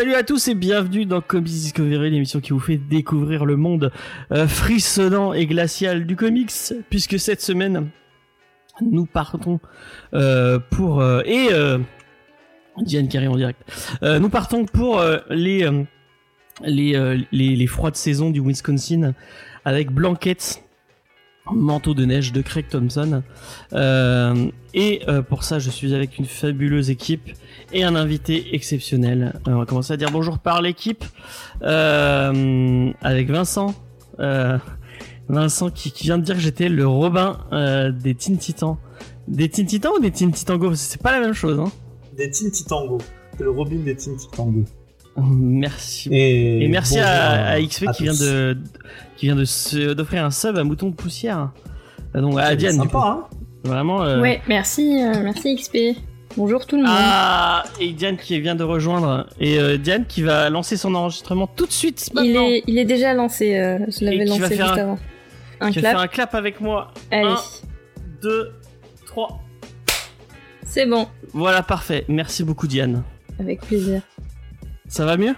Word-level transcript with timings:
Salut 0.00 0.14
à 0.14 0.22
tous 0.22 0.48
et 0.48 0.54
bienvenue 0.54 1.04
dans 1.04 1.20
Comics 1.20 1.52
Discovery, 1.52 2.10
l'émission 2.10 2.40
qui 2.40 2.54
vous 2.54 2.58
fait 2.58 2.78
découvrir 2.78 3.44
le 3.44 3.56
monde 3.56 3.92
euh, 4.32 4.48
frissonnant 4.48 5.34
et 5.34 5.44
glacial 5.44 6.06
du 6.06 6.16
comics, 6.16 6.50
puisque 6.88 7.18
cette 7.18 7.42
semaine 7.42 7.90
nous 8.80 9.04
partons 9.04 9.60
euh, 10.14 10.58
pour 10.70 11.02
euh, 11.02 11.20
et 11.26 11.50
Diane 12.78 13.08
Carré 13.08 13.28
en 13.28 13.36
direct. 13.36 13.60
Nous 14.00 14.30
partons 14.30 14.64
pour 14.64 15.04
les, 15.28 15.68
les, 16.64 17.24
les 17.30 17.56
les 17.56 17.66
froides 17.66 17.96
saisons 17.96 18.30
du 18.30 18.40
Wisconsin 18.40 19.12
avec 19.66 19.92
Blanquette 19.92 20.64
manteau 21.52 21.92
de 21.92 22.06
neige 22.06 22.32
de 22.32 22.40
Craig 22.40 22.68
Thompson. 22.70 23.22
Et 24.72 25.02
pour 25.28 25.44
ça, 25.44 25.58
je 25.58 25.68
suis 25.68 25.94
avec 25.94 26.18
une 26.18 26.24
fabuleuse 26.24 26.88
équipe 26.88 27.32
et 27.72 27.84
un 27.84 27.94
invité 27.96 28.54
exceptionnel. 28.54 29.34
Euh, 29.46 29.52
on 29.52 29.58
va 29.58 29.66
commencer 29.66 29.92
à 29.92 29.96
dire 29.96 30.10
bonjour 30.10 30.38
par 30.38 30.62
l'équipe 30.62 31.04
euh, 31.62 32.90
avec 33.02 33.30
Vincent. 33.30 33.74
Euh, 34.18 34.58
Vincent 35.28 35.70
qui, 35.70 35.92
qui 35.92 36.04
vient 36.04 36.18
de 36.18 36.24
dire 36.24 36.34
que 36.34 36.40
j'étais 36.40 36.68
le 36.68 36.86
Robin 36.86 37.38
euh, 37.52 37.90
des 37.92 38.14
Teen 38.14 38.36
Titans. 38.38 38.76
Des 39.28 39.48
Teen 39.48 39.66
Titans 39.66 39.92
ou 39.96 40.00
des 40.00 40.10
Teen 40.10 40.32
Titans 40.32 40.58
Go 40.58 40.74
C'est 40.74 41.00
pas 41.00 41.12
la 41.12 41.20
même 41.20 41.34
chose, 41.34 41.58
hein 41.60 41.70
Des 42.16 42.30
Teen 42.30 42.50
Titango. 42.50 42.98
C'est 43.36 43.44
le 43.44 43.50
Robin 43.50 43.76
des 43.84 43.94
Teen 43.94 44.16
Titango. 44.16 44.64
Merci. 45.16 46.08
Et, 46.12 46.64
Et 46.64 46.68
merci 46.68 46.98
à, 46.98 47.48
à 47.50 47.60
XP 47.60 47.88
à 47.88 47.92
qui 47.92 48.02
vient 48.04 48.14
de 48.14 48.56
qui 49.16 49.26
vient 49.26 49.36
de 49.36 49.92
d'offrir 49.92 50.24
un 50.24 50.30
sub 50.30 50.56
à 50.56 50.64
Mouton 50.64 50.88
de 50.90 50.94
Poussière. 50.94 51.50
Donc 52.14 52.38
à 52.38 52.50
C'est 52.50 52.56
Diane, 52.56 52.76
sympa, 52.76 52.98
hein 52.98 53.24
Vraiment. 53.64 54.02
euh, 54.02 54.20
Ouais, 54.20 54.40
merci, 54.48 55.02
euh, 55.02 55.22
merci 55.22 55.54
XP. 55.56 55.76
Bonjour 56.36 56.64
tout 56.66 56.76
le 56.76 56.82
monde. 56.82 56.92
Ah, 56.94 57.64
et 57.80 57.92
Diane 57.92 58.16
qui 58.16 58.40
vient 58.40 58.54
de 58.54 58.62
rejoindre. 58.64 59.26
Et 59.40 59.58
euh, 59.58 59.76
Diane 59.76 60.06
qui 60.06 60.22
va 60.22 60.48
lancer 60.48 60.76
son 60.76 60.94
enregistrement 60.94 61.46
tout 61.48 61.66
de 61.66 61.72
suite 61.72 62.10
il, 62.22 62.36
est, 62.36 62.62
il 62.66 62.78
est 62.78 62.84
déjà 62.84 63.14
lancé, 63.14 63.58
euh, 63.58 63.78
je 63.88 64.04
l'avais 64.04 64.24
lancé 64.24 64.46
juste 64.48 64.60
un- 64.60 64.66
avant. 64.76 64.98
Un 65.60 65.72
clap, 65.72 65.84
faire 65.84 65.98
un 66.00 66.06
clap 66.06 66.34
avec 66.34 66.60
moi. 66.60 66.92
allez, 67.10 67.26
un. 67.28 67.36
2, 68.22 68.52
3. 69.06 69.40
c'est 70.64 70.86
bon, 70.86 71.06
Voilà, 71.32 71.62
parfait. 71.62 72.04
Merci 72.08 72.44
beaucoup 72.44 72.66
Diane. 72.66 73.02
avec 73.38 73.60
plaisir. 73.62 74.00
Ça 74.88 75.04
va 75.04 75.16
mieux? 75.16 75.34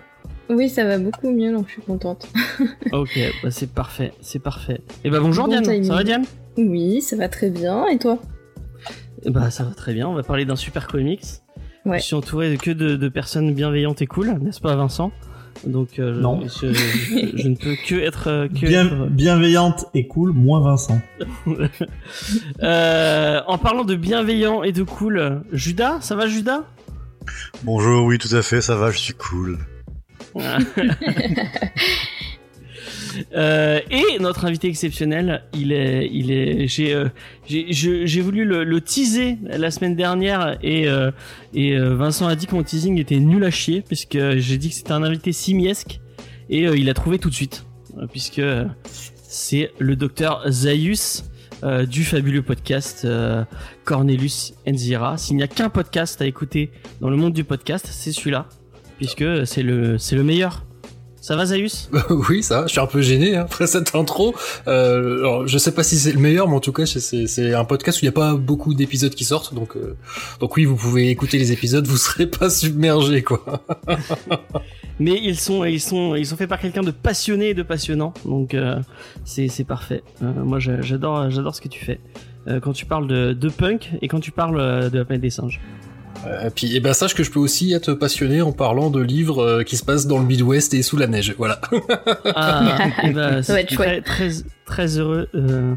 Oui, 0.50 0.68
ça 0.68 0.84
va 0.84 0.98
beaucoup 0.98 1.30
mieux, 1.30 1.52
donc 1.52 1.66
je 1.68 1.72
suis 1.72 1.82
contente. 1.82 2.28
Ok, 2.92 3.18
bah 3.42 3.50
c'est 3.50 3.72
parfait, 3.72 4.12
c'est 4.20 4.38
parfait. 4.42 4.80
Et 5.04 5.10
bah 5.10 5.20
bonjour 5.20 5.44
Bon 5.46 5.50
Diane, 5.50 5.62
timing. 5.64 5.84
ça 5.84 5.94
va 5.94 6.04
Diane? 6.04 6.24
Oui, 6.58 7.00
ça 7.00 7.16
va 7.16 7.28
très 7.28 7.48
bien, 7.48 7.86
et 7.88 7.98
toi? 7.98 8.18
Eh 8.20 8.41
Bah 9.27 9.51
ça 9.51 9.65
va 9.65 9.70
très 9.75 9.95
bien, 9.95 10.09
on 10.09 10.15
va 10.15 10.23
parler 10.23 10.45
d'un 10.45 10.56
super 10.56 10.87
comics. 10.89 11.23
Ouais. 11.84 11.98
Je 11.98 12.05
suis 12.05 12.15
entouré 12.15 12.56
que 12.56 12.70
de, 12.70 12.97
de 12.97 13.09
personnes 13.09 13.53
bienveillantes 13.55 14.03
et 14.03 14.06
cool, 14.06 14.28
n'est-ce 14.41 14.61
pas 14.61 14.75
Vincent? 14.77 15.11
Donc 15.67 15.98
euh, 15.98 16.20
Non. 16.20 16.41
Je, 16.42 16.73
je- 16.73 17.37
je 17.37 17.48
ne 17.48 17.56
peux 17.56 17.75
que 17.87 17.95
être... 17.97 18.28
euh, 18.28 18.48
Que 18.48 18.67
Bien- 18.67 18.87
être- 18.87 19.06
bienveillante 19.11 19.84
et 19.95 20.06
cool, 20.06 20.33
moins 20.33 20.61
Vincent. 20.61 21.00
Euh, 22.62 23.41
en 23.47 23.59
parlant 23.59 23.84
de 23.84 23.95
bienveillant 23.97 24.62
et 24.62 24.73
de 24.73 24.83
cool, 24.83 25.43
Judas, 25.53 25.98
ça 26.00 26.15
va 26.17 26.27
Judas? 26.27 26.62
Bonjour, 27.65 28.05
oui, 28.06 28.19
tout 28.19 28.34
à 28.34 28.43
fait, 28.43 28.61
ça 28.61 28.77
va, 28.77 28.91
je 28.91 28.98
suis 28.98 29.15
cool. 29.15 29.59
Euh, 33.34 33.80
et 33.91 34.19
notre 34.20 34.44
invité 34.44 34.69
exceptionnel, 34.69 35.42
il 35.54 35.72
est, 35.72 36.09
il 36.12 36.31
est, 36.31 36.66
j'ai, 36.69 36.94
euh, 36.94 37.09
j'ai, 37.47 38.20
voulu 38.20 38.44
le, 38.44 38.81
teaser 38.81 39.38
la 39.42 39.70
semaine 39.70 39.97
dernière 39.97 40.59
et 40.62 40.88
euh, 40.88 41.10
euh, 41.56 41.94
Vincent 41.94 42.26
a 42.26 42.37
dit 42.37 42.47
que 42.47 42.54
mon 42.54 42.62
teasing 42.62 42.98
était 42.98 43.19
nul 43.19 43.44
à 43.44 43.50
chier 43.50 43.82
puisque 43.82 44.19
j'ai 44.37 44.59
dit 44.59 44.70
que 44.70 44.75
c'était 44.75 44.92
un 44.92 45.03
invité 45.03 45.32
simiesque 45.32 46.00
et 46.50 46.64
il 46.64 46.91
a 46.91 46.94
trouvé 46.94 47.19
tout 47.19 47.31
de 47.31 47.34
suite 47.34 47.64
puisque 48.10 48.42
c'est 49.22 49.70
le 49.78 49.97
docteur 49.97 50.44
Zaius 50.50 51.25
du 51.88 52.04
fabuleux 52.04 52.42
podcast 52.42 53.06
Cornelius 53.84 54.54
Enzira. 54.69 55.16
S'il 55.16 55.37
n'y 55.37 55.42
a 55.42 55.47
qu'un 55.47 55.70
podcast 55.70 56.20
à 56.20 56.26
écouter 56.26 56.70
dans 57.00 57.08
le 57.08 57.16
monde 57.16 57.32
du 57.32 57.44
podcast, 57.44 57.87
c'est 57.91 58.12
celui-là 58.12 58.48
puisque 58.98 59.47
c'est 59.47 59.62
le, 59.62 59.98
c'est 59.98 60.16
le 60.16 60.25
meilleur. 60.25 60.64
Ça 61.22 61.37
va 61.37 61.47
Zaius 61.47 61.88
oui, 62.28 62.43
ça, 62.43 62.62
va, 62.62 62.66
je 62.66 62.72
suis 62.72 62.81
un 62.81 62.87
peu 62.87 63.00
gêné 63.00 63.37
hein, 63.37 63.43
après 63.43 63.69
cette 63.69 63.94
intro. 63.94 64.34
Euh, 64.66 65.19
alors, 65.21 65.47
je 65.47 65.56
sais 65.56 65.71
pas 65.72 65.84
si 65.84 65.97
c'est 65.97 66.10
le 66.10 66.19
meilleur, 66.19 66.49
mais 66.49 66.56
en 66.56 66.60
tout 66.60 66.72
cas, 66.72 66.84
c'est- 66.84 67.55
un 67.55 67.65
podcast 67.65 67.99
où 67.99 68.05
il 68.05 68.06
n'y 68.06 68.09
a 68.09 68.12
pas 68.12 68.34
beaucoup 68.34 68.75
d'épisodes 68.75 69.15
qui 69.15 69.25
sortent, 69.25 69.55
donc 69.55 69.77
euh, 69.77 69.97
donc 70.41 70.56
oui, 70.56 70.65
vous 70.65 70.75
pouvez 70.75 71.11
écouter 71.11 71.38
les 71.38 71.53
épisodes, 71.53 71.87
vous 71.87 71.97
serez 71.97 72.27
pas 72.27 72.50
submergé, 72.50 73.22
quoi. 73.22 73.65
mais 74.99 75.19
ils 75.22 75.38
sont 75.38 75.65
ils 75.65 75.81
sont 75.81 76.16
ils 76.16 76.27
sont 76.27 76.37
faits 76.37 76.49
par 76.49 76.59
quelqu'un 76.61 76.82
de 76.82 76.91
passionné 76.91 77.50
et 77.50 77.55
de 77.55 77.62
passionnant 77.62 78.12
donc 78.25 78.53
euh, 78.55 78.77
c'est 79.25 79.49
c'est 79.49 79.65
parfait 79.65 80.03
Euh, 80.22 80.32
moi 80.44 80.59
j'a- 80.59 80.82
j'adore 80.82 81.31
j'adore 81.31 81.55
ce 81.55 81.61
que 81.62 81.69
tu 81.69 81.82
fais 81.84 81.99
Euh, 82.49 82.59
quand 82.61 82.72
tu 82.72 82.84
parles 82.87 83.06
de, 83.06 83.32
de 83.32 83.49
punk 83.49 83.91
et 84.03 84.09
quand 84.09 84.21
tu 84.21 84.32
parles 84.32 84.91
de 84.91 84.99
la 84.99 85.05
planète 85.05 85.22
des 85.22 85.31
singes 85.31 85.61
Euh, 86.27 86.50
puis, 86.55 86.77
eh 86.77 86.81
ben, 86.81 86.93
sache 86.93 87.15
que 87.15 87.22
je 87.25 87.31
peux 87.31 87.41
aussi 87.41 87.72
être 87.72 87.94
passionné 87.94 88.43
en 88.43 88.53
parlant 88.53 88.91
de 88.91 89.00
livres 89.00 89.43
euh, 89.43 89.62
qui 89.65 89.77
se 89.77 89.84
passent 89.84 90.06
dans 90.06 90.19
le 90.19 90.25
Midwest 90.25 90.72
et 90.75 90.83
sous 90.83 90.97
la 90.97 91.06
neige, 91.09 91.34
voilà. 91.37 91.60
ah 92.37 92.78
et 93.03 93.10
ben 93.12 93.43
Ça 93.43 93.55
va 93.55 93.59
c'est 93.59 93.62
être 93.62 93.75
très, 93.75 93.77
chouette. 93.77 94.05
très 94.05 94.31
très 94.65 94.99
heureux 94.99 95.28
euh, 95.34 95.75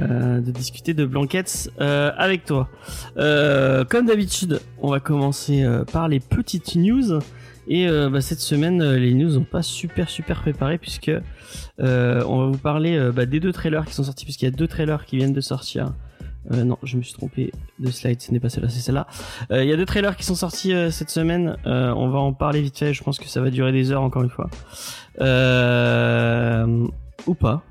euh, 0.00 0.40
de 0.40 0.50
discuter 0.50 0.92
de 0.92 1.06
Blankets 1.06 1.70
euh, 1.80 2.10
avec 2.18 2.44
toi 2.44 2.68
Euh, 3.16 3.84
comme 3.84 4.06
d'habitude 4.06 4.60
on 4.82 4.90
va 4.90 5.00
commencer 5.00 5.62
euh, 5.62 5.84
par 5.84 6.08
les 6.08 6.20
petites 6.20 6.76
news 6.76 7.18
et 7.66 7.88
euh, 7.88 8.10
bah, 8.10 8.20
cette 8.20 8.40
semaine 8.40 8.82
les 8.94 9.14
news 9.14 9.30
n'ont 9.30 9.44
pas 9.44 9.62
super 9.62 10.10
super 10.10 10.42
préparé 10.42 10.76
puisque 10.78 11.10
euh, 11.80 12.22
on 12.26 12.38
va 12.40 12.46
vous 12.52 12.58
parler 12.58 12.96
euh, 12.96 13.10
bah, 13.10 13.24
des 13.26 13.40
deux 13.40 13.52
trailers 13.52 13.86
qui 13.86 13.94
sont 13.94 14.04
sortis 14.04 14.24
puisqu'il 14.26 14.44
y 14.44 14.48
a 14.48 14.52
deux 14.52 14.68
trailers 14.68 15.04
qui 15.06 15.16
viennent 15.16 15.32
de 15.32 15.40
sortir 15.40 15.92
Euh, 16.52 16.64
non, 16.64 16.78
je 16.82 16.96
me 16.96 17.02
suis 17.02 17.12
trompé 17.14 17.52
de 17.78 17.90
slide, 17.90 18.20
ce 18.20 18.30
n'est 18.30 18.40
pas 18.40 18.48
celle-là, 18.48 18.68
c'est 18.68 18.80
celle-là. 18.80 19.06
Euh, 19.50 19.64
Il 19.64 19.68
y 19.68 19.72
a 19.72 19.76
deux 19.76 19.84
trailers 19.84 20.16
qui 20.16 20.24
sont 20.24 20.34
sortis 20.34 20.72
euh, 20.72 20.90
cette 20.90 21.10
semaine. 21.10 21.56
Euh, 21.66 21.92
on 21.96 22.08
va 22.08 22.18
en 22.18 22.32
parler 22.32 22.60
vite 22.62 22.78
fait. 22.78 22.92
Je 22.94 23.02
pense 23.02 23.18
que 23.18 23.26
ça 23.28 23.40
va 23.40 23.50
durer 23.50 23.72
des 23.72 23.90
heures 23.90 24.02
encore 24.02 24.22
une 24.22 24.30
fois. 24.30 24.48
Euh, 25.20 26.86
ou 27.26 27.34
pas. 27.34 27.62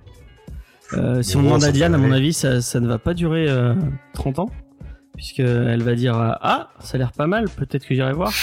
Euh, 0.94 1.22
si 1.22 1.35
on 1.38 1.44
demande 1.44 1.64
à 1.64 1.72
Diane, 1.72 1.96
à 1.96 1.97
mon 1.97 2.12
avis, 2.12 2.34
ça, 2.34 2.62
ça 2.62 2.80
ne 2.80 2.88
va 2.88 3.00
pas 3.00 3.14
durer 3.14 3.47
euh, 3.50 3.74
30 4.14 4.40
ans. 4.40 4.50
Puisque 5.16 5.40
elle 5.40 5.81
va 5.81 5.96
dire 5.96 6.16
Ah, 6.18 6.72
ça 6.81 6.96
a 6.96 6.97
l'air 6.97 7.14
pas 7.14 7.25
mal, 7.25 7.46
peut-être 7.47 7.88
que 7.88 7.96
j'irai 7.96 8.12
voir. 8.12 8.34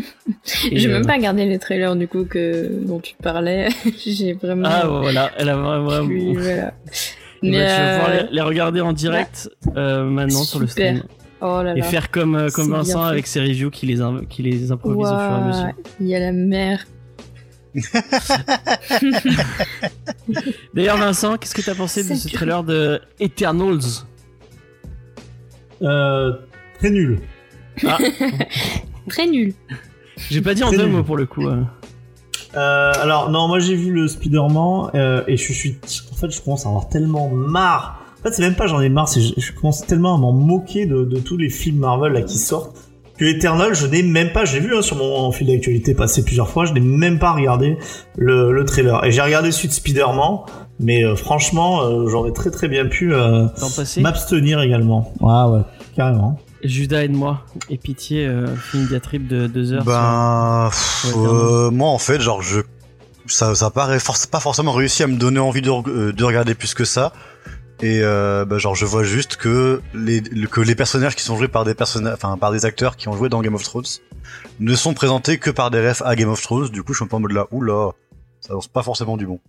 J'ai 0.70 0.88
euh, 0.88 0.92
même 0.92 1.04
pas 1.04 1.14
regardé 1.14 1.46
les 1.46 1.58
trailers 1.58 1.96
du 1.96 2.06
coup 2.06 2.24
que 2.24 2.70
dont 2.86 3.00
tu 3.00 3.16
parlais. 3.20 3.68
J'ai 4.06 4.34
vraiment. 4.34 4.68
Ah, 4.70 4.86
voilà, 4.86 5.32
elle 5.36 5.48
a 5.48 5.56
vraiment. 5.56 6.06
Puis, 6.06 6.34
voilà. 6.34 6.74
Mais, 7.42 7.66
tu 7.66 7.82
vas 7.82 7.98
pouvoir 7.98 8.10
les, 8.30 8.34
les 8.36 8.40
regarder 8.40 8.80
en 8.80 8.92
direct 8.92 9.50
euh, 9.76 10.04
maintenant 10.04 10.44
sur 10.44 10.58
le 10.60 10.66
stream. 10.66 11.02
Oh 11.40 11.60
là 11.62 11.76
Et 11.76 11.82
faire 11.82 12.10
comme, 12.12 12.36
euh, 12.36 12.48
comme 12.50 12.70
Vincent 12.70 13.02
avec 13.02 13.26
ses 13.26 13.40
reviews 13.40 13.70
qui 13.70 13.86
les, 13.86 13.98
qui 14.28 14.42
les 14.42 14.70
improvise 14.70 15.06
au 15.08 15.10
fur 15.10 15.18
et 15.18 15.24
à 15.24 15.40
mesure. 15.40 15.68
Il 16.00 16.06
y 16.06 16.14
a 16.14 16.20
la 16.20 16.30
mer. 16.32 16.84
D'ailleurs, 20.74 20.96
Vincent, 20.98 21.36
qu'est-ce 21.36 21.54
que 21.54 21.62
t'as 21.62 21.74
pensé 21.74 22.04
de 22.08 22.14
ce 22.14 22.28
trailer 22.28 22.62
de 22.64 23.00
Eternals? 23.20 24.04
Euh, 25.82 26.32
très 26.78 26.90
nul. 26.90 27.20
Très 29.08 29.26
nul. 29.26 29.52
J'ai 30.30 30.42
pas 30.42 30.54
dit 30.54 30.62
en 30.62 30.68
Très 30.68 30.76
deux 30.76 30.84
nul. 30.84 30.92
mots 30.92 31.02
pour 31.02 31.16
le 31.16 31.26
coup. 31.26 31.48
euh. 31.48 31.62
Alors 32.54 33.30
non, 33.30 33.48
moi 33.48 33.58
j'ai 33.58 33.74
vu 33.74 33.90
le 33.90 34.06
Spider-Man 34.06 34.90
euh, 34.94 35.24
et 35.26 35.36
je 35.36 35.52
suis, 35.52 35.78
fait, 36.26 36.30
je 36.34 36.40
commence 36.42 36.64
à 36.66 36.68
avoir 36.68 36.88
tellement 36.88 37.28
marre. 37.28 38.00
En 38.20 38.22
fait, 38.22 38.34
c'est 38.34 38.42
même 38.42 38.54
pas 38.54 38.66
j'en 38.66 38.80
ai 38.80 38.88
marre, 38.88 39.08
c'est 39.08 39.20
je, 39.20 39.34
je 39.36 39.52
commence 39.52 39.84
tellement 39.86 40.14
à 40.14 40.18
m'en 40.18 40.32
moquer 40.32 40.86
de, 40.86 41.04
de 41.04 41.18
tous 41.18 41.36
les 41.36 41.48
films 41.50 41.78
Marvel 41.78 42.12
là 42.12 42.22
qui 42.22 42.38
sortent 42.38 42.76
que 43.18 43.24
Eternal, 43.26 43.74
je 43.74 43.86
n'ai 43.86 44.02
même 44.02 44.32
pas, 44.32 44.44
je 44.44 44.54
l'ai 44.54 44.60
vu 44.60 44.74
hein, 44.74 44.82
sur 44.82 44.96
mon 44.96 45.30
fil 45.32 45.46
d'actualité 45.46 45.94
passer 45.94 46.24
plusieurs 46.24 46.48
fois, 46.48 46.64
je 46.64 46.72
n'ai 46.72 46.80
même 46.80 47.18
pas 47.18 47.32
regardé 47.32 47.76
le, 48.16 48.52
le 48.52 48.64
trailer. 48.64 49.04
Et 49.04 49.12
j'ai 49.12 49.20
regardé 49.20 49.52
celui 49.52 49.68
de 49.68 49.74
Spider-Man, 49.74 50.38
mais 50.80 51.04
euh, 51.04 51.14
franchement, 51.14 51.82
euh, 51.82 52.08
j'aurais 52.08 52.32
très 52.32 52.50
très 52.50 52.68
bien 52.68 52.86
pu 52.86 53.12
euh, 53.12 53.46
m'abstenir 54.00 54.60
également. 54.62 55.12
Ouais 55.20 55.52
ouais, 55.56 55.62
carrément. 55.94 56.38
Judas 56.64 57.02
aide-moi. 57.02 57.40
Et 57.70 57.76
pitié, 57.76 58.26
euh, 58.26 58.46
fais 58.56 58.78
une 58.78 58.86
diatribe 58.86 59.26
de 59.26 59.46
deux 59.46 59.72
heures. 59.72 59.84
Ben, 59.84 60.68
pff, 60.70 61.14
Ouais, 61.14 61.26
euh, 61.28 61.70
moi 61.70 61.88
en 61.90 61.98
fait, 61.98 62.20
genre, 62.20 62.40
je, 62.40 62.60
ça, 63.26 63.54
ça 63.54 63.66
a 63.66 63.70
pas, 63.70 63.96
forc- 63.98 64.28
pas 64.30 64.40
forcément 64.40 64.72
réussi 64.72 65.02
à 65.02 65.06
me 65.06 65.16
donner 65.16 65.38
envie 65.40 65.62
de, 65.62 65.70
euh, 65.70 66.12
de 66.12 66.24
regarder 66.24 66.54
plus 66.54 66.74
que 66.74 66.84
ça. 66.84 67.12
Et 67.80 68.00
euh, 68.02 68.44
bah, 68.44 68.58
genre, 68.58 68.74
je 68.76 68.84
vois 68.86 69.02
juste 69.02 69.36
que 69.36 69.80
les, 69.94 70.20
le- 70.20 70.46
que 70.46 70.60
les 70.60 70.74
personnages 70.74 71.16
qui 71.16 71.22
sont 71.24 71.36
joués 71.36 71.48
par 71.48 71.64
des 71.64 71.74
personnages, 71.74 72.14
enfin, 72.14 72.36
par 72.38 72.52
des 72.52 72.64
acteurs 72.64 72.96
qui 72.96 73.08
ont 73.08 73.12
joué 73.16 73.28
dans 73.28 73.40
Game 73.42 73.54
of 73.54 73.62
Thrones, 73.64 73.84
ne 74.60 74.74
sont 74.74 74.94
présentés 74.94 75.38
que 75.38 75.50
par 75.50 75.70
des 75.70 75.86
refs 75.88 76.02
à 76.02 76.14
Game 76.14 76.28
of 76.28 76.40
Thrones. 76.40 76.68
Du 76.68 76.82
coup, 76.82 76.92
je 76.92 76.98
suis 76.98 77.04
un 77.04 77.08
peu 77.08 77.16
en 77.16 77.20
mode 77.20 77.32
là, 77.32 77.46
oula, 77.50 77.90
ça 78.40 78.52
lance 78.52 78.68
pas 78.68 78.82
forcément 78.82 79.16
du 79.16 79.26
bon. 79.26 79.40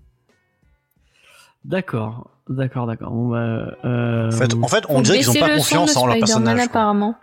D'accord, 1.66 2.30
d'accord, 2.50 2.88
d'accord. 2.88 3.12
Bon, 3.12 3.30
bah, 3.30 3.38
euh, 3.86 4.28
En 4.28 4.32
fait, 4.32 4.54
en 4.54 4.68
fait, 4.68 4.84
on 4.90 5.02
dirait 5.02 5.20
qu'ils 5.20 5.30
ont 5.30 5.34
pas 5.34 5.56
confiance 5.56 5.96
en 5.96 6.08
leur 6.08 6.18
personnage. 6.18 6.56
quoi. 6.58 6.66
apparemment. 6.66 7.16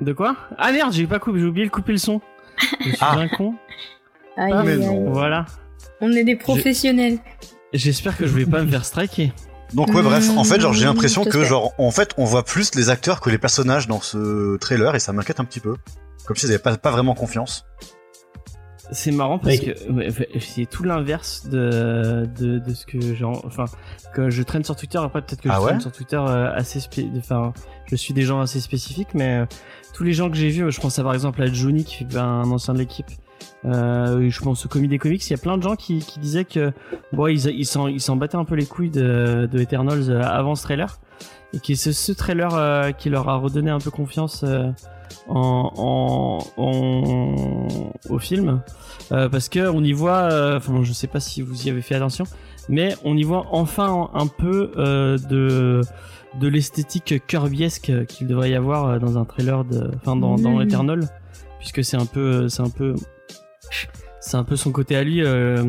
De 0.00 0.12
quoi? 0.12 0.36
Ah 0.58 0.72
merde, 0.72 0.92
j'ai 0.92 1.06
pas 1.06 1.18
coupé, 1.18 1.40
j'ai 1.40 1.46
oublié 1.46 1.66
de 1.66 1.70
couper 1.70 1.92
le 1.92 1.98
son. 1.98 2.20
Je 2.80 2.88
suis 2.90 2.98
Ah. 3.00 3.16
un 3.18 3.28
con. 3.28 3.54
Aïe, 4.36 4.52
Ah, 4.54 4.60
aïe, 4.60 4.66
mais 4.66 4.72
aïe. 4.72 4.78
non. 4.86 5.10
Voilà. 5.12 5.46
On 6.00 6.12
est 6.12 6.24
des 6.24 6.36
professionnels. 6.36 7.18
J'espère 7.72 8.16
que 8.16 8.26
je 8.26 8.32
vais 8.32 8.46
pas 8.46 8.62
me 8.62 8.68
faire 8.70 8.84
striker. 8.84 9.32
Donc 9.74 9.88
ouais, 9.88 10.02
bref, 10.02 10.30
en 10.36 10.44
fait, 10.44 10.60
genre 10.60 10.72
j'ai 10.72 10.84
l'impression 10.84 11.24
que 11.24 11.42
genre 11.44 11.72
en 11.78 11.90
fait 11.90 12.10
on 12.18 12.24
voit 12.24 12.44
plus 12.44 12.74
les 12.76 12.88
acteurs 12.88 13.20
que 13.20 13.30
les 13.30 13.38
personnages 13.38 13.88
dans 13.88 14.00
ce 14.00 14.56
trailer 14.58 14.94
et 14.94 15.00
ça 15.00 15.12
m'inquiète 15.12 15.40
un 15.40 15.44
petit 15.44 15.60
peu. 15.60 15.76
Comme 16.24 16.36
s'ils 16.36 16.50
avaient 16.50 16.58
pas, 16.60 16.76
pas 16.76 16.90
vraiment 16.92 17.14
confiance. 17.14 17.64
C'est 18.92 19.10
marrant 19.10 19.40
parce 19.40 19.58
que 19.58 19.72
c'est 20.38 20.66
tout 20.66 20.84
l'inverse 20.84 21.46
de, 21.48 22.28
de, 22.38 22.60
de 22.60 22.74
ce 22.74 22.86
que 22.86 23.00
j'ai, 23.00 23.24
enfin, 23.24 23.64
que 24.14 24.30
je 24.30 24.42
traîne 24.44 24.62
sur 24.62 24.76
Twitter. 24.76 24.98
Après, 24.98 25.22
peut-être 25.22 25.40
que 25.40 25.48
Ah 25.50 25.56
je 25.56 25.60
ouais 25.62 25.66
traîne 25.70 25.80
sur 25.80 25.90
Twitter 25.92 26.16
euh, 26.20 26.52
assez, 26.54 26.78
enfin, 27.18 27.52
je 27.86 27.96
suis 27.96 28.14
des 28.14 28.22
gens 28.22 28.40
assez 28.40 28.60
spécifiques, 28.60 29.08
mais 29.14 29.38
euh, 29.40 29.46
tous 29.92 30.04
les 30.04 30.12
gens 30.12 30.30
que 30.30 30.36
j'ai 30.36 30.50
vus, 30.50 30.70
je 30.70 30.80
pense 30.80 30.96
à 31.00 31.02
par 31.02 31.14
exemple 31.14 31.42
à 31.42 31.46
Johnny 31.52 31.82
qui 31.84 32.04
fait 32.04 32.16
un 32.16 32.48
ancien 32.48 32.74
de 32.74 32.78
l'équipe. 32.78 33.10
Euh, 33.64 34.28
je 34.30 34.40
pense 34.42 34.64
au 34.64 34.68
Comi 34.68 34.86
des 34.88 34.98
Comics, 34.98 35.26
il 35.26 35.30
y 35.30 35.34
a 35.34 35.38
plein 35.38 35.56
de 35.58 35.62
gens 35.62 35.74
qui, 35.76 35.98
qui 35.98 36.18
disaient 36.20 36.44
que 36.44 36.72
bon, 37.12 37.26
ils 37.26 37.46
ils 37.46 37.64
s'en 37.66 37.88
ils 37.88 38.00
s'en 38.00 38.14
battaient 38.16 38.36
un 38.36 38.44
peu 38.44 38.54
les 38.54 38.66
couilles 38.66 38.90
de, 38.90 39.48
de 39.50 39.58
Eternals 39.58 40.08
euh, 40.10 40.22
avant 40.22 40.54
ce 40.54 40.62
trailer 40.62 40.98
et 41.52 41.58
que 41.58 41.74
c'est 41.74 41.92
ce 41.92 42.12
trailer 42.12 42.54
euh, 42.54 42.92
qui 42.92 43.08
leur 43.10 43.28
a 43.28 43.36
redonné 43.36 43.70
un 43.70 43.78
peu 43.80 43.90
confiance 43.90 44.44
euh, 44.46 44.70
en, 45.28 45.72
en, 45.76 46.62
en- 46.62 47.92
au 48.08 48.18
film 48.18 48.60
euh, 49.12 49.28
parce 49.28 49.48
que 49.48 49.68
on 49.68 49.82
y 49.82 49.92
voit, 49.92 50.28
enfin 50.56 50.82
je 50.82 50.92
sais 50.92 51.06
pas 51.08 51.20
si 51.20 51.42
vous 51.42 51.66
y 51.66 51.70
avez 51.70 51.82
fait 51.82 51.94
attention, 51.96 52.24
mais 52.68 52.94
on 53.04 53.16
y 53.16 53.22
voit 53.24 53.46
enfin 53.52 54.10
un 54.14 54.26
peu 54.26 54.70
euh, 54.76 55.18
de 55.18 55.80
de 56.40 56.48
l'esthétique 56.48 57.26
Kirbyesque 57.26 57.90
qu'il 58.06 58.26
devrait 58.26 58.50
y 58.50 58.54
avoir 58.54 59.00
dans 59.00 59.16
un 59.16 59.24
trailer 59.24 59.64
de, 59.64 59.90
enfin 59.96 60.16
dans, 60.16 60.36
dans. 60.36 60.60
Eternal, 60.60 61.08
puisque 61.58 61.82
c'est 61.82 61.96
un 61.96 62.04
peu, 62.04 62.48
c'est 62.50 62.60
un 62.62 62.68
peu, 62.68 62.94
c'est 64.20 64.36
un 64.36 64.44
peu 64.44 64.56
son 64.56 64.72
côté 64.72 64.96
à 64.96 65.04
lui, 65.04 65.22
euh, 65.22 65.64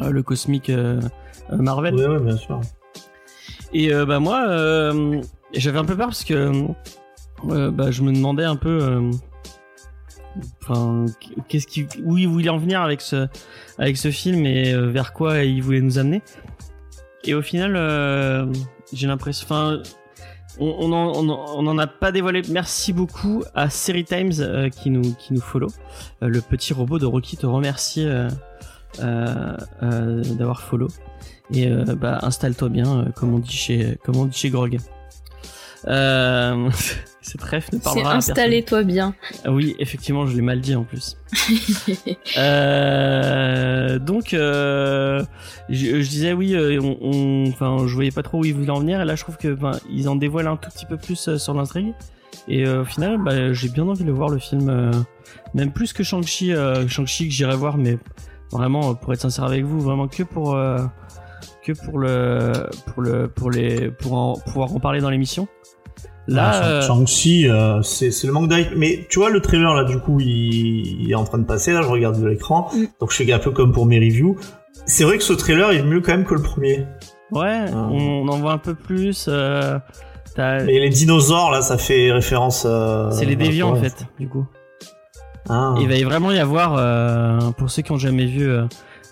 euh, 0.00 0.10
le 0.10 0.22
cosmique 0.22 0.70
euh, 0.70 1.00
Marvel. 1.50 1.94
Ouais, 1.94 2.20
bien 2.20 2.36
sûr. 2.36 2.60
Et 3.74 3.90
bah 3.90 4.20
moi, 4.20 4.92
j'avais 5.54 5.78
un 5.78 5.84
peu 5.84 5.96
peur 5.96 6.08
parce 6.08 6.24
que 6.24 6.52
bah, 7.42 7.90
je 7.90 8.02
me 8.02 8.12
demandais 8.12 8.44
un 8.44 8.56
peu, 8.56 9.00
enfin, 10.62 11.06
qu'est-ce 11.48 11.66
qui, 11.66 11.86
où 12.04 12.18
il 12.18 12.28
voulait 12.28 12.50
en 12.50 12.58
venir 12.58 12.82
avec 12.82 13.00
ce, 13.00 13.28
avec 13.78 13.96
ce 13.96 14.10
film 14.10 14.44
et 14.44 14.74
vers 14.74 15.14
quoi 15.14 15.42
il 15.44 15.62
voulait 15.62 15.80
nous 15.80 15.98
amener. 15.98 16.22
Et 17.24 17.34
au 17.34 17.42
final, 17.42 17.76
euh, 17.76 18.46
j'ai 18.92 19.06
l'impression, 19.06 19.46
enfin, 19.46 19.82
on, 20.58 20.66
on, 20.78 20.92
en, 20.92 21.12
on, 21.14 21.28
en- 21.28 21.46
on 21.56 21.66
en 21.66 21.78
a 21.78 21.86
pas 21.86 22.12
dévoilé. 22.12 22.42
Merci 22.50 22.92
beaucoup 22.92 23.42
à 23.54 23.70
Seri 23.70 24.04
Times 24.04 24.32
euh, 24.40 24.68
qui 24.68 24.90
nous, 24.90 25.14
qui 25.14 25.32
nous 25.34 25.40
follow. 25.40 25.68
Euh, 26.22 26.28
le 26.28 26.40
petit 26.40 26.72
robot 26.72 26.98
de 26.98 27.06
Rocky 27.06 27.36
te 27.36 27.46
remercie 27.46 28.04
euh, 28.06 28.28
d'avoir 29.80 30.60
follow. 30.62 30.88
Et 31.54 31.68
bah, 31.68 32.18
installe-toi 32.22 32.68
bien, 32.70 33.06
comme 33.14 33.34
on 33.34 33.38
dit 33.38 33.52
chez, 33.52 33.98
comme 34.04 34.16
on 34.16 34.24
dit 34.26 34.38
chez 34.38 34.50
Grog. 34.50 34.78
cette 37.22 37.42
ref 37.42 37.72
ne 37.72 37.78
C'est 37.78 37.84
parlera 37.84 38.10
à 38.10 38.12
personne. 38.14 38.32
installez-toi 38.32 38.82
bien. 38.82 39.14
Ah 39.44 39.52
oui, 39.52 39.74
effectivement, 39.78 40.26
je 40.26 40.34
l'ai 40.36 40.42
mal 40.42 40.60
dit 40.60 40.74
en 40.74 40.84
plus. 40.84 41.16
Euh, 42.36 43.98
donc, 43.98 44.34
euh, 44.34 45.22
je, 45.68 46.00
je 46.02 46.08
disais 46.08 46.32
oui, 46.32 46.54
euh, 46.54 46.78
on, 46.82 46.96
on- 47.00 47.48
enfin, 47.48 47.86
je 47.86 47.94
voyais 47.94 48.10
pas 48.10 48.22
trop 48.22 48.40
où 48.40 48.44
ils 48.44 48.54
voulaient 48.54 48.70
en 48.70 48.80
venir, 48.80 49.00
et 49.00 49.04
là, 49.04 49.14
je 49.16 49.22
trouve 49.22 49.36
que 49.36 49.48
ben, 49.54 49.72
ils 49.90 50.08
en 50.08 50.16
dévoilent 50.16 50.46
un 50.48 50.56
tout 50.56 50.70
petit 50.70 50.86
peu 50.86 50.96
plus 50.96 51.36
sur 51.36 51.54
l'intrigue. 51.54 51.92
Et 52.48 52.66
euh, 52.66 52.82
au 52.82 52.84
final, 52.84 53.18
bah, 53.18 53.52
j'ai 53.52 53.68
bien 53.68 53.86
envie 53.86 54.04
de 54.04 54.10
voir 54.12 54.28
le 54.28 54.38
film, 54.38 54.92
même 55.54 55.72
plus 55.72 55.92
que 55.92 56.02
Shang-Chi, 56.02 56.52
Shang-Chi 56.88 57.28
que 57.28 57.34
j'irai 57.34 57.56
voir, 57.56 57.76
mais 57.76 57.98
vraiment, 58.50 58.94
pour 58.94 59.12
être 59.12 59.20
sincère 59.20 59.44
avec 59.44 59.64
vous, 59.64 59.80
vraiment 59.80 60.08
que 60.08 60.22
pour 60.22 60.56
que 61.64 61.72
pour 61.72 61.98
le 61.98 62.52
pour 62.92 63.02
le 63.02 63.28
pour 63.28 63.50
les 63.50 63.90
pour 63.90 64.14
en, 64.14 64.34
pouvoir 64.38 64.74
en 64.74 64.80
parler 64.80 65.00
dans 65.00 65.10
l'émission. 65.10 65.46
Là, 66.28 66.50
Ah, 66.54 66.64
euh, 66.66 66.80
Shang- 66.82 66.98
Shang-Chi, 67.06 67.48
euh, 67.48 67.82
c'est 67.82 68.10
le 68.24 68.32
manque 68.32 68.48
d'hype. 68.48 68.68
Mais 68.76 69.06
tu 69.10 69.18
vois, 69.18 69.30
le 69.30 69.40
trailer, 69.40 69.74
là, 69.74 69.84
du 69.84 69.98
coup, 69.98 70.20
il, 70.20 71.02
il 71.02 71.10
est 71.10 71.14
en 71.16 71.24
train 71.24 71.38
de 71.38 71.44
passer. 71.44 71.72
Là, 71.72 71.82
je 71.82 71.88
regarde 71.88 72.20
de 72.20 72.26
l'écran. 72.26 72.70
Mm. 72.74 72.84
Donc, 73.00 73.10
je 73.10 73.16
fais 73.16 73.32
un 73.32 73.38
peu 73.40 73.50
comme 73.50 73.72
pour 73.72 73.86
mes 73.86 73.98
reviews. 73.98 74.36
C'est 74.86 75.04
vrai 75.04 75.18
que 75.18 75.24
ce 75.24 75.32
trailer 75.32 75.72
est 75.72 75.82
mieux 75.82 76.00
quand 76.00 76.12
même 76.12 76.24
que 76.24 76.34
le 76.34 76.42
premier. 76.42 76.86
ouais, 77.32 77.64
Ah. 77.72 77.88
on, 77.90 78.28
en 78.28 78.38
voit 78.38 78.52
un 78.52 78.58
peu 78.58 78.74
plus. 78.74 79.26
Euh, 79.28 79.78
t'as- 80.36 80.62
Mais 80.64 80.78
les 80.78 80.90
dinosaures, 80.90 81.50
là, 81.50 81.60
ça 81.62 81.76
fait 81.78 82.12
référence. 82.12 82.64
euh, 82.68 83.10
C'est 83.10 83.24
les 83.26 83.36
déviants 83.36 83.70
en 83.72 83.76
fait, 83.76 84.06
du 84.20 84.28
coup. 84.28 84.46
Ah. 85.48 85.74
Il 85.80 85.88
va 85.88 85.96
y 85.96 86.04
vraiment 86.04 86.30
y 86.30 86.38
avoir, 86.38 86.76
euh, 86.78 87.50
pour 87.58 87.68
ceux 87.70 87.82
qui 87.82 87.90
ont 87.90 87.98
jamais 87.98 88.26
vu 88.26 88.48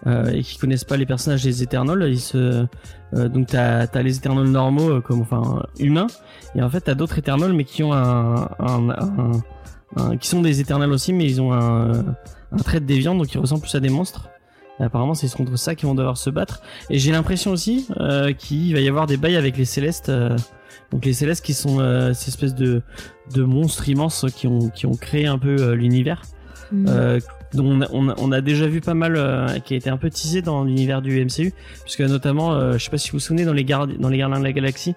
euh, 0.06 0.30
et 0.32 0.42
qui 0.42 0.56
connaissent 0.58 0.84
pas 0.84 0.96
les 0.96 1.06
personnages 1.06 1.42
des 1.42 1.62
Eternals, 1.62 2.06
ils 2.08 2.20
se, 2.20 2.64
euh, 3.14 3.28
donc 3.28 3.48
t'as 3.48 3.86
as 3.86 4.02
les 4.02 4.16
Eternals 4.16 4.48
normaux, 4.48 4.90
euh, 4.90 5.00
comme 5.00 5.20
enfin 5.20 5.62
humains, 5.78 6.06
et 6.54 6.62
en 6.62 6.70
fait 6.70 6.80
t'as 6.80 6.94
d'autres 6.94 7.18
Eternals 7.18 7.52
mais 7.52 7.64
qui 7.64 7.82
ont 7.82 7.92
un, 7.92 8.48
un, 8.58 8.90
un- 8.90 9.42
un- 9.96 10.16
qui 10.16 10.28
sont 10.28 10.40
des 10.42 10.60
Eternals 10.60 10.92
aussi, 10.92 11.12
mais 11.12 11.24
ils 11.26 11.40
ont 11.40 11.52
un, 11.52 11.90
un 12.52 12.56
trait 12.64 12.80
de 12.80 12.86
déviant, 12.86 13.14
donc 13.14 13.32
ils 13.34 13.38
ressemblent 13.38 13.62
plus 13.62 13.74
à 13.74 13.80
des 13.80 13.90
monstres. 13.90 14.28
Et 14.78 14.82
apparemment, 14.82 15.12
c'est 15.12 15.30
contre 15.34 15.56
ça 15.58 15.74
qu'ils 15.74 15.88
vont 15.88 15.94
devoir 15.94 16.16
se 16.16 16.30
battre. 16.30 16.62
Et 16.88 16.98
j'ai 16.98 17.12
l'impression 17.12 17.50
aussi 17.50 17.86
euh, 18.00 18.32
qu'il 18.32 18.72
va 18.72 18.80
y 18.80 18.88
avoir 18.88 19.06
des 19.06 19.18
bails 19.18 19.36
avec 19.36 19.58
les 19.58 19.66
Célestes. 19.66 20.08
euh, 20.08 20.34
donc 20.90 21.04
les 21.04 21.12
Célestes 21.12 21.44
qui 21.44 21.52
sont 21.52 21.80
euh, 21.80 22.14
ces 22.14 22.30
espèces 22.30 22.54
de, 22.54 22.80
de 23.34 23.42
monstres 23.42 23.90
immenses 23.90 24.24
qui 24.34 24.46
ont, 24.46 24.70
qui 24.70 24.86
ont 24.86 24.94
créé 24.94 25.26
un 25.26 25.38
peu 25.38 25.72
l'univers. 25.72 26.22
Mm. 26.72 26.86
Dont 27.52 27.64
on 27.66 27.80
a, 27.80 27.88
on, 27.92 28.08
a, 28.08 28.14
on 28.18 28.30
a 28.32 28.40
déjà 28.40 28.66
vu 28.68 28.80
pas 28.80 28.94
mal, 28.94 29.16
euh, 29.16 29.46
qui 29.64 29.74
a 29.74 29.76
été 29.76 29.90
un 29.90 29.96
peu 29.96 30.08
teasé 30.08 30.40
dans 30.42 30.62
l'univers 30.64 31.02
du 31.02 31.24
MCU, 31.24 31.52
puisque 31.82 32.00
notamment, 32.00 32.52
euh, 32.54 32.74
je 32.74 32.84
sais 32.84 32.90
pas 32.90 32.98
si 32.98 33.10
vous 33.10 33.16
vous 33.16 33.20
souvenez, 33.20 33.44
dans 33.44 33.52
les, 33.52 33.64
gardes, 33.64 33.96
dans 33.98 34.08
les 34.08 34.18
Gardiens 34.18 34.38
de 34.38 34.44
la 34.44 34.52
Galaxie, 34.52 34.94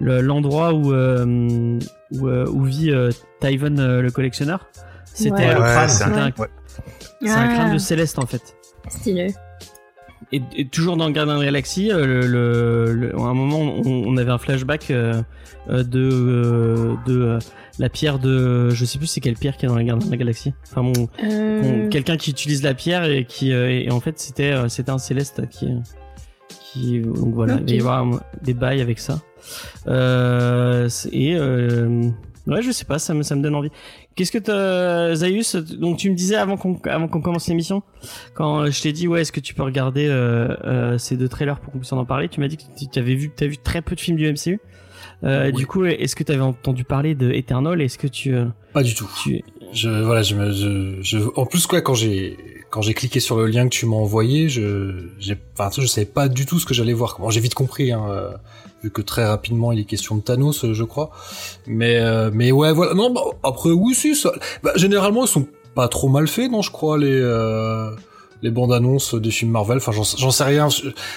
le- 0.00 0.20
l'endroit 0.20 0.74
où, 0.74 0.92
euh, 0.92 1.78
où, 2.12 2.28
euh, 2.28 2.46
où 2.50 2.64
vit 2.64 2.90
euh, 2.90 3.10
Tyvon 3.40 3.78
euh, 3.78 4.02
le 4.02 4.10
collectionneur, 4.10 4.66
c'était 5.04 5.32
Ouais. 5.32 5.44
un, 5.46 5.54
le 5.54 5.60
crâne, 5.60 5.88
c'est 5.88 6.04
un, 6.04 6.06
c'était 6.08 6.18
un- 6.20 6.32
ouais. 6.42 6.48
c'est 7.22 7.30
un 7.30 7.48
crâne 7.54 7.70
de 7.70 7.76
Ah, 7.76 7.78
Céleste 7.78 8.18
en 8.18 8.26
fait. 8.26 8.54
Stylé. 8.88 9.28
Et, 10.32 10.42
et 10.56 10.64
toujours 10.66 10.96
dans 10.96 11.10
Gardien 11.10 11.34
de 11.34 11.40
la 11.40 11.46
Galaxie, 11.46 11.90
euh, 11.92 12.06
le, 12.06 12.26
le- 12.26 12.92
le- 12.92 13.16
à 13.16 13.22
un 13.22 13.34
moment, 13.34 13.60
on, 13.60 14.04
on 14.06 14.16
avait 14.16 14.30
un 14.30 14.38
flashback 14.38 14.90
euh, 14.90 15.22
euh, 15.70 15.82
de, 15.82 16.08
euh, 16.12 16.94
de 17.06 17.20
euh, 17.22 17.38
la 17.78 17.88
pierre 17.88 18.18
de, 18.18 18.70
je 18.70 18.84
sais 18.84 18.98
plus 18.98 19.06
c'est 19.06 19.20
quelle 19.20 19.34
pierre 19.34 19.56
qui 19.56 19.66
est 19.66 19.68
dans 19.68 19.76
les 19.76 19.84
Gardiens 19.84 20.06
de 20.06 20.10
la 20.12 20.16
Galaxie. 20.18 20.52
Enfin 20.70 20.82
bon, 20.82 21.08
Euh, 21.22 21.88
quelqu'un 21.88 22.16
qui 22.16 22.30
utilise 22.30 22.62
la 22.62 22.74
pierre 22.74 23.04
et 23.04 23.24
qui, 23.24 23.52
euh, 23.52 23.68
et 23.70 23.90
en 23.90 24.00
fait 24.00 24.18
c'était, 24.18 24.52
euh, 24.52 24.68
c'était 24.68 24.90
un 24.90 24.98
céleste 24.98 25.48
qui, 25.50 25.68
qui, 26.48 27.00
donc 27.00 27.34
voilà, 27.34 27.54
il 27.66 27.66
va 27.66 27.72
y 27.74 27.78
avoir 27.98 28.20
des 28.42 28.54
bails 28.54 28.80
avec 28.80 28.98
ça. 28.98 29.20
Euh, 29.88 30.88
et 31.12 31.34
euh, 31.36 32.08
ouais, 32.46 32.62
je 32.62 32.70
sais 32.70 32.84
pas, 32.84 32.98
ça 32.98 33.14
me, 33.14 33.22
ça 33.22 33.34
me 33.36 33.42
donne 33.42 33.54
envie. 33.54 33.70
Qu'est-ce 34.14 34.32
que 34.32 34.38
t'as, 34.38 35.14
Zaius 35.14 35.56
Donc 35.56 35.98
tu 35.98 36.10
me 36.10 36.14
disais 36.14 36.36
avant 36.36 36.56
qu'on, 36.56 36.78
avant 36.84 37.08
qu'on 37.08 37.20
commence 37.20 37.48
l'émission, 37.48 37.82
quand 38.34 38.70
je 38.70 38.82
t'ai 38.82 38.92
dit 38.92 39.08
ouais, 39.08 39.22
est-ce 39.22 39.32
que 39.32 39.40
tu 39.40 39.54
peux 39.54 39.62
regarder 39.62 40.06
euh, 40.08 40.54
euh, 40.64 40.98
ces 40.98 41.16
deux 41.16 41.28
trailers 41.28 41.58
pour 41.60 41.72
qu'on 41.72 41.78
puisse 41.78 41.92
en 41.92 42.04
parler 42.04 42.28
Tu 42.28 42.40
m'as 42.40 42.48
dit 42.48 42.56
que 42.56 42.62
tu 42.92 42.98
avais 42.98 43.14
vu, 43.14 43.30
t'as 43.34 43.46
vu 43.46 43.58
très 43.58 43.82
peu 43.82 43.94
de 43.94 44.00
films 44.00 44.16
du 44.16 44.30
MCU. 44.30 44.60
Euh, 45.22 45.46
Oui. 45.46 45.52
Du 45.52 45.66
coup, 45.66 45.84
est-ce 45.84 46.16
que 46.16 46.22
tu 46.24 46.32
avais 46.32 46.42
entendu 46.42 46.84
parler 46.84 47.14
de 47.14 47.30
Eternal 47.30 47.80
Est-ce 47.80 47.98
que 47.98 48.06
tu, 48.06 48.34
euh, 48.34 48.46
Pas 48.72 48.82
du 48.82 48.94
tout. 48.94 49.08
tu, 49.22 49.42
Je 49.72 49.88
voilà, 49.88 50.22
je 50.22 50.34
me 50.34 50.52
je, 50.52 51.02
je 51.02 51.18
en 51.36 51.46
plus 51.46 51.66
quoi 51.66 51.80
quand 51.80 51.94
j'ai 51.94 52.36
quand 52.70 52.82
j'ai 52.82 52.94
cliqué 52.94 53.20
sur 53.20 53.36
le 53.36 53.46
lien 53.46 53.64
que 53.64 53.74
tu 53.74 53.86
m'as 53.86 53.96
envoyé, 53.96 54.48
je 54.48 55.08
j'ai 55.18 55.36
enfin 55.56 55.70
je 55.80 55.86
savais 55.86 56.06
pas 56.06 56.28
du 56.28 56.44
tout 56.44 56.58
ce 56.58 56.66
que 56.66 56.74
j'allais 56.74 56.92
voir. 56.92 57.16
Bon, 57.20 57.30
j'ai 57.30 57.40
vite 57.40 57.54
compris 57.54 57.92
hein, 57.92 58.04
euh, 58.08 58.30
vu 58.84 58.90
que 58.90 59.02
très 59.02 59.24
rapidement 59.26 59.72
il 59.72 59.80
est 59.80 59.84
question 59.84 60.16
de 60.16 60.20
Thanos, 60.20 60.64
euh, 60.64 60.74
je 60.74 60.84
crois. 60.84 61.10
Mais 61.66 61.96
euh, 61.96 62.30
mais 62.32 62.52
ouais, 62.52 62.72
voilà. 62.72 62.94
Non, 62.94 63.10
bah, 63.10 63.22
après 63.42 63.70
oui 63.70 63.94
si 63.94 64.14
ça 64.14 64.30
bah, 64.62 64.72
généralement 64.76 65.24
ils 65.24 65.28
sont 65.28 65.46
pas 65.74 65.88
trop 65.88 66.08
mal 66.08 66.28
faits, 66.28 66.50
non, 66.50 66.62
je 66.62 66.70
crois 66.70 66.98
les 66.98 67.18
euh, 67.20 67.90
les 68.42 68.50
bandes 68.50 68.72
annonces 68.72 69.14
des 69.14 69.30
films 69.30 69.52
Marvel, 69.52 69.78
enfin 69.78 69.92
j'en 69.92 70.30
sais 70.30 70.44
rien. 70.44 70.68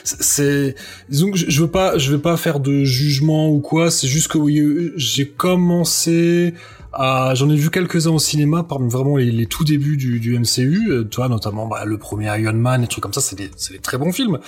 C'est 0.04 0.76
disons 1.10 1.32
je 1.34 1.62
veux 1.62 1.70
pas 1.70 1.98
je 1.98 2.16
pas 2.16 2.38
faire 2.38 2.62
de 2.62 2.86
jugement 2.86 3.50
ou 3.50 3.60
quoi. 3.60 3.92
C'est 3.92 4.08
juste 4.08 4.30
que 4.30 4.38
oui, 4.38 4.94
j'ai 4.96 5.28
commencé 5.28 6.54
à 6.98 7.34
j'en 7.36 7.50
ai 7.50 7.56
vu 7.56 7.70
quelques-uns 7.70 8.12
au 8.12 8.20
cinéma 8.20 8.64
parmi 8.68 8.90
vraiment 8.90 9.18
les, 9.18 9.32
les 9.32 9.46
tout 9.46 9.64
débuts 9.64 9.98
du, 9.98 10.20
du 10.20 10.38
MCU. 10.38 10.90
euh, 10.90 11.08
tu 11.10 11.18
vois 11.18 11.30
notamment 11.30 11.68
bah, 11.68 11.86
le 11.86 11.98
premier 11.98 12.26
Iron 12.42 12.54
Man 12.54 12.84
et 12.84 12.88
trucs 12.88 13.04
comme 13.04 13.14
ça. 13.14 13.22
C'est 13.22 13.36
des 13.38 13.50
des 13.72 13.80
très 13.80 13.98
bons 13.98 14.12
films. 14.12 14.40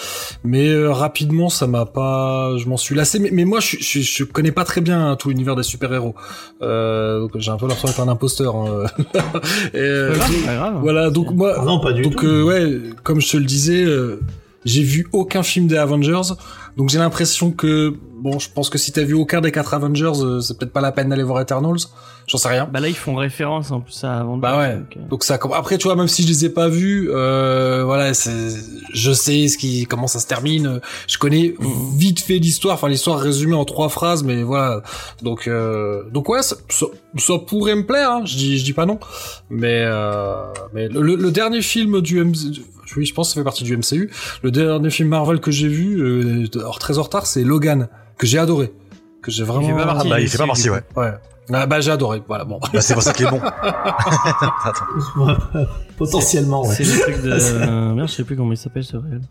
Mais 0.44 0.68
euh, 0.70 0.92
rapidement 0.92 1.50
ça 1.50 1.68
m'a 1.68 1.86
pas 1.86 2.58
je 2.58 2.68
m'en 2.68 2.78
suis 2.78 2.96
lassé. 2.96 3.20
Mais, 3.20 3.30
mais 3.32 3.46
moi 3.46 3.60
je, 3.60 3.78
je 3.80 4.00
je 4.02 4.24
connais 4.24 4.52
pas 4.52 4.64
très 4.66 4.82
bien 4.82 5.12
hein, 5.12 5.16
tout 5.16 5.30
l'univers 5.30 5.56
des 5.56 5.64
super 5.64 5.94
héros. 5.94 6.16
Euh, 6.62 7.20
donc 7.22 7.32
j'ai 7.38 7.52
un 7.52 7.58
peu 7.58 7.68
l'impression 7.68 7.88
d'être 7.88 8.00
un 8.02 8.08
imposteur. 8.08 8.56
hein. 8.56 8.84
Et, 9.74 9.78
euh, 9.80 10.16
grave, 10.46 10.80
voilà 10.82 11.10
donc 11.10 11.32
moi 11.32 11.54
Ah 11.58 11.66
non, 11.66 11.80
pas 11.80 11.94
du 11.94 12.02
donc 12.02 12.16
tout. 12.18 12.26
euh, 12.26 12.44
ouais, 12.44 12.80
comme 13.04 13.22
je 13.22 13.30
te 13.32 13.38
le 13.38 13.46
disais, 13.46 13.84
euh, 13.84 14.20
j'ai 14.66 14.84
vu 14.84 15.08
aucun 15.14 15.44
film 15.44 15.68
des 15.68 15.78
Avengers, 15.78 16.34
donc 16.78 16.90
j'ai 16.90 17.00
l'impression 17.00 17.52
que 17.52 17.94
bon, 18.22 18.40
je 18.40 18.50
pense 18.54 18.70
que 18.70 18.78
si 18.78 18.92
t'as 18.92 19.04
vu 19.04 19.14
aucun 19.14 19.42
des 19.42 19.52
quatre 19.52 19.74
Avengers, 19.74 20.12
euh, 20.22 20.42
c'est 20.42 20.58
peut-être 20.58 20.74
pas 20.74 20.82
la 20.82 20.92
peine 20.92 21.10
d'aller 21.10 21.24
voir 21.24 21.40
Eternals. 21.42 21.78
J'en 22.28 22.38
sais 22.38 22.50
rien. 22.50 22.70
Bah 22.72 22.80
là, 22.80 22.88
ils 22.90 22.94
font 22.96 23.16
référence 23.16 23.72
en 23.72 23.80
plus 23.82 24.04
à 24.04 24.20
Avengers. 24.20 24.42
Bah 24.42 24.58
ouais. 24.60 24.76
donc, 24.76 24.98
euh, 24.98 25.08
Donc 25.10 25.24
ça, 25.24 25.40
après, 25.56 25.80
tu 25.80 25.86
vois, 25.86 25.96
même 25.96 26.08
si 26.08 26.22
je 26.22 26.28
les 26.28 26.46
ai 26.46 26.50
pas 26.50 26.68
vus, 26.70 27.10
euh, 27.12 27.84
voilà, 27.84 28.12
je 28.94 29.12
sais 29.14 29.48
ce 29.48 29.58
qui, 29.58 29.86
comment 29.88 30.06
ça 30.06 30.20
se 30.20 30.28
termine. 30.28 30.80
Je 31.08 31.18
connais 31.18 31.56
vite 31.98 32.20
fait 32.20 32.38
l'histoire, 32.38 32.76
enfin 32.76 32.88
l'histoire 32.88 33.18
résumée 33.20 33.56
en 33.56 33.66
trois 33.66 33.90
phrases, 33.90 34.24
mais 34.24 34.44
voilà. 34.44 34.82
Donc, 35.24 35.48
euh, 35.48 36.04
donc 36.12 36.30
ouais, 36.30 36.44
ça, 36.44 36.56
ça, 36.70 36.86
ça 37.18 37.34
pourrait 37.48 37.76
me 37.76 37.86
plaire. 37.88 38.12
Hein, 38.12 38.22
je 38.26 38.36
dis, 38.38 38.60
je 38.60 38.64
dis 38.66 38.74
pas 38.74 38.86
non. 38.86 39.00
Mais, 39.50 39.82
euh, 39.86 40.36
mais 40.74 40.88
le, 40.88 41.02
le- 41.02 41.16
le 41.16 41.32
dernier 41.32 41.64
film 41.64 42.00
du 42.02 42.24
MCU, 42.24 42.62
oui, 42.98 43.06
je 43.06 43.14
pense 43.14 43.28
que 43.30 43.34
ça 43.36 43.40
fait 43.40 43.44
partie 43.44 43.64
du 43.64 43.76
MCU. 43.78 44.10
Le 44.44 44.52
dernier 44.52 44.90
film 44.90 45.10
Marvel 45.10 45.40
que 45.40 45.52
j'ai 45.52 45.68
vu, 45.68 46.00
euh, 46.02 46.48
alors 46.56 46.80
très 46.80 46.98
en 46.98 47.04
retard, 47.04 47.26
c'est 47.28 47.44
Logan, 47.44 47.88
que 48.18 48.26
j'ai 48.28 48.38
adoré, 48.40 48.72
que 49.22 49.32
j'ai 49.32 49.44
vraiment. 49.44 49.68
fait 49.68 49.74
pas 49.86 49.98
Ah 50.00 50.04
bah, 50.08 50.20
il 50.22 50.28
fait 50.30 50.38
pas 50.38 50.48
partie, 50.48 50.70
ouais. 50.70 50.82
Ouais. 50.96 51.12
Ah, 51.52 51.66
bah 51.66 51.82
j'ai 51.82 51.90
adoré. 51.92 52.22
Voilà, 52.28 52.46
bon. 52.46 52.60
Bah, 52.72 52.80
c'est 52.82 52.94
pour 52.94 53.02
ça 53.02 53.12
qu'il 53.12 53.26
est 53.26 53.32
bon. 53.32 53.42
Attends. 54.64 54.86
Potentiellement, 55.98 56.62
ouais. 56.66 56.76
C'est 56.76 56.84
le 56.84 57.00
truc 57.02 57.22
de. 57.24 57.32
euh, 57.32 57.94
merde, 57.96 58.08
je 58.08 58.14
sais 58.14 58.24
plus 58.24 58.36
comment 58.36 58.52
il 58.52 58.58
s'appelle 58.58 58.84
ce 58.84 58.98
réel. 58.98 59.22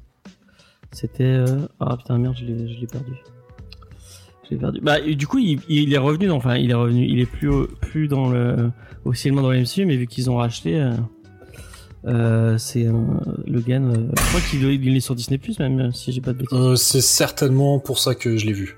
C'était. 0.93 1.23
euh, 1.25 1.67
Ah 1.81 1.97
putain, 1.97 2.19
merde, 2.19 2.35
je 2.39 2.45
l'ai 2.45 2.75
je 2.75 2.81
l'ai 2.81 2.87
perdu. 2.87 3.13
Je 4.45 4.51
l'ai 4.51 4.57
perdu. 4.57 4.81
Bah, 4.83 5.01
du 5.01 5.27
coup, 5.27 5.39
il, 5.39 5.61
il 5.69 5.93
est 5.95 5.99
revenu 5.99 6.27
dans. 6.27 6.37
Enfin, 6.37 6.57
il 6.57 6.71
est 6.71 6.75
revenu. 6.75 7.07
Il 7.07 7.21
est 7.21 7.27
plus, 7.27 7.49
au- 7.49 7.67
plus 7.81 8.09
dans 8.09 8.29
le. 8.31 8.71
officiellement 9.05 9.43
dans 9.43 9.51
le 9.51 9.61
MCU, 9.61 9.87
mais 9.87 9.97
vu 9.97 10.07
qu'ils 10.07 10.31
ont 10.31 10.37
racheté. 10.37 10.79
euh, 10.81 10.93
euh, 12.07 12.57
c'est 12.59 12.87
euh, 12.87 12.93
Logan. 13.47 13.91
euh, 13.91 14.13
je 14.17 14.29
crois 14.29 14.41
qu'il 14.41 14.65
il 14.65 14.97
est 14.97 15.01
sur 15.01 15.15
Disney 15.15 15.39
Plus 15.39 15.59
même, 15.59 15.93
si 15.93 16.13
j'ai 16.13 16.21
pas 16.21 16.33
de 16.33 16.39
bêtises. 16.39 16.57
Euh, 16.59 16.77
c'est 16.77 17.01
certainement 17.01 17.79
pour 17.79 17.99
ça 17.99 18.15
que 18.15 18.37
je 18.37 18.47
l'ai 18.47 18.53
vu. 18.53 18.77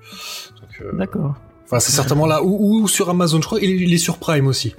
Euh, 0.80 0.96
D'accord. 0.96 1.34
Enfin, 1.66 1.78
c'est 1.80 1.92
certainement 1.92 2.26
là 2.26 2.42
ou, 2.42 2.82
ou 2.82 2.88
sur 2.88 3.10
Amazon. 3.10 3.40
Je 3.40 3.46
crois 3.46 3.60
il 3.60 3.70
est, 3.70 3.76
il 3.76 3.92
est 3.92 3.98
sur 3.98 4.18
Prime 4.18 4.46
aussi. 4.46 4.74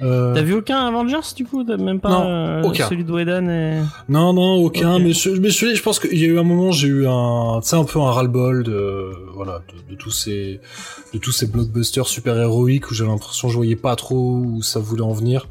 Euh, 0.00 0.32
T'as 0.32 0.42
vu 0.42 0.54
aucun 0.54 0.86
Avengers 0.86 1.26
du 1.34 1.44
coup? 1.44 1.64
Même 1.64 1.98
pas 1.98 2.10
Non, 2.10 2.22
euh, 2.24 2.62
aucun. 2.62 2.88
celui 2.88 3.02
de 3.02 3.10
Whedon 3.12 3.48
et... 3.48 3.80
non, 4.08 4.32
non, 4.32 4.54
aucun. 4.54 5.00
Mais, 5.00 5.12
je, 5.12 5.30
mais 5.30 5.50
je, 5.50 5.74
je 5.74 5.82
pense 5.82 5.98
qu'il 5.98 6.16
y 6.16 6.22
a 6.22 6.28
eu 6.28 6.38
un 6.38 6.44
moment, 6.44 6.70
j'ai 6.70 6.86
eu 6.86 7.08
un, 7.08 7.58
tu 7.60 7.68
sais, 7.70 7.74
un 7.74 7.82
peu 7.82 7.98
un 7.98 8.12
ras-le-bol 8.12 8.62
de, 8.62 9.10
voilà, 9.34 9.60
de, 9.88 9.90
de 9.92 9.96
tous 9.98 10.12
ces, 10.12 10.60
de 11.12 11.18
tous 11.18 11.32
ces 11.32 11.48
blockbusters 11.48 12.06
super 12.06 12.38
héroïques 12.38 12.88
où 12.92 12.94
j'ai 12.94 13.06
l'impression 13.06 13.48
que 13.48 13.52
je 13.52 13.56
voyais 13.56 13.74
pas 13.74 13.96
trop 13.96 14.36
où 14.36 14.62
ça 14.62 14.78
voulait 14.78 15.02
en 15.02 15.12
venir. 15.12 15.48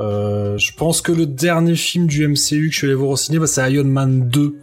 Euh, 0.00 0.56
je 0.58 0.72
pense 0.76 1.00
que 1.00 1.12
le 1.12 1.26
dernier 1.26 1.74
film 1.74 2.06
du 2.06 2.26
MCU 2.26 2.68
que 2.68 2.72
je 2.72 2.76
suis 2.78 2.86
allé 2.86 2.94
voir 2.94 3.10
au 3.10 3.16
ciné, 3.16 3.38
bah, 3.38 3.46
c'est 3.46 3.72
Iron 3.72 3.84
Man 3.84 4.28
2. 4.28 4.54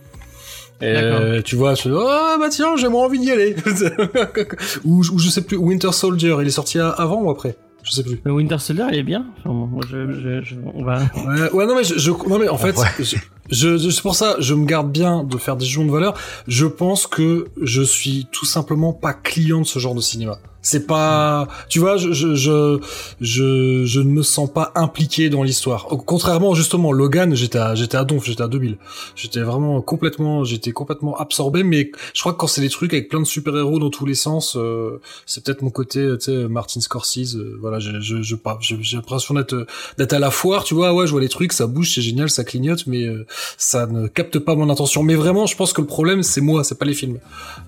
Et 0.81 0.93
D'accord. 0.93 1.43
tu 1.43 1.55
vois, 1.55 1.73
je 1.75 1.83
fais, 1.83 1.89
oh 1.91 2.35
bah 2.39 2.47
tiens, 2.51 2.75
j'ai 2.75 2.89
moins 2.89 3.05
envie 3.05 3.19
d'y 3.19 3.31
aller. 3.31 3.55
ou, 4.83 4.99
ou 4.99 5.19
je 5.19 5.29
sais 5.29 5.41
plus, 5.41 5.55
Winter 5.57 5.91
Soldier, 5.93 6.35
il 6.41 6.47
est 6.47 6.51
sorti 6.51 6.79
avant 6.79 7.21
ou 7.21 7.29
après? 7.29 7.55
Je 7.83 7.91
sais 7.91 8.03
plus. 8.03 8.19
Le 8.23 8.31
Winter 8.33 8.57
Soldier, 8.59 8.85
il 8.91 8.97
est 8.97 9.03
bien. 9.03 9.25
Enfin, 9.39 9.49
bon, 9.51 9.67
moi, 9.67 9.83
je, 9.89 10.11
je, 10.11 10.41
je- 10.43 10.55
on 10.73 10.83
va. 10.83 10.99
Ouais, 11.27 11.51
ouais, 11.53 11.65
non 11.67 11.75
mais 11.75 11.83
je, 11.83 11.97
je 11.99 12.11
non 12.11 12.39
mais 12.39 12.49
en 12.49 12.57
fait, 12.57 12.75
Ouais. 12.77 12.87
je, 12.99 13.15
je, 13.51 13.77
je- 13.77 13.89
c'est 13.89 14.01
pour 14.01 14.15
ça, 14.15 14.35
je 14.39 14.53
me 14.55 14.65
garde 14.65 14.91
bien 14.91 15.23
de 15.23 15.37
faire 15.37 15.55
des 15.55 15.65
jugements 15.65 15.85
de 15.85 15.91
valeur. 15.91 16.15
Je 16.47 16.65
pense 16.65 17.05
que 17.07 17.45
je 17.61 17.81
suis 17.83 18.27
tout 18.31 18.45
simplement 18.45 18.91
pas 18.91 19.13
client 19.13 19.61
de 19.61 19.65
ce 19.67 19.77
genre 19.79 19.95
de 19.95 20.01
cinéma. 20.01 20.39
C'est 20.65 20.87
pas, 20.87 21.47
tu 21.69 21.77
vois, 21.77 21.95
je, 21.97 22.11
je, 22.11 22.33
je, 22.33 22.79
je, 23.21 23.83
je 23.85 23.99
ne 23.99 24.09
me 24.09 24.23
sens 24.23 24.51
pas 24.51 24.71
impliqué 24.73 25.29
dans 25.29 25.43
l'histoire. 25.43 25.85
Contrairement 25.85 26.55
justement, 26.55 26.91
Logan, 26.91 27.35
j'étais 27.35 27.59
à, 27.59 27.75
j'étais 27.75 27.97
à 27.97 28.03
donf, 28.03 28.25
j'étais 28.25 28.41
à 28.41 28.47
2000. 28.47 28.77
J'étais 29.15 29.41
vraiment 29.41 29.79
complètement, 29.81 30.43
j'étais 30.43 30.71
complètement 30.71 31.15
absorbé. 31.17 31.61
Mais 31.63 31.91
je 32.15 32.19
crois 32.21 32.33
que 32.33 32.37
quand 32.39 32.47
c'est 32.47 32.61
des 32.61 32.69
trucs 32.69 32.93
avec 32.93 33.09
plein 33.09 33.19
de 33.19 33.25
super 33.25 33.55
héros 33.55 33.77
dans 33.77 33.91
tous 33.91 34.07
les 34.07 34.15
sens, 34.15 34.55
euh, 34.57 34.99
c'est 35.27 35.43
peut-être 35.43 35.61
mon 35.61 35.69
côté, 35.69 35.99
tu 36.17 36.25
sais, 36.25 36.47
Martin 36.47 36.81
Scorsese. 36.81 37.35
euh, 37.35 37.57
voilà, 37.61 37.77
je, 37.77 37.99
je, 37.99 38.23
je, 38.23 38.35
j'ai 38.81 38.97
l'impression 38.97 39.35
d'être 39.35 39.67
d'être 39.99 40.13
à 40.13 40.19
la 40.19 40.31
foire, 40.31 40.63
tu 40.63 40.73
vois, 40.73 40.93
ouais, 40.95 41.05
je 41.05 41.11
vois 41.11 41.21
les 41.21 41.29
trucs, 41.29 41.53
ça 41.53 41.67
bouge, 41.67 41.93
c'est 41.93 42.01
génial, 42.01 42.29
ça 42.31 42.43
clignote, 42.43 42.87
mais 42.87 43.03
euh, 43.03 43.25
ça 43.57 43.85
ne 43.85 44.07
capte 44.07 44.39
pas 44.39 44.55
mon 44.55 44.69
attention. 44.71 45.03
Mais 45.03 45.13
vraiment, 45.15 45.45
je 45.45 45.55
pense 45.55 45.73
que 45.73 45.81
le 45.81 45.87
problème, 45.87 46.23
c'est 46.23 46.41
moi, 46.41 46.63
c'est 46.63 46.79
pas 46.79 46.85
les 46.85 46.93
films. 46.95 47.19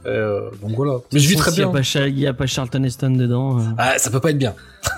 Euh, 0.08 0.50
donc 0.63 0.75
voilà. 0.75 0.98
Mais 1.13 1.20
je 1.20 1.27
vis 1.30 1.36
très 1.36 1.51
bien. 1.51 1.72
Il 2.08 2.20
y 2.20 2.25
a 2.27 2.34
pas 2.34 2.48
Charlton 2.48 2.84
Heston 2.88 3.12
dedans. 3.12 3.60
euh. 3.60 3.63
Ah, 3.77 3.98
ça 3.98 4.10
peut 4.10 4.20
pas 4.20 4.32
être 4.32 4.38
bien. 4.38 4.56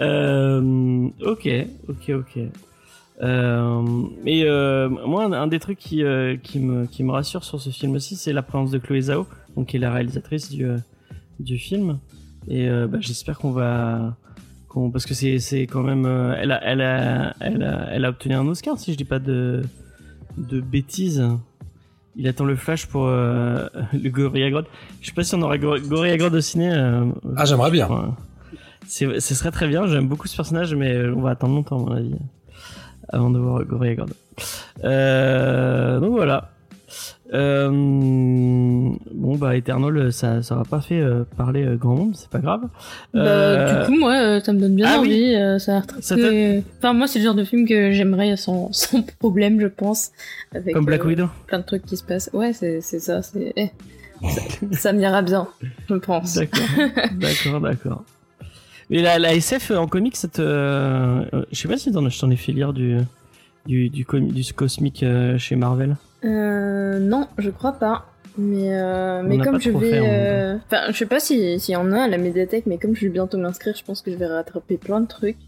Euh, 0.00 1.08
ok, 1.26 1.48
ok, 1.88 2.10
ok. 2.10 2.38
Euh, 3.20 4.02
et 4.24 4.44
euh, 4.44 4.88
moi, 4.88 5.24
un, 5.24 5.32
un 5.32 5.46
des 5.48 5.58
trucs 5.58 5.78
qui, 5.78 6.04
euh, 6.04 6.36
qui, 6.42 6.60
me, 6.60 6.86
qui 6.86 7.02
me 7.02 7.10
rassure 7.10 7.42
sur 7.44 7.60
ce 7.60 7.70
film 7.70 7.94
aussi, 7.94 8.16
c'est 8.16 8.32
la 8.32 8.42
présence 8.42 8.70
de 8.70 8.78
Chloé 8.78 9.00
Zhao, 9.02 9.26
donc 9.56 9.68
qui 9.68 9.76
est 9.76 9.80
la 9.80 9.92
réalisatrice 9.92 10.50
du, 10.50 10.66
du 11.40 11.58
film. 11.58 11.98
Et 12.48 12.68
bah, 12.68 12.98
j'espère 13.00 13.38
qu'on 13.38 13.50
va, 13.50 14.16
qu'on, 14.68 14.90
parce 14.90 15.04
que 15.04 15.12
c'est, 15.14 15.38
c'est 15.40 15.66
quand 15.66 15.82
même, 15.82 16.06
elle 16.38 16.52
a, 16.52 16.60
elle 16.64 16.80
a, 16.80 17.34
elle 17.40 17.62
a, 17.62 17.88
elle 17.92 18.04
a 18.04 18.08
obtenu 18.10 18.34
un 18.34 18.46
Oscar, 18.46 18.78
si 18.78 18.92
je 18.92 18.96
dis 18.96 19.04
pas 19.04 19.18
de, 19.18 19.62
de 20.38 20.60
bêtises. 20.60 21.22
Il 22.20 22.26
attend 22.28 22.44
le 22.44 22.56
flash 22.56 22.86
pour 22.86 23.06
euh, 23.06 23.68
le 23.92 24.10
Gorilla 24.10 24.50
Grodd. 24.50 24.66
Je 25.00 25.06
sais 25.06 25.12
pas 25.14 25.22
si 25.22 25.34
on 25.36 25.42
aura 25.42 25.56
Gor- 25.56 25.80
Gorilla 25.80 26.16
Grodd 26.16 26.34
au 26.34 26.40
ciné. 26.40 26.70
euh, 26.72 27.04
Ah, 27.36 27.44
j'aimerais 27.44 27.70
bien. 27.70 27.88
Ce 28.88 29.20
serait 29.20 29.50
très 29.52 29.68
bien, 29.68 29.86
j'aime 29.86 30.08
beaucoup 30.08 30.26
ce 30.28 30.36
personnage, 30.36 30.74
mais 30.74 30.92
euh, 30.94 31.14
on 31.16 31.20
va 31.20 31.30
attendre 31.30 31.54
longtemps, 31.54 31.76
à 31.76 31.90
mon 31.90 31.96
avis, 31.96 32.14
avant 33.08 33.30
de 33.30 33.38
voir 33.38 33.64
Gorilla 33.64 33.94
Grodd. 33.94 34.12
Euh, 34.84 36.00
donc 36.00 36.10
voilà. 36.12 36.50
Euh, 37.34 37.68
bon, 37.70 39.36
bah, 39.36 39.54
Eternal, 39.56 40.12
ça, 40.12 40.42
ça 40.42 40.54
aura 40.54 40.64
pas 40.64 40.80
fait 40.80 40.98
euh, 41.00 41.24
parler 41.36 41.64
euh, 41.64 41.76
grand 41.76 41.94
monde, 41.94 42.12
c'est 42.16 42.30
pas 42.30 42.38
grave. 42.38 42.62
Bah, 43.12 43.80
du 43.80 43.86
coup, 43.86 43.98
moi, 43.98 44.40
ça 44.40 44.52
me 44.52 44.60
donne 44.60 44.74
bien 44.74 44.86
ah 44.88 44.98
oui. 45.00 45.08
envie. 45.08 45.34
euh, 45.34 45.58
ça 45.58 45.72
a 45.72 45.74
l'air 45.76 45.86
très- 45.86 46.64
Enfin, 46.78 46.92
moi, 46.94 47.06
c'est 47.06 47.18
le 47.18 47.26
genre 47.26 47.34
de 47.34 47.44
film 47.44 47.66
que 47.68 47.92
j'aimerais 47.92 48.36
sans, 48.36 48.72
sans 48.72 49.02
problème, 49.18 49.60
je 49.60 49.66
pense. 49.66 50.10
Avec, 50.54 50.74
comme 50.74 50.86
Black 50.86 51.04
Widow. 51.04 51.28
plein 51.46 51.58
de 51.58 51.64
trucs 51.64 51.84
qui 51.84 51.96
se 51.96 52.04
passent. 52.04 52.30
Ouais, 52.32 52.52
c'est 52.52 52.80
c'est 52.80 53.00
ça. 53.00 53.20
C'est 53.22 53.52
eh, 53.56 53.70
ça, 54.28 54.40
ça 54.72 54.92
m'ira 54.92 55.20
bien, 55.22 55.48
je 55.88 55.94
pense. 55.96 56.34
D'accord, 56.34 56.62
d'accord, 57.12 57.60
d'accord. 57.60 58.04
Mais 58.90 59.02
la, 59.02 59.18
la 59.18 59.34
SF 59.34 59.72
en 59.72 59.86
comics, 59.86 60.16
je 60.16 61.42
sais 61.52 61.68
pas 61.68 61.76
si 61.76 61.92
t'en- 61.92 62.08
je 62.08 62.18
t'en 62.18 62.30
ai 62.30 62.36
fait 62.36 62.52
lire 62.52 62.72
du, 62.72 62.96
du, 63.66 63.90
du, 63.90 64.06
cosmique 64.06 65.04
chez 65.36 65.56
Marvel. 65.56 65.96
Euh, 66.24 66.98
non, 66.98 67.28
je 67.38 67.50
crois 67.50 67.72
pas. 67.72 68.06
Mais, 68.36 68.68
euh, 68.72 69.22
mais 69.24 69.38
comme 69.38 69.60
je 69.60 69.70
vais. 69.70 69.90
fait, 69.90 69.98
en 69.98 70.02
même 70.02 70.10
euh, 70.12 70.56
Enfin, 70.66 70.82
je 70.92 70.96
sais 70.96 71.06
pas 71.06 71.18
s'il 71.18 71.58
si 71.60 71.72
y 71.72 71.76
en 71.76 71.90
a 71.92 72.02
à 72.02 72.08
la 72.08 72.18
médiathèque, 72.18 72.66
mais 72.66 72.78
comme 72.78 72.94
je 72.94 73.02
vais 73.06 73.08
bientôt 73.12 73.36
m'inscrire, 73.36 73.74
je 73.76 73.82
pense 73.84 74.00
que 74.00 74.12
je 74.12 74.16
vais 74.16 74.26
rattraper 74.26 74.76
plein 74.76 75.00
de 75.00 75.06
trucs. 75.08 75.38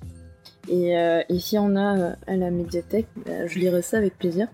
Et, 0.69 0.97
euh, 0.99 1.23
et 1.29 1.39
s'il 1.39 1.57
y 1.57 1.59
en 1.61 1.77
a 1.77 2.15
à 2.27 2.37
la 2.37 2.51
médiathèque, 2.51 3.07
bah, 3.25 3.47
je 3.47 3.59
lirai 3.61 3.83
ça 3.83 3.99
avec 3.99 4.19
plaisir. 4.19 4.49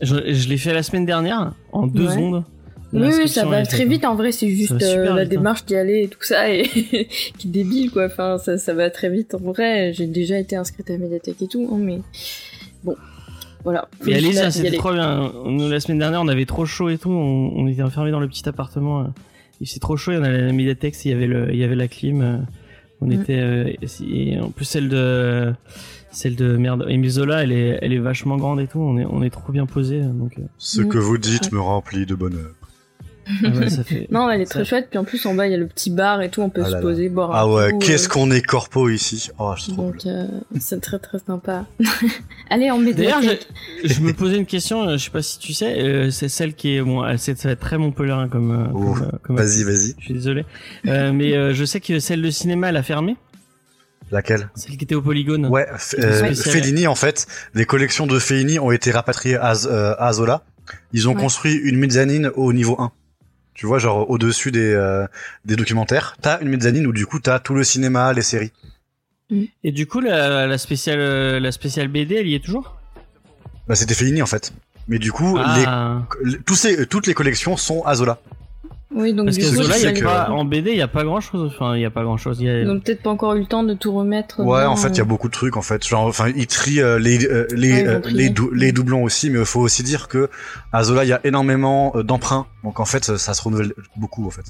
Je, 0.00 0.16
je 0.32 0.48
l'ai 0.48 0.56
fait 0.58 0.72
la 0.74 0.82
semaine 0.82 1.06
dernière, 1.06 1.52
en 1.72 1.86
deux 1.86 2.06
Ouais. 2.06 2.12
secondes. 2.14 2.44
Oui, 2.92 3.10
oui, 3.18 3.28
ça 3.28 3.44
va 3.44 3.64
très 3.66 3.78
faite. 3.78 3.88
vite 3.88 4.04
en 4.06 4.14
vrai, 4.14 4.32
c'est 4.32 4.48
juste 4.48 4.82
euh, 4.82 5.04
la 5.04 5.10
vite, 5.12 5.20
hein. 5.20 5.26
démarche 5.26 5.66
d'y 5.66 5.76
aller 5.76 6.04
et 6.04 6.08
tout 6.08 6.22
ça, 6.22 6.50
et 6.50 6.62
qui 7.38 7.48
est 7.48 7.50
débile 7.50 7.90
quoi. 7.90 8.06
Enfin, 8.06 8.38
ça, 8.38 8.56
ça 8.56 8.72
va 8.72 8.88
très 8.90 9.10
vite 9.10 9.34
en 9.34 9.38
vrai. 9.38 9.92
J'ai 9.92 10.06
déjà 10.06 10.38
été 10.38 10.56
inscrite 10.56 10.88
à 10.88 10.94
la 10.94 10.98
médiathèque 11.00 11.42
et 11.42 11.48
tout, 11.48 11.68
hein, 11.70 11.76
mais 11.78 12.00
bon, 12.84 12.96
voilà. 13.64 13.88
Mais 14.04 14.14
allez-y, 14.14 14.52
c'était 14.52 14.68
aller. 14.68 14.76
trop 14.78 14.92
bien. 14.92 15.32
Nous, 15.46 15.68
la 15.68 15.80
semaine 15.80 15.98
dernière, 15.98 16.20
on 16.22 16.28
avait 16.28 16.46
trop 16.46 16.64
chaud 16.66 16.88
et 16.88 16.98
tout. 16.98 17.10
On, 17.10 17.52
on 17.56 17.66
était 17.66 17.82
enfermés 17.82 18.10
dans 18.10 18.20
le 18.20 18.28
petit 18.28 18.48
appartement. 18.48 19.00
euh. 19.00 19.04
Il 19.60 19.66
faisait 19.68 19.80
trop 19.80 19.96
chaud. 19.96 20.12
Il 20.12 20.16
y 20.16 20.18
en 20.18 20.22
avait 20.22 20.40
la 20.40 20.52
médiathèque, 20.52 20.94
il 21.04 21.10
y 21.10 21.14
avait 21.14 21.26
le, 21.26 21.52
il 21.52 21.58
y 21.58 21.64
avait 21.64 21.74
la 21.76 21.88
clim. 21.88 22.22
euh. 22.22 22.36
On 23.00 23.06
Mm. 23.06 23.12
était, 23.12 23.38
euh, 23.38 23.72
et 24.10 24.40
en 24.40 24.50
plus 24.50 24.64
celle 24.64 24.88
de, 24.88 25.52
celle 26.10 26.34
de 26.34 26.56
merde, 26.56 26.84
Emile 26.88 27.10
Zola, 27.10 27.44
elle 27.44 27.52
est, 27.52 27.78
elle 27.80 27.92
est 27.92 27.98
vachement 27.98 28.36
grande 28.36 28.58
et 28.60 28.66
tout. 28.66 28.80
On 28.80 28.98
est, 28.98 29.04
on 29.08 29.22
est 29.22 29.30
trop 29.30 29.52
bien 29.52 29.66
posé. 29.66 30.00
Donc, 30.00 30.32
euh, 30.38 30.42
Ce 30.58 30.80
Mm. 30.80 30.88
que 30.88 30.98
vous 30.98 31.16
dites 31.18 31.52
me 31.52 31.60
remplit 31.60 32.06
de 32.06 32.14
bonheur. 32.16 32.50
Ah 33.44 33.48
ouais, 33.48 33.68
ça 33.70 33.84
fait. 33.84 34.06
Non, 34.10 34.30
elle 34.30 34.40
est 34.40 34.46
ça- 34.46 34.54
très 34.54 34.64
chouette. 34.64 34.88
Puis 34.90 34.98
en 34.98 35.04
plus, 35.04 35.24
en 35.26 35.34
bas, 35.34 35.46
il 35.46 35.50
y 35.52 35.54
a 35.54 35.58
le 35.58 35.66
petit 35.66 35.90
bar 35.90 36.22
et 36.22 36.30
tout. 36.30 36.40
On 36.42 36.50
peut 36.50 36.62
Ah 36.64 36.66
se 36.66 36.70
là 36.72 36.76
là. 36.78 36.82
poser, 36.82 37.08
boire 37.08 37.30
un 37.34 37.38
Ah 37.38 37.46
ouais, 37.48 37.72
qu'est-ce 37.80 38.06
euh, 38.08 38.12
qu'on 38.12 38.30
est 38.30 38.42
corpo 38.42 38.88
ici. 38.88 39.30
Oh, 39.38 39.54
cool. 39.66 39.76
Donc, 39.76 40.06
euh, 40.06 40.26
c'est 40.60 40.80
très 40.80 40.98
très 40.98 41.18
sympa. 41.18 41.66
Allez, 42.50 42.70
en 42.70 42.80
D'ailleurs, 42.80 43.20
je, 43.22 43.88
je 43.88 44.00
me 44.00 44.12
posais 44.12 44.36
une 44.36 44.46
question. 44.46 44.82
euh, 44.88 44.92
Je 44.96 45.04
sais 45.04 45.10
pas 45.10 45.22
si 45.22 45.38
tu 45.38 45.52
sais. 45.52 45.78
euh, 45.80 46.10
c'est 46.10 46.28
celle 46.28 46.54
qui 46.54 46.76
est, 46.76 46.82
bon, 46.82 47.04
elle- 47.04 47.18
c'est- 47.18 47.36
ça 47.38 47.48
va 47.48 47.52
être 47.52 47.60
très 47.60 47.78
Montpellier 47.78 48.26
comme, 48.30 48.50
euh, 48.50 48.66
Oh, 48.74 48.94
comme, 48.94 49.02
euh, 49.02 49.18
comme 49.22 49.36
Vas-y, 49.36 49.64
vas-y. 49.64 49.94
Je 49.98 50.04
suis 50.04 50.14
désolé. 50.14 50.44
Euh, 50.86 51.12
mais 51.12 51.34
euh, 51.36 51.52
je 51.54 51.64
sais 51.64 51.80
que 51.80 51.98
celle 52.00 52.22
de 52.22 52.30
cinéma, 52.30 52.68
elle 52.70 52.76
a 52.76 52.82
fermé. 52.82 53.16
Laquelle? 54.10 54.48
Celle 54.54 54.78
qui 54.78 54.84
était 54.84 54.94
au 54.94 55.02
Polygone. 55.02 55.46
Ouais, 55.48 55.66
euh. 55.98 56.34
Fellini, 56.34 56.86
en 56.86 56.94
fait, 56.94 57.26
les 57.54 57.66
collections 57.66 58.06
de 58.06 58.18
Fellini 58.18 58.58
ont 58.58 58.70
été 58.70 58.90
rapatriées 58.90 59.36
à, 59.36 59.52
euh, 59.66 59.94
à 59.98 60.12
Zola. 60.14 60.44
Ils 60.94 61.08
ont 61.08 61.14
Ouais. 61.14 61.20
construit 61.20 61.52
une 61.54 61.76
mezzanine 61.78 62.30
au 62.34 62.52
niveau 62.54 62.76
1. 62.80 62.90
Tu 63.58 63.66
vois, 63.66 63.80
genre 63.80 64.08
au-dessus 64.08 64.52
des, 64.52 64.72
euh, 64.72 65.04
des 65.44 65.56
documentaires. 65.56 66.16
T'as 66.22 66.38
une 66.40 66.48
mezzanine 66.48 66.86
où 66.86 66.92
du 66.92 67.06
coup 67.06 67.18
t'as 67.18 67.40
tout 67.40 67.54
le 67.54 67.64
cinéma, 67.64 68.12
les 68.12 68.22
séries. 68.22 68.52
Et 69.64 69.72
du 69.72 69.84
coup, 69.88 69.98
la, 70.00 70.46
la 70.46 70.58
spéciale, 70.58 71.00
euh, 71.00 71.40
la 71.40 71.50
spéciale 71.50 71.88
BD, 71.88 72.14
elle 72.14 72.28
y 72.28 72.36
est 72.36 72.44
toujours? 72.44 72.76
Bah 73.66 73.74
c'était 73.74 73.94
Fellini 73.94 74.22
en 74.22 74.26
fait. 74.26 74.52
Mais 74.86 75.00
du 75.00 75.10
coup, 75.10 75.36
Ah. 75.38 76.02
les, 76.22 76.38
tous 76.38 76.54
ces, 76.54 76.86
toutes 76.86 77.08
les 77.08 77.14
collections 77.14 77.56
sont 77.56 77.82
à 77.82 77.96
Zola. 77.96 78.20
Oui, 78.94 79.12
donc 79.12 79.26
Parce 79.26 79.36
du 79.36 79.44
que 79.44 79.48
coup, 79.50 79.56
Zola, 79.56 79.64
Zola, 79.64 79.76
il 79.76 79.80
il 79.80 79.84
y 79.84 79.88
a 79.88 79.92
que- 79.92 80.04
pas, 80.04 80.30
en 80.30 80.44
BD, 80.46 80.70
il 80.70 80.76
y 80.78 80.82
a 80.82 80.88
pas 80.88 81.04
grand 81.04 81.20
chose. 81.20 81.50
Enfin, 81.54 81.76
il 81.76 81.82
y 81.82 81.84
a 81.84 81.90
pas 81.90 82.02
grand 82.04 82.16
chose. 82.16 82.40
Ils 82.40 82.66
ont 82.70 82.80
peut-être 82.80 83.02
pas 83.02 83.10
encore 83.10 83.34
eu 83.34 83.40
le 83.40 83.46
temps 83.46 83.62
de 83.62 83.74
tout 83.74 83.92
remettre. 83.92 84.40
Ouais, 84.42 84.64
en 84.64 84.76
fait, 84.76 84.88
il 84.88 84.96
y 84.96 85.00
a 85.00 85.02
euh, 85.02 85.06
beaucoup 85.06 85.28
de 85.28 85.32
trucs 85.34 85.58
en 85.58 85.62
fait. 85.62 85.86
Genre, 85.86 86.06
enfin, 86.06 86.30
ils 86.34 86.46
trient 86.46 86.80
euh, 86.80 86.98
les 86.98 87.26
euh, 87.26 87.46
les 87.54 87.72
Ouais, 87.72 87.80
ils 87.82 87.86
euh, 87.88 88.00
les, 88.06 88.30
dou- 88.30 88.50
les 88.52 88.72
doublons 88.72 89.02
aussi, 89.04 89.28
mais 89.28 89.40
il 89.40 89.44
faut 89.44 89.60
aussi 89.60 89.82
dire 89.82 90.08
que 90.08 90.30
à 90.72 90.84
Zola, 90.84 91.04
il 91.04 91.08
y 91.08 91.12
a 91.12 91.20
énormément 91.24 91.92
euh, 91.96 92.02
d'emprunts. 92.02 92.46
Donc 92.64 92.80
en 92.80 92.86
fait, 92.86 93.04
ça, 93.04 93.18
ça 93.18 93.34
se 93.34 93.42
renouvelle 93.42 93.74
beaucoup 93.96 94.26
en 94.26 94.30
fait. 94.30 94.44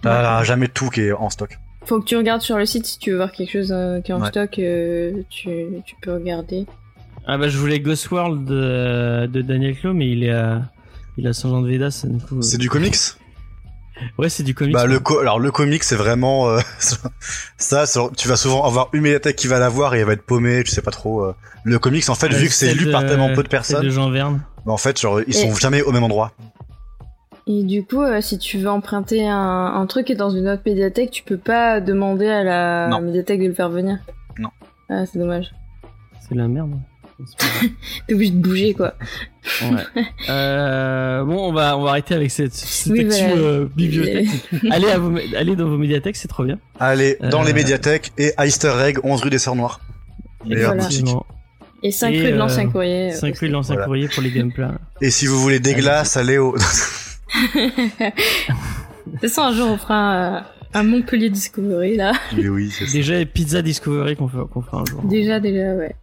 T'as 0.00 0.42
jamais 0.44 0.68
tout 0.68 0.88
qui 0.90 1.02
est 1.02 1.12
en 1.12 1.30
stock. 1.30 1.58
Faut 1.86 2.00
que 2.00 2.06
tu 2.06 2.16
regardes 2.16 2.40
sur 2.40 2.56
le 2.56 2.64
site 2.64 2.86
si 2.86 2.98
tu 2.98 3.10
veux 3.10 3.16
voir 3.16 3.30
quelque 3.32 3.52
chose 3.52 3.70
euh, 3.72 4.00
qui 4.00 4.10
est 4.10 4.14
en 4.14 4.22
Ouais. 4.22 4.28
stock, 4.28 4.58
euh, 4.58 5.12
tu, 5.28 5.50
tu 5.84 5.96
peux 6.00 6.14
regarder. 6.14 6.64
Ah 7.26 7.36
bah 7.38 7.48
je 7.48 7.58
voulais 7.58 7.78
Ghost 7.80 8.10
World 8.10 8.44
de, 8.46 9.26
de 9.26 9.42
Daniel 9.42 9.76
Clos, 9.78 9.92
mais 9.94 10.08
il 10.10 10.24
est 10.24 10.30
à, 10.32 10.62
il 11.18 11.26
a 11.26 11.32
son 11.34 11.50
genre 11.50 11.62
de 11.62 11.68
Vedas. 11.68 12.04
Du 12.08 12.22
coup, 12.24 12.40
C'est 12.42 12.58
du 12.58 12.68
comics? 12.70 12.96
Ouais, 14.18 14.28
c'est 14.28 14.42
du 14.42 14.54
comics. 14.54 14.74
Bah 14.74 14.86
le 14.86 14.98
co 15.00 15.18
alors 15.20 15.38
le 15.38 15.50
comic 15.50 15.84
c'est 15.84 15.94
vraiment 15.96 16.48
euh, 16.48 16.58
ça. 17.58 17.86
c'est- 17.86 18.00
Tu 18.16 18.28
vas 18.28 18.36
souvent 18.36 18.64
avoir 18.64 18.88
une 18.92 19.02
médiathèque 19.02 19.36
qui 19.36 19.46
va 19.46 19.58
l'avoir 19.58 19.94
et 19.94 20.00
elle 20.00 20.06
va 20.06 20.12
être 20.14 20.26
paumée. 20.26 20.62
Tu 20.64 20.70
sais 20.72 20.82
pas 20.82 20.90
trop. 20.90 21.22
euh. 21.22 21.34
Le 21.64 21.78
comics 21.78 22.08
en 22.10 22.14
fait 22.14 22.28
Ouais, 22.28 22.36
vu 22.36 22.48
que 22.48 22.52
c'est 22.54 22.74
lu 22.74 22.86
de- 22.86 22.92
par 22.92 23.06
tellement 23.06 23.32
peu 23.34 23.42
de 23.42 23.48
personnes, 23.48 23.84
de 23.84 23.90
Jean 23.90 24.10
Verne. 24.10 24.42
bah, 24.66 24.72
en 24.72 24.76
fait 24.76 25.00
genre 25.00 25.20
ils 25.20 25.28
Et- 25.28 25.32
sont 25.32 25.54
jamais 25.54 25.82
au 25.82 25.92
même 25.92 26.02
endroit. 26.04 26.32
Et 27.46 27.62
du 27.62 27.84
coup, 27.84 28.00
euh, 28.02 28.20
si 28.22 28.38
tu 28.38 28.56
veux 28.58 28.70
emprunter 28.70 29.28
un, 29.28 29.36
un 29.38 29.86
truc 29.86 30.06
qui 30.06 30.12
est 30.12 30.16
dans 30.16 30.30
une 30.30 30.48
autre 30.48 30.62
médiathèque, 30.64 31.10
tu 31.10 31.22
peux 31.22 31.36
pas 31.36 31.78
demander 31.80 32.26
à 32.26 32.42
la 32.42 32.88
Non. 32.88 33.02
médiathèque 33.02 33.40
de 33.42 33.48
le 33.48 33.52
faire 33.54 33.68
venir. 33.68 33.98
Non. 34.38 34.48
Ah, 34.88 35.04
c'est 35.04 35.18
dommage. 35.18 35.54
C'est 36.22 36.34
de 36.34 36.40
la 36.40 36.48
merde. 36.48 36.72
T'es 38.08 38.14
obligé 38.14 38.30
de 38.32 38.38
bouger, 38.40 38.74
quoi. 38.74 38.94
Ouais. 39.62 40.04
Euh, 40.28 41.22
bon, 41.24 41.48
on 41.48 41.52
va, 41.52 41.76
on 41.78 41.82
va 41.82 41.90
arrêter 41.90 42.14
avec 42.14 42.30
cette, 42.30 42.54
cette 42.54 42.92
Oui, 42.92 43.00
actu, 43.00 43.22
voilà. 43.28 43.34
euh, 43.42 43.66
bibliothèque. 43.76 44.28
allez, 44.70 44.88
à 44.90 44.98
vos, 44.98 45.16
allez 45.36 45.54
dans 45.56 45.68
vos 45.68 45.76
médiathèques, 45.78 46.16
c'est 46.16 46.28
trop 46.28 46.44
bien. 46.44 46.58
Allez 46.80 47.16
dans 47.30 47.42
Euh. 47.42 47.46
les 47.46 47.52
médiathèques 47.52 48.12
et 48.18 48.32
à 48.36 48.46
Easter 48.46 48.72
egg 48.84 48.98
11 49.04 49.22
rue 49.22 49.30
des 49.30 49.38
Sœurs 49.38 49.56
Noires. 49.56 49.80
Et 50.46 50.50
Meilleure 50.50 50.68
voilà. 50.74 50.82
boutique. 50.84 51.00
Effectivement. 51.02 51.26
Et 51.82 51.90
5 51.92 52.14
Et, 52.14 52.18
rue 52.20 52.28
de 52.28 52.32
euh, 52.32 52.36
l'ancien 52.38 52.68
courrier. 52.68 53.12
euh, 53.12 53.16
5 53.16 53.38
rue 53.38 53.48
de 53.48 53.52
l'ancien 53.52 53.74
Voilà. 53.74 53.86
courrier 53.86 54.08
pour 54.08 54.22
les 54.22 54.30
gameplays. 54.30 54.68
Et 55.02 55.10
si 55.10 55.26
vous 55.26 55.38
voulez 55.38 55.60
des 55.60 55.72
Allez, 55.72 55.82
glaces, 55.82 56.16
allez 56.16 56.38
au. 56.38 56.54
De 59.06 59.10
toute 59.12 59.20
façon, 59.20 59.42
un 59.42 59.52
jour, 59.52 59.68
on 59.70 59.76
fera 59.76 59.94
un, 60.38 60.46
un 60.72 60.82
Montpellier 60.82 61.28
Discovery, 61.30 61.96
là. 61.96 62.12
Mais 62.36 62.48
oui, 62.48 62.70
c'est 62.70 62.86
ça. 62.86 62.92
Déjà, 62.92 63.24
Pizza 63.26 63.60
Discovery 63.62 64.16
qu'on 64.16 64.28
fait, 64.28 64.38
qu'on 64.52 64.62
fera 64.62 64.80
un 64.80 64.84
jour. 64.86 65.02
Déjà, 65.04 65.40
déjà, 65.40 65.74
ouais. 65.74 65.94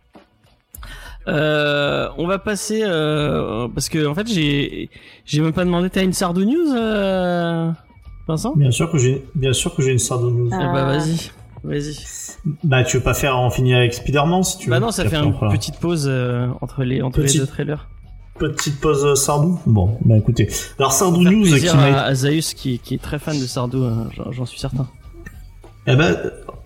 Euh, 1.27 2.07
on 2.17 2.25
va 2.25 2.39
passer 2.39 2.81
euh, 2.83 3.67
parce 3.73 3.89
que 3.89 4.07
en 4.07 4.15
fait 4.15 4.27
j'ai 4.27 4.89
j'ai 5.23 5.41
même 5.41 5.53
pas 5.53 5.63
demandé 5.65 5.89
t'as 5.91 6.03
une 6.03 6.13
Sardou 6.13 6.43
News 6.45 6.73
euh, 6.75 7.69
Vincent? 8.27 8.55
Bien 8.55 8.71
sûr 8.71 8.91
que 8.91 8.97
j'ai, 8.97 9.23
bien 9.35 9.53
sûr 9.53 9.75
que 9.75 9.83
j'ai 9.83 9.91
une 9.91 9.99
Sardou 9.99 10.31
News. 10.31 10.49
Ah. 10.51 10.71
Bah 10.73 10.85
vas-y 10.85 11.29
vas-y 11.63 11.95
Bah, 12.63 12.83
tu 12.83 12.97
veux 12.97 13.03
pas 13.03 13.13
faire 13.13 13.37
en 13.37 13.51
finir 13.51 13.77
avec 13.77 13.93
Spider-Man 13.93 14.43
si 14.43 14.57
tu 14.57 14.65
veux. 14.65 14.71
bah 14.71 14.79
non 14.79 14.89
ça 14.91 15.07
fait 15.07 15.17
une 15.17 15.33
petite 15.37 15.77
pause 15.79 16.11
entre 16.61 16.83
les 16.83 17.01
entre 17.03 17.21
les 17.21 17.31
deux 17.33 17.45
trailers 17.45 17.87
petite 18.39 18.79
pause 18.81 19.13
Sardou. 19.21 19.59
Bon, 19.67 19.99
bah 20.03 20.17
écoutez. 20.17 20.49
Alors 20.79 20.91
Sardou 20.93 21.21
News 21.21 21.43
qui 21.45 21.67
à, 21.67 22.03
à 22.05 22.15
Zaius 22.15 22.55
qui, 22.55 22.79
qui 22.79 22.95
est 22.95 23.01
très 23.01 23.19
fan 23.19 23.39
de 23.39 23.45
Sardou 23.45 23.83
hein, 23.83 24.09
j'en- 24.17 24.31
j'en 24.31 24.45
suis 24.47 24.57
certain 24.59 24.87
Eh 25.85 25.95
ben, 25.95 26.17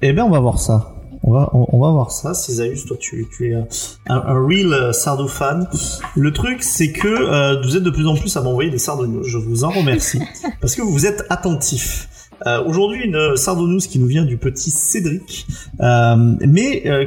eh 0.01 0.13
ben, 0.13 0.24
on 0.24 0.29
va 0.29 0.39
voir 0.39 0.59
ça. 0.59 0.93
On 1.24 1.31
va, 1.34 1.50
on, 1.53 1.65
on 1.72 1.79
va 1.81 1.91
voir 1.91 2.12
ça. 2.12 2.34
Zaius, 2.34 2.86
toi, 2.86 2.98
tu, 3.00 3.28
tu 3.36 3.49
es 3.51 3.54
un, 3.56 3.67
un, 4.08 4.15
un 4.17 4.45
real 4.47 4.73
euh, 4.73 4.91
Sardou 4.93 5.28
fan. 5.28 5.67
Le 6.15 6.32
truc, 6.34 6.63
c'est 6.63 6.91
que 6.91 7.08
euh, 7.08 7.62
vous 7.63 7.78
êtes 7.78 7.84
de 7.84 7.89
plus 7.89 8.08
en 8.08 8.15
plus 8.15 8.36
à 8.38 8.41
m'envoyer 8.41 8.69
des 8.69 8.78
Sardou 8.78 9.08
News. 9.08 9.23
Je 9.23 9.38
vous 9.38 9.63
en 9.63 9.69
remercie 9.69 10.19
parce 10.62 10.75
que 10.75 10.82
vous 10.82 11.06
êtes 11.06 11.25
attentifs. 11.30 12.10
Euh, 12.45 12.62
Aujourd'hui, 12.65 13.06
une 13.06 13.38
Sardou 13.38 13.65
News 13.65 13.80
qui 13.80 13.97
nous 13.97 14.08
vient 14.08 14.25
du 14.25 14.38
petit 14.38 14.69
Cédric. 14.69 15.47
Euh, 15.80 16.36
mais 16.45 16.84
euh, 16.86 17.06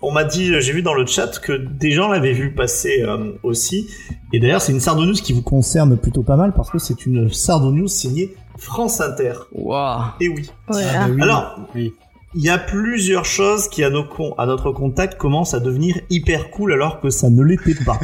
on 0.00 0.12
m'a 0.12 0.24
dit, 0.24 0.60
j'ai 0.60 0.72
vu 0.72 0.82
dans 0.82 0.94
le 0.94 1.04
chat 1.06 1.38
que 1.40 1.52
des 1.52 1.90
gens 1.92 2.08
l'avaient 2.08 2.32
vu 2.32 2.54
passer 2.54 3.02
euh, 3.02 3.32
aussi. 3.42 3.88
Et 4.32 4.40
d'ailleurs, 4.40 4.62
c'est 4.62 4.72
une 4.72 4.80
Sardou 4.80 5.04
News 5.04 5.12
qui 5.12 5.34
vous 5.34 5.42
concerne 5.42 5.96
plutôt 5.98 6.22
pas 6.22 6.36
mal 6.36 6.52
parce 6.54 6.70
que 6.70 6.78
c'est 6.78 7.04
une 7.04 7.28
Sardou 7.30 7.70
News 7.70 7.86
signée 7.88 8.34
France 8.58 9.00
Inter. 9.02 9.34
waouh 9.52 10.00
Et 10.20 10.28
oui. 10.28 10.50
Ouais, 10.70 10.82
Ah, 10.88 11.00
ah. 11.04 11.08
bah 11.08 11.14
oui. 11.14 11.22
Alors, 11.22 11.58
Oui. 11.74 11.92
Il 12.34 12.42
y 12.42 12.48
a 12.50 12.58
plusieurs 12.58 13.24
choses 13.24 13.68
qui, 13.68 13.84
à, 13.84 13.90
nos 13.90 14.04
con- 14.04 14.34
à 14.38 14.46
notre 14.46 14.70
contact, 14.72 15.18
commencent 15.18 15.54
à 15.54 15.60
devenir 15.60 15.98
hyper 16.10 16.50
cool 16.50 16.72
alors 16.72 17.00
que 17.00 17.10
ça 17.10 17.28
ne 17.30 17.42
l'était 17.42 17.74
pas. 17.84 17.98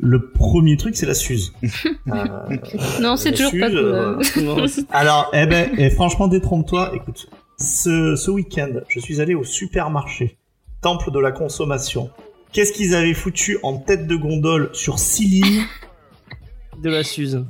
Le 0.00 0.30
premier 0.30 0.76
truc, 0.76 0.96
c'est 0.96 1.06
la 1.06 1.14
Suze. 1.14 1.52
Euh, 2.08 2.56
Non, 3.02 3.16
c'est 3.16 3.32
toujours 3.32 3.50
pas 3.50 3.68
Suze, 3.68 3.76
cool. 3.78 3.78
euh, 3.78 4.16
hein. 4.18 4.40
Non, 4.42 4.66
c'est- 4.66 4.86
alors, 4.90 5.30
eh 5.34 5.46
ben, 5.46 5.70
eh, 5.76 5.90
franchement, 5.90 6.26
détrompe-toi. 6.28 6.92
Écoute, 6.94 7.28
ce, 7.58 8.14
ce 8.16 8.30
week-end, 8.30 8.70
je 8.88 9.00
suis 9.00 9.20
allé 9.20 9.34
au 9.34 9.44
supermarché, 9.44 10.38
temple 10.80 11.10
de 11.10 11.18
la 11.18 11.32
consommation. 11.32 12.10
Qu'est-ce 12.52 12.72
qu'ils 12.72 12.94
avaient 12.94 13.12
foutu 13.14 13.58
en 13.62 13.76
tête 13.76 14.06
de 14.06 14.16
gondole 14.16 14.70
sur 14.72 14.98
six 14.98 15.26
lignes 15.28 15.62
de 16.82 16.90
la 16.90 17.02
Suze 17.04 17.44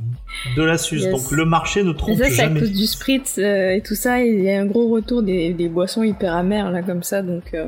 de 0.56 0.62
la 0.62 0.78
Suze 0.78 1.02
Yes. 1.04 1.10
Donc 1.12 1.30
le 1.32 1.44
marché 1.44 1.82
ne 1.82 1.92
trompe 1.92 2.16
ça, 2.18 2.24
c'est 2.26 2.32
à 2.42 2.44
jamais. 2.44 2.60
cause 2.60 2.72
du 2.72 2.86
spritz 2.86 3.38
euh, 3.38 3.70
et 3.74 3.82
tout 3.82 3.94
ça. 3.94 4.22
Il 4.22 4.42
y 4.42 4.50
a 4.50 4.60
un 4.60 4.66
gros 4.66 4.88
retour 4.88 5.22
des, 5.22 5.52
des 5.52 5.68
boissons 5.68 6.02
hyper 6.02 6.34
amères, 6.34 6.70
là, 6.70 6.82
comme 6.82 7.02
ça. 7.02 7.22
Donc, 7.22 7.42
euh, 7.54 7.64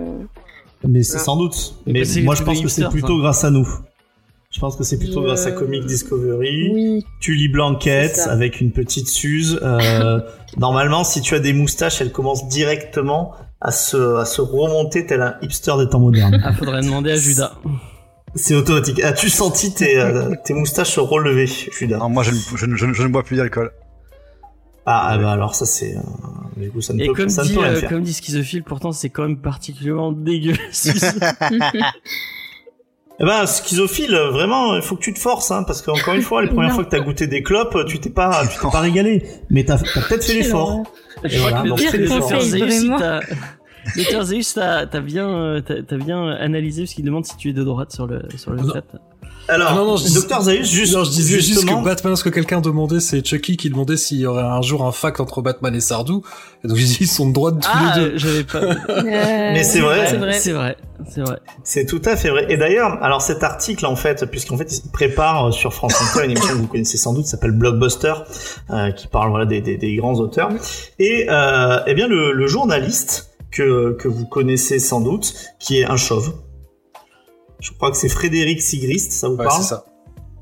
Mais 0.87 1.03
c'est 1.03 1.17
Ah. 1.17 1.21
sans 1.21 1.37
doute. 1.37 1.75
Mais 1.87 2.03
moi, 2.23 2.35
je 2.35 2.43
pense 2.43 2.61
que 2.61 2.69
c'est 2.69 2.83
hipster, 2.83 2.93
plutôt 2.93 3.17
ça. 3.17 3.23
grâce 3.23 3.45
à 3.45 3.51
nous. 3.51 3.67
Je 4.53 4.59
pense 4.61 4.77
que 4.77 4.85
c'est 4.85 4.99
plutôt 4.99 5.21
Euh, 5.23 5.27
grâce 5.27 5.47
à 5.47 5.53
Comic 5.53 5.87
Discovery. 5.87 6.71
oui. 6.73 7.05
Tu 7.21 7.35
lis 7.35 7.49
Blanquette 7.49 8.17
ça. 8.17 8.31
avec 8.33 8.61
une 8.61 8.73
petite 8.73 9.09
Suze. 9.09 9.59
Euh, 9.63 10.21
normalement, 10.59 11.03
si 11.05 11.21
tu 11.21 11.35
as 11.35 11.41
des 11.41 11.53
moustaches, 11.53 12.01
elles 12.01 12.13
commencent 12.13 12.49
directement 12.49 13.33
à 13.61 13.71
se, 13.73 14.17
à 14.17 14.25
se 14.25 14.41
remonter 14.41 15.07
tel 15.07 15.23
un 15.23 15.35
hipster 15.43 15.73
des 15.79 15.89
temps 15.89 16.01
modernes. 16.01 16.41
ah 16.45 16.53
faudrait 16.53 16.81
demander 16.83 17.13
à 17.13 17.17
Judas 17.17 17.53
c'est 18.35 18.55
automatique. 18.55 19.01
As-tu 19.03 19.29
senti 19.31 19.73
tes, 19.75 19.99
euh, 19.99 20.35
tes 20.45 20.55
moustaches 20.55 20.95
se 20.95 21.01
relever, 21.01 21.47
Judas 21.47 21.99
Non, 21.99 22.09
moi 22.09 22.23
je 22.23 22.31
ne, 22.31 22.37
je, 22.57 22.67
ne- 22.67 22.77
je 22.77 22.87
ne- 22.87 22.93
je 22.95 23.03
ne 23.03 23.09
bois 23.09 23.23
plus 23.23 23.37
d'alcool. 23.37 23.71
ah, 24.87 25.09
ah, 25.11 25.19
bah 25.19 25.33
alors 25.33 25.55
ça 25.55 25.67
c'est... 25.67 25.97
euh, 25.97 26.01
du 26.57 26.71
coup, 26.71 26.81
ça 26.81 26.93
ne 26.95 27.03
et 27.03 27.07
peut, 27.07 27.15
comme 27.15 27.29
ça 27.29 27.43
ne 27.43 27.49
dit 27.49 27.55
peut 27.55 27.61
rien 27.61 27.71
euh, 27.73 27.77
faire. 27.77 27.89
comme 27.91 28.03
dit 28.03 28.13
schizophile 28.13 28.63
pourtant 28.65 28.93
c'est 28.93 29.09
quand 29.11 29.23
même 29.23 29.39
particulièrement 29.39 30.13
dégueulasse 30.13 30.89
Eh 33.23 33.25
ben, 33.27 33.45
schizophile, 33.45 34.15
vraiment, 34.33 34.75
il 34.77 34.81
faut 34.83 34.97
que 34.97 35.03
tu 35.03 35.13
te 35.13 35.19
forces, 35.19 35.51
hein, 35.51 35.63
parce 35.65 35.83
qu'encore 35.83 36.15
une 36.15 36.23
fois, 36.23 36.41
les 36.41 36.49
premières 36.49 36.73
fois 36.73 36.85
que 36.85 36.89
t'as 36.89 37.01
goûté 37.01 37.27
des 37.27 37.43
clopes, 37.43 37.85
tu 37.87 37.99
t'es 38.01 38.09
pas, 38.09 38.47
tu 38.51 38.59
t'es 38.59 38.71
pas 38.71 38.81
régalé. 38.81 39.27
Mais 39.51 39.63
t'as, 39.63 39.77
t'as 39.77 40.01
peut-être 40.01 40.25
fait 40.25 40.33
l'effort. 40.33 40.85
Je 41.25 41.35
Et 41.35 41.39
crois 41.39 41.51
voilà, 41.51 41.63
que 41.65 41.69
donc 41.69 41.81
le 41.83 41.87
fais 41.91 41.97
le 41.99 42.03
l'effort. 42.05 42.21
docteur 42.21 42.39
Conseil, 42.39 42.61
vraiment. 42.63 43.21
Le 43.97 44.03
docteur 44.03 44.25
Zeus, 44.25 44.55
t'as 44.55 44.87
t'as 44.87 45.01
bien, 45.01 45.29
euh, 45.29 45.61
t'as 45.61 45.83
t'as 45.87 45.97
bien 45.97 46.27
analysé 46.29 46.83
parce 46.83 46.95
qu'il 46.95 47.05
demande 47.05 47.25
si 47.27 47.37
tu 47.37 47.51
es 47.51 47.53
de 47.53 47.65
droite 47.65 47.93
sur 47.93 48.07
le 48.07 48.23
sur 48.37 48.53
le 48.53 48.63
Non. 48.63 48.73
chat. 48.75 48.85
Alors, 49.49 49.75
Non, 49.75 49.85
non, 49.85 49.97
je 49.97 50.05
dis- 50.05 50.15
Docteur 50.15 50.43
Zaius, 50.43 50.69
juste, 50.71 50.95
Non, 50.95 51.03
je 51.03 51.11
disais 51.11 51.37
juste 51.37 51.49
justement, 51.49 51.81
que 51.81 51.85
Batman, 51.85 52.15
ce 52.15 52.23
que 52.23 52.29
quelqu'un 52.29 52.61
demandait, 52.61 53.01
c'est 53.01 53.27
Chucky 53.27 53.57
qui 53.57 53.69
demandait 53.69 53.97
s'il 53.97 54.19
y 54.19 54.27
aurait 54.27 54.45
un 54.45 54.63
jour 54.63 54.85
un 54.85 54.93
fact 54.93 55.19
entre 55.19 55.43
Batman 55.43 55.75
et 55.75 55.81
Sardou. 55.81 56.23
Et 56.63 56.69
donc 56.69 56.77
j'ai 56.77 56.85
dit, 56.85 56.99
ils 57.01 57.09
sont 57.09 57.27
de 57.29 57.33
droite 57.33 57.57
tous 57.61 57.69
Ah, 57.73 57.95
les 57.97 58.03
euh, 58.03 58.11
deux. 58.11 58.19
j'avais 58.19 58.45
pas. 58.45 58.61
Mais 59.03 59.65
c'est 59.65 59.81
vrai. 59.81 60.07
C'est 60.39 60.53
vrai. 60.53 60.77
C'est 61.09 61.23
vrai, 61.23 61.39
c'est 61.65 61.87
tout 61.87 62.03
à 62.05 62.15
fait 62.15 62.29
vrai. 62.29 62.45
Et 62.51 62.59
d'ailleurs, 62.59 63.03
alors 63.03 63.23
cet 63.23 63.43
article, 63.43 63.87
en 63.87 63.97
fait, 63.97 64.27
puisqu'en 64.31 64.59
fait, 64.59 64.71
il 64.85 64.91
prépare 64.93 65.47
euh, 65.49 65.51
sur 65.51 65.73
France 65.73 65.95
Inter 66.01 66.27
une 66.27 66.33
émission 66.33 66.53
que 66.55 66.59
vous 66.59 66.67
connaissez 66.69 66.99
sans 66.99 67.15
doute, 67.15 67.25
qui 67.25 67.31
s'appelle 67.31 67.53
Blockbuster, 67.53 68.13
euh, 68.69 68.91
qui 68.93 69.07
parle 69.09 69.31
voilà 69.31 69.47
des, 69.47 69.63
des, 69.63 69.79
des 69.79 69.97
grands 69.97 70.15
auteurs. 70.17 70.51
Et 70.99 71.27
euh, 71.31 71.81
eh 71.87 71.95
bien, 71.95 72.07
le, 72.07 72.33
le 72.33 72.47
journaliste 72.47 73.30
que 73.51 73.93
que 73.93 74.09
vous 74.09 74.27
connaissez 74.27 74.79
sans 74.79 75.01
doute, 75.01 75.35
qui 75.59 75.79
est 75.81 75.85
un 75.85 75.97
chauve. 75.97 76.35
Je 77.61 77.73
crois 77.73 77.91
que 77.91 77.97
c'est 77.97 78.09
Frédéric 78.09 78.63
Sigrist, 78.63 79.13
ça 79.13 79.29
vous 79.29 79.37
Ouais, 79.37 79.45
parle 79.45 79.63
c'est 79.63 79.69
ça. 79.69 79.85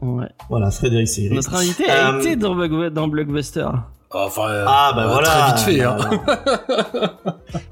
Ouais. 0.00 0.28
Voilà, 0.48 0.70
Frédéric 0.70 1.08
Sigrist. 1.08 1.34
Notre 1.50 1.54
invité 1.60 1.88
a 1.90 2.12
Euh, 2.14 2.20
été 2.20 2.36
dans, 2.36 2.54
Block- 2.54 2.92
dans 2.92 3.08
Blockbuster. 3.08 3.66
Enfin, 4.10 4.48
euh, 4.48 4.64
Ah 4.66 4.92
bah 4.94 5.04
euh, 5.04 5.12
voilà. 5.12 5.52
Très 5.56 5.72
vite 5.72 5.78
fait, 5.78 5.84
hein. 5.84 5.98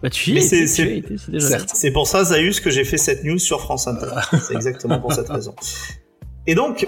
Bah, 0.02 0.10
tu 0.10 0.32
y 0.32 0.38
es. 0.38 1.16
C'est 1.72 1.90
pour 1.92 2.06
ça, 2.06 2.24
Zaius, 2.24 2.60
que 2.60 2.70
j'ai 2.70 2.84
fait 2.84 2.98
cette 2.98 3.24
news 3.24 3.38
sur 3.38 3.60
France 3.60 3.86
Inter. 3.86 4.08
C'est 4.42 4.54
exactement 4.54 4.98
pour 4.98 5.12
cette 5.12 5.28
raison. 5.30 5.54
Et 6.46 6.54
donc, 6.54 6.86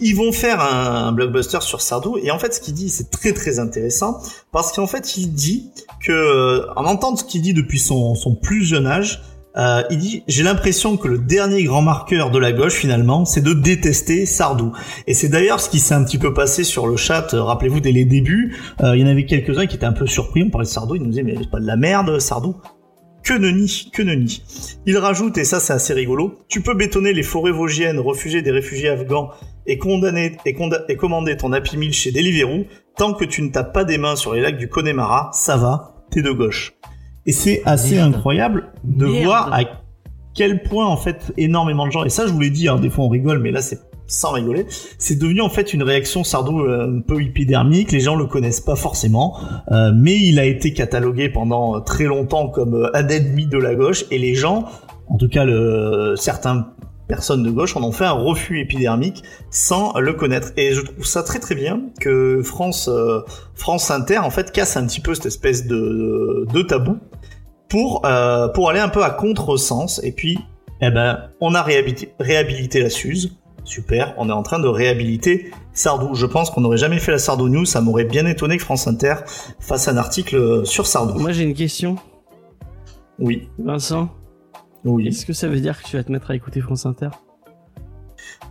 ils 0.00 0.14
vont 0.14 0.32
faire 0.32 0.60
un, 0.60 1.12
blockbuster 1.12 1.60
sur 1.60 1.80
Sardou. 1.80 2.18
Et 2.22 2.30
en 2.30 2.38
fait, 2.38 2.54
ce 2.54 2.60
qu'il 2.60 2.74
dit, 2.74 2.90
c'est 2.90 3.10
très 3.10 3.32
très 3.32 3.58
intéressant. 3.58 4.20
Parce 4.52 4.72
qu'en 4.72 4.86
fait, 4.86 5.16
il 5.16 5.32
dit 5.32 5.70
que, 6.04 6.12
euh, 6.12 6.66
en 6.76 6.84
entendant 6.84 7.16
ce 7.16 7.24
qu'il 7.24 7.42
dit 7.42 7.54
depuis 7.54 7.78
son, 7.78 8.14
plus 8.42 8.64
jeune 8.64 8.86
âge, 8.86 9.22
euh, 9.56 9.82
il 9.90 9.98
dit, 9.98 10.24
j'ai 10.26 10.42
l'impression 10.42 10.96
que 10.96 11.06
le 11.06 11.18
dernier 11.18 11.62
grand 11.62 11.82
marqueur 11.82 12.30
de 12.30 12.38
la 12.38 12.52
gauche, 12.52 12.74
finalement, 12.74 13.24
c'est 13.24 13.40
de 13.40 13.52
détester 13.52 14.26
Sardou. 14.26 14.72
Et 15.06 15.14
c'est 15.14 15.28
d'ailleurs 15.28 15.60
ce 15.60 15.68
qui 15.68 15.78
s'est 15.78 15.94
un 15.94 16.02
petit 16.02 16.18
peu 16.18 16.34
passé 16.34 16.64
sur 16.64 16.86
le 16.86 16.96
chat. 16.96 17.34
Euh, 17.34 17.42
Rappelez-vous, 17.42 17.80
dès 17.80 17.92
les 17.92 18.04
débuts, 18.04 18.56
il 18.82 19.00
y 19.00 19.04
en 19.04 19.06
avait 19.06 19.26
quelques-uns 19.26 19.66
qui 19.66 19.76
étaient 19.76 19.86
un 19.86 19.92
peu 19.92 20.06
surpris. 20.06 20.42
On 20.42 20.50
parlait 20.50 20.66
de 20.66 20.70
Sardou, 20.70 20.96
ils 20.96 21.02
nous 21.02 21.10
disaient, 21.10 21.22
mais 21.22 21.36
c'est 21.38 21.50
pas 21.50 21.60
de 21.60 21.66
la 21.66 21.76
merde, 21.76 22.18
Sardou. 22.18 22.56
Que 23.24 23.32
nenni, 23.32 23.90
que 23.92 24.02
nenni. 24.02 24.42
Il 24.84 24.98
rajoute, 24.98 25.38
et 25.38 25.44
ça 25.44 25.58
c'est 25.58 25.72
assez 25.72 25.94
rigolo, 25.94 26.40
tu 26.48 26.60
peux 26.60 26.74
bétonner 26.74 27.12
les 27.14 27.22
forêts 27.22 27.52
vosgiennes, 27.52 27.98
refuger 27.98 28.42
des 28.42 28.50
réfugiés 28.50 28.90
afghans 28.90 29.30
et, 29.66 29.78
condamner, 29.78 30.36
et, 30.44 30.52
conda- 30.52 30.84
et 30.90 30.96
commander 30.96 31.36
ton 31.38 31.50
Happy 31.52 31.78
Meal 31.78 31.92
chez 31.94 32.12
Deliveroo, 32.12 32.66
tant 32.98 33.14
que 33.14 33.24
tu 33.24 33.40
ne 33.40 33.48
tapes 33.48 33.72
pas 33.72 33.84
des 33.84 33.96
mains 33.96 34.14
sur 34.16 34.34
les 34.34 34.42
lacs 34.42 34.58
du 34.58 34.68
Connemara, 34.68 35.30
ça 35.32 35.56
va, 35.56 36.04
t'es 36.10 36.20
de 36.20 36.30
gauche. 36.30 36.74
Et 37.24 37.32
c'est 37.32 37.62
assez 37.64 37.94
Merde. 37.94 38.14
incroyable 38.14 38.72
de 38.84 39.06
Merde. 39.06 39.24
voir 39.24 39.54
à 39.54 39.60
quel 40.34 40.62
point 40.62 40.84
en 40.86 40.98
fait 40.98 41.32
énormément 41.38 41.86
de 41.86 41.92
gens, 41.92 42.04
et 42.04 42.10
ça 42.10 42.26
je 42.26 42.32
vous 42.32 42.40
l'ai 42.40 42.50
dit, 42.50 42.68
hein, 42.68 42.76
des 42.78 42.90
fois 42.90 43.06
on 43.06 43.08
rigole, 43.08 43.38
mais 43.38 43.52
là 43.52 43.62
c'est 43.62 43.78
sans 44.06 44.32
rigoler, 44.32 44.66
c'est 44.98 45.18
devenu 45.18 45.40
en 45.40 45.48
fait 45.48 45.72
une 45.72 45.82
réaction 45.82 46.24
Sardou 46.24 46.60
euh, 46.60 46.98
un 46.98 47.00
peu 47.00 47.22
épidermique, 47.22 47.92
les 47.92 48.00
gens 48.00 48.16
le 48.16 48.26
connaissent 48.26 48.60
pas 48.60 48.76
forcément, 48.76 49.38
euh, 49.72 49.92
mais 49.94 50.18
il 50.18 50.38
a 50.38 50.44
été 50.44 50.72
catalogué 50.72 51.28
pendant 51.28 51.80
très 51.80 52.04
longtemps 52.04 52.48
comme 52.48 52.74
euh, 52.74 52.96
un 52.96 53.08
ennemi 53.08 53.46
de 53.46 53.58
la 53.58 53.74
gauche, 53.74 54.04
et 54.10 54.18
les 54.18 54.34
gens, 54.34 54.66
en 55.08 55.16
tout 55.16 55.28
cas 55.28 55.44
le, 55.44 56.14
certains 56.16 56.66
personnes 57.06 57.42
de 57.42 57.50
gauche 57.50 57.76
en 57.76 57.82
ont 57.82 57.92
fait 57.92 58.04
un 58.04 58.12
refus 58.12 58.60
épidermique 58.60 59.22
sans 59.50 59.98
le 59.98 60.12
connaître. 60.14 60.52
Et 60.56 60.74
je 60.74 60.80
trouve 60.80 61.04
ça 61.04 61.22
très 61.22 61.38
très 61.38 61.54
bien 61.54 61.80
que 62.00 62.42
France, 62.42 62.88
euh, 62.88 63.20
France 63.54 63.90
Inter 63.90 64.18
en 64.18 64.30
fait 64.30 64.52
casse 64.52 64.76
un 64.76 64.86
petit 64.86 65.00
peu 65.00 65.14
cette 65.14 65.26
espèce 65.26 65.66
de, 65.66 66.46
de 66.52 66.62
tabou 66.62 66.98
pour, 67.68 68.02
euh, 68.06 68.48
pour 68.48 68.70
aller 68.70 68.80
un 68.80 68.88
peu 68.88 69.04
à 69.04 69.10
contresens. 69.10 70.00
Et 70.02 70.12
puis, 70.12 70.38
eh 70.80 70.90
ben, 70.90 71.30
on 71.40 71.54
a 71.54 71.62
réhabilité, 71.62 72.12
réhabilité 72.18 72.80
la 72.80 72.90
Suze. 72.90 73.36
Super, 73.64 74.14
on 74.18 74.28
est 74.28 74.32
en 74.32 74.42
train 74.42 74.58
de 74.60 74.68
réhabiliter 74.68 75.50
Sardou. 75.72 76.14
Je 76.14 76.26
pense 76.26 76.50
qu'on 76.50 76.60
n'aurait 76.60 76.76
jamais 76.76 76.98
fait 76.98 77.12
la 77.12 77.18
Sardou 77.18 77.48
News. 77.48 77.64
Ça 77.64 77.80
m'aurait 77.80 78.04
bien 78.04 78.26
étonné 78.26 78.56
que 78.58 78.62
France 78.62 78.86
Inter 78.86 79.14
fasse 79.58 79.88
un 79.88 79.96
article 79.96 80.66
sur 80.66 80.86
Sardou. 80.86 81.18
Moi 81.18 81.32
j'ai 81.32 81.44
une 81.44 81.54
question, 81.54 81.96
Oui, 83.18 83.48
Vincent. 83.58 84.10
oui. 84.84 85.08
Est-ce 85.08 85.24
que 85.26 85.32
ça 85.32 85.48
veut 85.48 85.60
dire 85.60 85.82
que 85.82 85.88
tu 85.88 85.96
vas 85.96 86.04
te 86.04 86.12
mettre 86.12 86.30
à 86.30 86.34
écouter 86.36 86.60
France 86.60 86.84
Inter? 86.86 87.08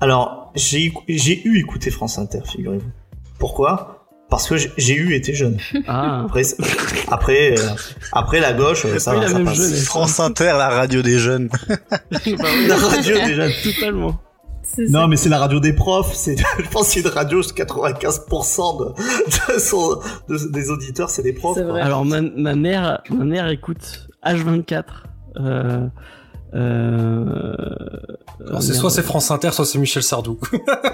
Alors, 0.01 0.51
j'ai 0.55 0.91
eu 1.47 1.59
écouté 1.59 1.91
France 1.91 2.17
Inter, 2.17 2.39
figurez-vous. 2.45 2.89
Pourquoi? 3.39 4.07
Parce 4.29 4.47
que 4.49 4.55
j'ai- 4.57 4.95
eu 4.95 5.13
été 5.13 5.33
jeune. 5.35 5.57
Ah, 5.87 6.23
Après, 6.25 6.41
après, 7.11 7.51
euh, 7.59 7.67
après 8.13 8.39
la 8.39 8.53
gauche, 8.53 8.83
euh, 8.85 8.97
ça, 8.97 9.13
va, 9.13 9.21
la 9.21 9.27
ça 9.29 9.39
passe. 9.41 9.83
France 9.85 10.19
Inter, 10.19 10.53
la 10.57 10.69
radio 10.69 11.03
des 11.03 11.19
jeunes. 11.19 11.49
La 12.67 12.75
radio 12.77 13.15
des 13.27 13.35
jeunes. 13.35 13.51
Totalement. 13.63 14.19
Non, 14.77 15.01
ça. 15.01 15.07
mais 15.07 15.15
c'est 15.17 15.29
la 15.29 15.39
radio 15.39 15.59
des 15.59 15.73
profs. 15.73 16.13
C'est, 16.13 16.35
je 16.59 16.69
pense 16.69 16.87
que 16.87 16.93
c'est 16.93 16.99
une 17.01 17.07
radio, 17.07 17.41
95% 17.41 18.79
de, 18.79 19.53
de 19.53 19.59
son- 19.59 19.99
de- 20.29 20.51
des 20.51 20.69
auditeurs, 20.69 21.09
c'est 21.09 21.23
des 21.23 21.33
profs. 21.33 21.55
C'est 21.57 21.63
quoi. 21.63 21.71
vrai. 21.73 21.81
Alors 21.81 22.05
ma, 22.05 22.21
ma 22.21 22.55
mère, 22.55 23.01
ma 23.09 23.25
mère 23.25 23.47
écoute 23.49 24.07
H24. 24.25 24.83
Euh, 25.37 25.41
euh, 25.41 25.43
Alors, 25.43 25.89
c'est 28.59 28.73
soit 28.73 28.89
c'est 28.89 29.01
France 29.03 29.31
Inter, 29.31 29.51
soit 29.51 29.65
c'est 29.65 29.79
Michel 29.79 30.03
Sardou. 30.03 30.37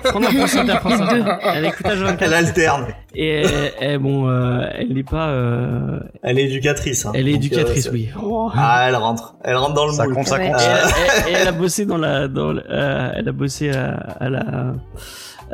France 0.05 0.25
Inter, 0.25 0.37
France 0.37 0.55
Inter, 0.55 0.77
France 0.79 1.01
Inter. 1.01 1.23
Elle 1.53 1.65
écoute 1.65 1.85
H24. 1.85 2.17
Elle 2.21 2.33
alterne. 2.33 2.85
Et 3.15 3.27
elle- 3.41 3.71
elle- 3.79 3.99
bon, 3.99 4.29
euh, 4.29 4.61
elle 4.77 4.93
n'est 4.93 5.03
pas. 5.03 5.29
euh, 5.29 5.99
Elle 6.23 6.39
est 6.39 6.45
éducatrice. 6.45 7.05
hein. 7.05 7.11
elle 7.15 7.27
est 7.27 7.33
éducatrice, 7.33 7.87
euh, 7.87 7.91
oui. 7.93 8.09
Oh. 8.21 8.49
Ah, 8.55 8.85
elle 8.87 8.95
rentre. 8.95 9.35
Elle 9.43 9.55
rentre 9.55 9.73
dans 9.73 9.87
le 9.87 9.93
Ça 9.93 10.05
moule. 10.05 10.13
compte, 10.15 10.27
ça 10.27 10.37
Ouais. 10.37 10.49
compte. 10.51 10.61
Et 10.61 10.65
Euh, 10.65 10.75
elle, 10.85 11.23
elle- 11.27 11.31
et 11.33 11.35
elle 11.41 11.47
a 11.47 11.51
bossé 11.51 11.85
dans 11.85 11.97
la, 11.97 12.27
dans 12.27 12.51
le- 12.53 12.63
euh, 12.69 13.11
elle 13.15 13.27
a 13.27 13.31
bossé 13.31 13.71
à, 13.71 13.93
à 14.19 14.29
la, 14.29 14.73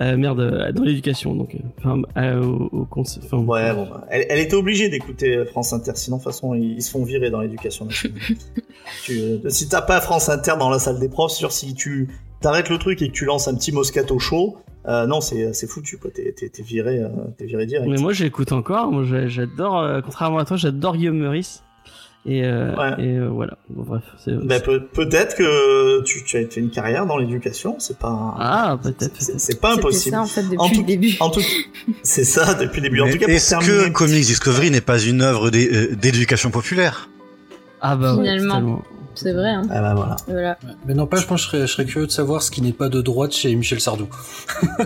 euh, 0.02 0.18
merde, 0.18 0.72
dans 0.74 0.84
l'éducation, 0.84 1.34
donc, 1.36 1.56
euh, 1.56 1.60
enfin, 1.80 2.02
au, 2.42 2.70
au 2.72 2.86
conse- 2.86 3.20
enfin, 3.24 3.38
Ouais, 3.38 3.74
bon, 3.74 3.86
bah, 3.90 4.06
elle, 4.10 4.26
elle 4.30 4.40
était 4.40 4.56
obligée 4.56 4.90
d'écouter 4.90 5.44
France 5.46 5.74
Inter, 5.74 5.92
sinon 5.96 6.18
de 6.18 6.24
toute 6.24 6.32
façon 6.32 6.54
ils, 6.54 6.74
ils 6.74 6.82
se 6.82 6.92
font 6.92 7.04
virer 7.04 7.30
dans 7.30 7.42
l'éducation 7.42 7.88
tu, 9.04 9.20
euh, 9.20 9.50
si 9.50 9.68
t'as 9.70 9.82
pas 9.82 10.02
France 10.02 10.30
Inter 10.30 10.54
dans 10.60 10.70
la 10.70 10.80
salle 10.80 11.00
des 11.00 11.10
profs, 11.10 11.32
sûr 11.32 11.52
si 11.52 11.74
tu 11.74 12.10
t'arrêtes 12.42 12.70
le 12.70 12.78
truc 12.78 13.02
et 13.02 13.08
que 13.08 13.14
tu 13.14 13.26
lances 13.26 13.48
un 13.48 13.56
petit 13.56 13.72
Moscato 13.72 14.20
chaud, 14.20 14.58
euh, 14.88 15.08
non 15.08 15.22
c'est 15.22 15.54
c'est 15.54 15.68
foutu 15.68 15.98
quoi, 15.98 16.12
t'es 16.12 16.32
t'es- 16.34 16.50
t'es 16.50 16.62
viré, 16.64 17.00
euh, 17.00 17.10
t'es 17.38 17.46
viré 17.46 17.66
direct. 17.66 17.90
Mais 17.90 17.98
moi, 17.98 18.14
j'écoute 18.14 18.52
encore. 18.52 18.92
Moi, 18.92 19.04
j'a- 19.04 19.28
j'adore, 19.28 19.80
euh, 19.80 20.02
contrairement 20.02 20.38
à 20.38 20.46
toi, 20.46 20.58
j'adore 20.58 20.96
Guillaume 20.96 21.18
Meurice. 21.18 21.64
Et, 22.28 22.44
euh, 22.44 22.74
Ouais. 22.76 23.06
et 23.06 23.18
euh, 23.20 23.28
voilà. 23.30 23.56
Bon, 23.70 23.84
bref. 23.84 24.02
c'est- 24.24 24.32
Bah, 24.34 24.60
peut- 24.60 24.82
peut-être 24.92 25.36
que 25.36 26.02
tu, 26.02 26.24
tu 26.24 26.38
as 26.38 26.48
fait 26.48 26.60
une 26.60 26.72
carrière 26.72 27.06
dans 27.06 27.18
l'éducation, 27.18 27.76
c'est 27.78 28.00
pas 28.00 28.36
Ah, 28.40 28.80
peut-être. 28.82 28.98
c'est- 29.20 29.28
peut-être. 29.34 29.40
c'est 29.40 29.62
pas 29.62 29.74
impossible. 29.76 30.16
ça 30.16 30.22
en 30.24 30.26
fait 30.26 30.42
depuis 30.42 30.58
En 30.58 30.70
tout- 30.70 30.80
le 30.82 30.88
début. 30.88 31.14
En 31.20 31.30
tout 31.30 31.42
c'est 32.04 32.24
ça 32.24 32.56
depuis 32.56 32.82
le 32.82 32.90
début. 32.90 33.02
En 33.02 33.06
Mais 33.06 33.12
tout 33.12 33.20
cas, 33.20 33.26
pour 33.26 33.34
Est-ce 33.36 33.56
que 33.58 33.90
Comics 33.90 34.26
Discovery 34.26 34.72
n'est 34.72 34.82
pas 34.82 35.00
une 35.00 35.22
œuvre 35.22 35.52
d'é- 35.52 35.70
euh, 35.72 35.96
d'éducation 35.96 36.50
populaire? 36.50 37.10
Ah 37.82 37.96
bah 37.96 38.16
Finalement. 38.18 38.82
C'est 39.16 39.34
vrai. 39.34 39.50
Hein. 39.50 39.64
ah 39.72 39.82
bah 39.82 39.94
voilà. 39.96 40.16
Voilà. 40.28 40.58
Mais 40.86 40.94
n'empêche, 40.94 41.28
moi, 41.30 41.38
je 41.38 41.44
serais, 41.44 41.62
je 41.62 41.66
serais 41.68 41.86
curieux 41.86 42.06
de 42.08 42.12
savoir 42.12 42.44
ce 42.44 42.52
qui 42.52 42.62
n'est 42.62 42.74
pas 42.74 42.90
de 42.90 43.02
droite 43.02 43.34
chez 43.34 43.56
Michel 43.56 43.80
Sardou. 43.80 44.08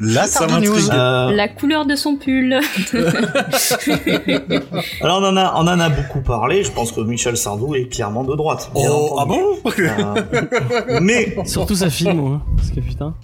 La 0.00 0.26
Ça 0.26 0.46
m'intrigue. 0.46 0.90
Euh, 0.92 1.32
La 1.32 1.48
couleur 1.48 1.86
de 1.86 1.94
son 1.96 2.16
pull. 2.16 2.54
alors 5.02 5.20
on 5.20 5.24
en 5.24 5.36
a, 5.36 5.52
on 5.56 5.66
en 5.66 5.80
a 5.80 5.88
beaucoup 5.88 6.20
parlé. 6.20 6.62
Je 6.62 6.70
pense 6.72 6.92
que 6.92 7.00
Michel 7.00 7.36
Sardou 7.36 7.74
est 7.74 7.86
clairement 7.88 8.22
de 8.24 8.34
droite. 8.36 8.70
Oh, 8.74 9.16
ah 9.18 9.24
bon 9.24 9.42
Euh, 9.78 11.00
mais 11.00 11.36
Surtout 11.46 11.74
sa 11.74 11.90
film, 11.90 12.18
hein, 12.20 12.42
parce 12.56 12.70
que 12.70 12.80
putain. 12.80 13.14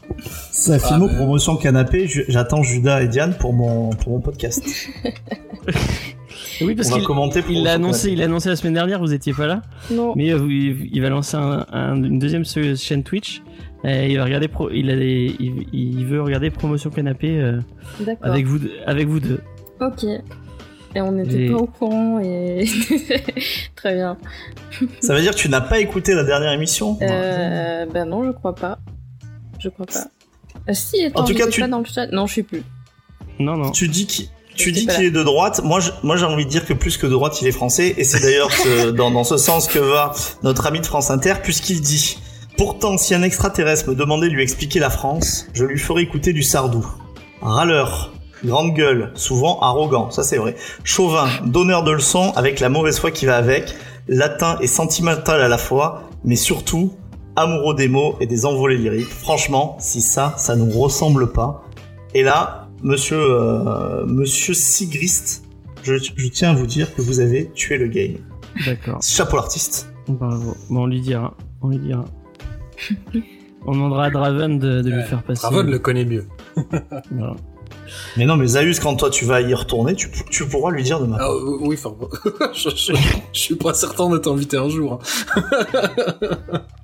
sa 0.50 0.74
Ah, 0.82 0.98
mais- 0.98 1.14
promotion 1.16 1.56
canapé, 1.56 2.06
je- 2.08 2.22
j'attends 2.28 2.62
Judas 2.62 3.02
et 3.02 3.08
Diane 3.08 3.34
pour 3.38 3.52
mon 3.52 3.90
pour 3.90 4.12
mon 4.12 4.20
podcast. 4.20 4.64
Oui, 6.60 6.74
parce 6.74 6.88
On 6.88 6.92
va 6.92 6.96
qu'il 6.98 7.06
commenter. 7.06 7.42
il 7.50 7.62
l'a 7.64 7.72
annoncé, 7.74 8.10
il 8.12 8.18
l'a 8.18 8.24
annoncé 8.26 8.48
la 8.48 8.56
semaine 8.56 8.74
dernière. 8.74 9.00
Vous 9.00 9.12
étiez 9.12 9.32
pas 9.32 9.46
là, 9.46 9.62
non. 9.90 10.12
mais 10.16 10.32
euh, 10.32 10.36
vous- 10.36 10.50
il 10.50 11.00
va 11.02 11.08
lancer 11.08 11.36
un, 11.36 11.66
un- 11.72 11.96
une 12.02 12.18
deuxième 12.18 12.44
chaîne 12.44 13.02
Twitch. 13.02 13.42
Et 13.84 14.12
il 14.12 14.16
va 14.18 14.24
regarder, 14.24 14.46
pro, 14.46 14.70
il, 14.70 14.90
a 14.90 14.96
des- 14.96 15.34
il, 15.40 15.66
il 15.72 16.06
veut 16.06 16.22
regarder 16.22 16.50
promotion 16.50 16.90
canapé 16.90 17.40
euh, 17.40 17.58
avec 18.22 18.46
vous, 18.46 18.58
deux- 18.60 18.70
avec 18.86 19.08
vous 19.08 19.18
deux. 19.18 19.40
Ok. 19.80 20.04
Et 20.94 21.00
on 21.00 21.10
n'était 21.12 21.46
Et- 21.46 21.50
pas 21.50 21.56
au 21.56 21.66
courant 21.66 22.20
et 22.20 22.64
très 23.74 23.94
bien. 23.94 24.18
Ça 25.00 25.14
veut 25.14 25.20
dire 25.22 25.32
que 25.32 25.38
tu 25.38 25.48
n'as 25.48 25.60
pas 25.62 25.80
écouté 25.80 26.14
la 26.14 26.22
dernière 26.22 26.52
émission 26.52 26.96
Euh, 27.02 27.86
ben 27.86 28.04
non, 28.04 28.24
je 28.24 28.30
crois 28.30 28.54
pas. 28.54 28.78
Je 29.58 29.68
crois 29.68 29.86
pas. 29.86 30.04
Euh, 30.68 30.74
si, 30.74 31.04
attends, 31.04 31.22
En 31.22 31.24
tout 31.24 31.34
cas, 31.34 31.46
tu- 31.48 31.60
pas 31.60 31.66
dans 31.68 31.78
le 31.78 31.84
chat. 31.84 32.06
Non, 32.08 32.26
je 32.26 32.34
sais 32.34 32.42
plus. 32.42 32.62
Non, 33.40 33.56
non. 33.56 33.70
Tu 33.70 33.88
dis 33.88 34.06
qu'il 34.06 34.26
tu 34.54 34.72
dis 34.72 34.86
qu'il 34.86 35.04
est 35.04 35.10
de 35.10 35.22
droite. 35.22 35.60
Moi, 35.64 35.80
je- 35.80 35.90
moi, 36.02 36.16
j'ai 36.16 36.24
envie 36.24 36.44
de 36.44 36.50
dire 36.50 36.64
que 36.66 36.72
plus 36.74 36.96
que 36.96 37.06
de 37.06 37.12
droite, 37.12 37.40
il 37.42 37.48
est 37.48 37.52
français. 37.52 37.94
Et 37.96 38.04
c'est 38.04 38.20
d'ailleurs 38.20 38.50
ce- 38.52 38.90
dans, 38.98 39.10
dans 39.10 39.24
ce 39.24 39.36
sens 39.36 39.66
que 39.68 39.78
va 39.78 40.12
notre 40.42 40.66
ami 40.66 40.80
de 40.80 40.86
France 40.86 41.10
Inter, 41.10 41.34
puisqu'il 41.42 41.80
dit 41.80 42.18
Pourtant, 42.58 42.98
si 42.98 43.14
un 43.14 43.22
extraterrestre 43.22 43.88
me 43.88 43.94
demandait 43.94 44.28
de 44.28 44.34
lui 44.34 44.42
expliquer 44.42 44.78
la 44.78 44.90
France, 44.90 45.46
je 45.54 45.64
lui 45.64 45.78
ferais 45.78 46.02
écouter 46.02 46.32
du 46.34 46.42
Sardou. 46.42 46.86
Râleur, 47.40 48.12
grande 48.44 48.74
gueule, 48.74 49.10
souvent 49.14 49.58
arrogant, 49.60 50.10
ça 50.10 50.22
c'est 50.22 50.36
vrai. 50.36 50.54
Chauvin, 50.84 51.28
donneur 51.46 51.82
de 51.82 51.90
leçons 51.92 52.32
avec 52.36 52.60
la 52.60 52.68
mauvaise 52.68 52.98
foi 52.98 53.10
qui 53.10 53.24
va 53.26 53.36
avec, 53.36 53.74
latin 54.06 54.58
et 54.60 54.66
sentimental 54.66 55.40
à 55.40 55.48
la 55.48 55.58
fois, 55.58 56.02
mais 56.24 56.36
surtout 56.36 56.92
amoureux 57.36 57.74
des 57.74 57.88
mots 57.88 58.16
et 58.20 58.26
des 58.26 58.44
envolées 58.44 58.76
lyriques. 58.76 59.08
Franchement, 59.08 59.76
si 59.80 60.02
ça, 60.02 60.34
ça 60.36 60.54
nous 60.54 60.70
ressemble 60.78 61.32
pas. 61.32 61.62
Et 62.14 62.22
là, 62.22 62.61
monsieur, 62.82 63.18
euh, 63.18 64.04
monsieur 64.06 64.54
Sigrist, 64.54 65.44
je, 65.82 65.94
je 65.96 66.28
tiens 66.28 66.50
à 66.50 66.54
vous 66.54 66.66
dire 66.66 66.94
que 66.94 67.02
vous 67.02 67.20
avez 67.20 67.50
tué 67.54 67.78
le 67.78 67.88
game. 67.88 68.16
D'accord. 68.66 69.02
Chapeau 69.02 69.36
l'artiste. 69.36 69.92
Bravo. 70.08 70.56
Bon, 70.68 70.82
on 70.82 70.86
lui 70.86 71.00
dira. 71.00 71.36
On 71.60 71.68
lui 71.68 71.78
dira. 71.78 72.04
on 73.66 73.72
demandera 73.72 74.06
à 74.06 74.10
Draven 74.10 74.58
de, 74.58 74.82
de 74.82 74.90
lui 74.90 75.02
faire 75.02 75.22
passer. 75.22 75.42
Draven 75.42 75.70
le 75.70 75.78
connaît 75.78 76.04
mieux. 76.04 76.26
Voilà. 77.10 77.36
Mais 78.16 78.24
non, 78.24 78.36
mais 78.36 78.46
Zaius, 78.46 78.80
quand 78.80 78.94
toi 78.96 79.10
tu 79.10 79.24
vas 79.24 79.40
y 79.40 79.54
retourner, 79.54 79.94
tu, 79.94 80.10
tu 80.30 80.46
pourras 80.46 80.70
lui 80.70 80.82
dire 80.82 81.00
de 81.00 81.06
ma 81.06 81.16
Ah, 81.20 81.28
oui, 81.60 81.78
enfin, 81.78 81.94
je, 82.54 82.68
je 82.70 83.38
suis 83.38 83.54
pas 83.54 83.74
certain 83.74 84.10
d'être 84.10 84.30
invité 84.30 84.56
un 84.56 84.68
jour. 84.68 85.00
hein. 85.36 85.42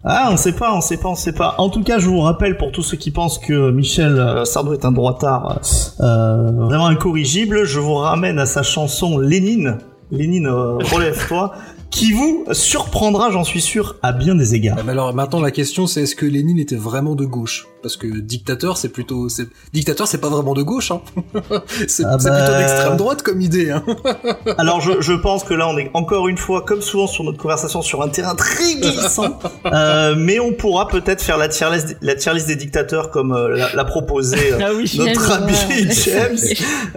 Ah, 0.05 0.31
on 0.33 0.37
sait 0.37 0.53
pas, 0.53 0.73
on 0.75 0.81
sait 0.81 0.97
pas, 0.97 1.09
on 1.09 1.15
sait 1.17 1.33
pas. 1.35 1.57
En 1.59 1.69
tout 1.69 1.83
cas, 1.83 1.99
je 1.99 2.07
vous 2.09 2.21
rappelle 2.21 2.57
pour 2.57 2.73
tous 2.73 2.83
ceux 2.83 2.97
qui 2.97 3.11
pensent 3.11 3.39
que 3.39 3.71
Michel 3.71 4.19
euh, 4.19 4.45
Sardou 4.45 4.73
est 4.73 4.85
un 4.87 4.93
droitard 4.93 5.59
euh, 6.01 6.51
vraiment 6.53 6.87
incorrigible, 6.87 7.65
je 7.65 7.79
vous 7.79 7.95
ramène 7.97 8.39
à 8.39 8.47
sa 8.47 8.63
chanson 8.63 9.19
Lénine. 9.19 9.79
Lénine, 10.11 10.47
euh, 10.47 10.77
relève-toi, 10.79 11.53
qui 11.91 12.13
vous 12.13 12.45
surprendra, 12.53 13.31
j'en 13.31 13.45
suis 13.45 13.61
sûr, 13.63 13.97
à 14.03 14.13
bien 14.13 14.35
des 14.35 14.55
égards. 14.55 14.77
Ah, 14.79 14.83
mais 14.85 14.93
alors 14.93 15.15
maintenant 15.15 15.41
la 15.41 15.51
question 15.51 15.87
c'est 15.87 16.03
est-ce 16.03 16.15
que 16.15 16.27
Lénine 16.27 16.59
était 16.59 16.77
vraiment 16.77 17.15
de 17.15 17.25
gauche? 17.25 17.67
Parce 17.83 17.97
que 17.97 18.07
dictateur 18.07 18.77
c'est 18.77 18.89
plutôt 18.89 19.29
c'est 19.29 19.47
dictateur 19.73 20.07
c'est 20.09 20.19
pas 20.21 20.29
vraiment 20.29 20.53
de 20.53 20.63
gauche 20.63 20.91
hein. 20.91 21.01
c'est 21.87 22.05
Ah 22.05 22.17
c'est 22.19 22.29
bah- 22.29 22.43
plutôt 22.45 22.59
d'extrême 22.59 22.97
droite 22.97 23.23
comme 23.23 23.41
idée 23.41 23.71
hein. 23.71 23.85
Alors 24.59 24.81
je, 24.81 25.01
je 25.01 25.13
pense 25.13 25.45
que 25.45 25.55
là 25.55 25.69
on 25.69 25.79
est 25.79 25.91
encore 25.95 26.29
une 26.29 26.37
fois, 26.39 26.63
comme 26.63 26.83
souvent 26.83 27.07
sur 27.07 27.25
notre 27.25 27.39
conversation, 27.39 27.81
sur 27.83 28.03
un 28.03 28.09
terrain 28.09 28.35
très 28.35 28.75
glissant. 28.75 29.39
Euh, 29.67 30.15
mais 30.17 30.39
on 30.41 30.53
pourra 30.53 30.89
peut-être 30.89 31.21
faire 31.23 31.37
la 31.37 31.49
tier 31.49 31.67
list, 31.71 31.97
la 32.01 32.15
tier 32.15 32.33
list 32.33 32.47
des 32.47 32.57
dictateurs 32.57 33.11
comme 33.11 33.33
euh, 33.33 33.49
l'a, 33.57 33.75
l'a 33.75 33.85
proposé 33.85 34.53
euh, 34.53 34.59
Ah 34.65 34.71
oui. 34.75 34.91
notre 34.99 35.31
ami 35.33 35.53
ouais. 35.53 35.89
James. 35.91 36.39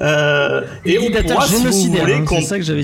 Euh, 0.01 0.61
et 0.85 0.97
on 0.99 1.11
pourra, 1.11 1.47
si 1.47 1.55
vous 1.55 1.97
voulez, 1.97 2.13
hein, 2.13 2.25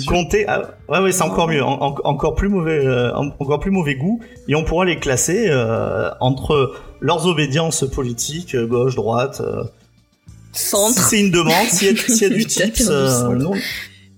compter. 0.05 0.45
ah, 0.47 0.71
ouais, 0.89 0.99
ouais, 0.99 1.11
c'est 1.13 1.21
encore 1.21 1.47
mieux, 1.47 1.63
en- 1.63 1.95
encore 2.05 2.35
plus 2.35 2.49
mauvais, 2.49 2.85
euh, 2.85 3.13
encore 3.15 3.59
plus 3.59 3.71
mauvais 3.71 3.95
goût, 3.95 4.19
et 4.47 4.55
on 4.55 4.63
pourra 4.63 4.85
les 4.85 4.97
classer 4.99 5.47
euh, 5.49 6.09
entre 6.19 6.73
leurs 7.01 7.25
obédiences 7.27 7.85
politiques, 7.89 8.55
euh, 8.55 8.65
gauche, 8.67 8.95
droite. 8.95 9.41
euh, 9.45 9.63
si 10.53 10.69
Centre. 10.69 10.99
c'est 11.09 11.19
une 11.19 11.31
demande, 11.31 11.67
s'il 11.69 11.89
y, 11.89 11.91
a- 11.99 12.03
s'il 12.03 12.21
y 12.29 12.33
a 12.33 12.35
du 12.35 12.45
tips, 12.47 12.87
euh, 12.89 13.35
non, 13.35 13.51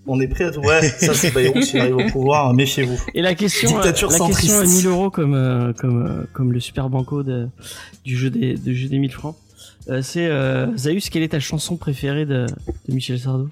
on 0.07 0.19
est 0.21 0.27
prêt 0.27 0.45
à 0.45 0.51
tout. 0.51 0.61
Ouais, 0.61 0.81
ça 0.99 1.13
c'est 1.13 1.31
Bayrou 1.33 1.61
s'il 1.61 1.79
arrive 1.79 1.97
au 1.97 2.07
pouvoir, 2.11 2.53
méfiez-vous. 2.53 2.97
Et 3.13 3.21
la 3.21 3.35
question, 3.35 3.69
Dictature 3.69 4.09
la 4.09 4.17
question 4.19 4.53
à 4.55 4.57
centriste. 4.59 4.75
1000 4.83 4.87
euros 4.87 5.09
comme 5.09 5.33
euh, 5.35 5.73
comme 5.73 6.05
euh, 6.05 6.23
comme 6.33 6.53
le 6.53 6.59
super 6.59 6.89
banco 6.89 7.23
de, 7.23 7.47
du 8.05 8.15
jeu 8.17 8.29
des 8.29 8.53
du 8.55 8.75
jeu 8.75 8.87
des 8.87 8.97
1000 8.99 9.11
francs. 9.11 9.35
Euh, 9.89 10.01
c'est 10.01 10.27
euh, 10.27 10.67
Zaius, 10.77 11.09
quelle 11.09 11.23
est 11.23 11.29
ta 11.29 11.39
chanson 11.39 11.75
préférée 11.75 12.25
de, 12.25 12.45
de 12.87 12.93
Michel 12.93 13.19
Sardou? 13.19 13.49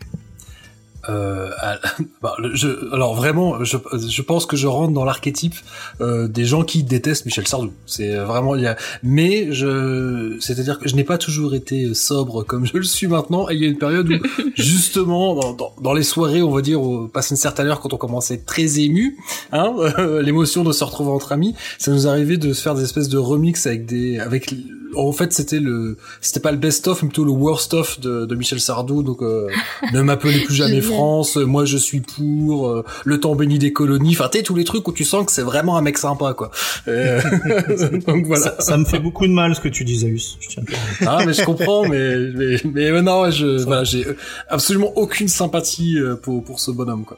Euh, 1.10 1.50
à- 1.60 1.78
bah, 2.22 2.36
je, 2.54 2.94
alors 2.94 3.16
vraiment, 3.16 3.64
je, 3.64 3.78
je 4.08 4.22
pense 4.22 4.46
que 4.46 4.56
je 4.58 4.68
rentre 4.68 4.94
dans 4.94 5.06
l'archétype 5.06 5.56
euh, 6.02 6.28
des 6.28 6.46
gens 6.46 6.64
qui 6.64 6.84
détestent 6.84 7.26
Michel 7.26 7.48
Sardou. 7.48 7.72
C'est 7.86 8.16
vraiment 8.16 8.56
il 8.56 8.64
y 8.64 8.68
a, 8.68 8.78
mais 9.04 9.52
je, 9.52 10.38
c'est-à-dire 10.40 10.80
que 10.80 10.90
je 10.90 10.96
n'ai 10.96 11.04
pas 11.04 11.18
toujours 11.18 11.54
été 11.56 11.94
sobre 11.94 12.44
comme 12.44 12.66
je 12.66 12.78
le 12.78 12.84
suis 12.84 13.08
maintenant. 13.08 13.50
Et 13.50 13.56
il 13.56 13.62
y 13.62 13.66
a 13.66 13.68
une 13.68 13.78
période 13.78 14.10
où 14.10 14.18
justement 14.56 15.36
dans, 15.36 15.54
dans, 15.54 15.74
dans 15.82 15.94
les 15.94 16.04
soirées, 16.04 16.42
on 16.42 16.52
va 16.52 16.62
dire, 16.62 16.82
au, 16.82 17.08
passer 17.08 17.34
une 17.34 17.38
certaine 17.38 17.68
heure 17.68 17.80
quand 17.80 17.94
on 17.94 17.98
commençait 17.98 18.38
très 18.38 18.80
ému, 18.80 19.18
hein, 19.52 19.74
l'émotion 20.22 20.64
de 20.64 20.72
se 20.72 20.84
retrouver 20.84 21.12
entre 21.12 21.32
amis, 21.32 21.56
ça 21.78 21.92
nous 21.92 22.08
arrivait 22.08 22.38
de 22.38 22.54
se 22.54 22.62
faire 22.62 22.76
des 22.76 22.84
espèces 22.84 23.10
de 23.10 23.18
remix 23.18 23.66
avec 23.66 23.86
des, 23.86 24.20
avec, 24.20 24.54
en 24.96 25.12
fait 25.12 25.34
c'était 25.34 25.60
le, 25.60 25.98
c'était 26.22 26.40
pas 26.40 26.52
le 26.52 26.58
best-of, 26.58 27.04
mais 27.04 27.10
plutôt 27.10 27.26
le 27.26 27.32
worst-of 27.32 28.00
de, 28.00 28.26
de 28.26 28.36
Michel 28.36 28.60
Sardou. 28.60 29.04
Donc 29.04 29.22
euh, 29.22 29.48
ne 29.94 30.02
m'appelez 30.02 30.40
plus 30.42 30.56
jamais. 30.56 30.82
France, 30.82 31.38
moi 31.38 31.66
je 31.66 31.78
suis 31.78 32.02
pour, 32.02 32.68
euh, 32.68 32.86
le 33.06 33.20
temps 33.20 33.36
béni 33.36 33.60
des 33.60 33.74
colonies, 33.74 34.14
enfin 34.14 34.30
tu 34.32 34.38
sais, 34.38 34.44
tous 34.44 34.56
les 34.56 34.64
trucs 34.64 34.88
où 34.88 34.94
tu 34.94 35.04
sens 35.04 35.26
que 35.26 35.32
c'est 35.32 35.42
vraiment 35.42 35.78
un 35.78 35.82
mec 35.82 35.98
sympa 35.98 36.34
quoi. 36.34 36.52
Euh, 36.88 37.22
donc 38.08 38.26
voilà. 38.26 38.44
Ça, 38.44 38.56
ça 38.60 38.78
me 38.78 38.86
fait 38.86 39.00
beaucoup 39.00 39.28
de 39.28 39.34
mal 39.34 39.56
ce 39.56 39.62
que 39.62 39.70
tu 39.70 39.84
dis, 39.84 40.00
Zaius. 40.00 40.38
Je 40.40 40.48
tiens 40.48 40.64
à 41.02 41.18
Ah 41.20 41.26
mais 41.26 41.34
je 41.34 41.44
comprends, 41.44 41.88
mais 41.88 42.16
mais, 42.34 42.58
mais 42.66 42.92
euh, 42.92 43.02
non, 43.02 43.30
je 43.30 43.64
voilà, 43.64 43.84
j'ai 43.84 44.06
euh, 44.06 44.18
absolument 44.50 44.92
aucune 44.96 45.28
sympathie 45.28 45.98
euh, 45.98 46.16
pour 46.16 46.44
pour 46.44 46.60
ce 46.60 46.72
bonhomme 46.72 47.06
quoi. 47.06 47.18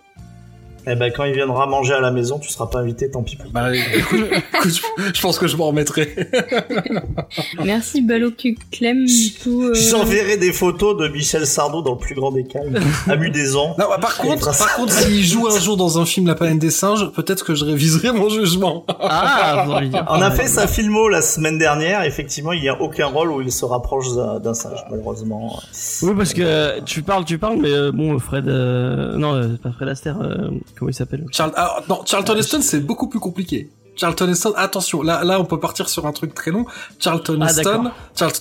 Eh 0.91 0.95
ben, 0.95 1.11
quand 1.15 1.23
il 1.25 1.33
viendra 1.33 1.67
manger 1.67 1.93
à 1.93 2.01
la 2.01 2.09
maison, 2.11 2.39
tu 2.39 2.49
seras 2.49 2.65
pas 2.67 2.79
invité, 2.79 3.09
tant 3.11 3.21
pis. 3.23 3.37
Bah, 3.53 3.75
écoute, 3.75 4.19
écoute, 4.55 4.71
je- 4.97 5.13
je 5.13 5.21
pense 5.21 5.37
que 5.37 5.47
je 5.47 5.55
m'en 5.55 5.67
remettrai. 5.67 6.15
Merci 7.63 8.01
Balocu 8.01 8.57
Clem 8.71 9.05
euh, 9.47 9.73
J'enverrai 9.73 10.37
des 10.37 10.53
photos 10.53 10.97
de 10.97 11.07
Michel 11.09 11.45
Sardou 11.45 11.81
dans 11.81 11.93
le 11.93 11.97
plus 11.97 12.15
grand 12.15 12.31
des 12.31 12.43
calmes, 12.45 12.77
à 13.07 13.15
Mudaison. 13.15 13.69
Non, 13.77 13.85
bah, 13.89 13.97
par 14.01 14.17
contre, 14.17 14.45
par 14.57 14.75
contre, 14.75 14.93
s'il 14.93 15.23
joue 15.23 15.47
un 15.47 15.59
jour 15.59 15.77
dans 15.77 15.99
un 15.99 16.05
film 16.05 16.27
La 16.27 16.35
Planète 16.35 16.59
des 16.59 16.69
singes, 16.71 17.11
peut-être 17.11 17.45
que 17.45 17.55
je 17.55 17.65
réviserai 17.65 18.11
mon 18.11 18.29
jugement. 18.29 18.85
Ah. 18.99 19.65
On 20.09 20.21
a 20.21 20.31
fait 20.31 20.47
sa 20.47 20.67
filmo 20.67 21.07
la 21.09 21.21
semaine 21.21 21.57
dernière. 21.57 22.03
Effectivement, 22.03 22.51
il 22.53 22.63
y 22.63 22.69
a 22.69 22.81
aucun 22.81 23.07
rôle 23.07 23.31
où 23.31 23.41
il 23.41 23.51
se 23.51 23.65
rapproche 23.65 24.07
d'un 24.15 24.53
singe, 24.53 24.79
malheureusement. 24.89 25.59
Oui, 26.01 26.11
parce 26.17 26.33
que 26.33 26.41
euh, 26.41 26.79
tu 26.85 27.01
parles, 27.03 27.25
tu 27.25 27.37
parles, 27.37 27.57
mais 27.59 27.71
euh, 27.71 27.91
bon, 27.91 28.17
Fred, 28.19 28.47
euh, 28.47 29.15
non, 29.17 29.35
euh, 29.35 29.47
pas 29.61 29.71
Fred 29.71 29.89
Astaire, 29.89 30.17
euh, 30.21 30.49
comment 30.79 30.89
il 30.89 30.95
s'appelle 30.95 31.25
Charles, 31.31 31.51
ah, 31.55 31.83
non, 31.89 32.01
Charlton 32.05 32.35
Heston, 32.37 32.61
c'est 32.61 32.79
beaucoup 32.79 33.07
plus 33.07 33.19
compliqué. 33.19 33.69
Charlton 33.99 34.29
Heston, 34.29 34.53
attention, 34.55 35.01
là, 35.01 35.25
là, 35.25 35.41
on 35.41 35.45
peut 35.45 35.59
partir 35.59 35.89
sur 35.89 36.05
un 36.05 36.13
truc 36.13 36.33
très 36.33 36.51
long. 36.51 36.65
Charlton 36.99 37.39
Ah, 37.41 37.49
Heston, 37.49 37.91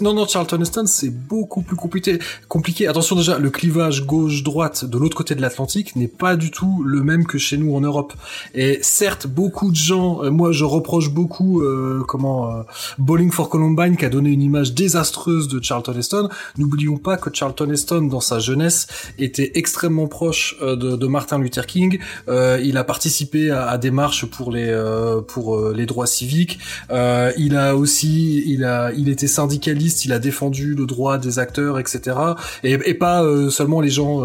non, 0.03 0.15
non, 0.15 0.27
Charlton 0.27 0.61
Heston, 0.61 0.87
c'est 0.87 1.11
beaucoup 1.11 1.63
plus 1.63 1.75
compliqué, 1.75 2.21
compliqué. 2.49 2.87
Attention 2.87 3.17
déjà, 3.17 3.39
le 3.39 3.51
clivage 3.51 4.07
gauche-droite 4.07 4.85
de 4.85 4.97
l'autre 4.99 5.17
côté 5.17 5.35
de 5.35 5.41
l'Atlantique 5.43 5.97
n'est 5.97 6.07
pas 6.07 6.37
du 6.37 6.53
tout 6.53 6.85
le 6.85 7.03
même 7.03 7.27
que 7.27 7.39
chez 7.39 7.57
nous 7.57 7.75
en 7.75 7.81
Europe. 7.81 8.13
Et 8.55 8.79
certes, 8.83 9.27
beaucoup 9.27 9.71
de 9.71 9.77
gens, 9.77 10.23
euh, 10.23 10.31
moi, 10.31 10.53
je 10.53 10.65
reproche 10.65 11.11
beaucoup, 11.11 11.63
euh, 11.63 12.05
comment, 12.07 12.53
euh, 12.53 12.63
Bowling 12.99 13.33
for 13.33 13.49
Columbine 13.49 13.97
qui 13.97 14.05
a 14.05 14.11
donné 14.11 14.31
une 14.31 14.43
image 14.43 14.75
désastreuse 14.75 15.49
de 15.49 15.61
Charlton 15.63 15.95
Heston. 15.99 16.29
N'oublions 16.57 16.99
pas 16.99 17.17
que 17.17 17.31
Charlton 17.35 17.71
Heston, 17.71 18.03
dans 18.03 18.21
sa 18.21 18.39
jeunesse, 18.39 18.87
était 19.19 19.53
extrêmement 19.57 20.07
proche 20.07 20.57
euh, 20.63 20.77
de, 20.77 20.95
de 20.95 21.07
Martin 21.09 21.39
Luther 21.39 21.67
King. 21.67 21.99
Euh, 22.29 22.61
il 22.63 22.77
a 22.77 22.85
participé 22.85 23.51
à, 23.51 23.69
à 23.69 23.79
des 23.79 23.91
marches 23.91 24.25
pour 24.27 24.53
les 24.53 24.69
euh, 24.69 25.21
euh, 25.57 25.75
les 25.75 25.87
droits 25.87 26.07
civiques. 26.07 26.59
Euh, 26.91 27.33
il 27.37 27.57
a 27.57 27.77
aussi 27.77 28.43
il 28.47 28.65
a 28.65 28.93
il 28.97 29.09
était 29.09 29.27
syndicaliste. 29.27 30.05
Il 30.05 30.13
a 30.13 30.19
défendu 30.19 30.75
le 30.75 30.87
droit 30.87 31.19
des 31.19 31.39
acteurs, 31.39 31.79
etc. 31.79 32.17
Et, 32.65 32.73
et 32.85 32.95
pas 32.95 33.23
euh, 33.23 33.51
seulement 33.51 33.81
les 33.81 33.91
gens 33.91 34.23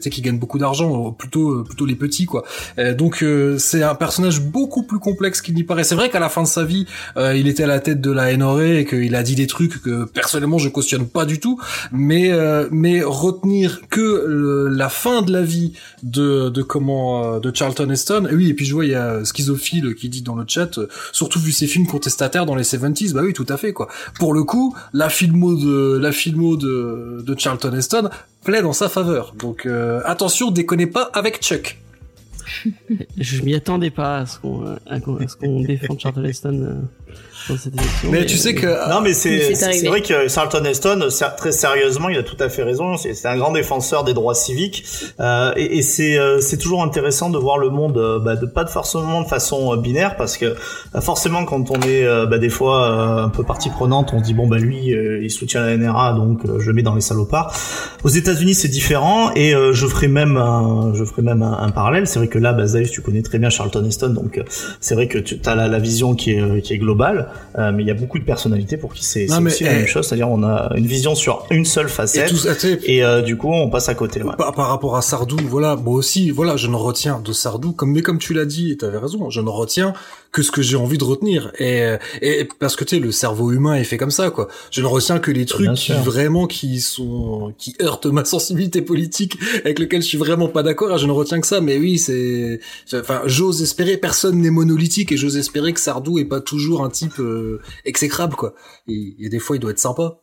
qui 0.00 0.22
gagnent 0.22 0.38
beaucoup 0.38 0.58
d'argent, 0.58 1.10
plutôt 1.12 1.62
plutôt 1.64 1.86
les 1.86 1.94
petits 1.96 2.26
quoi. 2.26 2.44
Donc 2.96 3.24
c'est 3.58 3.82
un 3.82 3.94
personnage 3.94 4.40
beaucoup 4.40 4.82
plus 4.82 4.98
complexe 4.98 5.40
qu'il 5.42 5.54
n'y 5.54 5.64
paraît. 5.64 5.84
C'est 5.84 5.94
vrai 5.94 6.08
qu'à 6.10 6.20
la 6.20 6.28
fin 6.28 6.42
de 6.42 6.48
sa 6.48 6.64
vie, 6.64 6.86
il 7.16 7.48
était 7.48 7.64
à 7.64 7.66
la 7.66 7.80
tête 7.80 8.00
de 8.00 8.10
la 8.10 8.34
NRA 8.36 8.64
et 8.64 8.84
qu'il 8.84 9.14
a 9.14 9.22
dit 9.22 9.34
des 9.34 9.46
trucs 9.46 9.82
que 9.82 10.04
personnellement 10.04 10.58
je 10.58 10.68
cautionne 10.68 11.06
pas 11.06 11.24
du 11.24 11.40
tout. 11.40 11.58
Mais 11.92 12.30
mais 12.70 13.02
retenir 13.02 13.82
que 13.90 14.24
le- 14.26 14.68
la 14.68 14.88
fin 14.88 15.22
de 15.22 15.32
la 15.32 15.42
vie 15.42 15.72
de, 16.02 16.48
de 16.48 16.62
comment 16.62 17.38
de 17.38 17.50
Charlton 17.54 17.90
Heston. 17.90 18.26
Et 18.30 18.34
oui, 18.34 18.48
et 18.50 18.54
puis 18.54 18.64
je 18.64 18.74
vois 18.74 18.84
il 18.84 18.92
y 18.92 18.94
a 18.94 19.24
Schizophile 19.24 19.94
qui 19.94 20.08
dit 20.08 20.22
dans 20.22 20.34
le 20.36 20.44
chat, 20.46 20.55
euh, 20.58 20.88
surtout 21.12 21.38
vu 21.38 21.52
ses 21.52 21.66
films 21.66 21.86
contestataires 21.86 22.46
dans 22.46 22.54
les 22.54 22.64
70s, 22.64 23.12
bah 23.12 23.22
oui, 23.22 23.32
tout 23.32 23.46
à 23.48 23.56
fait 23.56 23.72
quoi. 23.72 23.88
Pour 24.18 24.34
le 24.34 24.44
coup, 24.44 24.74
la 24.92 25.08
filmo 25.08 25.54
de 25.54 25.98
la 25.98 26.12
filmo 26.12 26.56
de, 26.56 27.22
de 27.24 27.38
Charlton 27.38 27.72
Heston 27.72 28.08
plaît 28.44 28.62
dans 28.62 28.72
sa 28.72 28.88
faveur. 28.88 29.34
Donc 29.38 29.66
euh, 29.66 30.00
attention, 30.04 30.50
déconnez 30.50 30.86
pas 30.86 31.10
avec 31.12 31.42
Chuck. 31.42 31.78
Je 33.18 33.42
m'y 33.42 33.54
attendais 33.54 33.90
pas 33.90 34.18
à 34.18 34.26
ce 34.26 34.38
qu'on 34.38 34.76
à 34.86 35.00
qu'on 35.00 35.16
à 35.16 35.28
ce 35.28 35.36
qu'on 35.36 35.60
défende 35.60 35.98
Charlton 36.00 36.24
Heston 36.24 36.62
euh, 36.62 36.74
dans 37.48 37.56
cette 37.56 37.74
émission. 37.74 38.10
Mais 38.10 38.26
tu 38.26 38.36
sais 38.36 38.54
que 38.54 38.88
Non, 38.90 39.00
mais 39.00 39.12
c'est 39.12 39.54
c'est 39.54 39.86
vrai 39.86 40.02
que 40.02 40.28
Charlton 40.28 40.64
Heston, 40.64 41.08
très 41.36 41.52
sérieusement, 41.52 42.08
il 42.08 42.18
a 42.18 42.22
tout 42.22 42.36
à 42.40 42.48
fait 42.48 42.62
raison. 42.62 42.96
C'est 42.96 43.26
un 43.26 43.36
grand 43.36 43.52
défenseur 43.52 44.04
des 44.04 44.14
droits 44.14 44.34
civiques, 44.34 44.84
euh, 45.20 45.52
et, 45.56 45.78
et 45.78 45.82
c'est 45.82 46.18
euh, 46.18 46.40
c'est 46.40 46.56
toujours 46.58 46.82
intéressant 46.82 47.30
de 47.30 47.38
voir 47.38 47.58
le 47.58 47.70
monde, 47.70 47.98
euh, 47.98 48.18
bah, 48.18 48.36
de 48.36 48.46
pas 48.46 48.64
de 48.64 48.70
forcément 48.70 49.22
de 49.22 49.26
façon 49.28 49.72
euh, 49.72 49.76
binaire, 49.76 50.16
parce 50.16 50.36
que 50.36 50.46
euh, 50.46 51.00
forcément, 51.00 51.44
quand 51.44 51.70
on 51.70 51.80
est 51.82 52.04
euh, 52.04 52.26
bah, 52.26 52.38
des 52.38 52.48
fois 52.48 52.90
euh, 52.90 53.24
un 53.24 53.28
peu 53.28 53.42
partie 53.44 53.70
prenante, 53.70 54.12
on 54.12 54.18
se 54.18 54.24
dit 54.24 54.34
bon 54.34 54.46
bah 54.46 54.58
lui, 54.58 54.94
euh, 54.94 55.22
il 55.22 55.30
soutient 55.30 55.64
la 55.64 55.76
NRA, 55.76 56.12
donc 56.14 56.44
euh, 56.44 56.58
je 56.60 56.66
le 56.68 56.72
mets 56.74 56.82
dans 56.82 56.94
les 56.94 57.00
salopards. 57.00 57.54
Aux 58.04 58.08
États-Unis, 58.08 58.54
c'est 58.54 58.68
différent, 58.68 59.30
et 59.34 59.54
euh, 59.54 59.72
je 59.72 59.86
ferai 59.86 60.08
même 60.08 60.36
un, 60.36 60.92
je 60.94 61.04
ferai 61.04 61.22
même 61.22 61.42
un, 61.42 61.58
un 61.60 61.70
parallèle. 61.70 62.06
C'est 62.06 62.18
vrai 62.18 62.28
que 62.28 62.38
là, 62.38 62.52
bah, 62.52 62.66
Zaius, 62.66 62.90
tu 62.90 63.02
connais 63.02 63.22
très 63.22 63.38
bien 63.38 63.50
Charlton 63.50 63.84
Heston, 63.84 64.10
donc 64.10 64.38
euh, 64.38 64.42
c'est 64.80 64.94
vrai 64.94 65.08
que 65.08 65.18
tu 65.18 65.38
as 65.46 65.54
la, 65.54 65.68
la 65.68 65.78
vision 65.78 66.14
qui 66.14 66.32
est 66.32 66.40
euh, 66.40 66.60
qui 66.60 66.72
est 66.74 66.78
globale, 66.78 67.28
euh, 67.58 67.72
mais 67.72 67.82
il 67.82 67.86
y 67.86 67.90
a 67.90 67.94
beaucoup 67.94 68.18
de 68.18 68.24
personnalités 68.24 68.76
pour 68.76 68.92
qui 68.92 69.04
c'est 69.04 69.24
aussi 69.24 69.64
la 69.64 69.72
eh, 69.72 69.76
même 69.76 69.86
chose, 69.86 70.06
c'est-à-dire 70.06 70.28
on 70.28 70.42
a 70.42 70.72
une 70.76 70.86
vision 70.86 71.14
sur 71.14 71.46
une 71.50 71.64
seule 71.64 71.86
et 71.86 71.90
facette, 71.90 72.30
tout 72.30 72.66
et, 72.84 73.04
euh, 73.04 73.22
du 73.22 73.36
coup 73.36 73.52
on 73.52 73.70
passe 73.70 73.88
à 73.88 73.94
côté. 73.94 74.22
ouais. 74.22 74.34
Par, 74.36 74.52
par 74.52 74.68
rapport 74.68 74.96
à 74.96 75.02
Sardou, 75.02 75.36
voilà, 75.48 75.76
moi 75.76 75.94
aussi, 75.94 76.30
voilà, 76.30 76.56
je 76.56 76.68
ne 76.68 76.76
retiens 76.76 77.20
de 77.24 77.32
Sardou, 77.32 77.72
comme 77.72 77.92
mais 77.92 78.02
comme 78.02 78.18
tu 78.18 78.34
l'as 78.34 78.44
dit, 78.44 78.72
et 78.72 78.76
t'avais 78.76 78.98
raison, 78.98 79.30
je 79.30 79.40
ne 79.40 79.48
retiens 79.48 79.94
que 80.36 80.42
ce 80.42 80.50
que 80.52 80.60
j'ai 80.60 80.76
envie 80.76 80.98
de 80.98 81.04
retenir, 81.04 81.50
et, 81.58 81.96
et 82.20 82.46
parce 82.58 82.76
que 82.76 82.84
tu 82.84 82.96
sais, 82.96 83.00
le 83.00 83.10
cerveau 83.10 83.52
humain 83.52 83.74
est 83.74 83.84
fait 83.84 83.96
comme 83.96 84.10
ça, 84.10 84.30
quoi. 84.30 84.48
Je 84.70 84.82
ne 84.82 84.86
retiens 84.86 85.18
que 85.18 85.30
les 85.30 85.46
trucs 85.46 85.66
qui 85.76 85.92
vraiment 86.04 86.46
qui 86.46 86.80
sont 86.80 87.54
qui 87.56 87.74
heurtent 87.80 88.04
ma 88.06 88.24
sensibilité 88.26 88.82
politique, 88.82 89.38
avec 89.64 89.78
lequel 89.78 90.02
je 90.02 90.06
suis 90.08 90.18
vraiment 90.18 90.48
pas 90.48 90.62
d'accord, 90.62 90.94
et 90.94 90.98
je 90.98 91.06
ne 91.06 91.12
retiens 91.12 91.40
que 91.40 91.46
ça. 91.46 91.62
Mais 91.62 91.78
oui, 91.78 91.98
c'est, 91.98 92.60
c'est- 92.84 93.00
enfin, 93.00 93.22
j'ose 93.24 93.62
espérer, 93.62 93.96
personne 93.96 94.38
n'est 94.42 94.50
monolithique, 94.50 95.10
et 95.10 95.16
j'ose 95.16 95.38
espérer 95.38 95.72
que 95.72 95.80
Sardou 95.80 96.18
est 96.18 96.26
pas 96.26 96.40
toujours 96.42 96.84
un 96.84 96.90
type 96.90 97.18
euh, 97.18 97.60
exécrable, 97.86 98.34
quoi. 98.36 98.54
Et, 98.88 99.14
et 99.18 99.28
des 99.30 99.38
fois, 99.38 99.56
il 99.56 99.60
doit 99.60 99.70
être 99.70 99.78
sympa. 99.78 100.18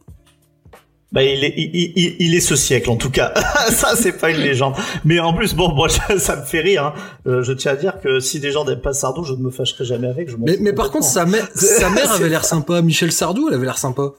Bah, 1.13 1.23
il 1.23 1.43
est, 1.43 1.53
il, 1.55 1.93
il- 1.95 2.15
il 2.19 2.35
est 2.35 2.39
ce 2.39 2.55
siècle 2.55 2.89
en 2.89 2.95
tout 2.97 3.11
cas. 3.11 3.33
ça 3.69 3.95
c'est 3.95 4.13
pas 4.19 4.31
une 4.31 4.37
légende. 4.41 4.73
Mais 5.05 5.19
en 5.19 5.31
plus 5.33 5.53
bon, 5.53 5.71
moi 5.73 5.87
ça 6.17 6.35
me 6.35 6.41
fait 6.43 6.59
rire. 6.61 6.85
hein. 6.85 6.93
Euh, 7.27 7.43
je 7.43 7.53
tiens 7.53 7.73
à 7.73 7.75
dire 7.75 7.99
que 8.01 8.19
si 8.19 8.39
des 8.39 8.51
gens 8.51 8.65
n'aiment 8.65 8.81
pas 8.81 8.93
Sardou, 8.93 9.23
je 9.23 9.33
ne 9.33 9.37
me 9.37 9.51
fâcherai 9.51 9.85
jamais 9.85 10.07
avec. 10.07 10.27
Je 10.29 10.35
Mais, 10.37 10.73
par 10.73 10.89
contre, 10.89 11.05
sa 11.05 11.25
mère, 11.25 11.47
sa 11.55 11.89
mère 11.91 12.11
avait 12.13 12.29
l'air 12.29 12.43
sympa. 12.43 12.81
Michel 12.81 13.11
Sardou, 13.11 13.47
elle 13.47 13.55
avait 13.55 13.65
l'air 13.65 13.77
sympa. 13.77 14.11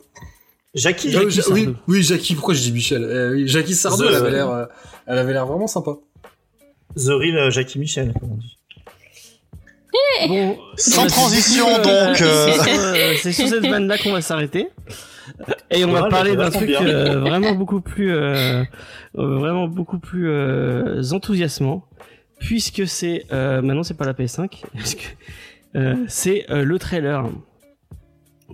Jackie, 0.75 1.09
Euh, 1.17 1.29
Jackie 1.31 1.53
oui, 1.53 1.69
oui, 1.89 2.03
Jackie. 2.03 2.35
Pourquoi 2.35 2.55
je 2.55 2.61
dis 2.63 2.73
Michel? 2.73 3.03
Euh, 3.05 3.33
oui, 3.35 3.49
Jackie 3.49 3.75
Sardou, 3.75 4.05
The- 4.05 4.07
elle 4.09 4.15
avait 4.15 4.31
l'air, 4.31 4.51
euh, 4.51 4.65
elle 5.07 5.19
avait 5.19 5.33
l'air 5.33 5.47
vraiment 5.47 5.67
sympa. 5.67 5.93
The 6.97 7.09
Real 7.09 7.37
euh, 7.39 7.51
Jackie 7.51 7.79
Michel, 7.81 8.13
comme 8.21 8.33
on 8.33 8.37
dit. 8.37 8.57
Bon, 10.29 10.59
Sans 10.77 11.07
transition, 11.07 11.67
euh, 11.69 11.77
donc, 11.77 12.21
euh. 12.21 13.15
c'est 13.23 13.33
sur, 13.33 13.49
cette 13.49 13.67
vanne 13.67 13.87
là 13.87 13.99
qu'on 13.99 14.13
va 14.13 14.21
s'arrêter. 14.21 14.69
Et 15.71 15.85
on 15.85 15.93
va 15.93 16.09
parler 16.09 16.37
d'un 16.37 16.51
truc 16.51 16.71
euh, 16.71 17.21
vraiment 17.21 17.55
beaucoup 17.55 17.81
plus, 17.81 18.13
euh, 18.13 18.63
euh, 19.19 19.39
vraiment 19.39 19.69
beaucoup 19.69 19.99
plus 19.99 20.29
euh, 20.29 21.03
enthousiasmant, 21.13 21.85
puisque 22.39 22.87
c'est 22.87 23.25
euh, 23.33 23.63
maintenant 23.63 23.83
c'est 23.83 23.97
pas 23.97 24.07
la 24.07 24.13
PS5, 24.13 24.63
parce 24.75 24.95
que 24.95 25.07
euh, 25.77 25.97
c'est 26.09 26.51
euh, 26.51 26.65
le 26.65 26.79
trailer 26.79 27.29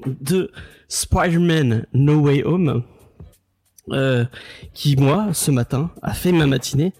de 0.07 0.50
Spider-Man 0.88 1.87
No 1.92 2.20
Way 2.20 2.44
Home, 2.44 2.85
euh, 3.90 4.24
qui 4.72 4.96
moi 4.96 5.29
ce 5.33 5.50
matin 5.50 5.90
a 6.03 6.14
fait 6.14 6.33
ma 6.33 6.46
matinée, 6.46 6.92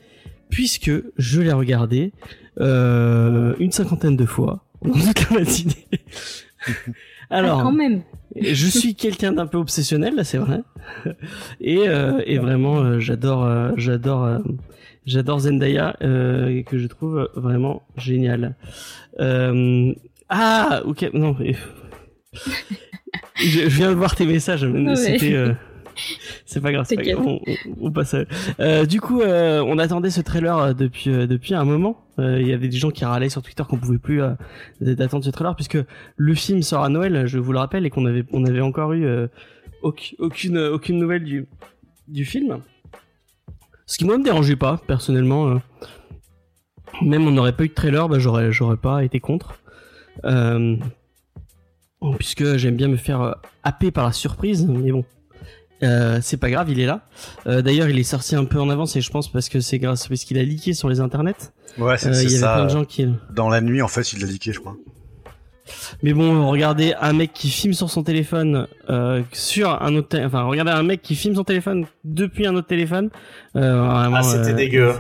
puisque 0.51 0.91
je 1.17 1.41
l'ai 1.41 1.53
regardé 1.53 2.13
euh, 2.23 2.40
une 2.61 3.73
cinquantaine 3.73 4.17
de 4.17 4.27
fois 4.27 4.65
dans 4.83 4.93
toute 4.93 5.31
la 5.31 5.39
matinée. 5.41 5.87
Alors, 7.31 7.61
Ah, 7.61 7.63
quand 7.63 7.73
même. 7.73 8.03
je 8.41 8.67
suis 8.67 8.95
quelqu'un 8.95 9.33
d'un 9.33 9.47
peu 9.47 9.59
obsessionnel, 9.59 10.15
là, 10.17 10.25
c'est 10.25 10.39
vrai. 10.39 10.61
Et, 11.61 11.89
euh, 11.89 12.21
et 12.27 12.39
vraiment, 12.39 12.79
euh, 12.81 12.99
j'adore, 12.99 13.45
euh, 13.45 13.71
j'adore, 13.77 14.25
euh, 14.25 14.39
j'adore 15.07 15.39
Zendaya, 15.41 15.97
euh, 16.03 16.63
que 16.65 16.77
je 16.79 16.87
trouve 16.89 17.29
vraiment 17.37 17.83
génial. 17.97 18.57
Euh, 19.21 19.93
ah, 20.29 20.83
ok, 20.85 21.09
non. 21.15 21.37
je, 21.41 21.53
je 23.37 23.61
viens 23.69 23.91
de 23.91 23.97
voir 23.97 24.15
tes 24.17 24.27
messages, 24.27 24.65
mais 24.65 24.91
Ouais. 24.91 24.97
c'était. 24.97 25.55
C'est 26.47 26.61
pas 26.61 26.73
grave, 26.73 26.87
pas. 26.97 27.03
On, 27.27 27.41
on- 27.81 27.93
passe. 27.93 28.15
Euh, 28.61 28.87
du 28.87 29.01
coup, 29.01 29.21
euh, 29.21 29.63
on 29.67 29.79
attendait 29.79 30.11
ce 30.11 30.21
trailer 30.21 30.57
euh, 30.59 30.73
depuis 30.73 31.11
euh, 31.11 31.27
depuis 31.27 31.55
un 31.55 31.65
moment. 31.65 32.05
Il 32.19 32.47
y 32.47 32.53
avait 32.53 32.69
des 32.69 32.77
gens 32.77 32.91
qui 32.91 33.05
râlaient 33.07 33.31
sur 33.31 33.41
Twitter 33.43 33.63
qu'on 33.67 33.79
pouvait 33.79 33.97
plus 33.99 34.21
d'attendre 34.81 35.25
ce 35.25 35.31
trailer 35.31 35.55
puisque 35.57 35.79
le 36.17 36.35
film 36.35 36.61
sort 36.61 36.85
à 36.85 36.91
Noël, 36.91 37.27
je 37.27 37.39
vous 37.39 37.53
le 37.53 37.59
rappelle, 37.59 37.87
et 37.87 37.91
qu'on 37.91 38.05
avait 38.05 38.25
on 38.33 38.45
avait 38.45 38.61
encore 38.61 38.93
eu 38.93 39.07
auc- 39.83 40.15
aucune 40.19 40.59
aucune 40.59 40.99
nouvelle 40.99 41.25
du 41.25 41.47
du 42.09 42.27
film. 42.27 42.59
Ce 43.87 43.97
qui 43.97 44.05
moi 44.05 44.19
me 44.19 44.23
dérangeait 44.25 44.57
pas 44.57 44.81
personnellement. 44.87 45.61
même 47.01 47.27
on 47.27 47.31
n'aurait 47.31 47.57
pas 47.57 47.65
eu 47.65 47.69
de 47.69 47.75
trailer, 47.75 48.07
bah 48.09 48.19
j'aurais 48.19 48.53
j'aurais 48.53 48.77
pas 48.77 49.03
été 49.03 49.19
contre. 49.19 49.59
Euh, 50.27 50.77
puisque 52.19 52.57
j'aime 52.57 52.77
bien 52.77 52.89
me 52.89 52.97
faire 52.97 53.37
happer 53.63 53.91
par 53.91 54.05
la 54.05 54.13
surprise, 54.13 54.67
mais 54.67 54.93
bon. 54.93 55.05
Euh, 55.83 56.19
c'est 56.23 56.37
pas 56.37 56.51
grave, 56.51 56.69
il 56.71 56.79
est 56.81 56.87
là. 56.87 57.03
Euh, 57.47 57.63
D'ailleurs, 57.63 57.89
il 57.89 57.99
est 57.99 58.03
sorti 58.03 58.37
un 58.37 58.45
peu 58.45 58.61
en 58.61 58.69
avance 58.71 58.97
et 58.97 59.01
je 59.01 59.11
pense 59.11 59.31
parce 59.33 59.49
que 59.49 59.61
c'est 59.61 59.79
grâce 59.79 60.09
parce 60.09 60.25
qu'il 60.25 60.39
a 60.39 60.43
leaké 60.43 60.75
sur 60.75 60.89
les 60.89 61.01
internets. 61.01 61.35
Ouais, 61.79 61.97
c'est 61.97 62.09
Euh, 62.09 62.13
c'est 62.13 62.25
il 62.25 62.31
y 62.31 62.35
avait 62.35 62.41
ça. 62.41 62.55
plein 62.55 62.65
de 62.67 62.71
gens 62.71 62.85
qui. 62.85 63.07
Dans 63.35 63.49
la 63.49 63.61
nuit, 63.61 63.81
en 63.83 63.89
fait, 63.89 64.13
il 64.13 64.21
l'a 64.21 64.27
liqué, 64.27 64.53
je 64.53 64.61
crois. 64.61 64.77
Mais 66.03 66.13
bon, 66.15 66.51
regardez 66.51 66.95
un 67.01 67.13
mec 67.13 67.33
qui 67.33 67.49
filme 67.49 67.75
sur 67.75 67.89
son 67.91 68.03
téléphone 68.03 68.67
euh, 68.89 69.23
sur 69.33 69.81
un 69.81 69.95
autre, 69.95 70.19
enfin 70.19 70.43
regardez 70.43 70.73
un 70.73 70.83
mec 70.83 71.01
qui 71.01 71.15
filme 71.15 71.37
son 71.37 71.45
téléphone 71.45 71.87
depuis 72.03 72.45
un 72.47 72.57
autre 72.57 72.67
téléphone. 72.67 73.11
Euh, 73.55 73.81
vraiment, 73.81 74.17
Ah, 74.19 74.23
c'était 74.25 74.51
euh, 74.51 74.57
dégueu. 74.57 74.93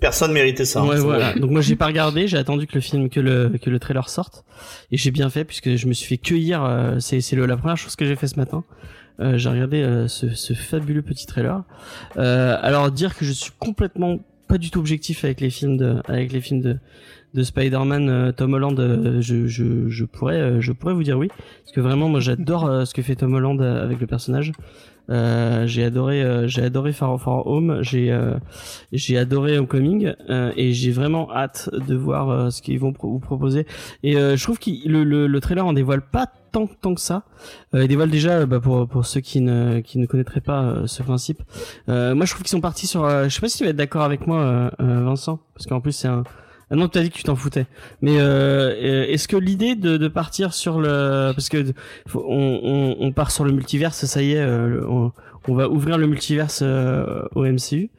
Personne 0.00 0.32
méritait 0.32 0.64
ça. 0.64 0.80
hein, 0.80 0.86
Ouais, 0.86 0.96
c'est 0.96 1.02
voilà. 1.02 1.34
Donc 1.34 1.50
moi 1.50 1.60
j'ai 1.60 1.74
pas 1.74 1.86
regardé, 1.86 2.28
j'ai 2.28 2.36
attendu 2.38 2.68
que 2.68 2.74
le 2.76 2.80
film, 2.80 3.08
que 3.08 3.18
le 3.18 3.52
que 3.60 3.68
le 3.68 3.80
trailer 3.80 4.08
sorte, 4.08 4.44
et 4.92 4.96
j'ai 4.96 5.10
bien 5.10 5.28
fait 5.28 5.44
puisque 5.44 5.74
je 5.74 5.86
me 5.88 5.92
suis 5.92 6.06
fait 6.06 6.18
cueillir. 6.18 6.62
euh, 6.64 7.00
c'est 7.00 7.20
c'est 7.20 7.34
le- 7.34 7.46
la 7.46 7.56
première 7.56 7.76
chose 7.76 7.96
que 7.96 8.04
j'ai 8.04 8.14
fait 8.14 8.28
ce 8.28 8.36
matin. 8.38 8.62
Euh, 9.22 9.38
j'ai 9.38 9.48
regardé 9.48 9.82
euh, 9.82 10.08
ce, 10.08 10.52
fabuleux 10.54 11.02
petit 11.02 11.26
trailer. 11.26 11.62
Euh, 12.16 12.56
alors 12.60 12.90
dire 12.90 13.16
que 13.16 13.24
je 13.24 13.32
suis 13.32 13.52
complètement 13.58 14.18
pas 14.48 14.58
du 14.58 14.70
tout 14.70 14.80
objectif 14.80 15.24
avec 15.24 15.40
les 15.40 15.50
films 15.50 15.76
de 15.76 15.96
avec 16.06 16.32
les 16.32 16.40
films 16.40 16.60
de 16.60 16.76
de 17.32 17.42
Spider-Man 17.42 18.34
Tom 18.36 18.52
Holland 18.52 18.76
je, 19.20 19.46
je, 19.46 19.88
je 19.88 20.04
pourrais 20.04 20.60
je 20.60 20.72
pourrais 20.72 20.92
vous 20.92 21.04
dire 21.04 21.16
oui 21.16 21.28
parce 21.28 21.74
que 21.74 21.80
vraiment 21.80 22.10
moi 22.10 22.20
j'adore 22.20 22.86
ce 22.86 22.92
que 22.92 23.00
fait 23.00 23.14
Tom 23.16 23.32
Holland 23.32 23.62
avec 23.62 23.98
le 23.98 24.06
personnage 24.06 24.52
euh, 25.10 25.66
j'ai 25.66 25.84
adoré 25.84 26.22
euh, 26.22 26.46
j'ai 26.46 26.62
adoré 26.62 26.92
Far 26.92 27.20
Far 27.20 27.46
Home 27.46 27.78
j'ai 27.82 28.12
euh, 28.12 28.34
j'ai 28.92 29.18
adoré 29.18 29.58
Homecoming 29.58 30.14
euh, 30.30 30.52
et 30.56 30.72
j'ai 30.72 30.90
vraiment 30.90 31.30
hâte 31.34 31.68
de 31.72 31.94
voir 31.94 32.30
euh, 32.30 32.50
ce 32.50 32.62
qu'ils 32.62 32.78
vont 32.78 32.94
vous 33.02 33.18
proposer. 33.18 33.66
Et 34.02 34.14
je 34.14 34.42
trouve 34.42 34.58
que 34.58 34.70
le, 34.86 35.04
le, 35.04 35.26
le 35.26 35.40
trailer 35.40 35.66
en 35.66 35.72
dévoile 35.72 36.02
pas 36.02 36.26
tant 36.52 36.66
tant 36.66 36.94
que 36.94 37.00
ça. 37.00 37.24
Il 37.72 37.88
dévoile 37.88 38.10
déjà 38.10 38.46
bah, 38.46 38.60
pour 38.60 38.86
pour 38.86 39.06
ceux 39.06 39.20
qui 39.20 39.40
ne 39.40 39.80
qui 39.80 39.98
ne 39.98 40.06
connaîtraient 40.06 40.40
pas 40.40 40.82
ce 40.86 41.02
principe. 41.02 41.42
Moi 41.88 42.24
je 42.24 42.30
trouve 42.30 42.42
qu'ils 42.42 42.48
sont 42.48 42.60
partis 42.60 42.86
sur 42.86 43.08
je 43.08 43.28
sais 43.28 43.40
pas 43.40 43.48
si 43.48 43.58
tu 43.58 43.64
vas 43.64 43.70
être 43.70 43.76
d'accord 43.76 44.02
avec 44.02 44.26
moi 44.26 44.70
Vincent 44.78 45.40
parce 45.54 45.66
qu'en 45.66 45.80
plus 45.80 45.92
c'est 45.92 46.08
un 46.08 46.24
ah 46.72 46.76
non, 46.76 46.88
tu 46.88 46.98
as 46.98 47.02
dit 47.02 47.10
que 47.10 47.16
tu 47.16 47.22
t'en 47.22 47.36
foutais. 47.36 47.66
Mais 48.00 48.18
euh, 48.18 48.22
euh, 48.22 49.04
est-ce 49.06 49.28
que 49.28 49.36
l'idée 49.36 49.74
de, 49.74 49.98
de 49.98 50.08
partir 50.08 50.54
sur 50.54 50.80
le, 50.80 51.32
parce 51.34 51.50
que 51.50 51.66
on, 52.14 52.60
on, 52.64 52.96
on 52.98 53.12
part 53.12 53.30
sur 53.30 53.44
le 53.44 53.52
multiverse, 53.52 54.06
ça 54.06 54.22
y 54.22 54.32
est, 54.32 54.40
euh, 54.40 54.80
on, 54.88 55.12
on 55.48 55.54
va 55.54 55.68
ouvrir 55.68 55.98
le 55.98 56.06
multiverse 56.06 56.60
euh, 56.62 57.24
au 57.34 57.44
MCU. 57.44 57.90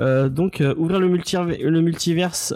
Euh, 0.00 0.28
donc 0.28 0.60
ouvrir 0.76 0.98
le, 0.98 1.06
multi 1.08 1.36
le 1.36 1.80
multiverse 1.80 2.52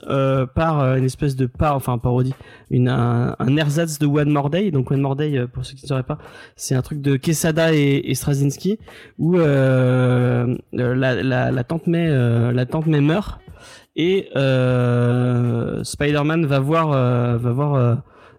par 0.56 0.96
une 0.96 1.04
espèce 1.04 1.36
de 1.36 1.46
part, 1.46 1.76
enfin 1.76 1.98
parodie, 1.98 2.34
une 2.72 2.88
un, 2.88 3.36
un 3.38 3.56
ersatz 3.56 4.00
de 4.00 4.06
One 4.06 4.30
More 4.30 4.50
Day. 4.50 4.72
Donc 4.72 4.90
One 4.90 5.00
More 5.00 5.14
Day, 5.14 5.46
pour 5.52 5.64
ceux 5.64 5.76
qui 5.76 5.84
ne 5.84 5.88
sauraient 5.88 6.02
pas, 6.02 6.18
c'est 6.56 6.74
un 6.74 6.82
truc 6.82 7.00
de 7.00 7.14
Quesada 7.14 7.72
et, 7.72 8.02
et 8.06 8.14
Straczynski 8.16 8.80
où 9.20 9.36
la, 9.36 10.46
la, 10.72 11.52
la 11.52 11.64
tante 11.64 11.86
May, 11.86 12.08
la 12.52 12.66
tante 12.66 12.86
May 12.88 13.00
meurt 13.00 13.38
et 14.00 14.30
euh, 14.34 15.84
Spider-Man 15.84 16.46
va 16.46 16.58
voir 16.58 16.92
euh, 16.92 17.36
va 17.36 17.52
voir 17.52 17.74
euh, 17.74 17.94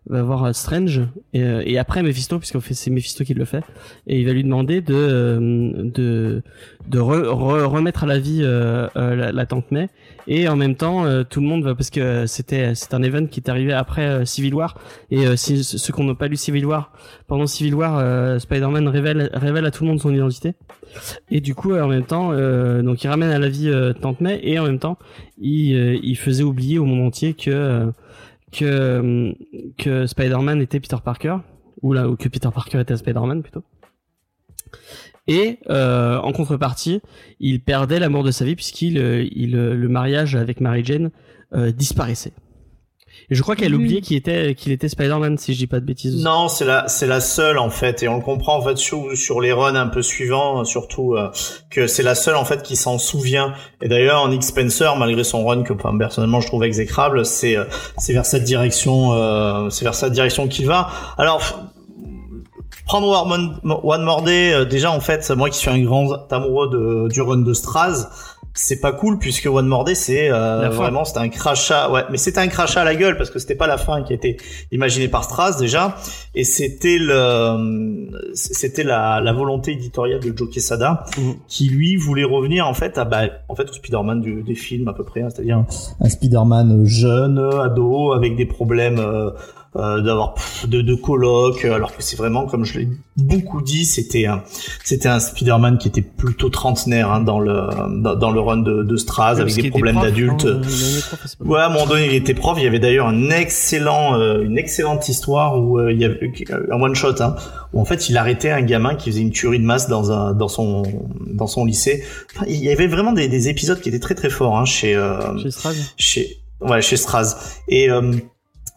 va 0.10 0.24
voir 0.24 0.44
euh, 0.46 0.52
Strange 0.54 1.02
et, 1.34 1.44
euh, 1.44 1.62
et 1.66 1.78
après 1.78 2.02
Mephisto 2.02 2.40
puisqu'en 2.40 2.60
fait 2.60 2.74
c'est 2.74 2.90
Mephisto 2.90 3.24
qui 3.24 3.34
le 3.36 3.46
fait 3.46 3.64
et 4.08 4.20
il 4.20 4.26
va 4.26 4.34
lui 4.34 4.44
demander 4.44 4.82
de 4.82 4.96
euh, 4.96 5.72
de 5.84 6.42
de 6.88 7.00
re- 7.00 7.26
re- 7.28 7.66
remettre 7.66 8.04
à 8.04 8.08
la 8.08 8.18
vie 8.18 8.42
euh, 8.44 8.88
la, 8.96 9.32
la 9.32 9.46
tante 9.46 9.70
May 9.72 9.90
et 10.28 10.48
en 10.48 10.56
même 10.56 10.76
temps 10.76 11.06
tout 11.30 11.40
le 11.40 11.46
monde 11.46 11.64
va 11.64 11.76
parce 11.76 11.92
que 11.92 12.26
c'était 12.26 12.74
c'est 12.74 12.94
un 12.96 13.04
event 13.04 13.26
qui 13.28 13.40
est 13.40 13.50
arrivé 13.50 13.74
après 13.74 14.26
Civil 14.26 14.56
War 14.56 14.76
et 15.12 15.38
si 15.38 15.64
ceux 15.64 15.94
qui 15.94 16.02
n'ont 16.02 16.16
pas 16.16 16.28
lu 16.28 16.36
Civil 16.36 16.66
War 16.66 16.92
pendant 17.28 17.46
Civil 17.48 17.76
War 17.76 18.40
Spider-Man 18.42 18.88
révèle 18.88 19.30
révèle 19.34 19.66
à 19.66 19.72
tout 19.72 19.84
le 19.84 19.90
monde 19.92 20.00
son 20.02 20.14
identité 20.14 20.54
et 21.30 21.42
du 21.42 21.54
coup 21.56 21.74
en 21.76 21.88
même 21.88 22.06
temps 22.06 22.32
donc 22.82 23.04
il 23.04 23.08
ramène 23.08 23.30
à 23.32 23.40
la 23.40 23.50
vie 23.50 23.72
tante 24.02 24.22
May 24.22 24.40
et 24.44 24.58
en 24.60 24.64
même 24.66 24.80
temps 24.80 24.98
il, 25.40 26.00
il 26.04 26.16
faisait 26.18 26.44
oublier 26.44 26.78
au 26.80 26.86
monde 26.86 27.06
entier 27.08 27.34
que 27.34 27.92
que 28.52 28.66
euh, 28.66 29.34
que 29.78 30.06
Spider-Man 30.06 30.62
était 30.62 30.80
Peter 30.80 30.98
Parker 31.04 31.38
ou 31.82 31.94
là 31.94 32.10
ou 32.10 32.16
que 32.16 32.28
Peter 32.28 32.50
Parker 32.54 32.80
était 32.80 32.98
Spider-Man 32.98 33.42
plutôt. 33.42 33.64
Et 35.28 35.60
euh, 35.70 36.18
en 36.18 36.32
contrepartie 36.32 37.02
il 37.40 37.62
perdait 37.62 38.00
l'amour 38.00 38.24
de 38.24 38.32
sa 38.32 38.46
vie 38.46 38.56
puisqu'il 38.56 38.98
euh, 38.98 39.28
il, 39.32 39.56
euh, 39.56 39.76
le 39.76 39.88
mariage 39.88 40.36
avec 40.36 40.62
Mary 40.62 40.84
Jane 40.84 41.12
euh, 41.54 41.72
disparaissait 41.72 42.34
et 43.32 43.36
je 43.36 43.42
crois 43.42 43.56
qu'elle 43.56 43.72
Mhm. 43.74 43.80
oubliait 43.80 44.02
qu'il 44.02 44.18
était 44.18 44.54
qu'il 44.56 44.72
était 44.74 44.90
Spider-Man 44.90 45.38
si 45.38 45.54
je 45.54 45.58
dis 45.60 45.68
pas 45.68 45.80
de 45.80 45.86
bêtises 45.86 46.22
Non, 46.24 46.50
c'est 46.50 46.66
la, 46.66 46.88
c'est 46.90 47.08
la 47.08 47.22
seule 47.22 47.58
en 47.58 47.70
fait, 47.70 48.04
et 48.04 48.08
on 48.10 48.18
le 48.18 48.22
comprend 48.24 48.58
en 48.58 48.62
fait 48.62 48.78
sur, 48.78 49.16
sur 49.16 49.40
les 49.42 49.54
runs 49.54 49.76
un 49.76 49.88
peu 49.88 50.02
suivants, 50.02 50.64
surtout 50.66 51.16
euh, 51.16 51.30
que 51.70 51.88
c'est 51.88 52.04
la 52.04 52.14
seule 52.14 52.36
en 52.36 52.46
fait 52.46 52.62
qui 52.62 52.76
s'en 52.76 52.98
souvient. 53.00 53.54
Et 53.82 53.88
d'ailleurs, 53.88 54.28
Nick 54.28 54.44
Spencer, 54.44 54.96
malgré 54.98 55.24
son 55.24 55.46
run 55.46 55.64
que 55.64 55.74
enfin, 55.74 55.98
personnellement 55.98 56.42
je 56.42 56.48
trouve 56.48 56.64
exécrable, 56.64 57.26
c'est 57.26 57.56
euh, 57.58 57.64
c'est 57.98 58.14
vers 58.14 58.26
cette 58.26 58.44
direction, 58.44 59.14
euh, 59.14 59.70
c'est 59.70 59.86
vers 59.86 59.96
cette 59.96 60.12
direction 60.14 60.48
qu'il 60.48 60.68
va. 60.68 60.90
Alors 61.18 61.70
prendre 62.86 63.08
One 63.26 64.04
More- 64.04 64.22
Day, 64.24 64.54
euh, 64.54 64.66
déjà 64.66 64.92
en 64.92 65.00
fait, 65.00 65.30
moi 65.32 65.50
qui 65.50 65.58
suis 65.58 65.70
un 65.70 65.80
grand 65.82 66.32
amoureux 66.34 66.70
de, 66.70 67.08
du 67.10 67.22
run 67.22 67.38
de 67.38 67.54
Straz. 67.54 68.10
C'est 68.54 68.82
pas 68.82 68.92
cool 68.92 69.18
puisque 69.18 69.46
One 69.46 69.68
More 69.68 69.86
Day 69.86 69.96
c'est 69.96 70.30
euh, 70.30 70.70
vraiment 70.70 71.06
c'était 71.06 71.20
un 71.20 71.30
crachat 71.30 71.90
ouais. 71.92 72.02
Mais 72.12 72.18
c'était 72.18 72.40
un 72.40 72.48
crachat 72.48 72.82
à 72.82 72.84
la 72.84 72.96
gueule 72.96 73.18
parce 73.18 73.30
que 73.30 73.40
c'était 73.40 73.56
pas 73.56 73.68
la 73.68 73.78
fin 73.78 74.04
qui 74.04 74.12
a 74.12 74.16
été 74.16 74.38
imaginée 74.72 75.08
par 75.08 75.24
Straz 75.24 75.58
déjà. 75.58 75.96
Et 76.36 76.44
c'était 76.44 76.98
le 77.00 78.10
c'était 78.34 78.84
la, 78.84 79.22
la 79.22 79.34
volonté 79.34 79.72
éditoriale 79.72 80.20
de 80.20 80.36
Joe 80.36 80.50
Quesada 80.50 81.06
Mhm. 81.18 81.36
qui 81.48 81.70
lui 81.70 81.96
voulait 81.96 82.24
revenir 82.24 82.68
en 82.68 82.74
fait 82.74 82.98
à 82.98 83.06
bah, 83.06 83.22
en 83.50 83.56
fait 83.56 83.70
au 83.70 83.74
Spider-Man 83.74 84.22
du- 84.22 84.44
des 84.44 84.56
films 84.56 84.88
à 84.88 84.94
peu 84.94 85.04
près 85.04 85.22
hein, 85.22 85.28
c'est-à-dire 85.34 85.58
un, 85.58 85.66
un 86.02 86.10
Spider-Man 86.10 86.86
jeune 86.86 87.38
ado 87.40 88.12
avec 88.14 88.36
des 88.36 88.46
problèmes 88.46 89.00
euh, 89.00 89.32
euh, 89.76 90.02
d'avoir 90.02 90.36
de, 90.68 90.82
de 90.82 90.96
coloc 90.96 91.64
alors 91.66 91.96
que 91.96 92.04
c'est 92.04 92.18
vraiment 92.18 92.46
comme 92.46 92.66
je 92.66 92.80
l'ai 92.80 92.90
beaucoup 93.18 93.62
dit 93.62 93.86
c'était 93.86 94.26
un 94.26 94.44
c'était 94.84 95.08
un 95.08 95.20
Spider-Man 95.20 95.78
qui 95.78 95.88
était 95.88 96.02
plutôt 96.02 96.50
trentenaire 96.50 97.12
hein, 97.12 97.22
dans 97.22 97.40
le 97.40 97.68
dans, 98.02 98.16
dans 98.16 98.32
le 98.32 98.40
run 98.40 98.58
de, 98.58 98.84
de 98.84 98.98
Straz 98.98 99.38
Parce 99.38 99.40
avec 99.40 99.56
des 99.56 99.70
problèmes 99.70 100.02
d'adultes 100.02 100.46
hein, 100.46 100.62
Ouais, 101.40 101.60
à 101.60 101.68
un 101.68 101.70
moment 101.70 101.86
donné, 101.86 102.08
il 102.08 102.14
était 102.14 102.34
prof. 102.34 102.58
Il 102.58 102.64
y 102.64 102.68
avait 102.68 102.80
d'ailleurs 102.80 103.08
un 103.08 103.30
excellent, 103.30 104.20
euh, 104.20 104.44
une 104.44 104.58
excellente 104.58 105.08
histoire 105.10 105.60
où 105.60 105.80
euh, 105.80 105.92
il 105.92 106.00
y 106.00 106.06
avait 106.06 106.32
un 106.72 106.82
one 106.82 106.96
shot, 106.96 107.22
hein, 107.22 107.36
où 107.74 107.82
en 107.82 107.86
fait 107.86 108.10
il 108.10 108.18
arrêtait 108.18 108.52
un 108.52 108.62
gamin 108.62 108.96
qui 108.96 109.10
faisait 109.10 109.22
une 109.22 109.32
tuerie 109.32 109.60
de 109.60 109.66
masse 109.66 109.88
dans 109.88 110.12
un, 110.12 110.34
dans 110.34 110.48
son, 110.48 110.84
dans 111.28 111.48
son 111.48 111.66
lycée. 111.66 112.04
Enfin, 112.36 112.46
il 112.48 112.58
y 112.58 112.72
avait 112.72 112.88
vraiment 112.88 113.14
des, 113.14 113.28
des 113.28 113.50
épisodes 113.50 113.80
qui 113.80 113.90
étaient 113.90 114.00
très 114.00 114.16
très 114.16 114.30
forts 114.30 114.58
hein, 114.58 114.66
chez, 114.66 114.96
euh, 114.96 115.38
Chez 115.40 115.52
Straz 115.52 115.76
chez, 115.98 116.38
ouais, 116.62 116.82
chez 116.82 116.98
Straz. 116.98 117.36
Et 117.68 117.90
euh, 117.90 118.14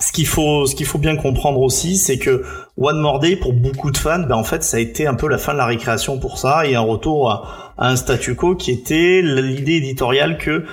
ce 0.04 0.12
qu'il 0.12 0.26
faut, 0.26 0.66
ce 0.66 0.74
qu'il 0.74 0.86
faut 0.86 0.98
bien 0.98 1.16
comprendre 1.16 1.60
aussi, 1.60 1.96
c'est 1.96 2.18
que 2.18 2.44
One 2.76 3.00
More 3.00 3.20
Day, 3.20 3.36
pour 3.36 3.54
beaucoup 3.54 3.90
de 3.90 3.96
fans, 3.96 4.20
ben 4.20 4.34
en 4.34 4.44
fait, 4.44 4.62
ça 4.62 4.76
a 4.76 4.80
été 4.80 5.06
un 5.06 5.14
peu 5.14 5.28
la 5.28 5.38
fin 5.38 5.52
de 5.52 5.58
la 5.58 5.66
récréation 5.66 6.18
pour 6.18 6.38
ça 6.38 6.66
et 6.66 6.74
un 6.74 6.80
retour 6.80 7.30
à, 7.30 7.74
à 7.78 7.88
un 7.88 7.96
statu 7.96 8.34
quo 8.34 8.54
qui 8.54 8.70
était 8.70 9.22
l'idée 9.22 9.76
éditoriale 9.76 10.36
que 10.36 10.64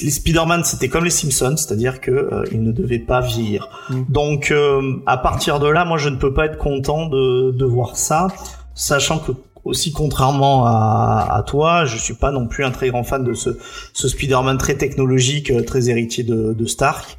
les 0.00 0.10
Spider-Man 0.10 0.62
c'était 0.64 0.88
comme 0.88 1.04
les 1.04 1.10
Simpsons, 1.10 1.56
c'est-à-dire 1.56 2.00
que 2.00 2.10
euh, 2.10 2.44
ils 2.52 2.62
ne 2.62 2.72
devaient 2.72 3.00
pas 3.00 3.20
vieillir. 3.20 3.68
Mm. 3.90 4.02
Donc 4.08 4.50
euh, 4.50 5.02
à 5.06 5.18
partir 5.18 5.58
de 5.58 5.68
là, 5.68 5.84
moi 5.84 5.98
je 5.98 6.08
ne 6.08 6.16
peux 6.16 6.32
pas 6.32 6.46
être 6.46 6.56
content 6.58 7.06
de, 7.06 7.50
de 7.50 7.64
voir 7.64 7.96
ça, 7.96 8.28
sachant 8.74 9.18
que 9.18 9.32
aussi 9.64 9.92
contrairement 9.92 10.64
à, 10.66 11.28
à 11.30 11.42
toi, 11.42 11.84
je 11.84 11.98
suis 11.98 12.14
pas 12.14 12.30
non 12.30 12.46
plus 12.46 12.64
un 12.64 12.70
très 12.70 12.88
grand 12.88 13.02
fan 13.02 13.24
de 13.24 13.34
ce, 13.34 13.50
ce 13.92 14.08
Spider-Man 14.08 14.56
très 14.56 14.76
technologique, 14.76 15.50
euh, 15.50 15.62
très 15.62 15.90
héritier 15.90 16.24
de, 16.24 16.52
de 16.52 16.66
Stark. 16.66 17.18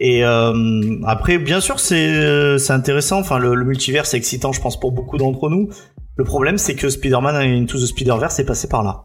Et 0.00 0.24
euh, 0.24 0.96
après, 1.04 1.38
bien 1.38 1.60
sûr, 1.60 1.80
c'est 1.80 2.08
euh, 2.08 2.56
c'est 2.58 2.72
intéressant. 2.72 3.18
Enfin, 3.18 3.38
le, 3.38 3.54
le 3.54 3.64
multivers, 3.64 4.06
c'est 4.06 4.16
excitant, 4.16 4.52
je 4.52 4.60
pense, 4.60 4.78
pour 4.78 4.92
beaucoup 4.92 5.18
d'entre 5.18 5.48
nous. 5.48 5.68
Le 6.16 6.24
problème, 6.24 6.56
c'est 6.58 6.74
que 6.74 6.88
Spider-Man 6.88 7.34
Into 7.36 7.78
the 7.78 7.86
Spider-Verse 7.86 8.38
est 8.38 8.44
passé 8.44 8.68
par 8.68 8.82
là. 8.82 9.04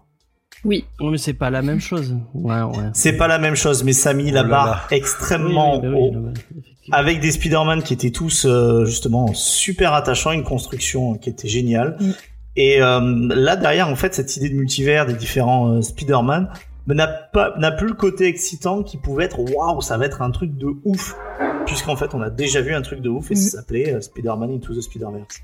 Oui. 0.66 0.86
Oui, 1.00 1.10
mais 1.12 1.18
c'est 1.18 1.34
pas 1.34 1.50
la 1.50 1.62
même 1.62 1.80
chose. 1.82 2.16
Ouais, 2.34 2.62
ouais. 2.62 2.89
C'est 2.94 3.14
pas 3.18 3.28
la 3.28 3.38
même 3.39 3.56
chose, 3.56 3.84
mais 3.84 3.91
ça 3.94 4.12
a 4.12 4.14
mis 4.14 4.32
la 4.32 4.44
Oh 4.46 4.50
barre 4.50 4.66
là. 4.68 4.82
extrêmement 4.91 5.80
Oui, 5.82 5.88
oui, 5.88 5.91
bah 5.94 5.98
haut. 6.00 6.12
oui, 6.16 6.34
bah, 6.89 6.98
avec 6.98 7.20
des 7.20 7.32
Spider-Man 7.32 7.82
qui 7.84 7.94
étaient 7.94 8.12
tous 8.12 8.46
euh, 8.46 8.86
justement 8.86 9.34
super 9.34 9.94
attachants, 9.94 10.32
une 10.32 10.44
construction 10.44 11.16
qui 11.16 11.30
était 11.30 11.48
géniale. 11.48 11.98
Mm. 12.00 12.12
Et 12.56 12.82
euh, 12.82 13.00
là 13.36 13.56
derrière, 13.56 13.89
en 13.89 13.96
fait, 13.96 14.14
cette 14.14 14.38
idée 14.38 14.50
de 14.50 14.56
multivers 14.56 15.06
des 15.06 15.14
différents 15.16 15.72
euh, 15.74 15.82
Spider-Man 15.82 16.50
n'a 16.88 17.08
pas 17.08 17.54
n'a 17.58 17.72
plus 17.72 17.88
le 17.88 17.94
côté 17.94 18.26
excitant 18.26 18.84
qui 18.84 18.98
pouvait 18.98 19.26
être 19.26 19.40
waouh, 19.40 19.82
ça 19.82 19.98
va 19.98 20.06
être 20.06 20.22
un 20.22 20.32
truc 20.32 20.58
de 20.58 20.68
ouf, 20.84 21.16
puisqu'en 21.66 21.96
fait, 21.96 22.14
on 22.14 22.22
a 22.22 22.30
déjà 22.30 22.62
vu 22.62 22.74
un 22.74 22.82
truc 22.82 23.02
de 23.02 23.10
ouf 23.10 23.32
et 23.32 23.36
Mm. 23.36 23.38
ça 23.38 23.58
s'appelait 23.58 23.94
euh, 23.94 24.02
Spider-Man 24.02 24.52
Into 24.52 24.74
the 24.74 24.82
Spider-Verse. 24.82 25.42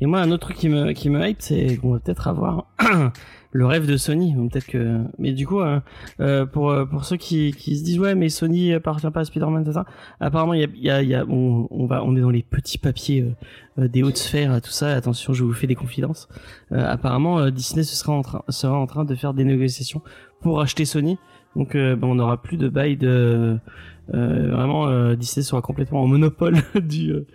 Et 0.00 0.06
moi, 0.06 0.20
un 0.20 0.30
autre 0.30 0.46
truc 0.46 0.56
qui 0.56 0.68
me, 0.68 0.92
qui 0.92 1.10
me 1.10 1.26
hype, 1.26 1.42
c'est 1.42 1.76
qu'on 1.76 1.92
va 1.92 1.98
peut-être 2.00 2.28
avoir 2.28 2.66
le 3.52 3.66
rêve 3.66 3.86
de 3.86 3.96
Sony. 3.96 4.34
Peut-être 4.50 4.66
que, 4.66 5.00
mais 5.18 5.32
du 5.32 5.46
coup, 5.46 5.60
euh, 5.60 5.80
euh, 6.20 6.46
pour 6.46 6.70
euh, 6.70 6.84
pour 6.84 7.04
ceux 7.04 7.16
qui, 7.16 7.52
qui 7.52 7.76
se 7.76 7.84
disent 7.84 7.98
ouais, 7.98 8.14
mais 8.14 8.28
Sony 8.28 8.72
appartient 8.72 9.10
pas 9.10 9.20
à 9.20 9.24
Spider-Man, 9.24 9.70
ça. 9.72 9.86
Apparemment, 10.20 10.54
il 10.54 10.60
y 10.76 10.90
a, 10.90 11.02
y 11.02 11.06
y 11.08 11.14
a 11.14 11.24
on, 11.28 11.66
on 11.70 11.86
va, 11.86 12.04
on 12.04 12.16
est 12.16 12.20
dans 12.20 12.30
les 12.30 12.42
petits 12.42 12.78
papiers 12.78 13.34
des 13.76 14.02
hautes 14.02 14.18
sphères, 14.18 14.60
tout 14.60 14.70
ça. 14.70 14.94
Attention, 14.94 15.32
je 15.32 15.44
vous 15.44 15.52
fais 15.52 15.66
des 15.66 15.74
confidences. 15.74 16.28
Apparemment, 16.70 17.50
Disney 17.50 17.82
se 17.82 17.96
sera 17.96 18.12
en 18.12 18.22
train, 18.22 18.42
sera 18.48 18.78
en 18.78 18.86
train 18.86 19.04
de 19.04 19.14
faire 19.14 19.34
des 19.34 19.44
négociations 19.44 20.02
pour 20.40 20.60
acheter 20.60 20.84
Sony. 20.84 21.18
Donc, 21.56 21.74
ben, 21.74 21.98
on 22.02 22.14
n'aura 22.14 22.40
plus 22.42 22.56
de 22.56 22.68
bail 22.68 22.96
de 22.96 23.58
vraiment 24.12 24.88
euh, 24.88 25.14
Disney 25.14 25.44
sera 25.44 25.62
complètement 25.62 26.02
en 26.02 26.06
monopole 26.06 26.58
du 26.82 27.12
euh, 27.12 27.26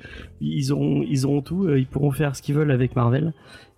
ils 0.42 0.72
auront 0.72 1.04
ils 1.08 1.26
auront 1.26 1.42
tout 1.42 1.66
euh, 1.66 1.80
ils 1.80 1.88
pourront 1.88 2.12
faire 2.12 2.36
ce 2.36 2.42
qu'ils 2.42 2.56
veulent 2.56 2.72
avec 2.72 2.96
Marvel. 2.96 3.34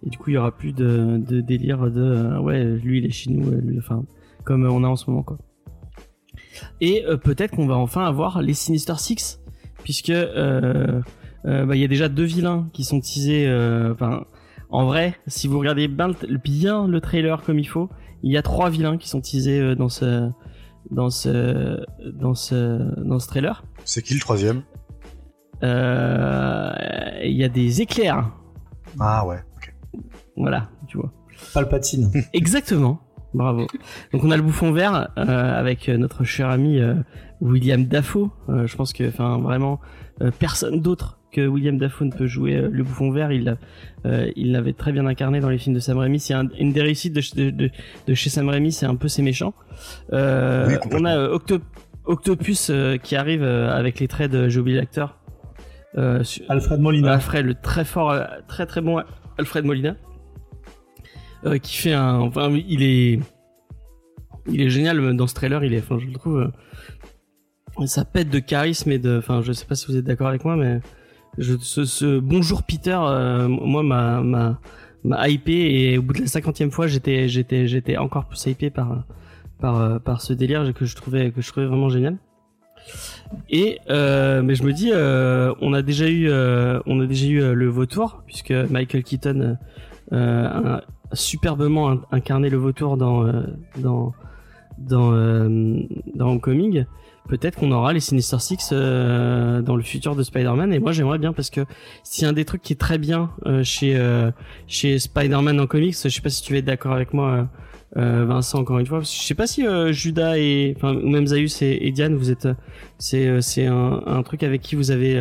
Et 0.05 0.09
du 0.09 0.17
coup 0.17 0.29
il 0.29 0.33
y 0.33 0.37
aura 0.37 0.51
plus 0.51 0.73
de, 0.73 1.17
de 1.17 1.41
délire 1.41 1.91
de 1.91 2.01
euh, 2.01 2.39
ouais 2.39 2.63
lui 2.63 2.99
il 2.99 3.05
est 3.05 3.11
chez 3.11 3.31
nous 3.31 3.49
euh, 3.51 3.75
enfin 3.77 4.03
comme 4.43 4.65
on 4.65 4.83
a 4.83 4.87
en 4.87 4.95
ce 4.95 5.09
moment 5.09 5.23
quoi. 5.23 5.37
Et 6.81 7.05
euh, 7.05 7.17
peut-être 7.17 7.55
qu'on 7.55 7.67
va 7.67 7.75
enfin 7.75 8.05
avoir 8.05 8.41
les 8.41 8.53
Sinister 8.53 8.95
Six 8.97 9.39
puisque 9.83 10.09
euh, 10.09 11.01
euh, 11.45 11.65
bah, 11.65 11.75
il 11.75 11.81
y 11.81 11.85
a 11.85 11.87
déjà 11.87 12.09
deux 12.09 12.23
vilains 12.23 12.67
qui 12.73 12.83
sont 12.83 12.99
teasés 12.99 13.47
euh, 13.47 13.93
enfin 13.93 14.25
en 14.69 14.85
vrai 14.85 15.15
si 15.27 15.47
vous 15.47 15.59
regardez 15.59 15.87
bien 15.87 16.07
le, 16.07 16.37
bien 16.37 16.87
le 16.87 16.99
trailer 16.99 17.43
comme 17.43 17.59
il 17.59 17.67
faut 17.67 17.89
il 18.23 18.31
y 18.31 18.37
a 18.37 18.41
trois 18.41 18.69
vilains 18.69 18.97
qui 18.97 19.07
sont 19.07 19.21
teasés 19.21 19.59
euh, 19.59 19.75
dans 19.75 19.89
ce 19.89 20.29
dans 20.91 21.09
ce 21.09 21.83
dans 22.13 22.35
ce 22.35 22.55
dans 23.03 23.19
ce 23.19 23.27
trailer. 23.27 23.63
C'est 23.85 24.01
qui 24.01 24.13
le 24.13 24.19
troisième? 24.19 24.63
Euh, 25.63 26.71
il 27.23 27.35
y 27.35 27.43
a 27.43 27.49
des 27.49 27.81
éclairs. 27.81 28.31
Ah 28.99 29.25
ouais. 29.25 29.39
voilà 30.35 30.69
tu 30.87 30.97
vois. 30.97 31.11
Palpatine. 31.53 32.11
exactement. 32.33 32.99
Bravo. 33.33 33.67
Donc 34.13 34.23
on 34.23 34.31
a 34.31 34.37
le 34.37 34.43
bouffon 34.43 34.71
vert 34.71 35.09
euh, 35.17 35.59
avec 35.59 35.89
notre 35.89 36.23
cher 36.23 36.49
ami 36.49 36.79
euh, 36.79 36.95
William 37.41 37.85
Dafoe. 37.85 38.29
Euh, 38.49 38.67
je 38.67 38.75
pense 38.75 38.93
que 38.93 39.07
enfin 39.07 39.37
vraiment 39.37 39.79
euh, 40.21 40.31
personne 40.37 40.81
d'autre 40.81 41.16
que 41.31 41.45
William 41.45 41.77
Dafoe 41.77 42.05
ne 42.05 42.11
peut 42.11 42.27
jouer 42.27 42.55
euh, 42.55 42.69
le 42.71 42.83
bouffon 42.83 43.11
vert 43.11 43.31
il 43.31 43.57
euh, 44.05 44.31
il 44.35 44.51
l'avait 44.53 44.73
très 44.73 44.91
bien 44.91 45.05
incarné 45.05 45.39
dans 45.39 45.49
les 45.49 45.57
films 45.57 45.75
de 45.75 45.79
Sam 45.79 45.97
Raimi 45.97 46.19
c'est 46.19 46.33
un- 46.33 46.47
une 46.59 46.71
des 46.71 46.81
réussites 46.81 47.13
de, 47.13 47.21
ch- 47.21 47.35
de, 47.35 47.49
de, 47.49 47.69
de 48.07 48.13
chez 48.13 48.29
Sam 48.29 48.47
Raimi 48.49 48.71
c'est 48.71 48.85
un 48.85 48.95
peu 48.95 49.07
ses 49.07 49.21
méchants 49.21 49.53
euh, 50.13 50.67
Oui, 50.69 50.75
on 50.91 51.03
a 51.05 51.17
euh, 51.17 51.35
Octo- 51.37 51.61
Octopus 52.05 52.69
euh, 52.69 52.97
qui 52.97 53.15
arrive 53.17 53.43
euh, 53.43 53.69
avec 53.71 53.99
les 53.99 54.07
traits 54.07 54.31
de 54.31 54.47
j'ai 54.49 54.59
oublié 54.59 54.77
l'acteur 54.77 55.17
euh, 55.97 56.23
Alfred 56.49 56.79
Molina. 56.79 57.13
Alfred, 57.13 57.45
le 57.45 57.55
très 57.55 57.83
fort, 57.85 58.15
très 58.47 58.65
très 58.65 58.81
bon 58.81 59.01
Alfred 59.39 59.65
Molina, 59.65 59.95
euh, 61.45 61.57
qui 61.57 61.77
fait 61.77 61.93
un, 61.93 62.15
enfin, 62.19 62.49
il 62.51 62.83
est, 62.83 63.19
il 64.47 64.61
est 64.61 64.69
génial 64.69 65.15
dans 65.15 65.27
ce 65.27 65.33
trailer. 65.33 65.63
Il 65.63 65.73
est, 65.73 65.79
enfin, 65.79 65.97
je 65.99 66.05
le 66.05 66.13
trouve, 66.13 66.51
euh, 67.79 67.85
ça 67.85 68.05
pète 68.05 68.29
de 68.29 68.39
charisme 68.39 68.91
et 68.91 68.99
de, 68.99 69.17
enfin, 69.17 69.41
je 69.41 69.51
sais 69.53 69.65
pas 69.65 69.75
si 69.75 69.87
vous 69.87 69.97
êtes 69.97 70.05
d'accord 70.05 70.27
avec 70.27 70.43
moi, 70.45 70.55
mais 70.55 70.79
je, 71.37 71.55
ce, 71.57 71.85
ce 71.85 72.19
bonjour 72.19 72.63
Peter, 72.63 72.97
euh, 72.99 73.47
moi, 73.47 73.83
m'a, 73.83 74.21
m'a, 74.21 74.59
m'a 75.03 75.29
hypé 75.29 75.53
et 75.91 75.97
au 75.97 76.01
bout 76.01 76.13
de 76.13 76.21
la 76.21 76.27
cinquantième 76.27 76.71
fois, 76.71 76.87
j'étais, 76.87 77.27
j'étais, 77.27 77.67
j'étais 77.67 77.97
encore 77.97 78.25
plus 78.25 78.45
hypé 78.45 78.69
par, 78.69 79.03
par, 79.59 79.81
euh, 79.81 79.99
par 79.99 80.21
ce 80.21 80.33
délire 80.33 80.73
que 80.73 80.85
je 80.85 80.95
trouvais, 80.95 81.31
que 81.31 81.41
je 81.41 81.47
trouvais 81.49 81.65
vraiment 81.67 81.89
génial. 81.89 82.17
Et 83.49 83.79
euh, 83.89 84.41
mais 84.41 84.55
je 84.55 84.63
me 84.63 84.71
dis, 84.71 84.91
euh, 84.93 85.53
on 85.59 85.73
a 85.73 85.81
déjà 85.81 86.07
eu, 86.07 86.29
euh, 86.29 86.79
on 86.85 87.01
a 87.01 87.05
déjà 87.05 87.27
eu 87.27 87.41
euh, 87.41 87.53
le 87.53 87.67
vautour 87.67 88.23
puisque 88.25 88.51
Michael 88.51 89.03
Keaton 89.03 89.57
a 90.11 90.81
superbement 91.11 91.89
in- 91.89 92.01
incarné 92.11 92.49
le 92.49 92.57
vautour 92.57 92.95
dans 92.95 93.25
dans 93.77 94.13
dans 94.77 95.11
dans 96.15 96.29
Homecoming. 96.31 96.85
Peut-être 97.27 97.57
qu'on 97.57 97.71
aura 97.71 97.93
les 97.93 97.99
Sinister 97.99 98.39
Six 98.39 98.69
euh, 98.71 99.61
dans 99.61 99.75
le 99.75 99.83
futur 99.83 100.15
de 100.15 100.23
Spider-Man 100.23 100.71
et 100.73 100.79
moi 100.79 100.93
j'aimerais 100.93 101.17
bien 101.17 101.33
parce 101.33 101.49
que 101.49 101.61
c'est 102.03 102.25
un 102.25 102.33
des 102.33 102.45
trucs 102.45 102.61
qui 102.61 102.73
est 102.73 102.77
très 102.77 102.97
bien 102.97 103.31
euh, 103.45 103.63
chez 103.63 103.95
euh, 103.97 104.31
chez 104.67 104.97
Spider-Man 104.97 105.59
en 105.59 105.67
comics. 105.67 105.95
Je 106.01 106.09
sais 106.09 106.21
pas 106.21 106.29
si 106.29 106.41
tu 106.41 106.57
es 106.57 106.61
d'accord 106.61 106.93
avec 106.93 107.13
moi. 107.13 107.47
Vincent 107.95 108.59
encore 108.59 108.77
une 108.77 108.85
fois 108.85 108.99
parce 108.99 109.09
que 109.09 109.21
je 109.21 109.25
sais 109.25 109.33
pas 109.33 109.47
si 109.47 109.65
Judas 109.91 110.37
et 110.37 110.75
même 110.83 111.25
Zaius 111.25 111.61
et, 111.63 111.79
et 111.81 111.91
Diane 111.91 112.15
vous 112.15 112.29
êtes 112.29 112.47
c'est 112.99 113.65
un, 113.65 114.23
truc 114.23 114.43
avec 114.43 114.61
qui 114.61 114.75
vous 114.75 114.91
avez 114.91 115.17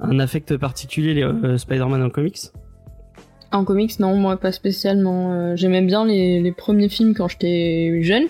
un 0.00 0.18
affect 0.18 0.56
particulier 0.58 1.14
les 1.14 1.58
Spider-Man 1.58 2.02
en 2.02 2.10
comics? 2.10 2.38
En 3.52 3.64
comics, 3.64 3.98
non, 3.98 4.16
moi 4.16 4.36
pas 4.36 4.52
spécialement. 4.52 5.56
J'aimais 5.56 5.80
bien 5.80 6.04
les 6.04 6.52
premiers 6.52 6.90
films 6.90 7.14
quand 7.14 7.28
j'étais 7.28 8.02
jeune. 8.02 8.24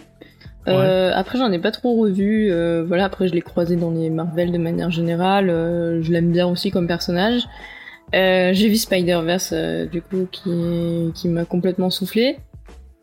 Euh, 0.68 1.12
Après, 1.14 1.38
j'en 1.38 1.50
ai 1.52 1.58
pas 1.58 1.70
trop 1.70 1.94
revu. 1.96 2.48
euh, 2.50 2.84
voilà, 2.86 3.04
après, 3.04 3.28
je 3.28 3.34
l'ai 3.34 3.40
croisé 3.42 3.76
dans 3.76 3.90
les 3.90 4.10
Marvel 4.10 4.50
de 4.52 4.58
manière 4.58 4.90
générale. 4.90 5.48
euh, 5.50 6.02
je 6.02 6.10
l'aime 6.12 6.32
bien 6.32 6.46
aussi 6.46 6.70
comme 6.70 6.86
personnage. 6.86 7.42
Euh, 8.14 8.50
J'ai 8.52 8.68
vu 8.68 8.76
Spider-Verse, 8.76 9.50
euh, 9.52 9.86
du 9.86 10.00
coup, 10.02 10.26
qui, 10.30 10.50
qui 11.14 11.28
m'a 11.28 11.44
complètement 11.44 11.90
soufflé. 11.90 12.36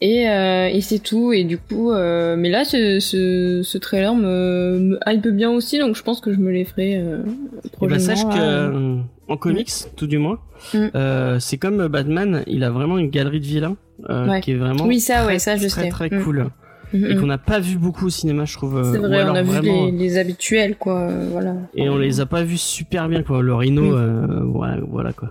Et, 0.02 0.30
euh, 0.30 0.68
et 0.68 0.82
c'est 0.82 1.00
tout. 1.00 1.32
Et 1.32 1.46
du 1.46 1.58
coup, 1.58 1.92
euh, 1.92 2.36
mais 2.38 2.50
là, 2.50 2.66
ce, 2.66 3.00
ce, 3.00 3.62
ce 3.64 3.78
trailer 3.78 4.14
me, 4.16 4.78
me 4.80 5.00
hype 5.08 5.28
bien 5.30 5.50
aussi, 5.50 5.80
donc 5.80 5.96
je 5.96 6.04
pense 6.04 6.20
que 6.20 6.34
je 6.34 6.40
me 6.40 6.52
les 6.52 6.66
ferai 6.66 6.98
euh, 6.98 7.20
Eh 7.26 7.28
ben, 7.28 7.70
prochainement. 7.72 8.00
sache 8.00 8.24
que 8.26 8.40
euh, 8.42 8.96
en 9.30 9.38
comics 9.38 9.72
tout 9.96 10.08
du 10.08 10.18
moins 10.18 10.40
Mm. 10.74 10.78
euh, 10.96 11.40
c'est 11.42 11.58
comme 11.58 11.88
Batman 11.88 12.42
il 12.48 12.64
a 12.64 12.70
vraiment 12.70 12.98
une 12.98 13.10
galerie 13.10 13.42
de 13.42 13.46
vilains 13.46 13.76
euh, 14.10 14.28
Ouais. 14.30 14.40
qui 14.42 14.52
est 14.52 14.56
vraiment 14.56 14.86
Oui, 14.86 15.02
ça, 15.02 15.16
très, 15.24 15.26
ouais, 15.34 15.40
ça, 15.40 15.58
je 15.58 15.68
très 15.68 15.84
sais. 15.84 15.90
très 15.90 16.10
Mm. 16.10 16.24
cool 16.24 16.46
Mhm. 16.94 17.06
et 17.12 17.16
qu'on 17.16 17.26
n'a 17.26 17.38
pas 17.38 17.60
vu 17.60 17.78
beaucoup 17.78 18.06
au 18.06 18.10
cinéma 18.10 18.46
je 18.46 18.56
trouve 18.56 18.78
euh, 18.78 18.92
C'est 18.92 19.00
vrai, 19.00 19.24
on 19.24 19.34
a 19.36 19.42
vu 19.44 19.62
les, 19.62 19.92
les 19.92 20.18
habituels, 20.18 20.76
quoi. 20.78 21.00
euh, 21.02 21.28
voilà. 21.32 21.56
et 21.76 21.90
on 21.90 21.98
les 21.98 22.20
a 22.22 22.26
pas 22.26 22.44
vus 22.44 22.58
super 22.58 23.10
bien 23.10 23.24
quoi 23.24 23.42
le 23.42 23.54
Rhino 23.56 23.82
Mm. 23.82 23.94
euh, 23.96 24.40
voilà, 24.46 24.78
voilà 24.90 25.12
quoi 25.14 25.30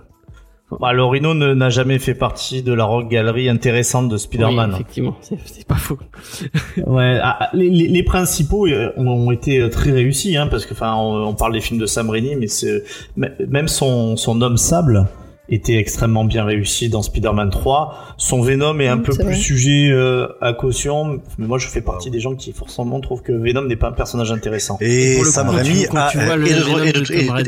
Bah, 0.79 0.91
le 0.91 1.03
Rhino 1.03 1.33
ne- 1.35 1.53
n'a 1.53 1.69
jamais 1.69 1.99
fait 1.99 2.15
partie 2.15 2.63
de 2.63 2.73
la 2.73 2.83
rock 2.85 3.07
galerie 3.09 3.47
intéressante 3.47 4.07
de 4.09 4.15
Oui, 4.15 4.19
Spider-Man. 4.19 4.71
effectivement 4.73 5.15
c'est 5.21 5.37
c'est 5.45 5.67
pas 5.67 5.75
faux 5.75 5.99
Ouais, 6.87 7.19
ah, 7.21 7.37
ah, 7.41 7.49
les, 7.53 7.69
les, 7.69 7.87
les 7.87 8.03
principaux 8.03 8.67
ont 8.97 9.31
été 9.31 9.69
très 9.69 9.91
réussis, 9.91 10.35
hein, 10.35 10.47
parce 10.47 10.65
que 10.65 10.73
enfin, 10.73 10.95
on, 10.95 11.27
on 11.27 11.33
parle 11.35 11.53
des 11.53 11.61
films 11.61 11.79
de 11.79 11.85
Sam 11.85 12.09
Raimi, 12.09 12.35
mais 12.35 12.47
c'est 12.47 12.83
même 13.15 13.67
son 13.67 14.15
son 14.17 14.41
homme 14.41 14.57
sable 14.57 15.05
était 15.49 15.75
extrêmement 15.75 16.23
bien 16.23 16.45
réussi 16.45 16.89
dans 16.89 17.01
Spider-Man 17.01 17.49
3. 17.49 18.15
Son 18.17 18.41
Venom 18.41 18.79
est 18.79 18.87
un 18.87 18.97
peu 18.97 19.13
plus 19.13 19.23
vrai. 19.23 19.35
sujet 19.35 19.89
euh, 19.91 20.27
à 20.41 20.53
caution, 20.53 21.21
mais 21.37 21.47
moi 21.47 21.57
je 21.57 21.67
fais 21.67 21.81
partie 21.81 22.09
des 22.09 22.19
gens 22.19 22.35
qui 22.35 22.53
forcément 22.53 22.99
trouvent 23.01 23.21
que 23.21 23.33
Venom 23.33 23.63
n'est 23.63 23.75
pas 23.75 23.89
un 23.89 23.93
personnage 23.93 24.31
intéressant. 24.31 24.77
Et 24.79 25.17
Et 25.17 25.23
Sam 25.25 25.49
Raimi 25.49 25.85
a, 25.93 26.11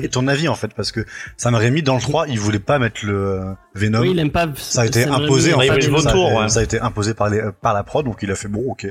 et, 0.02 0.10
ton 0.10 0.28
avis 0.28 0.48
en 0.48 0.56
fait 0.56 0.74
parce 0.76 0.92
que 0.92 1.06
Sam 1.38 1.56
Raimi 1.56 1.84
dans 1.84 1.96
le 1.96 2.02
3 2.02 2.28
il 2.28 2.40
voulait 2.40 2.60
pas 2.60 2.80
mettre 2.80 3.06
le 3.06 3.14
euh, 3.14 3.44
Venom 3.74 4.02
oui 4.02 4.12
il 4.12 4.20
aime 4.20 4.32
pas 4.32 4.48
ça 4.56 4.82
a 4.82 4.86
été 4.86 5.04
Sam 5.04 5.14
imposé 5.14 5.54
en 5.54 5.60
fait 5.60 5.68
ça, 5.68 5.74
a 5.74 5.78
été- 5.78 5.90
ouais. 5.90 6.50
ça 6.50 6.60
a 6.60 6.64
été 6.64 6.80
imposé 6.80 7.14
par 7.14 7.30
les 7.30 7.42
par 7.62 7.74
la 7.74 7.84
prod 7.84 8.06
donc 8.06 8.20
il 8.22 8.32
a 8.32 8.36
fait 8.36 8.48
bon 8.48 8.64
ok 8.72 8.88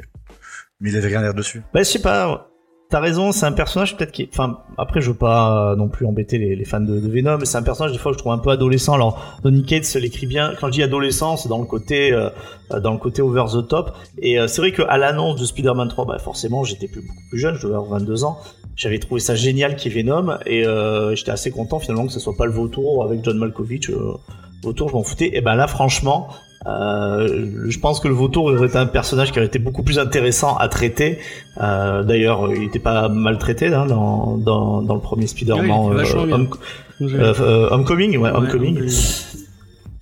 mais 0.80 0.90
il 0.90 0.96
avait 0.96 1.09
rien 1.09 1.20
à 1.20 1.24
dire 1.24 1.34
dessus 1.34 1.62
Bah, 1.72 1.80
je 1.80 1.84
sais 1.84 1.98
pas. 2.00 2.50
T'as 2.91 3.01
raison, 3.01 3.32
c'est 3.32 3.47
un 3.47 3.53
personnage 3.53 3.97
peut-être 3.97 4.12
qui. 4.12 4.28
Enfin, 4.30 4.59
après, 4.76 5.01
je 5.01 5.11
veux 5.11 5.16
pas 5.16 5.72
euh, 5.72 5.76
non 5.76 5.89
plus 5.89 6.07
embêter 6.07 6.39
les, 6.39 6.64
fans 6.64 6.80
de, 6.80 6.95
Venom, 7.09 7.39
mais 7.39 7.47
c'est 7.47 7.57
un 7.57 7.62
personnage 7.62 7.93
des 7.93 7.99
fois 7.99 8.12
que 8.12 8.18
je 8.18 8.22
trouve 8.22 8.32
un 8.32 8.39
peu 8.39 8.51
adolescent. 8.51 8.93
Alors, 8.93 9.39
Donny 9.43 9.64
Cates 9.64 9.95
l'écrit 9.95 10.26
bien. 10.26 10.53
Quand 10.61 10.66
je 10.66 10.72
dis 10.72 10.82
adolescent, 10.82 11.37
c'est 11.37 11.49
dans 11.49 11.59
le 11.59 11.64
côté, 11.64 12.12
euh, 12.12 12.28
dans 12.82 12.93
le 12.93 12.99
côté 12.99 13.22
over 13.22 13.47
the 13.53 13.66
top. 13.66 13.97
Et 14.18 14.39
euh, 14.39 14.47
c'est 14.49 14.61
vrai 14.61 14.70
qu'à 14.70 14.99
l'annonce 14.99 15.41
de 15.41 15.47
Spider-Man 15.47 15.89
3, 15.89 16.05
bah 16.05 16.18
forcément, 16.18 16.62
j'étais 16.62 16.87
plus 16.87 17.01
beaucoup 17.01 17.28
plus 17.30 17.39
jeune, 17.39 17.57
je 17.57 17.62
devais 17.62 17.74
avoir 17.74 17.99
22 17.99 18.24
ans. 18.24 18.39
J'avais 18.76 18.99
trouvé 18.99 19.20
ça 19.20 19.35
génial 19.35 19.76
qu'il 19.76 19.93
y 19.93 19.99
ait 19.99 20.03
Venom, 20.03 20.37
et 20.45 20.66
euh, 20.66 21.14
j'étais 21.14 21.30
assez 21.30 21.51
content 21.51 21.78
finalement 21.78 22.07
que 22.07 22.12
ce 22.12 22.20
soit 22.20 22.37
pas 22.37 22.47
le 22.47 22.53
vautour 22.53 23.03
avec 23.03 23.24
John 23.24 23.39
Malkovich. 23.39 23.91
Vautour, 24.62 24.91
je 24.91 24.95
m'en 24.95 25.03
foutais. 25.03 25.30
Et 25.32 25.41
ben 25.41 25.55
là, 25.55 25.66
franchement, 25.66 26.28
je 26.67 27.79
pense 27.79 28.01
que 28.01 28.09
le 28.09 28.15
vautour 28.15 28.45
aurait 28.47 28.67
été 28.67 28.79
un 28.79 28.87
personnage 28.87 29.33
qui 29.33 29.39
aurait 29.39 29.47
été 29.47 29.59
beaucoup 29.59 29.83
plus 29.83 29.99
intéressant 29.99 30.57
à 30.57 30.69
traiter. 30.69 31.19
Euh, 31.61 32.03
D'ailleurs, 32.03 32.53
il 32.53 32.61
n'était 32.61 32.79
pas 32.79 33.09
maltraité 33.09 33.67
hein, 33.67 33.87
dans, 33.87 34.37
dans, 34.37 34.83
dans 34.83 34.95
le 34.95 35.01
premier 35.01 35.27
Spider-Man. 35.27 35.71
Oui, 35.71 36.05
euh, 36.15 36.33
Home, 36.33 36.49
euh, 37.03 37.69
Homecoming, 37.71 38.17
ouais, 38.19 38.31
Homecoming. 38.31 38.81
Ouais, 38.81 38.87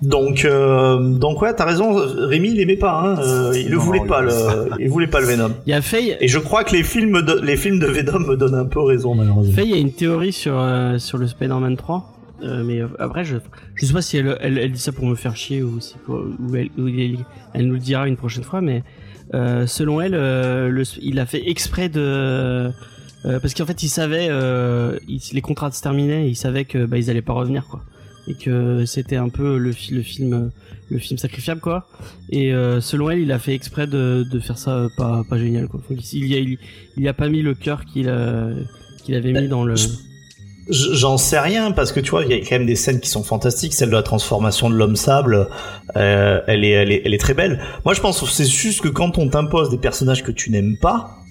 donc, 0.03 0.45
euh, 0.45 0.99
donc 0.99 1.41
ouais, 1.43 1.55
t'as 1.55 1.65
raison. 1.65 1.95
Rémi, 1.95 2.51
il 2.51 2.61
aimait 2.61 2.77
pas. 2.77 3.01
Hein, 3.01 3.21
euh, 3.21 3.53
il 3.57 3.71
ne 3.71 3.77
voulait 3.77 4.05
pas 4.05 4.21
le, 4.21 4.33
il 4.81 4.91
voulait 4.91 5.07
pas 5.07 5.21
le 5.21 5.27
Venom. 5.27 5.51
Il 5.65 5.71
y 5.71 5.75
a 5.75 5.81
Faye. 5.81 6.17
Et 6.21 6.27
je 6.27 6.41
crois 6.41 6.65
que 6.65 6.75
les 6.75 6.83
films, 6.83 7.23
de, 7.23 7.41
les 7.41 7.57
films 7.57 7.79
de 7.79 7.87
Venom 7.87 8.19
me 8.19 8.37
donnent 8.37 8.57
un 8.57 8.65
peu 8.65 8.81
raison 8.81 9.15
malheureusement. 9.15 9.55
Faye, 9.55 9.69
il 9.69 9.71
y 9.71 9.79
a 9.79 9.81
une 9.81 9.93
théorie 9.93 10.33
sur 10.33 10.59
euh, 10.59 10.99
sur 10.99 11.19
le 11.19 11.29
Spider-Man 11.29 11.77
3. 11.77 12.12
Euh, 12.43 12.65
mais 12.65 12.81
après, 12.99 13.25
je 13.25 13.37
je 13.75 13.87
sais 13.87 13.93
pas 13.93 14.03
si 14.03 14.17
elle, 14.17 14.37
elle, 14.41 14.59
elle 14.59 14.73
dit 14.73 14.81
ça 14.81 14.93
pour 14.93 15.07
me 15.07 15.15
faire 15.15 15.37
chier 15.37 15.63
ou 15.63 15.81
si 15.81 15.97
pour, 15.99 16.17
ou 16.17 16.57
elle, 16.57 16.71
ou 16.79 16.89
elle, 16.89 17.19
elle, 17.55 17.67
nous 17.67 17.75
le 17.75 17.81
dira 17.81 18.09
une 18.09 18.17
prochaine 18.17 18.45
fois. 18.45 18.61
Mais 18.61 18.83
euh, 19.35 19.67
selon 19.67 20.01
elle, 20.01 20.15
euh, 20.15 20.69
le, 20.69 20.83
il 21.01 21.19
a 21.19 21.27
fait 21.27 21.49
exprès 21.49 21.89
de 21.89 22.71
parce 23.25 23.55
qu'en 23.55 23.67
fait, 23.67 23.85
il 23.85 23.89
savait 23.89 24.27
il, 25.07 25.21
les 25.33 25.41
contrats 25.41 25.71
se 25.71 25.81
terminaient, 25.81 26.27
et 26.27 26.31
il 26.31 26.37
savait 26.37 26.65
que 26.65 26.85
bah, 26.87 26.99
ils 26.99 27.09
allaient 27.09 27.23
pas 27.23 27.35
revenir 27.35 27.67
quoi 27.67 27.83
et 28.29 28.35
que 28.35 28.85
c'était 28.85 29.17
un 29.17 29.29
peu 29.29 29.59
le, 29.59 29.73
le 29.91 30.03
film 30.03 30.51
le 30.91 30.99
film 30.99 31.19
sacrifiable 31.19 31.61
quoi 31.61 31.89
et 32.31 32.55
euh, 32.55 32.81
selon 32.81 33.11
elle 33.11 33.19
il 33.19 33.33
a 33.33 33.39
fait 33.39 33.55
exprès 33.55 33.87
de, 33.87 34.25
de 34.31 34.39
faire 34.39 34.59
ça 34.59 34.89
pas 34.97 35.25
pas 35.29 35.39
génial 35.39 35.67
quoi 35.67 35.81
Donc, 35.91 36.13
il 36.13 36.27
y 36.27 36.35
a 36.35 36.39
il, 36.39 36.59
il 36.97 37.03
y 37.03 37.09
a 37.09 37.15
pas 37.15 37.29
mis 37.29 37.43
le 37.43 37.55
cœur 37.55 37.85
qu'il 37.85 38.13
qu'il 39.03 39.15
avait 39.15 39.33
mis 39.33 39.49
dans 39.49 39.65
le 39.65 39.75
J'en 40.69 41.19
sais 41.19 41.41
rien 41.41 41.73
parce 41.73 41.93
que 41.93 42.01
tu 42.01 42.11
vois, 42.11 42.25
il 42.25 42.31
y 42.31 42.35
a 42.35 42.39
quand 42.39 42.53
même 42.53 42.67
des 42.67 42.77
scènes 42.77 43.01
qui 43.01 43.11
sont 43.11 43.25
fantastiques. 43.25 43.75
Celle 43.75 43.91
de 43.91 43.95
la 43.95 44.03
transformation 44.03 44.71
de 44.71 44.77
l'homme 44.77 44.97
sable, 44.97 45.49
euh, 45.97 46.41
elle 46.47 46.65
est, 46.65 46.71
elle 46.71 46.93
est, 46.93 47.03
elle 47.05 47.15
est 47.15 47.19
très 47.19 47.35
belle. 47.35 47.61
Moi, 47.85 47.95
je 47.95 48.01
pense 48.01 48.21
que 48.21 48.27
c'est 48.27 48.45
juste 48.45 48.81
que 48.81 48.89
quand 48.89 49.19
on 49.19 49.29
t'impose 49.29 49.71
des 49.71 49.79
personnages 49.79 50.23
que 50.23 50.31
tu 50.31 50.51
n'aimes 50.51 50.77
pas, 50.81 51.23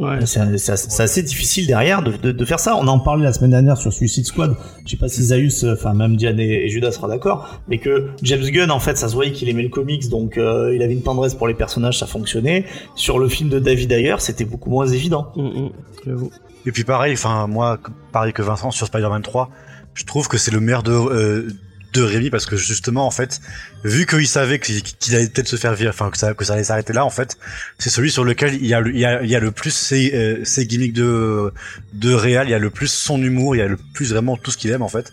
Ouais. 0.00 0.24
C'est 0.24 1.02
assez 1.02 1.22
difficile 1.22 1.66
derrière 1.66 2.02
de, 2.02 2.12
de, 2.16 2.32
de, 2.32 2.44
faire 2.46 2.58
ça. 2.58 2.74
On 2.74 2.88
en 2.88 2.98
parlait 2.98 3.22
la 3.22 3.34
semaine 3.34 3.50
dernière 3.50 3.76
sur 3.76 3.92
Suicide 3.92 4.24
Squad. 4.24 4.56
Je 4.86 4.92
sais 4.92 4.96
pas 4.96 5.08
si 5.08 5.22
Zaius, 5.22 5.62
enfin 5.64 5.92
même 5.92 6.16
Diane 6.16 6.40
et, 6.40 6.64
et 6.64 6.68
Judas 6.70 6.92
sera 6.92 7.06
d'accord, 7.06 7.60
mais 7.68 7.76
que 7.76 8.08
James 8.22 8.40
Gunn 8.40 8.70
en 8.70 8.80
fait, 8.80 8.96
ça 8.96 9.10
se 9.10 9.14
voyait 9.14 9.32
qu'il 9.32 9.50
aimait 9.50 9.62
le 9.62 9.68
comics, 9.68 10.08
donc 10.08 10.38
euh, 10.38 10.74
il 10.74 10.82
avait 10.82 10.94
une 10.94 11.02
tendresse 11.02 11.34
pour 11.34 11.48
les 11.48 11.54
personnages, 11.54 11.98
ça 11.98 12.06
fonctionnait. 12.06 12.64
Sur 12.94 13.18
le 13.18 13.28
film 13.28 13.50
de 13.50 13.58
David 13.58 13.92
Ayer, 13.92 14.14
c'était 14.20 14.46
beaucoup 14.46 14.70
moins 14.70 14.86
évident. 14.86 15.32
Mmh, 15.36 15.42
mmh, 15.42 16.28
et 16.66 16.72
puis 16.72 16.84
pareil, 16.84 17.14
enfin 17.14 17.46
moi, 17.46 17.78
pareil 18.12 18.32
que 18.32 18.42
Vincent 18.42 18.70
sur 18.70 18.86
Spider-Man 18.86 19.22
3, 19.22 19.50
je 19.94 20.04
trouve 20.04 20.28
que 20.28 20.38
c'est 20.38 20.50
le 20.50 20.60
meilleur 20.60 20.82
de 20.82 20.92
euh, 20.92 21.48
de 21.92 22.02
Rémi 22.02 22.30
parce 22.30 22.46
que 22.46 22.56
justement 22.56 23.06
en 23.06 23.10
fait 23.10 23.40
vu 23.84 24.06
qu'il 24.06 24.26
savait 24.26 24.58
qu'il 24.60 24.82
allait 25.14 25.28
peut-être 25.28 25.48
se 25.48 25.56
faire 25.56 25.74
virer 25.74 25.90
enfin 25.90 26.10
que 26.10 26.44
ça 26.44 26.52
allait 26.52 26.64
s'arrêter 26.64 26.92
là 26.92 27.04
en 27.04 27.10
fait 27.10 27.36
c'est 27.78 27.90
celui 27.90 28.10
sur 28.10 28.24
lequel 28.24 28.54
il 28.54 28.66
y 28.66 28.74
a 28.74 28.80
le, 28.80 29.50
plus 29.50 29.72
ses, 29.72 30.14
euh, 30.14 30.44
ses 30.44 30.66
gimmicks 30.66 30.92
de 30.92 31.52
de 31.92 32.12
réal 32.12 32.46
il 32.46 32.52
y 32.52 32.54
a 32.54 32.58
le 32.58 32.70
plus 32.70 32.90
son 32.90 33.20
humour 33.20 33.56
il 33.56 33.58
y 33.58 33.62
a 33.62 33.66
le 33.66 33.78
plus 33.94 34.12
vraiment 34.12 34.36
tout 34.36 34.50
ce 34.50 34.56
qu'il 34.56 34.70
aime 34.70 34.82
en 34.82 34.88
fait. 34.88 35.12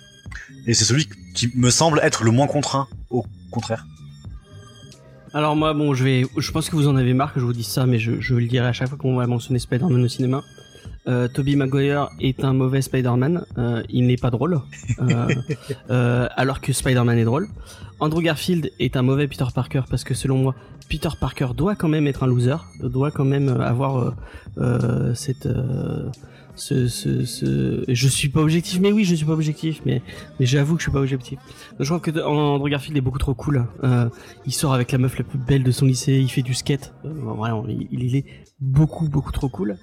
Et 0.66 0.74
c'est 0.74 0.86
celui 0.86 1.08
qui 1.34 1.50
me 1.56 1.70
semble 1.70 2.00
être 2.04 2.24
le 2.24 2.32
moins 2.32 2.48
contraint 2.48 2.88
au 3.10 3.26
contraire. 3.52 3.86
Alors 5.34 5.56
moi 5.56 5.74
bon 5.74 5.94
je 5.94 6.04
vais 6.04 6.26
je 6.38 6.52
pense 6.52 6.70
que 6.70 6.76
vous 6.76 6.88
en 6.88 6.96
avez 6.96 7.14
marre 7.14 7.34
que 7.34 7.40
je 7.40 7.46
vous 7.46 7.54
dise 7.54 7.68
ça 7.68 7.86
mais 7.86 8.00
je, 8.00 8.20
je 8.20 8.36
le 8.36 8.46
dirai 8.46 8.68
à 8.68 8.74
chaque 8.74 8.90
fois 8.90 8.98
qu'on 8.98 9.16
va 9.16 9.26
mentionner 9.26 9.60
Spider-Man 9.60 10.04
au 10.04 10.08
cinéma 10.08 10.44
euh, 11.08 11.28
Toby 11.28 11.56
Maguire 11.56 12.10
est 12.20 12.44
un 12.44 12.54
mauvais 12.54 12.82
Spider-Man. 12.82 13.46
Euh, 13.58 13.84
il 13.90 14.08
n'est 14.08 14.18
pas 14.18 14.30
drôle, 14.30 14.62
euh, 15.00 15.28
euh, 15.90 16.28
alors 16.36 16.62
que 16.62 16.74
Spider-Man 16.74 17.18
est 17.18 17.26
drôle. 17.26 17.48
Andrew 18.00 18.22
Garfield 18.22 18.72
est 18.80 18.96
un 18.96 19.02
mauvais 19.02 19.28
Peter 19.28 19.46
Parker 19.54 19.82
parce 19.90 20.04
que 20.04 20.14
selon 20.14 20.38
moi, 20.38 20.56
Peter 20.90 21.10
Parker 21.20 21.48
doit 21.56 21.76
quand 21.76 21.90
même 21.90 22.08
être 22.08 22.24
un 22.24 22.28
loser, 22.28 22.58
doit 22.80 23.12
quand 23.12 23.26
même 23.26 23.50
avoir 23.62 24.16
euh, 24.58 25.14
cette 25.16 25.48
ce, 26.58 26.88
ce, 26.88 27.24
ce, 27.24 27.84
je 27.88 28.08
suis 28.08 28.30
pas 28.30 28.42
objectif, 28.42 28.80
mais 28.80 28.92
oui, 28.92 29.06
je 29.06 29.16
suis 29.16 29.26
pas 29.26 29.34
objectif, 29.34 29.82
mais, 29.86 30.02
mais 30.40 30.46
j'avoue 30.46 30.76
que 30.76 30.82
je 30.82 30.86
suis 30.86 30.92
pas 30.92 31.00
objectif. 31.00 31.40
Je 31.80 31.86
trouve 31.86 32.02
que 32.02 32.20
Andrew 32.20 32.68
Garfield 32.68 32.98
est 32.98 33.02
beaucoup 33.02 33.20
trop 33.20 33.34
cool. 33.34 33.66
Euh, 33.84 34.10
il 34.46 34.52
sort 34.52 34.74
avec 34.74 34.92
la 34.92 34.98
meuf 34.98 35.18
la 35.18 35.24
plus 35.24 35.38
belle 35.38 35.64
de 35.64 35.72
son 35.72 35.86
lycée, 35.86 36.18
il 36.20 36.30
fait 36.30 36.42
du 36.42 36.54
skate. 36.54 36.94
Euh, 37.06 37.10
vraiment, 37.10 37.66
il, 37.68 37.88
il, 37.92 38.16
est 38.16 38.26
beaucoup, 38.60 39.08
beaucoup 39.08 39.32
trop 39.32 39.50
cool. 39.50 39.78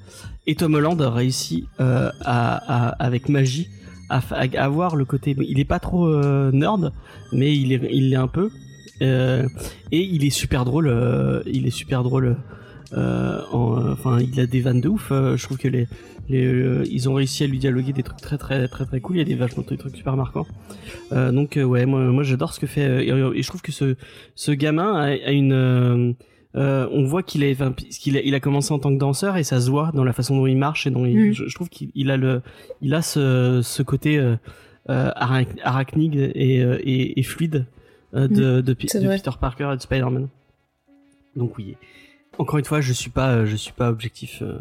Et 0.47 0.55
Tom 0.55 0.75
Holland 0.75 1.01
a 1.01 1.11
réussi 1.11 1.67
euh, 1.81 2.11
à, 2.25 2.89
avec 3.03 3.29
magie 3.29 3.69
à, 4.11 4.21
avoir 4.59 4.97
le 4.97 5.05
côté. 5.05 5.37
Il 5.39 5.59
est 5.59 5.65
pas 5.65 5.79
trop 5.79 6.07
euh, 6.07 6.51
nerd, 6.53 6.93
mais 7.33 7.57
il 7.57 7.73
il 7.91 8.13
est 8.13 8.17
un 8.17 8.29
peu. 8.29 8.51
Euh, 9.03 9.49
et 9.91 10.03
il 10.03 10.25
est 10.25 10.31
super 10.31 10.65
drôle. 10.65 11.43
il 11.47 11.67
est 11.67 11.71
super 11.71 12.03
drôle. 12.03 12.37
En, 12.97 13.91
enfin, 13.91 14.21
il 14.21 14.39
a 14.39 14.47
des 14.47 14.61
vannes 14.61 14.81
de 14.81 14.89
ouf. 14.89 15.09
je 15.11 15.43
trouve 15.43 15.59
que 15.59 15.69
les 15.69 15.89
euh, 16.31 16.85
ils 16.91 17.09
ont 17.09 17.15
réussi 17.15 17.45
à 17.45 17.47
lui 17.47 17.59
dialoguer 17.59 17.93
des 17.93 18.03
trucs 18.03 18.21
très 18.21 18.39
très 18.39 18.69
très 18.69 18.87
très 18.87 19.01
cool. 19.01 19.17
Il 19.17 19.19
y 19.19 19.23
a 19.23 19.25
des 19.25 19.35
vachement 19.35 19.65
des 19.69 19.77
trucs 19.77 19.97
super 19.97 20.17
marquants. 20.17 20.47
Euh, 21.13 21.33
donc 21.33 21.57
euh, 21.57 21.65
ouais, 21.65 21.87
moi, 21.87 22.01
moi 22.05 22.23
j'adore 22.23 22.53
ce 22.55 22.61
que 22.61 22.67
fait. 22.67 23.07
et 23.07 23.43
je 23.43 23.49
trouve 23.49 23.63
que 23.63 23.73
ce 23.73 23.97
ce 24.35 24.53
gamin 24.53 24.95
a 24.95 25.31
une 25.31 26.15
on 26.55 27.05
voit 27.05 27.23
qu'il 27.23 27.43
a, 27.45 27.53
qu'il 27.91 28.17
a, 28.17 28.21
il 28.21 28.35
a 28.35 28.41
commencé 28.41 28.73
en 28.73 28.79
tant 28.79 28.93
que 28.93 28.99
danseur 28.99 29.37
et 29.37 29.43
ça 29.45 29.61
se 29.61 29.71
voit 29.71 29.91
dans 29.95 30.05
la 30.05 30.13
façon 30.13 30.37
dont 30.37 30.47
il 30.47 30.57
marche 30.57 30.87
et 30.87 30.91
dont 30.91 31.05
il, 31.05 31.17
Mm. 31.31 31.33
je, 31.33 31.49
je 31.49 31.55
trouve 31.55 31.69
qu'il 31.69 32.11
a 32.11 32.17
le, 32.17 32.43
il 32.81 32.95
a 32.95 33.03
ce, 33.03 33.61
ce 33.63 33.83
côté 33.83 34.19
euh, 34.19 34.37
arach- 34.89 35.59
arachnide 35.63 36.15
et, 36.35 36.59
et, 36.61 37.19
et 37.19 37.23
fluide 37.23 37.67
euh, 38.15 38.29
de. 38.29 38.61
Peter 39.17 39.31
Parker 39.41 39.71
et 39.73 39.77
de 39.77 39.83
Spider-Man. 39.83 40.29
Donc 41.37 41.59
oui. 41.59 41.77
Encore 42.39 42.59
une 42.59 42.65
fois, 42.65 42.81
je 42.81 42.93
suis 42.93 43.11
pas, 43.11 43.45
je 43.45 43.57
suis 43.57 43.73
pas 43.73 43.91
objectif. 43.91 44.43
euh, 44.43 44.59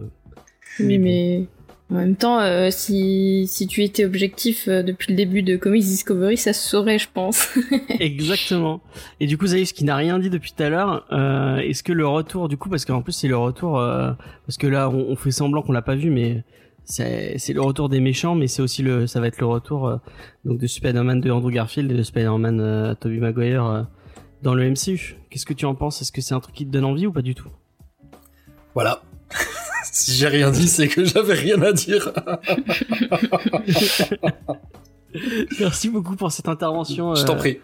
mais 0.80 1.48
en 1.92 1.96
même 1.96 2.16
temps, 2.16 2.40
euh, 2.40 2.70
si, 2.72 3.46
si 3.48 3.68
tu 3.68 3.84
étais 3.84 4.06
objectif 4.06 4.68
euh, 4.68 4.84
depuis 4.84 5.12
le 5.12 5.18
début 5.18 5.44
de 5.44 5.58
Comics 5.58 5.84
Discovery, 5.84 6.38
ça 6.38 6.54
se 6.54 6.68
saurait, 6.68 6.98
je 6.98 7.08
pense. 7.14 7.50
Exactement. 8.00 8.82
Et 9.20 9.28
du 9.28 9.38
coup, 9.38 9.48
Zaïs 9.48 9.74
qui 9.74 9.84
n'a 9.84 9.96
rien 9.96 10.18
dit 10.18 10.30
depuis 10.30 10.54
tout 10.56 10.64
à 10.64 10.70
l'heure, 10.70 11.06
euh, 11.12 11.58
est-ce 11.58 11.84
que 11.84 11.94
le 11.94 12.08
retour, 12.08 12.50
du 12.50 12.58
coup, 12.58 12.70
parce 12.70 12.86
qu'en 12.86 13.02
plus 13.02 13.14
c'est 13.14 13.28
le 13.28 13.38
retour, 13.38 13.80
euh, 13.80 14.12
parce 14.48 14.58
que 14.58 14.68
là 14.68 14.90
on, 14.90 15.10
on 15.10 15.16
fait 15.16 15.32
semblant 15.32 15.62
qu'on 15.62 15.74
l'a 15.74 15.82
pas 15.82 15.96
vu, 15.96 16.10
mais 16.10 16.44
c'est 16.86 17.38
c'est 17.38 17.54
le 17.54 17.62
retour 17.62 17.90
des 17.90 18.00
méchants, 18.00 18.36
mais 18.36 18.48
c'est 18.48 18.62
aussi 18.62 18.82
le, 18.84 19.08
ça 19.08 19.20
va 19.20 19.28
être 19.28 19.40
le 19.40 19.46
retour 19.46 19.88
euh, 19.88 19.98
donc 20.46 20.60
de 20.60 20.68
Spider-Man 20.68 21.22
de 21.22 21.32
Andrew 21.32 21.52
Garfield 21.52 21.92
et 21.92 21.96
de 21.96 22.04
Spider-Man 22.04 22.60
euh, 22.60 22.94
Tobey 22.96 23.18
Maguire 23.18 23.66
euh, 23.66 23.84
dans 24.42 24.54
le 24.54 24.70
MCU. 24.70 25.18
Qu'est-ce 25.30 25.46
que 25.46 25.54
tu 25.54 25.66
en 25.66 25.76
penses? 25.76 26.02
Est-ce 26.02 26.12
que 26.12 26.22
c'est 26.22 26.34
un 26.34 26.40
truc 26.40 26.56
qui 26.56 26.66
te 26.66 26.72
donne 26.72 26.86
envie 26.86 27.08
ou 27.08 27.12
pas 27.12 27.22
du 27.22 27.36
tout? 27.36 27.50
Voilà. 28.74 29.02
si 29.92 30.14
j'ai 30.14 30.28
rien 30.28 30.52
dit, 30.52 30.68
c'est 30.68 30.88
que 30.88 31.04
j'avais 31.06 31.34
rien 31.34 31.62
à 31.62 31.72
dire. 31.74 32.12
Merci 35.60 35.90
beaucoup 35.90 36.16
pour 36.16 36.32
cette 36.32 36.48
intervention. 36.48 37.14
Je 37.16 37.24
t'en 37.26 37.34
euh, 37.36 37.38
prie. 37.38 37.60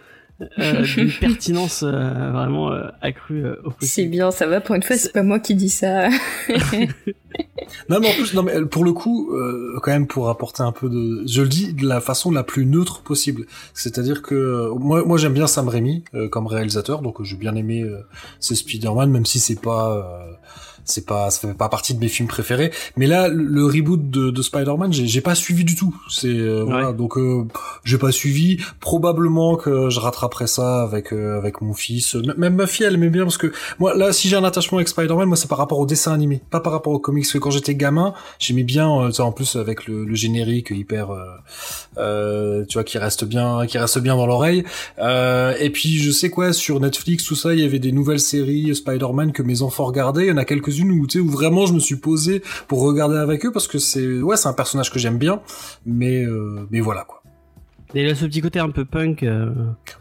euh, 0.60 0.84
d'une 0.84 1.12
pertinence 1.12 1.84
euh, 1.84 2.32
vraiment 2.32 2.72
euh, 2.72 2.88
accrue 3.02 3.44
euh, 3.46 3.56
au 3.66 3.72
c'est 3.82 4.06
bien, 4.06 4.30
ça 4.32 4.46
va. 4.48 4.62
Pour 4.62 4.76
une 4.76 4.84
fois, 4.84 4.96
c'est 4.98 5.12
pas 5.12 5.24
moi 5.24 5.40
qui 5.40 5.56
dis 5.56 5.70
ça. 5.70 6.10
Non, 7.88 8.00
mais 8.00 8.10
en 8.10 8.14
plus, 8.14 8.34
non, 8.34 8.42
mais 8.42 8.66
pour 8.66 8.84
le 8.84 8.94
coup, 8.94 9.32
euh, 9.36 9.78
quand 9.84 9.92
même, 9.92 10.08
pour 10.08 10.30
apporter 10.30 10.64
un 10.64 10.72
peu 10.72 10.90
de, 10.90 11.24
je 11.28 11.42
le 11.44 11.48
dis 11.48 11.74
de 11.74 11.88
la 11.88 12.02
façon 12.02 12.32
la 12.32 12.44
plus 12.44 12.66
neutre 12.66 13.02
possible. 13.04 13.46
C'est-à-dire 13.76 14.24
que 14.24 14.70
moi, 14.80 15.04
moi, 15.06 15.18
j'aime 15.20 15.34
bien 15.34 15.46
Sam 15.46 15.68
Raimi 15.70 16.04
euh, 16.16 16.28
comme 16.30 16.48
réalisateur, 16.48 17.02
donc 17.04 17.22
j'ai 17.24 17.36
bien 17.36 17.56
aimé 17.56 17.82
euh, 17.84 18.00
ces 18.40 18.56
Spider-Man, 18.56 19.12
même 19.12 19.26
si 19.26 19.40
c'est 19.40 19.60
pas, 19.62 19.96
euh, 19.96 20.32
c'est 20.90 21.06
pas, 21.06 21.30
ça 21.30 21.48
fait 21.48 21.54
pas 21.54 21.70
partie 21.70 21.94
de 21.94 22.00
mes 22.00 22.08
films 22.08 22.28
préférés. 22.28 22.72
Mais 22.98 23.08
là, 23.08 23.28
le, 23.28 23.66
reboot 23.66 24.10
de, 24.10 24.32
de 24.32 24.42
Spider-Man, 24.42 24.92
j'ai 24.92 25.22
pas 25.22 25.36
suivi 25.36 25.64
du 25.64 25.76
tout. 25.76 25.96
C'est 26.10 26.28
euh, 26.28 26.64
voilà, 26.64 26.94
donc 26.94 27.18
euh, 27.18 27.46
j'ai 27.84 27.98
pas 27.98 28.12
suivi. 28.12 28.58
Probablement 28.80 29.56
que 29.56 29.90
je 29.90 30.00
rattraperai 30.00 30.48
ça 30.48 30.82
avec 30.82 31.14
euh, 31.14 31.38
avec 31.38 31.62
mon 31.62 31.74
fils. 31.74 32.16
Même 32.38 32.56
ma 32.56 32.68
fille, 32.68 32.86
elle 32.86 32.96
aimait 32.96 33.10
bien 33.10 33.24
parce 33.24 33.38
que 33.38 33.52
moi, 33.80 33.96
là, 33.96 34.12
si 34.12 34.30
j'ai 34.30 34.36
un 34.36 34.44
attachement 34.44 34.78
avec 34.78 34.88
Spider-Man, 34.88 35.28
moi, 35.28 35.38
c'est 35.38 35.50
par 35.50 35.58
rapport 35.58 35.80
au 35.80 35.86
dessin 35.86 36.14
animé, 36.14 36.42
pas 36.50 36.60
par 36.60 36.74
rapport 36.74 36.94
aux 36.94 37.00
comics. 37.00 37.24
Parce 37.24 37.34
que 37.34 37.38
quand 37.38 37.52
j'étais 37.52 37.76
gamin, 37.76 38.14
j'aimais 38.40 38.64
bien, 38.64 38.90
euh, 38.90 39.12
ça, 39.12 39.24
en 39.24 39.32
plus 39.32 39.56
avec 39.56 39.88
le, 39.88 40.06
le 40.06 40.16
générique 40.16 40.72
hyper, 40.72 41.10
euh, 42.00 42.66
tu 42.66 42.78
vois, 42.78 42.84
qui 42.84 42.98
reste 42.98 43.26
bien, 43.26 43.66
qui 43.68 43.78
reste 43.78 44.00
bien 44.00 44.16
dans 44.16 44.26
l'oreille. 44.26 44.64
Euh, 45.00 45.54
et 45.60 45.70
puis, 45.70 46.00
je 46.00 46.12
sais 46.12 46.30
quoi, 46.30 46.54
sur 46.54 46.80
Netflix, 46.80 47.24
tout 47.24 47.36
ça, 47.36 47.54
il 47.54 47.60
y 47.60 47.64
avait 47.64 47.80
des 47.80 47.92
nouvelles 47.92 48.20
séries 48.20 48.76
Spider-Man 48.76 49.32
que 49.32 49.44
mes 49.44 49.62
enfants 49.62 49.86
regardaient. 49.86 50.26
Il 50.26 50.30
y 50.30 50.32
en 50.32 50.38
a 50.38 50.46
quelques-unes 50.46 50.92
où, 50.92 51.06
où 51.06 51.30
vraiment 51.30 51.66
je 51.66 51.74
me 51.74 51.80
suis 51.80 51.98
posé 51.98 52.42
pour 52.68 52.82
regarder 52.82 53.18
avec 53.18 53.46
eux 53.46 53.52
parce 53.52 53.68
que 53.68 53.80
c'est, 53.80 54.22
ouais, 54.22 54.38
c'est 54.38 54.48
un 54.48 54.54
personnage 54.54 54.92
que 54.92 55.00
j'aime 55.00 55.18
bien, 55.18 55.42
mais, 55.86 56.24
euh, 56.24 56.68
mais 56.72 56.80
voilà 56.80 57.04
quoi. 57.04 57.19
Il 57.96 58.08
a 58.08 58.14
ce 58.14 58.26
petit 58.26 58.42
côté 58.42 58.60
un 58.60 58.70
peu 58.70 58.86
punk. 58.86 59.24
Euh, 59.24 59.50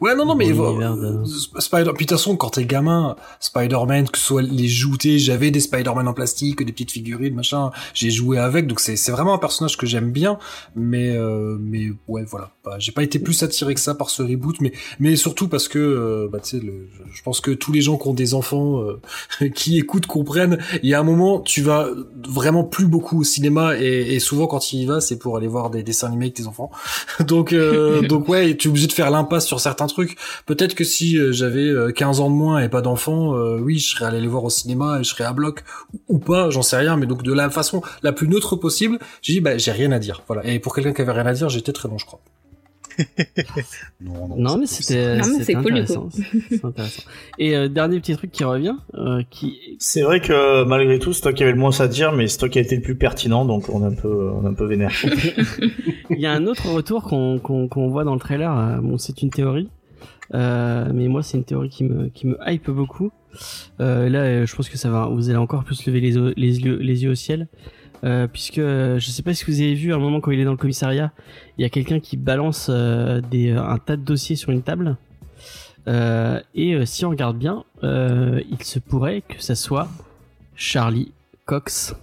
ouais, 0.01 0.15
non, 0.15 0.27
non, 0.27 0.35
mais 0.35 0.49
de... 0.49 1.25
Spider. 1.59 1.93
Puis 1.95 2.05
de 2.05 2.11
toute 2.11 2.19
façon, 2.19 2.37
quand 2.37 2.51
t'es 2.51 2.67
gamin, 2.67 3.17
Spider-Man, 3.41 4.09
que 4.11 4.19
ce 4.19 4.25
soit 4.25 4.43
les 4.43 4.69
joutés, 4.69 5.19
j'avais 5.19 5.51
des 5.51 5.61
Spider-Man 5.61 6.07
en 6.07 6.13
plastique, 6.13 6.63
des 6.63 6.73
petites 6.73 6.91
figurines, 6.91 7.35
machin. 7.35 7.71
J'ai 7.95 8.11
joué 8.11 8.39
avec, 8.39 8.67
donc 8.67 8.81
c'est 8.81 9.11
vraiment 9.11 9.33
un 9.33 9.39
personnage 9.39 9.79
que 9.79 9.87
j'aime 9.87 10.11
bien. 10.11 10.39
Mais 10.77 11.17
euh, 11.17 11.57
mais 11.59 11.89
ouais, 12.09 12.25
voilà. 12.25 12.51
Bah, 12.63 12.77
j'ai 12.79 12.93
pas 12.93 13.03
été 13.03 13.19
plus 13.19 13.43
attiré 13.43 13.73
que 13.73 13.81
ça 13.81 13.95
par 13.95 14.11
ce 14.11 14.23
reboot, 14.23 14.61
mais 14.61 14.73
mais 15.01 15.17
surtout 15.17 15.49
parce 15.49 15.67
que 15.67 15.79
euh, 15.79 16.29
bah 16.31 16.41
tu 16.41 16.59
sais, 16.59 16.67
je 17.11 17.23
pense 17.23 17.41
que 17.41 17.53
tous 17.53 17.73
les 17.73 17.81
gens 17.81 17.97
qui 17.97 18.09
ont 18.09 18.15
des 18.15 18.35
enfants 18.35 18.83
euh, 18.83 19.49
qui 19.55 19.79
écoutent 19.79 20.07
comprennent. 20.07 20.59
Il 20.83 20.91
y 20.91 20.95
a 20.95 21.01
un 21.01 21.05
moment, 21.05 21.41
tu 21.41 21.63
vas 21.63 21.89
vraiment 22.29 22.65
plus 22.65 22.87
beaucoup 22.87 23.21
au 23.21 23.25
cinéma 23.25 23.79
et, 23.79 24.15
et 24.15 24.21
souvent 24.21 24.47
quand 24.47 24.59
tu 24.59 24.77
y 24.77 24.85
vas, 24.85 25.01
c'est 25.01 25.19
pour 25.19 25.39
aller 25.39 25.49
voir 25.49 25.71
des 25.71 25.83
dessins 25.83 26.09
animés 26.09 26.27
avec 26.27 26.35
tes 26.35 26.47
enfants. 26.47 26.71
donc 27.21 27.55
euh, 27.79 28.03
donc 28.09 28.29
ouais, 28.29 28.57
tu 28.57 28.69
es 28.69 28.71
obligé 28.71 28.87
de 28.87 28.93
faire 28.93 29.11
l'impasse 29.11 29.47
sur 29.47 29.61
certains 29.61 29.87
trucs. 29.87 30.17
Peut-être 30.47 30.75
que 30.75 30.85
si 30.85 31.19
euh, 31.19 31.33
j'avais 31.33 31.73
15 31.93 32.21
euh, 32.21 32.23
ans 32.23 32.31
de 32.31 32.35
moins 32.35 32.61
et 32.61 32.69
pas 32.69 32.81
d'enfants, 32.81 33.33
oui, 33.61 33.79
je 33.79 33.91
serais 33.91 34.07
allé 34.07 34.21
les 34.21 34.27
voir 34.27 34.45
au 34.45 34.51
cinéma 34.51 34.99
et 35.01 35.05
je 35.05 35.11
serais 35.11 35.25
à 35.25 35.33
bloc 35.33 35.65
ou 36.09 36.19
pas, 36.19 36.51
j'en 36.51 36.63
sais 36.63 36.77
rien. 36.77 36.97
Mais 36.97 37.07
donc 37.07 37.23
de 37.23 37.33
la 37.33 37.51
façon 37.51 37.83
la 38.03 38.13
plus 38.13 38.29
neutre 38.29 38.57
possible, 38.57 38.99
j'ai 39.23 39.35
dit 39.35 39.41
bah 39.41 39.59
j'ai 39.59 39.73
rien 39.73 39.93
à 39.93 39.99
dire. 39.99 40.23
Voilà. 40.27 40.47
Et 40.47 40.59
pour 40.59 40.75
quelqu'un 40.75 40.93
qui 40.93 41.03
avait 41.03 41.13
rien 41.13 41.27
à 41.27 41.33
dire, 41.33 41.49
j'étais 41.49 41.73
très 41.73 41.89
bon, 41.89 41.99
je 41.99 42.07
crois. 42.07 42.21
Non, 44.01 44.37
non, 44.37 44.59
mais 44.59 44.67
c'était 44.67 45.19
intéressant. 45.55 46.09
intéressant. 46.63 47.03
Et 47.39 47.57
euh, 47.57 47.69
dernier 47.69 48.01
petit 48.01 48.17
truc 48.17 48.31
qui 48.31 48.45
revient, 48.45 48.77
euh, 48.95 49.23
qui. 49.31 49.77
C'est 49.79 50.03
vrai 50.03 50.21
que 50.21 50.65
malgré 50.65 50.99
tout, 50.99 51.13
c'est 51.13 51.23
toi 51.23 51.33
qui 51.33 51.43
avais 51.43 51.53
le 51.53 51.59
moins 51.59 51.81
à 51.81 51.89
dire, 51.89 52.13
mais 52.13 52.29
c'est 52.29 52.39
toi 52.39 52.49
qui 52.49 52.59
a 52.59 52.63
été 52.63 52.77
le 52.77 52.83
plus 52.83 52.97
pertinent, 52.97 53.45
donc 53.45 53.69
on 53.69 53.83
est 53.83 53.87
un 53.87 53.95
peu, 53.95 54.31
on 54.31 54.45
est 54.45 54.49
un 54.49 54.55
peu 54.55 54.67
vénère. 54.67 54.93
Il 56.11 56.19
y 56.19 56.27
a 56.27 56.33
un 56.33 56.47
autre 56.47 56.69
retour 56.71 57.05
qu'on 57.05 57.39
qu'on 57.39 57.89
voit 57.89 58.05
dans 58.05 58.15
le 58.15 58.21
trailer. 58.21 58.57
Euh, 58.57 58.77
bon, 58.81 58.99
c'est 58.99 59.23
une 59.23 59.31
théorie, 59.31 59.69
mais 60.33 61.09
moi, 61.09 61.23
c'est 61.23 61.39
une 61.39 61.45
théorie 61.45 61.71
qui 61.71 61.85
me 61.85 62.09
qui 62.09 62.27
me 62.27 62.37
hype 62.47 62.71
beaucoup. 62.71 63.11
là, 63.79 64.45
je 64.45 64.57
pense 64.57 64.69
que 64.69 64.79
ça 64.79 64.91
va. 64.91 65.07
Vous 65.07 65.29
allez 65.29 65.39
encore 65.39 65.65
plus 65.65 65.87
lever 65.87 66.01
les, 66.01 66.13
les, 66.37 66.61
yeux, 66.61 66.79
les 66.79 67.05
yeux 67.05 67.11
au 67.11 67.17
ciel. 67.17 67.49
Euh, 68.05 68.29
puisque 68.29 68.59
euh, 68.59 69.01
je 69.01 69.11
sais 69.11 69.23
pas 69.23 69.35
si 69.35 69.45
vous 69.45 69.61
avez 69.61 69.75
vu 69.75 69.93
à 69.93 69.97
un 69.97 69.99
moment 69.99 70.21
quand 70.21 70.31
il 70.31 70.39
est 70.39 70.45
dans 70.45 70.53
le 70.53 70.57
commissariat, 70.57 71.11
il 71.57 71.63
y 71.63 71.65
a 71.65 71.69
quelqu'un 71.69 71.99
qui 71.99 72.17
balance 72.17 72.69
euh, 72.71 73.21
des, 73.21 73.51
un 73.51 73.79
tas 73.79 73.97
de 73.97 74.03
dossiers 74.03 74.37
sur 74.37 74.51
une 74.51 74.63
table. 74.63 74.97
et 76.55 76.87
si 76.87 77.05
on 77.05 77.11
regarde 77.11 77.39
bien, 77.39 77.65
il 77.83 78.63
se 78.63 78.79
pourrait 78.79 79.23
que 79.23 79.43
ça 79.43 79.55
soit 79.55 79.89
Charlie 80.55 81.13
Cox, 81.47 81.95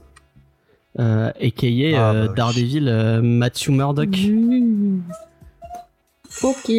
euh, 1.00 1.30
aka 1.42 1.68
ah, 1.98 2.14
bah 2.14 2.34
Daredevil 2.36 3.22
Matthew 3.22 3.70
Murdock. 3.70 4.10
Mmh. 4.10 5.02
Ok. 6.44 6.72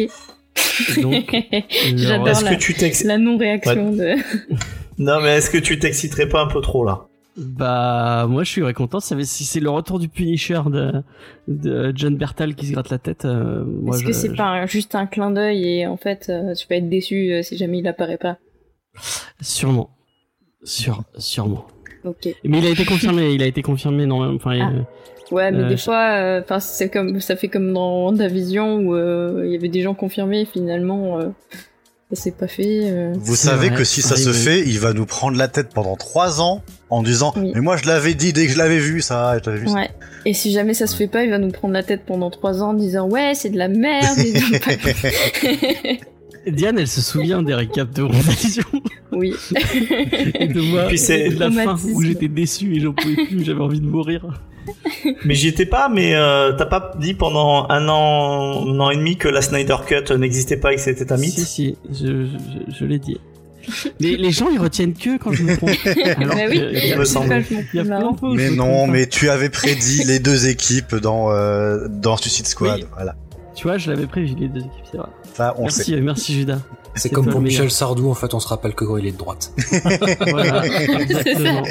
Donc, 1.01 1.35
j'adore 1.95 2.41
la, 2.41 2.57
la 3.05 3.17
non-réaction 3.17 3.91
de. 3.91 4.15
non, 4.97 5.21
mais 5.21 5.37
est-ce 5.37 5.49
que 5.49 5.57
tu 5.57 5.79
t'exciterais 5.79 6.29
pas 6.29 6.41
un 6.41 6.47
peu 6.47 6.61
trop 6.61 6.83
là? 6.83 7.06
Bah, 7.37 8.25
moi 8.27 8.43
je 8.43 8.51
suis 8.51 8.73
content. 8.73 8.99
Si 8.99 9.45
c'est 9.45 9.59
le 9.59 9.69
retour 9.69 9.99
du 9.99 10.09
Punisher 10.09 10.61
de, 10.65 11.03
de 11.47 11.93
John 11.95 12.17
Bertal 12.17 12.55
qui 12.55 12.67
se 12.67 12.73
gratte 12.73 12.89
la 12.89 12.97
tête. 12.97 13.25
Euh, 13.25 13.63
Est-ce 13.93 14.03
que 14.03 14.11
c'est 14.11 14.35
pas 14.35 14.65
juste 14.65 14.95
un 14.95 15.05
clin 15.05 15.31
d'œil 15.31 15.63
et 15.67 15.87
en 15.87 15.97
fait 15.97 16.27
euh, 16.29 16.53
tu 16.53 16.67
peux 16.67 16.75
être 16.75 16.89
déçu 16.89 17.31
euh, 17.31 17.43
si 17.43 17.57
jamais 17.57 17.79
il 17.79 17.87
apparaît 17.87 18.17
pas? 18.17 18.37
Sûrement. 19.39 19.91
Sur, 20.63 21.03
sûrement. 21.17 21.67
Ok. 22.03 22.27
Mais 22.43 22.59
il 22.59 22.65
a 22.65 22.69
été 22.69 22.85
confirmé, 22.85 23.31
il 23.31 23.43
a 23.43 23.45
été 23.45 23.61
confirmé 23.61 24.05
non 24.05 24.35
enfin, 24.35 24.59
ah. 24.59 24.71
Ouais, 25.29 25.51
mais 25.51 25.67
des 25.67 25.77
fois, 25.77 26.39
enfin 26.41 26.59
c'est 26.59 26.89
comme 26.89 27.19
ça 27.19 27.35
fait 27.35 27.49
comme 27.49 27.73
dans 27.73 28.05
WandaVision 28.05 28.77
où 28.77 29.43
il 29.43 29.51
y 29.51 29.55
avait 29.55 29.67
des 29.67 29.81
gens 29.81 29.93
confirmés 29.93 30.45
finalement 30.45 31.19
ça 32.11 32.21
s'est 32.21 32.31
pas 32.31 32.47
fait. 32.47 32.89
Euh. 32.89 33.13
Vous 33.19 33.35
savez 33.35 33.69
que 33.69 33.83
si 33.83 34.01
ça 34.01 34.15
se 34.15 34.31
fait, 34.31 34.61
il 34.61 34.79
va 34.79 34.93
nous 34.93 35.05
prendre 35.05 35.37
la 35.37 35.47
tête 35.47 35.69
pendant 35.73 35.95
trois 35.95 36.41
ans 36.41 36.63
en 36.89 37.03
disant 37.03 37.33
mais 37.35 37.59
moi 37.59 37.77
je 37.77 37.85
l'avais 37.85 38.13
dit 38.13 38.33
dès 38.33 38.47
que 38.47 38.53
je 38.53 38.57
l'avais 38.57 38.79
vu 38.79 39.01
ça, 39.01 39.37
je 39.43 39.49
vu. 39.51 39.69
Ouais. 39.69 39.89
Et 40.25 40.33
si 40.33 40.51
jamais 40.51 40.73
ça 40.73 40.87
se 40.87 40.95
fait 40.95 41.07
pas, 41.07 41.23
il 41.23 41.29
va 41.29 41.37
nous 41.37 41.51
prendre 41.51 41.73
la 41.73 41.83
tête 41.83 42.01
pendant 42.05 42.29
trois 42.29 42.61
ans 42.61 42.69
en 42.69 42.73
disant 42.73 43.09
ouais 43.09 43.33
c'est 43.35 43.49
de 43.49 43.57
la 43.57 43.67
merde. 43.67 44.17
Diane, 46.47 46.79
elle 46.79 46.87
se 46.87 47.01
souvient 47.01 47.43
des 47.43 47.53
récaps 47.53 47.93
de 47.93 48.03
WandaVision. 48.03 48.63
Oui. 49.11 49.33
et 50.39 50.47
de 50.47 50.61
moi, 50.61 50.85
Puis 50.87 50.97
c'est 50.97 51.27
la 51.29 51.51
fin 51.51 51.75
où 51.93 52.01
j'étais 52.01 52.29
déçu 52.29 52.75
et 52.75 52.79
j'en 52.79 52.93
pouvais 52.93 53.15
plus, 53.15 53.43
j'avais 53.43 53.61
envie 53.61 53.81
de 53.81 53.85
mourir 53.85 54.25
mais 55.25 55.33
j'y 55.33 55.47
étais 55.47 55.65
pas, 55.65 55.89
mais 55.89 56.15
euh, 56.15 56.53
t'as 56.53 56.65
pas 56.65 56.93
dit 56.99 57.13
pendant 57.13 57.67
un 57.69 57.87
an, 57.89 58.67
un 58.67 58.79
an 58.79 58.89
et 58.89 58.97
demi 58.97 59.17
que 59.17 59.27
la 59.27 59.41
Snyder 59.41 59.77
Cut 59.85 60.13
n'existait 60.17 60.57
pas 60.57 60.73
et 60.73 60.75
que 60.75 60.81
c'était 60.81 61.11
un 61.11 61.17
mythe? 61.17 61.33
Si, 61.33 61.45
si, 61.45 61.77
je, 61.91 62.27
je, 62.67 62.85
l'ai 62.85 62.99
dit. 62.99 63.19
Mais 63.99 64.15
les 64.15 64.31
gens 64.31 64.49
ils 64.49 64.59
retiennent 64.59 64.93
que 64.93 65.17
quand 65.17 65.31
je 65.31 65.43
me 65.43 65.55
trompe. 65.57 65.71
Alors 66.17 66.35
bah 66.35 66.41
oui, 66.49 66.63
il 66.83 66.97
me 66.97 67.05
semble. 67.05 67.43
mais 68.35 68.49
non, 68.49 68.87
mais 68.87 69.07
tu 69.07 69.29
avais 69.29 69.49
prédit 69.49 70.03
les 70.03 70.19
deux 70.19 70.47
équipes 70.47 70.95
dans 70.95 71.31
euh, 71.31 71.87
dans 71.89 72.17
Suicide 72.17 72.47
Squad, 72.47 72.85
voilà. 72.93 73.15
Tu 73.55 73.63
vois, 73.63 73.77
je 73.77 73.89
l'avais 73.89 74.05
prévu 74.05 74.35
les 74.35 74.47
deux 74.47 74.59
équipes, 74.59 74.85
c'est 74.91 74.97
vrai. 74.97 75.09
On 75.57 75.63
merci, 75.63 75.83
sait. 75.83 76.01
merci 76.01 76.33
Judas. 76.33 76.59
C'est 76.95 77.09
comme 77.09 77.27
pour 77.27 77.41
Michel 77.41 77.69
Sardou, 77.69 78.09
en 78.09 78.15
fait, 78.15 78.33
on 78.33 78.39
se 78.39 78.47
rappelle 78.47 78.73
que 78.73 78.85
il 78.99 79.05
est 79.05 79.11
de 79.11 79.17
droite. 79.17 79.51
voilà, 80.27 80.65
exactement. 80.65 81.63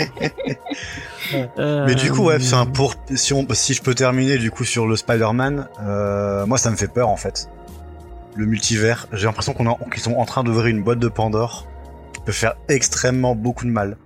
Mais 1.59 1.95
du 1.95 2.11
coup, 2.11 2.25
ouais, 2.25 2.39
un 2.55 2.67
pour 2.67 2.95
si 3.15 3.33
on 3.33 3.47
si 3.53 3.75
je 3.75 3.83
peux 3.83 3.95
terminer 3.95 4.39
du 4.39 4.51
coup 4.51 4.65
sur 4.65 4.87
le 4.87 4.97
Spider-Man, 4.97 5.69
euh, 5.83 6.47
moi 6.47 6.59
ça 6.59 6.71
me 6.71 6.77
fait 6.77 6.89
peur 6.89 7.09
en 7.09 7.17
fait. 7.17 7.49
Le 8.35 8.47
multivers, 8.47 9.09
j'ai 9.13 9.27
l'impression 9.27 9.53
qu'on 9.55 9.75
qu'ils 9.91 10.03
sont 10.03 10.15
en 10.15 10.27
train 10.27 10.45
d'ouvrir 10.45 10.67
une 10.67 10.83
boîte 10.83 10.99
de 10.99 11.09
Pandore 11.09 11.67
peut 12.27 12.33
faire 12.33 12.57
extrêmement 12.69 13.35
beaucoup 13.35 13.65
de 13.65 13.71
mal. 13.71 13.97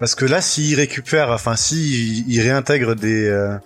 Parce 0.00 0.14
que 0.14 0.24
là, 0.24 0.40
s'ils 0.40 0.74
récupèrent, 0.74 1.30
enfin, 1.30 1.54
s'ils 1.54 2.28
ils 2.28 2.40
réintègrent 2.40 2.96
des 2.96 3.28
euh, 3.28 3.56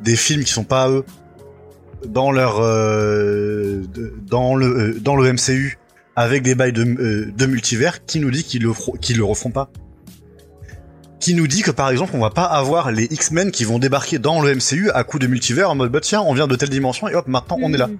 des 0.00 0.16
films 0.16 0.42
qui 0.42 0.52
sont 0.52 0.64
pas 0.64 0.88
eux 0.88 1.04
dans 2.06 2.32
leur 2.32 2.58
euh, 2.60 3.82
dans 4.26 4.56
le 4.56 4.66
euh, 4.66 5.00
dans 5.00 5.14
le 5.14 5.32
MCU 5.32 5.78
avec 6.16 6.42
des 6.42 6.54
bails 6.54 6.72
de, 6.72 7.30
de 7.30 7.46
multivers, 7.46 8.04
qui 8.04 8.18
nous 8.20 8.30
dit 8.30 8.44
qu'ils 8.44 8.62
le 8.62 8.72
qu'ils 9.00 9.18
le 9.18 9.24
refont 9.24 9.50
pas? 9.50 9.70
Qui 11.18 11.34
nous 11.34 11.46
dit 11.46 11.62
que 11.62 11.70
par 11.70 11.90
exemple 11.90 12.12
on 12.14 12.20
va 12.20 12.30
pas 12.30 12.44
avoir 12.44 12.90
les 12.90 13.04
X-Men 13.04 13.50
qui 13.50 13.64
vont 13.64 13.78
débarquer 13.78 14.18
dans 14.18 14.40
le 14.40 14.54
MCU 14.54 14.90
à 14.94 15.04
coup 15.04 15.18
de 15.18 15.26
multivers 15.26 15.70
en 15.70 15.74
mode 15.74 15.92
bah 15.92 16.00
tiens 16.00 16.22
on 16.22 16.32
vient 16.32 16.46
de 16.46 16.56
telle 16.56 16.70
dimension 16.70 17.08
et 17.08 17.14
hop 17.14 17.26
maintenant 17.26 17.58
on 17.60 17.72
est 17.74 17.78
là. 17.78 17.90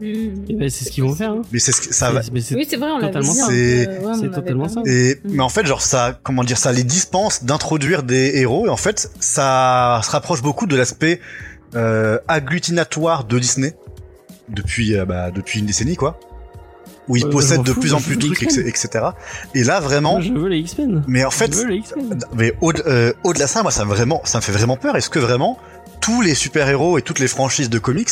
Mm. 0.00 0.56
Ben, 0.58 0.70
c'est 0.70 0.84
ce 0.84 0.90
qu'ils 0.90 1.04
vont 1.04 1.14
faire. 1.14 1.32
Hein. 1.32 1.42
Mais 1.52 1.58
c'est 1.58 1.72
ce 1.72 1.80
que 1.80 1.94
ça 1.94 2.10
va. 2.10 2.20
oui 2.32 2.42
c'est 2.68 2.76
vrai 2.76 2.90
on 2.90 3.00
totalement 3.00 3.32
ça. 3.32 3.46
C'est 3.48 4.30
totalement 4.32 4.68
ça. 4.68 4.82
Et 4.86 5.20
mais 5.24 5.42
en 5.42 5.48
fait 5.48 5.66
genre 5.66 5.82
ça 5.82 6.18
comment 6.22 6.44
dire 6.44 6.58
ça 6.58 6.72
les 6.72 6.84
dispense 6.84 7.44
d'introduire 7.44 8.02
des 8.02 8.32
héros 8.36 8.66
et 8.66 8.70
en 8.70 8.76
fait 8.76 9.10
ça 9.20 10.00
se 10.04 10.10
rapproche 10.10 10.42
beaucoup 10.42 10.66
de 10.66 10.76
l'aspect 10.76 11.20
euh, 11.74 12.18
agglutinatoire 12.28 13.24
de 13.24 13.38
Disney 13.38 13.74
depuis 14.48 14.96
euh, 14.96 15.04
bah, 15.04 15.30
depuis 15.30 15.60
une 15.60 15.66
décennie 15.66 15.96
quoi 15.96 16.18
où 17.08 17.16
ils 17.16 17.28
possèdent 17.28 17.62
de 17.62 17.72
plus 17.72 17.94
en 17.94 18.00
plus 18.00 18.16
de 18.16 18.26
trucs, 18.34 18.58
etc. 18.58 19.06
Et 19.54 19.64
là, 19.64 19.80
vraiment. 19.80 20.20
je 20.20 20.32
veux 20.32 20.48
les 20.48 20.58
X-Men. 20.58 21.02
Mais 21.08 21.24
en 21.24 21.30
fait, 21.30 21.56
mais 22.36 22.52
euh, 22.62 23.12
au-delà 23.24 23.46
de 23.46 23.50
ça, 23.50 23.62
moi, 23.62 23.72
ça 23.72 23.84
me 23.84 23.90
vraiment, 23.90 24.20
ça 24.24 24.38
me 24.38 24.42
fait 24.42 24.52
vraiment 24.52 24.76
peur. 24.76 24.94
Est-ce 24.94 25.08
que 25.08 25.18
vraiment 25.18 25.58
tous 26.00 26.20
les 26.20 26.34
super-héros 26.34 26.98
et 26.98 27.02
toutes 27.02 27.18
les 27.18 27.28
franchises 27.28 27.70
de 27.70 27.78
comics 27.78 28.10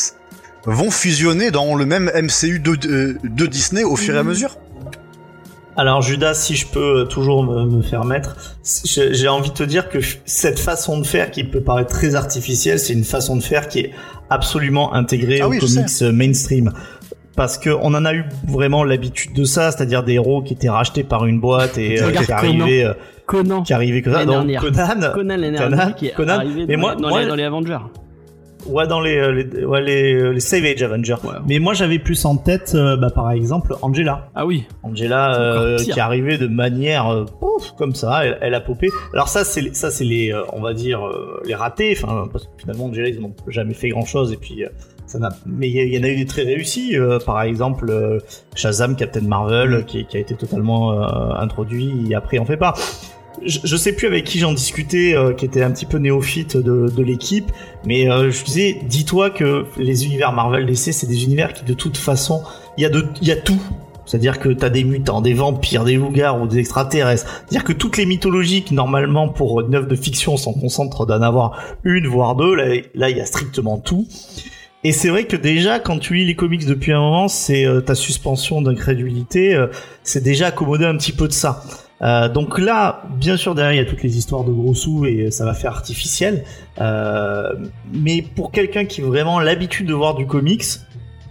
vont 0.66 0.90
fusionner 0.90 1.50
dans 1.50 1.74
le 1.74 1.86
même 1.86 2.10
MCU 2.14 2.58
de, 2.58 2.74
de, 3.22 3.46
Disney 3.46 3.84
au 3.84 3.96
fur 3.96 4.14
et 4.14 4.18
à 4.18 4.22
mhm. 4.22 4.28
mesure? 4.28 4.58
Alors 5.78 6.00
Judas, 6.00 6.34
si 6.34 6.56
je 6.56 6.66
peux 6.66 7.06
toujours 7.08 7.44
me, 7.44 7.82
faire 7.82 8.04
mettre, 8.04 8.36
j'ai 8.64 9.28
envie 9.28 9.50
de 9.50 9.54
te 9.54 9.62
dire 9.62 9.90
que 9.90 9.98
cette 10.24 10.58
façon 10.58 10.98
de 10.98 11.06
faire 11.06 11.30
qui 11.30 11.44
peut 11.44 11.60
paraître 11.60 11.90
très 11.90 12.14
artificielle, 12.14 12.78
c'est 12.78 12.94
une 12.94 13.04
façon 13.04 13.36
de 13.36 13.42
faire 13.42 13.68
qui 13.68 13.80
est 13.80 13.90
absolument 14.30 14.94
intégrée 14.94 15.40
ah 15.42 15.48
au 15.48 15.50
comics 15.50 16.02
mainstream 16.12 16.72
parce 17.36 17.58
que 17.58 17.68
on 17.68 17.94
en 17.94 18.04
a 18.04 18.14
eu 18.14 18.24
vraiment 18.48 18.82
l'habitude 18.82 19.34
de 19.34 19.44
ça, 19.44 19.70
c'est-à-dire 19.70 20.02
des 20.02 20.14
héros 20.14 20.42
qui 20.42 20.54
étaient 20.54 20.70
rachetés 20.70 21.04
par 21.04 21.26
une 21.26 21.38
boîte 21.38 21.76
et 21.76 22.02
euh, 22.02 22.10
qui 22.10 22.32
arrivaient 22.32 22.84
euh, 22.84 22.94
Conan. 23.26 23.62
qui 23.62 23.74
arrivaient 23.74 24.00
comme 24.00 24.14
ça. 24.14 24.24
Donc 24.24 24.46
Conan, 24.58 25.12
Conan, 25.12 25.92
qui 25.94 26.06
est 26.06 26.14
Conan. 26.14 26.42
mais 26.66 26.76
moi, 26.76 26.96
dans, 26.96 27.16
les, 27.16 27.26
dans 27.26 27.34
les 27.34 27.44
Avengers. 27.44 27.78
Ouais, 28.68 28.86
dans 28.86 29.00
les, 29.00 29.16
euh, 29.16 29.32
les, 29.32 29.64
ouais, 29.64 29.82
les, 29.82 30.32
les 30.32 30.40
Savage 30.40 30.82
Avengers. 30.82 31.16
Mais 31.46 31.58
moi, 31.58 31.74
j'avais 31.74 31.98
plus 31.98 32.24
en 32.24 32.36
tête, 32.36 32.74
bah, 32.74 33.10
par 33.14 33.30
exemple, 33.30 33.74
Angela. 33.82 34.28
Ah 34.34 34.46
oui. 34.46 34.64
Angela, 34.82 35.38
euh, 35.40 35.78
qui 35.78 35.98
arrivait 36.00 36.38
de 36.38 36.46
manière, 36.46 37.08
euh, 37.08 37.24
comme 37.76 37.94
ça, 37.94 38.24
elle, 38.24 38.38
elle, 38.40 38.54
a 38.54 38.60
popé. 38.60 38.90
Alors 39.12 39.28
ça, 39.28 39.44
c'est, 39.44 39.74
ça, 39.74 39.90
c'est 39.90 40.04
les, 40.04 40.34
on 40.52 40.60
va 40.60 40.74
dire, 40.74 41.00
les 41.44 41.54
ratés. 41.54 41.96
Enfin, 42.00 42.28
parce 42.30 42.44
que 42.44 42.50
finalement, 42.58 42.86
Angela, 42.86 43.08
ils 43.08 43.20
n'ont 43.20 43.34
jamais 43.48 43.74
fait 43.74 43.88
grand 43.88 44.04
chose. 44.04 44.32
Et 44.32 44.36
puis, 44.36 44.64
mais 45.46 45.68
il 45.68 45.94
y, 45.94 45.98
en 45.98 46.02
a 46.02 46.08
eu 46.08 46.16
des 46.16 46.26
très 46.26 46.42
réussis, 46.42 46.96
euh, 46.96 47.18
par 47.18 47.42
exemple 47.42 47.90
euh, 47.90 48.18
Shazam, 48.54 48.96
Captain 48.96 49.22
Marvel, 49.22 49.78
mm. 49.78 49.84
qui, 49.84 50.06
a 50.14 50.18
été 50.18 50.34
totalement 50.34 50.92
euh, 50.92 51.34
introduit 51.36 52.10
et 52.10 52.14
après 52.14 52.38
on 52.38 52.44
fait 52.44 52.56
pas. 52.56 52.74
Je, 53.44 53.60
je 53.64 53.76
sais 53.76 53.92
plus 53.92 54.06
avec 54.06 54.24
qui 54.24 54.38
j'en 54.38 54.52
discutais, 54.52 55.14
euh, 55.14 55.32
qui 55.32 55.44
était 55.44 55.62
un 55.62 55.70
petit 55.70 55.86
peu 55.86 55.98
néophyte 55.98 56.56
de, 56.56 56.88
de 56.88 57.02
l'équipe, 57.02 57.50
mais 57.84 58.10
euh, 58.10 58.30
je 58.30 58.44
disais, 58.44 58.80
dis-toi 58.88 59.30
que 59.30 59.66
les 59.76 60.04
univers 60.04 60.32
Marvel 60.32 60.66
DC, 60.66 60.92
c'est 60.92 61.06
des 61.06 61.24
univers 61.24 61.52
qui 61.52 61.64
de 61.64 61.74
toute 61.74 61.96
façon, 61.96 62.42
il 62.76 62.82
y 62.82 62.86
a 62.86 62.90
de, 62.90 63.06
y 63.22 63.30
a 63.30 63.36
tout. 63.36 63.60
C'est-à-dire 64.04 64.38
que 64.38 64.50
t'as 64.50 64.68
des 64.68 64.84
mutants, 64.84 65.20
des 65.20 65.34
vampires, 65.34 65.82
des 65.82 65.96
loups-garous, 65.96 66.44
ou 66.44 66.46
des 66.46 66.58
extraterrestres. 66.58 67.26
C'est-à-dire 67.26 67.64
que 67.64 67.72
toutes 67.72 67.96
les 67.96 68.06
mythologies 68.06 68.64
normalement 68.70 69.28
pour 69.28 69.62
une 69.62 69.74
œuvre 69.74 69.88
de 69.88 69.96
fiction 69.96 70.36
s'en 70.36 70.52
concentrent 70.52 71.06
d'en 71.06 71.22
avoir 71.22 71.60
une 71.82 72.06
voire 72.06 72.36
deux, 72.36 72.54
là, 72.54 72.66
là 72.94 73.10
il 73.10 73.16
y 73.16 73.20
a 73.20 73.26
strictement 73.26 73.78
tout. 73.78 74.06
Et 74.84 74.92
c'est 74.92 75.08
vrai 75.08 75.24
que 75.24 75.36
déjà, 75.36 75.80
quand 75.80 75.98
tu 75.98 76.14
lis 76.14 76.24
les 76.24 76.36
comics 76.36 76.64
depuis 76.64 76.92
un 76.92 77.00
moment, 77.00 77.26
c'est 77.26 77.66
euh, 77.66 77.80
ta 77.80 77.96
suspension 77.96 78.62
d'incrédulité, 78.62 79.52
euh, 79.52 79.66
c'est 80.04 80.22
déjà 80.22 80.46
accommodé 80.46 80.84
un 80.84 80.96
petit 80.96 81.10
peu 81.10 81.26
de 81.26 81.32
ça. 81.32 81.64
Euh, 82.02 82.28
donc 82.28 82.58
là, 82.58 83.04
bien 83.16 83.36
sûr, 83.36 83.54
derrière, 83.54 83.74
il 83.74 83.84
y 83.84 83.86
a 83.86 83.88
toutes 83.88 84.02
les 84.02 84.18
histoires 84.18 84.44
de 84.44 84.52
gros 84.52 84.74
sous 84.74 85.06
et 85.06 85.30
ça 85.30 85.44
va 85.44 85.54
faire 85.54 85.72
artificiel. 85.72 86.44
Euh, 86.80 87.54
mais 87.92 88.22
pour 88.22 88.50
quelqu'un 88.50 88.84
qui 88.84 89.00
a 89.00 89.04
vraiment 89.04 89.40
l'habitude 89.40 89.86
de 89.86 89.94
voir 89.94 90.14
du 90.14 90.26
comics, 90.26 90.64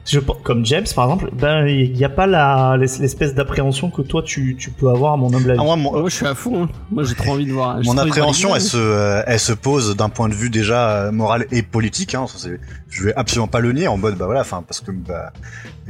je, 0.06 0.20
comme 0.20 0.66
James 0.66 0.86
par 0.95 1.06
exemple, 1.06 1.32
ben 1.34 1.68
il 1.68 1.91
n'y 1.93 2.06
a 2.06 2.10
pas 2.10 2.28
la 2.28 2.78
l'espèce 2.78 3.34
d'appréhension 3.34 3.89
que 3.89 4.03
toi 4.03 4.22
tu, 4.22 4.56
tu 4.56 4.70
peux 4.70 4.89
avoir 4.89 5.14
à 5.14 5.18
mon 5.18 5.34
humble 5.34 5.51
avis. 5.51 5.60
Ah, 5.60 5.64
moi, 5.64 5.76
moi, 5.76 5.99
moi, 5.99 6.10
je 6.10 6.16
suis 6.16 6.28
à 6.28 6.36
fond. 6.36 6.64
Hein. 6.64 6.70
Moi 6.91 7.03
j'ai 7.03 7.16
trop 7.16 7.32
envie 7.32 7.47
de 7.47 7.53
voir. 7.53 7.80
Mon 7.84 7.97
appréhension, 7.97 8.56
elle 8.56 8.62
se, 8.62 8.78
euh, 8.78 9.24
elle 9.26 9.39
se 9.39 9.53
pose 9.53 9.95
d'un 9.95 10.10
point 10.10 10.30
de 10.30 10.36
vue 10.36 10.51
déjà 10.51 10.89
euh, 10.89 11.12
moral 11.12 11.47
et 11.51 11.64
politique. 11.64 12.14
Hein, 12.14 12.28
ça, 12.28 12.49
je 12.89 13.03
vais 13.03 13.14
absolument 13.16 13.47
pas 13.47 13.60
le 13.60 13.74
nier 13.74 13.88
en 13.88 13.97
mode 13.97 14.16
bah 14.16 14.26
voilà, 14.26 14.41
enfin 14.41 14.64
parce 14.66 14.80
que 14.80 14.91
bah, 14.91 15.34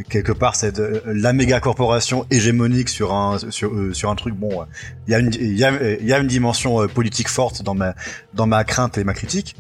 quelque 0.10 0.32
part 0.32 0.56
c'est 0.56 0.82
la 1.06 1.34
méga 1.34 1.60
corporation 1.60 2.26
hégémonique 2.32 2.88
sur 2.88 3.14
un 3.14 3.38
sur 3.50 3.74
euh, 3.74 3.94
sur 3.94 4.10
un 4.10 4.16
truc. 4.16 4.36
Bon, 4.36 4.66
il 5.08 5.12
y 5.12 5.16
a 5.16 5.20
une 5.20 5.34
il 5.34 5.58
y 5.58 5.66
a, 5.66 6.02
y 6.02 6.14
a 6.14 6.20
une 6.20 6.28
dimension 6.28 6.88
politique 6.88 7.28
forte 7.28 7.64
dans 7.64 7.76
ma 7.76 7.96
dans 8.34 8.48
ma 8.48 8.64
crainte 8.64 8.98
et 8.98 9.04
ma 9.04 9.14
critique. 9.14 9.58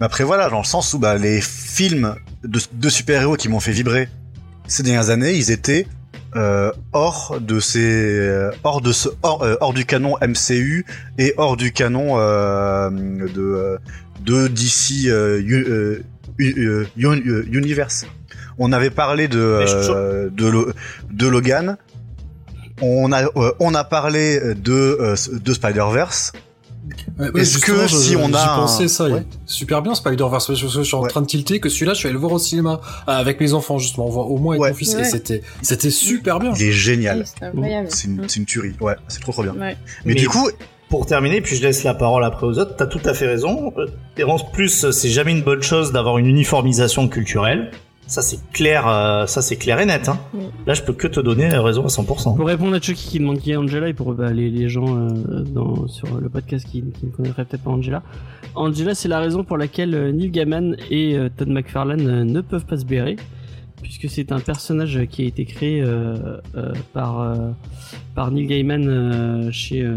Mais 0.00 0.06
après 0.06 0.24
voilà, 0.24 0.48
dans 0.48 0.58
le 0.58 0.64
sens 0.64 0.94
où 0.94 0.98
bah, 0.98 1.16
les 1.18 1.40
films 1.40 2.16
de, 2.42 2.58
de 2.72 2.88
super-héros 2.88 3.36
qui 3.36 3.48
m'ont 3.48 3.60
fait 3.60 3.72
vibrer 3.72 4.08
ces 4.66 4.82
dernières 4.82 5.10
années, 5.10 5.34
ils 5.34 5.50
étaient 5.50 5.86
euh, 6.36 6.70
hors 6.92 7.38
de 7.40 7.58
ces 7.60 7.80
euh, 7.80 8.52
hors 8.62 8.80
de 8.80 8.92
ce 8.92 9.08
hors, 9.22 9.42
euh, 9.42 9.56
hors, 9.60 9.74
du 9.74 9.84
canon 9.84 10.16
MCU 10.22 10.86
et 11.18 11.34
hors 11.36 11.56
du 11.56 11.72
canon 11.72 12.18
euh, 12.18 12.88
de 12.88 13.78
de 14.24 14.46
DC 14.46 15.08
Universe. 16.38 18.06
On 18.58 18.72
avait 18.72 18.90
parlé 18.90 19.26
de 19.28 20.30
de, 20.30 20.74
de 21.10 21.26
Logan. 21.26 21.76
On 22.80 23.12
a 23.12 23.24
on 23.58 23.74
a 23.74 23.84
parlé 23.84 24.54
de 24.54 25.14
de 25.32 25.52
Spider-Verse. 25.52 26.32
Ouais, 27.18 27.40
Est-ce 27.40 27.58
que 27.58 27.86
si 27.88 28.16
on 28.16 28.32
a 28.32 28.46
pensé 28.56 28.88
ça 28.88 29.08
ouais. 29.08 29.24
super 29.46 29.82
bien 29.82 29.94
Spider-Verse. 29.94 30.54
Je 30.54 30.82
suis 30.82 30.94
en 30.94 31.02
train 31.02 31.22
de 31.22 31.26
tilter 31.26 31.60
que 31.60 31.68
celui-là 31.68 31.94
je 31.94 31.98
suis 31.98 32.06
allé 32.06 32.14
le 32.14 32.20
voir 32.20 32.32
au 32.32 32.38
cinéma 32.38 32.80
euh, 33.08 33.12
avec 33.12 33.40
mes 33.40 33.52
enfants 33.52 33.78
justement. 33.78 34.06
Au 34.06 34.38
moins 34.38 34.56
avec 34.56 34.72
mon 34.72 34.78
fils 34.78 34.94
et 34.94 35.04
c'était 35.04 35.42
c'était 35.62 35.90
super 35.90 36.38
bien. 36.38 36.52
Il 36.54 36.62
est 36.66 36.72
génial. 36.72 37.24
C'est 37.88 38.08
une, 38.08 38.26
une 38.36 38.44
tuerie. 38.46 38.74
Ouais 38.80 38.96
c'est 39.08 39.20
trop 39.20 39.32
trop 39.32 39.42
bien. 39.42 39.54
Mais, 39.56 39.76
mais, 40.04 40.14
du 40.14 40.28
coup 40.28 40.48
pour 40.88 41.06
terminer, 41.06 41.40
puis 41.40 41.54
je 41.54 41.62
laisse 41.62 41.84
la 41.84 41.94
parole 41.94 42.24
après 42.24 42.46
aux 42.48 42.58
autres, 42.58 42.74
t'as 42.76 42.86
tout 42.86 43.00
à 43.04 43.14
fait 43.14 43.28
raison. 43.28 43.72
Errance 44.16 44.50
Plus, 44.50 44.90
c'est 44.90 45.08
jamais 45.08 45.30
une 45.30 45.42
bonne 45.42 45.62
chose 45.62 45.92
d'avoir 45.92 46.18
une 46.18 46.26
uniformisation 46.26 47.06
culturelle. 47.08 47.70
Ça 48.10 48.22
c'est 48.22 48.40
clair, 48.52 48.88
euh, 48.88 49.26
ça 49.26 49.40
c'est 49.40 49.54
clair 49.54 49.78
et 49.78 49.86
net. 49.86 50.08
Hein. 50.08 50.18
Là, 50.66 50.74
je 50.74 50.82
peux 50.82 50.92
que 50.92 51.06
te 51.06 51.20
donner 51.20 51.46
raison 51.48 51.84
à 51.84 51.86
100%. 51.86 52.36
Pour 52.36 52.46
répondre 52.46 52.74
à 52.74 52.80
Chucky 52.80 53.08
qui 53.08 53.18
demande 53.20 53.38
qui 53.38 53.52
est 53.52 53.56
Angela 53.56 53.88
et 53.88 53.94
pour 53.94 54.14
bah, 54.14 54.32
les, 54.32 54.50
les, 54.50 54.68
gens 54.68 54.96
euh, 54.96 55.10
dans, 55.44 55.86
sur 55.86 56.18
le 56.18 56.28
podcast 56.28 56.66
qui, 56.68 56.82
qui 56.90 57.06
ne 57.06 57.12
connaîtraient 57.12 57.44
peut-être 57.44 57.62
pas 57.62 57.70
Angela, 57.70 58.02
Angela 58.56 58.96
c'est 58.96 59.06
la 59.06 59.20
raison 59.20 59.44
pour 59.44 59.56
laquelle 59.56 59.94
euh, 59.94 60.10
Neil 60.10 60.30
Gaiman 60.30 60.76
et 60.90 61.16
euh, 61.16 61.28
Todd 61.28 61.48
McFarlane 61.50 62.08
euh, 62.08 62.24
ne 62.24 62.40
peuvent 62.40 62.66
pas 62.66 62.78
se 62.78 62.84
bérer, 62.84 63.14
puisque 63.80 64.10
c'est 64.10 64.32
un 64.32 64.40
personnage 64.40 65.06
qui 65.08 65.22
a 65.22 65.26
été 65.26 65.44
créé 65.44 65.84
par 66.92 67.34
par 68.14 68.30
Neil 68.30 68.46
Gaiman 68.46 69.50
chez 69.52 69.88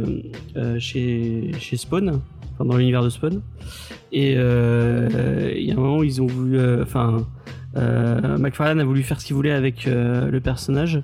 chez 0.80 1.52
chez 1.60 1.78
Spawn, 1.78 2.22
enfin 2.54 2.66
dans 2.66 2.78
l'univers 2.78 3.04
de 3.04 3.10
Spawn, 3.10 3.42
et 4.12 4.34
il 4.34 5.66
y 5.66 5.72
a 5.72 5.74
un 5.74 5.78
moment 5.78 5.98
où 5.98 6.04
ils 6.04 6.22
ont 6.22 6.28
voulu, 6.28 6.60
enfin 6.82 7.18
euh, 7.18 7.43
McFarlane 7.76 8.80
a 8.80 8.84
voulu 8.84 9.04
faire 9.04 9.20
ce 9.20 9.26
qu'il 9.26 9.36
voulait 9.36 9.52
avec 9.52 9.88
euh, 9.88 10.30
le 10.30 10.40
personnage. 10.40 11.02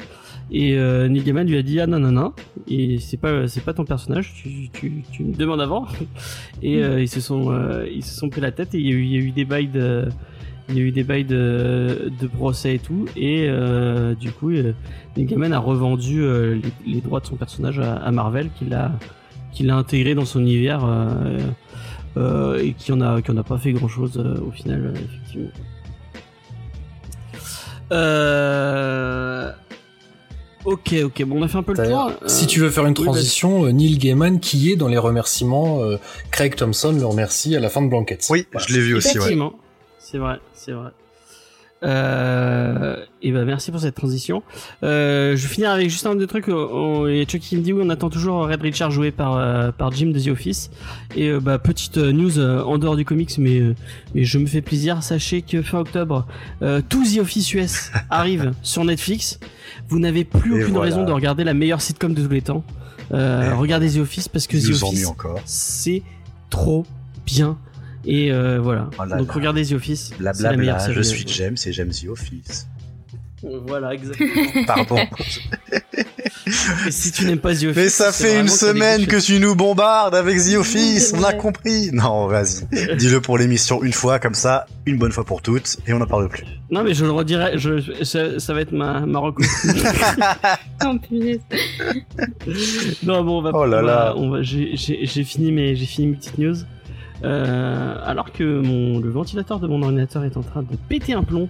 Et 0.51 0.78
euh, 0.78 1.07
Neil 1.07 1.24
Gaiman 1.24 1.47
lui 1.47 1.57
a 1.57 1.61
dit 1.61 1.80
ah 1.80 1.88
non 1.88 1.99
non 1.99 2.11
non. 2.11 2.34
Et 2.67 2.99
c'est 2.99 3.17
pas 3.17 3.47
c'est 3.47 3.63
pas 3.63 3.74
ton 3.74 3.86
personnage. 3.86 4.34
Tu, 4.74 5.24
me 5.24 5.36
demandes 5.36 5.61
avant. 5.61 5.88
Et 6.61 6.84
euh, 6.84 7.01
ils 7.01 7.07
se 7.07 7.22
sont 7.22 7.51
euh, 7.51 7.88
ils 7.91 8.03
se 8.03 8.15
sont 8.15 8.30
pris 8.30 8.41
la 8.41 8.51
tête. 8.51 8.74
Et 8.74 8.80
il 8.80 8.88
y 8.88 8.91
a 8.91 8.95
eu, 8.95 9.03
il 9.03 9.11
y 9.11 9.15
a 9.15 9.20
eu 9.20 9.32
des 9.32 9.45
bails 9.45 9.67
de 9.67 10.09
il 10.70 10.78
y 10.78 10.80
a 10.80 10.84
eu 10.84 10.91
des 10.91 11.03
bails 11.03 11.26
de, 11.26 12.11
de 12.20 12.28
procès 12.28 12.76
et 12.76 12.80
tout. 12.80 13.05
Et 13.15 13.45
euh, 13.47 14.15
du 14.15 14.32
coup 14.32 14.49
Neil 14.51 14.76
Gaiman 15.17 15.53
a 15.53 15.59
revendu 15.59 16.22
les, 16.86 17.01
droits 17.01 17.20
de 17.20 17.26
son 17.26 17.36
personnage 17.36 17.80
à, 17.80 18.11
Marvel 18.11 18.49
qu'il 18.55 18.74
a 18.74 19.76
intégré 19.76 20.15
dans 20.15 20.26
son 20.26 20.41
univers 20.41 20.82
et 22.17 22.74
qui 22.74 22.91
en 22.91 23.01
a 23.01 23.22
qui 23.22 23.32
en 23.32 23.38
a 23.38 23.43
pas 23.43 23.57
fait 23.57 23.72
grand 23.72 23.88
chose 23.88 24.17
au 24.17 24.51
final 24.51 24.93
effectivement 24.95 25.49
euh... 27.92 29.52
Ok, 30.66 30.94
ok, 31.04 31.24
bon, 31.24 31.40
on 31.40 31.44
a 31.44 31.48
fait 31.48 31.58
un 31.58 31.64
peu 31.64 31.74
le 31.74 31.88
tour. 31.88 32.12
Si 32.28 32.46
tu 32.46 32.60
veux 32.60 32.70
faire 32.70 32.86
une 32.86 32.94
transition, 32.94 33.62
oui, 33.62 33.74
Neil 33.74 33.98
Gaiman 33.98 34.40
qui 34.40 34.72
est 34.72 34.76
dans 34.76 34.90
les 34.90 34.98
remerciements, 34.98 35.82
euh, 35.82 35.98
Craig 36.32 36.56
Thompson 36.56 36.92
le 36.92 37.06
remercie 37.06 37.56
à 37.56 37.60
la 37.60 37.70
fin 37.70 37.82
de 37.82 37.88
Blankets. 37.88 38.20
Oui, 38.30 38.46
voilà. 38.52 38.68
je 38.68 38.74
l'ai 38.74 38.82
vu 38.82 38.96
aussi. 38.96 39.18
Effectivement, 39.18 39.52
ouais. 39.52 39.60
c'est 40.00 40.18
vrai, 40.18 40.40
c'est 40.54 40.74
vrai. 40.74 40.90
Euh, 41.82 42.97
et 43.21 43.32
ben 43.32 43.45
merci 43.45 43.71
pour 43.71 43.80
cette 43.80 43.95
transition. 43.95 44.43
Euh, 44.84 45.36
je 45.36 45.41
vais 45.47 45.53
finir 45.53 45.71
avec 45.71 45.89
juste 45.89 46.05
un 46.05 46.15
deux 46.15 46.27
trucs. 46.27 46.47
On, 46.49 47.07
et 47.07 47.25
Chucky 47.27 47.57
me 47.57 47.61
dit 47.61 47.73
oui, 47.73 47.82
on 47.86 47.89
attend 47.89 48.09
toujours 48.09 48.47
Red 48.47 48.61
Richard 48.61 48.91
joué 48.91 49.11
par 49.11 49.38
euh, 49.38 49.71
par 49.71 49.91
Jim 49.91 50.07
de 50.07 50.19
The 50.19 50.27
Office. 50.27 50.69
Et 51.15 51.30
euh, 51.30 51.39
bah 51.39 51.57
petite 51.59 51.97
news 51.97 52.39
euh, 52.39 52.63
en 52.63 52.77
dehors 52.77 52.95
du 52.95 53.05
comics, 53.05 53.38
mais 53.38 53.59
euh, 53.59 53.75
mais 54.13 54.23
je 54.23 54.38
me 54.38 54.45
fais 54.45 54.61
plaisir. 54.61 55.03
Sachez 55.03 55.41
que 55.41 55.61
fin 55.61 55.80
octobre, 55.80 56.27
tout 56.89 57.03
The 57.03 57.19
Office 57.19 57.53
US 57.53 57.91
arrive 58.09 58.51
sur 58.61 58.84
Netflix. 58.84 59.39
Vous 59.88 59.99
n'avez 59.99 60.23
plus 60.23 60.51
et 60.51 60.63
aucune 60.63 60.75
voilà. 60.75 60.91
raison 60.91 61.05
de 61.05 61.11
regarder 61.11 61.43
la 61.43 61.53
meilleure 61.53 61.82
sitcom 61.82 62.13
de 62.13 62.25
tous 62.25 62.32
les 62.32 62.41
temps. 62.41 62.63
regardez 63.11 63.89
The 63.91 63.97
Office 63.99 64.27
parce 64.27 64.47
que 64.47 64.57
The 64.57 64.84
Office 64.84 65.13
c'est 65.45 66.03
trop 66.49 66.86
bien 67.25 67.57
et 68.06 68.32
euh, 68.32 68.60
voilà. 68.60 68.89
Oh 68.97 69.06
là 69.06 69.18
Donc 69.18 69.28
là. 69.28 69.34
regardez 69.34 69.66
The 69.66 69.74
Office. 69.74 70.12
Blablabla, 70.18 70.91
je 70.91 71.02
suis 71.02 71.26
James 71.28 71.58
et 71.66 71.72
j'aime 71.72 71.89
The 71.89 72.08
Office. 72.10 72.68
Voilà, 73.41 73.93
exactement. 73.93 74.64
Pardon. 74.68 74.97
et 76.88 76.91
si 76.91 77.12
tu 77.12 77.26
n'aimes 77.26 77.39
pas 77.39 77.54
The 77.54 77.64
Office. 77.64 77.76
Mais 77.76 77.89
ça 77.89 78.12
fait 78.12 78.39
une 78.39 78.50
semaine 78.50 79.06
que 79.08 79.18
tu 79.18 79.39
nous 79.39 79.56
bombardes 79.56 80.16
avec 80.16 80.38
The 80.39 80.56
Office, 80.56 81.14
on 81.18 81.24
a 81.24 81.34
compris. 81.34 81.89
Non, 81.93 82.28
vas-y. 82.28 82.95
Dis-le 82.97 83.22
pour 83.22 83.38
l'émission 83.38 83.84
une 83.84 83.93
fois, 83.93 84.20
comme 84.20 84.34
ça, 84.34 84.66
une 84.86 84.97
bonne 84.97 85.12
fois 85.12 85.24
pour 85.24 85.41
toutes, 85.41 85.78
et 85.88 85.93
on 85.93 86.00
n'en 86.00 86.08
parle 86.08 86.28
plus. 86.28 86.43
Non, 86.70 86.84
mais 86.84 86.93
je 86.93 87.06
le 87.06 87.12
redirai, 87.12 87.58
je, 87.58 88.04
ça, 88.04 88.39
ça 88.39 88.54
va 88.54 88.62
être 88.62 88.74
ma, 88.74 89.06
ma 89.06 89.20
recours. 89.20 89.45
oh, 90.86 90.95
non, 93.04 93.24
bon, 93.24 93.39
on 93.39 93.41
va. 93.41 93.52
Oh 93.54 93.66
là 93.66 93.82
là. 93.82 94.14
On 94.18 94.30
va, 94.30 94.41
j'ai 94.41 95.24
fini 95.24 95.52
mes, 95.52 95.76
j'ai 95.76 95.86
fini 95.86 96.08
mes 96.08 96.16
petites 96.16 96.38
news. 96.38 96.58
Euh, 97.24 97.95
alors 98.05 98.32
que 98.32 98.61
mon, 98.61 98.99
le 98.99 99.09
ventilateur 99.09 99.59
de 99.59 99.67
mon 99.67 99.82
ordinateur 99.82 100.24
est 100.24 100.38
en 100.38 100.41
train 100.41 100.63
de 100.63 100.76
péter 100.88 101.13
un 101.13 101.24
plomb. 101.24 101.49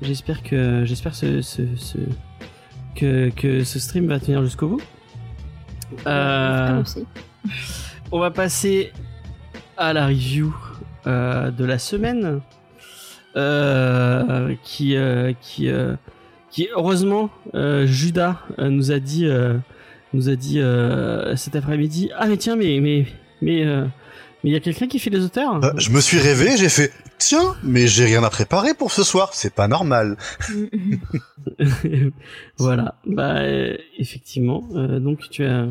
J'espère 0.00 0.42
que 0.42 0.84
j'espère 0.84 1.14
ce, 1.14 1.42
ce, 1.42 1.62
ce, 1.76 1.98
que, 2.94 3.30
que 3.30 3.64
ce 3.64 3.78
stream 3.78 4.06
va 4.06 4.20
tenir 4.20 4.42
jusqu'au 4.42 4.68
bout. 4.68 4.82
Euh, 6.06 6.82
on 8.10 8.18
va 8.18 8.30
passer 8.30 8.92
à 9.76 9.92
la 9.92 10.06
review 10.06 10.54
euh, 11.06 11.50
de 11.50 11.64
la 11.64 11.78
semaine 11.78 12.40
qui 14.62 14.96
qui 15.40 15.70
qui 16.50 16.68
heureusement 16.76 17.30
Judas 17.84 18.42
nous 18.58 18.92
a 18.92 18.98
dit 18.98 19.26
nous 20.12 20.28
a 20.28 20.36
dit 20.36 20.60
cet 21.36 21.56
après-midi 21.56 22.10
ah 22.16 22.26
mais 22.26 22.36
tiens 22.36 22.56
mais 22.56 22.78
mais 22.80 23.06
mais 23.40 23.64
mais 24.42 24.50
il 24.50 24.52
y 24.52 24.56
a 24.56 24.60
quelqu'un 24.60 24.88
qui 24.88 24.98
fait 24.98 25.10
les 25.10 25.24
auteurs 25.24 25.64
euh, 25.64 25.72
Je 25.76 25.90
me 25.90 26.00
suis 26.00 26.18
rêvé, 26.18 26.56
j'ai 26.56 26.68
fait 26.68 26.92
tiens, 27.18 27.54
mais 27.62 27.86
j'ai 27.86 28.04
rien 28.04 28.24
à 28.24 28.30
préparer 28.30 28.74
pour 28.74 28.90
ce 28.90 29.04
soir, 29.04 29.30
c'est 29.32 29.54
pas 29.54 29.68
normal. 29.68 30.16
voilà, 32.58 32.96
bah 33.06 33.36
euh, 33.42 33.76
effectivement. 33.98 34.64
Euh, 34.74 34.98
donc 34.98 35.20
tu 35.30 35.44
as, 35.44 35.68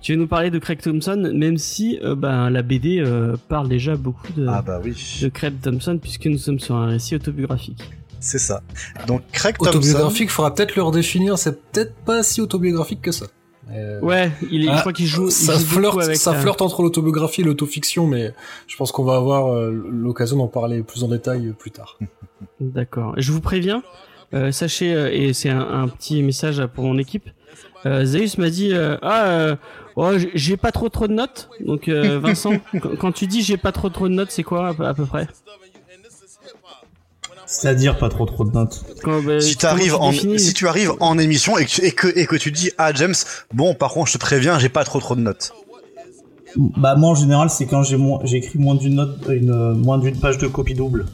tu 0.00 0.12
vas 0.12 0.18
nous 0.18 0.28
parler 0.28 0.50
de 0.50 0.58
Craig 0.58 0.80
Thompson, 0.80 1.32
même 1.34 1.58
si 1.58 1.98
euh, 2.02 2.14
bah, 2.14 2.50
la 2.50 2.62
BD 2.62 3.00
euh, 3.00 3.36
parle 3.48 3.68
déjà 3.68 3.96
beaucoup 3.96 4.32
de, 4.32 4.46
ah 4.48 4.62
bah 4.62 4.80
oui. 4.82 4.96
de 5.20 5.28
Craig 5.28 5.54
Thompson 5.60 5.98
puisque 6.00 6.26
nous 6.26 6.38
sommes 6.38 6.60
sur 6.60 6.76
un 6.76 6.86
récit 6.86 7.16
autobiographique. 7.16 7.82
C'est 8.20 8.38
ça. 8.38 8.62
Donc 9.08 9.22
Craig 9.32 9.56
Thompson. 9.56 9.70
Autobiographique, 9.78 10.30
faudra 10.30 10.54
peut-être 10.54 10.76
le 10.76 10.82
redéfinir. 10.82 11.36
C'est 11.38 11.60
peut-être 11.72 11.94
pas 12.04 12.22
si 12.22 12.40
autobiographique 12.40 13.02
que 13.02 13.10
ça. 13.10 13.26
Euh, 13.70 14.00
Ouais, 14.00 14.30
il 14.50 14.64
est, 14.64 14.68
Ah, 14.68 14.74
je 14.76 14.80
crois 14.80 14.92
qu'il 14.92 15.06
joue. 15.06 15.26
il 15.28 15.32
ça 15.32 15.54
joue 15.54 15.60
flirte, 15.60 16.00
avec 16.02 16.16
ça 16.16 16.32
euh, 16.32 16.40
flirte 16.40 16.60
entre 16.62 16.82
l'autobiographie 16.82 17.42
et 17.42 17.44
l'autofiction, 17.44 18.06
mais 18.06 18.32
je 18.66 18.76
pense 18.76 18.90
qu'on 18.92 19.04
va 19.04 19.14
avoir 19.16 19.52
euh, 19.52 19.70
l'occasion 19.90 20.36
d'en 20.36 20.48
parler 20.48 20.82
plus 20.82 21.04
en 21.04 21.08
détail 21.08 21.46
euh, 21.48 21.52
plus 21.52 21.70
tard. 21.70 21.98
D'accord. 22.60 23.14
Je 23.18 23.30
vous 23.32 23.40
préviens, 23.40 23.82
euh, 24.34 24.50
sachez, 24.50 24.94
euh, 24.94 25.10
et 25.12 25.32
c'est 25.32 25.48
un, 25.50 25.60
un 25.60 25.88
petit 25.88 26.22
message 26.22 26.64
pour 26.74 26.84
mon 26.84 26.98
équipe. 26.98 27.30
Euh, 27.86 28.04
Zeus 28.04 28.38
m'a 28.38 28.48
dit 28.50 28.70
euh, 28.72 28.96
ah 29.02 29.24
euh, 29.26 29.56
oh, 29.96 30.12
j'ai- 30.34 30.56
pas 30.56 30.70
trop 30.72 30.88
trop 30.88 31.06
de 31.08 31.12
notes. 31.12 31.50
Donc 31.60 31.88
euh, 31.88 32.18
Vincent, 32.20 32.52
quand, 33.00 33.12
tu 33.12 33.26
dis 33.26 33.42
j'ai 33.42 33.56
pas 33.56 33.72
trop 33.72 33.88
trop 33.90 34.08
de 34.08 34.14
notes, 34.14 34.30
c'est 34.30 34.44
quoi 34.44 34.68
à 34.78 34.94
peu 34.94 35.04
près? 35.04 35.26
C'est-à-dire 37.52 37.98
pas 37.98 38.08
trop 38.08 38.24
trop 38.24 38.44
de 38.44 38.50
notes. 38.52 38.82
Quand, 39.02 39.22
bah, 39.22 39.38
Si, 39.40 39.56
t'arrives 39.56 39.92
tu 39.92 39.98
en, 39.98 40.10
définis- 40.10 40.38
si 40.38 40.54
tu 40.54 40.66
arrives 40.66 40.92
en 41.00 41.18
émission 41.18 41.58
et 41.58 41.66
que, 41.66 41.82
et 41.84 41.92
que, 41.92 42.08
et 42.18 42.26
que 42.26 42.36
tu 42.36 42.50
dis 42.50 42.70
ah 42.78 42.92
James, 42.94 43.14
bon 43.52 43.74
par 43.74 43.92
contre 43.92 44.08
je 44.08 44.14
te 44.14 44.18
préviens, 44.18 44.58
j'ai 44.58 44.70
pas 44.70 44.84
trop 44.84 45.00
trop 45.00 45.14
de 45.14 45.20
notes. 45.20 45.52
Bah 46.56 46.94
moi 46.96 47.10
en 47.10 47.14
général 47.14 47.50
c'est 47.50 47.66
quand 47.66 47.82
j'ai 47.82 47.96
moins, 47.98 48.20
j'ai 48.24 48.38
écrit 48.38 48.58
moins 48.58 48.74
d'une 48.74 48.94
note, 48.94 49.18
une 49.28 49.50
euh, 49.50 49.74
moins 49.74 49.98
d'une 49.98 50.18
page 50.18 50.38
de 50.38 50.46
copie 50.46 50.74
double 50.74 51.04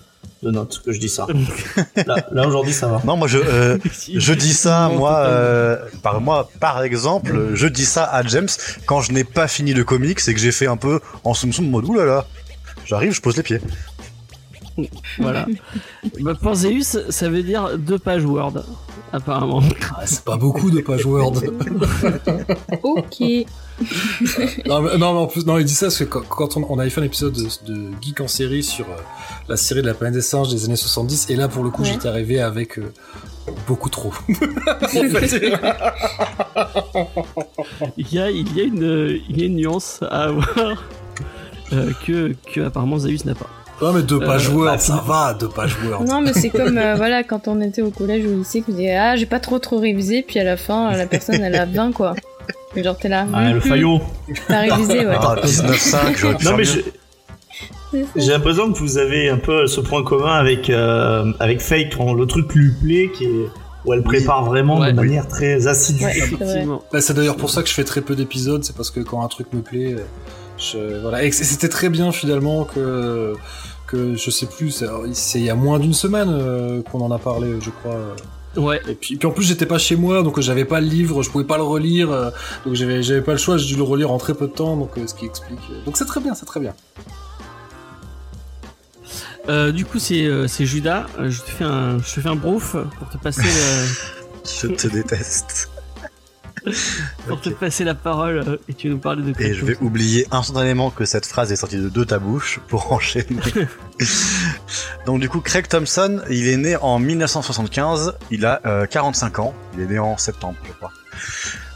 de 0.44 0.50
notes 0.52 0.80
que 0.84 0.92
je 0.92 1.00
dis 1.00 1.08
ça. 1.08 1.26
là, 2.06 2.16
là 2.30 2.46
aujourd'hui 2.46 2.72
ça 2.72 2.86
va. 2.86 3.00
Non, 3.04 3.16
moi 3.16 3.26
je 3.26 3.38
euh, 3.38 3.78
je 4.14 4.32
dis 4.32 4.54
ça 4.54 4.88
moi 4.94 5.18
euh, 5.26 5.76
par 6.04 6.20
moi 6.20 6.48
par 6.60 6.82
exemple, 6.84 7.50
je 7.54 7.66
dis 7.66 7.84
ça 7.84 8.04
à 8.04 8.22
James 8.24 8.48
quand 8.86 9.00
je 9.00 9.10
n'ai 9.12 9.24
pas 9.24 9.48
fini 9.48 9.74
le 9.74 9.82
comics 9.82 10.20
et 10.28 10.34
que 10.34 10.40
j'ai 10.40 10.52
fait 10.52 10.68
un 10.68 10.76
peu 10.76 11.00
en 11.24 11.34
soum 11.34 11.52
soum 11.52 11.68
mode 11.68 11.84
oulala. 11.84 12.26
J'arrive, 12.86 13.12
je 13.12 13.20
pose 13.20 13.36
les 13.36 13.42
pieds. 13.42 13.60
Voilà. 15.18 15.46
bah, 16.20 16.34
pour 16.40 16.54
Zeus, 16.54 16.98
ça 17.08 17.28
veut 17.28 17.42
dire 17.42 17.78
deux 17.78 17.98
pages 17.98 18.24
Word, 18.24 18.62
apparemment. 19.12 19.62
Ah, 19.96 20.02
c'est 20.06 20.24
pas 20.24 20.36
beaucoup 20.36 20.70
de 20.70 20.80
pages 20.80 21.04
Word. 21.06 21.34
Ok. 22.82 23.20
non, 24.66 24.82
mais, 24.82 24.98
non, 24.98 25.12
mais 25.12 25.20
en 25.20 25.26
plus, 25.28 25.46
non, 25.46 25.56
il 25.58 25.64
dit 25.64 25.74
ça 25.74 25.86
parce 25.86 25.98
que 25.98 26.04
quand, 26.04 26.22
quand 26.28 26.56
on, 26.56 26.66
on 26.68 26.78
avait 26.80 26.90
fait 26.90 27.00
un 27.00 27.04
épisode 27.04 27.32
de, 27.32 27.72
de 27.72 27.90
Geek 28.02 28.20
en 28.20 28.26
série 28.28 28.62
sur 28.64 28.86
euh, 28.86 28.96
la 29.48 29.56
série 29.56 29.82
de 29.82 29.86
la 29.86 29.94
planète 29.94 30.14
des 30.14 30.20
singes 30.20 30.48
des 30.48 30.64
années 30.64 30.74
70, 30.76 31.30
et 31.30 31.36
là 31.36 31.46
pour 31.48 31.62
le 31.62 31.70
coup 31.70 31.82
Ouais. 31.82 31.90
j'étais 31.92 32.08
arrivé 32.08 32.40
avec 32.40 32.78
euh, 32.78 32.92
beaucoup 33.68 33.88
trop. 33.88 34.12
Il 37.96 38.12
y 38.12 38.18
a, 38.18 38.30
il 38.30 38.56
y 38.56 38.60
a 38.60 38.64
une, 38.64 39.20
il 39.28 39.38
y 39.38 39.42
a 39.42 39.46
une 39.46 39.56
nuance 39.56 40.00
à 40.02 40.24
avoir 40.24 40.84
euh, 41.72 41.92
que, 42.04 42.34
que 42.52 42.62
apparemment 42.62 42.98
Zeus 42.98 43.24
n'a 43.24 43.34
pas. 43.34 43.48
Non 43.82 43.92
mais 43.92 44.02
deux 44.02 44.18
pages 44.18 44.48
Euh, 44.48 44.52
Word, 44.52 44.64
bah, 44.66 44.78
ça 44.78 45.02
va, 45.06 45.34
deux 45.34 45.48
pages 45.48 45.76
Word. 45.84 46.04
Non, 46.04 46.20
mais 46.20 46.32
c'est 46.32 46.50
comme 46.50 46.76
euh, 46.78 46.94
voilà 46.96 47.22
quand 47.22 47.48
on 47.48 47.60
était 47.60 47.82
au 47.82 47.90
collège 47.90 48.24
ou 48.26 48.30
au 48.34 48.38
lycée, 48.38 48.60
que 48.60 48.66
vous 48.66 48.72
disiez 48.72 48.96
ah 48.96 49.16
j'ai 49.16 49.26
pas 49.26 49.40
trop 49.40 49.58
trop 49.58 49.78
révisé, 49.78 50.22
puis 50.26 50.38
à 50.40 50.44
la 50.44 50.56
fin 50.56 50.90
la 50.96 51.06
personne 51.06 51.40
elle 51.42 51.54
a 51.54 51.64
20 51.66 51.92
quoi. 51.92 52.14
Et 52.76 52.82
genre 52.84 52.96
t'es 52.96 53.08
là. 53.08 53.26
Ah, 53.32 53.48
le 53.50 53.56
hum, 53.56 53.60
faillot. 53.60 54.00
T'as 54.46 54.60
révisé 54.60 55.06
ouais. 55.06 55.16
Ah, 55.20 55.36
19.5, 55.42 56.16
j'aurais 56.16 56.36
pu 56.36 56.44
Non 56.44 56.56
mais 56.56 56.64
je- 56.64 56.80
j'ai 58.16 58.32
l'impression 58.32 58.70
que 58.72 58.78
vous 58.78 58.98
avez 58.98 59.30
un 59.30 59.38
peu 59.38 59.66
ce 59.66 59.80
point 59.80 60.02
commun 60.04 60.34
avec 60.34 60.68
euh, 60.68 61.32
avec 61.40 61.60
Fake 61.60 61.96
quand 61.96 62.12
le 62.12 62.26
truc 62.26 62.52
lui 62.54 62.70
plaît, 62.72 63.10
qui 63.16 63.24
est 63.24 63.46
où 63.86 63.92
elle 63.94 64.02
prépare 64.02 64.44
vraiment 64.44 64.78
Ouais. 64.80 64.90
de 64.92 64.96
manière 64.96 65.26
très 65.26 65.66
assidue. 65.66 66.04
Ouais. 66.04 66.18
Effectivement. 66.18 66.82
Bah, 66.92 67.00
c'est 67.00 67.14
d'ailleurs 67.14 67.36
pour 67.36 67.48
ça 67.50 67.62
que 67.62 67.68
je 67.68 67.74
fais 67.74 67.84
très 67.84 68.02
peu 68.02 68.14
d'épisodes, 68.14 68.62
c'est 68.64 68.76
parce 68.76 68.90
que 68.90 69.00
quand 69.00 69.22
un 69.24 69.28
truc 69.28 69.46
me 69.54 69.62
plaît, 69.62 69.94
euh, 69.94 70.04
je, 70.58 71.00
voilà. 71.00 71.24
Et 71.24 71.32
c'était 71.32 71.68
très 71.68 71.88
bien 71.88 72.12
finalement 72.12 72.64
que 72.64 73.34
que 73.86 74.16
je 74.16 74.30
sais 74.30 74.46
plus, 74.46 74.84
c'est 75.12 75.38
il 75.38 75.44
y 75.46 75.50
a 75.50 75.54
moins 75.54 75.78
d'une 75.78 75.94
semaine 75.94 76.28
euh, 76.30 76.82
qu'on 76.82 77.00
en 77.00 77.10
a 77.10 77.18
parlé, 77.18 77.54
je 77.60 77.70
crois. 77.70 77.96
Ouais. 78.56 78.80
Et 78.88 78.94
puis, 78.94 79.16
puis 79.16 79.26
en 79.26 79.30
plus 79.30 79.44
j'étais 79.44 79.66
pas 79.66 79.78
chez 79.78 79.96
moi, 79.96 80.22
donc 80.22 80.38
euh, 80.38 80.42
j'avais 80.42 80.64
pas 80.64 80.80
le 80.80 80.86
livre, 80.86 81.22
je 81.22 81.30
pouvais 81.30 81.44
pas 81.44 81.56
le 81.56 81.62
relire, 81.62 82.10
euh, 82.10 82.30
donc 82.64 82.74
j'avais 82.74 83.02
j'avais 83.02 83.22
pas 83.22 83.32
le 83.32 83.38
choix, 83.38 83.56
j'ai 83.56 83.66
dû 83.66 83.76
le 83.76 83.82
relire 83.82 84.10
en 84.10 84.18
très 84.18 84.34
peu 84.34 84.46
de 84.46 84.52
temps, 84.52 84.76
donc 84.76 84.98
euh, 84.98 85.06
ce 85.06 85.14
qui 85.14 85.24
explique. 85.24 85.60
Donc 85.86 85.96
c'est 85.96 86.04
très 86.04 86.20
bien, 86.20 86.34
c'est 86.34 86.46
très 86.46 86.60
bien. 86.60 86.74
Euh, 89.48 89.72
du 89.72 89.84
coup, 89.84 89.98
c'est 89.98 90.26
euh, 90.26 90.46
c'est 90.46 90.66
Judas. 90.66 91.06
Je 91.18 91.40
te 91.40 91.50
fais 91.50 91.64
un, 91.64 91.98
je 91.98 92.14
te 92.14 92.20
fais 92.20 92.28
un 92.28 92.36
brouf 92.36 92.76
pour 92.98 93.08
te 93.08 93.16
passer 93.16 93.42
le, 93.42 93.88
Je 94.60 94.66
te 94.68 94.88
déteste. 94.88 95.70
Pour 97.26 97.40
te 97.40 97.50
passer 97.50 97.84
la 97.84 97.94
parole 97.94 98.42
euh, 98.46 98.56
et 98.68 98.74
tu 98.74 98.88
nous 98.88 98.98
parles 98.98 99.24
de 99.24 99.42
Et 99.42 99.54
je 99.54 99.64
vais 99.64 99.76
oublier 99.80 100.26
instantanément 100.30 100.90
que 100.90 101.04
cette 101.04 101.26
phrase 101.26 101.52
est 101.52 101.56
sortie 101.56 101.78
de, 101.78 101.88
de 101.88 102.04
ta 102.04 102.18
bouche 102.18 102.60
pour 102.68 102.92
enchaîner. 102.92 103.26
Donc 105.06 105.20
du 105.20 105.28
coup, 105.28 105.40
Craig 105.40 105.68
Thompson, 105.68 106.20
il 106.30 106.48
est 106.48 106.56
né 106.56 106.76
en 106.76 106.98
1975, 106.98 108.14
il 108.30 108.46
a 108.46 108.60
euh, 108.66 108.86
45 108.86 109.38
ans, 109.38 109.54
il 109.74 109.82
est 109.82 109.86
né 109.86 109.98
en 109.98 110.16
septembre, 110.16 110.56
je 110.66 110.72
crois. 110.72 110.92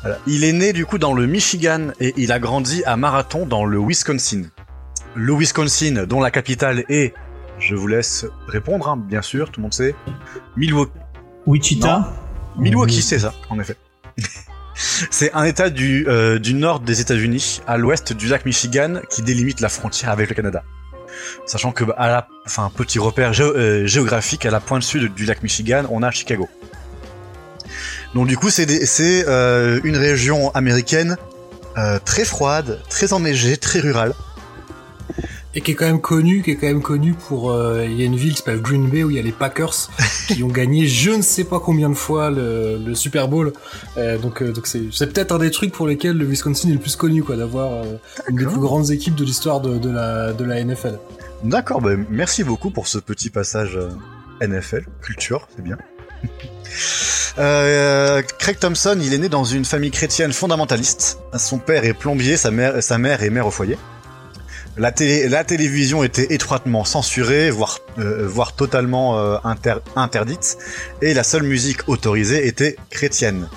Voilà. 0.02 0.18
Il 0.26 0.44
est 0.44 0.52
né 0.52 0.72
du 0.72 0.86
coup 0.86 0.98
dans 0.98 1.14
le 1.14 1.26
Michigan 1.26 1.88
et 2.00 2.12
il 2.16 2.32
a 2.32 2.38
grandi 2.38 2.82
à 2.84 2.96
Marathon 2.96 3.46
dans 3.46 3.64
le 3.64 3.78
Wisconsin. 3.78 4.42
Le 5.14 5.34
Wisconsin, 5.34 6.06
dont 6.08 6.20
la 6.20 6.30
capitale 6.30 6.84
est, 6.88 7.14
je 7.58 7.74
vous 7.74 7.86
laisse 7.86 8.26
répondre, 8.48 8.88
hein, 8.88 8.96
bien 8.96 9.22
sûr, 9.22 9.50
tout 9.50 9.60
le 9.60 9.62
monde 9.62 9.74
sait, 9.74 9.94
Milwaukee. 10.56 10.92
Wichita? 11.46 12.12
Milwaukee, 12.56 13.02
c'est 13.02 13.18
ça, 13.18 13.34
en 13.50 13.58
effet. 13.58 13.76
c'est 15.10 15.32
un 15.34 15.44
état 15.44 15.70
du, 15.70 16.06
euh, 16.08 16.38
du 16.38 16.54
nord 16.54 16.80
des 16.80 17.00
États-Unis, 17.00 17.60
à 17.66 17.76
l'ouest 17.76 18.12
du 18.12 18.28
lac 18.28 18.44
Michigan, 18.44 19.00
qui 19.10 19.22
délimite 19.22 19.60
la 19.60 19.68
frontière 19.68 20.10
avec 20.10 20.28
le 20.28 20.34
Canada. 20.34 20.64
Sachant 21.46 21.72
que, 21.72 21.84
à 21.96 22.08
la, 22.08 22.28
enfin, 22.46 22.70
petit 22.74 22.98
repère 22.98 23.32
euh, 23.40 23.86
géographique, 23.86 24.46
à 24.46 24.50
la 24.50 24.60
pointe 24.60 24.82
sud 24.82 25.14
du 25.14 25.24
lac 25.24 25.42
Michigan, 25.42 25.84
on 25.90 26.02
a 26.02 26.10
Chicago. 26.10 26.48
Donc 28.14 28.26
du 28.26 28.36
coup, 28.36 28.50
c'est 28.50 28.66
euh, 29.28 29.80
une 29.84 29.96
région 29.96 30.50
américaine 30.50 31.16
très 32.04 32.26
froide, 32.26 32.82
très 32.90 33.14
enneigée, 33.14 33.56
très 33.56 33.80
rurale. 33.80 34.12
Et 35.54 35.60
qui 35.60 35.72
est 35.72 35.74
quand 35.74 35.86
même 35.86 36.00
connu, 36.00 36.42
qui 36.42 36.52
est 36.52 36.56
quand 36.56 36.66
même 36.66 36.82
connu 36.82 37.12
pour, 37.12 37.50
euh, 37.50 37.84
il 37.84 37.98
y 37.98 38.02
a 38.02 38.06
une 38.06 38.16
ville 38.16 38.32
qui 38.32 38.38
s'appelle 38.38 38.62
Green 38.62 38.88
Bay 38.88 39.04
où 39.04 39.10
il 39.10 39.16
y 39.16 39.18
a 39.18 39.22
les 39.22 39.32
Packers 39.32 39.90
qui 40.28 40.42
ont 40.42 40.48
gagné 40.48 40.86
je 40.86 41.10
ne 41.10 41.22
sais 41.22 41.44
pas 41.44 41.60
combien 41.60 41.90
de 41.90 41.94
fois 41.94 42.30
le, 42.30 42.78
le 42.78 42.94
Super 42.94 43.28
Bowl. 43.28 43.52
Euh, 43.98 44.16
donc, 44.18 44.42
euh, 44.42 44.52
donc 44.52 44.66
c'est, 44.66 44.84
c'est 44.92 45.12
peut-être 45.12 45.32
un 45.32 45.38
des 45.38 45.50
trucs 45.50 45.72
pour 45.72 45.86
lesquels 45.86 46.16
le 46.16 46.24
Wisconsin 46.24 46.68
est 46.70 46.72
le 46.72 46.78
plus 46.78 46.96
connu, 46.96 47.22
quoi, 47.22 47.36
d'avoir 47.36 47.84
une 48.28 48.36
des 48.36 48.46
plus 48.46 48.60
grandes 48.60 48.90
équipes 48.90 49.14
de 49.14 49.24
l'histoire 49.24 49.60
de, 49.60 49.78
de 49.78 49.90
la, 49.90 50.32
de 50.32 50.44
la 50.44 50.62
NFL. 50.64 50.98
D'accord, 51.44 51.80
bah, 51.80 51.96
merci 52.08 52.44
beaucoup 52.44 52.70
pour 52.70 52.86
ce 52.86 52.98
petit 52.98 53.28
passage 53.28 53.78
NFL, 54.40 54.86
culture, 55.02 55.48
c'est 55.54 55.62
bien. 55.62 55.76
Euh, 57.38 58.22
Craig 58.38 58.58
Thompson, 58.58 58.98
il 59.00 59.14
est 59.14 59.18
né 59.18 59.28
dans 59.28 59.44
une 59.44 59.64
famille 59.64 59.90
chrétienne 59.90 60.32
fondamentaliste. 60.32 61.18
Son 61.36 61.58
père 61.58 61.84
est 61.84 61.94
plombier, 61.94 62.36
sa 62.36 62.50
mère, 62.50 62.82
sa 62.82 62.98
mère 62.98 63.22
est 63.22 63.30
mère 63.30 63.46
au 63.46 63.50
foyer. 63.50 63.78
La, 64.78 64.90
télé, 64.90 65.28
la 65.28 65.44
télévision 65.44 66.02
était 66.02 66.32
étroitement 66.32 66.84
censurée, 66.84 67.50
voire, 67.50 67.78
euh, 67.98 68.26
voire 68.26 68.54
totalement 68.54 69.18
euh, 69.18 69.36
inter- 69.44 69.80
interdite, 69.96 70.56
et 71.02 71.12
la 71.12 71.24
seule 71.24 71.42
musique 71.42 71.88
autorisée 71.88 72.46
était 72.46 72.76
chrétienne. 72.88 73.48